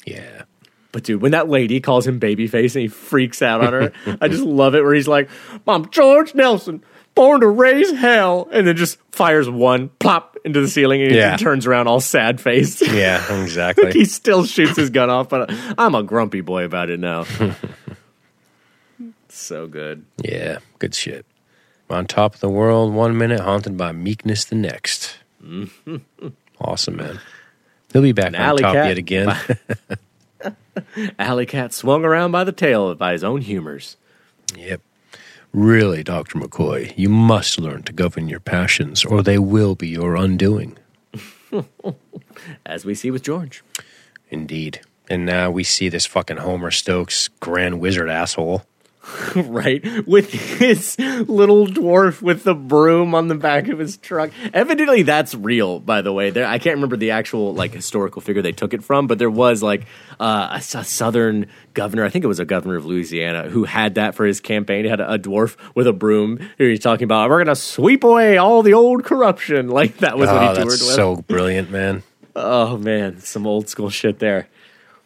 Yeah. 0.07 0.43
But 0.93 1.05
dude, 1.05 1.23
when 1.23 1.33
that 1.33 1.49
lady 1.49 1.81
calls 1.81 2.07
him 2.07 2.21
babyface 2.21 2.75
and 2.75 2.83
he 2.83 2.89
freaks 2.89 3.43
out 3.43 3.63
on 3.65 3.73
her, 3.73 3.93
I 4.21 4.29
just 4.29 4.45
love 4.45 4.75
it. 4.75 4.83
Where 4.83 4.95
he's 4.95 5.09
like, 5.09 5.29
"I'm 5.67 5.89
George 5.91 6.35
Nelson." 6.35 6.83
Born 7.15 7.41
to 7.43 7.47
raise 7.49 7.93
hell, 7.93 8.49
and 8.51 8.67
then 8.67 8.77
just 8.77 8.99
fires 9.13 9.49
one 9.49 9.89
plop 10.01 10.37
into 10.45 10.61
the 10.61 10.67
ceiling, 10.69 11.01
and 11.03 11.13
he 11.13 11.17
Yeah. 11.17 11.37
turns 11.37 11.67
around 11.67 11.87
all 11.87 12.01
sad 12.01 12.41
faced. 12.41 12.83
Yeah, 12.93 13.23
exactly. 13.43 13.93
he 13.93 14.05
still 14.05 14.45
shoots 14.45 14.77
his 14.77 14.91
gun 14.91 15.11
off, 15.11 15.29
but 15.29 15.49
I'm 15.79 15.95
a 15.95 16.03
grumpy 16.03 16.41
boy 16.41 16.65
about 16.65 16.91
it 16.91 16.99
now. 16.99 17.25
so 19.29 19.67
good. 19.67 20.05
yeah, 20.23 20.59
good 20.79 20.95
shit. 20.95 21.25
On 21.91 22.07
top 22.07 22.35
of 22.35 22.41
the 22.41 22.49
world 22.49 22.93
one 22.95 23.17
minute, 23.17 23.41
haunted 23.41 23.77
by 23.77 23.93
meekness 23.93 24.45
the 24.45 24.57
next. 24.57 25.17
Mm-hmm. 25.43 26.29
awesome, 26.61 26.97
man. 26.97 27.21
He'll 27.93 28.03
be 28.03 28.13
back 28.13 28.29
An 28.29 28.37
on 28.37 28.57
top 28.57 28.75
yet 28.75 28.99
again. 28.99 29.37
Alley 31.19 31.47
Cat 31.47 31.73
swung 31.73 32.05
around 32.05 32.33
by 32.33 32.43
the 32.45 32.53
tail 32.53 32.95
by 32.95 33.13
his 33.13 33.23
own 33.23 33.41
humors. 33.41 33.97
Yep. 34.57 34.81
Really, 35.55 36.03
Dr. 36.03 36.41
McCoy, 36.41 36.93
you 36.97 37.09
must 37.09 37.61
learn 37.61 37.85
to 37.85 37.93
govern 37.93 38.27
your 38.27 38.41
passions, 38.41 39.05
or 39.05 39.23
they 39.23 39.39
will 39.39 39.77
be 39.77 39.87
your 39.87 40.17
undoing. 40.17 40.77
As 42.67 42.85
we 42.85 42.97
see 42.97 43.13
with 43.13 43.23
George. 43.23 43.63
Indeed. 44.31 44.81
And 45.09 45.25
now 45.25 45.53
we 45.53 45.63
see 45.63 45.89
this 45.89 46.07
fucking 46.07 46.39
Homer 46.39 46.73
Stokes 46.73 47.29
grand 47.39 47.79
wizard 47.79 48.11
asshole. 48.11 48.65
right? 49.37 49.83
With 50.07 50.31
his 50.33 50.99
little 50.99 51.67
dwarf 51.67 52.23
with 52.23 52.45
the 52.45 52.55
broom 52.55 53.15
on 53.15 53.29
the 53.29 53.35
back 53.35 53.69
of 53.69 53.79
his 53.79 53.97
truck. 53.97 54.31
Evidently, 54.53 55.03
that's 55.03 55.35
real, 55.35 55.79
by 55.81 56.01
the 56.03 56.13
way. 56.13 56.31
There, 56.31 56.47
I 56.47 56.59
can't 56.59 56.77
remember 56.77 56.97
the 56.97 57.11
actual 57.11 57.53
like 57.55 57.73
historical 57.73 58.23
figure 58.23 58.41
they 58.43 58.53
took 58.53 58.73
it 58.73 58.83
from, 58.83 59.07
but 59.07 59.19
there 59.19 59.31
was 59.31 59.63
like 59.63 59.87
uh, 60.19 60.49
a, 60.53 60.79
a 60.79 60.85
southern 60.85 61.47
governor. 61.75 62.05
I 62.05 62.09
think 62.09 62.25
it 62.25 62.29
was 62.29 62.41
a 62.41 62.45
governor 62.45 62.77
of 62.77 62.87
Louisiana 62.87 63.49
who 63.51 63.65
had 63.65 63.97
that 63.97 64.15
for 64.15 64.25
his 64.25 64.41
campaign. 64.41 64.85
He 64.85 64.91
had 64.91 65.01
a, 65.01 65.15
a 65.15 65.19
dwarf 65.19 65.57
with 65.75 65.87
a 65.87 65.93
broom. 65.93 66.39
Who 66.59 66.69
he's 66.69 66.81
talking 66.81 67.05
about, 67.05 67.29
we're 67.29 67.45
gonna 67.45 67.57
sweep 67.57 68.05
away 68.05 68.39
all 68.39 68.63
the 68.63 68.75
old 68.75 69.05
corruption. 69.05 69.69
Like 69.75 69.99
that 69.99 70.17
was 70.17 70.31
what 70.31 70.41
he 70.43 70.49
Oh, 70.49 70.55
toured 70.55 70.71
that's 70.71 70.81
with. 70.83 70.95
so 70.95 71.17
brilliant, 71.17 71.71
man. 71.71 72.03
oh 72.35 72.79
man, 72.79 73.19
some 73.21 73.47
old 73.47 73.69
school 73.69 73.91
shit 73.91 74.19
there. 74.19 74.49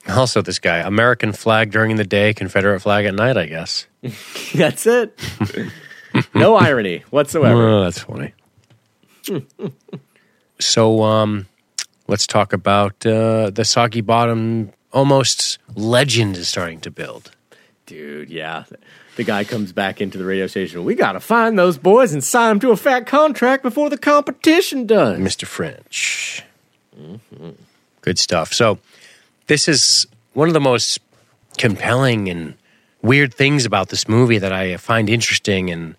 Also, 0.09 0.41
this 0.41 0.59
guy, 0.61 0.79
American 0.79 1.33
flag 1.33 1.71
during 1.73 1.97
the 1.97 2.05
day, 2.05 2.33
Confederate 2.33 2.81
flag 2.81 3.05
at 3.05 3.15
night, 3.15 3.37
I 3.37 3.47
guess. 3.47 3.88
That's 4.55 4.87
it. 4.87 5.19
no 6.35 6.57
irony 6.57 7.05
whatsoever. 7.11 7.69
Oh, 7.69 7.83
that's 7.83 8.01
funny. 8.01 8.33
so, 10.59 11.03
um, 11.03 11.47
let's 12.07 12.27
talk 12.27 12.53
about 12.53 13.05
uh, 13.05 13.51
the 13.51 13.65
Soggy 13.65 14.01
Bottom 14.01 14.73
almost 14.93 15.59
legend 15.75 16.37
is 16.37 16.49
starting 16.49 16.81
to 16.81 16.91
build. 16.91 17.31
Dude, 17.87 18.31
yeah. 18.31 18.65
The 19.17 19.25
guy 19.25 19.45
comes 19.45 19.73
back 19.73 20.01
into 20.01 20.17
the 20.17 20.25
radio 20.25 20.47
station. 20.47 20.85
We 20.85 20.95
got 20.95 21.13
to 21.13 21.21
find 21.21 21.59
those 21.59 21.77
boys 21.77 22.13
and 22.13 22.23
sign 22.23 22.51
them 22.51 22.61
to 22.61 22.71
a 22.71 22.77
fat 22.77 23.07
contract 23.07 23.63
before 23.63 23.91
the 23.91 23.99
competition 23.99 24.87
does. 24.87 25.19
Mr. 25.19 25.45
French. 25.45 26.45
Good 28.01 28.19
stuff. 28.19 28.53
So, 28.53 28.79
this 29.49 29.69
is 29.69 30.07
one 30.35 30.49
of 30.49 30.55
the 30.55 30.61
most 30.61 31.01
compelling 31.57 32.29
and 32.29 32.55
weird 33.03 33.35
things 33.35 33.65
about 33.65 33.89
this 33.89 34.09
movie 34.09 34.39
that 34.39 34.53
I 34.53 34.77
find 34.77 35.09
interesting 35.09 35.71
and 35.71 35.97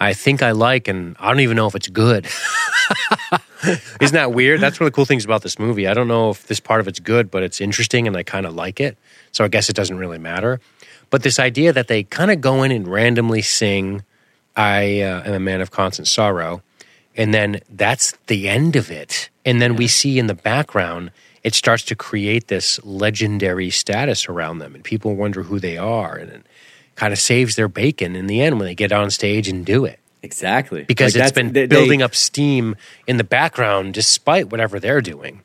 I 0.00 0.14
think 0.14 0.42
I 0.42 0.50
like, 0.50 0.88
and 0.88 1.14
I 1.20 1.28
don't 1.28 1.40
even 1.40 1.56
know 1.56 1.68
if 1.68 1.76
it's 1.76 1.88
good. 1.88 2.26
Isn't 4.00 4.14
that 4.14 4.32
weird? 4.32 4.60
That's 4.60 4.80
one 4.80 4.86
of 4.88 4.92
the 4.92 4.96
cool 4.96 5.04
things 5.04 5.24
about 5.24 5.42
this 5.42 5.60
movie. 5.60 5.86
I 5.86 5.94
don't 5.94 6.08
know 6.08 6.30
if 6.30 6.48
this 6.48 6.58
part 6.58 6.80
of 6.80 6.88
it's 6.88 6.98
good, 6.98 7.30
but 7.30 7.44
it's 7.44 7.60
interesting 7.60 8.08
and 8.08 8.16
I 8.16 8.24
kind 8.24 8.44
of 8.44 8.54
like 8.54 8.80
it. 8.80 8.98
So 9.30 9.44
I 9.44 9.48
guess 9.48 9.68
it 9.68 9.76
doesn't 9.76 9.96
really 9.96 10.18
matter. 10.18 10.60
But 11.10 11.22
this 11.22 11.38
idea 11.38 11.72
that 11.72 11.86
they 11.86 12.02
kind 12.02 12.32
of 12.32 12.40
go 12.40 12.64
in 12.64 12.72
and 12.72 12.88
randomly 12.88 13.42
sing, 13.42 14.02
I 14.56 15.02
uh, 15.02 15.22
am 15.22 15.34
a 15.34 15.40
man 15.40 15.60
of 15.60 15.70
constant 15.70 16.08
sorrow, 16.08 16.62
and 17.16 17.32
then 17.32 17.60
that's 17.70 18.12
the 18.26 18.48
end 18.48 18.74
of 18.74 18.90
it. 18.90 19.30
And 19.44 19.62
then 19.62 19.76
we 19.76 19.86
see 19.86 20.18
in 20.18 20.26
the 20.26 20.34
background, 20.34 21.12
it 21.44 21.54
starts 21.54 21.82
to 21.84 21.96
create 21.96 22.48
this 22.48 22.78
legendary 22.84 23.70
status 23.70 24.28
around 24.28 24.58
them, 24.58 24.74
and 24.74 24.84
people 24.84 25.16
wonder 25.16 25.42
who 25.42 25.58
they 25.58 25.76
are, 25.76 26.14
and 26.16 26.30
it 26.30 26.46
kind 26.94 27.12
of 27.12 27.18
saves 27.18 27.56
their 27.56 27.68
bacon 27.68 28.14
in 28.16 28.26
the 28.26 28.40
end 28.40 28.58
when 28.58 28.66
they 28.66 28.74
get 28.74 28.92
on 28.92 29.10
stage 29.10 29.48
and 29.48 29.64
do 29.66 29.84
it 29.84 29.98
Exactly. 30.22 30.84
because 30.84 31.14
Like, 31.16 31.24
it's 31.24 31.32
been 31.32 31.52
they- 31.52 31.62
they- 31.66 31.66
building 31.76 32.02
up 32.02 32.14
steam 32.14 32.76
in 33.06 33.16
the 33.16 33.24
background 33.24 33.94
despite 33.94 34.50
whatever 34.50 34.78
they're 34.78 35.00
doing 35.00 35.42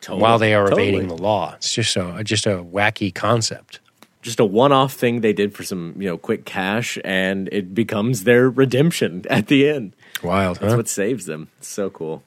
Totally, 0.00 0.22
while 0.22 0.38
they 0.38 0.54
are 0.54 0.64
totally. 0.68 0.88
evading 0.88 1.08
the 1.08 1.16
law. 1.16 1.54
It's 1.56 1.72
just 1.72 1.96
a 1.96 2.22
just 2.24 2.46
a 2.46 2.62
wacky 2.62 3.14
concept. 3.14 3.80
Just 4.20 4.40
a 4.40 4.44
one 4.44 4.72
off 4.72 4.92
thing 4.94 5.20
they 5.20 5.32
did 5.32 5.54
for 5.54 5.62
some, 5.62 5.94
you 5.98 6.08
know, 6.08 6.18
quick 6.18 6.44
cash, 6.44 6.98
and 7.04 7.48
it 7.52 7.72
becomes 7.74 8.24
their 8.24 8.50
redemption 8.50 9.24
at 9.30 9.46
the 9.46 9.68
end. 9.68 9.94
Wild, 10.22 10.58
That's 10.58 10.72
huh? 10.72 10.76
what 10.76 10.88
saves 10.88 11.26
them. 11.26 11.48
It's 11.58 11.68
so 11.68 11.88
cool. 11.88 12.22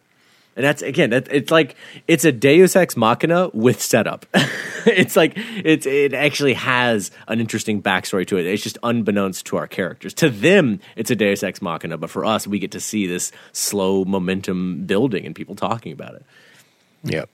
And 0.55 0.65
that's 0.65 0.81
again, 0.81 1.11
that, 1.11 1.27
it's 1.31 1.49
like 1.49 1.75
it's 2.07 2.25
a 2.25 2.31
Deus 2.31 2.75
Ex 2.75 2.97
Machina 2.97 3.49
with 3.53 3.81
setup. 3.81 4.25
it's 4.85 5.15
like 5.15 5.33
it's 5.35 5.85
it 5.85 6.13
actually 6.13 6.53
has 6.55 7.09
an 7.27 7.39
interesting 7.39 7.81
backstory 7.81 8.27
to 8.27 8.37
it. 8.37 8.45
It's 8.45 8.61
just 8.61 8.77
unbeknownst 8.83 9.45
to 9.47 9.57
our 9.57 9.67
characters. 9.67 10.13
To 10.15 10.29
them, 10.29 10.81
it's 10.97 11.09
a 11.09 11.15
Deus 11.15 11.41
Ex 11.41 11.61
Machina, 11.61 11.97
but 11.97 12.09
for 12.09 12.25
us, 12.25 12.45
we 12.45 12.59
get 12.59 12.71
to 12.71 12.81
see 12.81 13.07
this 13.07 13.31
slow 13.53 14.03
momentum 14.03 14.85
building 14.85 15.25
and 15.25 15.33
people 15.33 15.55
talking 15.55 15.93
about 15.93 16.15
it. 16.15 16.25
Yep. 17.03 17.29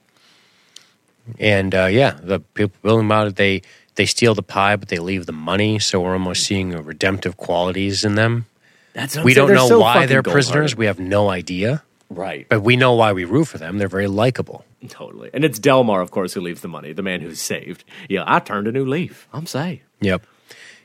And 1.38 1.74
uh, 1.74 1.86
yeah, 1.86 2.18
the 2.22 2.40
people 2.40 2.76
building 2.82 3.06
about 3.06 3.26
it, 3.26 3.36
they 3.36 3.62
they 3.96 4.06
steal 4.06 4.34
the 4.34 4.42
pie, 4.42 4.76
but 4.76 4.88
they 4.88 4.98
leave 4.98 5.26
the 5.26 5.32
money. 5.32 5.78
So 5.80 6.00
we're 6.00 6.12
almost 6.12 6.44
seeing 6.44 6.72
a 6.72 6.80
redemptive 6.80 7.36
qualities 7.36 8.04
in 8.04 8.14
them. 8.14 8.46
That's 8.92 9.18
We 9.18 9.34
don't 9.34 9.52
know 9.52 9.68
so 9.68 9.80
why 9.80 10.06
they're 10.06 10.22
prisoners. 10.22 10.76
We 10.76 10.86
have 10.86 10.98
no 10.98 11.28
idea, 11.28 11.82
right? 12.10 12.46
but 12.48 12.60
we 12.60 12.76
know 12.76 12.94
why 12.94 13.12
we 13.12 13.24
root 13.24 13.46
for 13.46 13.58
them. 13.58 13.78
They're 13.78 13.88
very 13.88 14.06
likable. 14.06 14.64
Totally. 14.88 15.30
And 15.34 15.44
it's 15.44 15.58
Delmar, 15.58 16.00
of 16.00 16.10
course, 16.10 16.34
who 16.34 16.40
leaves 16.40 16.60
the 16.60 16.68
money. 16.68 16.92
The 16.92 17.02
man 17.02 17.20
who's 17.20 17.40
saved. 17.40 17.84
Yeah, 18.08 18.24
I 18.26 18.38
turned 18.38 18.66
a 18.68 18.72
new 18.72 18.86
leaf. 18.86 19.28
I'm 19.32 19.46
saved. 19.46 19.82
Yep. 20.00 20.26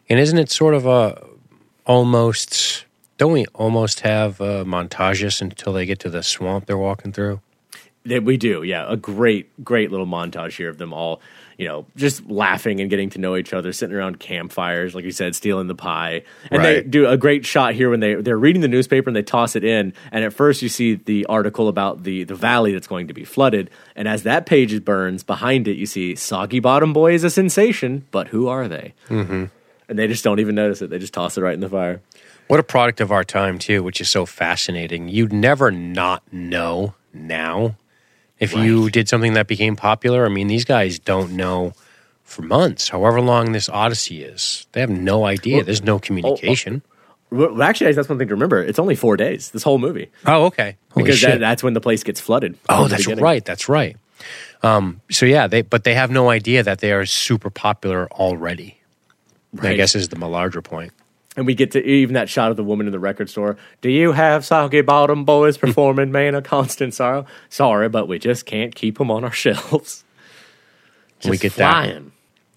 And 0.09 0.19
isn't 0.19 0.37
it 0.37 0.49
sort 0.49 0.73
of 0.73 0.85
a 0.85 1.23
almost 1.85 2.85
Don't 3.17 3.31
we 3.31 3.45
almost 3.53 4.01
have 4.01 4.41
uh, 4.41 4.63
montages 4.65 5.41
until 5.41 5.73
they 5.73 5.85
get 5.85 5.99
to 5.99 6.09
the 6.09 6.23
swamp 6.23 6.65
they're 6.65 6.77
walking 6.77 7.11
through? 7.13 7.41
That 8.05 8.23
we 8.23 8.35
do, 8.35 8.63
yeah. 8.63 8.85
A 8.91 8.97
great, 8.97 9.63
great 9.63 9.91
little 9.91 10.07
montage 10.07 10.57
here 10.57 10.67
of 10.69 10.77
them 10.77 10.91
all, 10.91 11.21
you 11.57 11.67
know, 11.67 11.85
just 11.95 12.29
laughing 12.29 12.79
and 12.81 12.89
getting 12.89 13.09
to 13.11 13.19
know 13.19 13.35
each 13.35 13.53
other, 13.53 13.71
sitting 13.73 13.95
around 13.95 14.19
campfires, 14.19 14.95
like 14.95 15.05
you 15.05 15.11
said, 15.11 15.35
stealing 15.35 15.67
the 15.67 15.75
pie. 15.75 16.23
And 16.51 16.63
they 16.63 16.83
do 16.83 17.07
a 17.07 17.17
great 17.17 17.45
shot 17.45 17.73
here 17.73 17.89
when 17.89 17.99
they 17.99 18.15
they're 18.15 18.37
reading 18.37 18.61
the 18.61 18.67
newspaper 18.67 19.09
and 19.09 19.15
they 19.15 19.23
toss 19.23 19.55
it 19.55 19.63
in. 19.63 19.93
And 20.11 20.23
at 20.23 20.33
first, 20.33 20.61
you 20.61 20.69
see 20.69 20.95
the 20.95 21.25
article 21.27 21.67
about 21.67 22.03
the 22.03 22.23
the 22.23 22.35
valley 22.35 22.73
that's 22.73 22.87
going 22.87 23.07
to 23.07 23.13
be 23.13 23.23
flooded. 23.23 23.69
And 23.95 24.07
as 24.07 24.23
that 24.23 24.45
page 24.45 24.83
burns, 24.83 25.23
behind 25.23 25.67
it, 25.67 25.77
you 25.77 25.85
see 25.85 26.15
Soggy 26.15 26.59
Bottom 26.59 26.93
Boy 26.93 27.13
is 27.13 27.23
a 27.23 27.29
sensation, 27.29 28.05
but 28.11 28.27
who 28.27 28.47
are 28.47 28.67
they? 28.67 28.93
Mm-hmm. 29.09 29.45
And 29.89 29.99
they 29.99 30.07
just 30.07 30.23
don't 30.23 30.39
even 30.39 30.55
notice 30.55 30.81
it. 30.81 30.89
They 30.89 30.99
just 30.99 31.13
toss 31.13 31.37
it 31.37 31.41
right 31.41 31.53
in 31.53 31.59
the 31.59 31.69
fire. 31.69 32.01
What 32.47 32.59
a 32.59 32.63
product 32.63 33.01
of 33.01 33.11
our 33.11 33.23
time, 33.23 33.57
too, 33.57 33.83
which 33.83 34.01
is 34.01 34.09
so 34.09 34.25
fascinating. 34.25 35.07
You'd 35.07 35.33
never 35.33 35.71
not 35.71 36.23
know 36.31 36.93
now 37.13 37.75
if 38.43 38.55
you 38.55 38.89
did 38.89 39.09
something 39.09 39.33
that 39.33 39.47
became 39.47 39.75
popular. 39.75 40.25
I 40.25 40.29
mean, 40.29 40.47
these 40.47 40.65
guys 40.65 40.99
don't 40.99 41.33
know 41.33 41.73
for 42.23 42.41
months, 42.41 42.89
however 42.89 43.21
long 43.21 43.51
this 43.51 43.69
Odyssey 43.69 44.23
is. 44.23 44.67
They 44.71 44.81
have 44.81 44.89
no 44.89 45.25
idea. 45.25 45.63
There's 45.63 45.83
no 45.83 45.99
communication. 45.99 46.81
Well, 47.29 47.63
actually, 47.63 47.91
that's 47.93 48.09
one 48.09 48.19
thing 48.19 48.27
to 48.27 48.35
remember. 48.35 48.63
It's 48.63 48.77
only 48.77 48.95
four 48.95 49.17
days. 49.17 49.51
This 49.51 49.63
whole 49.63 49.79
movie. 49.79 50.09
Oh, 50.25 50.45
okay. 50.45 50.77
Holy 50.91 51.05
because 51.05 51.21
that, 51.21 51.39
that's 51.39 51.63
when 51.63 51.73
the 51.73 51.81
place 51.81 52.03
gets 52.03 52.19
flooded. 52.19 52.57
Oh, 52.69 52.87
that's 52.87 53.03
beginning. 53.03 53.23
right. 53.23 53.43
That's 53.43 53.67
right. 53.67 53.97
Um, 54.61 55.01
so 55.09 55.25
yeah, 55.25 55.47
they 55.47 55.63
but 55.63 55.83
they 55.83 55.95
have 55.95 56.11
no 56.11 56.29
idea 56.29 56.63
that 56.63 56.79
they 56.79 56.91
are 56.91 57.05
super 57.05 57.49
popular 57.49 58.07
already. 58.11 58.79
I 59.61 59.75
guess 59.75 59.95
is 59.95 60.09
the 60.09 60.17
larger 60.17 60.61
point. 60.61 60.93
And 61.35 61.47
we 61.47 61.55
get 61.55 61.71
to 61.71 61.83
even 61.83 62.13
that 62.13 62.29
shot 62.29 62.51
of 62.51 62.57
the 62.57 62.63
woman 62.63 62.85
in 62.85 62.91
the 62.91 62.99
record 62.99 63.29
store. 63.29 63.57
Do 63.81 63.89
you 63.89 64.11
have 64.11 64.45
soggy 64.45 64.81
bottom 64.81 65.25
boys 65.25 65.57
performing 65.57 66.11
Man 66.13 66.35
of 66.35 66.43
Constant 66.43 66.93
Sorrow? 66.93 67.25
Sorry, 67.49 67.89
but 67.89 68.07
we 68.07 68.19
just 68.19 68.45
can't 68.45 68.75
keep 68.75 68.97
them 68.99 69.09
on 69.09 69.23
our 69.23 69.31
shelves. 69.33 70.03
we 71.25 71.37
get 71.37 71.53
that. 71.55 71.71
flying. 71.71 72.11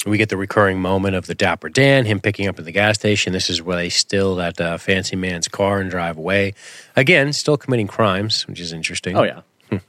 We 0.05 0.19
get 0.19 0.28
the 0.28 0.36
recurring 0.36 0.81
moment 0.81 1.16
of 1.16 1.27
the 1.27 1.35
Dapper 1.35 1.69
Dan, 1.69 2.05
him 2.05 2.20
picking 2.20 2.47
up 2.47 2.59
at 2.59 2.65
the 2.65 2.70
gas 2.70 2.94
station. 2.97 3.32
This 3.32 3.51
is 3.51 3.61
where 3.61 3.77
they 3.77 3.89
steal 3.89 4.36
that 4.36 4.61
uh, 4.61 4.78
fancy 4.78 5.16
man's 5.16 5.48
car 5.48 5.81
and 5.81 5.90
drive 5.90 6.16
away. 6.16 6.55
Again, 6.94 7.32
still 7.32 7.57
committing 7.57 7.89
crimes, 7.89 8.47
which 8.47 8.61
is 8.61 8.73
interesting. 8.73 9.16
Oh 9.16 9.24
yeah. 9.24 9.40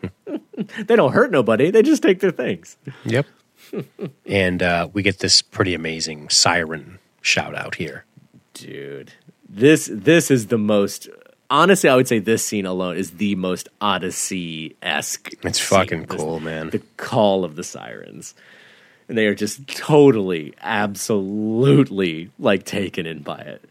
they 0.79 0.95
don't 0.95 1.11
hurt 1.11 1.29
nobody. 1.29 1.69
They 1.69 1.83
just 1.83 2.01
take 2.01 2.19
their 2.19 2.31
things. 2.31 2.77
Yep. 3.05 3.27
and 4.25 4.63
uh, 4.63 4.87
we 4.93 5.03
get 5.03 5.19
this 5.19 5.41
pretty 5.43 5.75
amazing 5.75 6.29
siren 6.29 6.97
shout 7.21 7.53
out 7.53 7.75
here. 7.75 8.05
Dude, 8.57 9.13
this 9.47 9.89
this 9.91 10.31
is 10.31 10.47
the 10.47 10.57
most. 10.57 11.09
Honestly, 11.49 11.89
I 11.89 11.95
would 11.95 12.07
say 12.07 12.19
this 12.19 12.43
scene 12.43 12.65
alone 12.65 12.97
is 12.97 13.11
the 13.11 13.35
most 13.35 13.69
Odyssey 13.79 14.75
esque. 14.81 15.31
It's 15.43 15.59
fucking 15.59 16.07
cool, 16.07 16.39
man. 16.39 16.71
The 16.71 16.81
call 16.97 17.45
of 17.45 17.55
the 17.55 17.63
sirens, 17.63 18.33
and 19.07 19.17
they 19.17 19.27
are 19.27 19.35
just 19.35 19.67
totally, 19.67 20.53
absolutely 20.61 22.31
like 22.39 22.65
taken 22.65 23.05
in 23.05 23.19
by 23.21 23.37
it. 23.37 23.63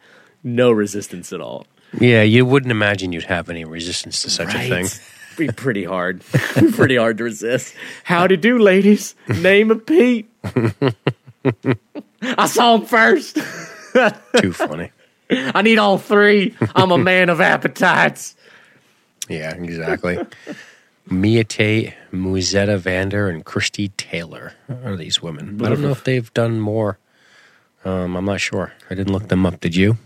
No 0.45 0.71
resistance 0.71 1.33
at 1.33 1.41
all. 1.41 1.67
Yeah, 1.99 2.23
you 2.23 2.47
wouldn't 2.47 2.71
imagine 2.71 3.13
you'd 3.13 3.25
have 3.25 3.51
any 3.51 3.65
resistance 3.65 4.23
to 4.23 4.31
such 4.31 4.55
a 4.55 4.59
thing. 4.69 4.87
Be 5.37 5.49
pretty 5.49 5.85
hard. 5.85 6.23
pretty 6.73 6.97
hard 6.97 7.19
to 7.19 7.25
resist. 7.25 7.75
Howdy 8.05 8.37
do, 8.37 8.59
ladies. 8.59 9.15
Name 9.29 9.71
of 9.71 9.85
Pete. 9.85 10.31
I 12.23 12.47
saw 12.47 12.77
him 12.77 12.87
first. 12.87 13.39
Too 14.37 14.53
funny. 14.53 14.91
I 15.31 15.63
need 15.63 15.79
all 15.79 15.99
three. 15.99 16.55
I'm 16.75 16.91
a 16.93 16.99
man 16.99 17.29
of 17.29 17.41
appetites. 17.41 18.37
Yeah, 19.29 19.55
exactly. 19.55 20.19
Mia 21.09 21.45
Tate, 21.45 21.95
Musetta 22.13 22.79
Vander, 22.79 23.29
and 23.29 23.45
Christy 23.45 23.89
Taylor 23.91 24.55
are 24.85 24.97
these 24.97 25.23
women. 25.23 25.61
I 25.65 25.69
don't 25.69 25.83
know 25.83 25.91
if 25.91 26.05
they've 26.05 26.33
done 26.35 26.61
more. 26.61 26.99
Um, 27.85 28.17
I'm 28.17 28.25
not 28.25 28.41
sure. 28.41 28.73
I 28.91 28.95
didn't 28.95 29.13
look 29.13 29.29
them 29.29 29.47
up. 29.47 29.61
Did 29.61 29.77
you? 29.77 29.99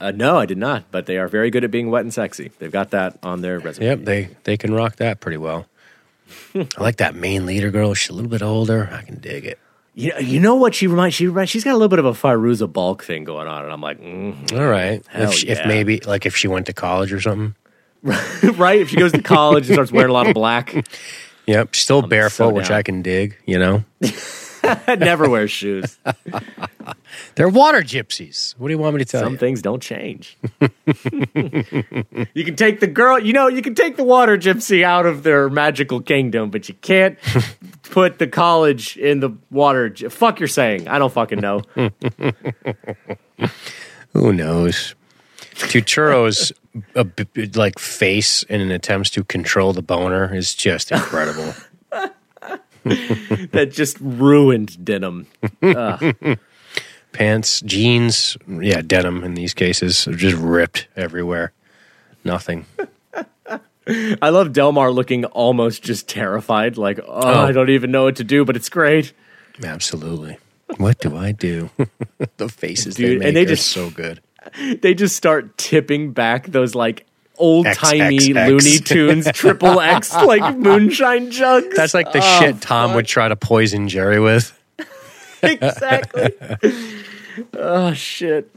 Uh, 0.00 0.10
no, 0.12 0.38
I 0.38 0.46
did 0.46 0.58
not, 0.58 0.84
but 0.90 1.06
they 1.06 1.18
are 1.18 1.28
very 1.28 1.50
good 1.50 1.62
at 1.62 1.70
being 1.70 1.90
wet 1.90 2.02
and 2.02 2.12
sexy. 2.12 2.50
They've 2.58 2.72
got 2.72 2.90
that 2.90 3.18
on 3.22 3.42
their 3.42 3.58
resume. 3.58 3.86
Yep, 3.86 4.04
they 4.04 4.30
they 4.44 4.56
can 4.56 4.72
rock 4.72 4.96
that 4.96 5.20
pretty 5.20 5.36
well. 5.36 5.66
I 6.54 6.66
like 6.78 6.96
that 6.96 7.14
main 7.14 7.46
leader 7.46 7.70
girl. 7.70 7.94
She's 7.94 8.08
a 8.10 8.14
little 8.14 8.30
bit 8.30 8.42
older. 8.42 8.88
I 8.92 9.02
can 9.02 9.20
dig 9.20 9.44
it. 9.44 9.58
You 10.00 10.12
know, 10.12 10.18
you 10.18 10.40
know 10.40 10.54
what 10.54 10.74
she 10.74 10.86
reminds? 10.86 11.14
She 11.14 11.26
reminds, 11.26 11.50
she's 11.50 11.64
got 11.64 11.72
a 11.72 11.76
little 11.76 11.88
bit 11.88 11.98
of 11.98 12.06
a 12.06 12.12
Fairuza 12.12 12.72
Balk 12.72 13.04
thing 13.04 13.24
going 13.24 13.48
on, 13.48 13.64
and 13.64 13.72
I'm 13.72 13.82
like, 13.82 14.00
mm. 14.00 14.58
All 14.58 14.66
right. 14.66 15.04
If, 15.12 15.34
she, 15.34 15.48
if 15.48 15.66
maybe 15.66 16.00
like 16.00 16.24
if 16.24 16.34
she 16.34 16.48
went 16.48 16.66
to 16.66 16.72
college 16.72 17.12
or 17.12 17.20
something. 17.20 17.54
right? 18.02 18.80
If 18.80 18.88
she 18.88 18.96
goes 18.96 19.12
to 19.12 19.20
college 19.20 19.66
and 19.66 19.74
starts 19.74 19.92
wearing 19.92 20.08
a 20.08 20.14
lot 20.14 20.26
of 20.26 20.32
black, 20.32 20.74
Yep, 21.46 21.74
still 21.74 22.02
barefoot, 22.02 22.54
which. 22.54 22.70
I 22.70 22.82
can 22.82 23.02
dig. 23.02 23.36
You 23.44 23.58
know, 23.58 23.84
never 24.88 25.28
wears 25.28 25.50
shoes. 25.50 25.98
they're 27.34 27.48
water 27.48 27.82
gypsies. 27.82 28.54
What 28.56 28.68
do 28.68 28.74
you 28.74 28.78
want 28.78 28.94
me 28.94 29.04
to 29.04 29.10
tell 29.10 29.22
Some 29.22 29.32
you? 29.32 29.36
Some 29.36 29.40
things 29.40 29.60
don't 29.60 29.82
change. 29.82 30.38
you 30.60 32.44
can 32.44 32.56
take 32.56 32.78
the 32.80 32.86
girl, 32.86 33.18
you 33.18 33.32
know, 33.32 33.48
you 33.48 33.62
can 33.62 33.74
take 33.74 33.96
the 33.96 34.04
water 34.04 34.38
gypsy 34.38 34.84
out 34.84 35.06
of 35.06 35.24
their 35.24 35.50
magical 35.50 36.00
kingdom, 36.00 36.50
but 36.50 36.68
you 36.68 36.74
can't 36.74 37.18
put 37.90 38.18
the 38.18 38.26
college 38.26 38.96
in 38.96 39.20
the 39.20 39.30
water. 39.50 39.94
Fuck, 40.10 40.40
you're 40.40 40.48
saying? 40.48 40.88
I 40.88 40.98
don't 40.98 41.12
fucking 41.12 41.40
know. 41.40 41.62
Who 44.12 44.32
knows? 44.32 44.94
Turturro's 45.54 46.52
a 46.94 47.06
like 47.54 47.78
face 47.78 48.42
in 48.44 48.60
an 48.60 48.70
attempt 48.70 49.12
to 49.14 49.24
control 49.24 49.72
the 49.72 49.82
boner 49.82 50.34
is 50.34 50.54
just 50.54 50.92
incredible. 50.92 51.54
that 52.84 53.70
just 53.72 53.98
ruined 54.00 54.84
denim. 54.84 55.26
Pants, 57.12 57.60
jeans, 57.62 58.36
yeah, 58.48 58.82
denim 58.82 59.24
in 59.24 59.34
these 59.34 59.52
cases 59.52 60.06
are 60.06 60.14
just 60.14 60.36
ripped 60.36 60.86
everywhere. 60.96 61.52
Nothing. 62.24 62.66
I 63.86 64.28
love 64.28 64.52
Delmar 64.52 64.90
looking 64.92 65.24
almost 65.26 65.82
just 65.82 66.08
terrified, 66.08 66.76
like, 66.76 66.98
oh, 67.00 67.04
Oh. 67.08 67.40
I 67.46 67.52
don't 67.52 67.70
even 67.70 67.90
know 67.90 68.04
what 68.04 68.16
to 68.16 68.24
do, 68.24 68.44
but 68.44 68.56
it's 68.56 68.68
great. 68.68 69.12
Absolutely. 69.64 70.38
What 70.76 71.00
do 71.00 71.16
I 71.16 71.32
do? 71.32 71.70
the 72.36 72.48
faces 72.48 72.96
they 72.96 73.02
Dude, 73.04 73.18
make 73.20 73.28
and 73.28 73.36
they 73.36 73.42
are 73.42 73.46
just- 73.46 73.70
so 73.70 73.90
good. 73.90 74.20
They 74.80 74.94
just 74.94 75.16
start 75.16 75.58
tipping 75.58 76.12
back 76.12 76.46
those 76.46 76.74
like 76.74 77.04
old 77.36 77.66
timey. 77.74 78.18
Looney 78.32 78.78
Tunes 78.78 79.28
triple 79.34 79.78
X 79.80 80.14
like 80.14 80.56
moonshine 80.56 81.30
jugs. 81.30 81.76
That's 81.76 81.92
like 81.92 82.10
the 82.12 82.20
Oh, 82.22 82.38
shit 82.40 82.60
Tom 82.62 82.94
would 82.94 83.06
try 83.06 83.28
to 83.28 83.36
poison 83.36 83.88
Jerry 83.88 84.18
with. 84.18 84.58
exactly. 85.42 86.32
oh 87.54 87.92
shit, 87.92 88.50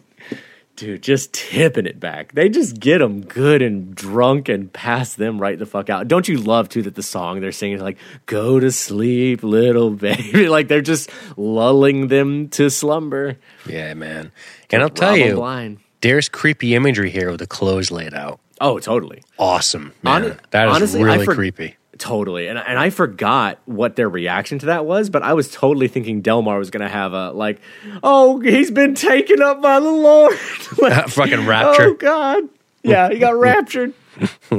dude, 0.85 1.01
just 1.03 1.33
tipping 1.33 1.85
it 1.85 1.99
back. 1.99 2.33
They 2.33 2.49
just 2.49 2.79
get 2.79 2.99
them 2.99 3.21
good 3.21 3.61
and 3.61 3.95
drunk 3.95 4.49
and 4.49 4.71
pass 4.71 5.13
them 5.15 5.39
right 5.39 5.57
the 5.57 5.65
fuck 5.65 5.89
out. 5.89 6.07
Don't 6.07 6.27
you 6.27 6.37
love 6.37 6.69
too 6.69 6.81
that 6.83 6.95
the 6.95 7.03
song 7.03 7.39
they're 7.41 7.51
singing 7.51 7.77
is 7.77 7.81
like 7.81 7.97
"Go 8.25 8.59
to 8.59 8.71
sleep, 8.71 9.43
little 9.43 9.89
baby," 10.09 10.47
like 10.49 10.67
they're 10.67 10.81
just 10.81 11.09
lulling 11.37 12.07
them 12.07 12.49
to 12.49 12.69
slumber. 12.69 13.37
Yeah, 13.67 13.93
man. 13.93 14.31
And 14.71 14.81
I'll 14.81 14.89
tell 14.89 15.15
you, 15.17 15.35
blind. 15.35 15.79
there's 16.01 16.29
creepy 16.29 16.75
imagery 16.75 17.09
here 17.09 17.29
with 17.31 17.39
the 17.39 17.47
clothes 17.47 17.91
laid 17.91 18.13
out. 18.13 18.39
Oh, 18.61 18.79
totally. 18.79 19.23
Awesome, 19.37 19.93
man. 20.03 20.21
Hon- 20.23 20.39
that 20.51 20.67
is 20.69 20.75
honestly, 20.75 21.03
really 21.03 21.25
for- 21.25 21.35
creepy. 21.35 21.77
Totally. 21.99 22.47
And 22.47 22.57
and 22.57 22.79
I 22.79 22.89
forgot 22.89 23.59
what 23.65 23.95
their 23.95 24.09
reaction 24.09 24.57
to 24.59 24.65
that 24.67 24.85
was, 24.85 25.09
but 25.11 25.21
I 25.21 25.33
was 25.33 25.51
totally 25.51 25.87
thinking 25.87 26.21
Delmar 26.21 26.57
was 26.57 26.71
going 26.71 26.81
to 26.81 26.89
have 26.89 27.13
a 27.13 27.31
like, 27.31 27.61
"Oh, 28.01 28.39
he's 28.39 28.71
been 28.71 28.95
taken 28.95 29.41
up 29.41 29.61
by 29.61 29.79
the 29.79 29.91
Lord." 29.91 30.37
Like, 30.79 31.07
Fucking 31.09 31.45
rapture. 31.45 31.83
Oh 31.89 31.93
god. 31.93 32.43
Yeah, 32.81 33.09
he 33.09 33.19
got 33.19 33.35
raptured. 33.37 33.93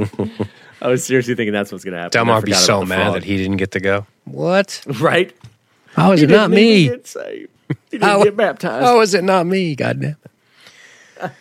I 0.81 0.87
was 0.87 1.05
seriously 1.05 1.35
thinking 1.35 1.51
that's 1.53 1.71
what's 1.71 1.83
going 1.83 1.93
to 1.93 1.97
happen. 1.99 2.11
Delmar 2.11 2.35
would 2.37 2.45
be 2.45 2.53
so 2.53 2.83
mad 2.83 3.01
frog. 3.03 3.13
that 3.15 3.23
he 3.25 3.37
didn't 3.37 3.57
get 3.57 3.71
to 3.71 3.79
go. 3.79 4.05
What? 4.23 4.81
right. 4.99 5.35
How 5.87 6.11
is 6.13 6.21
He 6.21 6.25
it 6.25 6.29
not 6.29 6.49
didn't 6.51 6.63
even 6.63 6.91
me? 6.91 6.97
Get 6.97 7.07
saved. 7.07 7.49
He 7.67 7.75
didn't 7.97 8.03
How- 8.03 8.23
get 8.23 8.35
baptized. 8.37 8.85
How 8.85 9.01
is 9.01 9.13
it 9.13 9.23
not 9.23 9.45
me? 9.45 9.75
God 9.75 9.99
damn 9.99 10.15
it. 11.21 11.31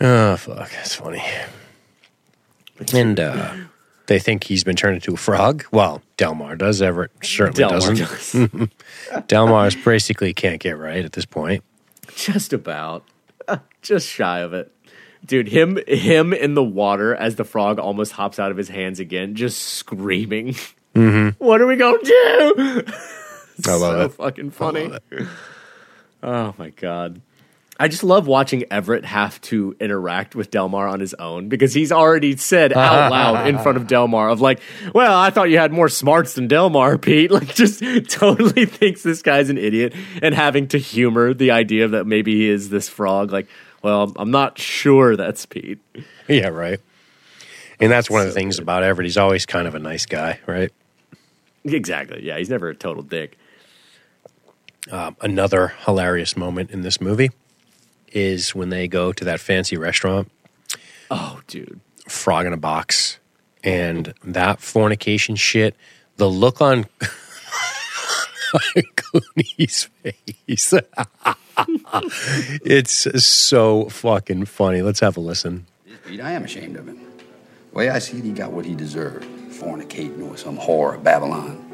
oh, 0.00 0.36
fuck. 0.36 0.70
That's 0.70 0.94
funny. 0.94 1.22
And 2.94 3.18
uh, 3.18 3.54
they 4.06 4.18
think 4.18 4.44
he's 4.44 4.64
been 4.64 4.76
turned 4.76 4.94
into 4.96 5.14
a 5.14 5.16
frog. 5.16 5.64
Well, 5.72 6.02
Delmar 6.16 6.56
does. 6.56 6.80
Everett 6.82 7.12
certainly 7.22 7.58
Delmar 7.58 7.94
doesn't. 7.94 8.70
does. 9.08 9.24
Delmar's 9.26 9.74
basically 9.76 10.32
can't 10.34 10.60
get 10.60 10.78
right 10.78 11.04
at 11.04 11.12
this 11.12 11.24
point. 11.24 11.64
just 12.14 12.52
about 12.52 13.04
just 13.82 14.08
shy 14.08 14.40
of 14.40 14.52
it 14.52 14.72
dude 15.24 15.48
him 15.48 15.78
him 15.86 16.32
in 16.32 16.54
the 16.54 16.62
water 16.62 17.14
as 17.14 17.36
the 17.36 17.44
frog 17.44 17.78
almost 17.78 18.12
hops 18.12 18.38
out 18.38 18.50
of 18.50 18.56
his 18.56 18.68
hands 18.68 19.00
again 19.00 19.34
just 19.34 19.58
screaming 19.58 20.54
mm-hmm. 20.94 21.28
what 21.44 21.60
are 21.60 21.66
we 21.66 21.76
gonna 21.76 21.98
do 22.02 22.82
I 23.66 23.74
love 23.74 23.78
so 23.78 24.00
it. 24.02 24.12
fucking 24.12 24.50
funny 24.50 24.88
love 24.88 25.02
oh 26.22 26.54
my 26.58 26.70
god 26.70 27.20
I 27.78 27.88
just 27.88 28.02
love 28.02 28.26
watching 28.26 28.64
Everett 28.70 29.04
have 29.04 29.40
to 29.42 29.76
interact 29.80 30.34
with 30.34 30.50
Delmar 30.50 30.88
on 30.88 31.00
his 31.00 31.12
own 31.14 31.48
because 31.48 31.74
he's 31.74 31.92
already 31.92 32.36
said 32.36 32.72
out 32.72 33.10
loud 33.10 33.46
in 33.48 33.58
front 33.58 33.76
of 33.76 33.86
Delmar 33.88 34.30
of 34.30 34.40
like, 34.40 34.60
"Well, 34.94 35.18
I 35.18 35.30
thought 35.30 35.50
you 35.50 35.58
had 35.58 35.72
more 35.72 35.88
smarts 35.88 36.34
than 36.34 36.48
Delmar, 36.48 36.96
Pete." 37.02 37.30
Like, 37.30 37.54
just 37.54 37.82
totally 38.08 38.64
thinks 38.64 39.02
this 39.02 39.20
guy's 39.20 39.50
an 39.50 39.58
idiot 39.58 39.94
and 40.22 40.34
having 40.34 40.68
to 40.68 40.78
humor 40.78 41.34
the 41.34 41.50
idea 41.50 41.88
that 41.88 42.06
maybe 42.06 42.34
he 42.34 42.48
is 42.48 42.70
this 42.70 42.88
frog. 42.88 43.30
Like, 43.30 43.46
well, 43.82 44.12
I'm 44.16 44.30
not 44.30 44.58
sure 44.58 45.14
that's 45.16 45.44
Pete. 45.44 45.78
Yeah, 46.28 46.48
right. 46.48 46.80
And 47.78 47.92
that's 47.92 48.08
one 48.08 48.22
of 48.22 48.26
the 48.26 48.32
things 48.32 48.58
about 48.58 48.84
Everett. 48.84 49.04
He's 49.04 49.18
always 49.18 49.44
kind 49.44 49.68
of 49.68 49.74
a 49.74 49.78
nice 49.78 50.06
guy, 50.06 50.40
right? 50.46 50.72
Exactly. 51.62 52.24
Yeah, 52.24 52.38
he's 52.38 52.48
never 52.48 52.70
a 52.70 52.74
total 52.74 53.02
dick. 53.02 53.36
Um, 54.90 55.16
another 55.20 55.74
hilarious 55.84 56.38
moment 56.38 56.70
in 56.70 56.80
this 56.80 57.02
movie 57.02 57.30
is 58.16 58.54
when 58.54 58.70
they 58.70 58.88
go 58.88 59.12
to 59.12 59.24
that 59.26 59.38
fancy 59.40 59.76
restaurant, 59.76 60.30
Oh, 61.10 61.40
dude. 61.46 61.78
Frog 62.08 62.46
in 62.46 62.52
a 62.52 62.56
Box, 62.56 63.18
and 63.62 64.12
that 64.24 64.60
fornication 64.60 65.36
shit. 65.36 65.76
The 66.16 66.28
look 66.28 66.60
on 66.60 66.86
Clooney's 68.96 69.84
face. 70.02 70.74
it's 72.64 73.24
so 73.24 73.88
fucking 73.88 74.46
funny. 74.46 74.82
Let's 74.82 75.00
have 75.00 75.16
a 75.16 75.20
listen. 75.20 75.66
Pete, 76.06 76.20
I 76.20 76.32
am 76.32 76.44
ashamed 76.44 76.76
of 76.76 76.86
him. 76.88 76.98
The 77.72 77.76
way 77.76 77.90
I 77.90 77.98
see 77.98 78.18
it, 78.18 78.24
he 78.24 78.32
got 78.32 78.52
what 78.52 78.64
he 78.64 78.74
deserved. 78.74 79.24
Fornicating 79.52 80.28
with 80.30 80.40
some 80.40 80.56
whore 80.58 80.94
of 80.94 81.04
Babylon. 81.04 81.65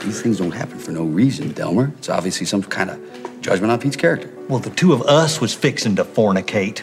These 0.00 0.22
things 0.22 0.38
don't 0.38 0.52
happen 0.52 0.78
for 0.78 0.92
no 0.92 1.04
reason, 1.04 1.52
Delmar. 1.52 1.92
It's 1.98 2.08
obviously 2.08 2.46
some 2.46 2.62
kind 2.62 2.90
of 2.90 3.40
judgment 3.42 3.70
on 3.72 3.78
Pete's 3.80 3.96
character. 3.96 4.30
Well, 4.48 4.58
the 4.58 4.70
two 4.70 4.92
of 4.92 5.02
us 5.02 5.40
was 5.40 5.54
fixing 5.54 5.96
to 5.96 6.04
fornicate. 6.04 6.82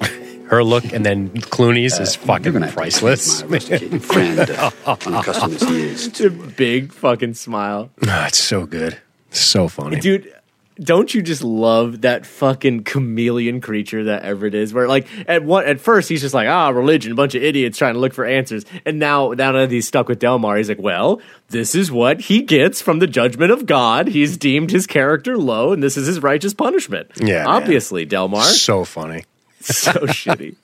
Her 0.48 0.62
look 0.62 0.84
and 0.92 1.04
then 1.04 1.30
Clooney's 1.30 1.98
is 1.98 2.14
fucking 2.14 2.52
gonna 2.52 2.70
priceless. 2.70 3.42
excuse 3.42 3.90
my 3.90 3.98
friend, 3.98 4.38
uh, 4.50 4.70
unaccustomed 5.06 5.54
as 5.54 5.62
he 5.62 5.82
is. 5.82 6.06
It's 6.06 6.20
a 6.20 6.30
big 6.30 6.92
fucking 6.92 7.34
smile. 7.34 7.90
Ah, 8.06 8.26
it's 8.28 8.38
so 8.38 8.66
good. 8.66 8.98
So 9.30 9.68
funny. 9.68 9.98
Dude, 10.00 10.32
don't 10.76 11.14
you 11.14 11.22
just 11.22 11.42
love 11.42 12.00
that 12.00 12.26
fucking 12.26 12.84
chameleon 12.84 13.60
creature 13.60 14.04
that 14.04 14.22
Everett 14.22 14.54
is? 14.54 14.74
Where 14.74 14.88
like 14.88 15.06
at 15.28 15.44
one 15.44 15.64
at 15.66 15.80
first 15.80 16.08
he's 16.08 16.20
just 16.20 16.34
like, 16.34 16.48
ah, 16.48 16.70
religion, 16.70 17.12
a 17.12 17.14
bunch 17.14 17.34
of 17.34 17.42
idiots 17.42 17.78
trying 17.78 17.94
to 17.94 18.00
look 18.00 18.12
for 18.12 18.24
answers. 18.24 18.64
And 18.84 18.98
now 18.98 19.30
now 19.30 19.52
that 19.52 19.70
he's 19.70 19.86
stuck 19.86 20.08
with 20.08 20.18
Delmar, 20.18 20.56
he's 20.56 20.68
like, 20.68 20.80
Well, 20.80 21.20
this 21.48 21.74
is 21.74 21.92
what 21.92 22.22
he 22.22 22.42
gets 22.42 22.82
from 22.82 22.98
the 22.98 23.06
judgment 23.06 23.52
of 23.52 23.66
God. 23.66 24.08
He's 24.08 24.36
deemed 24.36 24.70
his 24.70 24.86
character 24.86 25.38
low, 25.38 25.72
and 25.72 25.82
this 25.82 25.96
is 25.96 26.06
his 26.06 26.20
righteous 26.20 26.54
punishment. 26.54 27.10
Yeah, 27.16 27.44
man. 27.44 27.46
Obviously, 27.46 28.04
Delmar. 28.04 28.42
So 28.42 28.84
funny. 28.84 29.24
so 29.60 29.92
shitty. 29.92 30.56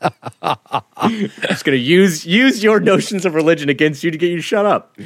I'm 0.42 1.30
just 1.48 1.64
gonna 1.64 1.76
use 1.76 2.26
use 2.26 2.62
your 2.62 2.80
notions 2.80 3.24
of 3.24 3.34
religion 3.34 3.68
against 3.68 4.02
you 4.02 4.10
to 4.10 4.18
get 4.18 4.30
you 4.30 4.36
to 4.36 4.42
shut 4.42 4.66
up. 4.66 4.96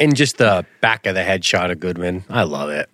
And 0.00 0.16
just 0.16 0.38
the 0.38 0.66
back 0.80 1.06
of 1.06 1.14
the 1.14 1.22
head 1.22 1.44
shot 1.44 1.70
of 1.70 1.78
Goodman. 1.78 2.24
I 2.28 2.42
love 2.44 2.70
it. 2.70 2.88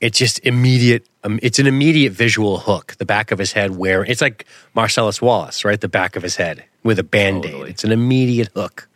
It's 0.00 0.18
just 0.18 0.38
immediate. 0.40 1.06
Um, 1.24 1.38
it's 1.42 1.58
an 1.58 1.66
immediate 1.66 2.12
visual 2.12 2.58
hook. 2.58 2.94
The 2.98 3.06
back 3.06 3.30
of 3.32 3.38
his 3.38 3.52
head, 3.52 3.76
where 3.76 4.04
it's 4.04 4.20
like 4.20 4.44
Marcellus 4.74 5.22
Wallace, 5.22 5.64
right? 5.64 5.80
The 5.80 5.88
back 5.88 6.16
of 6.16 6.22
his 6.22 6.36
head 6.36 6.64
with 6.82 6.98
a 6.98 7.02
band 7.02 7.44
aid. 7.46 7.52
Totally. 7.52 7.70
It's 7.70 7.84
an 7.84 7.92
immediate 7.92 8.48
hook 8.54 8.88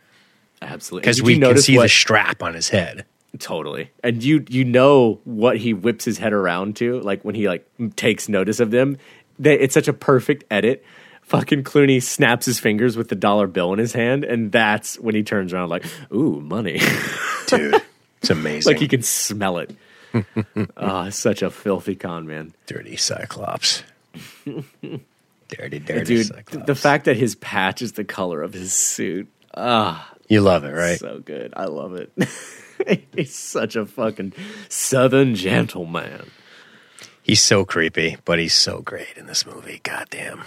Absolutely. 0.61 1.01
because 1.03 1.21
we 1.23 1.39
can 1.39 1.57
see 1.57 1.75
what- 1.77 1.83
the 1.83 1.89
strap 1.89 2.43
on 2.43 2.53
his 2.53 2.69
head. 2.69 3.05
Totally. 3.39 3.89
And 4.03 4.21
you 4.21 4.45
you 4.49 4.65
know 4.65 5.21
what 5.23 5.57
he 5.57 5.73
whips 5.73 6.03
his 6.03 6.17
head 6.17 6.33
around 6.33 6.75
to, 6.77 6.99
like 6.99 7.23
when 7.23 7.33
he 7.33 7.47
like 7.47 7.65
takes 7.95 8.27
notice 8.27 8.59
of 8.59 8.71
them. 8.71 8.97
They, 9.39 9.57
it's 9.57 9.73
such 9.73 9.87
a 9.87 9.93
perfect 9.93 10.43
edit. 10.51 10.83
Fucking 11.23 11.63
Clooney 11.63 12.03
snaps 12.03 12.45
his 12.45 12.59
fingers 12.59 12.97
with 12.97 13.07
the 13.07 13.15
dollar 13.15 13.47
bill 13.47 13.71
in 13.71 13.79
his 13.79 13.93
hand, 13.93 14.25
and 14.25 14.51
that's 14.51 14.99
when 14.99 15.15
he 15.15 15.23
turns 15.23 15.53
around 15.53 15.69
like, 15.69 15.85
"Ooh, 16.13 16.41
money!" 16.41 16.81
Dude, 17.47 17.81
it's 18.21 18.29
amazing. 18.29 18.69
like 18.73 18.81
he 18.81 18.89
can 18.89 19.01
smell 19.01 19.57
it. 19.59 19.73
Ah, 20.77 21.09
such 21.09 21.41
a 21.41 21.49
filthy 21.49 21.95
con 21.95 22.27
man, 22.27 22.53
dirty 22.65 22.95
Cyclops. 22.95 23.83
dirty, 24.45 25.79
dirty 25.79 26.03
dude. 26.03 26.25
Cyclops. 26.27 26.65
The 26.65 26.75
fact 26.75 27.05
that 27.05 27.17
his 27.17 27.35
patch 27.35 27.81
is 27.81 27.93
the 27.93 28.03
color 28.03 28.41
of 28.41 28.53
his 28.53 28.73
suit, 28.73 29.29
you 30.27 30.41
love 30.41 30.63
it, 30.63 30.71
right? 30.71 30.99
so 30.99 31.19
good. 31.19 31.53
I 31.55 31.65
love 31.65 31.93
it. 31.93 32.11
He's 33.15 33.35
such 33.35 33.75
a 33.75 33.85
fucking 33.85 34.33
southern 34.69 35.35
gentleman. 35.35 36.31
He's 37.21 37.41
so 37.41 37.63
creepy, 37.63 38.17
but 38.25 38.39
he's 38.39 38.55
so 38.55 38.81
great 38.81 39.15
in 39.17 39.27
this 39.27 39.45
movie. 39.45 39.79
Goddamn. 39.83 40.43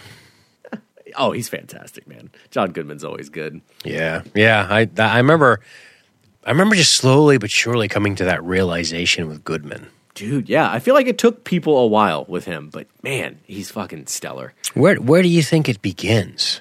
Oh, 1.16 1.30
he's 1.30 1.48
fantastic, 1.48 2.08
man. 2.08 2.30
John 2.50 2.72
Goodman's 2.72 3.04
always 3.04 3.28
good. 3.28 3.60
Yeah, 3.84 4.22
yeah. 4.34 4.66
I 4.68 4.88
I 4.98 5.18
remember. 5.18 5.60
I 6.44 6.50
remember 6.50 6.76
just 6.76 6.92
slowly 6.92 7.38
but 7.38 7.50
surely 7.50 7.88
coming 7.88 8.14
to 8.16 8.24
that 8.24 8.44
realization 8.44 9.28
with 9.28 9.44
Goodman. 9.44 9.86
Dude, 10.14 10.48
yeah, 10.48 10.70
I 10.70 10.78
feel 10.78 10.94
like 10.94 11.06
it 11.08 11.18
took 11.18 11.42
people 11.44 11.76
a 11.78 11.86
while 11.86 12.24
with 12.28 12.44
him, 12.44 12.70
but 12.70 12.86
man, 13.02 13.40
he's 13.44 13.70
fucking 13.70 14.06
stellar. 14.06 14.52
Where 14.74 14.96
where 14.96 15.22
do 15.22 15.28
you 15.28 15.42
think 15.42 15.68
it 15.68 15.82
begins? 15.82 16.60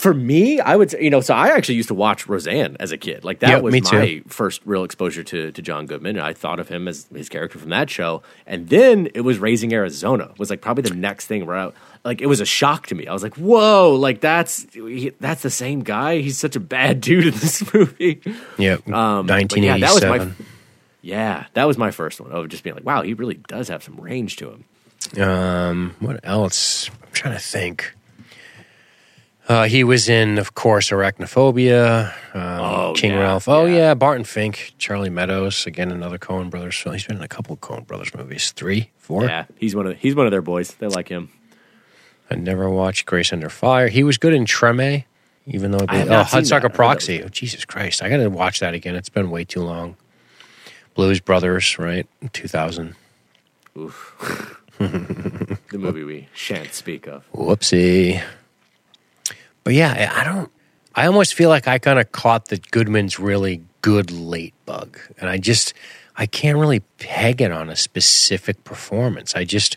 For 0.00 0.14
me, 0.14 0.60
I 0.60 0.76
would 0.76 0.90
say, 0.90 1.02
you 1.04 1.10
know, 1.10 1.20
so 1.20 1.34
I 1.34 1.48
actually 1.48 1.74
used 1.74 1.88
to 1.88 1.94
watch 1.94 2.26
Roseanne 2.26 2.74
as 2.80 2.90
a 2.90 2.96
kid. 2.96 3.22
Like 3.22 3.40
that 3.40 3.50
Yep, 3.50 3.62
was 3.62 3.74
my 3.92 4.22
first 4.28 4.62
real 4.64 4.82
exposure 4.82 5.22
to 5.24 5.52
to 5.52 5.60
John 5.60 5.84
Goodman. 5.84 6.16
And 6.16 6.24
I 6.24 6.32
thought 6.32 6.58
of 6.58 6.68
him 6.68 6.88
as 6.88 7.06
his 7.14 7.28
character 7.28 7.58
from 7.58 7.68
that 7.68 7.90
show. 7.90 8.22
And 8.46 8.70
then 8.70 9.08
it 9.14 9.20
was 9.20 9.38
Raising 9.38 9.74
Arizona 9.74 10.32
was 10.38 10.48
like 10.48 10.62
probably 10.62 10.82
the 10.82 10.94
next 10.94 11.26
thing 11.26 11.44
where 11.44 11.54
I, 11.56 11.72
like 12.02 12.22
it 12.22 12.26
was 12.26 12.40
a 12.40 12.46
shock 12.46 12.86
to 12.86 12.94
me. 12.94 13.06
I 13.08 13.12
was 13.12 13.22
like, 13.22 13.34
"Whoa, 13.36 13.94
like 13.94 14.22
that's 14.22 14.62
he, 14.72 15.12
that's 15.20 15.42
the 15.42 15.50
same 15.50 15.80
guy. 15.80 16.20
He's 16.22 16.38
such 16.38 16.56
a 16.56 16.60
bad 16.60 17.00
dude 17.06 17.26
in 17.26 17.34
this 17.34 17.74
movie." 17.74 18.22
Yep, 18.56 18.88
Um, 18.88 19.26
yeah, 19.64 19.74
eighty 19.74 19.82
that 19.82 19.92
was 19.92 20.02
my. 20.04 20.32
Yeah, 21.02 21.44
that 21.52 21.64
was 21.64 21.76
my 21.76 21.90
first 21.90 22.22
one. 22.22 22.32
Of 22.32 22.48
just 22.48 22.62
being 22.64 22.74
like, 22.74 22.86
"Wow, 22.86 23.02
he 23.02 23.12
really 23.12 23.34
does 23.34 23.68
have 23.68 23.82
some 23.82 23.96
range 23.96 24.36
to 24.36 24.48
him." 24.50 24.64
Um, 25.22 25.94
what 26.00 26.20
else? 26.24 26.88
I'm 27.02 27.12
trying 27.12 27.34
to 27.34 27.40
think. 27.40 27.94
Uh, 29.50 29.64
he 29.64 29.82
was 29.82 30.08
in, 30.08 30.38
of 30.38 30.54
course, 30.54 30.90
Arachnophobia, 30.90 32.12
um, 32.34 32.40
Oh, 32.60 32.92
King 32.96 33.10
yeah, 33.10 33.18
Ralph. 33.18 33.48
Oh 33.48 33.66
yeah. 33.66 33.76
yeah, 33.76 33.94
Barton 33.94 34.22
Fink, 34.22 34.74
Charlie 34.78 35.10
Meadows. 35.10 35.66
Again, 35.66 35.90
another 35.90 36.18
Coen 36.18 36.50
Brothers 36.50 36.76
film. 36.76 36.94
He's 36.94 37.04
been 37.04 37.16
in 37.16 37.22
a 37.24 37.26
couple 37.26 37.54
of 37.54 37.60
Coen 37.60 37.84
Brothers 37.84 38.14
movies. 38.14 38.52
Three, 38.52 38.90
four. 38.98 39.24
Yeah, 39.24 39.46
he's 39.56 39.74
one 39.74 39.88
of 39.88 39.96
he's 39.98 40.14
one 40.14 40.24
of 40.26 40.30
their 40.30 40.40
boys. 40.40 40.74
They 40.74 40.86
like 40.86 41.08
him. 41.08 41.30
I 42.30 42.36
never 42.36 42.70
watched 42.70 43.06
Grace 43.06 43.32
Under 43.32 43.48
Fire. 43.50 43.88
He 43.88 44.04
was 44.04 44.18
good 44.18 44.34
in 44.34 44.44
Treme, 44.44 45.02
even 45.46 45.72
though 45.72 45.84
I 45.88 45.96
have 45.96 46.10
oh, 46.10 46.22
Hudsucker 46.22 46.72
Proxy. 46.72 47.20
Oh, 47.20 47.28
Jesus 47.28 47.64
Christ, 47.64 48.04
I 48.04 48.08
got 48.08 48.18
to 48.18 48.28
watch 48.30 48.60
that 48.60 48.74
again. 48.74 48.94
It's 48.94 49.08
been 49.08 49.30
way 49.30 49.42
too 49.42 49.62
long. 49.62 49.96
Blues 50.94 51.18
Brothers, 51.18 51.76
right? 51.76 52.06
Two 52.32 52.46
thousand. 52.46 52.94
Oof. 53.76 54.56
The 54.78 55.78
movie 55.78 56.04
we 56.04 56.28
shan't 56.32 56.72
speak 56.72 57.06
of. 57.06 57.30
Whoopsie. 57.34 58.22
But 59.70 59.76
yeah, 59.76 60.12
I 60.16 60.24
don't. 60.24 60.50
I 60.96 61.06
almost 61.06 61.34
feel 61.34 61.48
like 61.48 61.68
I 61.68 61.78
kind 61.78 62.00
of 62.00 62.10
caught 62.10 62.48
the 62.48 62.56
Goodman's 62.72 63.20
really 63.20 63.62
good 63.82 64.10
late 64.10 64.52
bug, 64.66 64.98
and 65.20 65.30
I 65.30 65.38
just 65.38 65.74
I 66.16 66.26
can't 66.26 66.58
really 66.58 66.80
peg 66.98 67.40
it 67.40 67.52
on 67.52 67.70
a 67.70 67.76
specific 67.76 68.64
performance. 68.64 69.36
I 69.36 69.44
just 69.44 69.76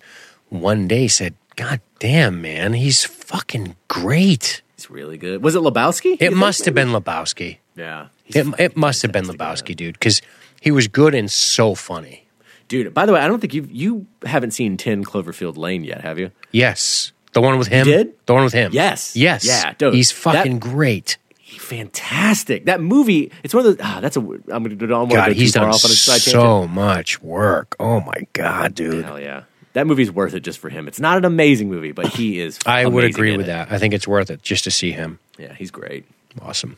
one 0.49 0.87
day 0.87 1.07
said, 1.07 1.35
"God 1.57 1.79
damn, 1.99 2.41
man, 2.41 2.73
he's 2.73 3.05
fucking 3.05 3.75
great." 3.87 4.63
He's 4.77 4.89
really 4.89 5.19
good. 5.19 5.43
Was 5.43 5.53
it 5.53 5.61
Lebowski? 5.61 6.17
It 6.19 6.33
must 6.33 6.65
have 6.65 6.73
been 6.73 6.87
Lebowski. 6.87 7.59
Yeah. 7.75 8.07
It, 8.25 8.47
it 8.57 8.75
must 8.75 9.03
have 9.03 9.11
been 9.11 9.25
Lebowski, 9.25 9.75
dude, 9.75 9.93
because 9.93 10.23
he 10.59 10.71
was 10.71 10.87
good 10.87 11.13
and 11.13 11.29
so 11.29 11.75
funny. 11.75 12.25
Dude, 12.67 12.95
by 12.95 13.05
the 13.05 13.13
way, 13.13 13.19
I 13.19 13.27
don't 13.27 13.41
think 13.41 13.53
you 13.53 13.69
you 13.71 14.07
haven't 14.25 14.55
seen 14.55 14.75
10 14.75 15.03
Cloverfield 15.03 15.55
Lane 15.55 15.83
yet, 15.83 16.01
have 16.01 16.17
you? 16.17 16.31
Yes, 16.51 17.11
the 17.33 17.41
one 17.41 17.57
with 17.57 17.67
him. 17.67 17.85
did? 17.85 18.13
the 18.25 18.33
one 18.33 18.43
with 18.43 18.53
him. 18.53 18.71
Yes. 18.73 19.15
yes, 19.15 19.45
Yeah, 19.45 19.73
dude, 19.77 19.93
He's 19.93 20.11
fucking 20.11 20.59
that- 20.59 20.69
great. 20.69 21.17
Fantastic. 21.57 22.65
That 22.65 22.81
movie, 22.81 23.31
it's 23.43 23.53
one 23.53 23.65
of 23.65 23.77
those, 23.77 23.85
ah, 23.85 23.99
that's 24.01 24.17
a 24.17 24.19
I'm 24.19 24.63
going 24.63 24.69
to 24.69 24.75
don't 24.87 24.91
want 24.91 25.09
to 25.11 25.15
God, 25.15 25.27
go 25.27 25.33
he's 25.33 25.51
done 25.53 25.63
off 25.69 25.83
on 25.85 25.91
a 25.91 25.93
side 25.93 26.21
tangent. 26.21 26.31
so 26.33 26.67
much 26.67 27.21
work. 27.21 27.75
Oh 27.79 27.99
my 28.01 28.27
god, 28.33 28.75
dude. 28.75 29.03
Hell 29.05 29.19
yeah. 29.19 29.43
That 29.73 29.87
movie's 29.87 30.11
worth 30.11 30.33
it 30.35 30.41
just 30.41 30.59
for 30.59 30.69
him. 30.69 30.87
It's 30.87 30.99
not 30.99 31.17
an 31.17 31.25
amazing 31.25 31.69
movie, 31.69 31.91
but 31.91 32.07
he 32.07 32.39
is 32.39 32.59
I 32.65 32.85
would 32.85 33.03
agree 33.05 33.31
with 33.35 33.47
it. 33.47 33.49
that. 33.49 33.71
I 33.71 33.79
think 33.79 33.93
it's 33.93 34.07
worth 34.07 34.29
it 34.29 34.41
just 34.43 34.63
to 34.65 34.71
see 34.71 34.91
him. 34.91 35.17
Yeah, 35.39 35.53
he's 35.53 35.71
great. 35.71 36.05
Awesome. 36.41 36.77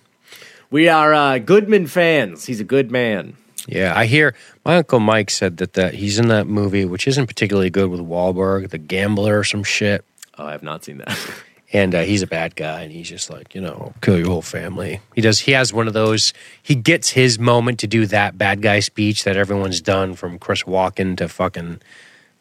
We 0.72 0.88
are 0.88 1.14
uh, 1.14 1.38
Goodman 1.40 1.88
fans. 1.88 2.46
He's 2.46 2.60
a 2.62 2.64
good 2.64 2.92
man. 2.92 3.36
Yeah, 3.68 3.94
I 3.96 4.06
hear 4.06 4.34
my 4.64 4.78
uncle 4.78 5.00
Mike 5.00 5.30
said 5.30 5.58
that 5.58 5.74
that 5.74 5.96
he's 5.96 6.20
in 6.20 6.28
that 6.30 6.48
movie, 6.48 6.86
which 6.86 7.08
isn't 7.08 7.28
particularly 7.28 7.70
good 7.70 7.90
with 7.90 8.00
Wahlberg, 8.02 8.70
the 8.70 8.78
gambler 8.78 9.40
or 9.40 9.44
some 9.44 9.64
shit. 9.64 10.06
Oh, 10.38 10.46
I 10.46 10.52
have 10.52 10.64
not 10.64 10.84
seen 10.84 10.98
that. 11.00 11.18
and 11.74 11.96
uh, 11.96 12.02
he's 12.04 12.22
a 12.22 12.28
bad 12.28 12.56
guy 12.56 12.82
and 12.82 12.92
he's 12.92 13.10
just 13.10 13.30
like 13.30 13.56
you 13.56 13.62
know 13.62 13.94
kill 14.02 14.18
your 14.18 14.28
whole 14.28 14.42
family 14.42 15.02
he 15.16 15.22
does 15.22 15.40
he 15.40 15.52
has 15.52 15.74
one 15.74 15.88
of 15.88 15.94
those 15.94 16.32
he 16.62 16.76
gets 16.76 17.10
his 17.10 17.40
moment 17.40 17.80
to 17.80 17.88
do 17.88 18.06
that 18.06 18.38
bad 18.38 18.62
guy 18.62 18.80
speech 18.80 19.24
that 19.24 19.36
everyone's 19.36 19.82
done 19.82 20.14
from 20.14 20.38
chris 20.38 20.62
walken 20.64 21.18
to 21.18 21.28
fucking 21.28 21.82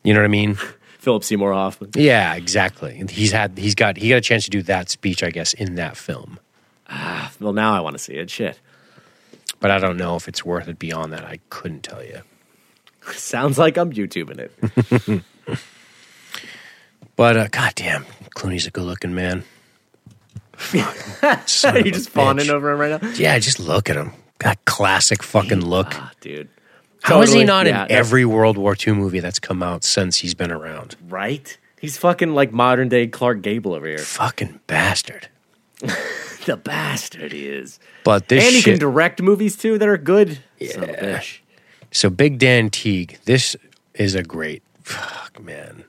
you 0.03 0.13
know 0.13 0.21
what 0.21 0.27
i 0.27 0.29
mean 0.29 0.59
Philip 1.05 1.23
Seymour 1.23 1.53
Hoffman. 1.53 1.91
Yeah, 1.95 2.35
exactly. 2.35 2.99
And 2.99 3.11
he's 3.11 3.31
had 3.31 3.59
he's 3.59 3.75
got 3.75 3.99
he 3.99 4.09
got 4.09 4.17
a 4.17 4.21
chance 4.23 4.45
to 4.45 4.51
do 4.51 4.63
that 4.63 4.89
speech, 4.89 5.23
I 5.23 5.29
guess, 5.29 5.53
in 5.53 5.75
that 5.75 5.99
film. 5.99 6.41
Ah, 6.89 7.31
well, 7.39 7.53
now 7.53 7.75
I 7.75 7.81
want 7.81 7.95
to 7.95 7.99
see 8.03 8.15
it. 8.15 8.31
Shit. 8.31 8.59
But 9.61 9.71
I 9.71 9.79
don't 9.79 9.99
know 9.99 10.17
if 10.17 10.29
it's 10.29 10.47
worth 10.47 10.67
it 10.67 10.79
beyond 10.79 11.13
that. 11.13 11.25
I 11.25 11.41
couldn't 11.51 11.83
tell 11.83 12.03
you. 12.03 12.23
Sounds 13.13 13.59
like 13.59 13.77
I'm 13.77 13.93
YouTubing 13.93 14.39
it. 14.39 15.23
But 17.17 17.37
uh, 17.37 17.49
goddamn, 17.49 18.07
Clooney's 18.37 18.67
a 18.67 18.71
good 18.71 18.85
looking 18.85 19.15
man. 19.15 19.45
Son 21.47 21.77
Are 21.77 21.81
you 21.81 21.93
just 21.93 22.11
fawning 22.11 22.51
over 22.51 22.71
him 22.73 22.79
right 22.79 23.03
now? 23.03 23.09
Yeah, 23.11 23.39
just 23.39 23.59
look 23.59 23.91
at 23.91 23.97
him. 23.97 24.13
That 24.41 24.65
classic 24.65 25.23
fucking 25.23 25.65
look. 25.65 25.89
Ah, 25.93 26.13
dude. 26.21 26.49
How 27.03 27.21
is 27.23 27.33
he 27.33 27.45
not 27.45 27.67
Yeah, 27.67 27.85
in 27.85 27.93
every 27.93 28.25
World 28.25 28.57
War 28.57 28.75
II 28.75 28.95
movie 28.95 29.21
that's 29.21 29.39
come 29.39 29.63
out 29.63 29.85
since 29.85 30.19
he's 30.19 30.35
been 30.35 30.51
around? 30.51 30.97
Right? 31.09 31.57
He's 31.81 31.99
fucking 31.99 32.35
like 32.35 32.53
modern 32.53 32.89
day 32.89 33.07
Clark 33.07 33.43
Gable 33.43 33.75
over 33.75 33.87
here. 33.87 33.99
Fucking 33.99 34.61
bastard. 34.67 35.29
The 36.45 36.59
bastard 36.59 37.33
he 37.33 37.49
is. 37.49 37.79
But 38.05 38.29
this 38.29 38.45
and 38.45 38.55
he 38.55 38.61
shit. 38.61 38.73
can 38.75 38.79
direct 38.79 39.23
movies 39.23 39.57
too 39.57 39.79
that 39.79 39.89
are 39.89 39.97
good. 39.97 40.41
Yeah. 40.59 41.23
so 41.91 42.11
Big 42.11 42.39
Dan 42.39 42.69
Teague, 42.69 43.19
this 43.25 43.57
is 43.95 44.15
a 44.15 44.23
great. 44.23 44.63
Fuck, 44.83 45.43
man. 45.43 45.85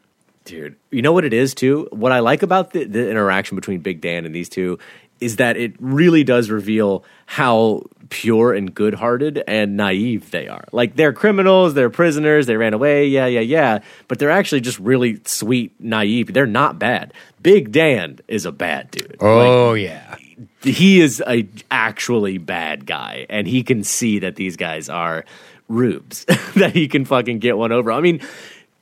Dude, 0.45 0.75
you 0.91 1.01
know 1.01 1.11
what 1.11 1.25
it 1.25 1.33
is 1.33 1.53
too? 1.53 1.87
What 1.91 2.11
I 2.11 2.19
like 2.19 2.43
about 2.43 2.71
the, 2.71 2.85
the 2.85 3.09
interaction 3.09 3.55
between 3.55 3.79
Big 3.79 3.99
Dan 3.99 4.25
and 4.25 4.33
these 4.33 4.47
two 4.47 4.79
is 5.19 5.37
that 5.37 5.57
it 5.57 5.73
really 5.79 6.23
does 6.23 6.49
reveal 6.49 7.03
how 7.25 7.83
pure 8.09 8.53
and 8.53 8.73
good 8.73 8.93
hearted 8.93 9.43
and 9.47 9.75
naive 9.77 10.29
they 10.31 10.47
are. 10.47 10.65
Like 10.71 10.95
they're 10.95 11.13
criminals, 11.13 11.73
they're 11.73 11.89
prisoners, 11.89 12.45
they 12.45 12.57
ran 12.57 12.73
away, 12.73 13.07
yeah, 13.07 13.25
yeah, 13.25 13.39
yeah. 13.39 13.79
But 14.07 14.19
they're 14.19 14.31
actually 14.31 14.61
just 14.61 14.77
really 14.79 15.19
sweet, 15.25 15.73
naive. 15.79 16.33
They're 16.33 16.45
not 16.45 16.77
bad. 16.77 17.13
Big 17.41 17.71
Dan 17.71 18.19
is 18.27 18.45
a 18.45 18.51
bad 18.51 18.91
dude. 18.91 19.17
Oh, 19.19 19.73
yeah. 19.73 20.17
he 20.61 21.01
is 21.01 21.23
a 21.25 21.47
actually 21.71 22.37
bad 22.37 22.85
guy 22.85 23.25
and 23.29 23.47
he 23.47 23.63
can 23.63 23.83
see 23.83 24.19
that 24.19 24.35
these 24.35 24.57
guys 24.57 24.89
are 24.89 25.25
rubes 25.67 26.25
that 26.55 26.73
he 26.73 26.87
can 26.87 27.05
fucking 27.05 27.39
get 27.39 27.57
one 27.57 27.71
over 27.71 27.91
i 27.91 27.99
mean 27.99 28.21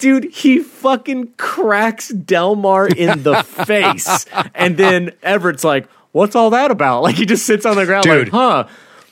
dude 0.04 0.26
he 0.26 0.60
fucking 0.60 1.34
cracks 1.38 2.10
delmar 2.10 2.88
in 2.88 3.24
the 3.24 3.42
face 3.66 4.26
and 4.54 4.78
then 4.78 5.12
everett's 5.24 5.64
like 5.64 5.88
what's 6.12 6.36
all 6.36 6.50
that 6.52 6.72
about 6.72 7.02
like 7.04 7.16
he 7.16 7.26
just 7.26 7.46
sits 7.46 7.66
on 7.66 7.76
the 7.76 7.86
ground 7.86 8.04
Dude. 8.04 8.32
like 8.32 8.32
huh 8.32 8.68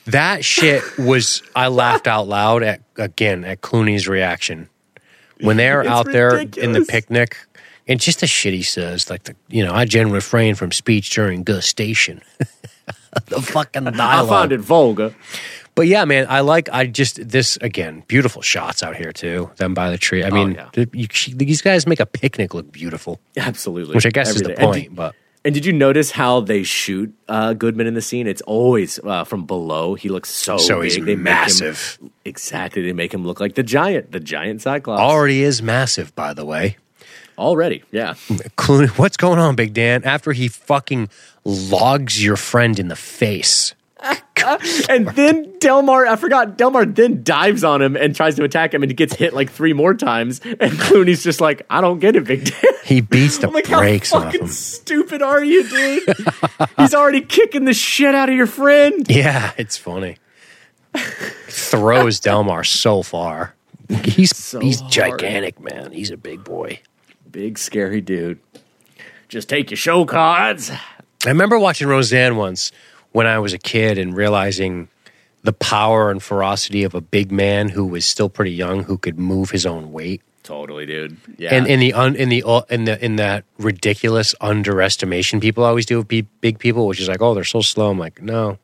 That 0.06 0.44
shit 0.44 0.82
was. 0.98 1.42
I 1.54 1.68
laughed 1.68 2.08
out 2.08 2.26
loud 2.26 2.64
at 2.64 2.80
again 2.96 3.44
at 3.44 3.60
Clooney's 3.60 4.08
reaction 4.08 4.68
when 5.40 5.56
they're 5.56 5.86
out 5.86 6.06
there 6.06 6.38
in 6.38 6.72
the 6.72 6.84
picnic, 6.88 7.36
and 7.86 8.00
just 8.00 8.18
the 8.18 8.26
shit 8.26 8.52
he 8.52 8.64
says, 8.64 9.08
like 9.08 9.22
the 9.24 9.36
you 9.48 9.64
know, 9.64 9.72
I 9.72 9.84
generally 9.84 10.16
refrain 10.16 10.56
from 10.56 10.72
speech 10.72 11.10
during 11.10 11.44
gustation. 11.44 12.20
the 13.26 13.40
fucking 13.40 13.84
dialogue. 13.84 14.26
i 14.26 14.28
found 14.28 14.52
it 14.52 14.60
vulgar 14.60 15.14
But 15.74 15.86
yeah, 15.86 16.04
man, 16.04 16.26
I 16.28 16.40
like. 16.40 16.68
I 16.72 16.86
just 16.86 17.26
this 17.28 17.56
again, 17.62 18.04
beautiful 18.06 18.42
shots 18.42 18.82
out 18.82 18.94
here 18.96 19.12
too. 19.12 19.50
Them 19.56 19.72
by 19.74 19.90
the 19.90 19.98
tree. 19.98 20.22
I 20.22 20.30
mean, 20.30 20.50
Oh, 20.58 20.62
yeah. 20.62 20.68
th- 20.72 20.88
you, 20.92 21.06
she- 21.10 21.32
these 21.32 21.62
guys 21.62 21.86
make 21.86 21.98
a 22.00 22.06
picnic 22.06 22.52
look 22.54 22.70
beautiful, 22.70 23.20
absolutely 23.36 23.94
which 23.94 24.04
I 24.06 24.10
guess 24.10 24.28
is 24.30 24.42
the 24.42 24.52
Everything. 24.52 24.64
And 24.64 24.72
point. 24.72 24.84
did- 24.90 24.96
but 24.96 25.14
And 25.44 25.54
did 25.54 25.64
you 25.64 25.72
notice 25.72 26.10
how 26.12 26.40
they 26.40 26.62
shoot 26.62 27.12
uh, 27.26 27.54
Goodman 27.54 27.86
in 27.86 27.94
the 27.94 28.02
scene? 28.02 28.26
It's 28.26 28.42
always 28.42 28.98
uh, 29.02 29.24
from 29.24 29.46
below. 29.46 29.94
He 29.94 30.08
looks 30.10 30.28
so 30.28 30.58
So 30.58 30.76
big. 30.82 30.84
he's 30.84 30.94
they 30.96 31.00
make 31.00 31.16
him- 31.16 31.22
massive. 31.24 31.98
exactly. 32.26 32.82
They 32.82 32.92
make 32.92 33.12
him 33.14 33.24
look 33.26 33.40
like 33.40 33.54
the 33.54 33.62
giant, 33.64 34.12
the 34.12 34.20
giant 34.20 34.60
Cyclops. 34.62 35.00
already 35.00 35.42
is 35.42 35.62
massive, 35.62 36.14
by 36.14 36.34
the 36.34 36.44
way. 36.44 36.76
Already, 37.38 37.82
yeah. 37.90 38.14
What's 38.96 39.16
going 39.16 39.38
on, 39.38 39.56
Big 39.56 39.72
Dan? 39.72 40.04
After 40.04 40.32
he 40.32 40.48
fucking 40.48 41.08
logs 41.44 42.22
your 42.22 42.36
friend 42.36 42.78
in 42.78 42.88
the 42.88 42.94
face. 42.96 43.74
And 44.88 45.06
then 45.08 45.58
Delmar, 45.58 46.06
I 46.06 46.16
forgot, 46.16 46.56
Delmar 46.56 46.84
then 46.84 47.22
dives 47.22 47.62
on 47.64 47.80
him 47.80 47.96
and 47.96 48.14
tries 48.14 48.34
to 48.36 48.44
attack 48.44 48.74
him 48.74 48.82
and 48.82 48.90
he 48.90 48.94
gets 48.94 49.14
hit 49.14 49.32
like 49.32 49.50
three 49.50 49.72
more 49.72 49.94
times. 49.94 50.40
And 50.44 50.72
Clooney's 50.72 51.22
just 51.22 51.40
like, 51.40 51.62
I 51.70 51.80
don't 51.80 52.00
get 52.00 52.16
it, 52.16 52.24
Big 52.24 52.44
Dan. 52.44 52.72
He 52.84 53.00
beats 53.00 53.38
the 53.38 53.48
like, 53.48 53.68
brakes 53.68 54.12
off 54.12 54.34
him. 54.34 54.48
stupid 54.48 55.22
are 55.22 55.42
you, 55.42 55.68
dude? 55.68 56.16
He's 56.78 56.94
already 56.94 57.20
kicking 57.20 57.64
the 57.64 57.74
shit 57.74 58.14
out 58.14 58.28
of 58.28 58.34
your 58.34 58.46
friend. 58.46 59.06
Yeah, 59.08 59.52
it's 59.56 59.76
funny. 59.76 60.16
Throws 60.94 62.20
Delmar 62.20 62.64
so 62.64 63.02
far. 63.02 63.54
He's 64.04 64.52
he's 64.52 64.80
hard. 64.80 64.92
gigantic, 64.92 65.60
man. 65.60 65.92
He's 65.92 66.10
a 66.10 66.16
big 66.16 66.44
boy. 66.44 66.80
Big 67.30 67.58
scary 67.58 68.00
dude. 68.00 68.40
Just 69.28 69.48
take 69.48 69.70
your 69.70 69.78
show 69.78 70.04
cards. 70.04 70.70
I 70.70 71.28
remember 71.28 71.58
watching 71.58 71.88
Roseanne 71.88 72.36
once 72.36 72.72
when 73.12 73.26
I 73.26 73.38
was 73.38 73.52
a 73.52 73.58
kid 73.58 73.98
and 73.98 74.16
realizing 74.16 74.88
the 75.42 75.52
power 75.52 76.10
and 76.10 76.22
ferocity 76.22 76.84
of 76.84 76.94
a 76.94 77.00
big 77.00 77.32
man 77.32 77.68
who 77.68 77.84
was 77.84 78.04
still 78.04 78.28
pretty 78.28 78.52
young 78.52 78.84
who 78.84 78.96
could 78.98 79.18
move 79.18 79.50
his 79.50 79.66
own 79.66 79.92
weight. 79.92 80.22
Totally, 80.44 80.86
dude. 80.86 81.16
Yeah. 81.38 81.54
And 81.54 81.66
in 81.68 81.78
the 81.80 81.92
un, 81.92 82.16
in 82.16 82.28
the 82.28 82.42
uh, 82.44 82.62
in 82.68 82.84
the 82.84 83.02
in 83.04 83.16
that 83.16 83.44
ridiculous 83.58 84.34
underestimation 84.40 85.38
people 85.40 85.62
always 85.64 85.86
do 85.86 85.98
of 86.00 86.08
pe- 86.08 86.22
big 86.40 86.58
people, 86.58 86.86
which 86.86 87.00
is 87.00 87.08
like, 87.08 87.22
oh, 87.22 87.34
they're 87.34 87.44
so 87.44 87.60
slow. 87.60 87.90
I'm 87.90 87.98
like, 87.98 88.20
no, 88.20 88.58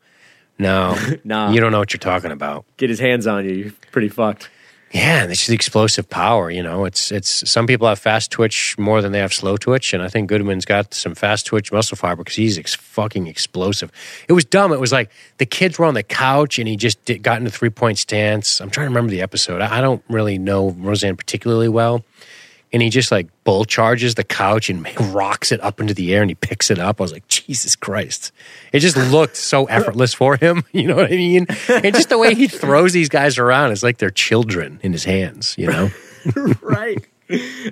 no, 0.58 0.96
Nah. 1.24 1.50
you 1.52 1.60
don't 1.60 1.70
know 1.70 1.78
what 1.78 1.92
you're 1.92 1.98
talking 1.98 2.32
about. 2.32 2.64
get 2.78 2.90
his 2.90 2.98
hands 2.98 3.26
on 3.28 3.44
you. 3.44 3.52
You're 3.54 3.72
pretty 3.92 4.08
fucked. 4.08 4.50
Yeah, 4.90 5.24
it's 5.24 5.40
just 5.40 5.50
explosive 5.50 6.08
power. 6.08 6.50
You 6.50 6.62
know, 6.62 6.86
it's 6.86 7.12
it's 7.12 7.50
some 7.50 7.66
people 7.66 7.86
have 7.86 7.98
fast 7.98 8.30
twitch 8.30 8.76
more 8.78 9.02
than 9.02 9.12
they 9.12 9.18
have 9.18 9.34
slow 9.34 9.58
twitch, 9.58 9.92
and 9.92 10.02
I 10.02 10.08
think 10.08 10.30
Goodman's 10.30 10.64
got 10.64 10.94
some 10.94 11.14
fast 11.14 11.44
twitch 11.44 11.70
muscle 11.70 11.96
fiber 11.96 12.24
because 12.24 12.36
he's 12.36 12.58
ex- 12.58 12.74
fucking 12.74 13.26
explosive. 13.26 13.92
It 14.28 14.32
was 14.32 14.46
dumb. 14.46 14.72
It 14.72 14.80
was 14.80 14.90
like 14.90 15.10
the 15.36 15.44
kids 15.44 15.78
were 15.78 15.84
on 15.84 15.92
the 15.92 16.02
couch 16.02 16.58
and 16.58 16.66
he 16.66 16.76
just 16.76 17.04
did, 17.04 17.22
got 17.22 17.38
in 17.38 17.46
a 17.46 17.50
three 17.50 17.68
point 17.68 17.98
stance. 17.98 18.60
I'm 18.62 18.70
trying 18.70 18.86
to 18.86 18.90
remember 18.90 19.10
the 19.10 19.20
episode. 19.20 19.60
I, 19.60 19.78
I 19.78 19.80
don't 19.82 20.02
really 20.08 20.38
know 20.38 20.70
Roseanne 20.70 21.16
particularly 21.16 21.68
well, 21.68 22.02
and 22.72 22.82
he 22.82 22.90
just 22.90 23.10
like 23.10 23.28
bull 23.44 23.64
charges 23.64 24.14
the 24.14 24.24
couch 24.24 24.68
and 24.68 24.86
rocks 25.14 25.52
it 25.52 25.60
up 25.60 25.80
into 25.80 25.94
the 25.94 26.14
air 26.14 26.22
and 26.22 26.30
he 26.30 26.34
picks 26.34 26.70
it 26.70 26.78
up. 26.78 27.00
I 27.00 27.04
was 27.04 27.12
like, 27.12 27.26
Jesus 27.28 27.76
Christ! 27.76 28.32
It 28.72 28.80
just 28.80 28.96
looked 28.96 29.36
so 29.36 29.64
effortless 29.66 30.14
for 30.14 30.36
him. 30.36 30.64
You 30.72 30.86
know 30.86 30.96
what 30.96 31.06
I 31.06 31.16
mean? 31.16 31.46
And 31.68 31.94
just 31.94 32.08
the 32.08 32.18
way 32.18 32.34
he 32.34 32.46
throws 32.46 32.92
these 32.92 33.08
guys 33.08 33.36
around 33.36 33.72
is 33.72 33.82
like 33.82 33.98
they're 33.98 34.10
children 34.10 34.78
in 34.82 34.92
his 34.92 35.02
hands. 35.02 35.56
You 35.58 35.66
know? 35.66 35.90
right. 36.62 37.04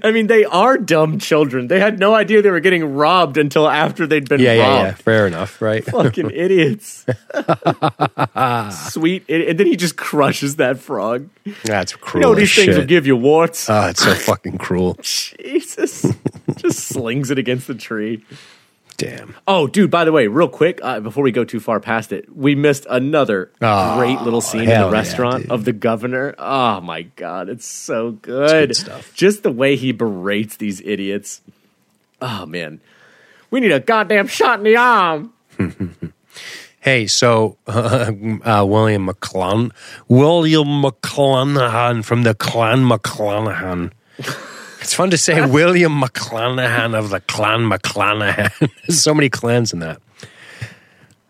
I 0.02 0.10
mean, 0.12 0.26
they 0.26 0.44
are 0.44 0.76
dumb 0.76 1.18
children. 1.18 1.68
They 1.68 1.80
had 1.80 1.98
no 1.98 2.14
idea 2.14 2.42
they 2.42 2.50
were 2.50 2.60
getting 2.60 2.94
robbed 2.94 3.38
until 3.38 3.66
after 3.68 4.06
they'd 4.06 4.28
been 4.28 4.40
Yeah, 4.40 4.52
yeah, 4.54 4.62
robbed. 4.68 4.84
yeah. 4.86 4.94
Fair 4.94 5.26
enough, 5.26 5.62
right? 5.62 5.82
Fucking 5.86 6.30
idiots. 6.30 7.06
Sweet. 8.92 9.28
And 9.28 9.58
then 9.58 9.66
he 9.66 9.76
just 9.76 9.96
crushes 9.96 10.56
that 10.56 10.78
frog. 10.78 11.28
That's 11.64 11.92
You 11.92 11.98
cruel. 11.98 12.22
know, 12.22 12.32
as 12.32 12.38
these 12.38 12.54
things 12.54 12.76
will 12.76 12.84
give 12.84 13.06
you 13.06 13.16
warts. 13.16 13.68
Oh, 13.70 13.86
it's 13.88 14.02
so 14.02 14.14
fucking 14.14 14.58
cruel. 14.58 14.98
Jesus. 15.02 16.06
just 16.56 16.80
slings 16.88 17.30
it 17.30 17.38
against 17.38 17.66
the 17.66 17.74
tree. 17.74 18.24
Damn. 18.96 19.34
Oh, 19.46 19.66
dude, 19.66 19.90
by 19.90 20.04
the 20.04 20.12
way, 20.12 20.26
real 20.26 20.48
quick, 20.48 20.80
uh, 20.82 21.00
before 21.00 21.22
we 21.22 21.30
go 21.32 21.44
too 21.44 21.60
far 21.60 21.80
past 21.80 22.12
it, 22.12 22.34
we 22.34 22.54
missed 22.54 22.86
another 22.88 23.50
Oh, 23.60 23.98
great 23.98 24.20
little 24.22 24.40
scene 24.40 24.62
in 24.62 24.80
the 24.80 24.90
restaurant 24.90 25.42
dude. 25.42 25.52
of 25.52 25.64
the 25.66 25.72
governor. 25.72 26.34
Oh, 26.38 26.80
my 26.80 27.02
God. 27.02 27.48
It's 27.48 27.66
so 27.66 28.12
good. 28.12 28.68
good 28.68 28.76
stuff. 28.76 29.12
Just 29.14 29.42
the 29.42 29.52
way 29.52 29.76
he 29.76 29.92
berates 29.92 30.56
these 30.56 30.80
idiots. 30.80 31.42
Oh, 32.22 32.46
man. 32.46 32.80
We 33.50 33.60
need 33.60 33.72
a 33.72 33.80
goddamn 33.80 34.28
shot 34.28 34.58
in 34.58 34.64
the 34.64 34.76
arm. 34.76 35.32
Hey, 36.80 37.08
so 37.08 37.56
uh, 37.66 38.12
uh, 38.44 38.64
William 38.64 39.08
McClun, 39.08 39.72
William 40.06 40.68
McClanahan 40.84 42.04
from 42.04 42.22
the 42.22 42.32
Clan 42.32 42.88
McClanahan. 42.88 43.90
It's 44.80 44.94
fun 44.94 45.10
to 45.10 45.18
say 45.18 45.44
William 45.46 46.00
McClanahan 46.00 46.96
of 46.96 47.10
the 47.10 47.20
Clan 47.20 47.60
McClanahan. 47.68 48.50
There's 48.86 49.02
so 49.02 49.14
many 49.14 49.28
clans 49.28 49.72
in 49.72 49.80
that. 49.80 50.00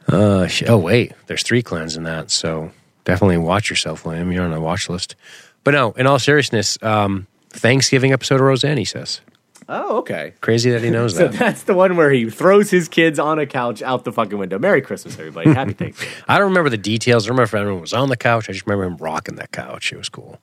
Uh, 0.08 0.46
sh- 0.46 0.62
oh 0.68 0.78
wait, 0.78 1.12
there's 1.26 1.42
three 1.42 1.62
clans 1.62 1.96
in 1.96 2.04
that, 2.04 2.30
so 2.30 2.70
definitely 3.04 3.38
watch 3.38 3.68
yourself, 3.70 4.04
William. 4.06 4.30
You're 4.30 4.44
on 4.44 4.52
a 4.52 4.60
watch 4.60 4.88
list. 4.88 5.16
But 5.64 5.72
no, 5.72 5.90
in 5.92 6.06
all 6.06 6.20
seriousness, 6.20 6.78
um, 6.80 7.26
Thanksgiving 7.50 8.12
episode 8.12 8.36
of 8.36 8.42
Roseanne, 8.42 8.76
he 8.78 8.84
says. 8.84 9.20
Oh, 9.68 9.96
okay. 9.98 10.32
Crazy 10.42 10.70
that 10.70 10.84
he 10.84 10.90
knows 10.90 11.16
So 11.16 11.26
that. 11.26 11.36
that's 11.36 11.64
the 11.64 11.74
one 11.74 11.96
where 11.96 12.12
he 12.12 12.30
throws 12.30 12.70
his 12.70 12.86
kids 12.88 13.18
on 13.18 13.40
a 13.40 13.46
couch 13.46 13.82
out 13.82 14.04
the 14.04 14.12
fucking 14.12 14.38
window. 14.38 14.60
Merry 14.60 14.80
Christmas, 14.80 15.18
everybody. 15.18 15.52
Happy 15.52 15.72
Thanksgiving. 15.72 16.14
I 16.28 16.38
don't 16.38 16.48
remember 16.50 16.70
the 16.70 16.76
details. 16.78 17.26
I 17.26 17.30
remember 17.30 17.42
if 17.42 17.54
everyone 17.54 17.80
was 17.80 17.92
on 17.92 18.08
the 18.08 18.16
couch. 18.16 18.48
I 18.48 18.52
just 18.52 18.64
remember 18.64 18.84
him 18.84 18.96
rocking 18.98 19.34
that 19.36 19.50
couch. 19.50 19.92
It 19.92 19.96
was 19.98 20.08
cool. 20.08 20.38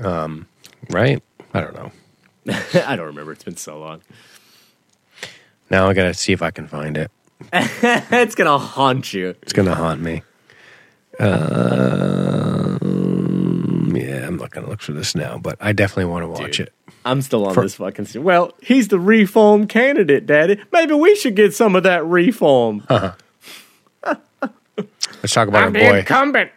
Um, 0.00 0.46
right? 0.88 1.20
I 1.52 1.60
don't 1.62 1.74
know. 1.74 1.90
I 2.86 2.96
don't 2.96 3.06
remember. 3.06 3.32
It's 3.32 3.44
been 3.44 3.56
so 3.56 3.78
long. 3.78 4.00
Now 5.70 5.88
I 5.88 5.94
gotta 5.94 6.14
see 6.14 6.32
if 6.32 6.42
I 6.42 6.50
can 6.50 6.66
find 6.66 6.96
it. 6.96 7.10
it's 7.52 8.34
going 8.34 8.50
to 8.50 8.58
haunt 8.58 9.12
you. 9.14 9.28
It's 9.42 9.52
gonna 9.52 9.74
haunt 9.74 10.00
me. 10.00 10.22
Um, 11.20 12.78
yeah, 13.94 14.26
I'm 14.26 14.36
not 14.36 14.50
gonna 14.50 14.68
look 14.68 14.80
for 14.80 14.92
this 14.92 15.14
now, 15.14 15.38
but 15.38 15.56
I 15.60 15.72
definitely 15.72 16.06
want 16.06 16.24
to 16.24 16.28
watch 16.28 16.56
Dude. 16.58 16.68
it. 16.68 16.72
I'm 17.04 17.22
still 17.22 17.46
on 17.46 17.54
this 17.54 17.76
fucking. 17.76 18.06
scene. 18.06 18.24
Well, 18.24 18.52
he's 18.60 18.88
the 18.88 18.98
reform 19.00 19.66
candidate, 19.66 20.26
Daddy. 20.26 20.60
Maybe 20.72 20.94
we 20.94 21.14
should 21.16 21.34
get 21.36 21.54
some 21.54 21.74
of 21.76 21.82
that 21.84 22.04
reform. 22.06 22.84
Let's 22.88 23.16
talk 25.32 25.48
about 25.48 25.64
I'm 25.64 25.76
our 25.76 25.82
boy. 25.82 25.98
incumbent. 26.00 26.50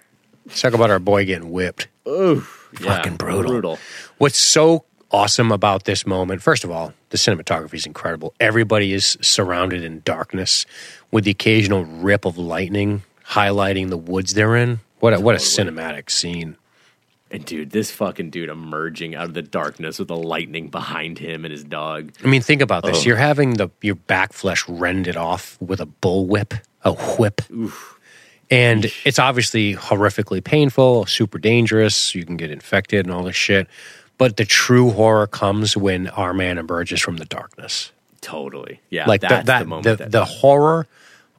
Let's 0.45 0.61
talk 0.61 0.73
about 0.73 0.89
our 0.89 0.99
boy 0.99 1.25
getting 1.25 1.51
whipped. 1.51 1.87
Oof, 2.07 2.69
Fucking 2.75 3.11
yeah, 3.13 3.17
brutal. 3.17 3.51
Brutal. 3.51 3.79
What's 4.17 4.37
so 4.37 4.85
awesome 5.11 5.51
about 5.51 5.83
this 5.85 6.05
moment? 6.05 6.41
First 6.41 6.63
of 6.63 6.71
all, 6.71 6.93
the 7.09 7.17
cinematography 7.17 7.75
is 7.75 7.85
incredible. 7.85 8.33
Everybody 8.39 8.93
is 8.93 9.17
surrounded 9.21 9.83
in 9.83 10.01
darkness 10.05 10.65
with 11.11 11.25
the 11.25 11.31
occasional 11.31 11.85
rip 11.85 12.25
of 12.25 12.37
lightning 12.37 13.03
highlighting 13.31 13.89
the 13.89 13.97
woods 13.97 14.33
they're 14.33 14.55
in. 14.55 14.79
What 14.99 15.13
a, 15.13 15.19
what 15.19 15.35
a 15.35 15.39
cinematic 15.39 16.09
scene. 16.09 16.57
And 17.31 17.45
dude, 17.45 17.71
this 17.71 17.91
fucking 17.91 18.29
dude 18.29 18.49
emerging 18.49 19.15
out 19.15 19.25
of 19.25 19.33
the 19.33 19.41
darkness 19.41 19.99
with 19.99 20.09
the 20.09 20.17
lightning 20.17 20.67
behind 20.67 21.17
him 21.17 21.45
and 21.45 21.51
his 21.51 21.63
dog. 21.63 22.11
I 22.23 22.27
mean, 22.27 22.41
think 22.41 22.61
about 22.61 22.83
this. 22.83 22.99
Oh. 22.99 23.03
You're 23.03 23.15
having 23.15 23.53
the 23.53 23.69
your 23.81 23.95
back 23.95 24.33
flesh 24.33 24.67
rended 24.67 25.15
off 25.15 25.57
with 25.61 25.79
a 25.79 25.85
bull 25.85 26.25
whip, 26.27 26.53
a 26.83 26.91
whip. 26.91 27.41
And 28.49 28.91
it's 29.05 29.17
obviously 29.17 29.75
horrifically 29.75 30.43
painful, 30.43 31.05
super 31.05 31.39
dangerous. 31.39 32.13
You 32.13 32.25
can 32.25 32.35
get 32.35 32.51
infected 32.51 33.05
and 33.05 33.15
all 33.15 33.23
this 33.23 33.35
shit. 33.35 33.67
But 34.21 34.37
the 34.37 34.45
true 34.45 34.91
horror 34.91 35.25
comes 35.25 35.75
when 35.75 36.07
our 36.09 36.31
man 36.31 36.59
emerges 36.59 37.01
from 37.01 37.17
the 37.17 37.25
darkness. 37.25 37.91
Totally. 38.21 38.79
Yeah. 38.91 39.07
like 39.07 39.21
the, 39.21 39.29
that's 39.29 39.47
that 39.47 39.59
the 39.61 39.65
moment. 39.65 39.83
the, 39.83 39.95
that, 39.95 40.11
the 40.11 40.25
horror 40.25 40.85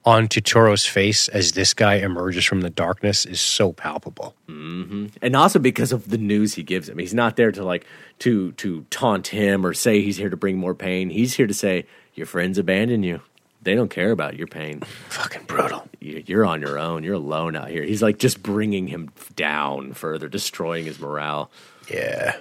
on 0.05 0.27
Turturro's 0.27 0.85
face 0.85 1.29
as 1.29 1.53
this 1.53 1.75
guy 1.75 1.99
emerges 1.99 2.45
from 2.45 2.63
the 2.63 2.71
darkness 2.71 3.25
is 3.25 3.41
so 3.41 3.73
palpable. 3.73 4.35
Mm-hmm. 4.49 5.07
and 5.23 5.37
also 5.37 5.61
because 5.61 5.93
of 5.93 6.11
the 6.11 6.19
news 6.19 6.55
he 6.55 6.65
gives 6.65 6.89
him. 6.89 6.99
He's 6.99 7.15
not 7.15 7.37
there 7.37 7.53
to 7.53 7.63
like 7.63 7.87
to 8.19 8.51
to 8.51 8.85
taunt 8.91 9.29
him 9.29 9.65
or 9.65 9.75
say 9.75 10.03
he's 10.03 10.17
here 10.17 10.29
to 10.29 10.37
bring 10.37 10.59
more 10.59 10.75
pain. 10.75 11.09
He's 11.09 11.35
here 11.35 11.47
to 11.47 11.55
say 11.55 11.87
your 12.17 12.27
friends 12.27 12.59
abandon 12.59 13.05
you. 13.05 13.21
They 13.63 13.77
don't 13.77 13.91
care 13.91 14.11
about 14.11 14.37
your 14.37 14.49
pain. 14.49 14.81
Fucking 15.11 15.45
brutal. 15.45 15.89
You're 16.01 16.45
on 16.45 16.61
your 16.61 16.81
own. 16.81 17.05
You're 17.05 17.15
alone 17.15 17.55
out 17.55 17.69
here. 17.69 17.85
He's 17.85 18.03
like 18.03 18.19
just 18.19 18.43
bringing 18.43 18.89
him 18.89 19.13
down 19.37 19.93
further, 19.93 20.27
destroying 20.27 20.87
his 20.87 20.99
morale. 20.99 21.49
Yeah. 21.89 22.35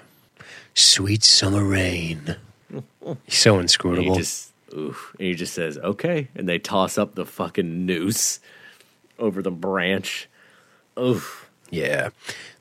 Sweet 0.73 1.23
summer 1.23 1.63
rain. 1.63 2.35
He's 3.25 3.37
so 3.37 3.51
And 3.53 3.59
he 3.59 3.63
inscrutable. 3.63 4.15
just 4.15 4.51
oof, 4.75 5.13
and 5.19 5.27
he 5.27 5.33
just 5.35 5.53
says 5.53 5.77
okay, 5.77 6.29
and 6.35 6.47
they 6.47 6.59
toss 6.59 6.97
up 6.97 7.15
the 7.15 7.25
fucking 7.25 7.85
noose 7.85 8.39
over 9.19 9.41
the 9.41 9.51
branch. 9.51 10.29
Oof. 10.99 11.49
Yeah. 11.69 12.09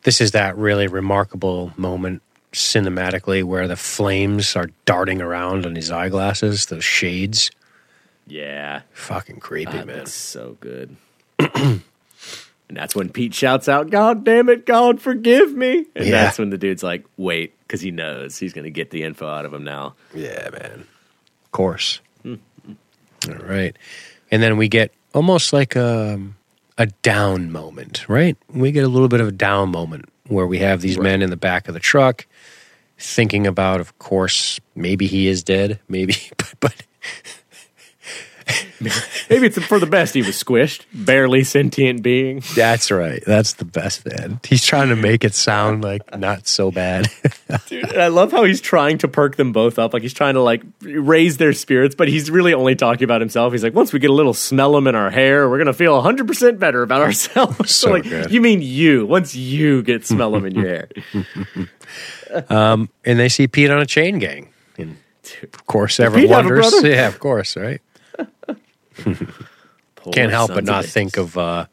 This 0.02 0.20
is 0.20 0.32
that 0.32 0.56
really 0.56 0.86
remarkable 0.86 1.72
moment 1.76 2.22
cinematically 2.52 3.42
where 3.44 3.68
the 3.68 3.76
flames 3.76 4.56
are 4.56 4.70
darting 4.84 5.20
around 5.22 5.66
on 5.66 5.74
his 5.76 5.90
eyeglasses, 5.90 6.66
those 6.66 6.84
shades. 6.84 7.50
Yeah. 8.26 8.82
Fucking 8.92 9.40
creepy, 9.40 9.72
That 9.72 9.86
man. 9.86 9.98
looks 9.98 10.12
so 10.12 10.56
good. 10.60 10.96
and 11.38 11.82
that's 12.68 12.94
when 12.94 13.08
Pete 13.10 13.34
shouts 13.34 13.68
out, 13.68 13.90
God 13.90 14.24
damn 14.24 14.48
it, 14.48 14.64
God, 14.66 15.00
forgive 15.00 15.52
me. 15.54 15.86
And 15.94 16.06
Yeah. 16.06 16.10
that's 16.24 16.38
when 16.38 16.50
the 16.50 16.58
dude's 16.58 16.82
like, 16.82 17.04
wait, 17.16 17.54
because 17.70 17.80
he 17.80 17.92
knows 17.92 18.36
he's 18.36 18.52
going 18.52 18.64
to 18.64 18.70
get 18.70 18.90
the 18.90 19.04
info 19.04 19.28
out 19.28 19.44
of 19.44 19.54
him 19.54 19.62
now. 19.62 19.94
Yeah, 20.12 20.48
man. 20.50 20.84
Of 21.44 21.52
course. 21.52 22.00
Hmm. 22.24 22.34
All 23.28 23.34
right. 23.36 23.76
And 24.32 24.42
then 24.42 24.56
we 24.56 24.66
get 24.66 24.92
almost 25.14 25.52
like 25.52 25.76
a, 25.76 26.20
a 26.78 26.86
down 26.86 27.52
moment, 27.52 28.08
right? 28.08 28.36
We 28.52 28.72
get 28.72 28.82
a 28.82 28.88
little 28.88 29.06
bit 29.06 29.20
of 29.20 29.28
a 29.28 29.32
down 29.32 29.70
moment 29.70 30.06
where 30.26 30.48
we 30.48 30.58
have 30.58 30.80
these 30.80 30.98
men 30.98 31.22
in 31.22 31.30
the 31.30 31.36
back 31.36 31.68
of 31.68 31.74
the 31.74 31.80
truck 31.80 32.26
thinking 32.98 33.46
about, 33.46 33.80
of 33.80 33.96
course, 34.00 34.58
maybe 34.74 35.06
he 35.06 35.28
is 35.28 35.44
dead, 35.44 35.78
maybe, 35.88 36.16
but, 36.36 36.54
but 36.58 36.74
Maybe 39.30 39.46
it's 39.46 39.58
for 39.64 39.78
the 39.78 39.86
best 39.86 40.14
he 40.14 40.22
was 40.22 40.42
squished, 40.42 40.84
barely 40.92 41.44
sentient 41.44 42.02
being. 42.02 42.42
that's 42.54 42.90
right. 42.90 43.22
That's 43.26 43.54
the 43.54 43.64
best, 43.64 44.06
man. 44.06 44.40
He's 44.44 44.64
trying 44.64 44.88
to 44.88 44.96
make 44.96 45.24
it 45.24 45.34
sound 45.34 45.82
like 45.84 46.18
not 46.18 46.48
so 46.48 46.70
bad. 46.70 47.08
Dude, 47.66 47.96
I 47.96 48.08
love 48.08 48.32
how 48.32 48.44
he's 48.44 48.60
trying 48.60 48.98
to 48.98 49.08
perk 49.08 49.36
them 49.36 49.52
both 49.52 49.78
up. 49.78 49.92
Like 49.92 50.02
he's 50.02 50.14
trying 50.14 50.34
to 50.34 50.42
like 50.42 50.62
raise 50.80 51.36
their 51.36 51.52
spirits, 51.52 51.94
but 51.94 52.08
he's 52.08 52.30
really 52.30 52.54
only 52.54 52.74
talking 52.74 53.04
about 53.04 53.20
himself. 53.20 53.52
He's 53.52 53.62
like, 53.62 53.74
once 53.74 53.92
we 53.92 53.98
get 53.98 54.10
a 54.10 54.14
little 54.14 54.34
smell 54.34 54.76
him 54.76 54.86
in 54.86 54.94
our 54.94 55.10
hair, 55.10 55.48
we're 55.48 55.58
gonna 55.58 55.72
feel 55.72 56.00
hundred 56.00 56.26
percent 56.26 56.58
better 56.58 56.82
about 56.82 57.02
ourselves. 57.02 57.70
So 57.80 57.90
like, 57.92 58.04
good. 58.04 58.30
you 58.30 58.40
mean 58.40 58.60
you? 58.62 59.06
Once 59.06 59.34
you 59.34 59.82
get 59.82 60.06
smell 60.06 60.34
him 60.34 60.44
in 60.44 60.54
your 60.54 60.68
hair, 60.68 60.88
um, 62.48 62.88
and 63.04 63.18
they 63.18 63.28
see 63.28 63.48
Pete 63.48 63.70
on 63.70 63.80
a 63.80 63.86
chain 63.86 64.18
gang. 64.18 64.52
And 64.76 64.96
of 65.42 65.66
course, 65.66 66.00
everyone 66.00 66.22
Pete 66.22 66.30
have 66.30 66.46
a 66.46 66.60
wonders. 66.60 66.82
Yeah, 66.84 67.08
of 67.08 67.18
course, 67.18 67.56
right? 67.56 67.80
Can't 70.12 70.32
help 70.32 70.52
but 70.54 70.64
not 70.64 70.84
think 70.84 71.16
of 71.16 71.36
uh 71.36 71.66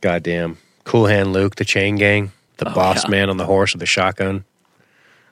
goddamn 0.00 0.58
Cool 0.84 1.06
Hand 1.06 1.32
Luke, 1.32 1.56
the 1.56 1.64
chain 1.64 1.96
gang, 1.96 2.32
the 2.56 2.64
boss 2.66 2.98
Oh, 3.04 3.08
yeah. 3.08 3.10
man 3.10 3.30
on 3.30 3.36
the 3.36 3.46
horse 3.46 3.72
with 3.72 3.80
the 3.80 3.86
shotgun. 3.86 4.44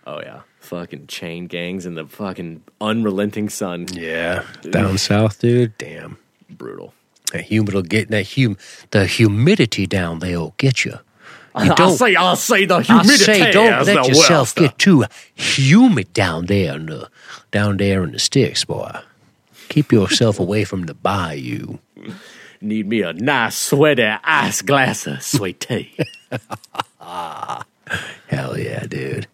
Oh 0.06 0.20
yeah, 0.20 0.40
fucking 0.60 1.06
chain 1.08 1.46
gangs 1.46 1.84
and 1.86 1.96
the 1.96 2.06
fucking 2.06 2.62
unrelenting 2.80 3.48
sun. 3.48 3.86
Yeah. 3.92 4.44
Down 4.70 4.96
south, 4.98 5.40
dude. 5.40 5.76
Damn. 5.78 6.18
Brutal. 6.48 6.94
That 7.32 7.42
humid 7.42 7.74
will 7.74 7.82
get 7.82 8.08
that 8.10 8.26
hum 8.36 8.56
the 8.90 9.06
humidity 9.06 9.86
down 9.86 10.20
there 10.20 10.38
will 10.38 10.54
get 10.56 10.84
you. 10.84 10.92
You 10.92 11.64
I'll 11.70 11.74
don't 11.74 11.96
say, 11.96 12.14
I'll 12.14 12.36
say 12.36 12.66
the 12.66 12.76
I 12.76 12.82
humidity. 12.82 13.16
say 13.24 13.50
don't 13.50 13.84
let 13.84 14.06
yourself 14.08 14.48
worst. 14.48 14.56
get 14.56 14.78
too 14.78 15.04
humid 15.34 16.12
down 16.12 16.46
there 16.46 16.76
in 16.76 16.86
the 16.86 17.10
down 17.50 17.76
there 17.78 18.04
in 18.04 18.12
the 18.12 18.18
sticks, 18.18 18.64
boy. 18.64 18.92
Keep 19.68 19.92
yourself 19.92 20.40
away 20.40 20.64
from 20.64 20.86
the 20.86 20.94
bayou. 20.94 21.78
Need 22.60 22.88
me 22.88 23.02
a 23.02 23.12
nice 23.12 23.56
sweaty 23.56 24.02
ice 24.02 24.62
glass 24.62 25.06
of 25.06 25.22
sweet 25.22 25.60
tea. 25.60 25.96
Hell 27.00 28.58
yeah, 28.58 28.86
dude. 28.86 29.26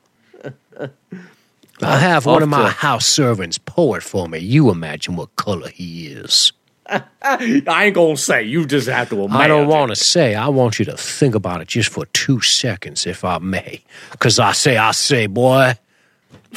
I'll 1.82 1.98
have 1.98 2.26
one 2.26 2.42
of 2.42 2.48
my 2.48 2.70
house 2.70 3.06
servants 3.06 3.58
pour 3.58 3.98
it 3.98 4.02
for 4.02 4.28
me. 4.28 4.38
You 4.38 4.70
imagine 4.70 5.16
what 5.16 5.34
color 5.36 5.68
he 5.68 6.08
is. 6.08 6.52
I 7.22 7.84
ain't 7.86 7.94
gonna 7.94 8.16
say. 8.16 8.42
You 8.42 8.66
just 8.66 8.88
have 8.88 9.08
to 9.08 9.16
imagine. 9.22 9.40
I 9.40 9.48
don't 9.48 9.68
want 9.68 9.90
to 9.90 9.96
say. 9.96 10.34
I 10.34 10.48
want 10.48 10.78
you 10.78 10.84
to 10.86 10.96
think 10.96 11.34
about 11.34 11.62
it 11.62 11.68
just 11.68 11.90
for 11.90 12.04
two 12.06 12.40
seconds, 12.42 13.06
if 13.06 13.24
I 13.24 13.38
may. 13.38 13.82
Because 14.12 14.38
I 14.38 14.52
say, 14.52 14.76
I 14.76 14.92
say, 14.92 15.26
boy. 15.26 15.74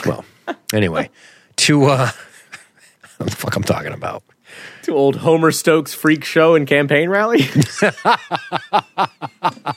Well, 0.05 0.25
anyway, 0.73 1.09
to 1.57 1.85
uh, 1.85 2.11
what 3.17 3.29
the 3.29 3.35
fuck 3.35 3.55
I'm 3.55 3.63
talking 3.63 3.93
about? 3.93 4.23
to 4.83 4.95
old 4.95 5.17
Homer 5.17 5.51
Stokes 5.51 5.93
freak 5.93 6.23
show 6.23 6.55
and 6.55 6.65
campaign 6.65 7.09
rally. 7.09 7.41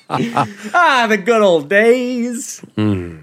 ah, 0.09 1.07
the 1.09 1.19
good 1.19 1.43
old 1.43 1.69
days. 1.69 2.61
Hmm. 2.77 3.19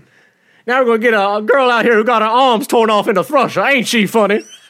Now 0.65 0.81
we're 0.81 0.85
gonna 0.85 0.99
get 0.99 1.13
a, 1.13 1.35
a 1.35 1.41
girl 1.41 1.69
out 1.69 1.85
here 1.85 1.95
who 1.95 2.03
got 2.03 2.21
her 2.21 2.27
arms 2.27 2.67
torn 2.67 2.89
off 2.89 3.07
in 3.07 3.17
a 3.17 3.23
thrusher. 3.23 3.61
Ain't 3.61 3.87
she 3.87 4.05
funny? 4.05 4.43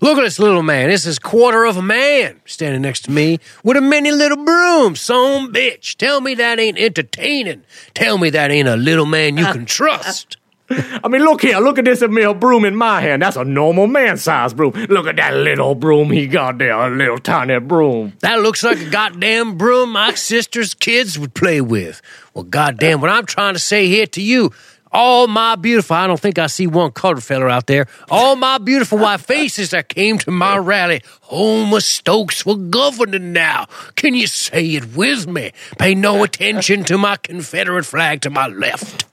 Look 0.00 0.18
at 0.18 0.22
this 0.22 0.40
little 0.40 0.64
man. 0.64 0.88
This 0.88 1.06
is 1.06 1.20
quarter 1.20 1.64
of 1.64 1.76
a 1.76 1.82
man 1.82 2.40
standing 2.46 2.82
next 2.82 3.02
to 3.02 3.12
me 3.12 3.38
with 3.62 3.76
a 3.76 3.80
mini 3.80 4.10
little 4.10 4.44
broom. 4.44 4.96
Some 4.96 5.52
bitch. 5.52 5.94
Tell 5.94 6.20
me 6.20 6.34
that 6.34 6.58
ain't 6.58 6.80
entertaining. 6.80 7.62
Tell 7.94 8.18
me 8.18 8.30
that 8.30 8.50
ain't 8.50 8.66
a 8.66 8.76
little 8.76 9.06
man 9.06 9.36
you 9.36 9.44
can 9.44 9.66
trust. 9.66 10.36
I 10.70 11.08
mean, 11.08 11.22
look 11.22 11.42
here. 11.42 11.58
Look 11.58 11.78
at 11.78 11.84
this 11.84 12.02
mere 12.02 12.34
broom 12.34 12.64
in 12.64 12.76
my 12.76 13.00
hand. 13.00 13.22
That's 13.22 13.36
a 13.36 13.44
normal 13.44 13.86
man-sized 13.86 14.56
broom. 14.56 14.72
Look 14.88 15.06
at 15.06 15.16
that 15.16 15.34
little 15.34 15.74
broom 15.74 16.10
he 16.10 16.26
got 16.26 16.58
there. 16.58 16.78
A 16.78 16.90
little 16.90 17.18
tiny 17.18 17.58
broom. 17.58 18.12
That 18.20 18.40
looks 18.40 18.62
like 18.62 18.80
a 18.80 18.90
goddamn 18.90 19.58
broom 19.58 19.92
my 19.92 20.14
sister's 20.14 20.74
kids 20.74 21.18
would 21.18 21.34
play 21.34 21.60
with. 21.60 22.00
Well, 22.34 22.44
goddamn, 22.44 23.00
what 23.00 23.10
I'm 23.10 23.26
trying 23.26 23.54
to 23.54 23.60
say 23.60 23.86
here 23.88 24.06
to 24.06 24.22
you, 24.22 24.52
all 24.92 25.26
my 25.26 25.56
beautiful, 25.56 25.96
I 25.96 26.06
don't 26.06 26.18
think 26.18 26.38
I 26.38 26.46
see 26.48 26.66
one 26.66 26.92
colored 26.92 27.22
feller 27.22 27.48
out 27.48 27.66
there, 27.66 27.86
all 28.10 28.36
my 28.36 28.58
beautiful 28.58 28.98
white 28.98 29.20
faces 29.20 29.70
that 29.70 29.88
came 29.88 30.18
to 30.18 30.30
my 30.30 30.56
rally, 30.56 31.02
Homer 31.22 31.80
Stokes 31.80 32.42
for 32.42 32.56
governor 32.56 33.18
now. 33.18 33.66
Can 33.94 34.14
you 34.14 34.26
say 34.26 34.66
it 34.70 34.96
with 34.96 35.28
me? 35.28 35.52
Pay 35.78 35.94
no 35.94 36.24
attention 36.24 36.84
to 36.84 36.98
my 36.98 37.16
Confederate 37.16 37.86
flag 37.86 38.20
to 38.22 38.30
my 38.30 38.48
left. 38.48 39.09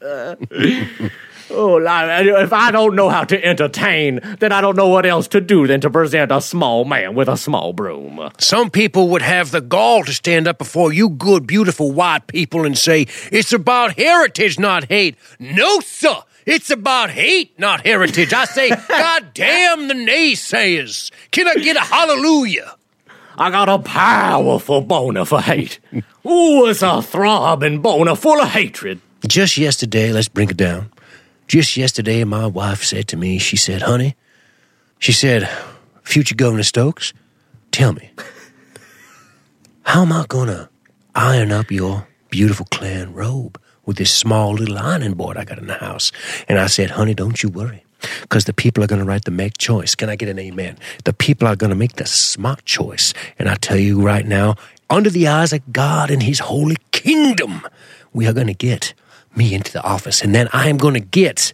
Oh, 1.50 1.78
if 1.78 2.52
I 2.52 2.70
don't 2.70 2.96
know 2.96 3.10
how 3.10 3.24
to 3.24 3.44
entertain, 3.44 4.20
then 4.40 4.50
I 4.50 4.60
don't 4.60 4.76
know 4.76 4.88
what 4.88 5.04
else 5.06 5.28
to 5.28 5.40
do 5.40 5.66
than 5.66 5.80
to 5.82 5.90
present 5.90 6.32
a 6.32 6.40
small 6.40 6.84
man 6.84 7.14
with 7.14 7.28
a 7.28 7.36
small 7.36 7.72
broom. 7.72 8.30
Some 8.38 8.70
people 8.70 9.10
would 9.10 9.22
have 9.22 9.50
the 9.50 9.60
gall 9.60 10.04
to 10.04 10.12
stand 10.12 10.48
up 10.48 10.58
before 10.58 10.92
you 10.92 11.10
good, 11.10 11.46
beautiful 11.46 11.92
white 11.92 12.26
people 12.26 12.64
and 12.64 12.76
say, 12.76 13.06
it's 13.30 13.52
about 13.52 13.98
heritage, 13.98 14.58
not 14.58 14.88
hate. 14.88 15.16
No, 15.38 15.80
sir. 15.80 16.16
It's 16.46 16.70
about 16.70 17.10
hate, 17.10 17.58
not 17.58 17.86
heritage. 17.86 18.32
I 18.32 18.44
say, 18.46 18.70
God 18.88 19.32
damn 19.34 19.88
the 19.88 19.94
naysayers. 19.94 21.10
Can 21.30 21.46
I 21.46 21.54
get 21.54 21.76
a 21.76 21.80
hallelujah? 21.80 22.74
I 23.36 23.50
got 23.50 23.68
a 23.68 23.78
powerful 23.78 24.80
boner 24.80 25.24
for 25.24 25.40
hate. 25.40 25.78
Ooh, 26.26 26.66
it's 26.66 26.82
a 26.82 27.02
throbbing 27.02 27.80
boner 27.80 28.14
full 28.14 28.40
of 28.40 28.48
hatred. 28.48 29.00
Just 29.26 29.56
yesterday, 29.56 30.12
let's 30.12 30.28
bring 30.28 30.50
it 30.50 30.56
down. 30.56 30.92
Just 31.48 31.78
yesterday, 31.78 32.24
my 32.24 32.46
wife 32.46 32.84
said 32.84 33.08
to 33.08 33.16
me, 33.16 33.38
she 33.38 33.56
said, 33.56 33.82
honey, 33.82 34.16
she 34.98 35.12
said, 35.12 35.48
future 36.02 36.34
Governor 36.34 36.62
Stokes, 36.62 37.14
tell 37.70 37.94
me, 37.94 38.10
how 39.82 40.02
am 40.02 40.12
I 40.12 40.26
going 40.28 40.48
to 40.48 40.68
iron 41.14 41.52
up 41.52 41.70
your 41.70 42.06
beautiful 42.28 42.66
clan 42.70 43.14
robe 43.14 43.58
with 43.86 43.96
this 43.96 44.12
small 44.12 44.52
little 44.52 44.78
ironing 44.78 45.14
board 45.14 45.38
I 45.38 45.44
got 45.44 45.58
in 45.58 45.68
the 45.68 45.74
house? 45.74 46.12
And 46.46 46.58
I 46.58 46.66
said, 46.66 46.90
honey, 46.90 47.14
don't 47.14 47.42
you 47.42 47.48
worry, 47.48 47.82
because 48.20 48.44
the 48.44 48.52
people 48.52 48.84
are 48.84 48.86
going 48.86 49.00
to 49.00 49.06
write 49.06 49.24
the 49.24 49.30
make 49.30 49.56
choice. 49.56 49.94
Can 49.94 50.10
I 50.10 50.16
get 50.16 50.28
an 50.28 50.38
amen? 50.38 50.78
The 51.04 51.14
people 51.14 51.48
are 51.48 51.56
going 51.56 51.70
to 51.70 51.76
make 51.76 51.94
the 51.94 52.06
smart 52.06 52.66
choice. 52.66 53.14
And 53.38 53.48
I 53.48 53.54
tell 53.54 53.78
you 53.78 54.02
right 54.02 54.26
now, 54.26 54.56
under 54.90 55.08
the 55.08 55.28
eyes 55.28 55.54
of 55.54 55.72
God 55.72 56.10
and 56.10 56.22
his 56.22 56.40
holy 56.40 56.76
kingdom, 56.92 57.66
we 58.12 58.26
are 58.26 58.34
going 58.34 58.48
to 58.48 58.54
get 58.54 58.92
me 59.36 59.54
into 59.54 59.72
the 59.72 59.82
office. 59.82 60.22
And 60.22 60.34
then 60.34 60.48
I 60.52 60.68
am 60.68 60.76
going 60.76 60.94
to 60.94 61.00
get 61.00 61.52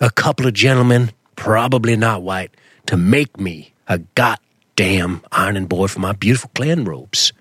a 0.00 0.10
couple 0.10 0.46
of 0.46 0.54
gentlemen, 0.54 1.12
probably 1.36 1.96
not 1.96 2.22
white, 2.22 2.54
to 2.86 2.96
make 2.96 3.38
me 3.38 3.72
a 3.86 3.98
goddamn 3.98 5.22
ironing 5.32 5.66
board 5.66 5.90
for 5.90 6.00
my 6.00 6.12
beautiful 6.12 6.50
clan 6.54 6.84
robes. 6.84 7.32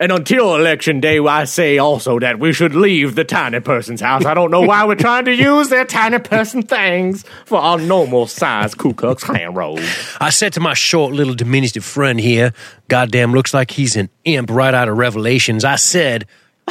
And 0.00 0.12
until 0.12 0.56
election 0.56 1.00
day, 1.00 1.18
I 1.18 1.44
say 1.44 1.78
also 1.78 2.18
that 2.18 2.38
we 2.38 2.52
should 2.52 2.74
leave 2.74 3.14
the 3.14 3.24
tiny 3.24 3.60
person's 3.60 4.00
house. 4.00 4.24
I 4.24 4.34
don't 4.34 4.50
know 4.50 4.60
why 4.60 4.84
we're 4.84 4.94
trying 4.94 5.24
to 5.24 5.34
use 5.34 5.70
their 5.70 5.84
tiny 5.84 6.18
person 6.18 6.62
things 6.62 7.24
for 7.46 7.58
our 7.58 7.78
normal 7.78 8.26
size 8.26 8.74
Ku 8.74 8.92
Klux 8.92 9.24
Klan 9.24 9.54
robe. 9.54 9.80
I 10.20 10.30
said 10.30 10.52
to 10.54 10.60
my 10.60 10.74
short 10.74 11.14
little 11.14 11.34
diminutive 11.34 11.84
friend 11.84 12.20
here, 12.20 12.52
goddamn 12.88 13.32
looks 13.32 13.54
like 13.54 13.70
he's 13.70 13.96
an 13.96 14.10
imp 14.24 14.50
right 14.50 14.74
out 14.74 14.88
of 14.88 14.98
Revelations. 14.98 15.64
I 15.64 15.76
said, 15.76 16.26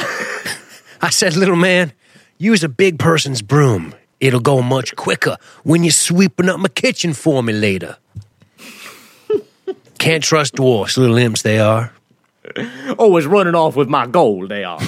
I 1.00 1.10
said, 1.10 1.36
little 1.36 1.56
man, 1.56 1.92
use 2.38 2.64
a 2.64 2.68
big 2.68 2.98
person's 2.98 3.42
broom. 3.42 3.94
It'll 4.20 4.40
go 4.40 4.62
much 4.62 4.96
quicker 4.96 5.36
when 5.62 5.84
you're 5.84 5.92
sweeping 5.92 6.48
up 6.48 6.58
my 6.58 6.68
kitchen 6.68 7.12
for 7.12 7.42
me 7.42 7.52
later. 7.52 7.96
Can't 9.98 10.24
trust 10.24 10.54
dwarfs, 10.54 10.96
little 10.96 11.16
imps 11.16 11.42
they 11.42 11.58
are. 11.58 11.92
Always 12.98 13.26
running 13.26 13.54
off 13.54 13.76
with 13.76 13.88
my 13.88 14.06
gold, 14.06 14.48
they 14.48 14.64
are. 14.64 14.80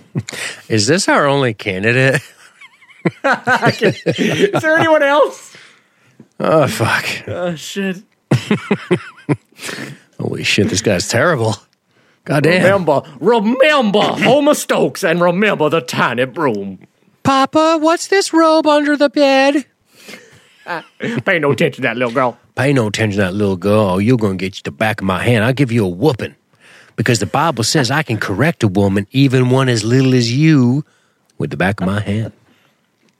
Is 0.68 0.86
this 0.86 1.08
our 1.08 1.26
only 1.26 1.54
candidate? 1.54 2.20
Is 3.24 4.62
there 4.62 4.76
anyone 4.76 5.02
else? 5.02 5.56
Oh, 6.40 6.66
fuck. 6.66 7.28
Oh, 7.28 7.54
shit. 7.54 8.02
Holy 10.20 10.42
shit, 10.42 10.68
this 10.68 10.82
guy's 10.82 11.08
terrible. 11.08 11.54
Goddamn. 12.28 12.62
Remember, 12.62 13.02
remember 13.20 14.02
Homer 14.02 14.52
Stokes 14.52 15.02
and 15.02 15.18
remember 15.18 15.70
the 15.70 15.80
tiny 15.80 16.26
broom. 16.26 16.78
Papa, 17.22 17.78
what's 17.80 18.08
this 18.08 18.34
robe 18.34 18.66
under 18.66 18.98
the 18.98 19.08
bed? 19.08 19.64
Pay 21.24 21.38
no 21.38 21.52
attention 21.52 21.76
to 21.76 21.88
that 21.88 21.96
little 21.96 22.12
girl. 22.12 22.38
Pay 22.54 22.74
no 22.74 22.88
attention 22.88 23.18
to 23.18 23.24
that 23.24 23.32
little 23.32 23.56
girl, 23.56 23.92
or 23.92 24.02
you're 24.02 24.18
going 24.18 24.36
to 24.36 24.44
get 24.50 24.62
the 24.62 24.70
back 24.70 25.00
of 25.00 25.06
my 25.06 25.22
hand. 25.22 25.42
I'll 25.42 25.54
give 25.54 25.72
you 25.72 25.86
a 25.86 25.88
whooping. 25.88 26.34
Because 26.96 27.18
the 27.18 27.24
Bible 27.24 27.64
says 27.64 27.90
I 27.90 28.02
can 28.02 28.18
correct 28.18 28.62
a 28.62 28.68
woman, 28.68 29.06
even 29.10 29.48
one 29.48 29.70
as 29.70 29.82
little 29.82 30.14
as 30.14 30.30
you, 30.30 30.84
with 31.38 31.48
the 31.48 31.56
back 31.56 31.80
of 31.80 31.86
my 31.86 32.00
hand. 32.00 32.32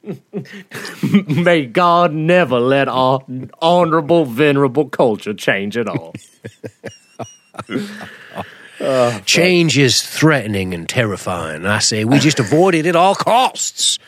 May 1.27 1.65
God 1.65 2.13
never 2.13 2.61
let 2.61 2.89
our 2.89 3.25
honorable, 3.63 4.27
venerable 4.27 4.91
culture 4.91 5.33
change 5.33 5.79
at 5.79 5.89
all. 5.89 6.13
Change 9.25 9.79
is 9.79 10.03
threatening 10.03 10.75
and 10.75 10.89
terrifying. 10.89 11.67
I 11.67 11.79
say 11.81 12.05
we 12.05 12.19
just 12.19 12.39
avoid 12.39 12.75
it 12.75 12.87
at 12.87 12.97
all 12.97 13.15
costs. 13.15 13.99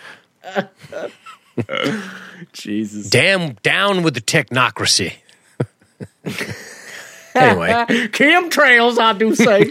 Jesus. 2.52 3.10
Damn 3.10 3.54
down 3.54 4.02
with 4.02 4.14
the 4.14 4.20
technocracy. 4.20 5.14
anyway, 7.34 7.72
Chemtrails, 8.08 8.98
I 8.98 9.12
do 9.14 9.34
say. 9.34 9.70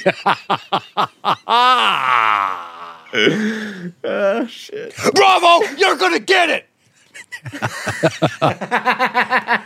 Ah, 3.12 4.46
shit, 4.48 4.94
bravo, 5.16 5.66
you're 5.78 5.96
going 5.96 6.14
to 6.14 6.20
get 6.20 6.52
it. 6.52 6.68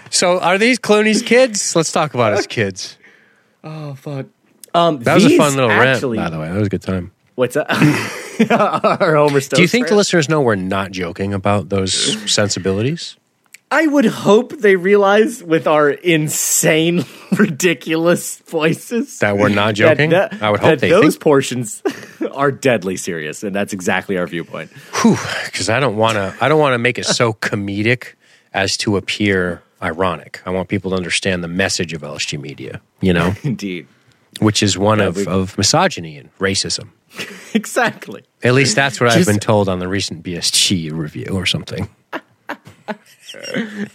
so, 0.14 0.40
are 0.40 0.58
these 0.58 0.80
Clooney's 0.80 1.22
kids? 1.22 1.76
Let's 1.76 1.92
talk 1.92 2.14
about 2.14 2.38
his 2.38 2.48
kids. 2.48 2.98
oh, 3.66 3.96
fuck. 3.96 4.28
Um, 4.74 5.00
That 5.00 5.16
was 5.16 5.26
a 5.26 5.38
fun 5.38 5.56
little 5.56 5.72
actually, 5.72 6.18
rant, 6.18 6.32
by 6.32 6.36
the 6.38 6.42
way. 6.42 6.50
That 6.50 6.58
was 6.58 6.68
a 6.68 6.70
good 6.70 6.82
time. 6.82 7.12
What's 7.36 7.56
up? 7.56 7.68
Our 8.52 9.16
Homer 9.16 9.42
Stokes 9.42 9.58
Do 9.58 9.62
you 9.62 9.68
think 9.68 9.88
the 9.88 9.96
listeners 9.96 10.30
know 10.30 10.42
we're 10.42 10.56
not 10.56 10.92
joking 10.92 11.34
about 11.34 11.70
those 11.70 11.94
sensibilities? 12.32 13.16
I 13.72 13.88
would 13.88 14.06
hope 14.06 14.52
they 14.60 14.76
realize 14.76 15.42
with 15.44 15.66
our 15.66 15.90
insane, 15.90 17.06
ridiculous 17.32 18.38
voices 18.40 19.18
That 19.20 19.38
we're 19.38 19.50
not 19.50 19.74
joking? 19.74 20.12
that- 20.12 20.42
I 20.44 20.52
would 20.52 20.60
hope 20.60 20.80
that 20.80 20.90
those 20.90 21.14
think. 21.16 21.22
portions 21.24 21.82
are 22.34 22.52
deadly 22.52 22.98
serious, 22.98 23.42
and 23.44 23.56
that's 23.56 23.74
exactly 23.74 24.18
our 24.18 24.28
viewpoint. 24.28 24.70
Because 25.46 25.70
I 25.70 25.80
don't 25.80 25.96
want 25.98 26.16
to. 26.16 26.36
I 26.40 26.50
don't 26.50 26.60
want 26.60 26.74
to 26.76 26.78
make 26.78 27.00
it 27.00 27.06
so 27.06 27.34
comedic 27.34 28.14
as 28.54 28.78
to 28.78 28.96
appear 28.98 29.64
ironic. 29.82 30.42
I 30.46 30.52
want 30.52 30.70
people 30.70 30.92
to 30.92 30.98
understand 30.98 31.44
the 31.44 31.48
message 31.48 31.94
of 31.94 32.02
LSG 32.04 32.40
Media. 32.40 32.80
You 33.02 33.14
know, 33.14 33.34
Indeed, 33.44 33.88
which 34.40 34.62
is 34.64 34.78
one 34.78 35.00
of, 35.00 35.16
we- 35.18 35.26
of 35.28 35.58
misogyny 35.58 36.18
and 36.18 36.36
racism. 36.38 36.90
exactly. 37.54 38.24
At 38.44 38.54
least 38.54 38.76
that's 38.76 39.00
what 39.00 39.12
I've 39.12 39.26
been 39.26 39.40
told 39.40 39.70
on 39.70 39.80
the 39.80 39.88
recent 39.88 40.24
BSG 40.24 40.92
review 40.92 41.28
or 41.32 41.46
something. 41.46 41.88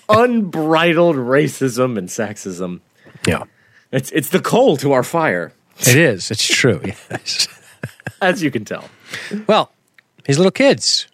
Unbridled 0.09 1.17
racism 1.17 1.99
and 1.99 2.09
sexism. 2.09 2.81
Yeah, 3.27 3.45
It's 3.93 4.11
it's 4.13 4.29
the 4.31 4.41
coal 4.41 4.77
to 4.79 4.93
our 4.93 5.03
fire, 5.03 5.53
it 5.81 5.97
is. 5.97 6.31
It's 6.31 6.47
true. 6.47 6.81
Yes. 7.11 7.49
as 8.21 8.43
you 8.43 8.51
can 8.51 8.65
tell. 8.65 8.85
Well, 9.47 9.71
his 10.27 10.39
little 10.39 10.51
kids. 10.51 11.07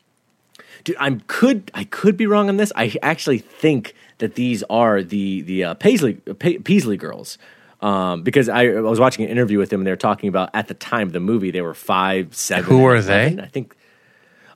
Dude, 0.85 0.97
I'm 0.99 1.23
could 1.27 1.71
I 1.75 1.85
could 1.85 2.17
be 2.17 2.27
wrong 2.27 2.49
on 2.49 2.57
this. 2.57 2.73
I 2.77 2.95
actually 3.03 3.39
think 3.39 3.95
that 4.19 4.35
these 4.35 4.63
are 4.71 5.03
the 5.03 5.43
the 5.43 5.65
uh, 5.65 5.75
Paisley 5.75 6.15
pa- 6.15 6.61
Peasall 6.63 6.97
girls. 6.99 7.37
Um, 7.85 8.23
because 8.23 8.48
I, 8.48 8.66
I 8.69 8.81
was 8.81 8.98
watching 8.98 9.24
an 9.27 9.31
interview 9.31 9.59
with 9.59 9.69
them 9.69 9.81
and 9.81 9.86
they 9.86 9.90
were 9.93 9.97
talking 9.97 10.28
about 10.31 10.48
at 10.55 10.69
the 10.69 10.74
time 10.74 11.09
of 11.09 11.12
the 11.12 11.20
movie 11.20 11.51
they 11.51 11.61
were 11.61 11.74
five 11.74 12.35
seven. 12.35 12.65
Who 12.65 12.85
are 12.86 12.97
11. 12.97 13.36
they? 13.36 13.43
I 13.43 13.47
think 13.47 13.74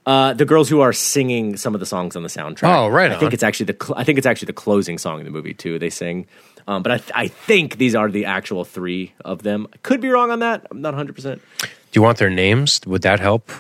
uh, 0.07 0.33
the 0.33 0.47
girls 0.47 0.71
who 0.71 0.81
are 0.81 0.95
singing 0.95 1.57
some 1.59 1.75
of 1.75 1.81
the 1.81 1.85
songs 1.87 2.17
on 2.17 2.23
the 2.23 2.31
soundtrack. 2.31 2.75
Oh, 2.75 2.89
right 2.89 3.11
I 3.11 3.15
on. 3.15 3.21
think 3.21 3.35
it's 3.35 3.43
actually 3.43 3.67
the 3.67 3.77
cl- 3.85 3.99
I 3.99 4.05
think 4.05 4.17
it's 4.17 4.27
actually 4.27 4.47
the 4.47 4.53
closing 4.55 4.97
song 4.97 5.19
in 5.19 5.25
the 5.27 5.31
movie 5.31 5.53
too. 5.53 5.79
They 5.79 5.91
sing, 5.91 6.27
um, 6.67 6.83
but 6.83 6.91
I 6.93 6.97
th- 6.99 7.13
I 7.15 7.29
think 7.29 7.77
these 7.77 7.95
are 7.95 8.11
the 8.11 8.25
actual 8.25 8.65
three 8.65 9.13
of 9.25 9.43
them. 9.43 9.67
I 9.75 9.77
could 9.83 10.01
be 10.01 10.09
wrong 10.09 10.31
on 10.31 10.39
that. 10.39 10.67
I'm 10.71 10.81
not 10.81 10.95
100. 10.95 11.15
percent 11.15 11.43
Do 11.61 11.69
you 11.93 12.01
want 12.01 12.17
their 12.17 12.31
names? 12.31 12.81
Would 12.87 13.03
that 13.03 13.21
help? 13.21 13.51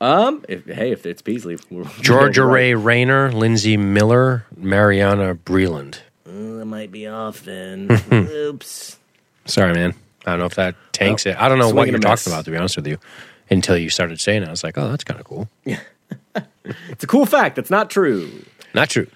Um, 0.00 0.44
if, 0.48 0.64
hey, 0.66 0.92
if 0.92 1.04
it's 1.06 1.22
Peasall, 1.22 1.58
we're- 1.70 1.88
Georgia. 2.00 2.44
Rae 2.44 2.74
Rainer, 2.74 3.32
Lindsay 3.32 3.76
Miller, 3.76 4.44
Marianna 4.56 5.34
Breland. 5.34 5.98
Uh, 6.24 6.58
that 6.58 6.66
might 6.66 6.92
be 6.92 7.08
off 7.08 7.42
then. 7.42 7.88
Oops. 8.12 8.97
Sorry, 9.48 9.72
man. 9.74 9.94
I 10.26 10.30
don't 10.32 10.40
know 10.40 10.46
if 10.46 10.54
that 10.56 10.74
tanks 10.92 11.26
it. 11.26 11.40
I 11.40 11.48
don't 11.48 11.58
know 11.58 11.70
what 11.70 11.88
you're 11.88 11.98
talking 11.98 12.32
about, 12.32 12.44
to 12.44 12.50
be 12.50 12.56
honest 12.56 12.76
with 12.76 12.86
you, 12.86 12.98
until 13.50 13.76
you 13.76 13.88
started 13.90 14.20
saying 14.20 14.42
it. 14.42 14.48
I 14.48 14.50
was 14.50 14.62
like, 14.62 14.76
oh, 14.76 14.88
that's 14.90 15.04
kind 15.04 15.18
of 15.18 15.26
cool. 15.26 15.48
Yeah. 15.64 15.80
It's 16.90 17.02
a 17.02 17.06
cool 17.06 17.24
fact. 17.24 17.56
That's 17.56 17.70
not 17.70 17.88
true. 17.88 18.44
Not 18.74 18.90
true. 18.90 19.06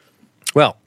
Well, 0.54 0.78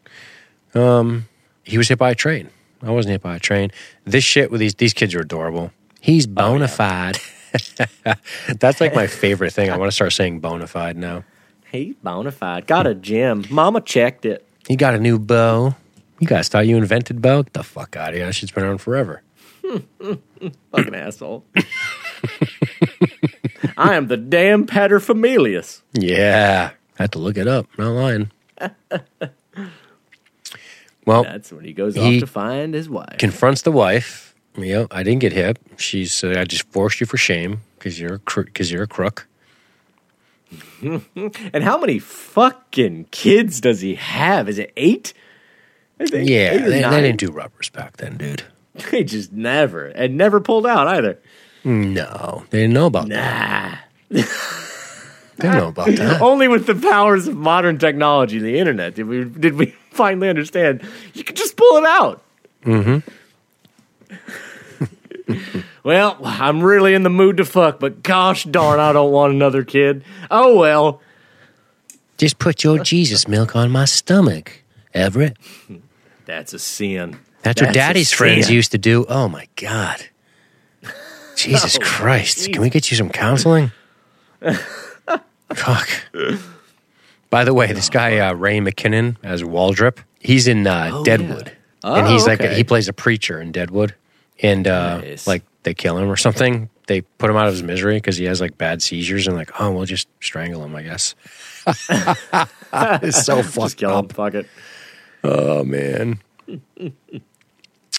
um, 0.74 1.28
he 1.64 1.78
was 1.78 1.88
hit 1.88 2.00
by 2.00 2.10
a 2.10 2.16
train. 2.16 2.50
I 2.82 2.90
wasn't 2.90 3.12
hit 3.12 3.22
by 3.22 3.36
a 3.36 3.40
train. 3.40 3.72
This 4.04 4.24
shit 4.24 4.50
with 4.50 4.60
these 4.60 4.74
these 4.74 4.94
kids 4.94 5.14
are 5.14 5.20
adorable. 5.20 5.72
He's 6.02 6.26
bona 6.26 6.68
fide. 6.68 7.20
That's 8.60 8.82
like 8.82 8.96
my 8.96 9.06
favorite 9.06 9.54
thing. 9.54 9.70
I 9.70 9.78
want 9.78 9.90
to 9.92 9.96
start 9.96 10.14
saying 10.14 10.40
bona 10.40 10.66
fide 10.66 10.98
now. 10.98 11.24
Hey, 11.66 11.94
bona 12.04 12.32
fide. 12.32 12.66
Got 12.66 12.88
a 12.88 12.96
gem. 12.96 13.46
Mama 13.52 13.82
checked 13.82 14.26
it. 14.26 14.44
He 14.68 14.76
got 14.76 14.96
a 14.96 15.00
new 15.00 15.20
bow. 15.20 15.76
You 16.20 16.28
guys 16.28 16.48
thought 16.48 16.66
you 16.66 16.78
invented 16.78 17.22
bow? 17.22 17.44
Get 17.44 17.54
the 17.54 17.64
fuck 17.64 17.96
out 17.96 18.10
of 18.10 18.16
here. 18.16 18.26
That 18.26 18.34
shit's 18.34 18.52
been 18.52 18.64
around 18.64 18.80
forever. 18.80 19.22
Fucking 20.72 20.96
asshole. 20.96 21.46
I 23.78 23.96
am 23.96 24.08
the 24.08 24.18
damn 24.18 24.66
paterfamilias. 24.66 25.82
Yeah. 25.94 26.72
I 27.00 27.04
had 27.04 27.12
to 27.14 27.20
look 27.20 27.38
it 27.38 27.48
up. 27.48 27.68
Not 27.78 27.92
lying. 27.92 28.32
well, 31.06 31.24
That's 31.24 31.52
when 31.52 31.66
he 31.66 31.74
goes 31.74 31.96
He 31.96 32.16
off 32.18 32.20
to 32.22 32.28
find 32.28 32.74
his 32.74 32.90
wife. 32.90 33.18
confronts 33.18 33.62
the 33.64 33.72
wife. 33.72 34.34
You 34.58 34.74
know, 34.74 34.88
I 34.92 35.04
didn't 35.04 35.20
get 35.20 35.34
hit. 35.34 35.58
She 35.76 36.06
said, 36.06 36.38
"I 36.38 36.46
just 36.46 36.64
forced 36.72 37.02
you 37.02 37.06
for 37.06 37.18
shame 37.18 37.60
because 37.78 38.00
you're 38.00 38.20
because 38.20 38.72
you're 38.72 38.84
a 38.84 38.88
crook." 38.88 39.28
and 40.82 41.64
how 41.64 41.78
many 41.78 42.00
fucking 42.00 43.08
kids 43.12 43.60
does 43.60 43.82
he 43.82 43.96
have? 43.96 44.48
Is 44.48 44.58
it 44.58 44.72
eight? 44.78 45.14
I 46.00 46.06
think 46.06 46.30
Yeah, 46.30 46.54
eight 46.54 46.58
they, 46.60 46.82
they 46.84 47.02
didn't 47.02 47.20
do 47.20 47.32
rubbers 47.32 47.68
back 47.70 47.98
then, 47.98 48.16
dude. 48.16 48.44
They 48.92 49.04
just 49.04 49.32
never 49.32 49.86
and 49.88 50.18
never 50.18 50.42
pulled 50.42 50.66
out 50.66 50.88
either. 50.88 51.20
No, 51.64 52.46
they 52.50 52.60
didn't 52.60 52.74
know 52.74 52.88
about 52.88 53.10
that. 53.10 53.80
Nah. 54.10 54.24
Didn't 55.40 55.58
know 55.58 55.68
about 55.70 55.88
that. 55.88 56.22
Only 56.22 56.48
with 56.48 56.66
the 56.66 56.76
powers 56.76 57.28
of 57.28 57.36
modern 57.36 57.78
technology, 57.78 58.40
the 58.40 58.60
internet, 58.60 58.96
did 58.96 59.08
we 59.08 59.24
did 59.26 59.56
we 59.56 59.68
finally 59.92 60.30
understand 60.30 60.88
you 61.14 61.24
could 61.24 61.36
just 61.36 61.58
pull 61.58 61.78
it 61.78 61.86
out. 61.86 62.22
Mm-hmm. 62.64 63.00
well, 65.84 66.18
I'm 66.24 66.62
really 66.64 66.94
in 66.94 67.04
the 67.04 67.10
mood 67.10 67.38
to 67.38 67.46
fuck, 67.46 67.80
but 67.80 68.04
gosh 68.04 68.44
darn, 68.44 68.80
I 68.80 68.94
don't 68.94 69.12
want 69.12 69.34
another 69.34 69.64
kid. 69.64 70.04
Oh 70.30 70.58
well. 70.58 71.02
Just 72.18 72.40
put 72.40 72.64
your 72.64 72.80
Jesus 72.80 73.28
milk 73.28 73.56
on 73.58 73.72
my 73.72 73.84
stomach, 73.84 74.64
Everett. 74.94 75.38
That's 76.26 76.54
a 76.54 76.60
sin. 76.60 77.20
That's, 77.46 77.62
what 77.62 77.68
That's 77.68 77.76
daddy's 77.78 78.12
friends 78.12 78.50
used 78.50 78.72
to 78.72 78.78
do. 78.78 79.06
Oh 79.08 79.30
my 79.30 79.48
God. 79.56 80.04
Jesus 81.38 81.78
Christ. 81.82 82.52
Can 82.52 82.62
we 82.62 82.70
get 82.70 82.90
you 82.92 82.98
some 82.98 83.10
counseling? 83.10 83.72
Fuck. 85.54 85.90
By 87.30 87.44
the 87.44 87.54
way, 87.54 87.72
this 87.72 87.90
guy, 87.90 88.18
uh, 88.18 88.34
Ray 88.34 88.60
McKinnon, 88.60 89.18
as 89.24 89.44
Waldrip, 89.44 90.00
he's 90.20 90.48
in 90.48 90.66
uh, 90.66 91.04
Deadwood. 91.04 91.52
and 91.84 92.08
he's 92.08 92.24
Oh, 92.24 92.28
like, 92.28 92.40
a, 92.42 92.54
he 92.54 92.64
plays 92.64 92.88
a 92.88 92.94
preacher 92.94 93.40
in 93.40 93.52
Deadwood. 93.52 93.94
And 94.42 94.68
uh, 94.68 94.98
Nice. 95.02 95.28
like, 95.28 95.44
they 95.64 95.74
kill 95.74 95.98
him 95.98 96.10
or 96.10 96.18
something. 96.18 96.70
They 96.88 97.02
put 97.02 97.30
him 97.30 97.36
out 97.38 97.48
of 97.48 97.54
his 97.54 97.64
misery 97.64 97.96
because 97.98 98.18
he 98.18 98.26
has 98.26 98.42
like 98.42 98.58
bad 98.58 98.82
seizures 98.82 99.28
and 99.28 99.36
like, 99.36 99.52
oh, 99.62 99.72
we'll 99.72 99.86
just 99.86 100.08
strangle 100.20 100.64
him, 100.64 100.76
I 100.76 100.82
guess. 100.84 101.16
it's 101.68 103.26
so 103.26 103.42
Just 103.42 103.56
fucked 103.56 103.78
kill 103.78 103.92
him. 103.92 103.96
up. 104.06 104.14
Fuck 104.14 104.34
it. 104.36 104.48
Oh 105.24 105.64
man. 105.64 106.20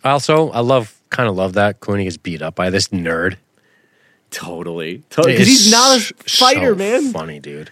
Also, 0.05 0.51
I 0.51 0.61
love 0.61 1.01
kind 1.11 1.29
of 1.29 1.37
love 1.37 1.55
that 1.55 1.81
Clooney 1.81 2.05
gets 2.05 2.17
beat 2.17 2.43
up 2.43 2.55
by 2.55 2.71
this 2.71 2.89
nerd. 2.89 3.37
Totally. 4.31 5.03
Totally. 5.11 5.35
Because 5.35 5.49
he's 5.49 5.71
not 5.71 5.99
a 5.99 6.01
fighter, 6.29 6.73
so 6.73 6.77
man. 6.77 7.13
Funny 7.13 7.41
dude. 7.41 7.71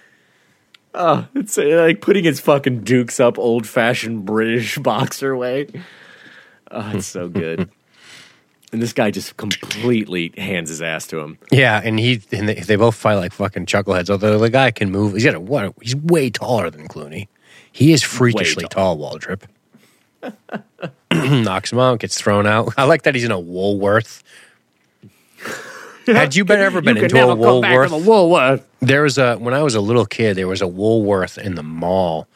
Oh, 0.95 1.27
it's 1.35 1.59
uh, 1.59 1.85
like 1.87 2.01
putting 2.01 2.25
his 2.25 2.41
fucking 2.41 2.85
dukes 2.85 3.19
up 3.19 3.39
old 3.39 3.67
fashioned 3.67 4.25
British 4.25 4.79
boxer 4.79 5.37
way. 5.37 5.67
Oh, 6.71 6.93
it's 6.95 7.07
so 7.07 7.29
good. 7.29 7.69
and 8.75 8.83
this 8.83 8.93
guy 8.93 9.11
just 9.11 9.37
completely 9.37 10.33
hands 10.37 10.69
his 10.69 10.83
ass 10.83 11.07
to 11.07 11.21
him. 11.21 11.39
Yeah, 11.53 11.81
and 11.83 11.99
he 11.99 12.21
and 12.33 12.49
they, 12.49 12.55
they 12.55 12.75
both 12.75 12.97
fight 12.97 13.15
like 13.15 13.33
fucking 13.33 13.67
chuckleheads. 13.67 14.11
Although 14.11 14.39
the 14.39 14.51
guy 14.51 14.73
can 14.73 14.91
move, 14.91 15.15
he's 15.15 15.25
got 15.25 15.37
a 15.37 15.41
what? 15.41 15.75
He's 15.81 15.95
way 15.95 16.29
taller 16.29 16.71
than 16.71 16.89
Clooney. 16.89 17.29
He 17.71 17.93
is 17.93 18.03
freakishly 18.03 18.67
tall, 18.69 18.99
Waldrip. 18.99 19.43
Knocks 21.15 21.73
him 21.73 21.79
out, 21.79 22.01
gets 22.01 22.21
thrown 22.21 22.47
out. 22.47 22.75
I 22.77 22.85
like 22.85 23.03
that 23.03 23.15
he's 23.15 23.25
in 23.25 23.31
a 23.31 23.39
Woolworth. 23.39 24.23
Had 26.07 26.35
you 26.35 26.45
been 26.45 26.61
ever 26.61 26.81
been 26.81 26.97
you 26.97 27.05
into 27.05 27.17
a 27.17 27.19
never 27.19 27.43
come 27.43 27.61
back 27.61 27.71
Woolworth? 27.73 27.91
to 27.91 27.99
the 27.99 28.11
Woolworth. 28.11 28.67
There 28.81 29.03
was 29.03 29.19
a 29.19 29.37
when 29.37 29.55
I 29.55 29.63
was 29.63 29.75
a 29.75 29.81
little 29.81 30.07
kid. 30.07 30.37
There 30.37 30.49
was 30.49 30.61
a 30.61 30.67
Woolworth 30.67 31.39
in 31.39 31.55
the 31.55 31.63
mall 31.63 32.29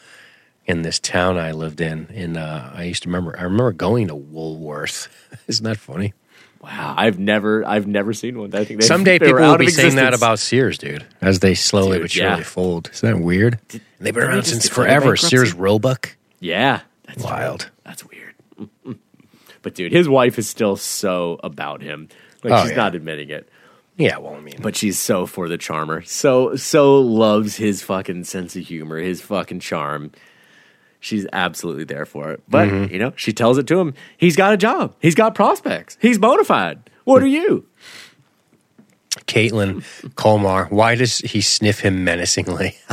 in 0.68 0.82
this 0.82 1.00
town 1.00 1.38
I 1.38 1.52
lived 1.52 1.80
in. 1.80 2.06
And 2.14 2.36
uh, 2.36 2.70
I 2.72 2.84
used 2.84 3.02
to 3.02 3.08
remember. 3.08 3.36
I 3.38 3.42
remember 3.42 3.72
going 3.72 4.08
to 4.08 4.14
Woolworth. 4.14 5.08
Isn't 5.48 5.64
that 5.64 5.78
funny? 5.78 6.14
Wow, 6.60 6.94
I've 6.96 7.20
never, 7.20 7.64
I've 7.64 7.86
never 7.86 8.12
seen 8.12 8.36
one. 8.38 8.52
I 8.52 8.64
think 8.64 8.80
they, 8.80 8.86
Someday 8.86 9.18
they 9.18 9.26
people 9.26 9.34
were 9.34 9.40
will 9.40 9.52
out 9.52 9.60
be 9.60 9.66
of 9.66 9.72
saying 9.72 9.94
that 9.94 10.12
about 10.12 10.40
Sears, 10.40 10.76
dude, 10.76 11.06
as 11.20 11.38
they 11.38 11.54
slowly 11.54 11.92
Dude, 11.98 12.02
but 12.02 12.10
surely 12.10 12.38
yeah. 12.38 12.42
fold. 12.42 12.90
Isn't 12.92 13.10
that 13.10 13.24
weird? 13.24 13.60
They've 14.00 14.12
been 14.12 14.24
around 14.24 14.42
since 14.42 14.68
forever. 14.68 15.16
Sears 15.16 15.54
Roebuck. 15.54 16.16
Yeah, 16.40 16.80
that's 17.04 17.22
Wild. 17.22 17.60
That's 17.60 17.70
weird. 17.70 17.72
But 19.62 19.74
dude, 19.74 19.92
his 19.92 20.08
wife 20.08 20.38
is 20.38 20.48
still 20.48 20.76
so 20.76 21.38
about 21.42 21.82
him. 21.82 22.08
Like 22.44 22.52
Oh, 22.52 22.62
she's 22.62 22.70
yeah. 22.70 22.76
not 22.76 22.94
admitting 22.94 23.30
it, 23.30 23.48
Yeah, 23.96 24.18
well, 24.18 24.34
I 24.34 24.40
mean, 24.40 24.54
but 24.60 24.76
she's 24.76 24.98
so 24.98 25.26
for 25.26 25.48
the 25.48 25.58
charmer. 25.58 26.02
So 26.02 26.54
so 26.56 27.00
loves 27.00 27.56
his 27.56 27.82
fucking 27.82 28.24
sense 28.24 28.54
of 28.56 28.64
humor, 28.66 28.98
his 28.98 29.20
fucking 29.20 29.60
charm. 29.60 30.12
She's 31.00 31.26
absolutely 31.32 31.84
there 31.84 32.06
for 32.06 32.30
it. 32.32 32.42
But 32.48 32.68
Mm-hmm. 32.68 32.92
you 32.92 32.98
know, 32.98 33.12
she 33.16 33.32
tells 33.32 33.56
it 33.58 33.66
to 33.68 33.78
him. 33.80 33.94
He's 34.16 34.34
got 34.36 34.52
a 34.52 34.56
job. 34.56 34.94
He's 35.00 35.14
got 35.14 35.34
prospects. 35.34 35.96
He's 36.00 36.18
bona 36.18 36.44
fide. 36.44 36.90
What 37.04 37.22
are 37.22 37.26
you? 37.26 37.66
Caitlin 39.26 39.82
Colmar. 40.14 40.66
Why 40.70 40.94
does 40.94 41.18
he 41.18 41.40
sniff 41.40 41.80
him 41.80 42.04
menacingly? 42.04 42.76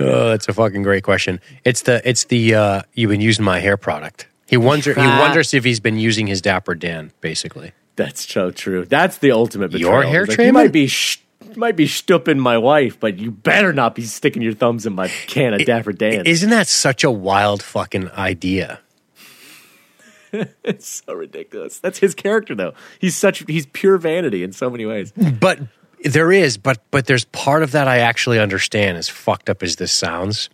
oh, 0.00 0.28
that's 0.30 0.48
a 0.48 0.52
fucking 0.52 0.82
great 0.82 1.04
question. 1.04 1.40
It's 1.64 1.82
the 1.82 2.06
it's 2.08 2.24
the 2.24 2.54
uh, 2.54 2.82
you've 2.94 3.10
been 3.10 3.20
using 3.20 3.44
my 3.44 3.60
hair 3.60 3.76
product. 3.76 4.28
He 4.46 4.56
wonders 4.56 4.96
he 4.96 5.06
wonders 5.06 5.54
if 5.54 5.64
he's 5.64 5.80
been 5.80 5.98
using 5.98 6.26
his 6.26 6.40
Dapper 6.40 6.74
Dan, 6.74 7.12
basically. 7.20 7.72
That's 7.96 8.30
so 8.30 8.50
true. 8.50 8.84
That's 8.84 9.18
the 9.18 9.32
ultimate 9.32 9.70
betrayal. 9.72 9.92
Your 9.92 10.02
hair 10.02 10.26
like, 10.26 10.38
You 10.38 10.52
might 10.52 10.72
be 10.72 10.86
sh- 10.86 11.22
might 11.56 11.76
be 11.76 11.86
stooping 11.86 12.38
my 12.38 12.58
wife, 12.58 13.00
but 13.00 13.18
you 13.18 13.30
better 13.30 13.72
not 13.72 13.94
be 13.94 14.02
sticking 14.02 14.42
your 14.42 14.52
thumbs 14.52 14.86
in 14.86 14.94
my 14.94 15.08
can 15.26 15.54
of 15.54 15.64
Dapper 15.64 15.92
Dan. 15.92 16.26
Isn't 16.26 16.50
that 16.50 16.66
such 16.68 17.02
a 17.04 17.10
wild 17.10 17.62
fucking 17.62 18.10
idea? 18.10 18.80
It's 20.64 21.02
so 21.06 21.14
ridiculous. 21.14 21.78
That's 21.78 21.98
his 21.98 22.14
character, 22.14 22.54
though. 22.54 22.74
He's 22.98 23.16
such 23.16 23.44
he's 23.46 23.64
pure 23.66 23.96
vanity 23.96 24.42
in 24.42 24.52
so 24.52 24.68
many 24.68 24.84
ways. 24.84 25.12
But 25.12 25.60
there 26.04 26.32
is, 26.32 26.58
but 26.58 26.78
but 26.90 27.06
there's 27.06 27.24
part 27.26 27.62
of 27.62 27.72
that 27.72 27.88
I 27.88 27.98
actually 27.98 28.38
understand. 28.38 28.98
As 28.98 29.08
fucked 29.08 29.50
up 29.50 29.62
as 29.62 29.76
this 29.76 29.92
sounds, 29.92 30.50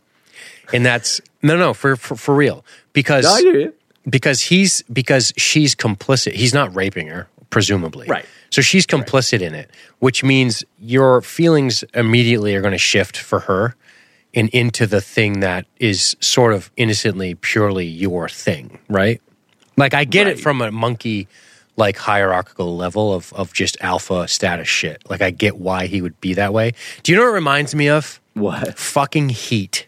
and 0.72 0.84
that's 0.84 1.20
no, 1.42 1.56
no, 1.56 1.74
for 1.74 1.96
for, 1.96 2.16
for 2.16 2.34
real. 2.34 2.64
Because 2.92 3.42
you. 3.42 3.72
because 4.08 4.42
he's 4.42 4.82
because 4.82 5.32
she's 5.36 5.74
complicit. 5.74 6.34
He's 6.34 6.54
not 6.54 6.74
raping 6.74 7.08
her, 7.08 7.28
presumably. 7.50 8.06
Right. 8.08 8.26
So 8.50 8.60
she's 8.60 8.86
complicit 8.86 9.40
in 9.40 9.54
it, 9.54 9.70
which 10.00 10.22
means 10.22 10.62
your 10.78 11.22
feelings 11.22 11.84
immediately 11.94 12.54
are 12.54 12.60
going 12.60 12.72
to 12.72 12.78
shift 12.78 13.16
for 13.16 13.40
her 13.40 13.74
and 14.34 14.48
into 14.50 14.86
the 14.86 15.00
thing 15.00 15.40
that 15.40 15.66
is 15.78 16.16
sort 16.20 16.52
of 16.52 16.70
innocently, 16.76 17.34
purely 17.34 17.86
your 17.86 18.28
thing, 18.28 18.78
right? 18.88 19.20
Like 19.76 19.94
I 19.94 20.04
get 20.04 20.26
it 20.26 20.38
from 20.38 20.60
a 20.60 20.70
monkey 20.70 21.28
like 21.76 21.96
hierarchical 21.96 22.76
level 22.76 23.14
of 23.14 23.32
of 23.32 23.52
just 23.52 23.76
alpha 23.80 24.28
status 24.28 24.68
shit. 24.68 25.02
Like 25.08 25.22
I 25.22 25.30
get 25.30 25.56
why 25.58 25.86
he 25.86 26.02
would 26.02 26.20
be 26.20 26.34
that 26.34 26.52
way. 26.52 26.72
Do 27.02 27.12
you 27.12 27.18
know 27.18 27.24
what 27.24 27.30
it 27.30 27.34
reminds 27.34 27.74
me 27.74 27.88
of? 27.88 28.20
What? 28.34 28.78
Fucking 28.78 29.30
heat. 29.30 29.86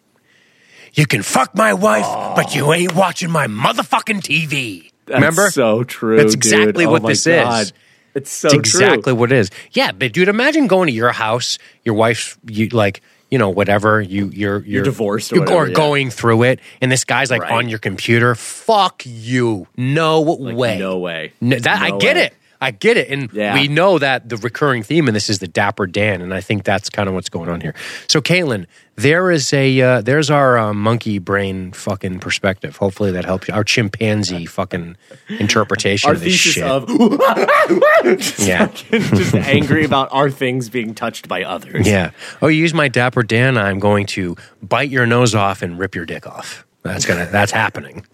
You 0.94 1.06
can 1.06 1.23
fuck 1.23 1.55
my 1.56 1.73
wife, 1.74 2.06
but 2.36 2.55
you 2.55 2.73
ain't 2.73 2.94
watching 2.94 3.31
my 3.31 3.47
motherfucking 3.48 4.20
TV. 4.23 4.90
That's 5.06 5.16
Remember? 5.16 5.51
so 5.51 5.82
true. 5.85 6.16
That's 6.16 6.35
dude. 6.35 6.44
exactly 6.44 6.86
Oh 6.86 6.90
what 6.93 7.02
my 7.02 7.09
this 7.11 7.27
God. 7.27 7.62
is. 7.62 7.73
It's 8.15 8.31
so 8.31 8.47
It's 8.47 8.55
exactly 8.55 9.02
true. 9.12 9.15
what 9.16 9.32
it 9.32 9.39
is. 9.39 9.51
Yeah, 9.73 9.90
but 9.93 10.12
dude, 10.12 10.28
imagine 10.28 10.69
going 10.69 10.86
to 10.86 10.93
your 10.93 11.11
house, 11.11 11.59
your 11.85 11.97
wife's 11.97 12.39
you 12.47 12.69
like, 12.69 13.01
you 13.35 13.39
know, 13.39 13.51
whatever, 13.51 14.01
you 14.01 14.27
you're 14.32 14.65
you're, 14.65 14.85
divorced 14.85 15.32
or 15.32 15.36
you're 15.36 15.44
whatever, 15.44 15.66
yeah. 15.66 15.74
going 15.74 16.09
through 16.09 16.44
it, 16.44 16.61
and 16.81 16.93
this 16.93 17.02
guy's 17.05 17.32
like 17.32 17.43
Right. 17.43 17.51
on 17.51 17.69
your 17.69 17.81
computer. 17.81 18.36
Fuck 18.36 19.02
you. 19.05 19.66
No 19.77 20.20
Like, 20.20 20.55
way. 20.56 20.78
No 20.78 20.98
way. 20.98 21.32
No, 21.40 21.59
that 21.59 21.82
I 21.82 21.98
get 21.98 22.15
way. 22.15 22.27
it. 22.27 22.35
I 22.65 22.70
get 22.70 22.97
it. 22.97 23.09
And 23.11 23.31
Yeah. 23.32 23.55
we 23.55 23.69
know 23.69 23.99
that 23.99 24.28
the 24.28 24.36
recurring 24.39 24.82
theme 24.82 25.07
in 25.09 25.15
this 25.15 25.28
is 25.28 25.39
the 25.39 25.49
Dapper 25.49 25.86
Dan, 25.86 26.23
and 26.23 26.32
I 26.32 26.41
think 26.41 26.65
that's 26.65 26.89
kind 26.91 27.09
of 27.09 27.15
what's 27.15 27.28
going 27.28 27.49
on 27.49 27.61
here. 27.61 27.74
So, 28.09 28.20
Caitlin, 28.20 28.66
there 28.97 29.31
is 29.31 29.53
a 29.53 29.81
uh, 29.81 30.01
there's 30.01 30.31
our 30.31 30.57
uh, 30.57 30.73
monkey 30.73 31.19
brain 31.19 31.73
fucking 31.73 32.20
perspective. 32.20 32.77
Hopefully 32.77 33.11
that 33.12 33.24
helps 33.24 33.49
you. 33.49 33.55
Our 33.55 33.65
chimpanzee 33.65 34.47
fucking 34.59 34.97
interpretation 35.28 36.09
Our 36.09 36.15
of 36.15 36.20
this 36.20 36.32
shit. 36.35 36.62
of 36.65 36.89
yeah. 38.39 38.69
just 38.69 39.35
angry 39.35 39.85
about 39.85 40.09
our 40.12 40.31
things 40.31 40.69
being 40.69 40.95
touched 40.95 41.28
by 41.28 41.43
others. 41.45 41.86
Yeah. 41.86 42.11
Oh, 42.41 42.49
you 42.49 42.61
use 42.61 42.74
my 42.74 42.89
Dapper 42.89 43.23
Dan. 43.23 43.59
I'm 43.59 43.78
going 43.78 44.07
to 44.07 44.36
bite 44.62 44.91
your 44.91 45.07
nose 45.07 45.35
off 45.35 45.62
and 45.62 45.78
rip 45.78 45.95
your 45.95 46.07
dick 46.07 46.27
off. 46.27 46.65
That's 46.82 47.07
gonna. 47.07 47.27
That's 47.27 47.53
happening. 47.53 48.05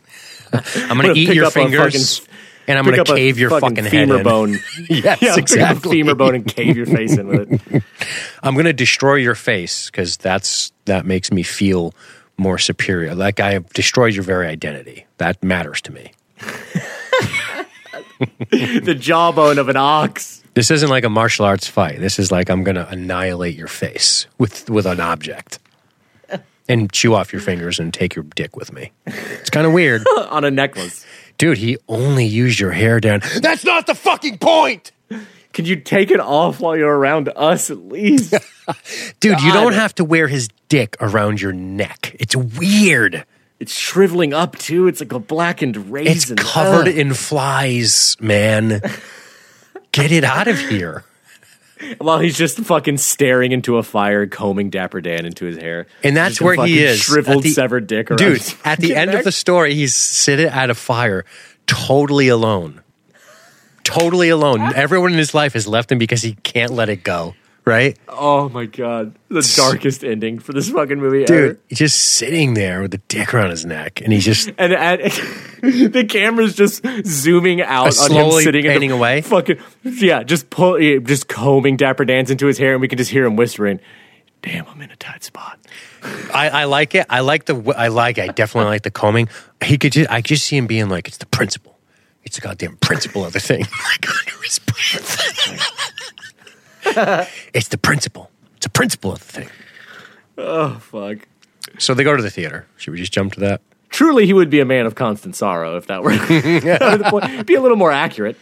I'm 0.53 0.63
gonna, 0.89 1.03
gonna 1.03 1.15
eat 1.15 1.35
your 1.35 1.51
fingers, 1.51 2.27
and 2.71 2.79
I'm 2.79 2.85
gonna 2.85 3.05
cave 3.05 3.39
your 3.39 3.51
fucking, 3.51 3.77
head 3.77 3.91
femur 3.91 4.19
in. 4.19 4.23
bone. 4.25 4.53
yes, 4.89 4.89
Yeah, 4.89 5.15
pick 5.17 5.29
up 5.31 5.37
a 5.37 5.41
exactly. 5.41 5.91
femur 5.91 6.15
bone 6.15 6.35
and 6.37 6.47
cave 6.47 6.77
your 6.77 6.87
face 6.87 7.17
in 7.19 7.27
with 7.29 7.53
it. 7.75 7.83
I'm 8.43 8.55
gonna 8.55 8.73
destroy 8.73 9.17
your 9.17 9.35
face 9.35 9.87
because 9.91 10.17
that's 10.17 10.73
that 10.87 11.05
makes 11.05 11.31
me 11.33 11.43
feel 11.43 11.93
more 12.39 12.59
superior. 12.59 13.15
Like 13.15 13.41
I 13.41 13.53
have 13.53 13.69
destroyed 13.73 14.15
your 14.15 14.25
very 14.25 14.47
identity. 14.47 15.07
That 15.19 15.43
matters 15.43 15.81
to 15.83 15.93
me. 15.93 16.13
the 18.61 18.97
jawbone 18.99 19.59
of 19.59 19.69
an 19.69 19.77
ox. 19.77 20.43
This 20.55 20.71
isn't 20.71 20.89
like 20.91 21.05
a 21.05 21.09
martial 21.11 21.45
arts 21.45 21.67
fight. 21.67 22.01
This 22.01 22.19
is 22.19 22.31
like 22.33 22.51
I'm 22.51 22.65
gonna 22.65 22.87
annihilate 22.91 23.55
your 23.57 23.69
face 23.69 24.27
with 24.39 24.69
with 24.71 24.87
an 24.87 25.01
object. 25.01 25.59
And 26.69 26.93
chew 26.93 27.15
off 27.15 27.33
your 27.33 27.43
fingers 27.43 27.81
and 27.81 27.93
take 27.93 28.15
your 28.15 28.25
dick 28.37 28.55
with 28.57 28.73
me. 28.73 28.93
It's 29.07 29.51
kind 29.51 29.67
of 29.67 29.73
weird. 29.73 30.07
on 30.31 30.45
a 30.45 30.53
necklace. 30.53 31.05
Dude, 31.41 31.57
he 31.57 31.79
only 31.89 32.27
used 32.27 32.61
your 32.61 32.71
hair 32.71 33.01
down. 33.01 33.23
That's 33.41 33.65
not 33.65 33.87
the 33.87 33.95
fucking 33.95 34.37
point. 34.37 34.93
Could 35.55 35.67
you 35.67 35.77
take 35.77 36.11
it 36.11 36.21
off 36.21 36.61
while 36.61 36.77
you're 36.77 36.95
around 36.95 37.33
us 37.35 37.71
at 37.71 37.79
least? 37.79 38.35
Dude, 39.21 39.41
you 39.41 39.51
don't 39.51 39.73
have 39.73 39.95
to 39.95 40.05
wear 40.05 40.29
his 40.29 40.49
dick 40.69 40.99
around 41.01 41.41
your 41.41 41.55
neck. 41.55 42.15
It's 42.21 42.37
weird. 42.37 43.25
it's 43.59 43.75
shriveling 43.75 44.35
up 44.35 44.59
too. 44.59 44.87
It's 44.87 45.01
like 45.01 45.13
a 45.13 45.19
blackened 45.19 45.91
raisin. 45.91 46.35
It's 46.39 46.53
covered 46.53 46.89
Ugh. 46.89 46.95
in 46.95 47.15
flies, 47.15 48.19
man. 48.21 48.83
Get 49.93 50.13
it 50.13 50.25
out 50.25 50.47
of 50.47 50.59
here. 50.59 51.05
While 51.99 52.19
he's 52.19 52.37
just 52.37 52.59
fucking 52.59 52.99
staring 52.99 53.53
into 53.53 53.77
a 53.79 53.83
fire, 53.83 54.27
combing 54.27 54.71
Dapper 54.71 55.01
Dan 55.01 55.25
into 55.27 55.47
his 55.47 55.57
hair, 55.57 55.87
And 56.05 56.17
that's 56.17 56.37
Just 56.37 56.41
where 56.43 56.67
he 56.67 56.83
is. 56.83 56.99
shriveled, 57.01 57.43
the- 57.43 57.51
severed 57.51 57.87
dick. 57.87 58.11
Around 58.11 58.19
Dude, 58.19 58.43
at 58.65 58.79
the 58.81 58.95
end 58.95 59.11
neck. 59.11 59.21
of 59.21 59.25
the 59.25 59.33
story, 59.33 59.75
he's 59.75 59.95
sitting 59.95 60.47
at 60.47 60.69
a 60.71 60.75
fire, 60.75 61.25
totally 61.67 62.29
alone. 62.29 62.83
Totally 63.83 64.29
alone. 64.29 64.61
Everyone 64.75 65.13
in 65.13 65.19
his 65.19 65.35
life 65.35 65.55
has 65.55 65.67
left 65.67 65.91
him 65.91 65.99
because 65.99 66.23
he 66.23 66.35
can't 66.43 66.73
let 66.73 66.89
it 66.89 67.03
go. 67.03 67.35
Right? 67.71 67.97
oh 68.09 68.49
my 68.49 68.67
god, 68.67 69.15
the 69.29 69.55
darkest 69.57 70.03
ending 70.03 70.41
for 70.41 70.53
this 70.53 70.69
fucking 70.71 70.99
movie, 70.99 71.23
ever. 71.23 71.49
Dude, 71.49 71.61
he's 71.69 71.79
just 71.79 72.01
sitting 72.01 72.55
there 72.55 72.83
with 72.83 72.91
the 72.91 72.99
dick 73.09 73.33
around 73.33 73.51
his 73.51 73.65
neck, 73.65 74.01
and 74.01 74.13
he's 74.13 74.25
just 74.25 74.51
And 74.59 74.73
at, 74.73 74.99
the 75.63 76.05
camera's 76.09 76.57
just 76.57 76.85
zooming 77.07 77.63
out 77.63 77.87
on 77.87 77.93
slowly 77.93 78.43
him 78.43 78.45
sitting 78.45 78.65
in 78.65 78.73
panning 78.73 78.89
the 78.91 78.97
away? 78.97 79.21
Fucking 79.23 79.59
yeah, 79.85 80.25
just 80.25 80.51
pull, 80.51 80.79
just 80.79 81.29
combing 81.29 81.77
Dapper 81.77 82.05
Dan's 82.05 82.31
into 82.31 82.47
his 82.47 82.59
hair, 82.59 82.73
and 82.73 82.81
we 82.81 82.89
can 82.89 82.99
just 82.99 83.13
hear 83.13 83.25
him 83.25 83.37
whispering, 83.37 83.79
"Damn, 84.43 84.67
I'm 84.67 84.81
in 84.83 84.91
a 84.91 84.97
tight 84.97 85.23
spot." 85.23 85.61
I, 86.03 86.49
I 86.49 86.65
like 86.65 86.95
it. 86.95 87.07
I 87.09 87.21
like 87.21 87.45
the. 87.45 87.75
I 87.77 87.89
like. 87.89 88.19
I 88.19 88.27
definitely 88.29 88.71
like 88.71 88.83
the 88.83 88.91
combing. 88.91 89.29
He 89.63 89.79
could. 89.79 89.93
Just, 89.93 90.11
I 90.11 90.21
just 90.21 90.45
see 90.45 90.57
him 90.57 90.67
being 90.67 90.89
like, 90.89 91.07
"It's 91.07 91.19
the 91.19 91.27
principle. 91.27 91.79
It's 92.25 92.37
the 92.37 92.43
goddamn 92.43 92.77
principle 92.79 93.25
of 93.25 93.33
the 93.33 93.41
thing." 93.41 93.61
like 93.61 94.09
under 94.09 94.43
his 94.43 94.59
breath. 94.59 95.30
it's 97.55 97.69
the 97.69 97.79
principle. 97.79 98.31
It's 98.57 98.67
a 98.67 98.71
principle 98.71 99.13
of 99.13 99.19
the 99.19 99.25
thing. 99.25 99.49
Oh 100.39 100.75
fuck. 100.79 101.27
So 101.79 101.95
they 101.95 102.05
go 102.05 102.17
to 102.17 102.23
the 102.23 102.31
theater. 102.31 102.67
Should 102.77 102.93
we 102.93 102.99
just 102.99 103.13
jump 103.13 103.35
to 103.35 103.41
that? 103.41 103.61
Truly, 103.91 104.25
he 104.27 104.33
would 104.33 104.51
be 104.51 104.61
a 104.61 104.65
man 104.65 104.87
of 104.87 104.95
constant 104.95 105.37
sorrow 105.37 105.77
if 105.77 105.87
that 105.89 106.03
were 106.03 106.13
the 106.17 107.07
point. 107.11 107.47
Be 107.47 107.55
a 107.55 107.61
little 107.61 107.77
more 107.77 107.93
accurate. 107.93 108.37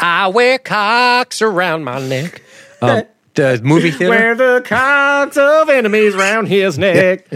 I 0.00 0.28
wear 0.28 0.58
cocks 0.58 1.42
around 1.42 1.84
my 1.84 2.00
neck. 2.06 2.42
Um, 2.80 3.02
the 3.34 3.60
movie 3.62 3.90
theater. 3.90 4.10
Where 4.10 4.34
the 4.34 4.62
cocks 4.64 5.36
of 5.36 5.68
enemies 5.68 6.14
round 6.14 6.48
his 6.48 6.78
neck. 6.78 7.28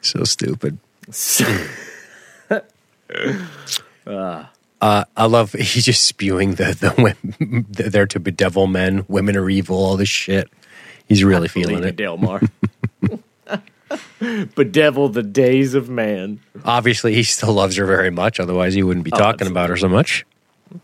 so 0.00 0.24
stupid. 0.24 0.78
Uh, 4.06 4.46
Uh, 4.86 5.04
I 5.16 5.26
love 5.26 5.52
he's 5.58 5.84
just 5.84 6.04
spewing 6.04 6.54
the 6.54 6.66
the 6.66 6.94
women 6.96 7.66
they're 7.68 8.06
to 8.06 8.20
bedevil 8.20 8.68
men, 8.68 9.04
women 9.08 9.36
are 9.36 9.50
evil, 9.50 9.76
all 9.76 9.96
this 9.96 10.08
shit. 10.08 10.48
He's 11.08 11.24
really 11.24 11.48
feeling 11.48 11.82
it. 11.82 11.96
Delmar. 11.96 12.40
Bedevil 14.54 15.08
the 15.10 15.22
days 15.24 15.74
of 15.74 15.88
man. 15.88 16.40
Obviously, 16.64 17.14
he 17.14 17.22
still 17.24 17.52
loves 17.52 17.76
her 17.76 17.86
very 17.86 18.10
much. 18.10 18.38
Otherwise, 18.38 18.74
he 18.74 18.82
wouldn't 18.82 19.04
be 19.04 19.12
oh, 19.12 19.18
talking 19.18 19.48
about 19.48 19.70
her 19.70 19.76
so 19.76 19.88
much. 19.88 20.24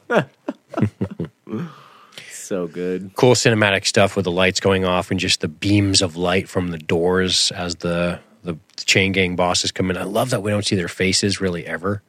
So 2.30 2.66
good. 2.66 3.12
Cool 3.14 3.34
cinematic 3.34 3.86
stuff 3.86 4.14
with 4.14 4.24
the 4.24 4.30
lights 4.30 4.60
going 4.60 4.84
off 4.84 5.10
and 5.10 5.18
just 5.18 5.40
the 5.40 5.48
beams 5.48 6.02
of 6.02 6.16
light 6.16 6.50
from 6.50 6.68
the 6.68 6.76
doors 6.76 7.50
as 7.52 7.76
the 7.76 8.20
the 8.42 8.58
chain 8.76 9.12
gang 9.12 9.36
bosses 9.36 9.72
come 9.72 9.90
in. 9.90 9.96
I 9.96 10.02
love 10.02 10.28
that 10.30 10.42
we 10.42 10.50
don't 10.50 10.64
see 10.64 10.76
their 10.76 10.88
faces 10.88 11.40
really 11.40 11.66
ever. 11.66 12.02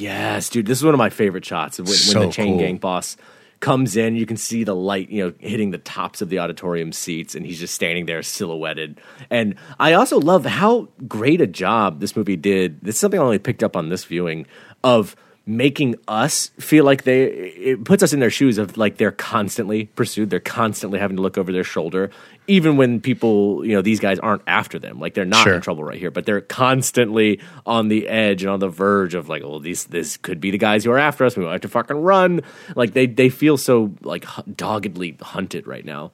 Yes, 0.00 0.48
dude. 0.48 0.66
This 0.66 0.78
is 0.78 0.84
one 0.84 0.94
of 0.94 0.98
my 0.98 1.10
favorite 1.10 1.44
shots. 1.44 1.78
When, 1.78 1.86
when 1.86 2.26
the 2.28 2.32
chain 2.32 2.54
cool. 2.54 2.58
gang 2.58 2.78
boss 2.78 3.16
comes 3.60 3.96
in, 3.96 4.16
you 4.16 4.24
can 4.24 4.38
see 4.38 4.64
the 4.64 4.74
light, 4.74 5.10
you 5.10 5.22
know, 5.22 5.34
hitting 5.38 5.70
the 5.70 5.78
tops 5.78 6.22
of 6.22 6.30
the 6.30 6.38
auditorium 6.38 6.92
seats, 6.92 7.34
and 7.34 7.44
he's 7.44 7.60
just 7.60 7.74
standing 7.74 8.06
there 8.06 8.22
silhouetted. 8.22 9.00
And 9.28 9.54
I 9.78 9.92
also 9.92 10.18
love 10.18 10.46
how 10.46 10.88
great 11.06 11.40
a 11.40 11.46
job 11.46 12.00
this 12.00 12.16
movie 12.16 12.36
did. 12.36 12.80
This 12.80 12.94
is 12.94 13.00
something 13.00 13.20
I 13.20 13.22
only 13.22 13.38
picked 13.38 13.62
up 13.62 13.76
on 13.76 13.90
this 13.90 14.04
viewing 14.04 14.46
of 14.82 15.14
making 15.46 15.96
us 16.06 16.48
feel 16.60 16.84
like 16.84 17.02
they 17.04 17.22
it 17.24 17.84
puts 17.84 18.02
us 18.02 18.12
in 18.12 18.20
their 18.20 18.30
shoes 18.30 18.58
of 18.58 18.76
like 18.76 18.98
they're 18.98 19.10
constantly 19.10 19.86
pursued 19.96 20.30
they're 20.30 20.38
constantly 20.38 20.98
having 20.98 21.16
to 21.16 21.22
look 21.22 21.36
over 21.38 21.50
their 21.50 21.64
shoulder 21.64 22.10
even 22.46 22.76
when 22.76 23.00
people 23.00 23.64
you 23.64 23.74
know 23.74 23.82
these 23.82 23.98
guys 24.00 24.18
aren't 24.20 24.42
after 24.46 24.78
them 24.78 25.00
like 25.00 25.14
they're 25.14 25.24
not 25.24 25.42
Sure. 25.42 25.54
in 25.54 25.60
trouble 25.60 25.82
right 25.82 25.98
here 25.98 26.10
but 26.10 26.24
they're 26.26 26.42
constantly 26.42 27.40
on 27.66 27.88
the 27.88 28.06
edge 28.08 28.42
and 28.42 28.50
on 28.50 28.60
the 28.60 28.68
verge 28.68 29.14
of 29.14 29.28
like 29.28 29.42
well 29.42 29.58
these 29.58 29.84
this 29.86 30.16
could 30.18 30.40
be 30.40 30.50
the 30.50 30.58
guys 30.58 30.84
who 30.84 30.90
are 30.92 30.98
after 30.98 31.24
us 31.24 31.36
we 31.36 31.44
might 31.44 31.52
have 31.52 31.60
to 31.62 31.68
fucking 31.68 31.96
run 31.96 32.42
like 32.76 32.92
they 32.92 33.06
they 33.06 33.28
feel 33.30 33.56
so 33.56 33.92
like 34.02 34.24
doggedly 34.56 35.16
hunted 35.20 35.66
right 35.66 35.84
now 35.86 36.12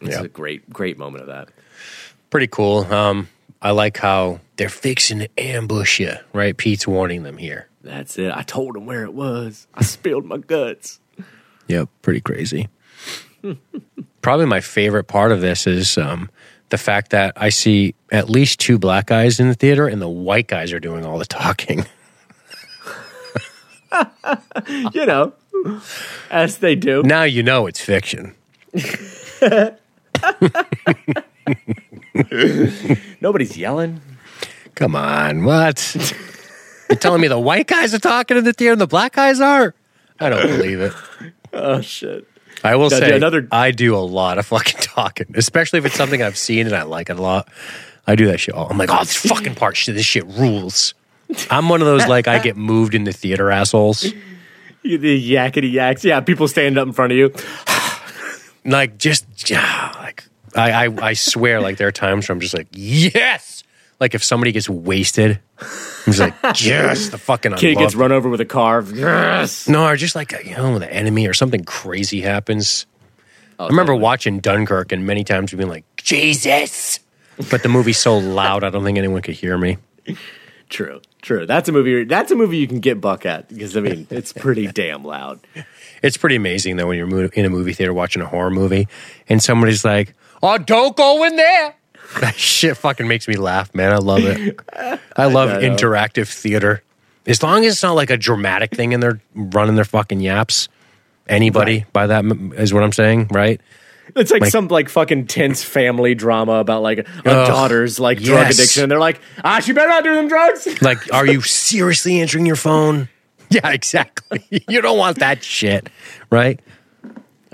it's 0.00 0.16
Yeah. 0.16 0.22
a 0.22 0.28
great 0.28 0.70
great 0.70 0.98
moment 0.98 1.22
of 1.22 1.26
that 1.28 1.48
Pretty 2.30 2.46
cool. 2.46 2.78
Um, 2.90 3.28
I 3.60 3.72
like 3.72 3.98
how 3.98 4.40
they're 4.56 4.70
fixing 4.70 5.18
to 5.18 5.28
ambush 5.38 6.00
you, 6.00 6.14
right? 6.32 6.56
Pete's 6.56 6.88
warning 6.88 7.24
them 7.24 7.36
here. 7.36 7.68
That's 7.82 8.18
it 8.18 8.32
i 8.34 8.42
told 8.42 8.74
him 8.76 8.86
where 8.86 9.04
it 9.04 9.12
was 9.12 9.66
i 9.74 9.82
spilled 9.82 10.24
my 10.24 10.38
guts 10.38 11.00
Yep, 11.68 11.88
pretty 12.02 12.20
crazy. 12.20 12.68
Probably 14.20 14.46
my 14.46 14.60
favorite 14.60 15.04
part 15.04 15.32
of 15.32 15.40
this 15.40 15.66
is 15.66 15.96
um, 15.96 16.28
the 16.68 16.76
fact 16.78 17.10
that 17.12 17.32
I 17.36 17.48
see 17.48 17.94
at 18.10 18.28
least 18.28 18.60
two 18.60 18.78
black 18.78 19.06
guys 19.06 19.40
in 19.40 19.48
the 19.48 19.54
theater, 19.54 19.86
and 19.88 20.02
the 20.02 20.08
white 20.08 20.48
guys 20.48 20.72
are 20.72 20.80
doing 20.80 21.06
all 21.06 21.18
the 21.18 21.24
talking. 21.24 21.86
you 24.92 25.06
know 25.06 25.32
as 26.30 26.58
they 26.58 26.74
do 26.74 27.02
now 27.02 27.22
you 27.24 27.42
know 27.42 27.66
it's 27.66 27.80
fiction. 27.80 28.34
nobody's 33.20 33.56
yelling 33.56 34.00
Come 34.74 34.96
on, 34.96 35.44
what? 35.44 35.96
You're 36.92 36.98
telling 36.98 37.20
me 37.22 37.28
the 37.28 37.38
white 37.38 37.66
guys 37.66 37.94
are 37.94 37.98
talking 37.98 38.36
in 38.36 38.44
the 38.44 38.52
theater 38.52 38.72
and 38.72 38.80
the 38.80 38.86
black 38.86 39.14
guys 39.14 39.40
are? 39.40 39.74
I 40.20 40.28
don't 40.28 40.46
believe 40.46 40.80
it. 40.80 40.92
oh 41.52 41.80
shit 41.80 42.26
I 42.62 42.76
will 42.76 42.90
Now, 42.90 42.98
say 42.98 43.16
another- 43.16 43.48
I 43.50 43.70
do 43.72 43.96
a 43.96 43.98
lot 43.98 44.38
of 44.38 44.46
fucking 44.46 44.80
talking, 44.80 45.26
especially 45.34 45.78
if 45.80 45.86
it's 45.86 45.96
something 45.96 46.22
I've 46.22 46.36
seen 46.36 46.66
and 46.66 46.76
I 46.76 46.82
like 46.82 47.10
it 47.10 47.18
a 47.18 47.22
lot. 47.22 47.48
I 48.06 48.14
do 48.14 48.26
that 48.26 48.38
shit. 48.40 48.54
all 48.54 48.68
I'm 48.70 48.78
like, 48.78 48.90
oh, 48.90 48.98
this 49.00 49.16
fucking 49.16 49.54
part, 49.56 49.76
shit, 49.76 49.94
this 49.94 50.04
shit 50.06 50.26
rules. 50.26 50.94
I'm 51.50 51.68
one 51.68 51.80
of 51.80 51.86
those 51.86 52.06
like 52.06 52.28
I 52.28 52.38
get 52.38 52.56
moved 52.56 52.94
in 52.94 53.04
the 53.04 53.12
theater 53.12 53.50
assholes. 53.50 54.04
You- 54.84 54.98
the 54.98 55.32
yakety 55.34 55.72
yaks 55.72 56.04
yeah 56.04 56.20
people 56.20 56.46
stand 56.48 56.76
up 56.76 56.86
in 56.88 56.92
front 56.92 57.12
of 57.12 57.18
you 57.18 57.32
Like 58.64 58.98
just 58.98 59.48
yeah, 59.50 59.92
like 59.98 60.24
I, 60.54 60.86
I 60.86 61.08
I 61.08 61.12
swear 61.14 61.60
like 61.60 61.78
there 61.78 61.88
are 61.88 61.92
times 61.92 62.28
where 62.28 62.34
I'm 62.34 62.40
just 62.40 62.54
like 62.54 62.68
yes. 62.72 63.64
Like 64.02 64.16
if 64.16 64.24
somebody 64.24 64.50
gets 64.50 64.68
wasted, 64.68 65.38
I'm 66.08 66.12
like 66.18 66.34
yes, 66.60 67.10
the 67.10 67.18
fucking 67.18 67.54
kid 67.54 67.78
gets 67.78 67.94
run 67.94 68.10
over 68.10 68.28
with 68.28 68.40
a 68.40 68.44
car 68.44 68.82
yes 68.82 69.68
No, 69.68 69.86
or 69.86 69.94
just 69.94 70.16
like 70.16 70.32
you 70.44 70.56
know, 70.56 70.76
the 70.80 70.92
enemy 70.92 71.28
or 71.28 71.34
something 71.34 71.62
crazy 71.62 72.20
happens. 72.20 72.86
Oh, 73.60 73.66
I 73.66 73.68
remember 73.68 73.94
watching 73.94 74.40
Dunkirk 74.40 74.90
and 74.90 75.06
many 75.06 75.22
times 75.22 75.52
being 75.52 75.68
like, 75.68 75.84
Jesus. 75.98 76.98
But 77.48 77.62
the 77.62 77.68
movie's 77.68 77.98
so 77.98 78.18
loud, 78.18 78.64
I 78.64 78.70
don't 78.70 78.82
think 78.82 78.98
anyone 78.98 79.22
could 79.22 79.36
hear 79.36 79.56
me. 79.56 79.78
True, 80.68 81.00
true. 81.20 81.46
That's 81.46 81.68
a 81.68 81.72
movie. 81.72 82.02
That's 82.02 82.32
a 82.32 82.34
movie 82.34 82.56
you 82.56 82.66
can 82.66 82.80
get 82.80 83.00
buck 83.00 83.24
at 83.24 83.50
because 83.50 83.76
I 83.76 83.82
mean 83.82 84.08
it's 84.10 84.32
pretty 84.32 84.66
damn 84.72 85.04
loud. 85.04 85.38
It's 86.02 86.16
pretty 86.16 86.34
amazing 86.34 86.74
though 86.74 86.88
when 86.88 86.98
you're 86.98 87.26
in 87.26 87.44
a 87.44 87.50
movie 87.50 87.72
theater 87.72 87.94
watching 87.94 88.20
a 88.20 88.26
horror 88.26 88.50
movie 88.50 88.88
and 89.28 89.40
somebody's 89.40 89.84
like, 89.84 90.14
"Oh, 90.42 90.58
don't 90.58 90.96
go 90.96 91.22
in 91.22 91.36
there." 91.36 91.76
That 92.20 92.34
shit 92.36 92.76
fucking 92.76 93.08
makes 93.08 93.26
me 93.26 93.36
laugh, 93.36 93.74
man. 93.74 93.92
I 93.92 93.96
love 93.98 94.20
it. 94.24 94.58
I 95.16 95.26
love 95.26 95.50
I 95.50 95.62
interactive 95.62 96.32
theater. 96.32 96.82
As 97.26 97.42
long 97.42 97.64
as 97.64 97.74
it's 97.74 97.82
not 97.82 97.92
like 97.92 98.10
a 98.10 98.16
dramatic 98.16 98.74
thing 98.74 98.94
and 98.94 99.02
they're 99.02 99.20
running 99.34 99.76
their 99.76 99.84
fucking 99.84 100.20
yaps. 100.20 100.68
Anybody 101.28 101.84
by 101.92 102.08
that 102.08 102.24
is 102.56 102.74
what 102.74 102.82
I'm 102.82 102.92
saying, 102.92 103.28
right? 103.30 103.60
It's 104.16 104.30
like, 104.30 104.42
Like- 104.42 104.50
some 104.50 104.68
like 104.68 104.88
fucking 104.88 105.28
tense 105.28 105.62
family 105.62 106.14
drama 106.14 106.54
about 106.54 106.82
like 106.82 106.98
a 106.98 107.06
Ugh, 107.28 107.46
daughter's 107.46 107.98
like 108.00 108.20
drug 108.20 108.50
addiction. 108.50 108.82
And 108.82 108.90
they're 108.92 108.98
like, 108.98 109.20
ah, 109.44 109.60
she 109.60 109.72
better 109.72 109.88
not 109.88 110.04
do 110.04 110.14
them 110.14 110.28
drugs. 110.28 110.66
Like, 110.82 111.12
are 111.14 111.26
you 111.26 111.40
seriously 111.40 112.20
answering 112.20 112.44
your 112.44 112.56
phone? 112.56 113.08
Yeah, 113.50 113.70
exactly. 113.70 114.64
You 114.68 114.80
don't 114.80 114.98
want 114.98 115.20
that 115.20 115.44
shit, 115.44 115.88
right? 116.30 116.60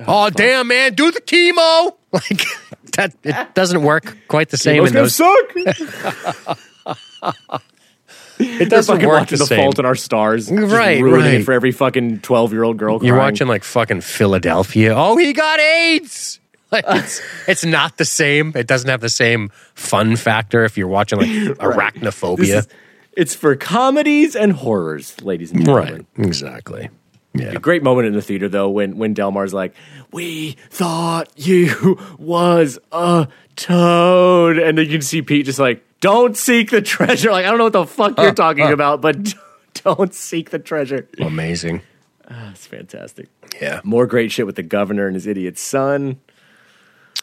Oh, 0.06 0.30
damn, 0.30 0.68
man, 0.68 0.94
do 0.94 1.10
the 1.10 1.20
chemo. 1.20 1.94
Like 2.10 2.40
that, 2.96 3.14
it 3.24 3.54
doesn't 3.54 3.82
work 3.82 4.16
quite 4.28 4.48
the 4.50 4.56
same 4.56 4.84
in 4.84 4.92
gonna 4.92 5.10
suck. 5.10 5.54
It 8.40 8.70
doesn't 8.70 8.94
fucking 8.94 9.08
work 9.08 9.20
watching 9.22 9.38
the 9.38 9.42
the, 9.44 9.48
same. 9.48 9.58
Fault 9.64 9.78
in 9.80 9.84
Our 9.84 9.96
Stars, 9.96 10.48
just 10.48 10.72
Right, 10.72 11.02
ruining 11.02 11.24
right. 11.24 11.34
it 11.40 11.44
for 11.44 11.52
every 11.52 11.72
fucking 11.72 12.20
twelve 12.20 12.52
year 12.52 12.62
old 12.62 12.76
girl. 12.76 13.00
You're 13.04 13.16
crying. 13.16 13.32
watching 13.32 13.48
like 13.48 13.64
fucking 13.64 14.00
Philadelphia. 14.02 14.94
Oh, 14.96 15.16
he 15.16 15.32
got 15.32 15.58
AIDS. 15.60 16.40
Like 16.70 16.84
it's, 16.86 17.22
it's 17.46 17.64
not 17.64 17.96
the 17.96 18.04
same. 18.04 18.52
It 18.54 18.66
doesn't 18.66 18.90
have 18.90 19.00
the 19.00 19.08
same 19.08 19.48
fun 19.74 20.16
factor 20.16 20.66
if 20.66 20.76
you're 20.76 20.86
watching 20.86 21.18
like 21.18 21.28
This 21.30 21.56
arachnophobia. 21.56 22.58
is- 22.58 22.68
it's 23.14 23.34
for 23.34 23.56
comedies 23.56 24.36
and 24.36 24.52
horrors, 24.52 25.18
ladies 25.22 25.50
and 25.50 25.64
gentlemen. 25.64 26.06
Right. 26.18 26.26
Exactly. 26.26 26.90
Yeah. 27.38 27.52
A 27.52 27.58
great 27.60 27.82
moment 27.82 28.06
in 28.08 28.12
the 28.14 28.22
theater 28.22 28.48
though 28.48 28.68
when 28.68 28.96
when 28.98 29.14
Delmar's 29.14 29.54
like, 29.54 29.74
"We 30.12 30.56
thought 30.70 31.30
you 31.36 31.98
was 32.18 32.78
a 32.92 33.28
toad," 33.56 34.58
and 34.58 34.76
then 34.78 34.86
you 34.86 34.92
can 34.92 35.02
see 35.02 35.22
Pete 35.22 35.46
just 35.46 35.58
like, 35.58 35.84
"Don't 36.00 36.36
seek 36.36 36.70
the 36.70 36.82
treasure." 36.82 37.30
Like 37.30 37.44
I 37.46 37.48
don't 37.50 37.58
know 37.58 37.64
what 37.64 37.72
the 37.72 37.86
fuck 37.86 38.18
you're 38.18 38.32
talking 38.46 38.70
about, 38.72 39.00
but 39.00 39.34
don't 39.84 40.14
seek 40.14 40.50
the 40.50 40.58
treasure. 40.58 41.08
Amazing. 41.20 41.82
Ah, 42.30 42.48
That's 42.48 42.66
fantastic. 42.66 43.28
Yeah. 43.60 43.80
More 43.84 44.06
great 44.06 44.30
shit 44.32 44.44
with 44.46 44.56
the 44.56 44.62
governor 44.62 45.06
and 45.06 45.14
his 45.14 45.26
idiot 45.26 45.58
son. 45.58 46.20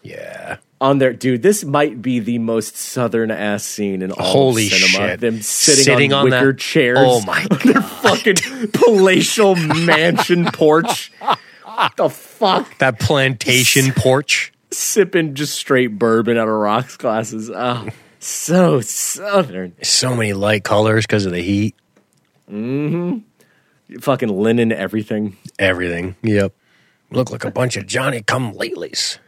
Yeah. 0.04 0.58
On 0.82 0.98
there, 1.00 1.14
dude, 1.14 1.42
this 1.42 1.64
might 1.64 2.02
be 2.02 2.20
the 2.20 2.38
most 2.38 2.76
southern 2.76 3.32
ass 3.32 3.64
scene 3.64 4.02
in 4.02 4.12
all 4.12 4.26
Holy 4.26 4.68
of 4.68 4.74
cinema. 4.74 5.08
shit. 5.12 5.20
Them 5.22 5.42
sitting, 5.42 5.84
Sitting 5.84 6.14
on, 6.14 6.26
on 6.26 6.32
wicker 6.32 6.52
that- 6.54 6.60
chairs. 6.60 6.98
Oh 7.02 7.22
my 7.26 7.46
their 7.64 7.82
fucking 8.10 8.72
palatial 8.72 9.56
mansion 9.56 10.46
porch. 10.46 11.12
the 11.98 12.10
fuck? 12.10 12.78
That 12.80 13.00
plantation 13.00 13.92
porch. 13.94 14.54
Sipping 14.72 15.36
just 15.36 15.56
straight 15.56 15.98
bourbon 15.98 16.38
out 16.38 16.48
of 16.48 16.54
rocks 16.54 16.98
glasses. 16.98 17.50
Oh, 17.50 17.88
so 18.20 18.82
southern. 18.82 19.76
So 19.84 20.16
many 20.16 20.34
light 20.34 20.64
colors 20.64 21.06
because 21.06 21.26
of 21.26 21.32
the 21.32 21.42
heat. 21.42 21.76
Mm 22.50 22.90
hmm. 22.90 23.98
Fucking 24.00 24.30
linen, 24.30 24.72
everything. 24.72 25.38
Everything. 25.60 26.16
Yep. 26.24 26.54
Look 27.12 27.32
like 27.32 27.46
a 27.46 27.52
bunch 27.52 27.78
of 27.78 27.86
Johnny 27.86 28.22
come 28.24 28.54
latelys 28.54 29.20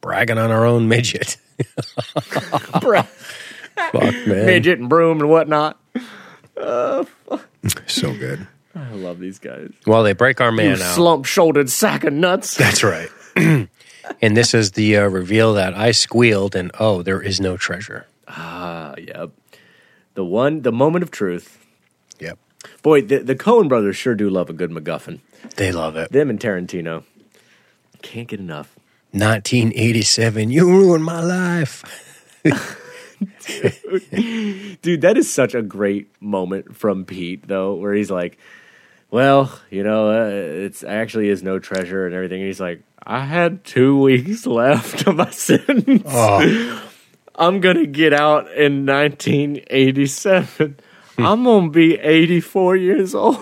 bragging 0.00 0.38
on 0.38 0.50
our 0.50 0.64
own 0.64 0.88
midget. 0.88 1.36
Fuck, 2.80 3.06
man. 3.92 4.46
Midget 4.46 4.78
and 4.78 4.88
broom 4.88 5.20
and 5.20 5.28
whatnot. 5.28 5.78
So 8.00 8.12
good. 8.14 8.46
I 8.74 8.92
love 8.92 9.18
these 9.18 9.38
guys. 9.38 9.72
Well, 9.86 10.02
they 10.02 10.12
break 10.12 10.40
our 10.40 10.50
You 10.50 10.56
man 10.56 10.72
out. 10.82 10.94
slump 10.94 11.24
shouldered 11.24 11.70
sack 11.70 12.04
of 12.04 12.12
nuts. 12.12 12.56
That's 12.56 12.82
right. 12.84 13.08
and 13.36 13.68
this 14.36 14.54
is 14.54 14.72
the 14.72 14.96
uh, 14.98 15.08
reveal 15.08 15.54
that 15.54 15.74
I 15.74 15.90
squealed, 15.92 16.54
and 16.54 16.70
oh, 16.78 17.02
there 17.02 17.20
is 17.20 17.40
no 17.40 17.56
treasure. 17.56 18.06
Ah, 18.28 18.94
yep. 18.98 19.30
The 20.14 20.24
one, 20.24 20.62
the 20.62 20.72
moment 20.72 21.02
of 21.02 21.10
truth. 21.10 21.58
Yep. 22.20 22.38
Boy, 22.82 23.02
the, 23.02 23.18
the 23.18 23.34
Coen 23.36 23.68
brothers 23.68 23.96
sure 23.96 24.14
do 24.14 24.28
love 24.28 24.50
a 24.50 24.52
good 24.52 24.70
MacGuffin. 24.70 25.20
They 25.56 25.72
love 25.72 25.96
it. 25.96 26.12
Them 26.12 26.30
and 26.30 26.38
Tarantino. 26.38 27.04
Can't 28.02 28.28
get 28.28 28.40
enough. 28.40 28.76
1987, 29.12 30.50
you 30.50 30.66
ruined 30.68 31.04
my 31.04 31.20
life. 31.22 31.84
Dude, 34.82 35.00
that 35.00 35.16
is 35.16 35.32
such 35.32 35.54
a 35.54 35.62
great 35.62 36.10
moment 36.20 36.76
from 36.76 37.04
Pete, 37.04 37.46
though, 37.48 37.74
where 37.74 37.94
he's 37.94 38.10
like, 38.10 38.38
well, 39.10 39.58
you 39.70 39.82
know, 39.82 40.10
uh, 40.10 40.28
it's 40.30 40.84
actually 40.84 41.28
is 41.28 41.42
no 41.42 41.58
treasure 41.58 42.06
and 42.06 42.14
everything. 42.14 42.40
And 42.40 42.46
he's 42.46 42.60
like, 42.60 42.82
I 43.02 43.24
had 43.24 43.64
two 43.64 43.98
weeks 44.00 44.46
left 44.46 45.06
of 45.06 45.16
my 45.16 45.30
sentence. 45.30 46.02
Oh, 46.06 46.90
I'm 47.34 47.60
going 47.60 47.76
to 47.76 47.86
get 47.86 48.12
out 48.12 48.52
in 48.52 48.84
1987. 48.84 50.78
I'm 51.18 51.44
going 51.44 51.66
to 51.66 51.70
be 51.70 51.94
84 51.94 52.76
years 52.76 53.14
old. 53.14 53.38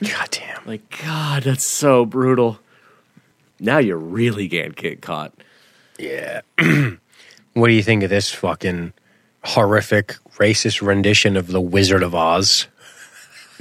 God 0.00 0.28
damn. 0.30 0.64
Like, 0.66 1.02
God, 1.04 1.44
that's 1.44 1.64
so 1.64 2.04
brutal. 2.04 2.58
Now 3.60 3.78
you 3.78 3.96
really 3.96 4.48
can't 4.48 4.74
get 4.74 5.02
caught. 5.02 5.32
Yeah. 5.98 6.40
what 7.52 7.68
do 7.68 7.72
you 7.74 7.82
think 7.82 8.02
of 8.02 8.10
this 8.10 8.30
fucking 8.32 8.92
horrific 9.44 10.16
racist 10.38 10.80
rendition 10.86 11.36
of 11.36 11.48
The 11.48 11.60
Wizard 11.60 12.02
of 12.02 12.14
Oz? 12.14 12.66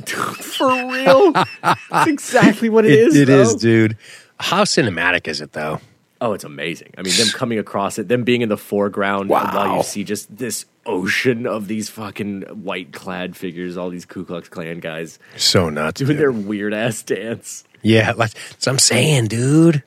For 0.06 0.68
real? 0.92 1.32
that's 1.32 2.08
exactly 2.08 2.70
what 2.70 2.86
it 2.86 2.92
is. 2.92 3.16
It 3.16 3.30
is, 3.30 3.54
though. 3.54 3.60
dude. 3.60 3.98
How 4.40 4.64
cinematic 4.64 5.28
is 5.28 5.42
it, 5.42 5.52
though? 5.54 5.80
Oh, 6.20 6.34
it's 6.34 6.44
amazing. 6.44 6.94
I 6.98 7.02
mean, 7.04 7.16
them 7.18 7.28
coming 7.30 7.58
across 7.60 7.98
it, 8.00 8.08
them 8.08 8.24
being 8.24 8.42
in 8.42 8.50
the 8.50 8.58
foreground 8.58 9.30
while 9.30 9.78
you 9.78 9.84
see 9.84 10.04
just 10.04 10.36
this 10.36 10.66
ocean 10.86 11.46
of 11.48 11.68
these 11.68 11.90
fucking 11.90 12.42
white 12.64 12.92
clad 12.94 13.36
figures, 13.36 13.76
all 13.78 13.90
these 13.90 14.06
Ku 14.06 14.24
Klux 14.26 14.48
Klan 14.50 14.80
guys 14.80 15.20
So 15.38 15.70
nuts. 15.70 16.00
doing 16.00 16.10
dude. 16.12 16.20
their 16.20 16.32
weird 16.32 16.74
ass 16.74 17.02
dance. 17.04 17.64
Yeah, 17.84 18.12
like, 18.12 18.32
that's 18.34 18.66
what 18.68 18.74
I'm 18.74 18.80
saying, 18.80 19.28
dude. 19.28 19.84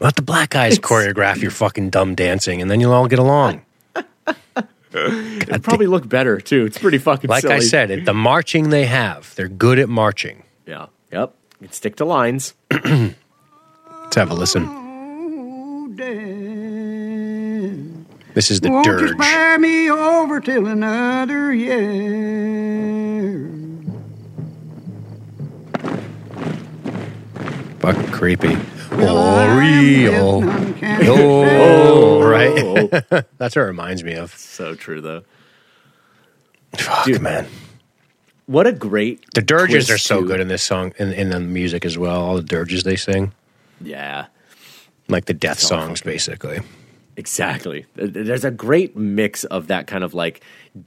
Let 0.00 0.16
the 0.16 0.22
black 0.22 0.50
guys 0.50 0.78
choreograph 0.78 1.40
your 1.40 1.50
fucking 1.50 1.90
dumb 1.90 2.14
dancing, 2.14 2.60
and 2.62 2.70
then 2.70 2.80
you'll 2.80 2.92
all 2.92 3.08
get 3.08 3.18
along. 3.18 3.62
It 4.92 5.62
probably 5.62 5.86
look 5.86 6.08
better 6.08 6.40
too. 6.40 6.64
It's 6.64 6.78
pretty 6.78 6.98
fucking 6.98 7.28
Like 7.28 7.44
I 7.44 7.58
said, 7.58 7.90
it, 7.90 8.04
the 8.04 8.14
marching 8.14 8.70
they 8.70 8.86
have, 8.86 9.34
they're 9.34 9.48
good 9.48 9.78
at 9.78 9.88
marching. 9.88 10.42
Yeah. 10.66 10.86
Yep. 11.12 11.34
You 11.60 11.66
can 11.68 11.72
stick 11.74 11.96
to 11.96 12.04
lines. 12.04 12.54
Let's 12.70 13.14
have 14.16 14.30
a 14.30 14.34
listen. 14.34 14.64
This 18.34 18.50
is 18.50 18.60
the 18.60 18.70
Won't 18.70 18.86
you 18.86 18.98
dirge. 18.98 19.10
spare 19.18 19.58
me 19.58 19.90
over 19.90 20.40
till 20.40 20.66
another 20.66 21.54
year? 21.54 23.50
Fucking 27.80 28.10
creepy. 28.12 28.56
Well, 28.90 29.16
Oh. 30.08 30.42
Oh, 31.08 32.22
right. 32.28 32.90
That's 33.38 33.56
what 33.56 33.62
it 33.62 33.66
reminds 33.66 34.02
me 34.04 34.14
of. 34.14 34.34
so 34.36 34.74
true 34.74 35.00
though. 35.00 35.22
Fuck, 36.76 37.04
Dude. 37.06 37.22
man. 37.22 37.46
What 38.46 38.66
a 38.66 38.72
great 38.72 39.24
The 39.34 39.42
dirges 39.42 39.86
twist 39.86 39.90
are 39.90 39.98
so 39.98 40.20
to- 40.20 40.26
good 40.26 40.40
in 40.40 40.48
this 40.48 40.62
song, 40.62 40.92
in, 40.98 41.12
in 41.12 41.30
the 41.30 41.40
music 41.40 41.84
as 41.84 41.98
well. 41.98 42.20
All 42.22 42.36
the 42.36 42.42
dirges 42.42 42.84
they 42.84 42.96
sing, 42.96 43.32
Yeah. 43.80 44.26
like 45.08 45.24
the 45.24 45.34
death 45.34 45.62
all 45.64 45.68
songs, 45.68 46.00
fucking- 46.00 46.12
basically. 46.12 46.60
Exactly. 47.16 47.86
There's 47.94 48.44
a 48.44 48.50
great 48.50 48.94
mix 48.94 49.44
of 49.44 49.68
that 49.68 49.86
kind 49.86 50.04
of 50.04 50.12
like 50.12 50.42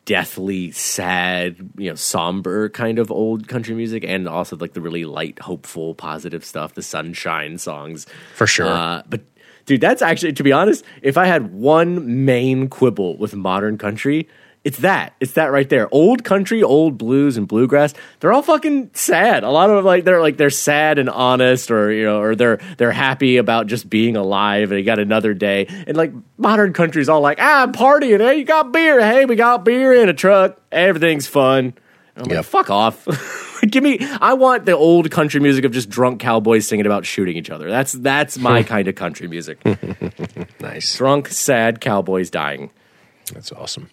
deathly, 0.06 0.72
sad, 0.72 1.58
you 1.76 1.90
know, 1.90 1.96
somber 1.96 2.70
kind 2.70 3.00
of 3.00 3.12
old 3.12 3.48
country 3.48 3.74
music, 3.74 4.04
and 4.06 4.28
also 4.28 4.56
like 4.56 4.74
the 4.74 4.82
really 4.82 5.06
light, 5.06 5.40
hopeful, 5.40 5.96
positive 5.96 6.46
stuff, 6.46 6.76
the 6.76 6.84
sunshine 6.84 7.58
songs. 7.58 8.06
For 8.36 8.46
sure. 8.46 8.68
Uh, 8.68 9.02
but 9.10 9.22
dude, 9.66 9.82
that's 9.82 10.04
actually, 10.04 10.34
to 10.34 10.44
be 10.44 10.52
honest, 10.52 10.86
if 11.02 11.18
I 11.18 11.26
had 11.26 11.52
one 11.52 12.26
main 12.26 12.68
quibble 12.68 13.18
with 13.18 13.34
modern 13.34 13.80
country, 13.80 14.28
it's 14.70 14.78
that. 14.80 15.16
It's 15.20 15.32
that 15.32 15.48
right 15.52 15.68
there. 15.68 15.88
Old 15.92 16.24
country, 16.24 16.62
old 16.62 17.00
blues 17.00 17.38
and 17.38 17.48
bluegrass, 17.48 17.96
they're 18.20 18.32
all 18.32 18.44
fucking 18.44 18.92
sad. 18.94 19.44
A 19.44 19.50
lot 19.50 19.72
of 19.72 19.78
them, 19.78 19.86
like 19.86 20.04
they're 20.04 20.22
like 20.22 20.38
they're 20.38 20.52
sad 20.52 21.00
and 21.00 21.10
honest 21.10 21.72
or 21.72 21.92
you 21.92 22.04
know, 22.06 22.22
or 22.22 22.36
they're 22.36 22.60
they're 22.78 22.92
happy 22.92 23.38
about 23.38 23.66
just 23.66 23.90
being 23.90 24.16
alive 24.16 24.72
and 24.72 24.80
you 24.80 24.86
got 24.86 25.00
another 25.00 25.34
day. 25.34 25.66
And 25.88 25.98
like 25.98 26.14
modern 26.38 26.72
country's 26.74 27.10
all 27.10 27.22
like, 27.22 27.40
ah, 27.42 27.64
I'm 27.64 27.72
partying, 27.74 28.20
hey, 28.20 28.38
you 28.38 28.46
got 28.46 28.72
beer, 28.72 29.00
hey, 29.02 29.26
we 29.26 29.36
got 29.36 29.66
beer 29.66 29.92
in 29.92 30.08
a 30.08 30.14
truck, 30.14 30.62
everything's 30.72 31.26
fun. 31.26 31.74
And 32.16 32.26
I'm 32.26 32.30
Yep. 32.30 32.38
like, 32.38 32.46
fuck 32.46 32.70
off. 32.70 33.58
Give 33.68 33.84
me 33.84 33.98
I 34.22 34.34
want 34.34 34.66
the 34.66 34.74
old 34.78 35.10
country 35.10 35.40
music 35.40 35.66
of 35.66 35.72
just 35.72 35.90
drunk 35.90 36.20
cowboys 36.22 36.68
singing 36.68 36.86
about 36.86 37.08
shooting 37.08 37.38
each 37.38 37.50
other. 37.50 37.70
That's 37.70 37.94
that's 37.94 38.38
my 38.38 38.62
kind 38.74 38.88
of 38.88 38.94
country 38.94 39.28
music. 39.28 39.58
Nice. 40.62 40.96
Drunk, 40.96 41.28
sad 41.30 41.82
cowboys 41.82 42.30
dying. 42.30 42.70
That's 43.34 43.52
awesome. 43.52 43.90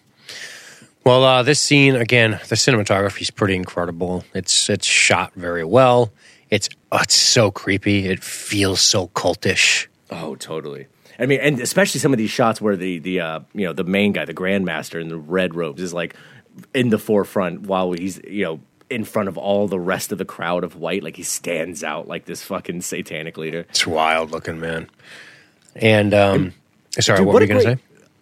Well, 1.07 1.23
uh, 1.23 1.41
this 1.41 1.61
scene 1.61 1.95
again, 1.95 2.31
the 2.49 2.55
cinematography 2.55 3.21
is 3.21 3.31
pretty 3.31 3.55
incredible. 3.55 4.25
It's 4.33 4.69
it's 4.69 4.85
shot 4.85 5.31
very 5.35 5.63
well. 5.63 6.11
It's 6.49 6.67
oh, 6.91 6.99
it's 7.01 7.15
so 7.15 7.49
creepy. 7.49 8.07
It 8.07 8.21
feels 8.21 8.81
so 8.81 9.07
cultish. 9.07 9.87
Oh, 10.11 10.35
totally. 10.35 10.87
I 11.17 11.25
mean, 11.25 11.39
and 11.39 11.61
especially 11.61 12.01
some 12.01 12.11
of 12.11 12.17
these 12.17 12.29
shots 12.29 12.59
where 12.59 12.75
the 12.75 12.99
the 12.99 13.21
uh, 13.21 13.39
you 13.53 13.65
know 13.65 13.71
the 13.71 13.85
main 13.85 14.11
guy, 14.11 14.25
the 14.25 14.33
grandmaster 14.33 14.99
in 14.99 15.07
the 15.07 15.15
red 15.15 15.55
robes, 15.55 15.81
is 15.81 15.93
like 15.93 16.13
in 16.73 16.89
the 16.89 16.99
forefront 16.99 17.61
while 17.61 17.93
he's 17.93 18.19
you 18.27 18.43
know 18.43 18.59
in 18.89 19.05
front 19.05 19.29
of 19.29 19.37
all 19.37 19.69
the 19.69 19.79
rest 19.79 20.11
of 20.11 20.17
the 20.17 20.25
crowd 20.25 20.65
of 20.65 20.75
white. 20.75 21.03
Like 21.03 21.15
he 21.15 21.23
stands 21.23 21.85
out 21.85 22.09
like 22.09 22.25
this 22.25 22.43
fucking 22.43 22.81
satanic 22.81 23.37
leader. 23.37 23.65
It's 23.69 23.87
wild 23.87 24.31
looking, 24.31 24.59
man. 24.59 24.89
And 25.73 26.13
um, 26.13 26.53
sorry, 26.99 27.19
Dude, 27.19 27.27
what, 27.27 27.35
were 27.35 27.41
you 27.43 27.47
gonna 27.47 27.61
say? 27.61 27.77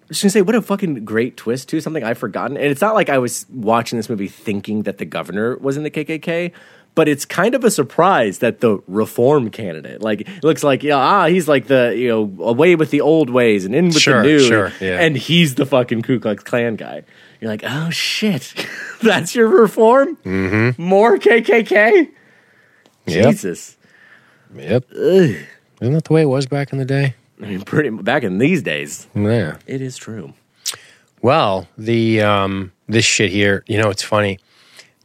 I 0.05 0.09
was 0.09 0.21
gonna 0.21 0.29
say, 0.29 0.41
what 0.43 0.53
a 0.53 0.61
fucking 0.61 1.03
great 1.03 1.35
twist 1.35 1.67
too. 1.69 1.81
Something 1.81 2.03
I've 2.03 2.19
forgotten, 2.19 2.57
and 2.57 2.67
it's 2.67 2.81
not 2.81 2.93
like 2.93 3.09
I 3.09 3.17
was 3.17 3.45
watching 3.51 3.97
this 3.97 4.07
movie 4.07 4.27
thinking 4.27 4.83
that 4.83 4.99
the 4.99 5.05
governor 5.05 5.57
was 5.57 5.77
in 5.77 5.83
the 5.83 5.89
KKK, 5.89 6.51
but 6.93 7.07
it's 7.07 7.25
kind 7.25 7.55
of 7.55 7.63
a 7.63 7.71
surprise 7.71 8.37
that 8.39 8.59
the 8.61 8.79
reform 8.87 9.49
candidate, 9.49 10.01
like, 10.01 10.21
it 10.21 10.43
looks 10.43 10.63
like, 10.63 10.83
yeah, 10.83 10.95
ah, 10.95 11.25
he's 11.25 11.47
like 11.47 11.65
the 11.67 11.95
you 11.97 12.07
know 12.07 12.43
away 12.43 12.75
with 12.75 12.91
the 12.91 13.01
old 13.01 13.31
ways 13.31 13.65
and 13.65 13.73
in 13.73 13.87
with 13.87 13.99
Sure, 13.99 14.21
the 14.21 14.27
new, 14.27 14.39
sure, 14.39 14.71
yeah. 14.79 14.99
and 15.01 15.17
he's 15.17 15.55
the 15.55 15.65
fucking 15.65 16.03
Ku 16.03 16.19
Klux 16.19 16.43
Klan 16.43 16.75
guy. 16.75 17.03
You're 17.41 17.49
like, 17.49 17.63
oh 17.65 17.89
shit, 17.89 18.53
that's 19.01 19.33
your 19.33 19.47
reform? 19.47 20.17
Mm-hmm. 20.17 20.81
More 20.81 21.17
KKK? 21.17 22.11
Yep. 23.07 23.31
Jesus. 23.31 23.75
Yep. 24.55 24.91
Isn't 24.91 25.47
that 25.93 26.03
the 26.05 26.13
way 26.13 26.21
it 26.21 26.25
was 26.29 26.45
back 26.45 26.71
in 26.71 26.77
the 26.79 26.85
day? 26.85 27.15
I 27.41 27.47
mean, 27.47 27.61
pretty 27.61 27.89
back 27.89 28.23
in 28.23 28.37
these 28.37 28.61
days, 28.61 29.07
Yeah. 29.15 29.57
it 29.67 29.81
is 29.81 29.97
true. 29.97 30.33
Well, 31.21 31.67
the 31.77 32.21
um, 32.21 32.71
this 32.87 33.05
shit 33.05 33.31
here, 33.31 33.63
you 33.67 33.77
know, 33.81 33.89
it's 33.89 34.03
funny. 34.03 34.39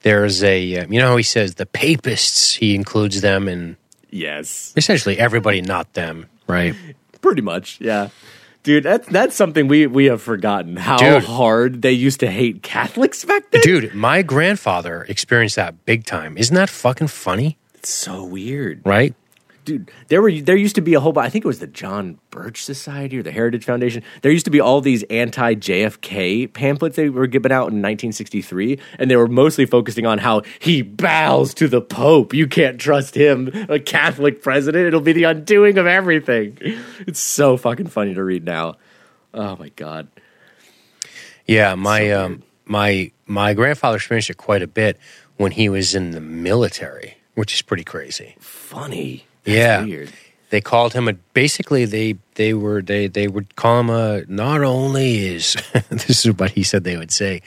There's 0.02 0.42
a, 0.42 0.78
uh, 0.78 0.86
you 0.88 0.98
know, 0.98 1.08
how 1.08 1.16
he 1.16 1.22
says 1.22 1.56
the 1.56 1.66
papists. 1.66 2.54
He 2.54 2.74
includes 2.74 3.20
them 3.20 3.48
in 3.48 3.76
Yes. 4.10 4.72
essentially 4.76 5.18
everybody, 5.18 5.60
not 5.62 5.92
them, 5.94 6.26
right? 6.46 6.74
Pretty 7.20 7.42
much, 7.42 7.78
yeah. 7.80 8.08
Dude, 8.62 8.84
that's 8.84 9.08
that's 9.08 9.34
something 9.36 9.68
we 9.68 9.86
we 9.86 10.04
have 10.06 10.20
forgotten 10.20 10.76
how 10.76 10.98
Dude. 10.98 11.24
hard 11.24 11.80
they 11.82 11.92
used 11.92 12.20
to 12.20 12.30
hate 12.30 12.62
Catholics 12.62 13.24
back 13.24 13.50
then. 13.50 13.62
Dude, 13.62 13.94
my 13.94 14.20
grandfather 14.22 15.06
experienced 15.08 15.56
that 15.56 15.84
big 15.86 16.04
time. 16.04 16.36
Isn't 16.36 16.54
that 16.56 16.68
fucking 16.68 17.08
funny? 17.08 17.56
It's 17.74 17.88
so 17.88 18.22
weird. 18.24 18.82
right? 18.84 19.14
Dude 19.64 19.90
there 20.08 20.22
were 20.22 20.32
there 20.32 20.56
used 20.56 20.74
to 20.74 20.80
be 20.80 20.94
a 20.94 21.00
whole 21.00 21.18
i 21.18 21.28
think 21.28 21.44
it 21.44 21.48
was 21.48 21.58
the 21.58 21.66
john 21.66 22.18
birch 22.30 22.62
society 22.64 23.18
or 23.18 23.22
the 23.22 23.32
heritage 23.32 23.64
foundation. 23.64 24.02
There 24.22 24.32
used 24.32 24.44
to 24.44 24.50
be 24.50 24.60
all 24.60 24.80
these 24.80 25.02
anti-jfk 25.04 26.52
pamphlets 26.52 26.96
they 26.96 27.08
were 27.08 27.26
giving 27.26 27.52
out 27.52 27.68
in 27.68 27.82
1963 27.82 28.78
and 28.98 29.10
they 29.10 29.16
were 29.16 29.26
mostly 29.26 29.66
focusing 29.66 30.06
on 30.06 30.18
how 30.18 30.42
he 30.58 30.82
bows 30.82 31.54
to 31.54 31.68
the 31.68 31.80
pope. 31.80 32.32
You 32.32 32.46
can't 32.46 32.80
trust 32.80 33.14
him 33.14 33.50
a 33.68 33.78
catholic 33.78 34.42
president. 34.42 34.86
It'll 34.86 35.00
be 35.00 35.12
the 35.12 35.24
undoing 35.24 35.78
of 35.78 35.86
everything. 35.86 36.58
It's 37.06 37.20
so 37.20 37.56
fucking 37.56 37.88
funny 37.88 38.14
to 38.14 38.22
read 38.22 38.44
now. 38.44 38.76
Oh 39.34 39.56
my 39.56 39.70
god. 39.70 40.08
Yeah, 41.46 41.74
my 41.74 42.10
um, 42.12 42.42
my 42.64 43.10
my 43.26 43.54
grandfather 43.54 43.96
experienced 43.96 44.30
it 44.30 44.36
quite 44.36 44.62
a 44.62 44.68
bit 44.68 44.98
when 45.36 45.52
he 45.52 45.68
was 45.68 45.94
in 45.94 46.12
the 46.12 46.20
military, 46.20 47.16
which 47.34 47.54
is 47.54 47.62
pretty 47.62 47.84
crazy. 47.84 48.36
funny 48.38 49.24
That's 49.44 49.56
yeah, 49.56 49.84
weird 49.84 50.12
they 50.50 50.60
called 50.60 50.92
him 50.92 51.08
a. 51.08 51.14
Basically, 51.32 51.84
they 51.84 52.16
they 52.34 52.52
were 52.54 52.82
they 52.82 53.06
they 53.06 53.28
would 53.28 53.56
call 53.56 53.80
him 53.80 53.90
a. 53.90 54.24
Not 54.28 54.62
only 54.62 55.26
is 55.26 55.56
this 55.88 56.26
is 56.26 56.36
what 56.36 56.50
he 56.50 56.62
said 56.62 56.84
they 56.84 56.96
would 56.96 57.12
say. 57.12 57.40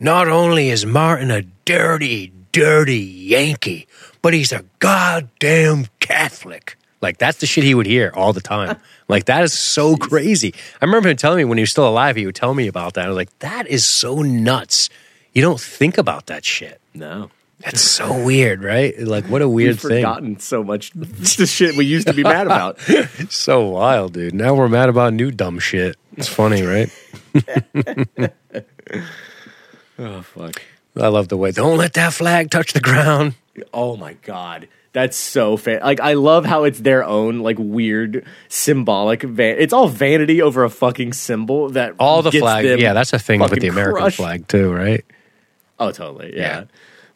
Not 0.00 0.28
only 0.28 0.70
is 0.70 0.84
Martin 0.84 1.30
a 1.30 1.42
dirty, 1.64 2.32
dirty 2.52 2.98
Yankee, 2.98 3.86
but 4.22 4.32
he's 4.32 4.52
a 4.52 4.64
goddamn 4.78 5.86
Catholic. 6.00 6.76
Like 7.00 7.18
that's 7.18 7.38
the 7.38 7.46
shit 7.46 7.64
he 7.64 7.74
would 7.74 7.86
hear 7.86 8.12
all 8.14 8.32
the 8.32 8.40
time. 8.40 8.78
like 9.08 9.26
that 9.26 9.44
is 9.44 9.52
so 9.52 9.96
crazy. 9.96 10.54
I 10.80 10.84
remember 10.84 11.08
him 11.08 11.16
telling 11.16 11.38
me 11.38 11.44
when 11.44 11.58
he 11.58 11.62
was 11.62 11.70
still 11.70 11.88
alive, 11.88 12.16
he 12.16 12.26
would 12.26 12.34
tell 12.34 12.54
me 12.54 12.66
about 12.66 12.94
that. 12.94 13.04
I 13.04 13.08
was 13.08 13.16
like, 13.16 13.38
that 13.40 13.66
is 13.68 13.84
so 13.84 14.22
nuts. 14.22 14.88
You 15.32 15.42
don't 15.42 15.60
think 15.60 15.98
about 15.98 16.26
that 16.26 16.44
shit. 16.44 16.80
no 16.94 17.30
That's 17.60 17.80
so 17.80 18.24
weird, 18.24 18.62
right? 18.62 18.96
Like 18.98 19.24
what 19.26 19.42
a 19.42 19.48
weird 19.48 19.70
we've 19.72 19.80
thing. 19.80 20.02
forgotten 20.04 20.38
so 20.38 20.62
much 20.62 20.92
the 20.92 21.46
shit 21.46 21.76
we 21.76 21.84
used 21.84 22.06
to 22.06 22.12
be 22.14 22.22
mad 22.22 22.46
about 22.46 22.78
So 23.30 23.66
wild, 23.66 24.12
dude. 24.12 24.32
Now 24.34 24.54
we're 24.54 24.68
mad 24.68 24.88
about 24.88 25.12
new 25.12 25.30
dumb 25.32 25.58
shit. 25.58 25.96
It's 26.16 26.28
funny, 26.28 26.62
right? 26.62 26.88
oh 29.98 30.22
fuck 30.22 30.62
I 30.96 31.08
love 31.08 31.28
the 31.28 31.36
way. 31.36 31.52
Don't 31.52 31.78
let 31.78 31.92
that 31.94 32.12
flag 32.12 32.50
touch 32.50 32.72
the 32.72 32.80
ground. 32.80 33.34
Oh 33.72 33.96
my 33.96 34.14
god. 34.14 34.68
That's 34.92 35.16
so 35.16 35.56
fan. 35.56 35.80
Like 35.80 36.00
I 36.00 36.14
love 36.14 36.44
how 36.44 36.64
it's 36.64 36.80
their 36.80 37.04
own 37.04 37.40
like 37.40 37.56
weird 37.58 38.26
symbolic. 38.48 39.22
Van- 39.22 39.58
it's 39.58 39.72
all 39.72 39.86
vanity 39.88 40.42
over 40.42 40.64
a 40.64 40.70
fucking 40.70 41.12
symbol 41.12 41.68
that 41.70 41.94
All 41.98 42.22
the 42.22 42.30
gets 42.30 42.42
flag. 42.42 42.80
Yeah, 42.80 42.94
that's 42.94 43.12
a 43.12 43.18
thing 43.18 43.40
with 43.40 43.60
the 43.60 43.68
American 43.68 44.00
crushed. 44.00 44.16
flag 44.16 44.48
too, 44.48 44.72
right? 44.72 45.04
Oh, 45.78 45.92
totally. 45.92 46.36
Yeah. 46.36 46.40
Yeah. 46.40 46.64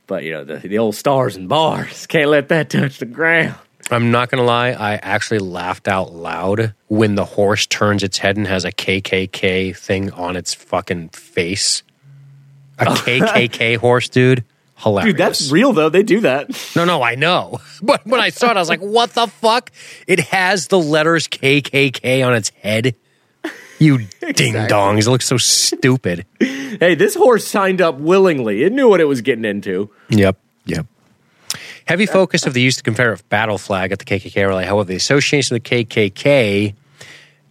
But 0.07 0.25
you 0.25 0.33
know 0.33 0.45
the 0.45 0.57
the 0.57 0.79
old 0.79 0.95
stars 0.95 1.37
and 1.37 1.49
bars 1.49 2.07
can't 2.09 2.31
let 2.31 2.49
that 2.49 2.71
touch 2.71 2.99
the 2.99 3.07
ground. 3.07 3.55
I'm 3.91 4.11
not 4.11 4.31
gonna 4.31 4.45
lie. 4.45 4.69
I 4.71 4.95
actually 4.95 5.41
laughed 5.41 5.89
out 5.89 6.13
loud 6.13 6.75
when 6.89 7.15
the 7.15 7.25
horse 7.25 7.67
turns 7.67 8.03
its 8.03 8.19
head 8.19 8.37
and 8.37 8.47
has 8.47 8.65
a 8.65 8.73
KKK 8.73 9.77
thing 9.77 10.11
on 10.13 10.37
its 10.37 10.55
fucking 10.55 11.11
face. 11.11 11.83
A 12.79 12.89
oh. 12.89 12.95
KKK 12.95 13.77
horse, 13.79 14.09
dude. 14.09 14.45
Hilarious. 14.77 15.13
Dude, 15.13 15.19
that's 15.19 15.51
real 15.51 15.73
though. 15.73 15.89
They 15.89 16.03
do 16.03 16.21
that. 16.21 16.51
No, 16.77 16.87
no, 16.87 17.03
I 17.03 17.17
know. 17.17 17.61
But 17.83 18.07
when 18.07 18.21
I 18.21 18.31
saw 18.31 18.51
it, 18.51 18.57
I 18.57 18.61
was 18.61 18.71
like, 18.71 18.81
what 18.81 19.11
the 19.11 19.27
fuck? 19.27 19.71
It 20.07 20.21
has 20.21 20.69
the 20.69 20.79
letters 20.79 21.29
KKK 21.29 22.27
on 22.27 22.35
its 22.35 22.49
head. 22.63 22.95
You 23.83 23.99
ding 24.33 24.55
dongs. 24.55 25.07
It 25.07 25.11
looks 25.11 25.27
so 25.27 25.37
stupid. 25.37 26.25
hey, 26.39 26.95
this 26.95 27.15
horse 27.15 27.47
signed 27.47 27.81
up 27.81 27.97
willingly. 27.97 28.63
It 28.63 28.73
knew 28.73 28.89
what 28.89 29.01
it 29.01 29.07
was 29.07 29.21
getting 29.23 29.45
into. 29.45 29.91
Yep. 30.09 30.39
Yep. 30.67 30.87
Heavy 31.87 32.07
focus 32.07 32.47
of 32.47 32.55
the 32.55 32.61
use 32.61 32.77
of 32.79 32.85
the 32.85 32.91
Confederate 32.91 33.29
battle 33.29 33.59
flag 33.59 33.91
at 33.91 33.99
the 33.99 34.05
KKK 34.05 34.47
rally. 34.47 34.65
However, 34.65 34.87
the 34.87 34.95
association 34.95 35.57
of 35.57 35.63
the 35.65 35.69
KKK 35.69 36.75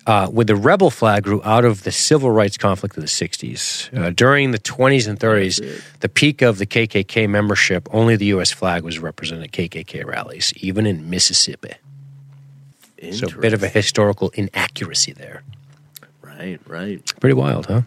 uh, 0.08 0.30
with 0.32 0.48
the 0.48 0.56
rebel 0.56 0.90
flag 0.90 1.24
grew 1.24 1.42
out 1.44 1.66
of 1.66 1.84
the 1.84 1.92
civil 1.92 2.32
rights 2.32 2.58
conflict 2.58 2.98
of 2.98 3.04
the 3.04 3.08
60s. 3.08 3.96
Uh, 3.96 4.10
during 4.10 4.52
the 4.52 4.60
20s 4.60 5.08
and 5.08 5.20
30s, 5.20 5.84
the 6.00 6.10
peak 6.10 6.42
of 6.42 6.58
the 6.58 6.66
KKK 6.66 7.30
membership, 7.30 7.88
only 7.92 8.16
the 8.16 8.26
U.S. 8.28 8.52
flag 8.52 8.84
was 8.84 9.00
represented 9.00 9.44
at 9.46 9.52
KKK 9.52 10.06
rallies, 10.06 10.54
even 10.58 10.86
in 10.86 11.10
Mississippi. 11.10 11.74
So 13.12 13.28
a 13.28 13.38
bit 13.38 13.54
of 13.54 13.64
a 13.64 13.68
historical 13.68 14.30
inaccuracy 14.30 15.14
there. 15.14 15.44
Right, 16.42 16.60
right. 16.68 17.20
Pretty 17.20 17.34
wild, 17.34 17.68
huh? 17.68 17.82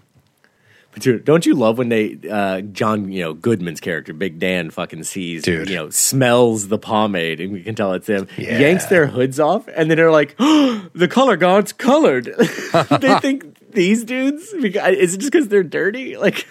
But 0.93 1.02
dude, 1.02 1.24
don't 1.24 1.44
you 1.44 1.55
love 1.55 1.76
when 1.76 1.89
they 1.89 2.18
uh, 2.31 2.60
John, 2.60 3.10
you 3.10 3.20
know, 3.22 3.35
Goodman's 3.35 3.81
character, 3.81 4.12
Big 4.12 4.39
Dan, 4.39 4.70
fucking 4.70 5.02
sees, 5.02 5.43
Dude. 5.43 5.68
you 5.68 5.74
know, 5.74 5.90
smells 5.90 6.68
the 6.68 6.78
pomade, 6.78 7.40
and 7.40 7.52
we 7.52 7.64
can 7.64 7.74
tell 7.74 7.93
it's 7.94 8.06
him. 8.06 8.28
Yeah. 8.39 8.59
Yanks 8.60 8.86
their 8.86 9.09
hoods 9.09 9.40
off, 9.40 9.66
and 9.74 9.90
then 9.90 9.97
they're 9.97 10.12
like, 10.12 10.36
oh, 10.39 10.89
"The 10.94 11.09
color 11.09 11.36
god's 11.36 11.72
colored." 11.72 12.26
they 13.01 13.18
think 13.18 13.72
these 13.72 14.05
dudes. 14.05 14.44
Is 14.52 15.14
it 15.14 15.18
just 15.18 15.32
because 15.32 15.48
they're 15.48 15.64
dirty? 15.64 16.16
Like, 16.24 16.47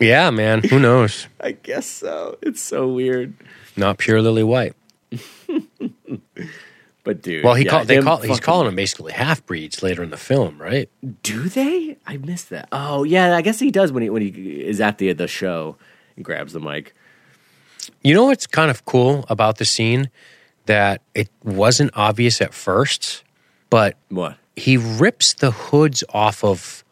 Yeah, 0.00 0.30
man. 0.30 0.62
Who 0.62 0.78
knows? 0.78 1.26
I 1.40 1.52
guess 1.52 1.86
so. 1.86 2.38
It's 2.42 2.60
so 2.62 2.88
weird. 2.88 3.34
Not 3.76 3.98
pure 3.98 4.20
lily 4.22 4.44
white. 4.44 4.74
But 7.04 7.20
dude, 7.22 7.44
Well, 7.44 7.54
he 7.54 7.64
yeah, 7.66 7.70
call, 7.70 7.84
they 7.84 8.00
call, 8.00 8.16
he's 8.18 8.40
calling 8.40 8.64
them 8.66 8.76
basically 8.76 9.12
half 9.12 9.44
breeds 9.44 9.82
later 9.82 10.02
in 10.02 10.08
the 10.10 10.16
film, 10.16 10.60
right? 10.60 10.88
Do 11.22 11.48
they? 11.50 11.98
I 12.06 12.16
missed 12.16 12.48
that. 12.50 12.68
Oh 12.72 13.04
yeah, 13.04 13.36
I 13.36 13.42
guess 13.42 13.60
he 13.60 13.70
does 13.70 13.92
when 13.92 14.02
he 14.02 14.08
when 14.10 14.22
he 14.22 14.28
is 14.64 14.80
at 14.80 14.96
the 14.98 15.12
the 15.12 15.28
show 15.28 15.76
and 16.16 16.24
grabs 16.24 16.54
the 16.54 16.60
mic. 16.60 16.94
You 18.02 18.14
know 18.14 18.24
what's 18.24 18.46
kind 18.46 18.70
of 18.70 18.86
cool 18.86 19.26
about 19.28 19.58
the 19.58 19.66
scene 19.66 20.08
that 20.64 21.02
it 21.14 21.28
wasn't 21.42 21.90
obvious 21.94 22.40
at 22.40 22.54
first, 22.54 23.22
but 23.68 23.96
What? 24.08 24.38
he 24.56 24.78
rips 24.78 25.34
the 25.34 25.50
hoods 25.50 26.02
off 26.14 26.42
of 26.42 26.82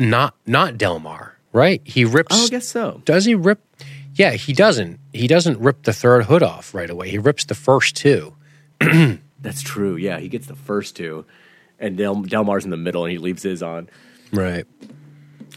not 0.00 0.34
not 0.46 0.78
Delmar, 0.78 1.36
right? 1.52 1.80
He 1.84 2.04
rips. 2.04 2.36
Oh, 2.36 2.46
I 2.46 2.48
guess 2.48 2.66
so. 2.66 3.02
Does 3.04 3.24
he 3.24 3.36
rip? 3.36 3.60
Yeah, 4.16 4.32
he 4.32 4.52
doesn't. 4.52 4.98
He 5.12 5.28
doesn't 5.28 5.60
rip 5.60 5.84
the 5.84 5.92
third 5.92 6.24
hood 6.24 6.42
off 6.42 6.74
right 6.74 6.90
away. 6.90 7.08
He 7.08 7.18
rips 7.18 7.44
the 7.44 7.54
first 7.54 7.94
two. 7.94 8.34
That's 9.42 9.62
true. 9.62 9.96
Yeah, 9.96 10.18
he 10.18 10.28
gets 10.28 10.46
the 10.46 10.54
first 10.56 10.96
two, 10.96 11.24
and 11.78 11.96
Del, 11.96 12.16
Delmar's 12.16 12.64
in 12.64 12.70
the 12.70 12.76
middle, 12.76 13.04
and 13.04 13.12
he 13.12 13.18
leaves 13.18 13.42
his 13.42 13.62
on. 13.62 13.88
Right. 14.32 14.66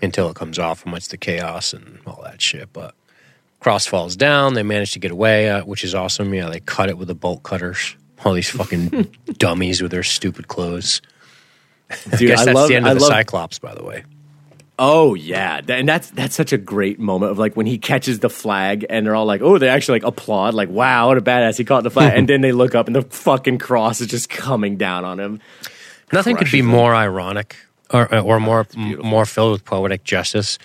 Until 0.02 0.30
it 0.30 0.36
comes 0.36 0.58
off 0.60 0.86
amongst 0.86 1.12
the 1.12 1.18
chaos 1.18 1.74
and 1.74 2.00
all 2.08 2.22
that 2.24 2.42
shit. 2.42 2.72
But 2.74 2.96
Cross 3.60 3.88
falls 3.88 4.16
down. 4.16 4.54
They 4.54 4.64
manage 4.64 4.94
to 4.94 5.00
get 5.00 5.12
away, 5.12 5.50
uh, 5.50 5.64
which 5.66 5.84
is 5.84 5.94
awesome. 5.96 6.34
Yeah, 6.34 6.50
they 6.50 6.60
cut 6.60 6.90
it 6.90 6.98
with 6.98 7.08
the 7.08 7.16
bolt 7.16 7.44
cutters. 7.44 7.96
All 8.26 8.34
these 8.34 8.50
fucking 8.50 9.14
dummies 9.38 9.82
with 9.82 9.92
their 9.92 10.04
stupid 10.04 10.48
clothes. 10.48 11.02
I 11.90 11.96
guess 12.18 12.42
I 12.42 12.46
that's 12.46 12.56
love- 12.56 12.70
the 12.70 12.76
end 12.76 12.88
I 12.88 12.92
of 12.92 12.96
the 12.98 13.04
love- 13.04 13.12
Cyclops, 13.12 13.60
by 13.60 13.76
the 13.76 13.84
way. 13.84 14.04
Oh 14.80 15.14
yeah, 15.14 15.62
and 15.68 15.88
that's 15.88 16.10
that's 16.12 16.36
such 16.36 16.52
a 16.52 16.58
great 16.58 17.00
moment 17.00 17.32
of 17.32 17.38
like 17.38 17.56
when 17.56 17.68
he 17.68 17.78
catches 17.78 18.20
the 18.20 18.30
flag, 18.30 18.86
and 18.90 19.06
they're 19.06 19.16
all 19.16 19.26
like, 19.26 19.42
"Oh!" 19.42 19.60
They 19.60 19.70
actually 19.70 20.00
like 20.00 20.08
applaud, 20.08 20.56
like, 20.56 20.70
"Wow, 20.70 21.10
what 21.10 21.18
a 21.18 21.22
badass! 21.22 21.58
He 21.58 21.64
caught 21.64 21.84
the 21.84 21.92
flag!" 21.92 22.14
and 22.18 22.28
then 22.28 22.42
they 22.42 22.52
look 22.52 22.74
up, 22.74 22.88
and 22.88 22.96
the 22.96 23.04
fucking 23.04 23.60
cross 23.60 24.02
is 24.02 24.08
just 24.08 24.30
coming 24.30 24.78
down 24.78 25.06
on 25.06 25.20
him. 25.20 25.40
Nothing 26.12 26.36
could 26.36 26.46
be 26.46 26.62
crushes 26.62 26.66
more 26.66 26.96
ironic 26.96 27.56
or, 27.92 28.14
or 28.16 28.40
more 28.40 28.66
more 28.76 29.26
filled 29.26 29.52
with 29.52 29.66
poetic 29.66 30.04
justice 30.04 30.58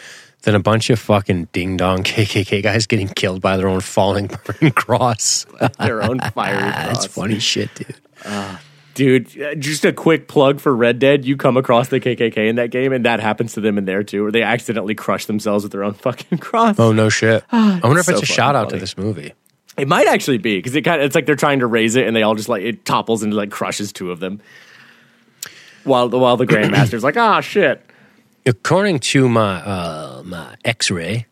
than 0.42 0.54
a 0.54 0.60
bunch 0.60 0.88
of 0.88 0.98
fucking 0.98 1.48
ding 1.52 1.76
dong 1.76 2.02
KKK 2.02 2.62
guys 2.62 2.86
getting 2.86 3.08
killed 3.08 3.42
by 3.42 3.56
their 3.56 3.68
own 3.68 3.80
falling 3.80 4.28
cross. 4.74 5.46
Their 5.78 6.02
own 6.02 6.20
fiery 6.20 6.60
cross. 6.60 6.86
That's 6.86 7.06
funny 7.06 7.38
shit, 7.38 7.74
dude. 7.74 7.96
Ah. 8.24 8.60
Dude. 8.98 9.40
uh, 9.40 9.54
Just 9.54 9.84
a 9.86 9.92
quick 9.92 10.28
plug 10.28 10.60
for 10.60 10.74
Red 10.76 10.98
Dead. 10.98 11.24
You 11.24 11.36
come 11.36 11.56
across 11.56 11.88
the 11.88 12.00
KKK 12.00 12.48
in 12.48 12.56
that 12.56 12.70
game, 12.70 12.92
and 12.92 13.04
that 13.06 13.20
happens 13.20 13.54
to 13.54 13.60
them 13.62 13.78
in 13.78 13.84
there 13.86 14.02
too, 14.02 14.24
where 14.24 14.32
they 14.32 14.42
accidentally 14.42 14.94
crush 14.94 15.24
themselves 15.26 15.64
with 15.64 15.72
their 15.72 15.84
own 15.84 15.94
fucking 16.04 16.38
cross. 16.38 16.78
Oh 16.78 16.92
no 16.92 17.08
shit! 17.08 17.42
I 17.52 17.80
wonder 17.82 18.00
if 18.00 18.06
so 18.06 18.12
it's 18.12 18.22
a 18.22 18.26
shout 18.26 18.54
out 18.56 18.68
to 18.70 18.76
this 18.76 18.98
movie. 18.98 19.32
It 19.78 19.86
might 19.88 20.08
actually 20.08 20.38
be 20.38 20.58
because 20.58 20.74
it 20.74 20.82
kind 20.82 21.00
of 21.00 21.06
it's 21.06 21.14
like 21.14 21.24
they're 21.24 21.36
trying 21.36 21.60
to 21.60 21.66
raise 21.66 21.94
it, 21.96 22.06
and 22.06 22.14
they 22.14 22.22
all 22.22 22.34
just 22.34 22.48
like 22.48 22.62
it 22.62 22.84
topples 22.84 23.22
and 23.22 23.32
like 23.32 23.50
crushes 23.50 23.92
two 23.92 24.10
of 24.10 24.20
them. 24.20 24.40
While 25.84 26.08
the 26.08 26.18
while 26.18 26.36
the 26.36 26.46
Grandmaster's 26.52 27.04
like, 27.04 27.16
ah, 27.16 27.40
shit. 27.40 27.80
According 28.44 28.98
to 29.00 29.28
my 29.28 29.60
uh, 29.62 30.22
my 30.24 30.56
X-ray, 30.64 31.26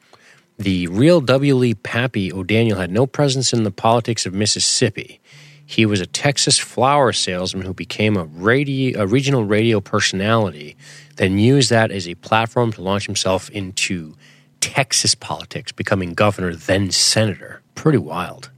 the 0.58 0.86
real 0.86 1.20
W. 1.20 1.54
Lee 1.54 1.74
Pappy 1.74 2.32
O'Daniel 2.32 2.78
had 2.78 2.90
no 2.90 3.06
presence 3.06 3.52
in 3.52 3.64
the 3.64 3.70
politics 3.70 4.24
of 4.26 4.32
Mississippi. 4.34 5.20
He 5.68 5.84
was 5.84 6.00
a 6.00 6.06
Texas 6.06 6.58
flower 6.58 7.12
salesman 7.12 7.66
who 7.66 7.74
became 7.74 8.16
a 8.16 8.24
radio, 8.24 9.02
a 9.02 9.06
regional 9.06 9.44
radio 9.44 9.80
personality, 9.80 10.76
then 11.16 11.38
used 11.38 11.70
that 11.70 11.90
as 11.90 12.06
a 12.08 12.14
platform 12.14 12.72
to 12.74 12.82
launch 12.82 13.06
himself 13.06 13.50
into 13.50 14.14
Texas 14.60 15.14
politics, 15.16 15.72
becoming 15.72 16.14
governor, 16.14 16.54
then 16.54 16.90
senator. 16.92 17.62
Pretty 17.74 17.98
wild. 17.98 18.50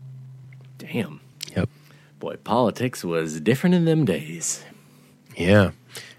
Damn, 0.76 1.20
Yep. 1.56 1.68
boy, 2.20 2.36
politics 2.36 3.02
was 3.04 3.40
different 3.40 3.74
in 3.74 3.84
them 3.86 4.04
days. 4.04 4.64
Yeah. 5.36 5.70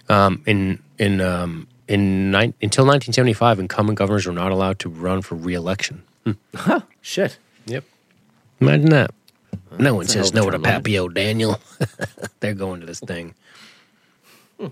Um, 0.09 0.41
in 0.47 0.79
in 0.97 1.21
um, 1.21 1.67
in 1.87 2.31
nine, 2.31 2.53
until 2.61 2.83
1975, 2.85 3.59
incumbent 3.59 3.97
governors 3.97 4.25
were 4.25 4.33
not 4.33 4.51
allowed 4.51 4.79
to 4.79 4.89
run 4.89 5.21
for 5.21 5.35
re-election. 5.35 6.03
Shit. 7.01 7.37
Yep. 7.65 7.83
Imagine 8.59 8.89
that. 8.89 9.11
Uh, 9.53 9.75
no 9.77 9.95
one 9.95 10.07
says 10.07 10.33
no 10.33 10.49
to. 10.49 10.59
Pappy 10.59 10.97
O'Daniel. 10.99 11.59
They're 12.39 12.53
going 12.53 12.79
to 12.81 12.85
this 12.85 12.99
thing. 12.99 13.33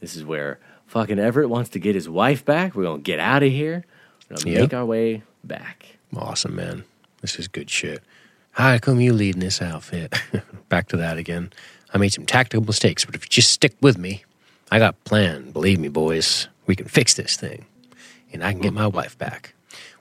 This 0.00 0.16
is 0.16 0.24
where 0.24 0.58
fucking 0.86 1.20
Everett 1.20 1.48
wants 1.48 1.70
to 1.70 1.78
get 1.78 1.94
his 1.94 2.08
wife 2.08 2.44
back. 2.44 2.74
We're 2.74 2.82
gonna 2.82 3.02
get 3.02 3.20
out 3.20 3.44
of 3.44 3.52
here. 3.52 3.84
We're 4.28 4.36
gonna 4.36 4.50
Yep. 4.50 4.60
make 4.62 4.74
our 4.74 4.84
way 4.84 5.22
back. 5.44 5.86
Awesome, 6.16 6.56
man. 6.56 6.82
This 7.20 7.38
is 7.38 7.46
good 7.46 7.70
shit. 7.70 8.02
How 8.50 8.76
come 8.78 9.00
you 9.00 9.12
lead 9.12 9.34
in 9.36 9.40
this 9.40 9.62
outfit? 9.62 10.12
Back 10.68 10.88
to 10.88 10.96
that 10.96 11.18
again. 11.18 11.52
I 11.94 11.98
made 11.98 12.12
some 12.12 12.26
tactical 12.26 12.64
mistakes, 12.66 13.04
but 13.04 13.14
if 13.14 13.24
you 13.24 13.28
just 13.30 13.50
stick 13.52 13.74
with 13.80 13.96
me, 13.96 14.24
I 14.72 14.78
got 14.80 14.94
a 14.94 15.08
plan. 15.08 15.52
Believe 15.52 15.78
me, 15.78 15.88
boys, 15.88 16.48
we 16.66 16.74
can 16.74 16.86
fix 16.88 17.14
this 17.14 17.36
thing, 17.36 17.64
and 18.32 18.42
I 18.44 18.52
can 18.52 18.60
get 18.60 18.72
my 18.74 18.86
wife 18.88 19.16
back. 19.16 19.54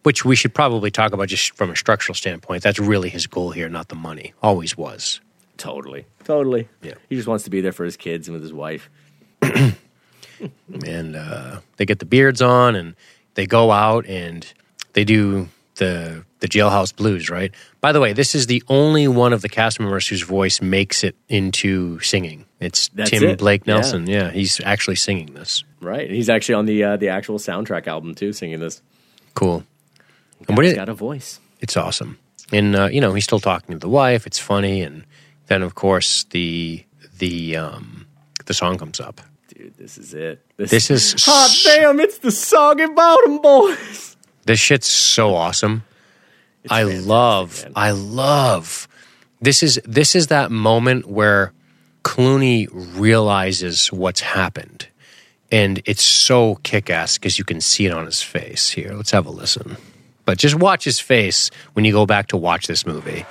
Which 0.03 0.25
we 0.25 0.35
should 0.35 0.53
probably 0.53 0.89
talk 0.91 1.13
about 1.13 1.27
just 1.27 1.55
from 1.55 1.69
a 1.69 1.75
structural 1.75 2.15
standpoint. 2.15 2.63
That's 2.63 2.79
really 2.79 3.09
his 3.09 3.27
goal 3.27 3.51
here, 3.51 3.69
not 3.69 3.89
the 3.89 3.95
money. 3.95 4.33
Always 4.41 4.75
was. 4.75 5.21
Totally. 5.57 6.05
Totally. 6.23 6.67
Yeah. 6.81 6.95
He 7.07 7.15
just 7.15 7.27
wants 7.27 7.43
to 7.43 7.51
be 7.51 7.61
there 7.61 7.71
for 7.71 7.85
his 7.85 7.97
kids 7.97 8.27
and 8.27 8.33
with 8.33 8.41
his 8.41 8.51
wife. 8.53 8.89
and 10.85 11.15
uh, 11.15 11.59
they 11.77 11.85
get 11.85 11.99
the 11.99 12.05
beards 12.05 12.41
on 12.41 12.75
and 12.75 12.95
they 13.35 13.45
go 13.45 13.71
out 13.71 14.05
and 14.07 14.51
they 14.93 15.03
do 15.03 15.49
the 15.75 16.25
the 16.39 16.47
jailhouse 16.47 16.93
blues 16.95 17.29
right 17.29 17.53
by 17.79 17.91
the 17.91 17.99
way 17.99 18.13
this 18.13 18.35
is 18.35 18.47
the 18.47 18.61
only 18.67 19.07
one 19.07 19.31
of 19.33 19.41
the 19.41 19.49
cast 19.49 19.79
members 19.79 20.07
whose 20.07 20.21
voice 20.21 20.61
makes 20.61 21.03
it 21.03 21.15
into 21.29 21.99
singing 22.01 22.45
it's 22.59 22.89
That's 22.89 23.09
tim 23.09 23.23
it. 23.23 23.39
blake 23.39 23.63
Yeah. 23.65 23.75
nelson 23.75 24.05
yeah. 24.07 24.31
he's 24.31 24.59
actually 24.63 24.95
singing 24.97 25.33
this 25.33 25.63
Right. 25.79 26.05
And 26.05 26.15
he's 26.15 26.29
actually 26.29 26.55
on 26.55 26.65
the 26.67 26.83
uh, 26.83 26.97
the 26.97 27.07
actual 27.09 27.39
soundtrack 27.39 27.87
album 27.87 28.13
too, 28.13 28.33
singing 28.33 28.59
this. 28.59 28.83
cool 29.33 29.63
and 30.47 30.57
what 30.57 30.65
He's 30.65 30.73
it, 30.73 30.77
got 30.77 30.89
a 30.89 30.93
voice. 30.93 31.39
it's 31.59 31.77
awesome 31.77 32.17
and 32.51 32.75
uh, 32.75 32.85
you 32.91 32.99
know 33.01 33.13
he's 33.13 33.23
still 33.23 33.39
talking 33.39 33.73
to 33.73 33.79
the 33.79 33.89
wife 33.89 34.25
it's 34.27 34.39
funny 34.39 34.81
and 34.81 35.03
then 35.47 35.61
of 35.61 35.75
course 35.75 36.23
the 36.31 36.83
the 37.19 37.55
um 37.57 38.05
the 38.45 38.53
song 38.53 38.77
comes 38.77 38.99
up 38.99 39.21
Dude, 39.53 39.77
this 39.77 39.97
is 39.97 40.13
it. 40.13 40.43
This 40.57 40.89
is 40.89 41.13
hot 41.25 41.51
damn, 41.65 41.99
it's 41.99 42.17
the 42.19 42.31
song 42.31 42.79
about 42.81 42.95
Bottom 42.95 43.41
Boys. 43.41 44.15
This 44.45 44.59
shit's 44.59 44.87
so 44.87 45.35
awesome. 45.35 45.83
It's 46.63 46.71
I 46.71 46.83
love, 46.83 47.63
man. 47.63 47.73
I 47.75 47.91
love. 47.91 48.87
This 49.41 49.61
is 49.61 49.79
this 49.83 50.15
is 50.15 50.27
that 50.27 50.51
moment 50.51 51.05
where 51.07 51.51
Clooney 52.03 52.67
realizes 52.71 53.91
what's 53.91 54.21
happened, 54.21 54.87
and 55.51 55.81
it's 55.85 56.01
so 56.03 56.55
kick 56.63 56.89
ass 56.89 57.17
because 57.19 57.37
you 57.37 57.43
can 57.45 57.61
see 57.61 57.85
it 57.85 57.91
on 57.93 58.05
his 58.05 58.21
face. 58.23 58.69
Here, 58.69 58.93
let's 58.93 59.11
have 59.11 59.25
a 59.27 59.31
listen. 59.31 59.77
But 60.25 60.37
just 60.37 60.55
watch 60.55 60.83
his 60.83 60.99
face 60.99 61.49
when 61.73 61.85
you 61.85 61.91
go 61.91 62.05
back 62.05 62.27
to 62.27 62.37
watch 62.37 62.67
this 62.67 62.85
movie. 62.85 63.25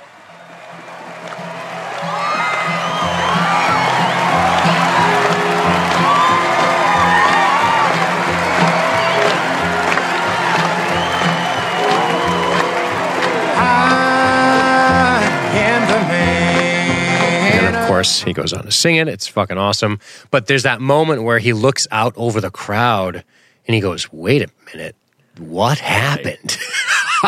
And 17.53 17.75
of 17.75 17.87
course, 17.87 18.21
he 18.21 18.33
goes 18.33 18.53
on 18.53 18.63
to 18.63 18.71
sing 18.71 18.95
it. 18.95 19.07
It's 19.07 19.27
fucking 19.27 19.57
awesome. 19.57 19.99
But 20.29 20.47
there's 20.47 20.63
that 20.63 20.81
moment 20.81 21.23
where 21.23 21.39
he 21.39 21.53
looks 21.53 21.87
out 21.91 22.13
over 22.15 22.41
the 22.41 22.51
crowd 22.51 23.23
and 23.67 23.75
he 23.75 23.81
goes, 23.81 24.11
"Wait 24.11 24.41
a 24.41 24.49
minute, 24.73 24.95
what 25.39 25.79
happened?" 25.79 26.57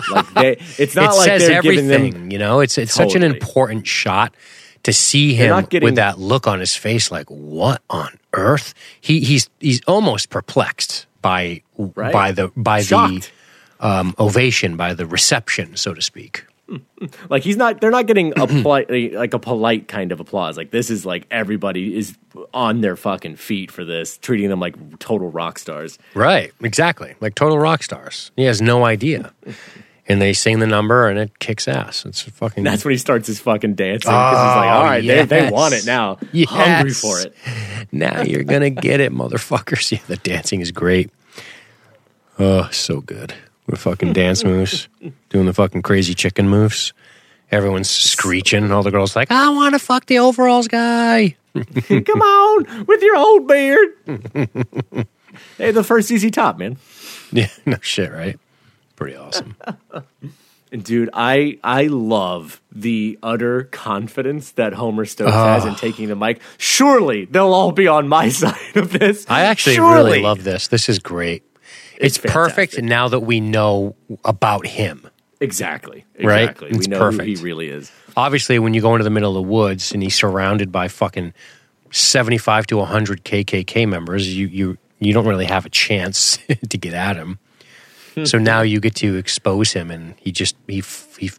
Like 0.10 0.34
they, 0.34 0.58
it's 0.80 0.96
not 0.96 1.14
it 1.14 1.18
like 1.18 1.26
says 1.28 1.48
they're 1.48 1.58
everything. 1.58 1.88
giving 1.88 2.14
them. 2.14 2.32
you 2.32 2.40
know, 2.40 2.62
it's 2.62 2.80
it's 2.80 2.92
such 2.94 3.14
an 3.14 3.22
important 3.22 3.86
shot 3.86 4.34
to 4.82 4.92
see 4.92 5.36
him 5.36 5.64
getting- 5.70 5.86
with 5.86 5.96
that 5.98 6.18
look 6.18 6.48
on 6.48 6.60
his 6.60 6.76
face, 6.76 7.12
like 7.12 7.28
what 7.30 7.84
on 7.92 8.18
earth? 8.34 8.74
He 9.00 9.20
he's 9.20 9.52
he's 9.60 9.82
almost 9.86 10.32
perplexed 10.32 11.06
by 11.22 11.62
Right. 11.78 12.12
by 12.12 12.32
the 12.32 12.48
by 12.58 12.82
Shocked. 12.82 13.32
the 13.80 13.88
um, 13.88 14.16
ovation, 14.18 14.78
by 14.78 14.96
the 14.96 15.06
reception, 15.06 15.76
so 15.78 15.94
to 15.94 16.02
speak. 16.02 16.44
Like 17.30 17.44
he's 17.44 17.58
not. 17.58 17.82
They're 17.82 17.92
not 17.92 18.08
getting 18.08 18.32
a 18.40 18.48
polite, 18.62 18.90
like 19.14 19.34
a 19.34 19.40
polite 19.40 19.88
kind 19.90 20.12
of 20.14 20.20
applause. 20.22 20.56
Like 20.56 20.72
this 20.72 20.90
is 20.90 21.06
like 21.06 21.28
everybody 21.30 21.98
is 21.98 22.18
on 22.54 22.80
their 22.82 22.96
fucking 22.96 23.36
feet 23.36 23.70
for 23.70 23.84
this, 23.84 24.18
treating 24.18 24.50
them 24.50 24.60
like 24.60 25.00
total 25.00 25.30
rock 25.30 25.60
stars. 25.60 26.00
Right, 26.14 26.54
exactly. 26.62 27.16
Like 27.20 27.36
total 27.36 27.60
rock 27.60 27.84
stars. 27.84 28.32
He 28.38 28.46
has 28.46 28.62
no 28.62 28.86
idea. 28.86 29.34
and 30.08 30.22
they 30.22 30.34
sing 30.34 30.60
the 30.60 30.68
number 30.68 31.08
and 31.08 31.20
it 31.20 31.40
kicks 31.40 31.68
ass. 31.68 32.06
It's 32.06 32.22
fucking 32.22 32.64
That's 32.64 32.84
when 32.84 32.94
he 32.94 32.98
starts 32.98 33.28
his 33.28 33.40
fucking 33.40 33.76
dancing 33.76 34.10
because 34.10 34.32
he's 34.32 34.56
like, 34.56 34.70
Oh, 34.70 34.74
all 34.74 34.84
right, 34.84 35.06
they, 35.06 35.26
they 35.26 35.50
want 35.50 35.74
it 35.74 35.86
now. 35.86 36.18
Yes. 36.32 36.50
Hungry 36.50 36.94
for 36.94 37.20
it. 37.20 37.36
now 37.92 38.22
you're 38.22 38.44
gonna 38.44 38.70
get 38.70 39.00
it, 39.00 39.12
motherfuckers. 39.12 39.92
Yeah, 39.92 40.00
the 40.08 40.18
dancing 40.18 40.62
is 40.62 40.72
great. 40.72 41.10
Oh, 42.40 42.70
so 42.72 43.02
good. 43.02 43.34
With 43.68 43.80
fucking 43.80 44.14
dance 44.14 44.44
moves, 44.44 44.90
doing 45.30 45.46
the 45.46 45.54
fucking 45.54 45.84
crazy 45.84 46.14
chicken 46.14 46.50
moves. 46.50 46.94
Everyone's 47.50 47.90
screeching. 47.90 48.64
and 48.64 48.74
All 48.74 48.84
the 48.84 48.92
girls 48.92 49.16
like, 49.16 49.32
I 49.32 49.50
want 49.50 49.74
to 49.74 49.80
fuck 49.80 50.06
the 50.08 50.20
overalls 50.20 50.68
guy. 50.68 51.36
Come 51.54 52.22
on 52.22 52.86
with 52.86 53.02
your 53.02 53.16
old 53.16 53.48
beard. 53.48 53.90
hey, 55.58 55.72
the 55.72 55.84
first 55.84 56.12
easy 56.12 56.32
top, 56.32 56.58
man. 56.58 56.78
Yeah, 57.32 57.50
no 57.66 57.78
shit, 57.82 58.12
right? 58.12 58.40
Pretty 58.96 59.16
awesome. 59.16 59.56
And 60.74 60.84
dude, 60.84 61.12
I 61.14 61.60
I 61.64 61.86
love 61.86 62.60
the 62.72 63.20
utter 63.22 63.66
confidence 63.66 64.52
that 64.54 64.74
Homer 64.74 65.06
Stokes 65.06 65.32
has 65.32 65.66
in 65.66 65.72
ah. 65.72 65.76
taking 65.76 66.08
the 66.08 66.16
mic. 66.16 66.42
Surely 66.58 67.26
they'll 67.26 67.54
all 67.54 67.72
be 67.72 67.88
on 67.88 68.08
my 68.08 68.30
side 68.30 68.76
of 68.76 68.92
this. 68.92 69.28
I 69.30 69.42
actually 69.44 69.76
Surely. 69.76 70.04
really 70.04 70.22
love 70.24 70.44
this. 70.44 70.68
This 70.68 70.90
is 70.90 70.98
great. 70.98 71.44
It's, 71.98 72.18
It's 72.18 72.32
perfect 72.34 72.82
now 72.82 73.08
that 73.08 73.22
we 73.22 73.40
know 73.40 73.96
about 74.26 74.66
him. 74.68 75.08
exactly, 75.40 76.06
Right? 76.22 76.44
exactly. 76.50 76.70
It's 76.72 76.88
know 76.88 77.00
perfect. 77.00 77.24
who 77.24 77.30
he 77.36 77.44
really 77.44 77.70
is. 77.70 77.92
Obviously, 78.16 78.60
when 78.60 78.74
you 78.74 78.82
go 78.82 78.94
into 78.96 79.04
the 79.04 79.10
middle 79.10 79.30
of 79.32 79.36
the 79.36 79.50
woods 79.50 79.92
and 79.92 80.02
he's 80.04 80.16
surrounded 80.16 80.72
by 80.72 80.88
fucking 80.88 81.34
seventy-five 81.92 82.68
to 82.68 82.82
hundred 82.84 83.24
KKK 83.24 83.88
members, 83.88 84.36
you 84.36 84.48
you 84.48 84.78
you 85.00 85.14
don't 85.14 85.26
really 85.28 85.46
have 85.46 85.66
a 85.66 85.70
chance 85.70 86.38
to 86.70 86.78
get 86.78 86.94
at 86.94 87.16
him. 87.16 87.40
Hmm. 88.16 88.26
so 88.26 88.38
now 88.38 88.62
you 88.62 88.80
get 88.80 88.94
to 88.96 89.16
expose 89.16 89.74
him, 89.74 89.90
and 89.92 90.14
he 90.18 90.32
just 90.32 90.56
he 90.68 90.84
he 91.18 91.32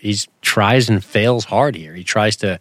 he's 0.00 0.28
tries 0.42 0.88
and 0.88 1.04
fails 1.04 1.44
hard 1.46 1.74
here. 1.74 1.94
He 1.94 2.04
tries 2.04 2.36
to 2.36 2.60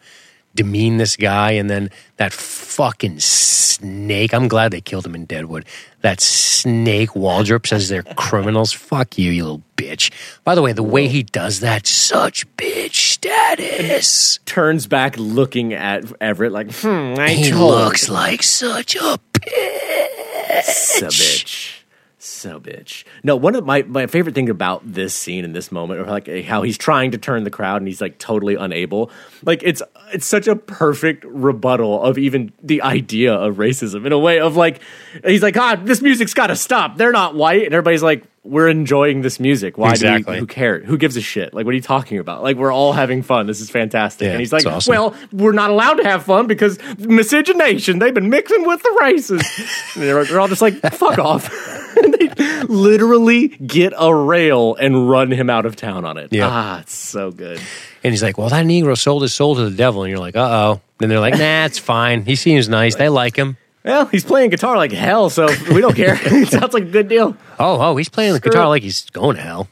demean 0.56 0.98
this 0.98 1.16
guy, 1.16 1.52
and 1.52 1.70
then 1.70 1.90
that 2.18 2.34
fucking 2.34 3.20
snake. 3.20 4.34
I'm 4.34 4.48
glad 4.48 4.72
they 4.72 4.82
killed 4.82 5.06
him 5.06 5.16
in 5.16 5.26
Deadwood. 5.26 5.66
That 6.02 6.22
snake 6.22 7.12
Waldrip 7.12 7.68
says 7.68 7.90
they're 7.90 8.04
criminals. 8.16 8.72
Fuck 8.74 9.18
you, 9.18 9.32
you 9.32 9.44
little 9.44 9.64
bitch. 9.78 10.12
By 10.44 10.56
the 10.56 10.62
way, 10.62 10.74
the 10.74 10.84
way 10.84 11.08
he 11.08 11.24
does 11.24 11.60
that, 11.62 11.88
such 11.88 12.46
bitch 12.58 12.96
status. 12.96 14.40
Turns 14.46 14.88
back, 14.88 15.16
looking 15.18 15.74
at 15.74 16.04
Everett 16.22 16.52
like, 16.52 16.72
hmm, 16.74 17.16
I 17.18 17.30
He 17.32 17.50
told 17.52 17.72
looks 17.72 18.10
like 18.10 18.44
such 18.44 18.96
a 18.96 19.20
bitch. 19.34 20.64
so 20.64 21.08
bitch. 21.08 21.79
So 22.22 22.60
bitch. 22.60 23.06
No, 23.24 23.38
one 23.38 23.56
of 23.56 23.66
my, 23.66 23.84
my 23.84 24.06
favorite 24.06 24.36
thing 24.36 24.50
about 24.50 24.82
this 24.84 25.16
scene 25.16 25.46
in 25.46 25.54
this 25.54 25.72
moment, 25.72 26.02
or 26.02 26.06
like 26.06 26.28
how 26.44 26.64
he's 26.64 26.78
trying 26.78 27.12
to 27.12 27.18
turn 27.18 27.46
the 27.46 27.50
crowd 27.50 27.78
and 27.78 27.88
he's 27.88 28.02
like 28.02 28.18
totally 28.18 28.56
unable. 28.56 29.10
Like 29.46 29.64
it's 29.64 29.82
it's 30.14 30.26
such 30.26 30.46
a 30.48 30.58
perfect 30.58 31.24
rebuttal 31.24 32.04
of 32.04 32.18
even 32.18 32.52
the 32.62 32.82
idea 32.82 33.34
of 33.34 33.56
racism 33.56 34.06
in 34.06 34.12
a 34.12 34.20
way 34.20 34.42
of 34.42 34.58
like 34.58 34.82
he's 35.26 35.42
like, 35.42 35.54
God, 35.54 35.86
this 35.86 36.02
music's 36.02 36.34
gotta 36.34 36.58
stop. 36.58 36.98
They're 36.98 37.14
not 37.14 37.36
white. 37.36 37.64
And 37.64 37.74
everybody's 37.74 38.04
like, 38.04 38.26
We're 38.44 38.68
enjoying 38.68 39.22
this 39.22 39.40
music. 39.40 39.78
Why 39.78 39.92
Exactly. 39.92 40.24
do 40.26 40.34
you, 40.34 40.40
who 40.42 40.48
cares? 40.48 40.86
Who 40.88 40.98
gives 40.98 41.16
a 41.16 41.22
shit? 41.22 41.54
Like 41.54 41.64
what 41.66 41.72
are 41.72 41.76
you 41.78 41.82
talking 41.82 42.20
about? 42.20 42.44
Like 42.44 42.58
we're 42.58 42.74
all 42.74 42.92
having 42.92 43.22
fun. 43.22 43.48
This 43.48 43.62
is 43.62 43.70
fantastic. 43.70 44.26
Yeah, 44.26 44.32
and 44.32 44.42
he's 44.42 44.52
like, 44.52 44.66
awesome. 44.66 44.92
Well, 44.92 45.16
we're 45.32 45.54
not 45.54 45.70
allowed 45.70 45.94
to 45.96 46.04
have 46.04 46.24
fun 46.24 46.48
because 46.48 46.80
miscegenation, 46.98 48.00
they've 48.00 48.14
been 48.14 48.30
mixing 48.30 48.66
with 48.68 48.84
the 48.84 48.98
races. 49.00 49.42
And 49.96 50.04
they're, 50.04 50.24
they're 50.26 50.40
all 50.42 50.50
just 50.50 50.62
like, 50.62 50.82
fuck 50.94 51.18
off. 51.18 51.50
and 52.04 52.14
they 52.38 52.64
literally 52.64 53.50
get 53.50 53.94
a 53.98 54.14
rail 54.14 54.76
and 54.76 55.10
run 55.10 55.32
him 55.32 55.50
out 55.50 55.66
of 55.66 55.76
town 55.76 56.06
on 56.06 56.18
it. 56.18 56.32
Yeah. 56.32 56.48
Ah, 56.50 56.80
it's 56.82 56.94
so 56.94 57.32
good. 57.32 57.60
And 58.04 58.14
he's 58.14 58.24
like, 58.24 58.38
Well, 58.38 58.50
that 58.50 58.66
Negro 58.66 58.98
sold 58.98 59.22
his 59.24 59.34
soul 59.34 59.56
to 59.56 59.70
the 59.70 59.76
devil. 59.76 60.04
And 60.04 60.10
you're 60.10 60.20
like, 60.20 60.36
Uh 60.36 60.50
oh. 60.50 60.82
Then 61.00 61.10
they're 61.10 61.20
like, 61.20 61.34
Nah, 61.38 61.66
it's 61.66 61.80
fine. 61.80 62.26
He 62.26 62.36
seems 62.36 62.70
nice. 62.70 62.96
They 62.96 63.10
like 63.10 63.36
him. 63.36 63.58
Well, 63.84 64.06
he's 64.08 64.26
playing 64.26 64.50
guitar 64.50 64.76
like 64.76 64.92
hell, 64.92 65.30
so 65.30 65.48
we 65.74 65.80
don't 65.82 65.96
care. 65.96 66.18
it 66.22 66.50
sounds 66.50 66.74
like 66.74 66.84
a 66.84 66.92
good 66.92 67.08
deal. 67.08 67.38
Oh, 67.58 67.80
oh, 67.82 67.96
he's 67.96 68.10
playing 68.10 68.34
the 68.34 68.40
Screw 68.40 68.52
guitar 68.52 68.66
it. 68.66 68.70
like 68.70 68.84
he's 68.84 69.10
going 69.12 69.38
to 69.38 69.42
hell. 69.42 69.68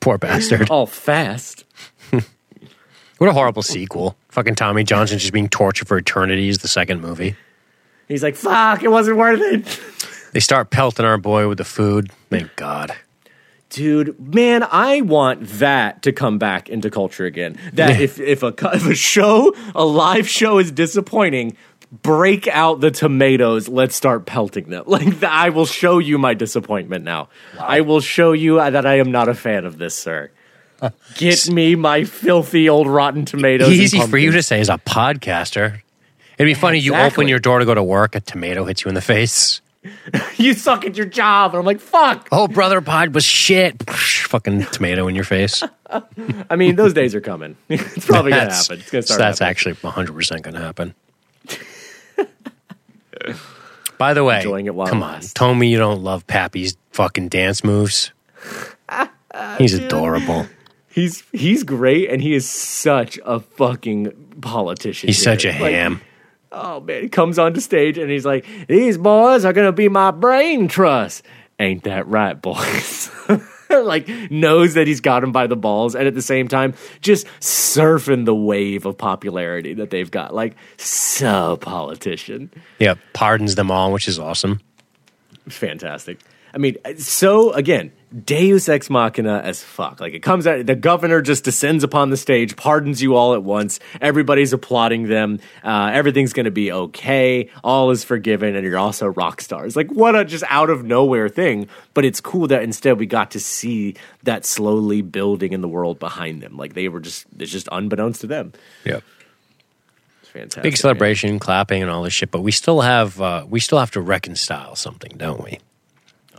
Poor 0.00 0.18
bastard. 0.18 0.70
All 0.70 0.86
fast. 0.86 1.64
What 3.18 3.28
a 3.28 3.34
horrible 3.34 3.62
sequel. 3.62 4.16
Fucking 4.30 4.54
Tommy 4.54 4.82
Johnson 4.82 5.18
just 5.18 5.34
being 5.34 5.50
tortured 5.50 5.86
for 5.86 5.98
eternity 5.98 6.48
is 6.48 6.58
the 6.58 6.68
second 6.68 7.02
movie. 7.02 7.36
He's 8.10 8.22
like, 8.22 8.34
fuck, 8.36 8.82
it 8.82 8.88
wasn't 8.88 9.16
worth 9.16 9.40
it. 9.40 9.80
They 10.32 10.38
start 10.38 10.70
pelting 10.70 11.04
our 11.04 11.18
boy 11.18 11.48
with 11.48 11.58
the 11.58 11.64
food. 11.64 12.12
Thank 12.30 12.54
God. 12.54 12.94
Dude, 13.68 14.32
man, 14.32 14.62
I 14.62 15.00
want 15.00 15.44
that 15.58 16.02
to 16.02 16.12
come 16.12 16.38
back 16.38 16.68
into 16.68 16.88
culture 16.88 17.24
again. 17.24 17.58
That 17.72 18.00
if 18.00 18.20
if 18.20 18.44
a 18.44 18.54
if 18.72 18.86
a 18.86 18.94
show, 18.94 19.52
a 19.74 19.84
live 19.84 20.28
show 20.28 20.58
is 20.58 20.70
disappointing, 20.70 21.56
break 21.90 22.46
out 22.46 22.80
the 22.80 22.92
tomatoes. 22.92 23.68
Let's 23.68 23.96
start 23.96 24.24
pelting 24.24 24.70
them. 24.70 24.84
Like 24.90 25.02
th- 25.02 25.24
I 25.24 25.48
will 25.50 25.66
show 25.66 25.98
you 25.98 26.16
my 26.16 26.34
disappointment 26.34 27.04
now. 27.04 27.28
I 27.58 27.80
will 27.80 28.00
show 28.00 28.30
you 28.30 28.60
uh, 28.60 28.70
that 28.70 28.86
I 28.86 28.98
am 28.98 29.10
not 29.10 29.28
a 29.28 29.34
fan 29.34 29.64
of 29.64 29.78
this, 29.78 29.96
sir. 29.96 30.30
Get 31.16 31.50
me 31.50 31.74
my 31.74 32.04
filthy 32.04 32.68
old 32.68 32.86
rotten 32.86 33.24
tomatoes. 33.24 33.70
Easy 33.70 34.00
for 34.06 34.16
you 34.16 34.30
to 34.30 34.42
say 34.42 34.60
as 34.60 34.68
a 34.68 34.78
podcaster. 34.78 35.82
It'd 36.40 36.48
be 36.48 36.54
funny. 36.54 36.78
You 36.78 36.94
open 36.96 37.28
your 37.28 37.38
door 37.38 37.58
to 37.58 37.66
go 37.66 37.74
to 37.74 37.82
work, 37.82 38.14
a 38.14 38.20
tomato 38.20 38.64
hits 38.64 38.82
you 38.82 38.88
in 38.88 38.94
the 38.94 39.02
face. 39.02 39.60
You 40.36 40.54
suck 40.54 40.84
at 40.86 40.96
your 40.96 41.06
job, 41.06 41.52
and 41.52 41.58
I'm 41.58 41.64
like, 41.66 41.80
fuck. 41.80 42.28
Oh, 42.32 42.48
brother, 42.48 42.80
pod 42.80 43.14
was 43.14 43.24
shit. 43.24 43.82
Fucking 43.90 44.64
tomato 44.66 45.06
in 45.08 45.14
your 45.14 45.24
face. 45.24 45.62
I 46.50 46.56
mean, 46.56 46.76
those 46.76 46.92
days 46.94 47.14
are 47.14 47.20
coming. 47.20 47.56
it's 47.68 48.06
probably 48.06 48.30
gonna 48.30 48.52
happen. 48.52 48.78
It's 48.78 48.90
gonna 48.90 49.02
so 49.02 49.14
start. 49.14 49.18
that's 49.18 49.38
happening. 49.38 49.50
actually 49.50 49.72
100 49.74 50.12
percent 50.14 50.42
going 50.42 50.54
to 50.54 50.60
happen. 50.60 50.94
By 53.98 54.14
the 54.14 54.24
way, 54.24 54.42
come 54.42 55.02
on, 55.02 55.20
tell 55.20 55.54
me 55.54 55.68
you 55.68 55.78
don't 55.78 56.02
love 56.02 56.26
Pappy's 56.26 56.76
fucking 56.92 57.28
dance 57.28 57.62
moves. 57.62 58.12
He's 59.58 59.74
adorable. 59.74 60.46
He's 60.88 61.22
he's 61.32 61.64
great, 61.64 62.10
and 62.10 62.22
he 62.22 62.34
is 62.34 62.48
such 62.48 63.18
a 63.24 63.40
fucking 63.40 64.36
politician. 64.40 65.08
He's 65.08 65.18
here. 65.22 65.24
such 65.24 65.44
a 65.44 65.50
Like, 65.52 65.72
ham. 65.72 66.00
Oh 66.52 66.80
man, 66.80 67.02
he 67.02 67.08
comes 67.08 67.38
onto 67.38 67.60
stage 67.60 67.98
and 67.98 68.10
he's 68.10 68.26
like, 68.26 68.46
"These 68.68 68.98
boys 68.98 69.44
are 69.44 69.52
gonna 69.52 69.72
be 69.72 69.88
my 69.88 70.10
brain 70.10 70.68
trust." 70.68 71.24
Ain't 71.58 71.84
that 71.84 72.06
right, 72.06 72.40
boys? 72.40 73.10
like 73.70 74.08
knows 74.30 74.74
that 74.74 74.86
he's 74.86 75.00
got 75.00 75.22
him 75.22 75.32
by 75.32 75.46
the 75.46 75.56
balls, 75.56 75.94
and 75.94 76.06
at 76.06 76.14
the 76.14 76.22
same 76.22 76.48
time, 76.48 76.74
just 77.00 77.26
surfing 77.40 78.24
the 78.24 78.34
wave 78.34 78.86
of 78.86 78.96
popularity 78.96 79.74
that 79.74 79.90
they've 79.90 80.10
got. 80.10 80.34
Like 80.34 80.56
so 80.76 81.56
politician. 81.58 82.50
Yeah, 82.78 82.94
pardons 83.12 83.54
them 83.54 83.70
all, 83.70 83.92
which 83.92 84.08
is 84.08 84.18
awesome. 84.18 84.60
fantastic. 85.48 86.18
I 86.52 86.58
mean, 86.58 86.76
so 86.98 87.52
again, 87.52 87.92
Deus 88.24 88.68
ex 88.68 88.90
machina 88.90 89.38
as 89.38 89.62
fuck. 89.62 90.00
Like 90.00 90.14
it 90.14 90.20
comes 90.20 90.46
out, 90.46 90.66
the 90.66 90.74
governor 90.74 91.22
just 91.22 91.44
descends 91.44 91.84
upon 91.84 92.10
the 92.10 92.16
stage, 92.16 92.56
pardons 92.56 93.00
you 93.00 93.14
all 93.14 93.34
at 93.34 93.44
once. 93.44 93.78
Everybody's 94.00 94.52
applauding 94.52 95.06
them. 95.06 95.38
Uh, 95.62 95.90
everything's 95.92 96.32
going 96.32 96.44
to 96.44 96.50
be 96.50 96.72
okay. 96.72 97.50
All 97.62 97.90
is 97.90 98.02
forgiven, 98.02 98.56
and 98.56 98.66
you're 98.66 98.78
also 98.78 99.06
rock 99.06 99.40
stars. 99.40 99.76
Like 99.76 99.92
what 99.92 100.16
a 100.16 100.24
just 100.24 100.44
out 100.48 100.70
of 100.70 100.84
nowhere 100.84 101.28
thing. 101.28 101.68
But 101.94 102.04
it's 102.04 102.20
cool 102.20 102.48
that 102.48 102.62
instead 102.62 102.98
we 102.98 103.06
got 103.06 103.30
to 103.32 103.40
see 103.40 103.94
that 104.24 104.44
slowly 104.44 105.02
building 105.02 105.52
in 105.52 105.60
the 105.60 105.68
world 105.68 105.98
behind 106.00 106.42
them. 106.42 106.56
Like 106.56 106.74
they 106.74 106.88
were 106.88 107.00
just, 107.00 107.26
it's 107.38 107.52
just 107.52 107.68
unbeknownst 107.70 108.22
to 108.22 108.26
them. 108.26 108.52
Yeah. 108.84 109.00
It's 110.22 110.30
fantastic. 110.30 110.62
Big 110.64 110.72
man. 110.72 110.76
celebration, 110.78 111.38
clapping, 111.38 111.82
and 111.82 111.90
all 111.90 112.02
this 112.02 112.12
shit. 112.12 112.32
But 112.32 112.42
we 112.42 112.50
still 112.50 112.80
have 112.80 113.20
uh, 113.20 113.46
we 113.48 113.60
still 113.60 113.78
have 113.78 113.92
to 113.92 114.00
reconcile 114.00 114.74
something, 114.74 115.12
don't 115.16 115.42
we? 115.44 115.60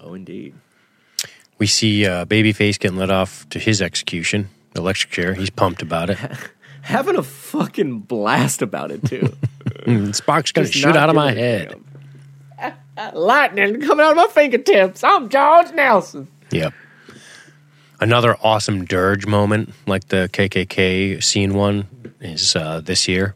Oh, 0.03 0.15
indeed. 0.15 0.55
We 1.59 1.67
see 1.67 2.07
uh, 2.07 2.25
Babyface 2.25 2.79
getting 2.79 2.97
let 2.97 3.11
off 3.11 3.47
to 3.49 3.59
his 3.59 3.81
execution, 3.81 4.49
the 4.73 4.81
electric 4.81 5.13
chair. 5.13 5.35
He's 5.35 5.51
pumped 5.51 5.83
about 5.83 6.09
it. 6.09 6.17
Having 6.81 7.17
a 7.17 7.23
fucking 7.23 7.99
blast 7.99 8.63
about 8.63 8.89
it 8.89 9.05
too. 9.05 10.11
Sparks 10.13 10.51
gonna 10.51 10.67
shoot 10.67 10.95
out 10.95 11.09
of 11.09 11.15
my 11.15 11.31
head. 11.31 11.79
Lightning 13.13 13.79
coming 13.81 14.03
out 14.03 14.11
of 14.11 14.17
my 14.17 14.27
fingertips. 14.27 15.03
I'm 15.03 15.29
George 15.29 15.71
Nelson. 15.73 16.27
Yep. 16.49 16.73
Another 17.99 18.35
awesome 18.41 18.85
dirge 18.85 19.27
moment, 19.27 19.73
like 19.85 20.07
the 20.07 20.27
KKK 20.33 21.23
scene 21.23 21.53
one, 21.53 21.87
is 22.19 22.55
uh, 22.55 22.81
this 22.81 23.07
year. 23.07 23.35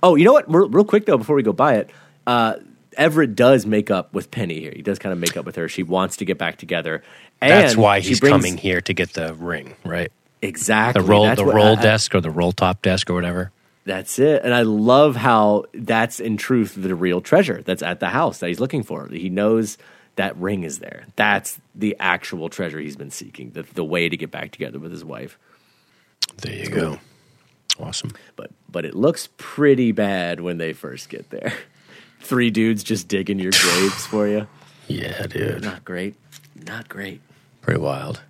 Oh, 0.00 0.14
you 0.14 0.24
know 0.24 0.32
what? 0.32 0.48
Real, 0.48 0.68
real 0.68 0.84
quick 0.84 1.06
though, 1.06 1.18
before 1.18 1.34
we 1.34 1.42
go 1.42 1.52
by 1.52 1.74
it, 1.74 1.90
uh, 2.28 2.54
Everett 2.98 3.34
does 3.36 3.64
make 3.64 3.90
up 3.90 4.12
with 4.12 4.30
Penny 4.30 4.60
here. 4.60 4.72
He 4.74 4.82
does 4.82 4.98
kind 4.98 5.12
of 5.12 5.18
make 5.18 5.36
up 5.36 5.46
with 5.46 5.56
her. 5.56 5.68
She 5.68 5.82
wants 5.84 6.16
to 6.18 6.24
get 6.24 6.36
back 6.36 6.58
together. 6.58 7.02
And 7.40 7.50
That's 7.50 7.76
why 7.76 8.00
he's 8.00 8.20
brings- 8.20 8.32
coming 8.34 8.56
here 8.58 8.80
to 8.82 8.92
get 8.92 9.14
the 9.14 9.32
ring, 9.34 9.74
right? 9.84 10.10
Exactly. 10.42 11.02
The 11.02 11.08
roll, 11.08 11.24
That's 11.24 11.38
the 11.40 11.46
roll 11.46 11.76
I- 11.76 11.80
I- 11.80 11.82
desk 11.82 12.14
or 12.14 12.20
the 12.20 12.30
roll 12.30 12.52
top 12.52 12.82
desk 12.82 13.08
or 13.08 13.14
whatever. 13.14 13.52
That's 13.84 14.18
it. 14.18 14.42
And 14.44 14.52
I 14.52 14.62
love 14.62 15.16
how 15.16 15.64
that's 15.72 16.20
in 16.20 16.36
truth 16.36 16.74
the 16.76 16.94
real 16.94 17.20
treasure 17.22 17.62
that's 17.64 17.82
at 17.82 18.00
the 18.00 18.08
house 18.08 18.38
that 18.40 18.48
he's 18.48 18.60
looking 18.60 18.82
for. 18.82 19.08
He 19.08 19.30
knows 19.30 19.78
that 20.16 20.36
ring 20.36 20.64
is 20.64 20.80
there. 20.80 21.04
That's 21.16 21.58
the 21.74 21.96
actual 21.98 22.48
treasure 22.50 22.78
he's 22.80 22.96
been 22.96 23.10
seeking. 23.10 23.52
The, 23.52 23.62
the 23.62 23.84
way 23.84 24.08
to 24.10 24.16
get 24.16 24.30
back 24.30 24.50
together 24.50 24.78
with 24.78 24.90
his 24.90 25.04
wife. 25.04 25.38
There 26.42 26.52
you 26.54 26.68
go. 26.68 26.98
Awesome. 27.80 28.10
But 28.36 28.50
but 28.68 28.84
it 28.84 28.94
looks 28.94 29.28
pretty 29.38 29.92
bad 29.92 30.40
when 30.40 30.58
they 30.58 30.72
first 30.72 31.08
get 31.08 31.30
there. 31.30 31.52
Three 32.20 32.50
dudes 32.50 32.82
just 32.82 33.08
digging 33.08 33.38
your 33.38 33.52
graves 33.52 34.06
for 34.06 34.26
you. 34.26 34.46
Yeah, 34.86 35.26
dude. 35.26 35.62
Not 35.62 35.84
great. 35.84 36.14
Not 36.66 36.88
great. 36.88 37.20
Pretty 37.62 37.80
wild. 37.80 38.20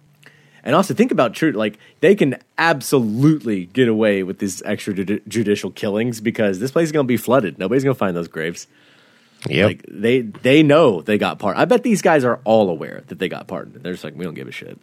And 0.64 0.74
also 0.74 0.92
think 0.92 1.12
about 1.12 1.34
true 1.34 1.52
like 1.52 1.78
they 2.00 2.14
can 2.14 2.36
absolutely 2.58 3.66
get 3.66 3.88
away 3.88 4.22
with 4.22 4.38
these 4.38 4.60
extrajudicial 4.62 5.74
killings 5.74 6.20
because 6.20 6.58
this 6.58 6.70
place 6.70 6.86
is 6.86 6.92
going 6.92 7.04
to 7.04 7.08
be 7.08 7.16
flooded. 7.16 7.58
Nobody's 7.58 7.84
going 7.84 7.94
to 7.94 7.98
find 7.98 8.16
those 8.16 8.28
graves. 8.28 8.66
Yep. 9.48 9.66
Like 9.66 9.84
they 9.88 10.20
they 10.22 10.62
know 10.64 11.00
they 11.00 11.16
got 11.16 11.38
part. 11.38 11.56
I 11.56 11.64
bet 11.64 11.84
these 11.84 12.02
guys 12.02 12.24
are 12.24 12.40
all 12.44 12.70
aware 12.70 13.04
that 13.06 13.18
they 13.20 13.28
got 13.28 13.46
pardoned. 13.46 13.76
They're 13.82 13.92
just 13.92 14.04
like 14.04 14.16
we 14.16 14.24
don't 14.24 14.34
give 14.34 14.48
a 14.48 14.52
shit. 14.52 14.78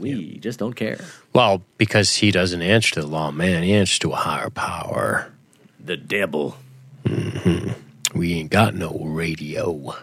We 0.00 0.38
just 0.38 0.58
don't 0.58 0.72
care. 0.72 0.98
well, 1.34 1.62
because 1.76 2.16
he 2.16 2.30
doesn't 2.30 2.62
answer 2.62 2.94
to 2.94 3.02
the 3.02 3.06
law, 3.06 3.30
man. 3.30 3.62
He 3.62 3.74
answers 3.74 3.98
to 4.00 4.12
a 4.12 4.16
higher 4.16 4.48
power. 4.48 5.30
The 5.78 5.98
devil, 5.98 6.56
Mm-hmm. 7.04 8.18
We 8.18 8.34
ain't 8.34 8.50
got 8.50 8.74
no 8.74 8.98
radio. 9.04 9.94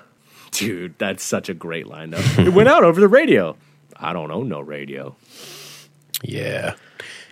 dude. 0.51 0.97
That's 0.97 1.23
such 1.23 1.49
a 1.49 1.53
great 1.53 1.88
line. 1.88 2.09
Though 2.11 2.19
it 2.38 2.53
went 2.53 2.69
out 2.69 2.84
over 2.84 2.99
the 2.99 3.07
radio. 3.07 3.55
I 3.95 4.13
don't 4.13 4.31
own 4.31 4.49
no 4.49 4.59
radio. 4.61 5.15
Yeah. 6.23 6.76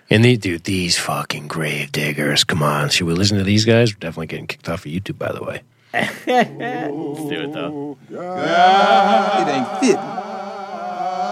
And 0.09 0.23
the 0.23 0.37
dude, 0.37 0.63
these 0.63 0.97
fucking 0.97 1.47
grave 1.47 1.91
diggers. 1.91 2.43
Come 2.45 2.63
on, 2.63 2.89
should 2.89 3.07
we 3.07 3.13
listen 3.13 3.37
to 3.39 3.43
these 3.43 3.65
guys? 3.65 3.93
We're 3.93 3.99
definitely 3.99 4.27
getting 4.27 4.47
kicked 4.47 4.69
off 4.69 4.85
of 4.85 4.91
YouTube, 4.91 5.17
by 5.17 5.31
the 5.33 5.43
way. 5.43 5.63
Let's 5.93 6.25
do 6.25 6.31
it 6.31 7.53
though. 7.53 7.97
It 8.09 9.47
ain't 9.49 9.79
fit. 9.79 9.99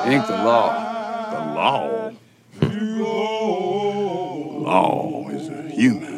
It 0.08 0.12
ain't 0.14 0.28
the 0.28 0.44
law. 0.44 0.70
The 1.32 1.40
law. 1.56 2.12
law 4.60 5.30
is 5.30 5.48
a 5.50 5.62
human 5.70 6.15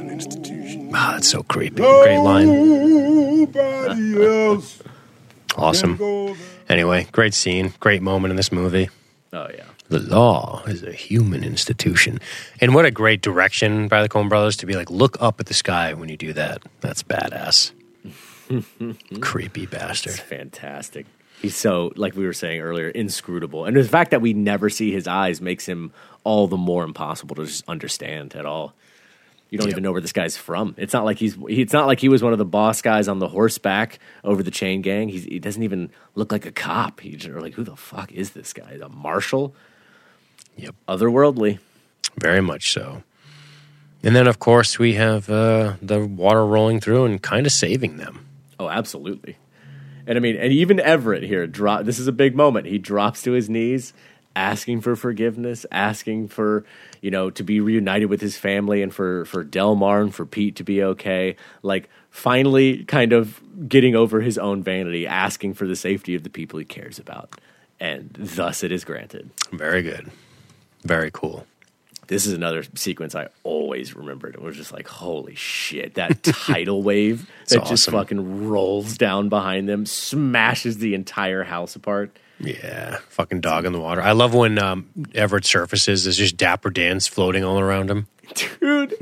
institution. 0.88 1.08
Ah, 1.10 1.12
that's 1.14 1.28
so 1.28 1.44
creepy. 1.44 1.82
Great 1.82 2.20
line. 2.20 2.48
Nobody 2.48 3.60
uh, 3.60 4.24
uh, 4.24 4.26
uh, 4.26 4.54
else. 4.54 4.84
Awesome. 5.56 6.36
Anyway, 6.70 7.08
great 7.12 7.34
scene, 7.34 7.74
great 7.80 8.02
moment 8.02 8.32
in 8.32 8.36
this 8.36 8.52
movie. 8.52 8.90
Oh 9.34 9.48
yeah. 9.54 9.64
The 9.90 10.00
law 10.00 10.64
is 10.68 10.84
a 10.84 10.92
human 10.92 11.44
institution. 11.44 12.20
And 12.60 12.76
what 12.76 12.86
a 12.86 12.92
great 12.92 13.22
direction 13.22 13.88
by 13.88 14.02
the 14.02 14.10
Coen 14.10 14.28
brothers 14.28 14.58
to 14.58 14.66
be 14.66 14.76
like, 14.76 14.90
look 14.90 15.16
up 15.22 15.40
at 15.40 15.46
the 15.46 15.54
sky 15.54 15.94
when 15.94 16.10
you 16.10 16.18
do 16.18 16.34
that. 16.34 16.62
That's 16.82 17.04
badass. 17.04 17.72
Creepy 19.22 19.66
bastard. 19.66 20.14
fantastic. 20.14 21.06
He's 21.42 21.56
so, 21.56 21.94
like 21.96 22.16
we 22.16 22.26
were 22.26 22.34
saying 22.34 22.60
earlier, 22.60 22.90
inscrutable. 22.90 23.66
And 23.66 23.78
the 23.78 23.84
fact 23.84 24.12
that 24.12 24.22
we 24.22 24.34
never 24.34 24.70
see 24.70 24.92
his 24.92 25.08
eyes 25.08 25.40
makes 25.40 25.66
him 25.68 25.94
all 26.24 26.48
the 26.48 26.58
more 26.58 26.84
impossible 26.84 27.36
to 27.36 27.46
just 27.46 27.64
understand 27.70 28.36
at 28.36 28.46
all. 28.46 28.74
You 29.50 29.58
don't 29.58 29.68
Yep. 29.68 29.74
even 29.76 29.84
know 29.84 29.92
where 29.94 30.02
this 30.02 30.12
guy's 30.12 30.36
from. 30.36 30.76
It's 30.78 30.92
not 30.94 31.06
like 31.06 31.18
he's. 31.20 31.36
he- 31.36 31.62
It's 31.62 31.72
not 31.74 31.88
like 31.88 32.00
he 32.02 32.10
was 32.10 32.22
one 32.22 32.34
of 32.34 32.38
the 32.40 32.46
boss 32.46 32.82
guys 32.82 33.08
on 33.08 33.20
the 33.20 33.30
horseback 33.30 34.00
over 34.24 34.44
the 34.44 34.52
chain 34.52 34.82
gang. 34.82 35.08
He's, 35.10 35.24
he 35.24 35.40
doesn't 35.40 35.64
even 35.64 35.90
look 36.16 36.32
like 36.34 36.46
a 36.46 36.52
cop. 36.52 37.00
He's 37.00 37.26
like, 37.28 37.54
who 37.54 37.64
the 37.64 37.76
fuck 37.78 38.12
is 38.12 38.32
this 38.32 38.52
guy? 38.52 38.78
A 38.82 38.90
marshal? 38.90 39.56
Yep. 40.58 40.76
Otherworldly. 40.88 41.60
Very 42.20 42.42
much 42.42 42.72
so. 42.74 43.04
And 44.04 44.16
then, 44.16 44.28
of 44.28 44.40
course, 44.40 44.78
we 44.78 44.94
have 44.94 45.30
uh, 45.30 45.76
the 45.82 46.06
water 46.06 46.46
rolling 46.46 46.80
through 46.80 47.06
and 47.06 47.22
kind 47.22 47.46
of 47.46 47.52
saving 47.52 47.98
them. 47.98 48.26
Oh, 48.60 48.70
absolutely. 48.70 49.38
And 50.06 50.18
I 50.18 50.22
mean, 50.22 50.36
and 50.38 50.52
even 50.54 50.80
Everett 50.80 51.24
here, 51.24 51.46
drop. 51.48 51.84
This 51.86 52.00
is 52.00 52.08
a 52.08 52.12
big 52.12 52.36
moment. 52.36 52.66
He 52.68 52.78
drops 52.78 53.22
to 53.24 53.32
his 53.32 53.50
knees, 53.50 53.94
asking 54.36 54.82
for 54.82 54.96
forgiveness, 54.96 55.66
asking 55.72 56.30
for 56.30 56.64
you 57.02 57.12
know 57.12 57.30
to 57.30 57.44
be 57.44 57.60
reunited 57.60 58.10
with 58.10 58.22
his 58.22 58.38
family, 58.38 58.82
and 58.82 58.94
for 58.94 59.26
for 59.26 59.44
Delmar 59.44 60.02
and 60.02 60.14
for 60.14 60.26
Pete 60.26 60.56
to 60.58 60.64
be 60.64 60.84
okay. 60.84 61.36
Like 61.64 61.90
finally, 62.10 62.84
kind 62.86 63.14
of 63.14 63.42
getting 63.68 63.96
over 63.96 64.22
his 64.22 64.38
own 64.38 64.64
vanity, 64.64 65.08
asking 65.08 65.54
for 65.54 65.68
the 65.68 65.76
safety 65.76 66.16
of 66.16 66.24
the 66.24 66.30
people 66.30 66.60
he 66.60 66.66
cares 66.66 67.00
about, 67.00 67.40
and 67.80 68.12
thus 68.18 68.64
it 68.64 68.72
is 68.72 68.84
granted. 68.84 69.30
Very 69.52 69.82
good. 69.82 70.12
Very 70.84 71.12
cool. 71.12 71.46
This 72.08 72.26
is 72.26 72.32
another 72.34 72.64
sequence 72.76 73.16
I 73.16 73.28
always 73.44 73.94
remembered. 73.94 74.36
It 74.36 74.42
was 74.42 74.56
just 74.56 74.72
like, 74.72 74.88
holy 74.88 75.36
shit, 75.36 75.96
that 75.96 76.24
tidal 76.24 76.82
wave 76.82 77.30
that 77.50 77.66
just 77.66 77.90
fucking 77.90 78.48
rolls 78.48 78.98
down 78.98 79.28
behind 79.28 79.68
them, 79.68 79.86
smashes 79.86 80.78
the 80.78 80.94
entire 80.94 81.44
house 81.44 81.76
apart. 81.76 82.18
Yeah, 82.40 82.98
fucking 83.10 83.42
dog 83.42 83.66
in 83.66 83.74
the 83.74 83.80
water. 83.80 84.02
I 84.02 84.12
love 84.12 84.34
when 84.34 84.60
um, 84.60 84.90
Everett 85.16 85.46
surfaces. 85.46 86.04
There's 86.04 86.18
just 86.18 86.38
Dapper 86.38 86.70
Dan's 86.70 87.08
floating 87.08 87.44
all 87.44 87.60
around 87.60 87.90
him. 87.90 88.08
dude 88.60 88.94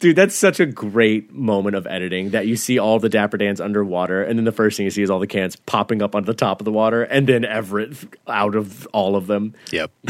dude 0.00 0.16
that's 0.16 0.34
such 0.34 0.58
a 0.58 0.66
great 0.66 1.32
moment 1.32 1.76
of 1.76 1.86
editing 1.86 2.30
that 2.30 2.48
you 2.48 2.56
see 2.56 2.76
all 2.76 2.98
the 2.98 3.08
dapper 3.08 3.36
dans 3.36 3.60
underwater 3.60 4.20
and 4.24 4.36
then 4.36 4.44
the 4.44 4.50
first 4.50 4.76
thing 4.76 4.82
you 4.82 4.90
see 4.90 5.02
is 5.02 5.10
all 5.10 5.20
the 5.20 5.28
cans 5.28 5.54
popping 5.54 6.02
up 6.02 6.16
onto 6.16 6.26
the 6.26 6.34
top 6.34 6.60
of 6.60 6.64
the 6.64 6.72
water 6.72 7.04
and 7.04 7.28
then 7.28 7.44
everett 7.44 7.92
out 8.26 8.56
of 8.56 8.84
all 8.92 9.14
of 9.14 9.28
them 9.28 9.54
Yep. 9.70 9.92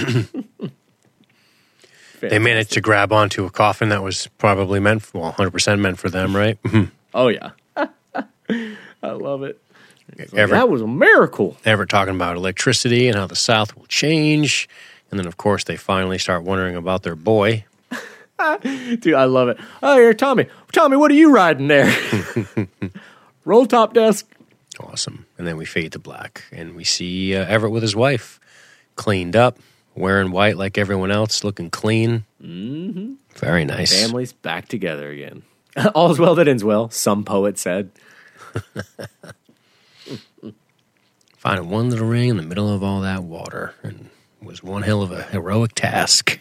they 2.21 2.39
managed 2.39 2.73
to 2.73 2.81
grab 2.81 3.13
onto 3.13 3.45
a 3.45 3.51
coffin 3.51 3.91
that 3.91 4.03
was 4.03 4.29
probably 4.39 4.81
meant, 4.81 5.03
for, 5.03 5.21
well, 5.21 5.33
100% 5.35 5.79
meant 5.79 5.99
for 5.99 6.09
them, 6.09 6.35
right? 6.35 6.57
oh 7.15 7.29
yeah 7.29 7.51
i 7.77 9.11
love 9.11 9.43
it 9.43 9.61
Everett, 10.19 10.51
that 10.51 10.69
was 10.69 10.81
a 10.83 10.87
miracle 10.87 11.57
Everett 11.65 11.91
talking 11.91 12.15
about 12.15 12.37
electricity 12.37 13.09
and 13.09 13.17
how 13.17 13.27
the 13.27 13.37
South 13.37 13.77
will 13.77 13.87
change. 13.87 14.69
And 15.11 15.19
then, 15.21 15.27
of 15.27 15.37
course, 15.37 15.65
they 15.65 15.77
finally 15.77 16.19
start 16.19 16.43
wondering 16.43 16.77
about 16.77 17.03
their 17.03 17.17
boy. 17.17 17.65
dude 18.61 19.15
i 19.15 19.25
love 19.25 19.49
it 19.49 19.57
oh 19.81 19.97
here 19.97 20.13
tommy 20.13 20.47
tommy 20.73 20.97
what 20.97 21.09
are 21.09 21.15
you 21.15 21.33
riding 21.33 21.69
there 21.69 21.97
roll 23.45 23.65
top 23.65 23.95
desk 23.95 24.29
Awesome. 24.81 25.27
And 25.39 25.47
then 25.47 25.57
we 25.57 25.65
fade 25.65 25.93
to 25.93 25.99
black 25.99 26.45
and 26.51 26.75
we 26.75 26.85
see 26.85 27.37
uh, 27.37 27.45
Everett 27.45 27.73
with 27.73 27.83
his 27.83 27.95
wife, 27.95 28.41
cleaned 28.97 29.37
up, 29.37 29.59
wearing 29.95 30.31
white 30.31 30.57
like 30.57 30.79
everyone 30.79 31.11
else, 31.11 31.45
looking 31.45 31.71
clean. 31.71 32.25
Mm-hmm. 32.43 33.15
Very 33.37 33.65
nice. 33.65 33.99
families 34.01 34.33
back 34.33 34.69
together 34.69 35.11
again 35.11 35.43
all's 35.95 36.19
well 36.19 36.35
that 36.37 36.47
ends 36.47 36.63
well 36.63 36.89
some 36.91 37.25
poet 37.25 37.59
said 37.59 37.91
Finding 41.45 41.69
one 41.69 41.91
little 41.91 42.09
ring 42.09 42.31
in 42.31 42.39
the 42.39 42.43
middle 42.43 42.73
of 42.73 42.83
all 42.83 43.03
that 43.03 43.23
water 43.23 43.75
and 43.83 44.09
was 44.43 44.63
one 44.63 44.83
hell 44.83 45.03
of 45.03 45.13
a 45.13 45.25
heroic 45.25 45.75
task. 45.75 46.41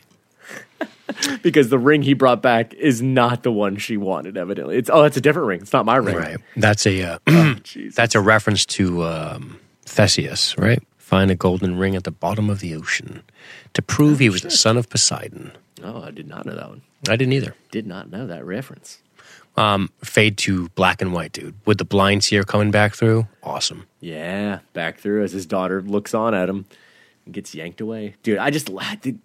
because 1.44 1.68
the 1.68 1.78
ring 1.78 2.04
he 2.04 2.14
brought 2.14 2.42
back 2.42 2.74
is 2.74 3.02
not 3.02 3.44
the 3.44 3.52
one 3.52 3.76
she 3.76 3.98
wanted. 3.98 4.38
Evidently, 4.38 4.78
it's 4.78 4.90
oh, 4.90 5.04
it's 5.04 5.18
a 5.18 5.22
different 5.22 5.50
ring. 5.50 5.60
It's 5.60 5.74
not 5.74 5.86
my 5.86 5.98
ring. 5.98 6.16
Right. 6.16 6.38
That's 6.56 6.86
a 6.86 7.04
uh, 7.04 7.20
Jesus. 7.64 7.96
that's 7.96 8.16
a 8.16 8.22
reference 8.22 8.66
to 8.68 9.04
um, 9.04 9.60
Theseus, 9.84 10.58
right? 10.58 10.82
Find 10.98 11.30
a 11.30 11.36
golden 11.36 11.78
ring 11.78 11.98
at 11.98 12.06
the 12.06 12.12
bottom 12.12 12.50
of 12.50 12.62
the 12.62 12.74
ocean 12.74 13.24
to 13.74 13.82
prove 13.82 14.20
he 14.20 14.30
was 14.30 14.42
the 14.42 14.52
son 14.52 14.78
of 14.78 14.90
Poseidon. 14.90 15.52
Oh, 15.84 16.02
I 16.02 16.12
did 16.12 16.30
not 16.30 16.46
know 16.46 16.56
that 16.56 16.70
one. 16.70 16.82
I 17.10 17.18
didn't 17.18 17.34
either. 17.34 17.56
Did 17.72 17.86
not 17.86 18.10
know 18.10 18.26
that 18.26 18.46
reference. 18.46 19.00
Um, 19.58 19.92
fade 20.02 20.38
to 20.40 20.70
black 20.70 21.02
and 21.02 21.12
white, 21.12 21.34
dude. 21.34 21.56
With 21.66 21.78
the 21.78 21.86
blind 21.86 22.24
seer 22.24 22.44
coming 22.44 22.72
back 22.72 22.96
through, 22.96 23.28
awesome. 23.44 23.86
Yeah, 24.04 24.60
back 24.74 25.00
through 25.00 25.24
as 25.24 25.32
his 25.32 25.46
daughter 25.46 25.82
looks 25.82 26.14
on 26.14 26.34
at 26.34 26.50
him 26.50 26.66
and 27.26 27.34
gets 27.34 27.56
yanked 27.56 27.80
away. 27.80 28.16
Dude, 28.22 28.38
I 28.38 28.50
just 28.50 28.70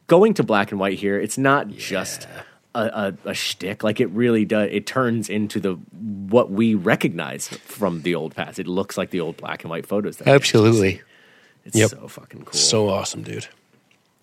going 0.07 0.35
to 0.35 0.43
black 0.45 0.71
and 0.71 0.79
white 0.79 0.99
here. 0.99 1.19
It's 1.19 1.37
not 1.37 1.69
just 1.69 2.29
a, 2.77 3.15
a, 3.27 3.31
a 3.31 3.35
shtick. 3.35 3.83
Like 3.83 3.99
it 3.99 4.07
really 4.11 4.45
does. 4.45 4.69
It 4.71 4.87
turns 4.87 5.29
into 5.29 5.59
the 5.59 5.73
what 5.73 6.53
we 6.53 6.77
recognize 6.77 7.49
from 7.49 8.03
the 8.03 8.15
old 8.15 8.37
past. 8.37 8.61
It 8.61 8.69
looks 8.69 8.97
like 8.97 9.11
the 9.11 9.19
old 9.21 9.37
black 9.37 9.65
and 9.65 9.71
white 9.71 9.85
photos. 9.87 10.23
Absolutely. 10.25 11.03
It's 11.65 11.77
Yep. 11.77 11.91
so 11.91 12.07
fucking 12.07 12.45
cool. 12.45 12.53
So 12.53 12.89
awesome, 12.89 13.23
dude. 13.23 13.49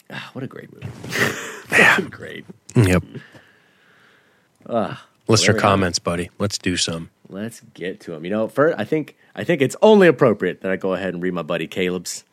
Ah, 0.09 0.29
what 0.33 0.43
a 0.43 0.47
great 0.47 0.71
movie. 0.73 0.85
Fucking 1.67 2.09
great. 2.09 2.45
Yep. 2.75 3.03
there 4.67 4.97
Listener 5.27 5.53
we 5.53 5.57
have 5.57 5.61
comments, 5.61 5.99
buddy. 5.99 6.29
Let's 6.39 6.57
do 6.59 6.77
some. 6.77 7.09
Let's 7.29 7.61
get 7.73 7.99
to 8.01 8.13
him. 8.13 8.23
You 8.23 8.31
know, 8.31 8.47
first, 8.47 8.77
I 8.79 8.85
think 8.85 9.15
I 9.35 9.43
think 9.43 9.61
it's 9.61 9.75
only 9.81 10.07
appropriate 10.07 10.61
that 10.61 10.71
I 10.71 10.75
go 10.75 10.93
ahead 10.93 11.13
and 11.13 11.23
read 11.23 11.33
my 11.33 11.41
buddy 11.41 11.67
Caleb's. 11.67 12.23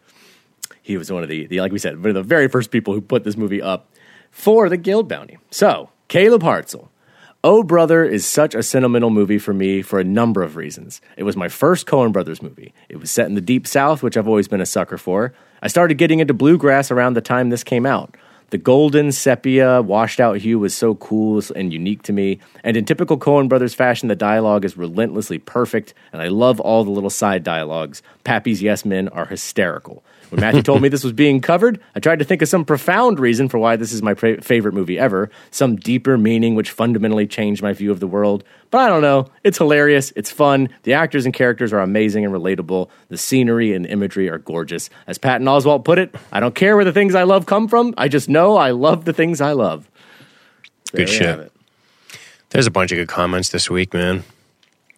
He 0.83 0.97
was 0.97 1.11
one 1.11 1.23
of 1.23 1.29
the, 1.29 1.47
the 1.47 1.61
like 1.61 1.73
we 1.73 1.79
said, 1.79 1.99
one 1.99 2.11
of 2.11 2.15
the 2.15 2.23
very 2.23 2.49
first 2.49 2.71
people 2.71 2.95
who 2.95 3.01
put 3.01 3.25
this 3.25 3.37
movie 3.37 3.63
up 3.63 3.89
for 4.31 4.69
the 4.69 4.77
Guild 4.77 5.09
Bounty. 5.09 5.39
So, 5.51 5.91
Caleb 6.09 6.43
Hartzell. 6.43 6.89
Oh 7.45 7.65
Brother 7.65 8.05
is 8.05 8.25
such 8.25 8.55
a 8.55 8.63
sentimental 8.63 9.11
movie 9.11 9.39
for 9.39 9.53
me 9.53 9.83
for 9.83 9.99
a 9.99 10.05
number 10.05 10.43
of 10.43 10.55
reasons. 10.55 11.01
It 11.17 11.25
was 11.25 11.37
my 11.37 11.49
first 11.49 11.87
Coen 11.87 12.13
Brothers 12.13 12.41
movie. 12.41 12.73
It 12.89 13.01
was 13.01 13.11
set 13.11 13.27
in 13.27 13.35
the 13.35 13.41
Deep 13.41 13.67
South, 13.67 14.01
which 14.01 14.17
I've 14.17 14.29
always 14.29 14.47
been 14.47 14.61
a 14.61 14.67
sucker 14.67 14.97
for. 14.97 15.35
I 15.61 15.67
started 15.67 15.99
getting 15.99 16.21
into 16.21 16.35
bluegrass 16.35 16.93
around 16.93 17.15
the 17.15 17.21
time 17.21 17.51
this 17.51 17.65
came 17.65 17.85
out. 17.85 18.17
The 18.53 18.59
golden 18.59 19.13
sepia, 19.13 19.81
washed 19.81 20.21
out 20.21 20.37
hue 20.37 20.59
was 20.59 20.77
so 20.77 20.95
cool 20.97 21.41
and 21.57 21.73
unique 21.73 22.03
to 22.03 22.13
me. 22.13 22.39
And 22.63 22.77
in 22.77 22.85
typical 22.85 23.17
Coen 23.17 23.49
Brothers 23.49 23.73
fashion, 23.73 24.09
the 24.09 24.15
dialogue 24.15 24.67
is 24.67 24.77
relentlessly 24.77 25.39
perfect, 25.39 25.95
and 26.13 26.21
I 26.21 26.29
love 26.29 26.61
all 26.61 26.85
the 26.85 26.91
little 26.91 27.09
side 27.09 27.45
dialogues. 27.45 28.03
Pappy's 28.25 28.61
yes 28.61 28.85
men 28.85 29.09
are 29.09 29.25
hysterical. 29.25 30.05
When 30.33 30.41
Matthew 30.41 30.63
told 30.63 30.81
me 30.81 30.89
this 30.89 31.05
was 31.05 31.13
being 31.13 31.43
covered, 31.43 31.79
I 31.95 32.01
tried 32.01 32.21
to 32.21 32.25
think 32.25 32.41
of 32.41 32.49
some 32.49 32.65
profound 32.65 33.21
reason 33.21 33.51
for 33.51 33.59
why 33.59 33.77
this 33.77 33.93
is 33.93 34.01
my 34.01 34.15
pra- 34.15 34.41
favorite 34.41 34.73
movie 34.73 34.99
ever, 34.99 35.29
some 35.51 35.77
deeper 35.77 36.17
meaning 36.17 36.55
which 36.55 36.71
fundamentally 36.71 37.27
changed 37.27 37.63
my 37.63 37.75
view 37.75 37.93
of 37.93 38.01
the 38.01 38.07
world. 38.07 38.43
But 38.71 38.79
I 38.79 38.89
don't 38.89 39.03
know. 39.03 39.27
It's 39.45 39.59
hilarious. 39.59 40.11
It's 40.17 40.31
fun. 40.31 40.71
The 40.85 40.95
actors 40.95 41.27
and 41.27 41.35
characters 41.35 41.71
are 41.75 41.81
amazing 41.81 42.25
and 42.25 42.33
relatable. 42.33 42.89
The 43.11 43.19
scenery 43.19 43.75
and 43.75 43.85
imagery 43.85 44.31
are 44.31 44.39
gorgeous. 44.39 44.89
As 45.07 45.19
Patton 45.19 45.47
Oswalt 45.47 45.85
put 45.85 45.99
it, 45.99 46.15
I 46.33 46.41
don't 46.41 46.55
care 46.55 46.77
where 46.77 46.87
the 46.87 46.95
things 46.95 47.15
I 47.15 47.25
love 47.25 47.45
come 47.45 47.69
from. 47.69 47.93
I 47.99 48.09
just 48.09 48.31
know 48.31 48.57
I 48.57 48.71
love 48.71 49.05
the 49.05 49.13
things 49.13 49.43
I 49.43 49.53
love. 49.53 49.87
There 50.95 51.05
Good 51.05 51.13
shit. 51.13 51.53
There's 52.49 52.67
a 52.67 52.71
bunch 52.71 52.91
of 52.91 52.97
good 52.97 53.09
comments 53.09 53.51
this 53.51 53.69
week, 53.69 53.93
man. 53.93 54.25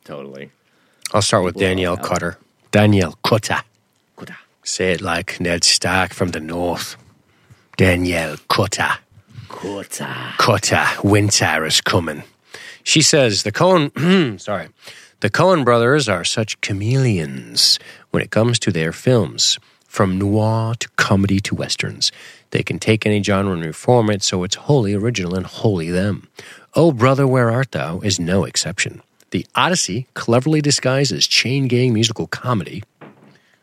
Totally. 0.04 0.52
I'll 1.12 1.22
start 1.22 1.42
with 1.42 1.56
Danielle 1.56 1.96
Cutter. 1.96 2.38
Danielle 2.70 3.18
Cutter. 3.24 3.62
Say 4.64 4.92
it 4.92 5.02
like 5.02 5.40
Ned 5.40 5.62
Stark 5.62 6.14
from 6.14 6.30
the 6.30 6.40
north. 6.40 6.96
Danielle 7.76 8.36
Cutter. 8.48 8.94
Cutter. 10.38 10.86
Winter 11.02 11.66
is 11.66 11.82
coming. 11.82 12.22
She 12.82 13.02
says 13.02 13.42
the 13.42 13.52
Coen, 13.52 14.40
sorry, 14.40 14.68
the 15.20 15.28
Coen 15.28 15.64
brothers 15.64 16.08
are 16.08 16.24
such 16.24 16.60
chameleons 16.62 17.78
when 18.10 18.22
it 18.22 18.30
comes 18.30 18.58
to 18.60 18.72
their 18.72 18.92
films. 18.92 19.58
From 19.86 20.18
noir 20.18 20.74
to 20.76 20.88
comedy 20.96 21.40
to 21.40 21.54
westerns, 21.54 22.10
they 22.50 22.62
can 22.62 22.78
take 22.78 23.06
any 23.06 23.22
genre 23.22 23.52
and 23.52 23.64
reform 23.64 24.10
it 24.10 24.22
so 24.22 24.44
it's 24.44 24.56
wholly 24.56 24.94
original 24.94 25.34
and 25.34 25.46
wholly 25.46 25.90
them. 25.90 26.26
Oh, 26.74 26.90
Brother, 26.90 27.26
Where 27.28 27.50
Art 27.50 27.72
Thou 27.72 28.00
is 28.00 28.18
no 28.18 28.44
exception. 28.44 29.02
The 29.30 29.46
Odyssey 29.54 30.06
cleverly 30.14 30.60
disguised 30.60 31.12
as 31.12 31.26
chain 31.26 31.68
gang 31.68 31.92
musical 31.92 32.26
comedy. 32.26 32.82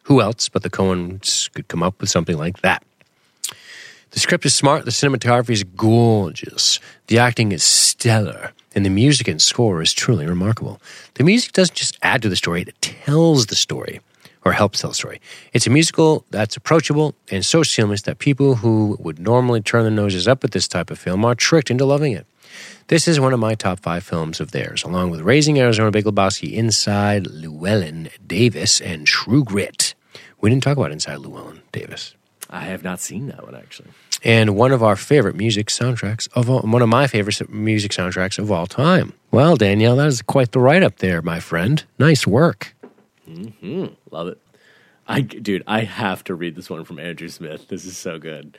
Who 0.03 0.22
else 0.22 0.49
but 0.49 0.64
the 0.64 0.69
Coens 0.69 1.52
could 1.53 1.68
come 1.68 1.84
up 1.84 1.99
with 2.02 2.10
something 2.10 2.38
like 2.38 2.61
that? 2.61 2.84
The 4.11 4.19
script 4.19 4.45
is 4.45 4.53
smart, 4.53 4.84
the 4.84 4.91
cinematography 4.91 5.52
is 5.52 5.64
gorgeous, 5.64 6.80
the 7.07 7.18
acting 7.18 7.53
is 7.53 7.64
stellar, 7.64 8.52
and 8.76 8.86
the 8.86 8.90
music 8.90 9.30
and 9.30 9.41
score 9.41 9.82
is 9.82 9.94
truly 9.94 10.26
remarkable. 10.26 10.82
The 11.14 11.23
music 11.23 11.53
doesn't 11.53 11.76
just 11.76 11.98
add 12.02 12.22
to 12.23 12.30
the 12.30 12.36
story, 12.36 12.64
it 12.64 12.82
tells 12.82 13.45
the 13.45 13.56
story, 13.56 14.02
or 14.44 14.52
helps 14.52 14.82
tell 14.82 14.90
the 14.90 14.95
story. 14.95 15.22
It's 15.53 15.65
a 15.65 15.69
musical 15.69 16.26
that's 16.30 16.57
approachable 16.57 17.15
and 17.30 17.45
so 17.45 17.64
seamless 17.64 18.02
that 18.02 18.19
people 18.19 18.56
who 18.56 18.98
would 18.99 19.18
normally 19.18 19.61
turn 19.61 19.84
their 19.84 19.91
noses 19.91 20.28
up 20.28 20.44
at 20.44 20.52
this 20.52 20.68
type 20.68 20.91
of 20.91 20.99
film 20.99 21.23
are 21.23 21.36
tricked 21.36 21.72
into 21.72 21.86
loving 21.86 22.11
it. 22.11 22.26
This 22.88 23.07
is 23.07 23.19
one 23.19 23.34
of 23.34 23.40
my 23.40 23.56
top 23.56 23.80
five 23.80 24.03
films 24.03 24.40
of 24.40 24.52
theirs, 24.52 24.84
along 24.84 25.11
with 25.11 25.22
Raising 25.22 25.60
Arizona 25.60 25.91
Big 25.91 26.06
Lebowski, 26.06 26.53
Inside 26.53 27.26
Llewyn 27.26 28.10
Davis, 28.26 28.82
and 28.82 29.07
True 29.07 29.44
Grit. 29.44 29.95
We 30.40 30.49
didn't 30.49 30.64
talk 30.64 30.78
about 30.78 30.91
Inside 30.91 31.19
Llewyn 31.19 31.61
Davis 31.72 32.15
I 32.52 32.61
have 32.65 32.84
not 32.84 32.99
seen 32.99 33.28
that 33.28 33.44
one 33.44 33.56
actually. 33.56 33.90
and 34.23 34.56
one 34.56 34.72
of 34.73 34.84
our 34.84 34.98
favorite 34.98 35.36
music 35.36 35.68
soundtracks 35.68 36.28
of 36.34 36.49
all, 36.49 36.61
one 36.61 36.82
of 36.82 36.90
my 36.90 37.07
favorite 37.07 37.49
music 37.49 37.91
soundtracks 37.91 38.38
of 38.38 38.52
all 38.52 38.68
time. 38.68 39.14
Well, 39.32 39.56
Danielle, 39.56 39.95
that 39.95 40.07
is 40.07 40.22
quite 40.22 40.52
the 40.52 40.60
write 40.60 40.84
up 40.84 40.98
there, 40.98 41.22
my 41.22 41.40
friend. 41.40 41.84
Nice 41.98 42.28
work. 42.28 42.76
Mm-hmm. 43.28 43.86
Love 44.11 44.28
it. 44.28 44.41
I 45.07 45.22
dude, 45.22 45.64
I 45.65 45.82
have 45.82 46.23
to 46.26 46.36
read 46.36 46.56
this 46.56 46.69
one 46.69 46.84
from 46.84 46.99
Andrew 46.99 47.30
Smith. 47.30 47.69
This 47.69 47.86
is 47.86 47.98
so 47.98 48.19
good. 48.19 48.57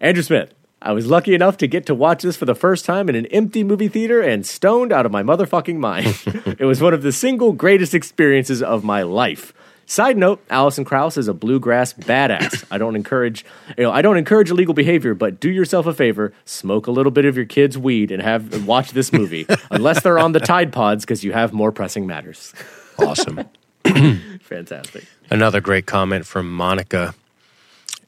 Andrew 0.00 0.22
Smith. 0.22 0.52
I 0.80 0.92
was 0.92 1.06
lucky 1.06 1.34
enough 1.34 1.56
to 1.58 1.66
get 1.66 1.86
to 1.86 1.94
watch 1.94 2.22
this 2.22 2.36
for 2.36 2.44
the 2.44 2.54
first 2.54 2.84
time 2.84 3.08
in 3.08 3.16
an 3.16 3.26
empty 3.26 3.64
movie 3.64 3.88
theater 3.88 4.20
and 4.20 4.46
stoned 4.46 4.92
out 4.92 5.06
of 5.06 5.12
my 5.12 5.22
motherfucking 5.22 5.76
mind. 5.76 6.56
it 6.58 6.64
was 6.66 6.80
one 6.80 6.94
of 6.94 7.02
the 7.02 7.12
single 7.12 7.52
greatest 7.52 7.94
experiences 7.94 8.62
of 8.62 8.84
my 8.84 9.02
life. 9.02 9.52
Side 9.86 10.16
note, 10.18 10.44
Alison 10.50 10.84
Krauss 10.84 11.16
is 11.16 11.28
a 11.28 11.34
bluegrass 11.34 11.94
badass. 11.94 12.64
I 12.70 12.78
don't 12.78 12.94
encourage 12.94 13.44
you 13.76 13.84
know, 13.84 13.90
I 13.90 14.02
don't 14.02 14.18
encourage 14.18 14.50
illegal 14.50 14.74
behavior, 14.74 15.14
but 15.14 15.40
do 15.40 15.50
yourself 15.50 15.86
a 15.86 15.94
favor, 15.94 16.32
smoke 16.44 16.86
a 16.86 16.90
little 16.90 17.10
bit 17.10 17.24
of 17.24 17.36
your 17.36 17.46
kids' 17.46 17.76
weed 17.76 18.12
and 18.12 18.22
have 18.22 18.52
and 18.52 18.66
watch 18.66 18.92
this 18.92 19.12
movie. 19.12 19.46
Unless 19.70 20.02
they're 20.02 20.18
on 20.18 20.32
the 20.32 20.40
Tide 20.40 20.72
Pods 20.72 21.04
because 21.04 21.24
you 21.24 21.32
have 21.32 21.52
more 21.52 21.72
pressing 21.72 22.06
matters. 22.06 22.54
Awesome. 22.98 23.48
Fantastic. 24.42 25.06
Another 25.30 25.60
great 25.60 25.86
comment 25.86 26.26
from 26.26 26.52
Monica. 26.52 27.14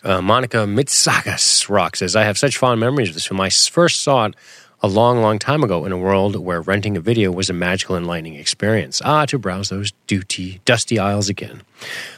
Uh, 0.03 0.23
Monica 0.23 0.59
Mitsakas 0.59 1.69
Rock 1.69 1.97
says, 1.97 2.17
I 2.17 2.25
have 2.25 2.39
such 2.39 2.57
fond 2.57 2.81
memories 2.81 3.09
of 3.09 3.15
this 3.15 3.27
film. 3.27 3.41
I 3.41 3.51
first 3.51 4.01
saw 4.01 4.27
it 4.27 4.35
a 4.83 4.89
long, 4.89 5.21
long 5.21 5.39
time 5.39 5.63
ago 5.63 5.85
in 5.85 5.93
a 5.93 5.99
world 5.99 6.37
where 6.37 6.63
renting 6.63 6.97
a 6.97 7.01
video 7.01 7.31
was 7.31 7.51
a 7.51 7.53
magical, 7.53 7.97
enlightening 7.97 8.35
experience. 8.37 9.03
Ah, 9.05 9.27
to 9.27 9.39
browse 9.39 9.69
those 9.69 9.93
duty, 10.07 10.61
dusty 10.65 10.99
aisles 10.99 11.29
again. 11.29 11.63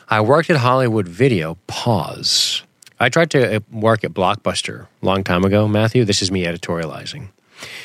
I 0.09 0.20
worked 0.20 0.48
at 0.50 0.59
Hollywood 0.59 1.09
Video. 1.09 1.56
Pause. 1.66 2.62
I 3.00 3.09
tried 3.09 3.30
to 3.32 3.56
uh, 3.56 3.60
work 3.72 4.04
at 4.04 4.12
Blockbuster 4.12 4.86
a 5.02 5.06
long 5.06 5.24
time 5.24 5.44
ago, 5.44 5.66
Matthew. 5.66 6.04
This 6.04 6.22
is 6.22 6.30
me 6.30 6.44
editorializing. 6.44 7.28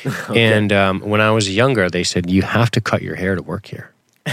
And 0.34 0.72
um, 0.72 1.00
when 1.00 1.20
I 1.20 1.30
was 1.30 1.54
younger, 1.54 1.88
they 1.88 2.02
said, 2.02 2.28
you 2.28 2.42
have 2.42 2.70
to 2.72 2.80
cut 2.80 3.00
your 3.00 3.14
hair 3.14 3.36
to 3.36 3.42
work 3.42 3.66
here. 3.66 3.92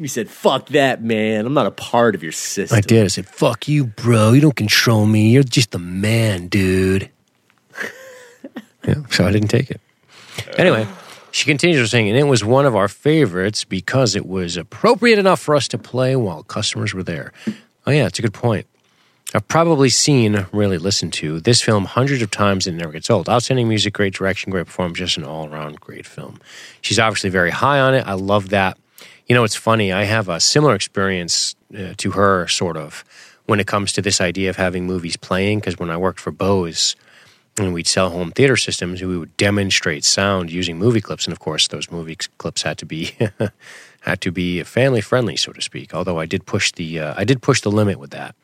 You 0.00 0.08
said, 0.08 0.30
"Fuck 0.30 0.68
that, 0.68 1.02
man! 1.02 1.44
I'm 1.44 1.52
not 1.52 1.66
a 1.66 1.70
part 1.70 2.14
of 2.14 2.22
your 2.22 2.32
system." 2.32 2.74
I 2.74 2.80
did. 2.80 3.04
I 3.04 3.08
said, 3.08 3.26
fuck 3.26 3.68
you, 3.68 3.84
bro. 3.84 4.32
You 4.32 4.40
don't 4.40 4.56
control 4.56 5.04
me. 5.04 5.30
You're 5.30 5.42
just 5.42 5.72
the 5.72 5.78
man, 5.78 6.48
dude. 6.48 7.10
yeah, 8.88 8.94
so 9.10 9.26
I 9.26 9.30
didn't 9.30 9.48
take 9.48 9.70
it. 9.70 9.78
Anyway, 10.56 10.88
she 11.32 11.44
continues 11.44 11.90
saying, 11.90 12.08
and 12.08 12.16
it 12.16 12.24
was 12.24 12.42
one 12.42 12.64
of 12.64 12.74
our 12.74 12.88
favorites 12.88 13.64
because 13.64 14.16
it 14.16 14.24
was 14.24 14.56
appropriate 14.56 15.18
enough 15.18 15.40
for 15.40 15.54
us 15.54 15.68
to 15.68 15.76
play 15.76 16.16
while 16.16 16.44
customers 16.44 16.94
were 16.94 17.02
there. 17.02 17.34
Oh, 17.86 17.90
yeah, 17.90 18.06
it's 18.06 18.18
a 18.18 18.22
good 18.22 18.32
point. 18.32 18.66
I've 19.34 19.46
probably 19.48 19.90
seen, 19.90 20.46
really 20.50 20.78
listened 20.78 21.12
to 21.14 21.40
this 21.40 21.60
film 21.60 21.84
hundreds 21.84 22.22
of 22.22 22.30
times 22.30 22.66
and 22.66 22.76
it 22.76 22.80
never 22.80 22.92
gets 22.92 23.10
old. 23.10 23.28
Outstanding 23.28 23.68
music, 23.68 23.92
great 23.92 24.14
direction, 24.14 24.50
great 24.50 24.64
performance, 24.64 24.98
just 24.98 25.18
an 25.18 25.24
all 25.24 25.46
around 25.46 25.78
great 25.78 26.06
film. 26.06 26.40
She's 26.80 26.98
obviously 26.98 27.28
very 27.28 27.50
high 27.50 27.80
on 27.80 27.94
it. 27.94 28.06
I 28.06 28.14
love 28.14 28.48
that. 28.48 28.78
You 29.30 29.36
know, 29.36 29.44
it's 29.44 29.54
funny. 29.54 29.92
I 29.92 30.02
have 30.02 30.28
a 30.28 30.40
similar 30.40 30.74
experience 30.74 31.54
uh, 31.72 31.94
to 31.98 32.10
her, 32.10 32.48
sort 32.48 32.76
of, 32.76 33.04
when 33.46 33.60
it 33.60 33.68
comes 33.68 33.92
to 33.92 34.02
this 34.02 34.20
idea 34.20 34.50
of 34.50 34.56
having 34.56 34.86
movies 34.86 35.16
playing. 35.16 35.60
Because 35.60 35.78
when 35.78 35.88
I 35.88 35.96
worked 35.96 36.18
for 36.18 36.32
Bose 36.32 36.96
and 37.56 37.72
we'd 37.72 37.86
sell 37.86 38.10
home 38.10 38.32
theater 38.32 38.56
systems, 38.56 39.00
we 39.00 39.16
would 39.16 39.36
demonstrate 39.36 40.04
sound 40.04 40.50
using 40.50 40.78
movie 40.78 41.00
clips, 41.00 41.26
and 41.26 41.32
of 41.32 41.38
course, 41.38 41.68
those 41.68 41.92
movie 41.92 42.16
clips 42.38 42.62
had 42.62 42.76
to 42.78 42.86
be 42.86 43.14
had 44.00 44.20
to 44.22 44.32
be 44.32 44.64
family 44.64 45.00
friendly, 45.00 45.36
so 45.36 45.52
to 45.52 45.62
speak. 45.62 45.94
Although 45.94 46.18
I 46.18 46.26
did 46.26 46.44
push 46.44 46.72
the 46.72 46.98
uh, 46.98 47.14
I 47.16 47.22
did 47.22 47.40
push 47.40 47.60
the 47.60 47.70
limit 47.70 48.00
with 48.00 48.10
that. 48.10 48.34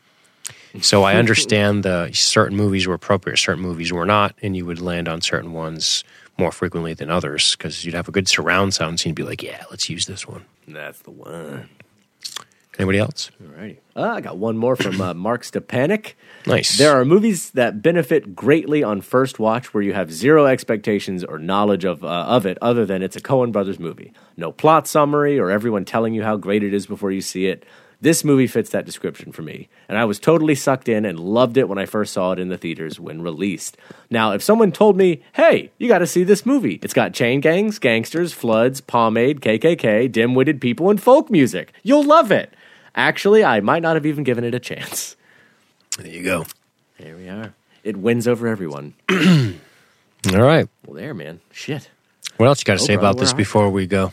So 0.83 1.03
I 1.03 1.17
understand 1.17 1.83
the 1.83 2.13
certain 2.13 2.57
movies 2.57 2.87
were 2.87 2.95
appropriate, 2.95 3.39
certain 3.39 3.63
movies 3.65 3.93
were 3.93 4.07
not, 4.07 4.37
and 4.41 4.57
you 4.57 4.65
would 4.67 4.81
land 4.81 5.09
on 5.09 5.21
certain 5.21 5.53
ones 5.53 6.05
more 6.39 6.53
frequently 6.53 6.95
than 6.95 7.11
others 7.11 7.57
because 7.57 7.85
you'd 7.85 7.97
have 7.97 8.07
a 8.07 8.13
good 8.13 8.29
surround 8.29 8.73
sound 8.73 9.01
scene 9.01 9.11
and 9.11 9.17
be 9.17 9.25
like, 9.25 9.43
yeah, 9.43 9.65
let's 9.69 9.91
use 9.91 10.07
this 10.07 10.29
one. 10.29 10.45
That's 10.69 11.01
the 11.01 11.11
one. 11.11 11.69
Anybody 12.79 12.99
else? 12.99 13.31
Alrighty. 13.43 13.79
Uh, 13.95 14.03
I 14.03 14.21
got 14.21 14.37
one 14.37 14.59
more 14.59 14.77
from 14.77 15.01
uh, 15.01 15.15
Mark 15.15 15.43
Stepanek. 15.43 16.13
Nice. 16.47 16.77
There 16.77 16.93
are 16.93 17.05
movies 17.07 17.51
that 17.53 17.81
benefit 17.81 18.37
greatly 18.37 18.83
on 18.83 19.01
first 19.01 19.39
watch 19.39 19.73
where 19.73 19.83
you 19.83 19.95
have 19.95 20.13
zero 20.13 20.45
expectations 20.45 21.25
or 21.25 21.39
knowledge 21.39 21.85
of, 21.85 22.05
uh, 22.05 22.07
of 22.07 22.45
it 22.45 22.59
other 22.61 22.85
than 22.85 23.03
it's 23.03 23.17
a 23.17 23.21
Coen 23.21 23.51
Brothers 23.51 23.79
movie. 23.79 24.13
No 24.37 24.53
plot 24.53 24.87
summary 24.87 25.39
or 25.39 25.51
everyone 25.51 25.87
telling 25.87 26.13
you 26.13 26.23
how 26.23 26.37
great 26.37 26.63
it 26.63 26.75
is 26.75 26.87
before 26.87 27.11
you 27.11 27.23
see 27.23 27.47
it. 27.47 27.65
This 28.01 28.25
movie 28.25 28.47
fits 28.47 28.71
that 28.71 28.85
description 28.85 29.33
for 29.33 29.41
me, 29.41 29.69
and 29.89 29.97
I 29.97 30.05
was 30.05 30.19
totally 30.19 30.55
sucked 30.55 30.89
in 30.89 31.07
and 31.07 31.19
loved 31.19 31.57
it 31.57 31.67
when 31.67 31.79
I 31.79 31.87
first 31.87 32.13
saw 32.13 32.33
it 32.33 32.39
in 32.39 32.49
the 32.49 32.59
theaters 32.59 33.01
when 33.01 33.23
released. 33.23 33.79
Now, 34.11 34.33
if 34.33 34.43
someone 34.43 34.71
told 34.71 34.99
me, 34.99 35.23
hey, 35.33 35.71
you 35.79 35.89
got 35.89 35.99
to 36.01 36.07
see 36.07 36.23
this 36.23 36.45
movie, 36.45 36.79
it's 36.83 36.93
got 36.93 37.15
chain 37.15 37.41
gangs, 37.41 37.79
gangsters, 37.79 38.35
floods, 38.35 38.83
pomade, 38.83 39.41
KKK, 39.41 40.13
dim 40.13 40.35
witted 40.35 40.61
people, 40.61 40.91
and 40.91 41.03
folk 41.03 41.31
music, 41.31 41.73
you'll 41.83 42.05
love 42.05 42.31
it. 42.31 42.53
Actually, 42.95 43.43
I 43.43 43.61
might 43.61 43.83
not 43.83 43.97
have 43.97 44.05
even 44.05 44.25
given 44.25 44.45
it 44.45 44.55
a 44.55 44.61
chance. 44.61 45.17
There 45.99 46.07
you 46.07 46.23
go. 46.23 46.45
There 46.99 47.17
we 47.17 47.29
are. 47.29 47.55
It 47.83 47.97
wins 47.97 48.29
over 48.29 48.47
everyone. 48.47 48.93
All 49.11 50.43
right. 50.43 50.69
Well, 50.85 50.97
there, 50.97 51.15
man. 51.15 51.41
Shit. 51.51 51.89
What 52.37 52.47
else 52.47 52.61
you 52.61 52.65
got 52.65 52.79
to 52.79 52.85
say 52.85 52.95
about 52.95 53.17
this 53.17 53.33
before 53.33 53.71
we 53.71 53.87
go? 53.87 54.13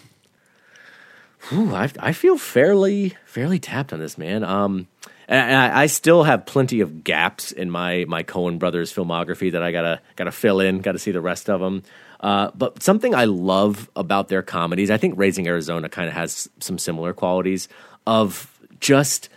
Ooh, 1.52 1.74
I, 1.76 1.90
I 2.00 2.14
feel 2.14 2.38
fairly 2.38 3.18
fairly 3.34 3.58
tapped 3.58 3.92
on 3.92 4.00
this, 4.00 4.16
man. 4.18 4.44
Um, 4.44 4.88
and 5.28 5.56
I, 5.56 5.84
I 5.84 5.86
still 5.88 6.24
have 6.24 6.46
plenty 6.46 6.82
of 6.82 7.04
gaps 7.04 7.52
in 7.52 7.72
my 7.72 8.06
my 8.08 8.22
Coen 8.22 8.60
brothers 8.60 8.94
filmography 8.94 9.52
that 9.54 9.64
I 9.64 9.72
gotta 9.72 10.00
gotta 10.16 10.32
fill 10.32 10.60
in. 10.60 10.80
Got 10.80 10.92
to 10.92 11.00
see 11.00 11.12
the 11.12 11.22
rest 11.22 11.50
of 11.50 11.60
them. 11.60 11.82
Uh, 12.20 12.52
but 12.56 12.82
something 12.84 13.16
I 13.16 13.26
love 13.26 13.90
about 13.96 14.30
their 14.30 14.44
comedies, 14.44 14.92
I 14.92 14.98
think 14.98 15.16
Raising 15.18 15.48
Arizona 15.48 15.90
kind 15.90 16.08
of 16.08 16.14
has 16.14 16.48
some 16.60 16.78
similar 16.78 17.12
qualities 17.12 17.68
of 18.06 18.50
just 18.80 19.30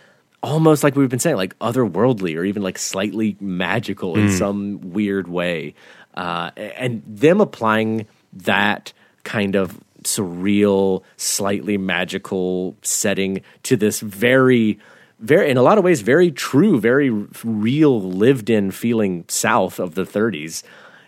almost 0.43 0.83
like 0.83 0.95
we've 0.95 1.09
been 1.09 1.19
saying, 1.19 1.35
like 1.35 1.57
otherworldly 1.59 2.37
or 2.37 2.45
even 2.45 2.61
like 2.61 2.77
slightly 2.77 3.35
magical 3.41 4.15
in 4.17 4.31
some 4.31 4.91
weird 4.93 5.27
way. 5.27 5.73
Uh, 6.13 6.51
and 6.55 7.03
them 7.05 7.41
applying 7.41 8.07
that 8.33 8.93
kind 9.23 9.55
of 9.55 9.77
surreal, 10.07 11.03
slightly 11.17 11.77
magical 11.77 12.75
setting 12.81 13.41
to 13.63 13.75
this 13.75 13.99
very, 13.99 14.79
very, 15.19 15.49
in 15.49 15.57
a 15.57 15.61
lot 15.61 15.77
of 15.77 15.83
ways, 15.83 16.01
very 16.01 16.31
true, 16.31 16.79
very 16.79 17.09
real, 17.43 18.01
lived 18.01 18.49
in 18.49 18.71
feeling 18.71 19.25
South 19.27 19.79
of 19.79 19.95
the 19.95 20.03
30s. 20.03 20.63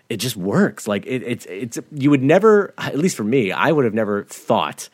It 0.09 0.17
just 0.17 0.35
works. 0.35 0.87
Like 0.87 1.05
it, 1.05 1.23
it's, 1.23 1.45
it's, 1.47 1.79
you 1.91 2.09
would 2.09 2.23
never, 2.23 2.73
at 2.77 2.97
least 2.97 3.15
for 3.15 3.23
me, 3.23 3.51
I 3.51 3.71
would 3.71 3.85
have 3.85 3.93
never 3.93 4.23
thought 4.25 4.89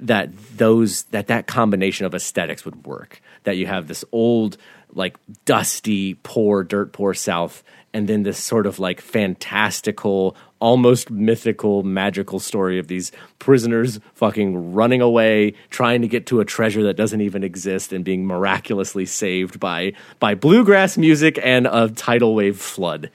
that 0.00 0.30
those 0.56 1.02
that 1.04 1.26
that 1.26 1.46
combination 1.46 2.06
of 2.06 2.14
aesthetics 2.14 2.64
would 2.64 2.86
work 2.86 3.20
that 3.44 3.58
you 3.58 3.66
have 3.66 3.86
this 3.86 4.02
old 4.12 4.56
like 4.92 5.18
dusty 5.44 6.14
poor 6.22 6.64
dirt 6.64 6.92
poor 6.92 7.12
south 7.12 7.62
and 7.92 8.08
then 8.08 8.22
this 8.22 8.38
sort 8.38 8.66
of 8.66 8.78
like 8.78 9.00
fantastical 9.00 10.34
almost 10.60 11.10
mythical 11.10 11.82
magical 11.82 12.38
story 12.38 12.78
of 12.78 12.86
these 12.86 13.10
prisoners 13.38 13.98
fucking 14.14 14.72
running 14.72 15.00
away 15.00 15.54
trying 15.70 16.02
to 16.02 16.08
get 16.08 16.26
to 16.26 16.40
a 16.40 16.44
treasure 16.44 16.82
that 16.84 16.94
doesn't 16.94 17.20
even 17.22 17.42
exist 17.42 17.92
and 17.92 18.04
being 18.04 18.26
miraculously 18.26 19.04
saved 19.06 19.58
by 19.58 19.92
by 20.18 20.34
bluegrass 20.34 20.96
music 20.96 21.38
and 21.42 21.66
a 21.66 21.88
tidal 21.88 22.34
wave 22.34 22.58
flood 22.58 23.10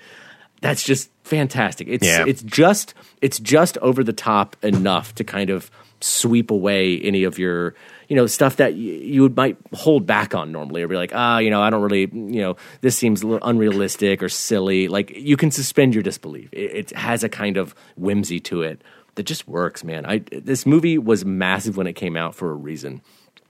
that's 0.61 0.83
just 0.83 1.11
fantastic. 1.23 1.87
It's 1.87 2.07
Yeah. 2.07 2.23
it's 2.27 2.41
just 2.41 2.93
it's 3.21 3.37
just 3.39 3.77
over 3.79 4.03
the 4.03 4.13
top 4.13 4.55
enough 4.63 5.13
to 5.15 5.23
kind 5.23 5.49
of 5.51 5.69
sweep 6.01 6.49
away 6.49 6.99
any 6.99 7.23
of 7.23 7.37
your 7.37 7.75
you 8.09 8.15
know 8.15 8.27
stuff 8.27 8.57
that 8.57 8.73
y- 8.73 8.79
you 8.79 9.29
might 9.29 9.57
hold 9.73 10.05
back 10.05 10.35
on 10.35 10.51
normally 10.51 10.83
or 10.83 10.87
be 10.87 10.95
like 10.95 11.11
ah 11.13 11.37
you 11.39 11.49
know 11.49 11.61
I 11.61 11.69
don't 11.69 11.81
really 11.81 12.01
you 12.01 12.41
know 12.41 12.55
this 12.81 12.97
seems 12.97 13.21
a 13.21 13.27
little 13.27 13.47
unrealistic 13.47 14.21
or 14.21 14.29
silly. 14.29 14.87
Like 14.87 15.11
you 15.11 15.37
can 15.37 15.51
suspend 15.51 15.93
your 15.93 16.03
disbelief. 16.03 16.49
It, 16.51 16.71
it 16.75 16.91
has 16.91 17.23
a 17.23 17.29
kind 17.29 17.57
of 17.57 17.75
whimsy 17.95 18.39
to 18.41 18.61
it 18.61 18.81
that 19.15 19.23
just 19.23 19.47
works 19.47 19.83
man. 19.83 20.05
I 20.05 20.19
this 20.31 20.65
movie 20.65 20.97
was 20.97 21.25
massive 21.25 21.77
when 21.77 21.87
it 21.87 21.93
came 21.93 22.15
out 22.17 22.35
for 22.35 22.51
a 22.51 22.55
reason. 22.55 23.01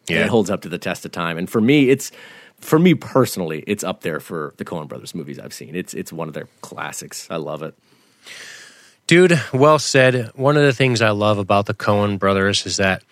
Yeah. 0.07 0.25
it 0.25 0.27
holds 0.27 0.49
up 0.51 0.61
to 0.61 0.69
the 0.69 0.77
test 0.77 1.05
of 1.05 1.11
time. 1.11 1.37
And 1.37 1.49
for 1.49 1.61
me 1.61 1.89
it's 1.89 2.11
for 2.59 2.79
me 2.79 2.93
personally 2.93 3.63
it's 3.67 3.83
up 3.83 4.01
there 4.01 4.19
for 4.19 4.53
the 4.57 4.65
Coen 4.65 4.87
brothers 4.87 5.15
movies 5.15 5.39
I've 5.39 5.53
seen. 5.53 5.75
It's 5.75 5.93
it's 5.93 6.13
one 6.13 6.27
of 6.27 6.33
their 6.33 6.47
classics. 6.61 7.27
I 7.29 7.37
love 7.37 7.63
it. 7.63 7.75
Dude, 9.07 9.39
well 9.53 9.77
said. 9.77 10.31
One 10.35 10.57
of 10.57 10.63
the 10.63 10.73
things 10.73 10.99
I 10.99 11.11
love 11.11 11.37
about 11.37 11.67
the 11.67 11.75
Coen 11.75 12.17
brothers 12.17 12.65
is 12.65 12.77
that 12.77 13.03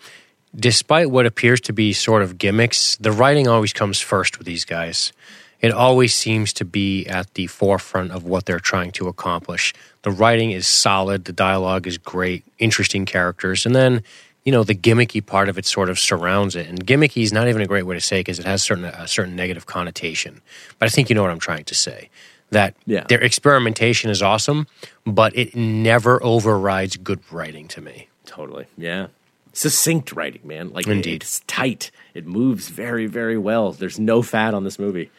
despite 0.54 1.10
what 1.10 1.26
appears 1.26 1.60
to 1.62 1.72
be 1.72 1.92
sort 1.92 2.22
of 2.22 2.38
gimmicks, 2.38 2.96
the 2.96 3.12
writing 3.12 3.48
always 3.48 3.72
comes 3.72 4.00
first 4.00 4.38
with 4.38 4.46
these 4.46 4.64
guys. 4.64 5.12
It 5.60 5.72
always 5.72 6.14
seems 6.14 6.52
to 6.54 6.64
be 6.64 7.06
at 7.06 7.32
the 7.34 7.46
forefront 7.46 8.12
of 8.12 8.24
what 8.24 8.44
they're 8.44 8.60
trying 8.60 8.92
to 8.92 9.08
accomplish. 9.08 9.72
The 10.02 10.10
writing 10.10 10.50
is 10.50 10.66
solid, 10.66 11.24
the 11.24 11.32
dialogue 11.32 11.86
is 11.86 11.96
great, 11.96 12.44
interesting 12.58 13.06
characters, 13.06 13.64
and 13.64 13.74
then 13.74 14.02
you 14.44 14.52
know 14.52 14.62
the 14.62 14.74
gimmicky 14.74 15.24
part 15.24 15.48
of 15.48 15.56
it 15.56 15.64
sort 15.64 15.88
of 15.88 15.98
surrounds 15.98 16.54
it. 16.54 16.68
And 16.68 16.86
gimmicky 16.86 17.22
is 17.22 17.32
not 17.32 17.48
even 17.48 17.62
a 17.62 17.66
great 17.66 17.84
way 17.86 17.94
to 17.94 18.00
say 18.00 18.20
because 18.20 18.38
it 18.38 18.44
has 18.44 18.62
certain 18.62 18.84
a 18.84 19.08
certain 19.08 19.34
negative 19.34 19.64
connotation. 19.64 20.42
But 20.78 20.86
I 20.86 20.88
think 20.90 21.08
you 21.08 21.14
know 21.14 21.22
what 21.22 21.30
I'm 21.30 21.38
trying 21.38 21.64
to 21.64 21.74
say. 21.74 22.10
That 22.50 22.74
Yeah. 22.84 23.04
their 23.08 23.22
experimentation 23.22 24.10
is 24.10 24.20
awesome, 24.20 24.66
but 25.06 25.34
it 25.34 25.56
never 25.56 26.22
overrides 26.22 26.98
good 26.98 27.20
writing 27.32 27.66
to 27.68 27.80
me. 27.80 28.08
Totally. 28.26 28.66
Yeah. 28.76 29.06
Succinct 29.54 30.12
writing, 30.12 30.42
man. 30.46 30.70
Like 30.70 30.86
Indeed. 30.86 31.22
it's 31.22 31.40
tight. 31.46 31.90
It 32.12 32.26
moves 32.26 32.68
very, 32.68 33.06
very 33.06 33.38
well. 33.38 33.72
There's 33.72 33.98
no 33.98 34.20
fat 34.22 34.52
on 34.52 34.64
this 34.64 34.78
movie. 34.78 35.10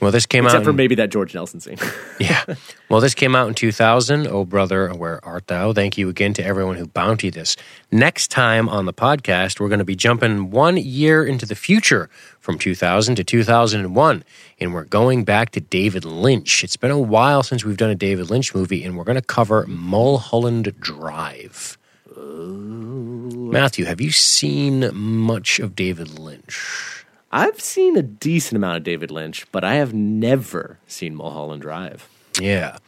Well, 0.00 0.10
this 0.10 0.26
came 0.26 0.44
Except 0.46 0.62
out. 0.62 0.64
for 0.64 0.72
maybe 0.72 0.96
that 0.96 1.10
George 1.10 1.32
Nelson 1.32 1.60
scene. 1.60 1.78
Yeah. 2.18 2.42
Well, 2.88 3.00
this 3.00 3.14
came 3.14 3.34
out 3.34 3.48
in 3.48 3.54
2000. 3.54 4.26
Oh, 4.28 4.44
brother, 4.44 4.90
where 4.90 5.24
art 5.24 5.46
thou? 5.48 5.72
Thank 5.72 5.96
you 5.98 6.08
again 6.08 6.32
to 6.34 6.44
everyone 6.44 6.76
who 6.76 6.86
bountied 6.86 7.34
this. 7.34 7.56
Next 7.90 8.30
time 8.30 8.68
on 8.68 8.84
the 8.86 8.92
podcast, 8.92 9.58
we're 9.60 9.68
going 9.68 9.78
to 9.80 9.84
be 9.84 9.96
jumping 9.96 10.50
one 10.50 10.76
year 10.76 11.24
into 11.24 11.46
the 11.46 11.54
future 11.56 12.08
from 12.40 12.58
2000 12.58 13.16
to 13.16 13.24
2001. 13.24 14.24
And 14.60 14.74
we're 14.74 14.84
going 14.84 15.24
back 15.24 15.50
to 15.50 15.60
David 15.60 16.04
Lynch. 16.04 16.62
It's 16.64 16.76
been 16.76 16.90
a 16.92 16.98
while 16.98 17.42
since 17.42 17.64
we've 17.64 17.76
done 17.76 17.90
a 17.90 17.94
David 17.96 18.28
Lynch 18.30 18.54
movie, 18.54 18.84
and 18.84 18.96
we're 18.96 19.04
going 19.04 19.16
to 19.16 19.22
cover 19.22 19.66
Mulholland 19.68 20.74
Drive. 20.80 21.78
Matthew, 22.22 23.84
have 23.84 24.00
you 24.00 24.10
seen 24.10 24.90
much 24.94 25.58
of 25.58 25.74
David 25.76 26.18
Lynch? 26.18 27.04
I've 27.30 27.60
seen 27.60 27.96
a 27.96 28.02
decent 28.02 28.56
amount 28.56 28.76
of 28.78 28.84
David 28.84 29.10
Lynch, 29.10 29.46
but 29.52 29.64
I 29.64 29.74
have 29.74 29.92
never 29.94 30.78
seen 30.86 31.14
Mulholland 31.14 31.62
Drive. 31.62 32.08
Yeah. 32.40 32.78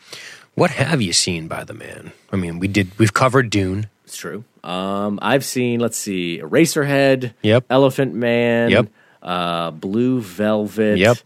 What 0.55 0.71
have 0.73 1.01
you 1.03 1.13
seen 1.13 1.49
by 1.49 1.65
the 1.65 1.75
man? 1.75 2.13
I 2.33 2.37
mean, 2.37 2.59
we 2.59 2.69
did. 2.69 2.97
We've 2.99 3.13
covered 3.13 3.51
Dune. 3.51 3.87
It's 4.05 4.17
true. 4.17 4.45
Um, 4.63 5.19
I've 5.21 5.45
seen, 5.45 5.81
let's 5.81 5.99
see, 5.99 6.39
Eraserhead, 6.43 7.33
Yep. 7.43 7.65
Elephant 7.71 8.15
Man, 8.15 8.71
Yep. 8.71 8.89
uh, 9.23 9.71
Blue 9.73 10.21
Velvet, 10.21 10.99
Yep. 10.99 11.19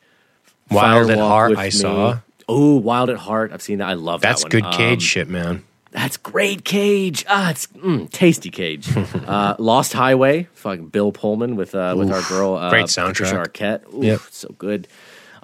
Wild 0.71 1.11
at 1.11 1.19
Heart. 1.19 1.59
I 1.59 1.65
Me. 1.65 1.71
saw. 1.71 2.19
Oh, 2.49 2.77
Wild 2.77 3.11
at 3.11 3.17
Heart. 3.19 3.53
I've 3.53 3.63
seen 3.63 3.79
that. 3.79 3.89
I 3.89 3.95
love 3.95 4.21
That's 4.23 4.43
that 4.45 4.51
That's 4.51 4.65
good 4.65 4.73
Cage 4.77 4.99
Um, 4.99 5.01
shit, 5.01 5.29
man. 5.29 5.65
That's 5.91 6.17
great 6.19 6.65
Cage. 6.65 7.25
Ah, 7.29 7.51
it's 7.51 7.67
mm, 7.69 8.11
tasty 8.11 8.51
Cage. 8.51 8.89
uh, 9.27 9.57
Lost 9.59 9.93
Highway, 9.95 10.49
fucking 10.53 10.89
Bill 10.89 11.13
Pullman 11.13 11.57
with 11.57 11.75
uh, 11.75 11.95
with 11.97 12.11
our 12.13 12.23
girl 12.29 12.55
uh, 12.55 12.69
great 12.71 12.87
Patricia 12.89 13.23
soundtrack. 13.25 13.47
Arquette. 13.49 13.95
Oof, 13.95 14.05
Yep. 14.05 14.21
so 14.31 14.55
good. 14.59 14.89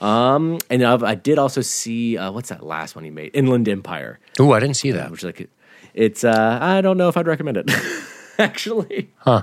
Um, 0.00 0.58
and 0.68 0.82
I've, 0.84 1.02
I 1.02 1.14
did 1.14 1.38
also 1.38 1.60
see 1.62 2.18
uh, 2.18 2.30
what's 2.30 2.48
that 2.50 2.62
last 2.64 2.94
one 2.94 3.04
he 3.04 3.10
made? 3.10 3.30
Inland 3.32 3.68
Empire, 3.68 4.18
Ooh, 4.40 4.52
I 4.52 4.60
didn't 4.60 4.76
see 4.76 4.90
that. 4.90 5.10
which 5.10 5.20
is 5.20 5.24
like 5.24 5.48
it's. 5.94 6.24
Uh, 6.24 6.58
I 6.60 6.80
don't 6.82 6.98
know 6.98 7.08
if 7.08 7.16
I'd 7.16 7.26
recommend 7.26 7.56
it 7.56 7.70
actually, 8.38 9.10
Huh. 9.18 9.42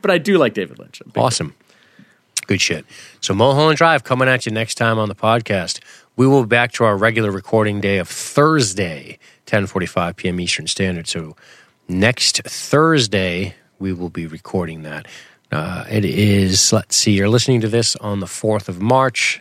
but 0.00 0.10
I 0.10 0.18
do 0.18 0.38
like 0.38 0.54
David 0.54 0.78
Lynch. 0.78 1.00
I'm 1.02 1.10
a 1.10 1.12
big 1.12 1.22
Awesome. 1.22 1.54
Good 2.46 2.60
shit. 2.62 2.86
So 3.20 3.34
Mulholland 3.34 3.76
Drive 3.76 4.04
coming 4.04 4.26
at 4.28 4.46
you 4.46 4.52
next 4.52 4.76
time 4.76 4.98
on 4.98 5.08
the 5.10 5.14
podcast. 5.14 5.80
We 6.18 6.26
will 6.26 6.42
be 6.42 6.48
back 6.48 6.72
to 6.72 6.84
our 6.84 6.96
regular 6.96 7.30
recording 7.30 7.80
day 7.80 7.98
of 7.98 8.08
Thursday, 8.08 9.20
10:45 9.46 10.16
p.m. 10.16 10.40
Eastern 10.40 10.66
Standard. 10.66 11.06
So 11.06 11.36
next 11.86 12.42
Thursday 12.42 13.54
we 13.78 13.92
will 13.92 14.10
be 14.10 14.26
recording 14.26 14.82
that. 14.82 15.06
Uh, 15.52 15.84
it 15.88 16.04
is 16.04 16.72
let's 16.72 16.96
see, 16.96 17.12
you're 17.12 17.28
listening 17.28 17.60
to 17.60 17.68
this 17.68 17.94
on 17.96 18.18
the 18.18 18.26
4th 18.26 18.68
of 18.68 18.82
March, 18.82 19.40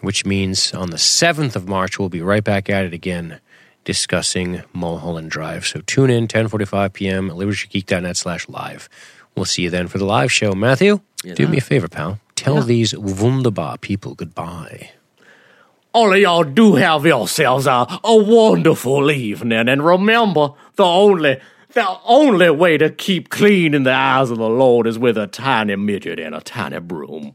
which 0.00 0.24
means 0.24 0.72
on 0.72 0.90
the 0.90 0.98
7th 0.98 1.56
of 1.56 1.66
March 1.66 1.98
we'll 1.98 2.08
be 2.08 2.22
right 2.22 2.44
back 2.44 2.70
at 2.70 2.84
it 2.84 2.94
again 2.94 3.40
discussing 3.82 4.62
Mulholland 4.72 5.32
Drive. 5.32 5.66
So 5.66 5.80
tune 5.80 6.10
in 6.10 6.28
10:45 6.28 6.92
p.m. 6.92 7.28
at 7.28 7.36
libertygeek.net 7.36 8.16
slash 8.16 8.48
live. 8.48 8.88
We'll 9.34 9.46
see 9.46 9.62
you 9.62 9.70
then 9.70 9.88
for 9.88 9.98
the 9.98 10.04
live 10.04 10.30
show. 10.30 10.52
Matthew, 10.52 11.00
do 11.34 11.48
me 11.48 11.58
a 11.58 11.60
favor, 11.60 11.88
pal. 11.88 12.20
Tell 12.36 12.62
these 12.62 12.96
wunderbar 12.96 13.78
people 13.78 14.14
goodbye. 14.14 14.92
All 15.98 16.12
of 16.12 16.18
y'all 16.20 16.44
do 16.44 16.76
have 16.76 17.04
yourselves 17.04 17.66
a, 17.66 17.84
a 18.04 18.16
wonderful 18.16 19.10
evening, 19.10 19.68
and 19.68 19.84
remember, 19.84 20.50
the 20.76 20.84
only 20.84 21.40
the 21.72 21.98
only 22.04 22.50
way 22.50 22.78
to 22.78 22.88
keep 22.88 23.30
clean 23.30 23.74
in 23.74 23.82
the 23.82 23.92
eyes 23.92 24.30
of 24.30 24.38
the 24.38 24.48
Lord 24.48 24.86
is 24.86 24.96
with 24.96 25.18
a 25.18 25.26
tiny 25.26 25.74
midget 25.74 26.20
and 26.20 26.36
a 26.36 26.40
tiny 26.40 26.78
broom. 26.78 27.34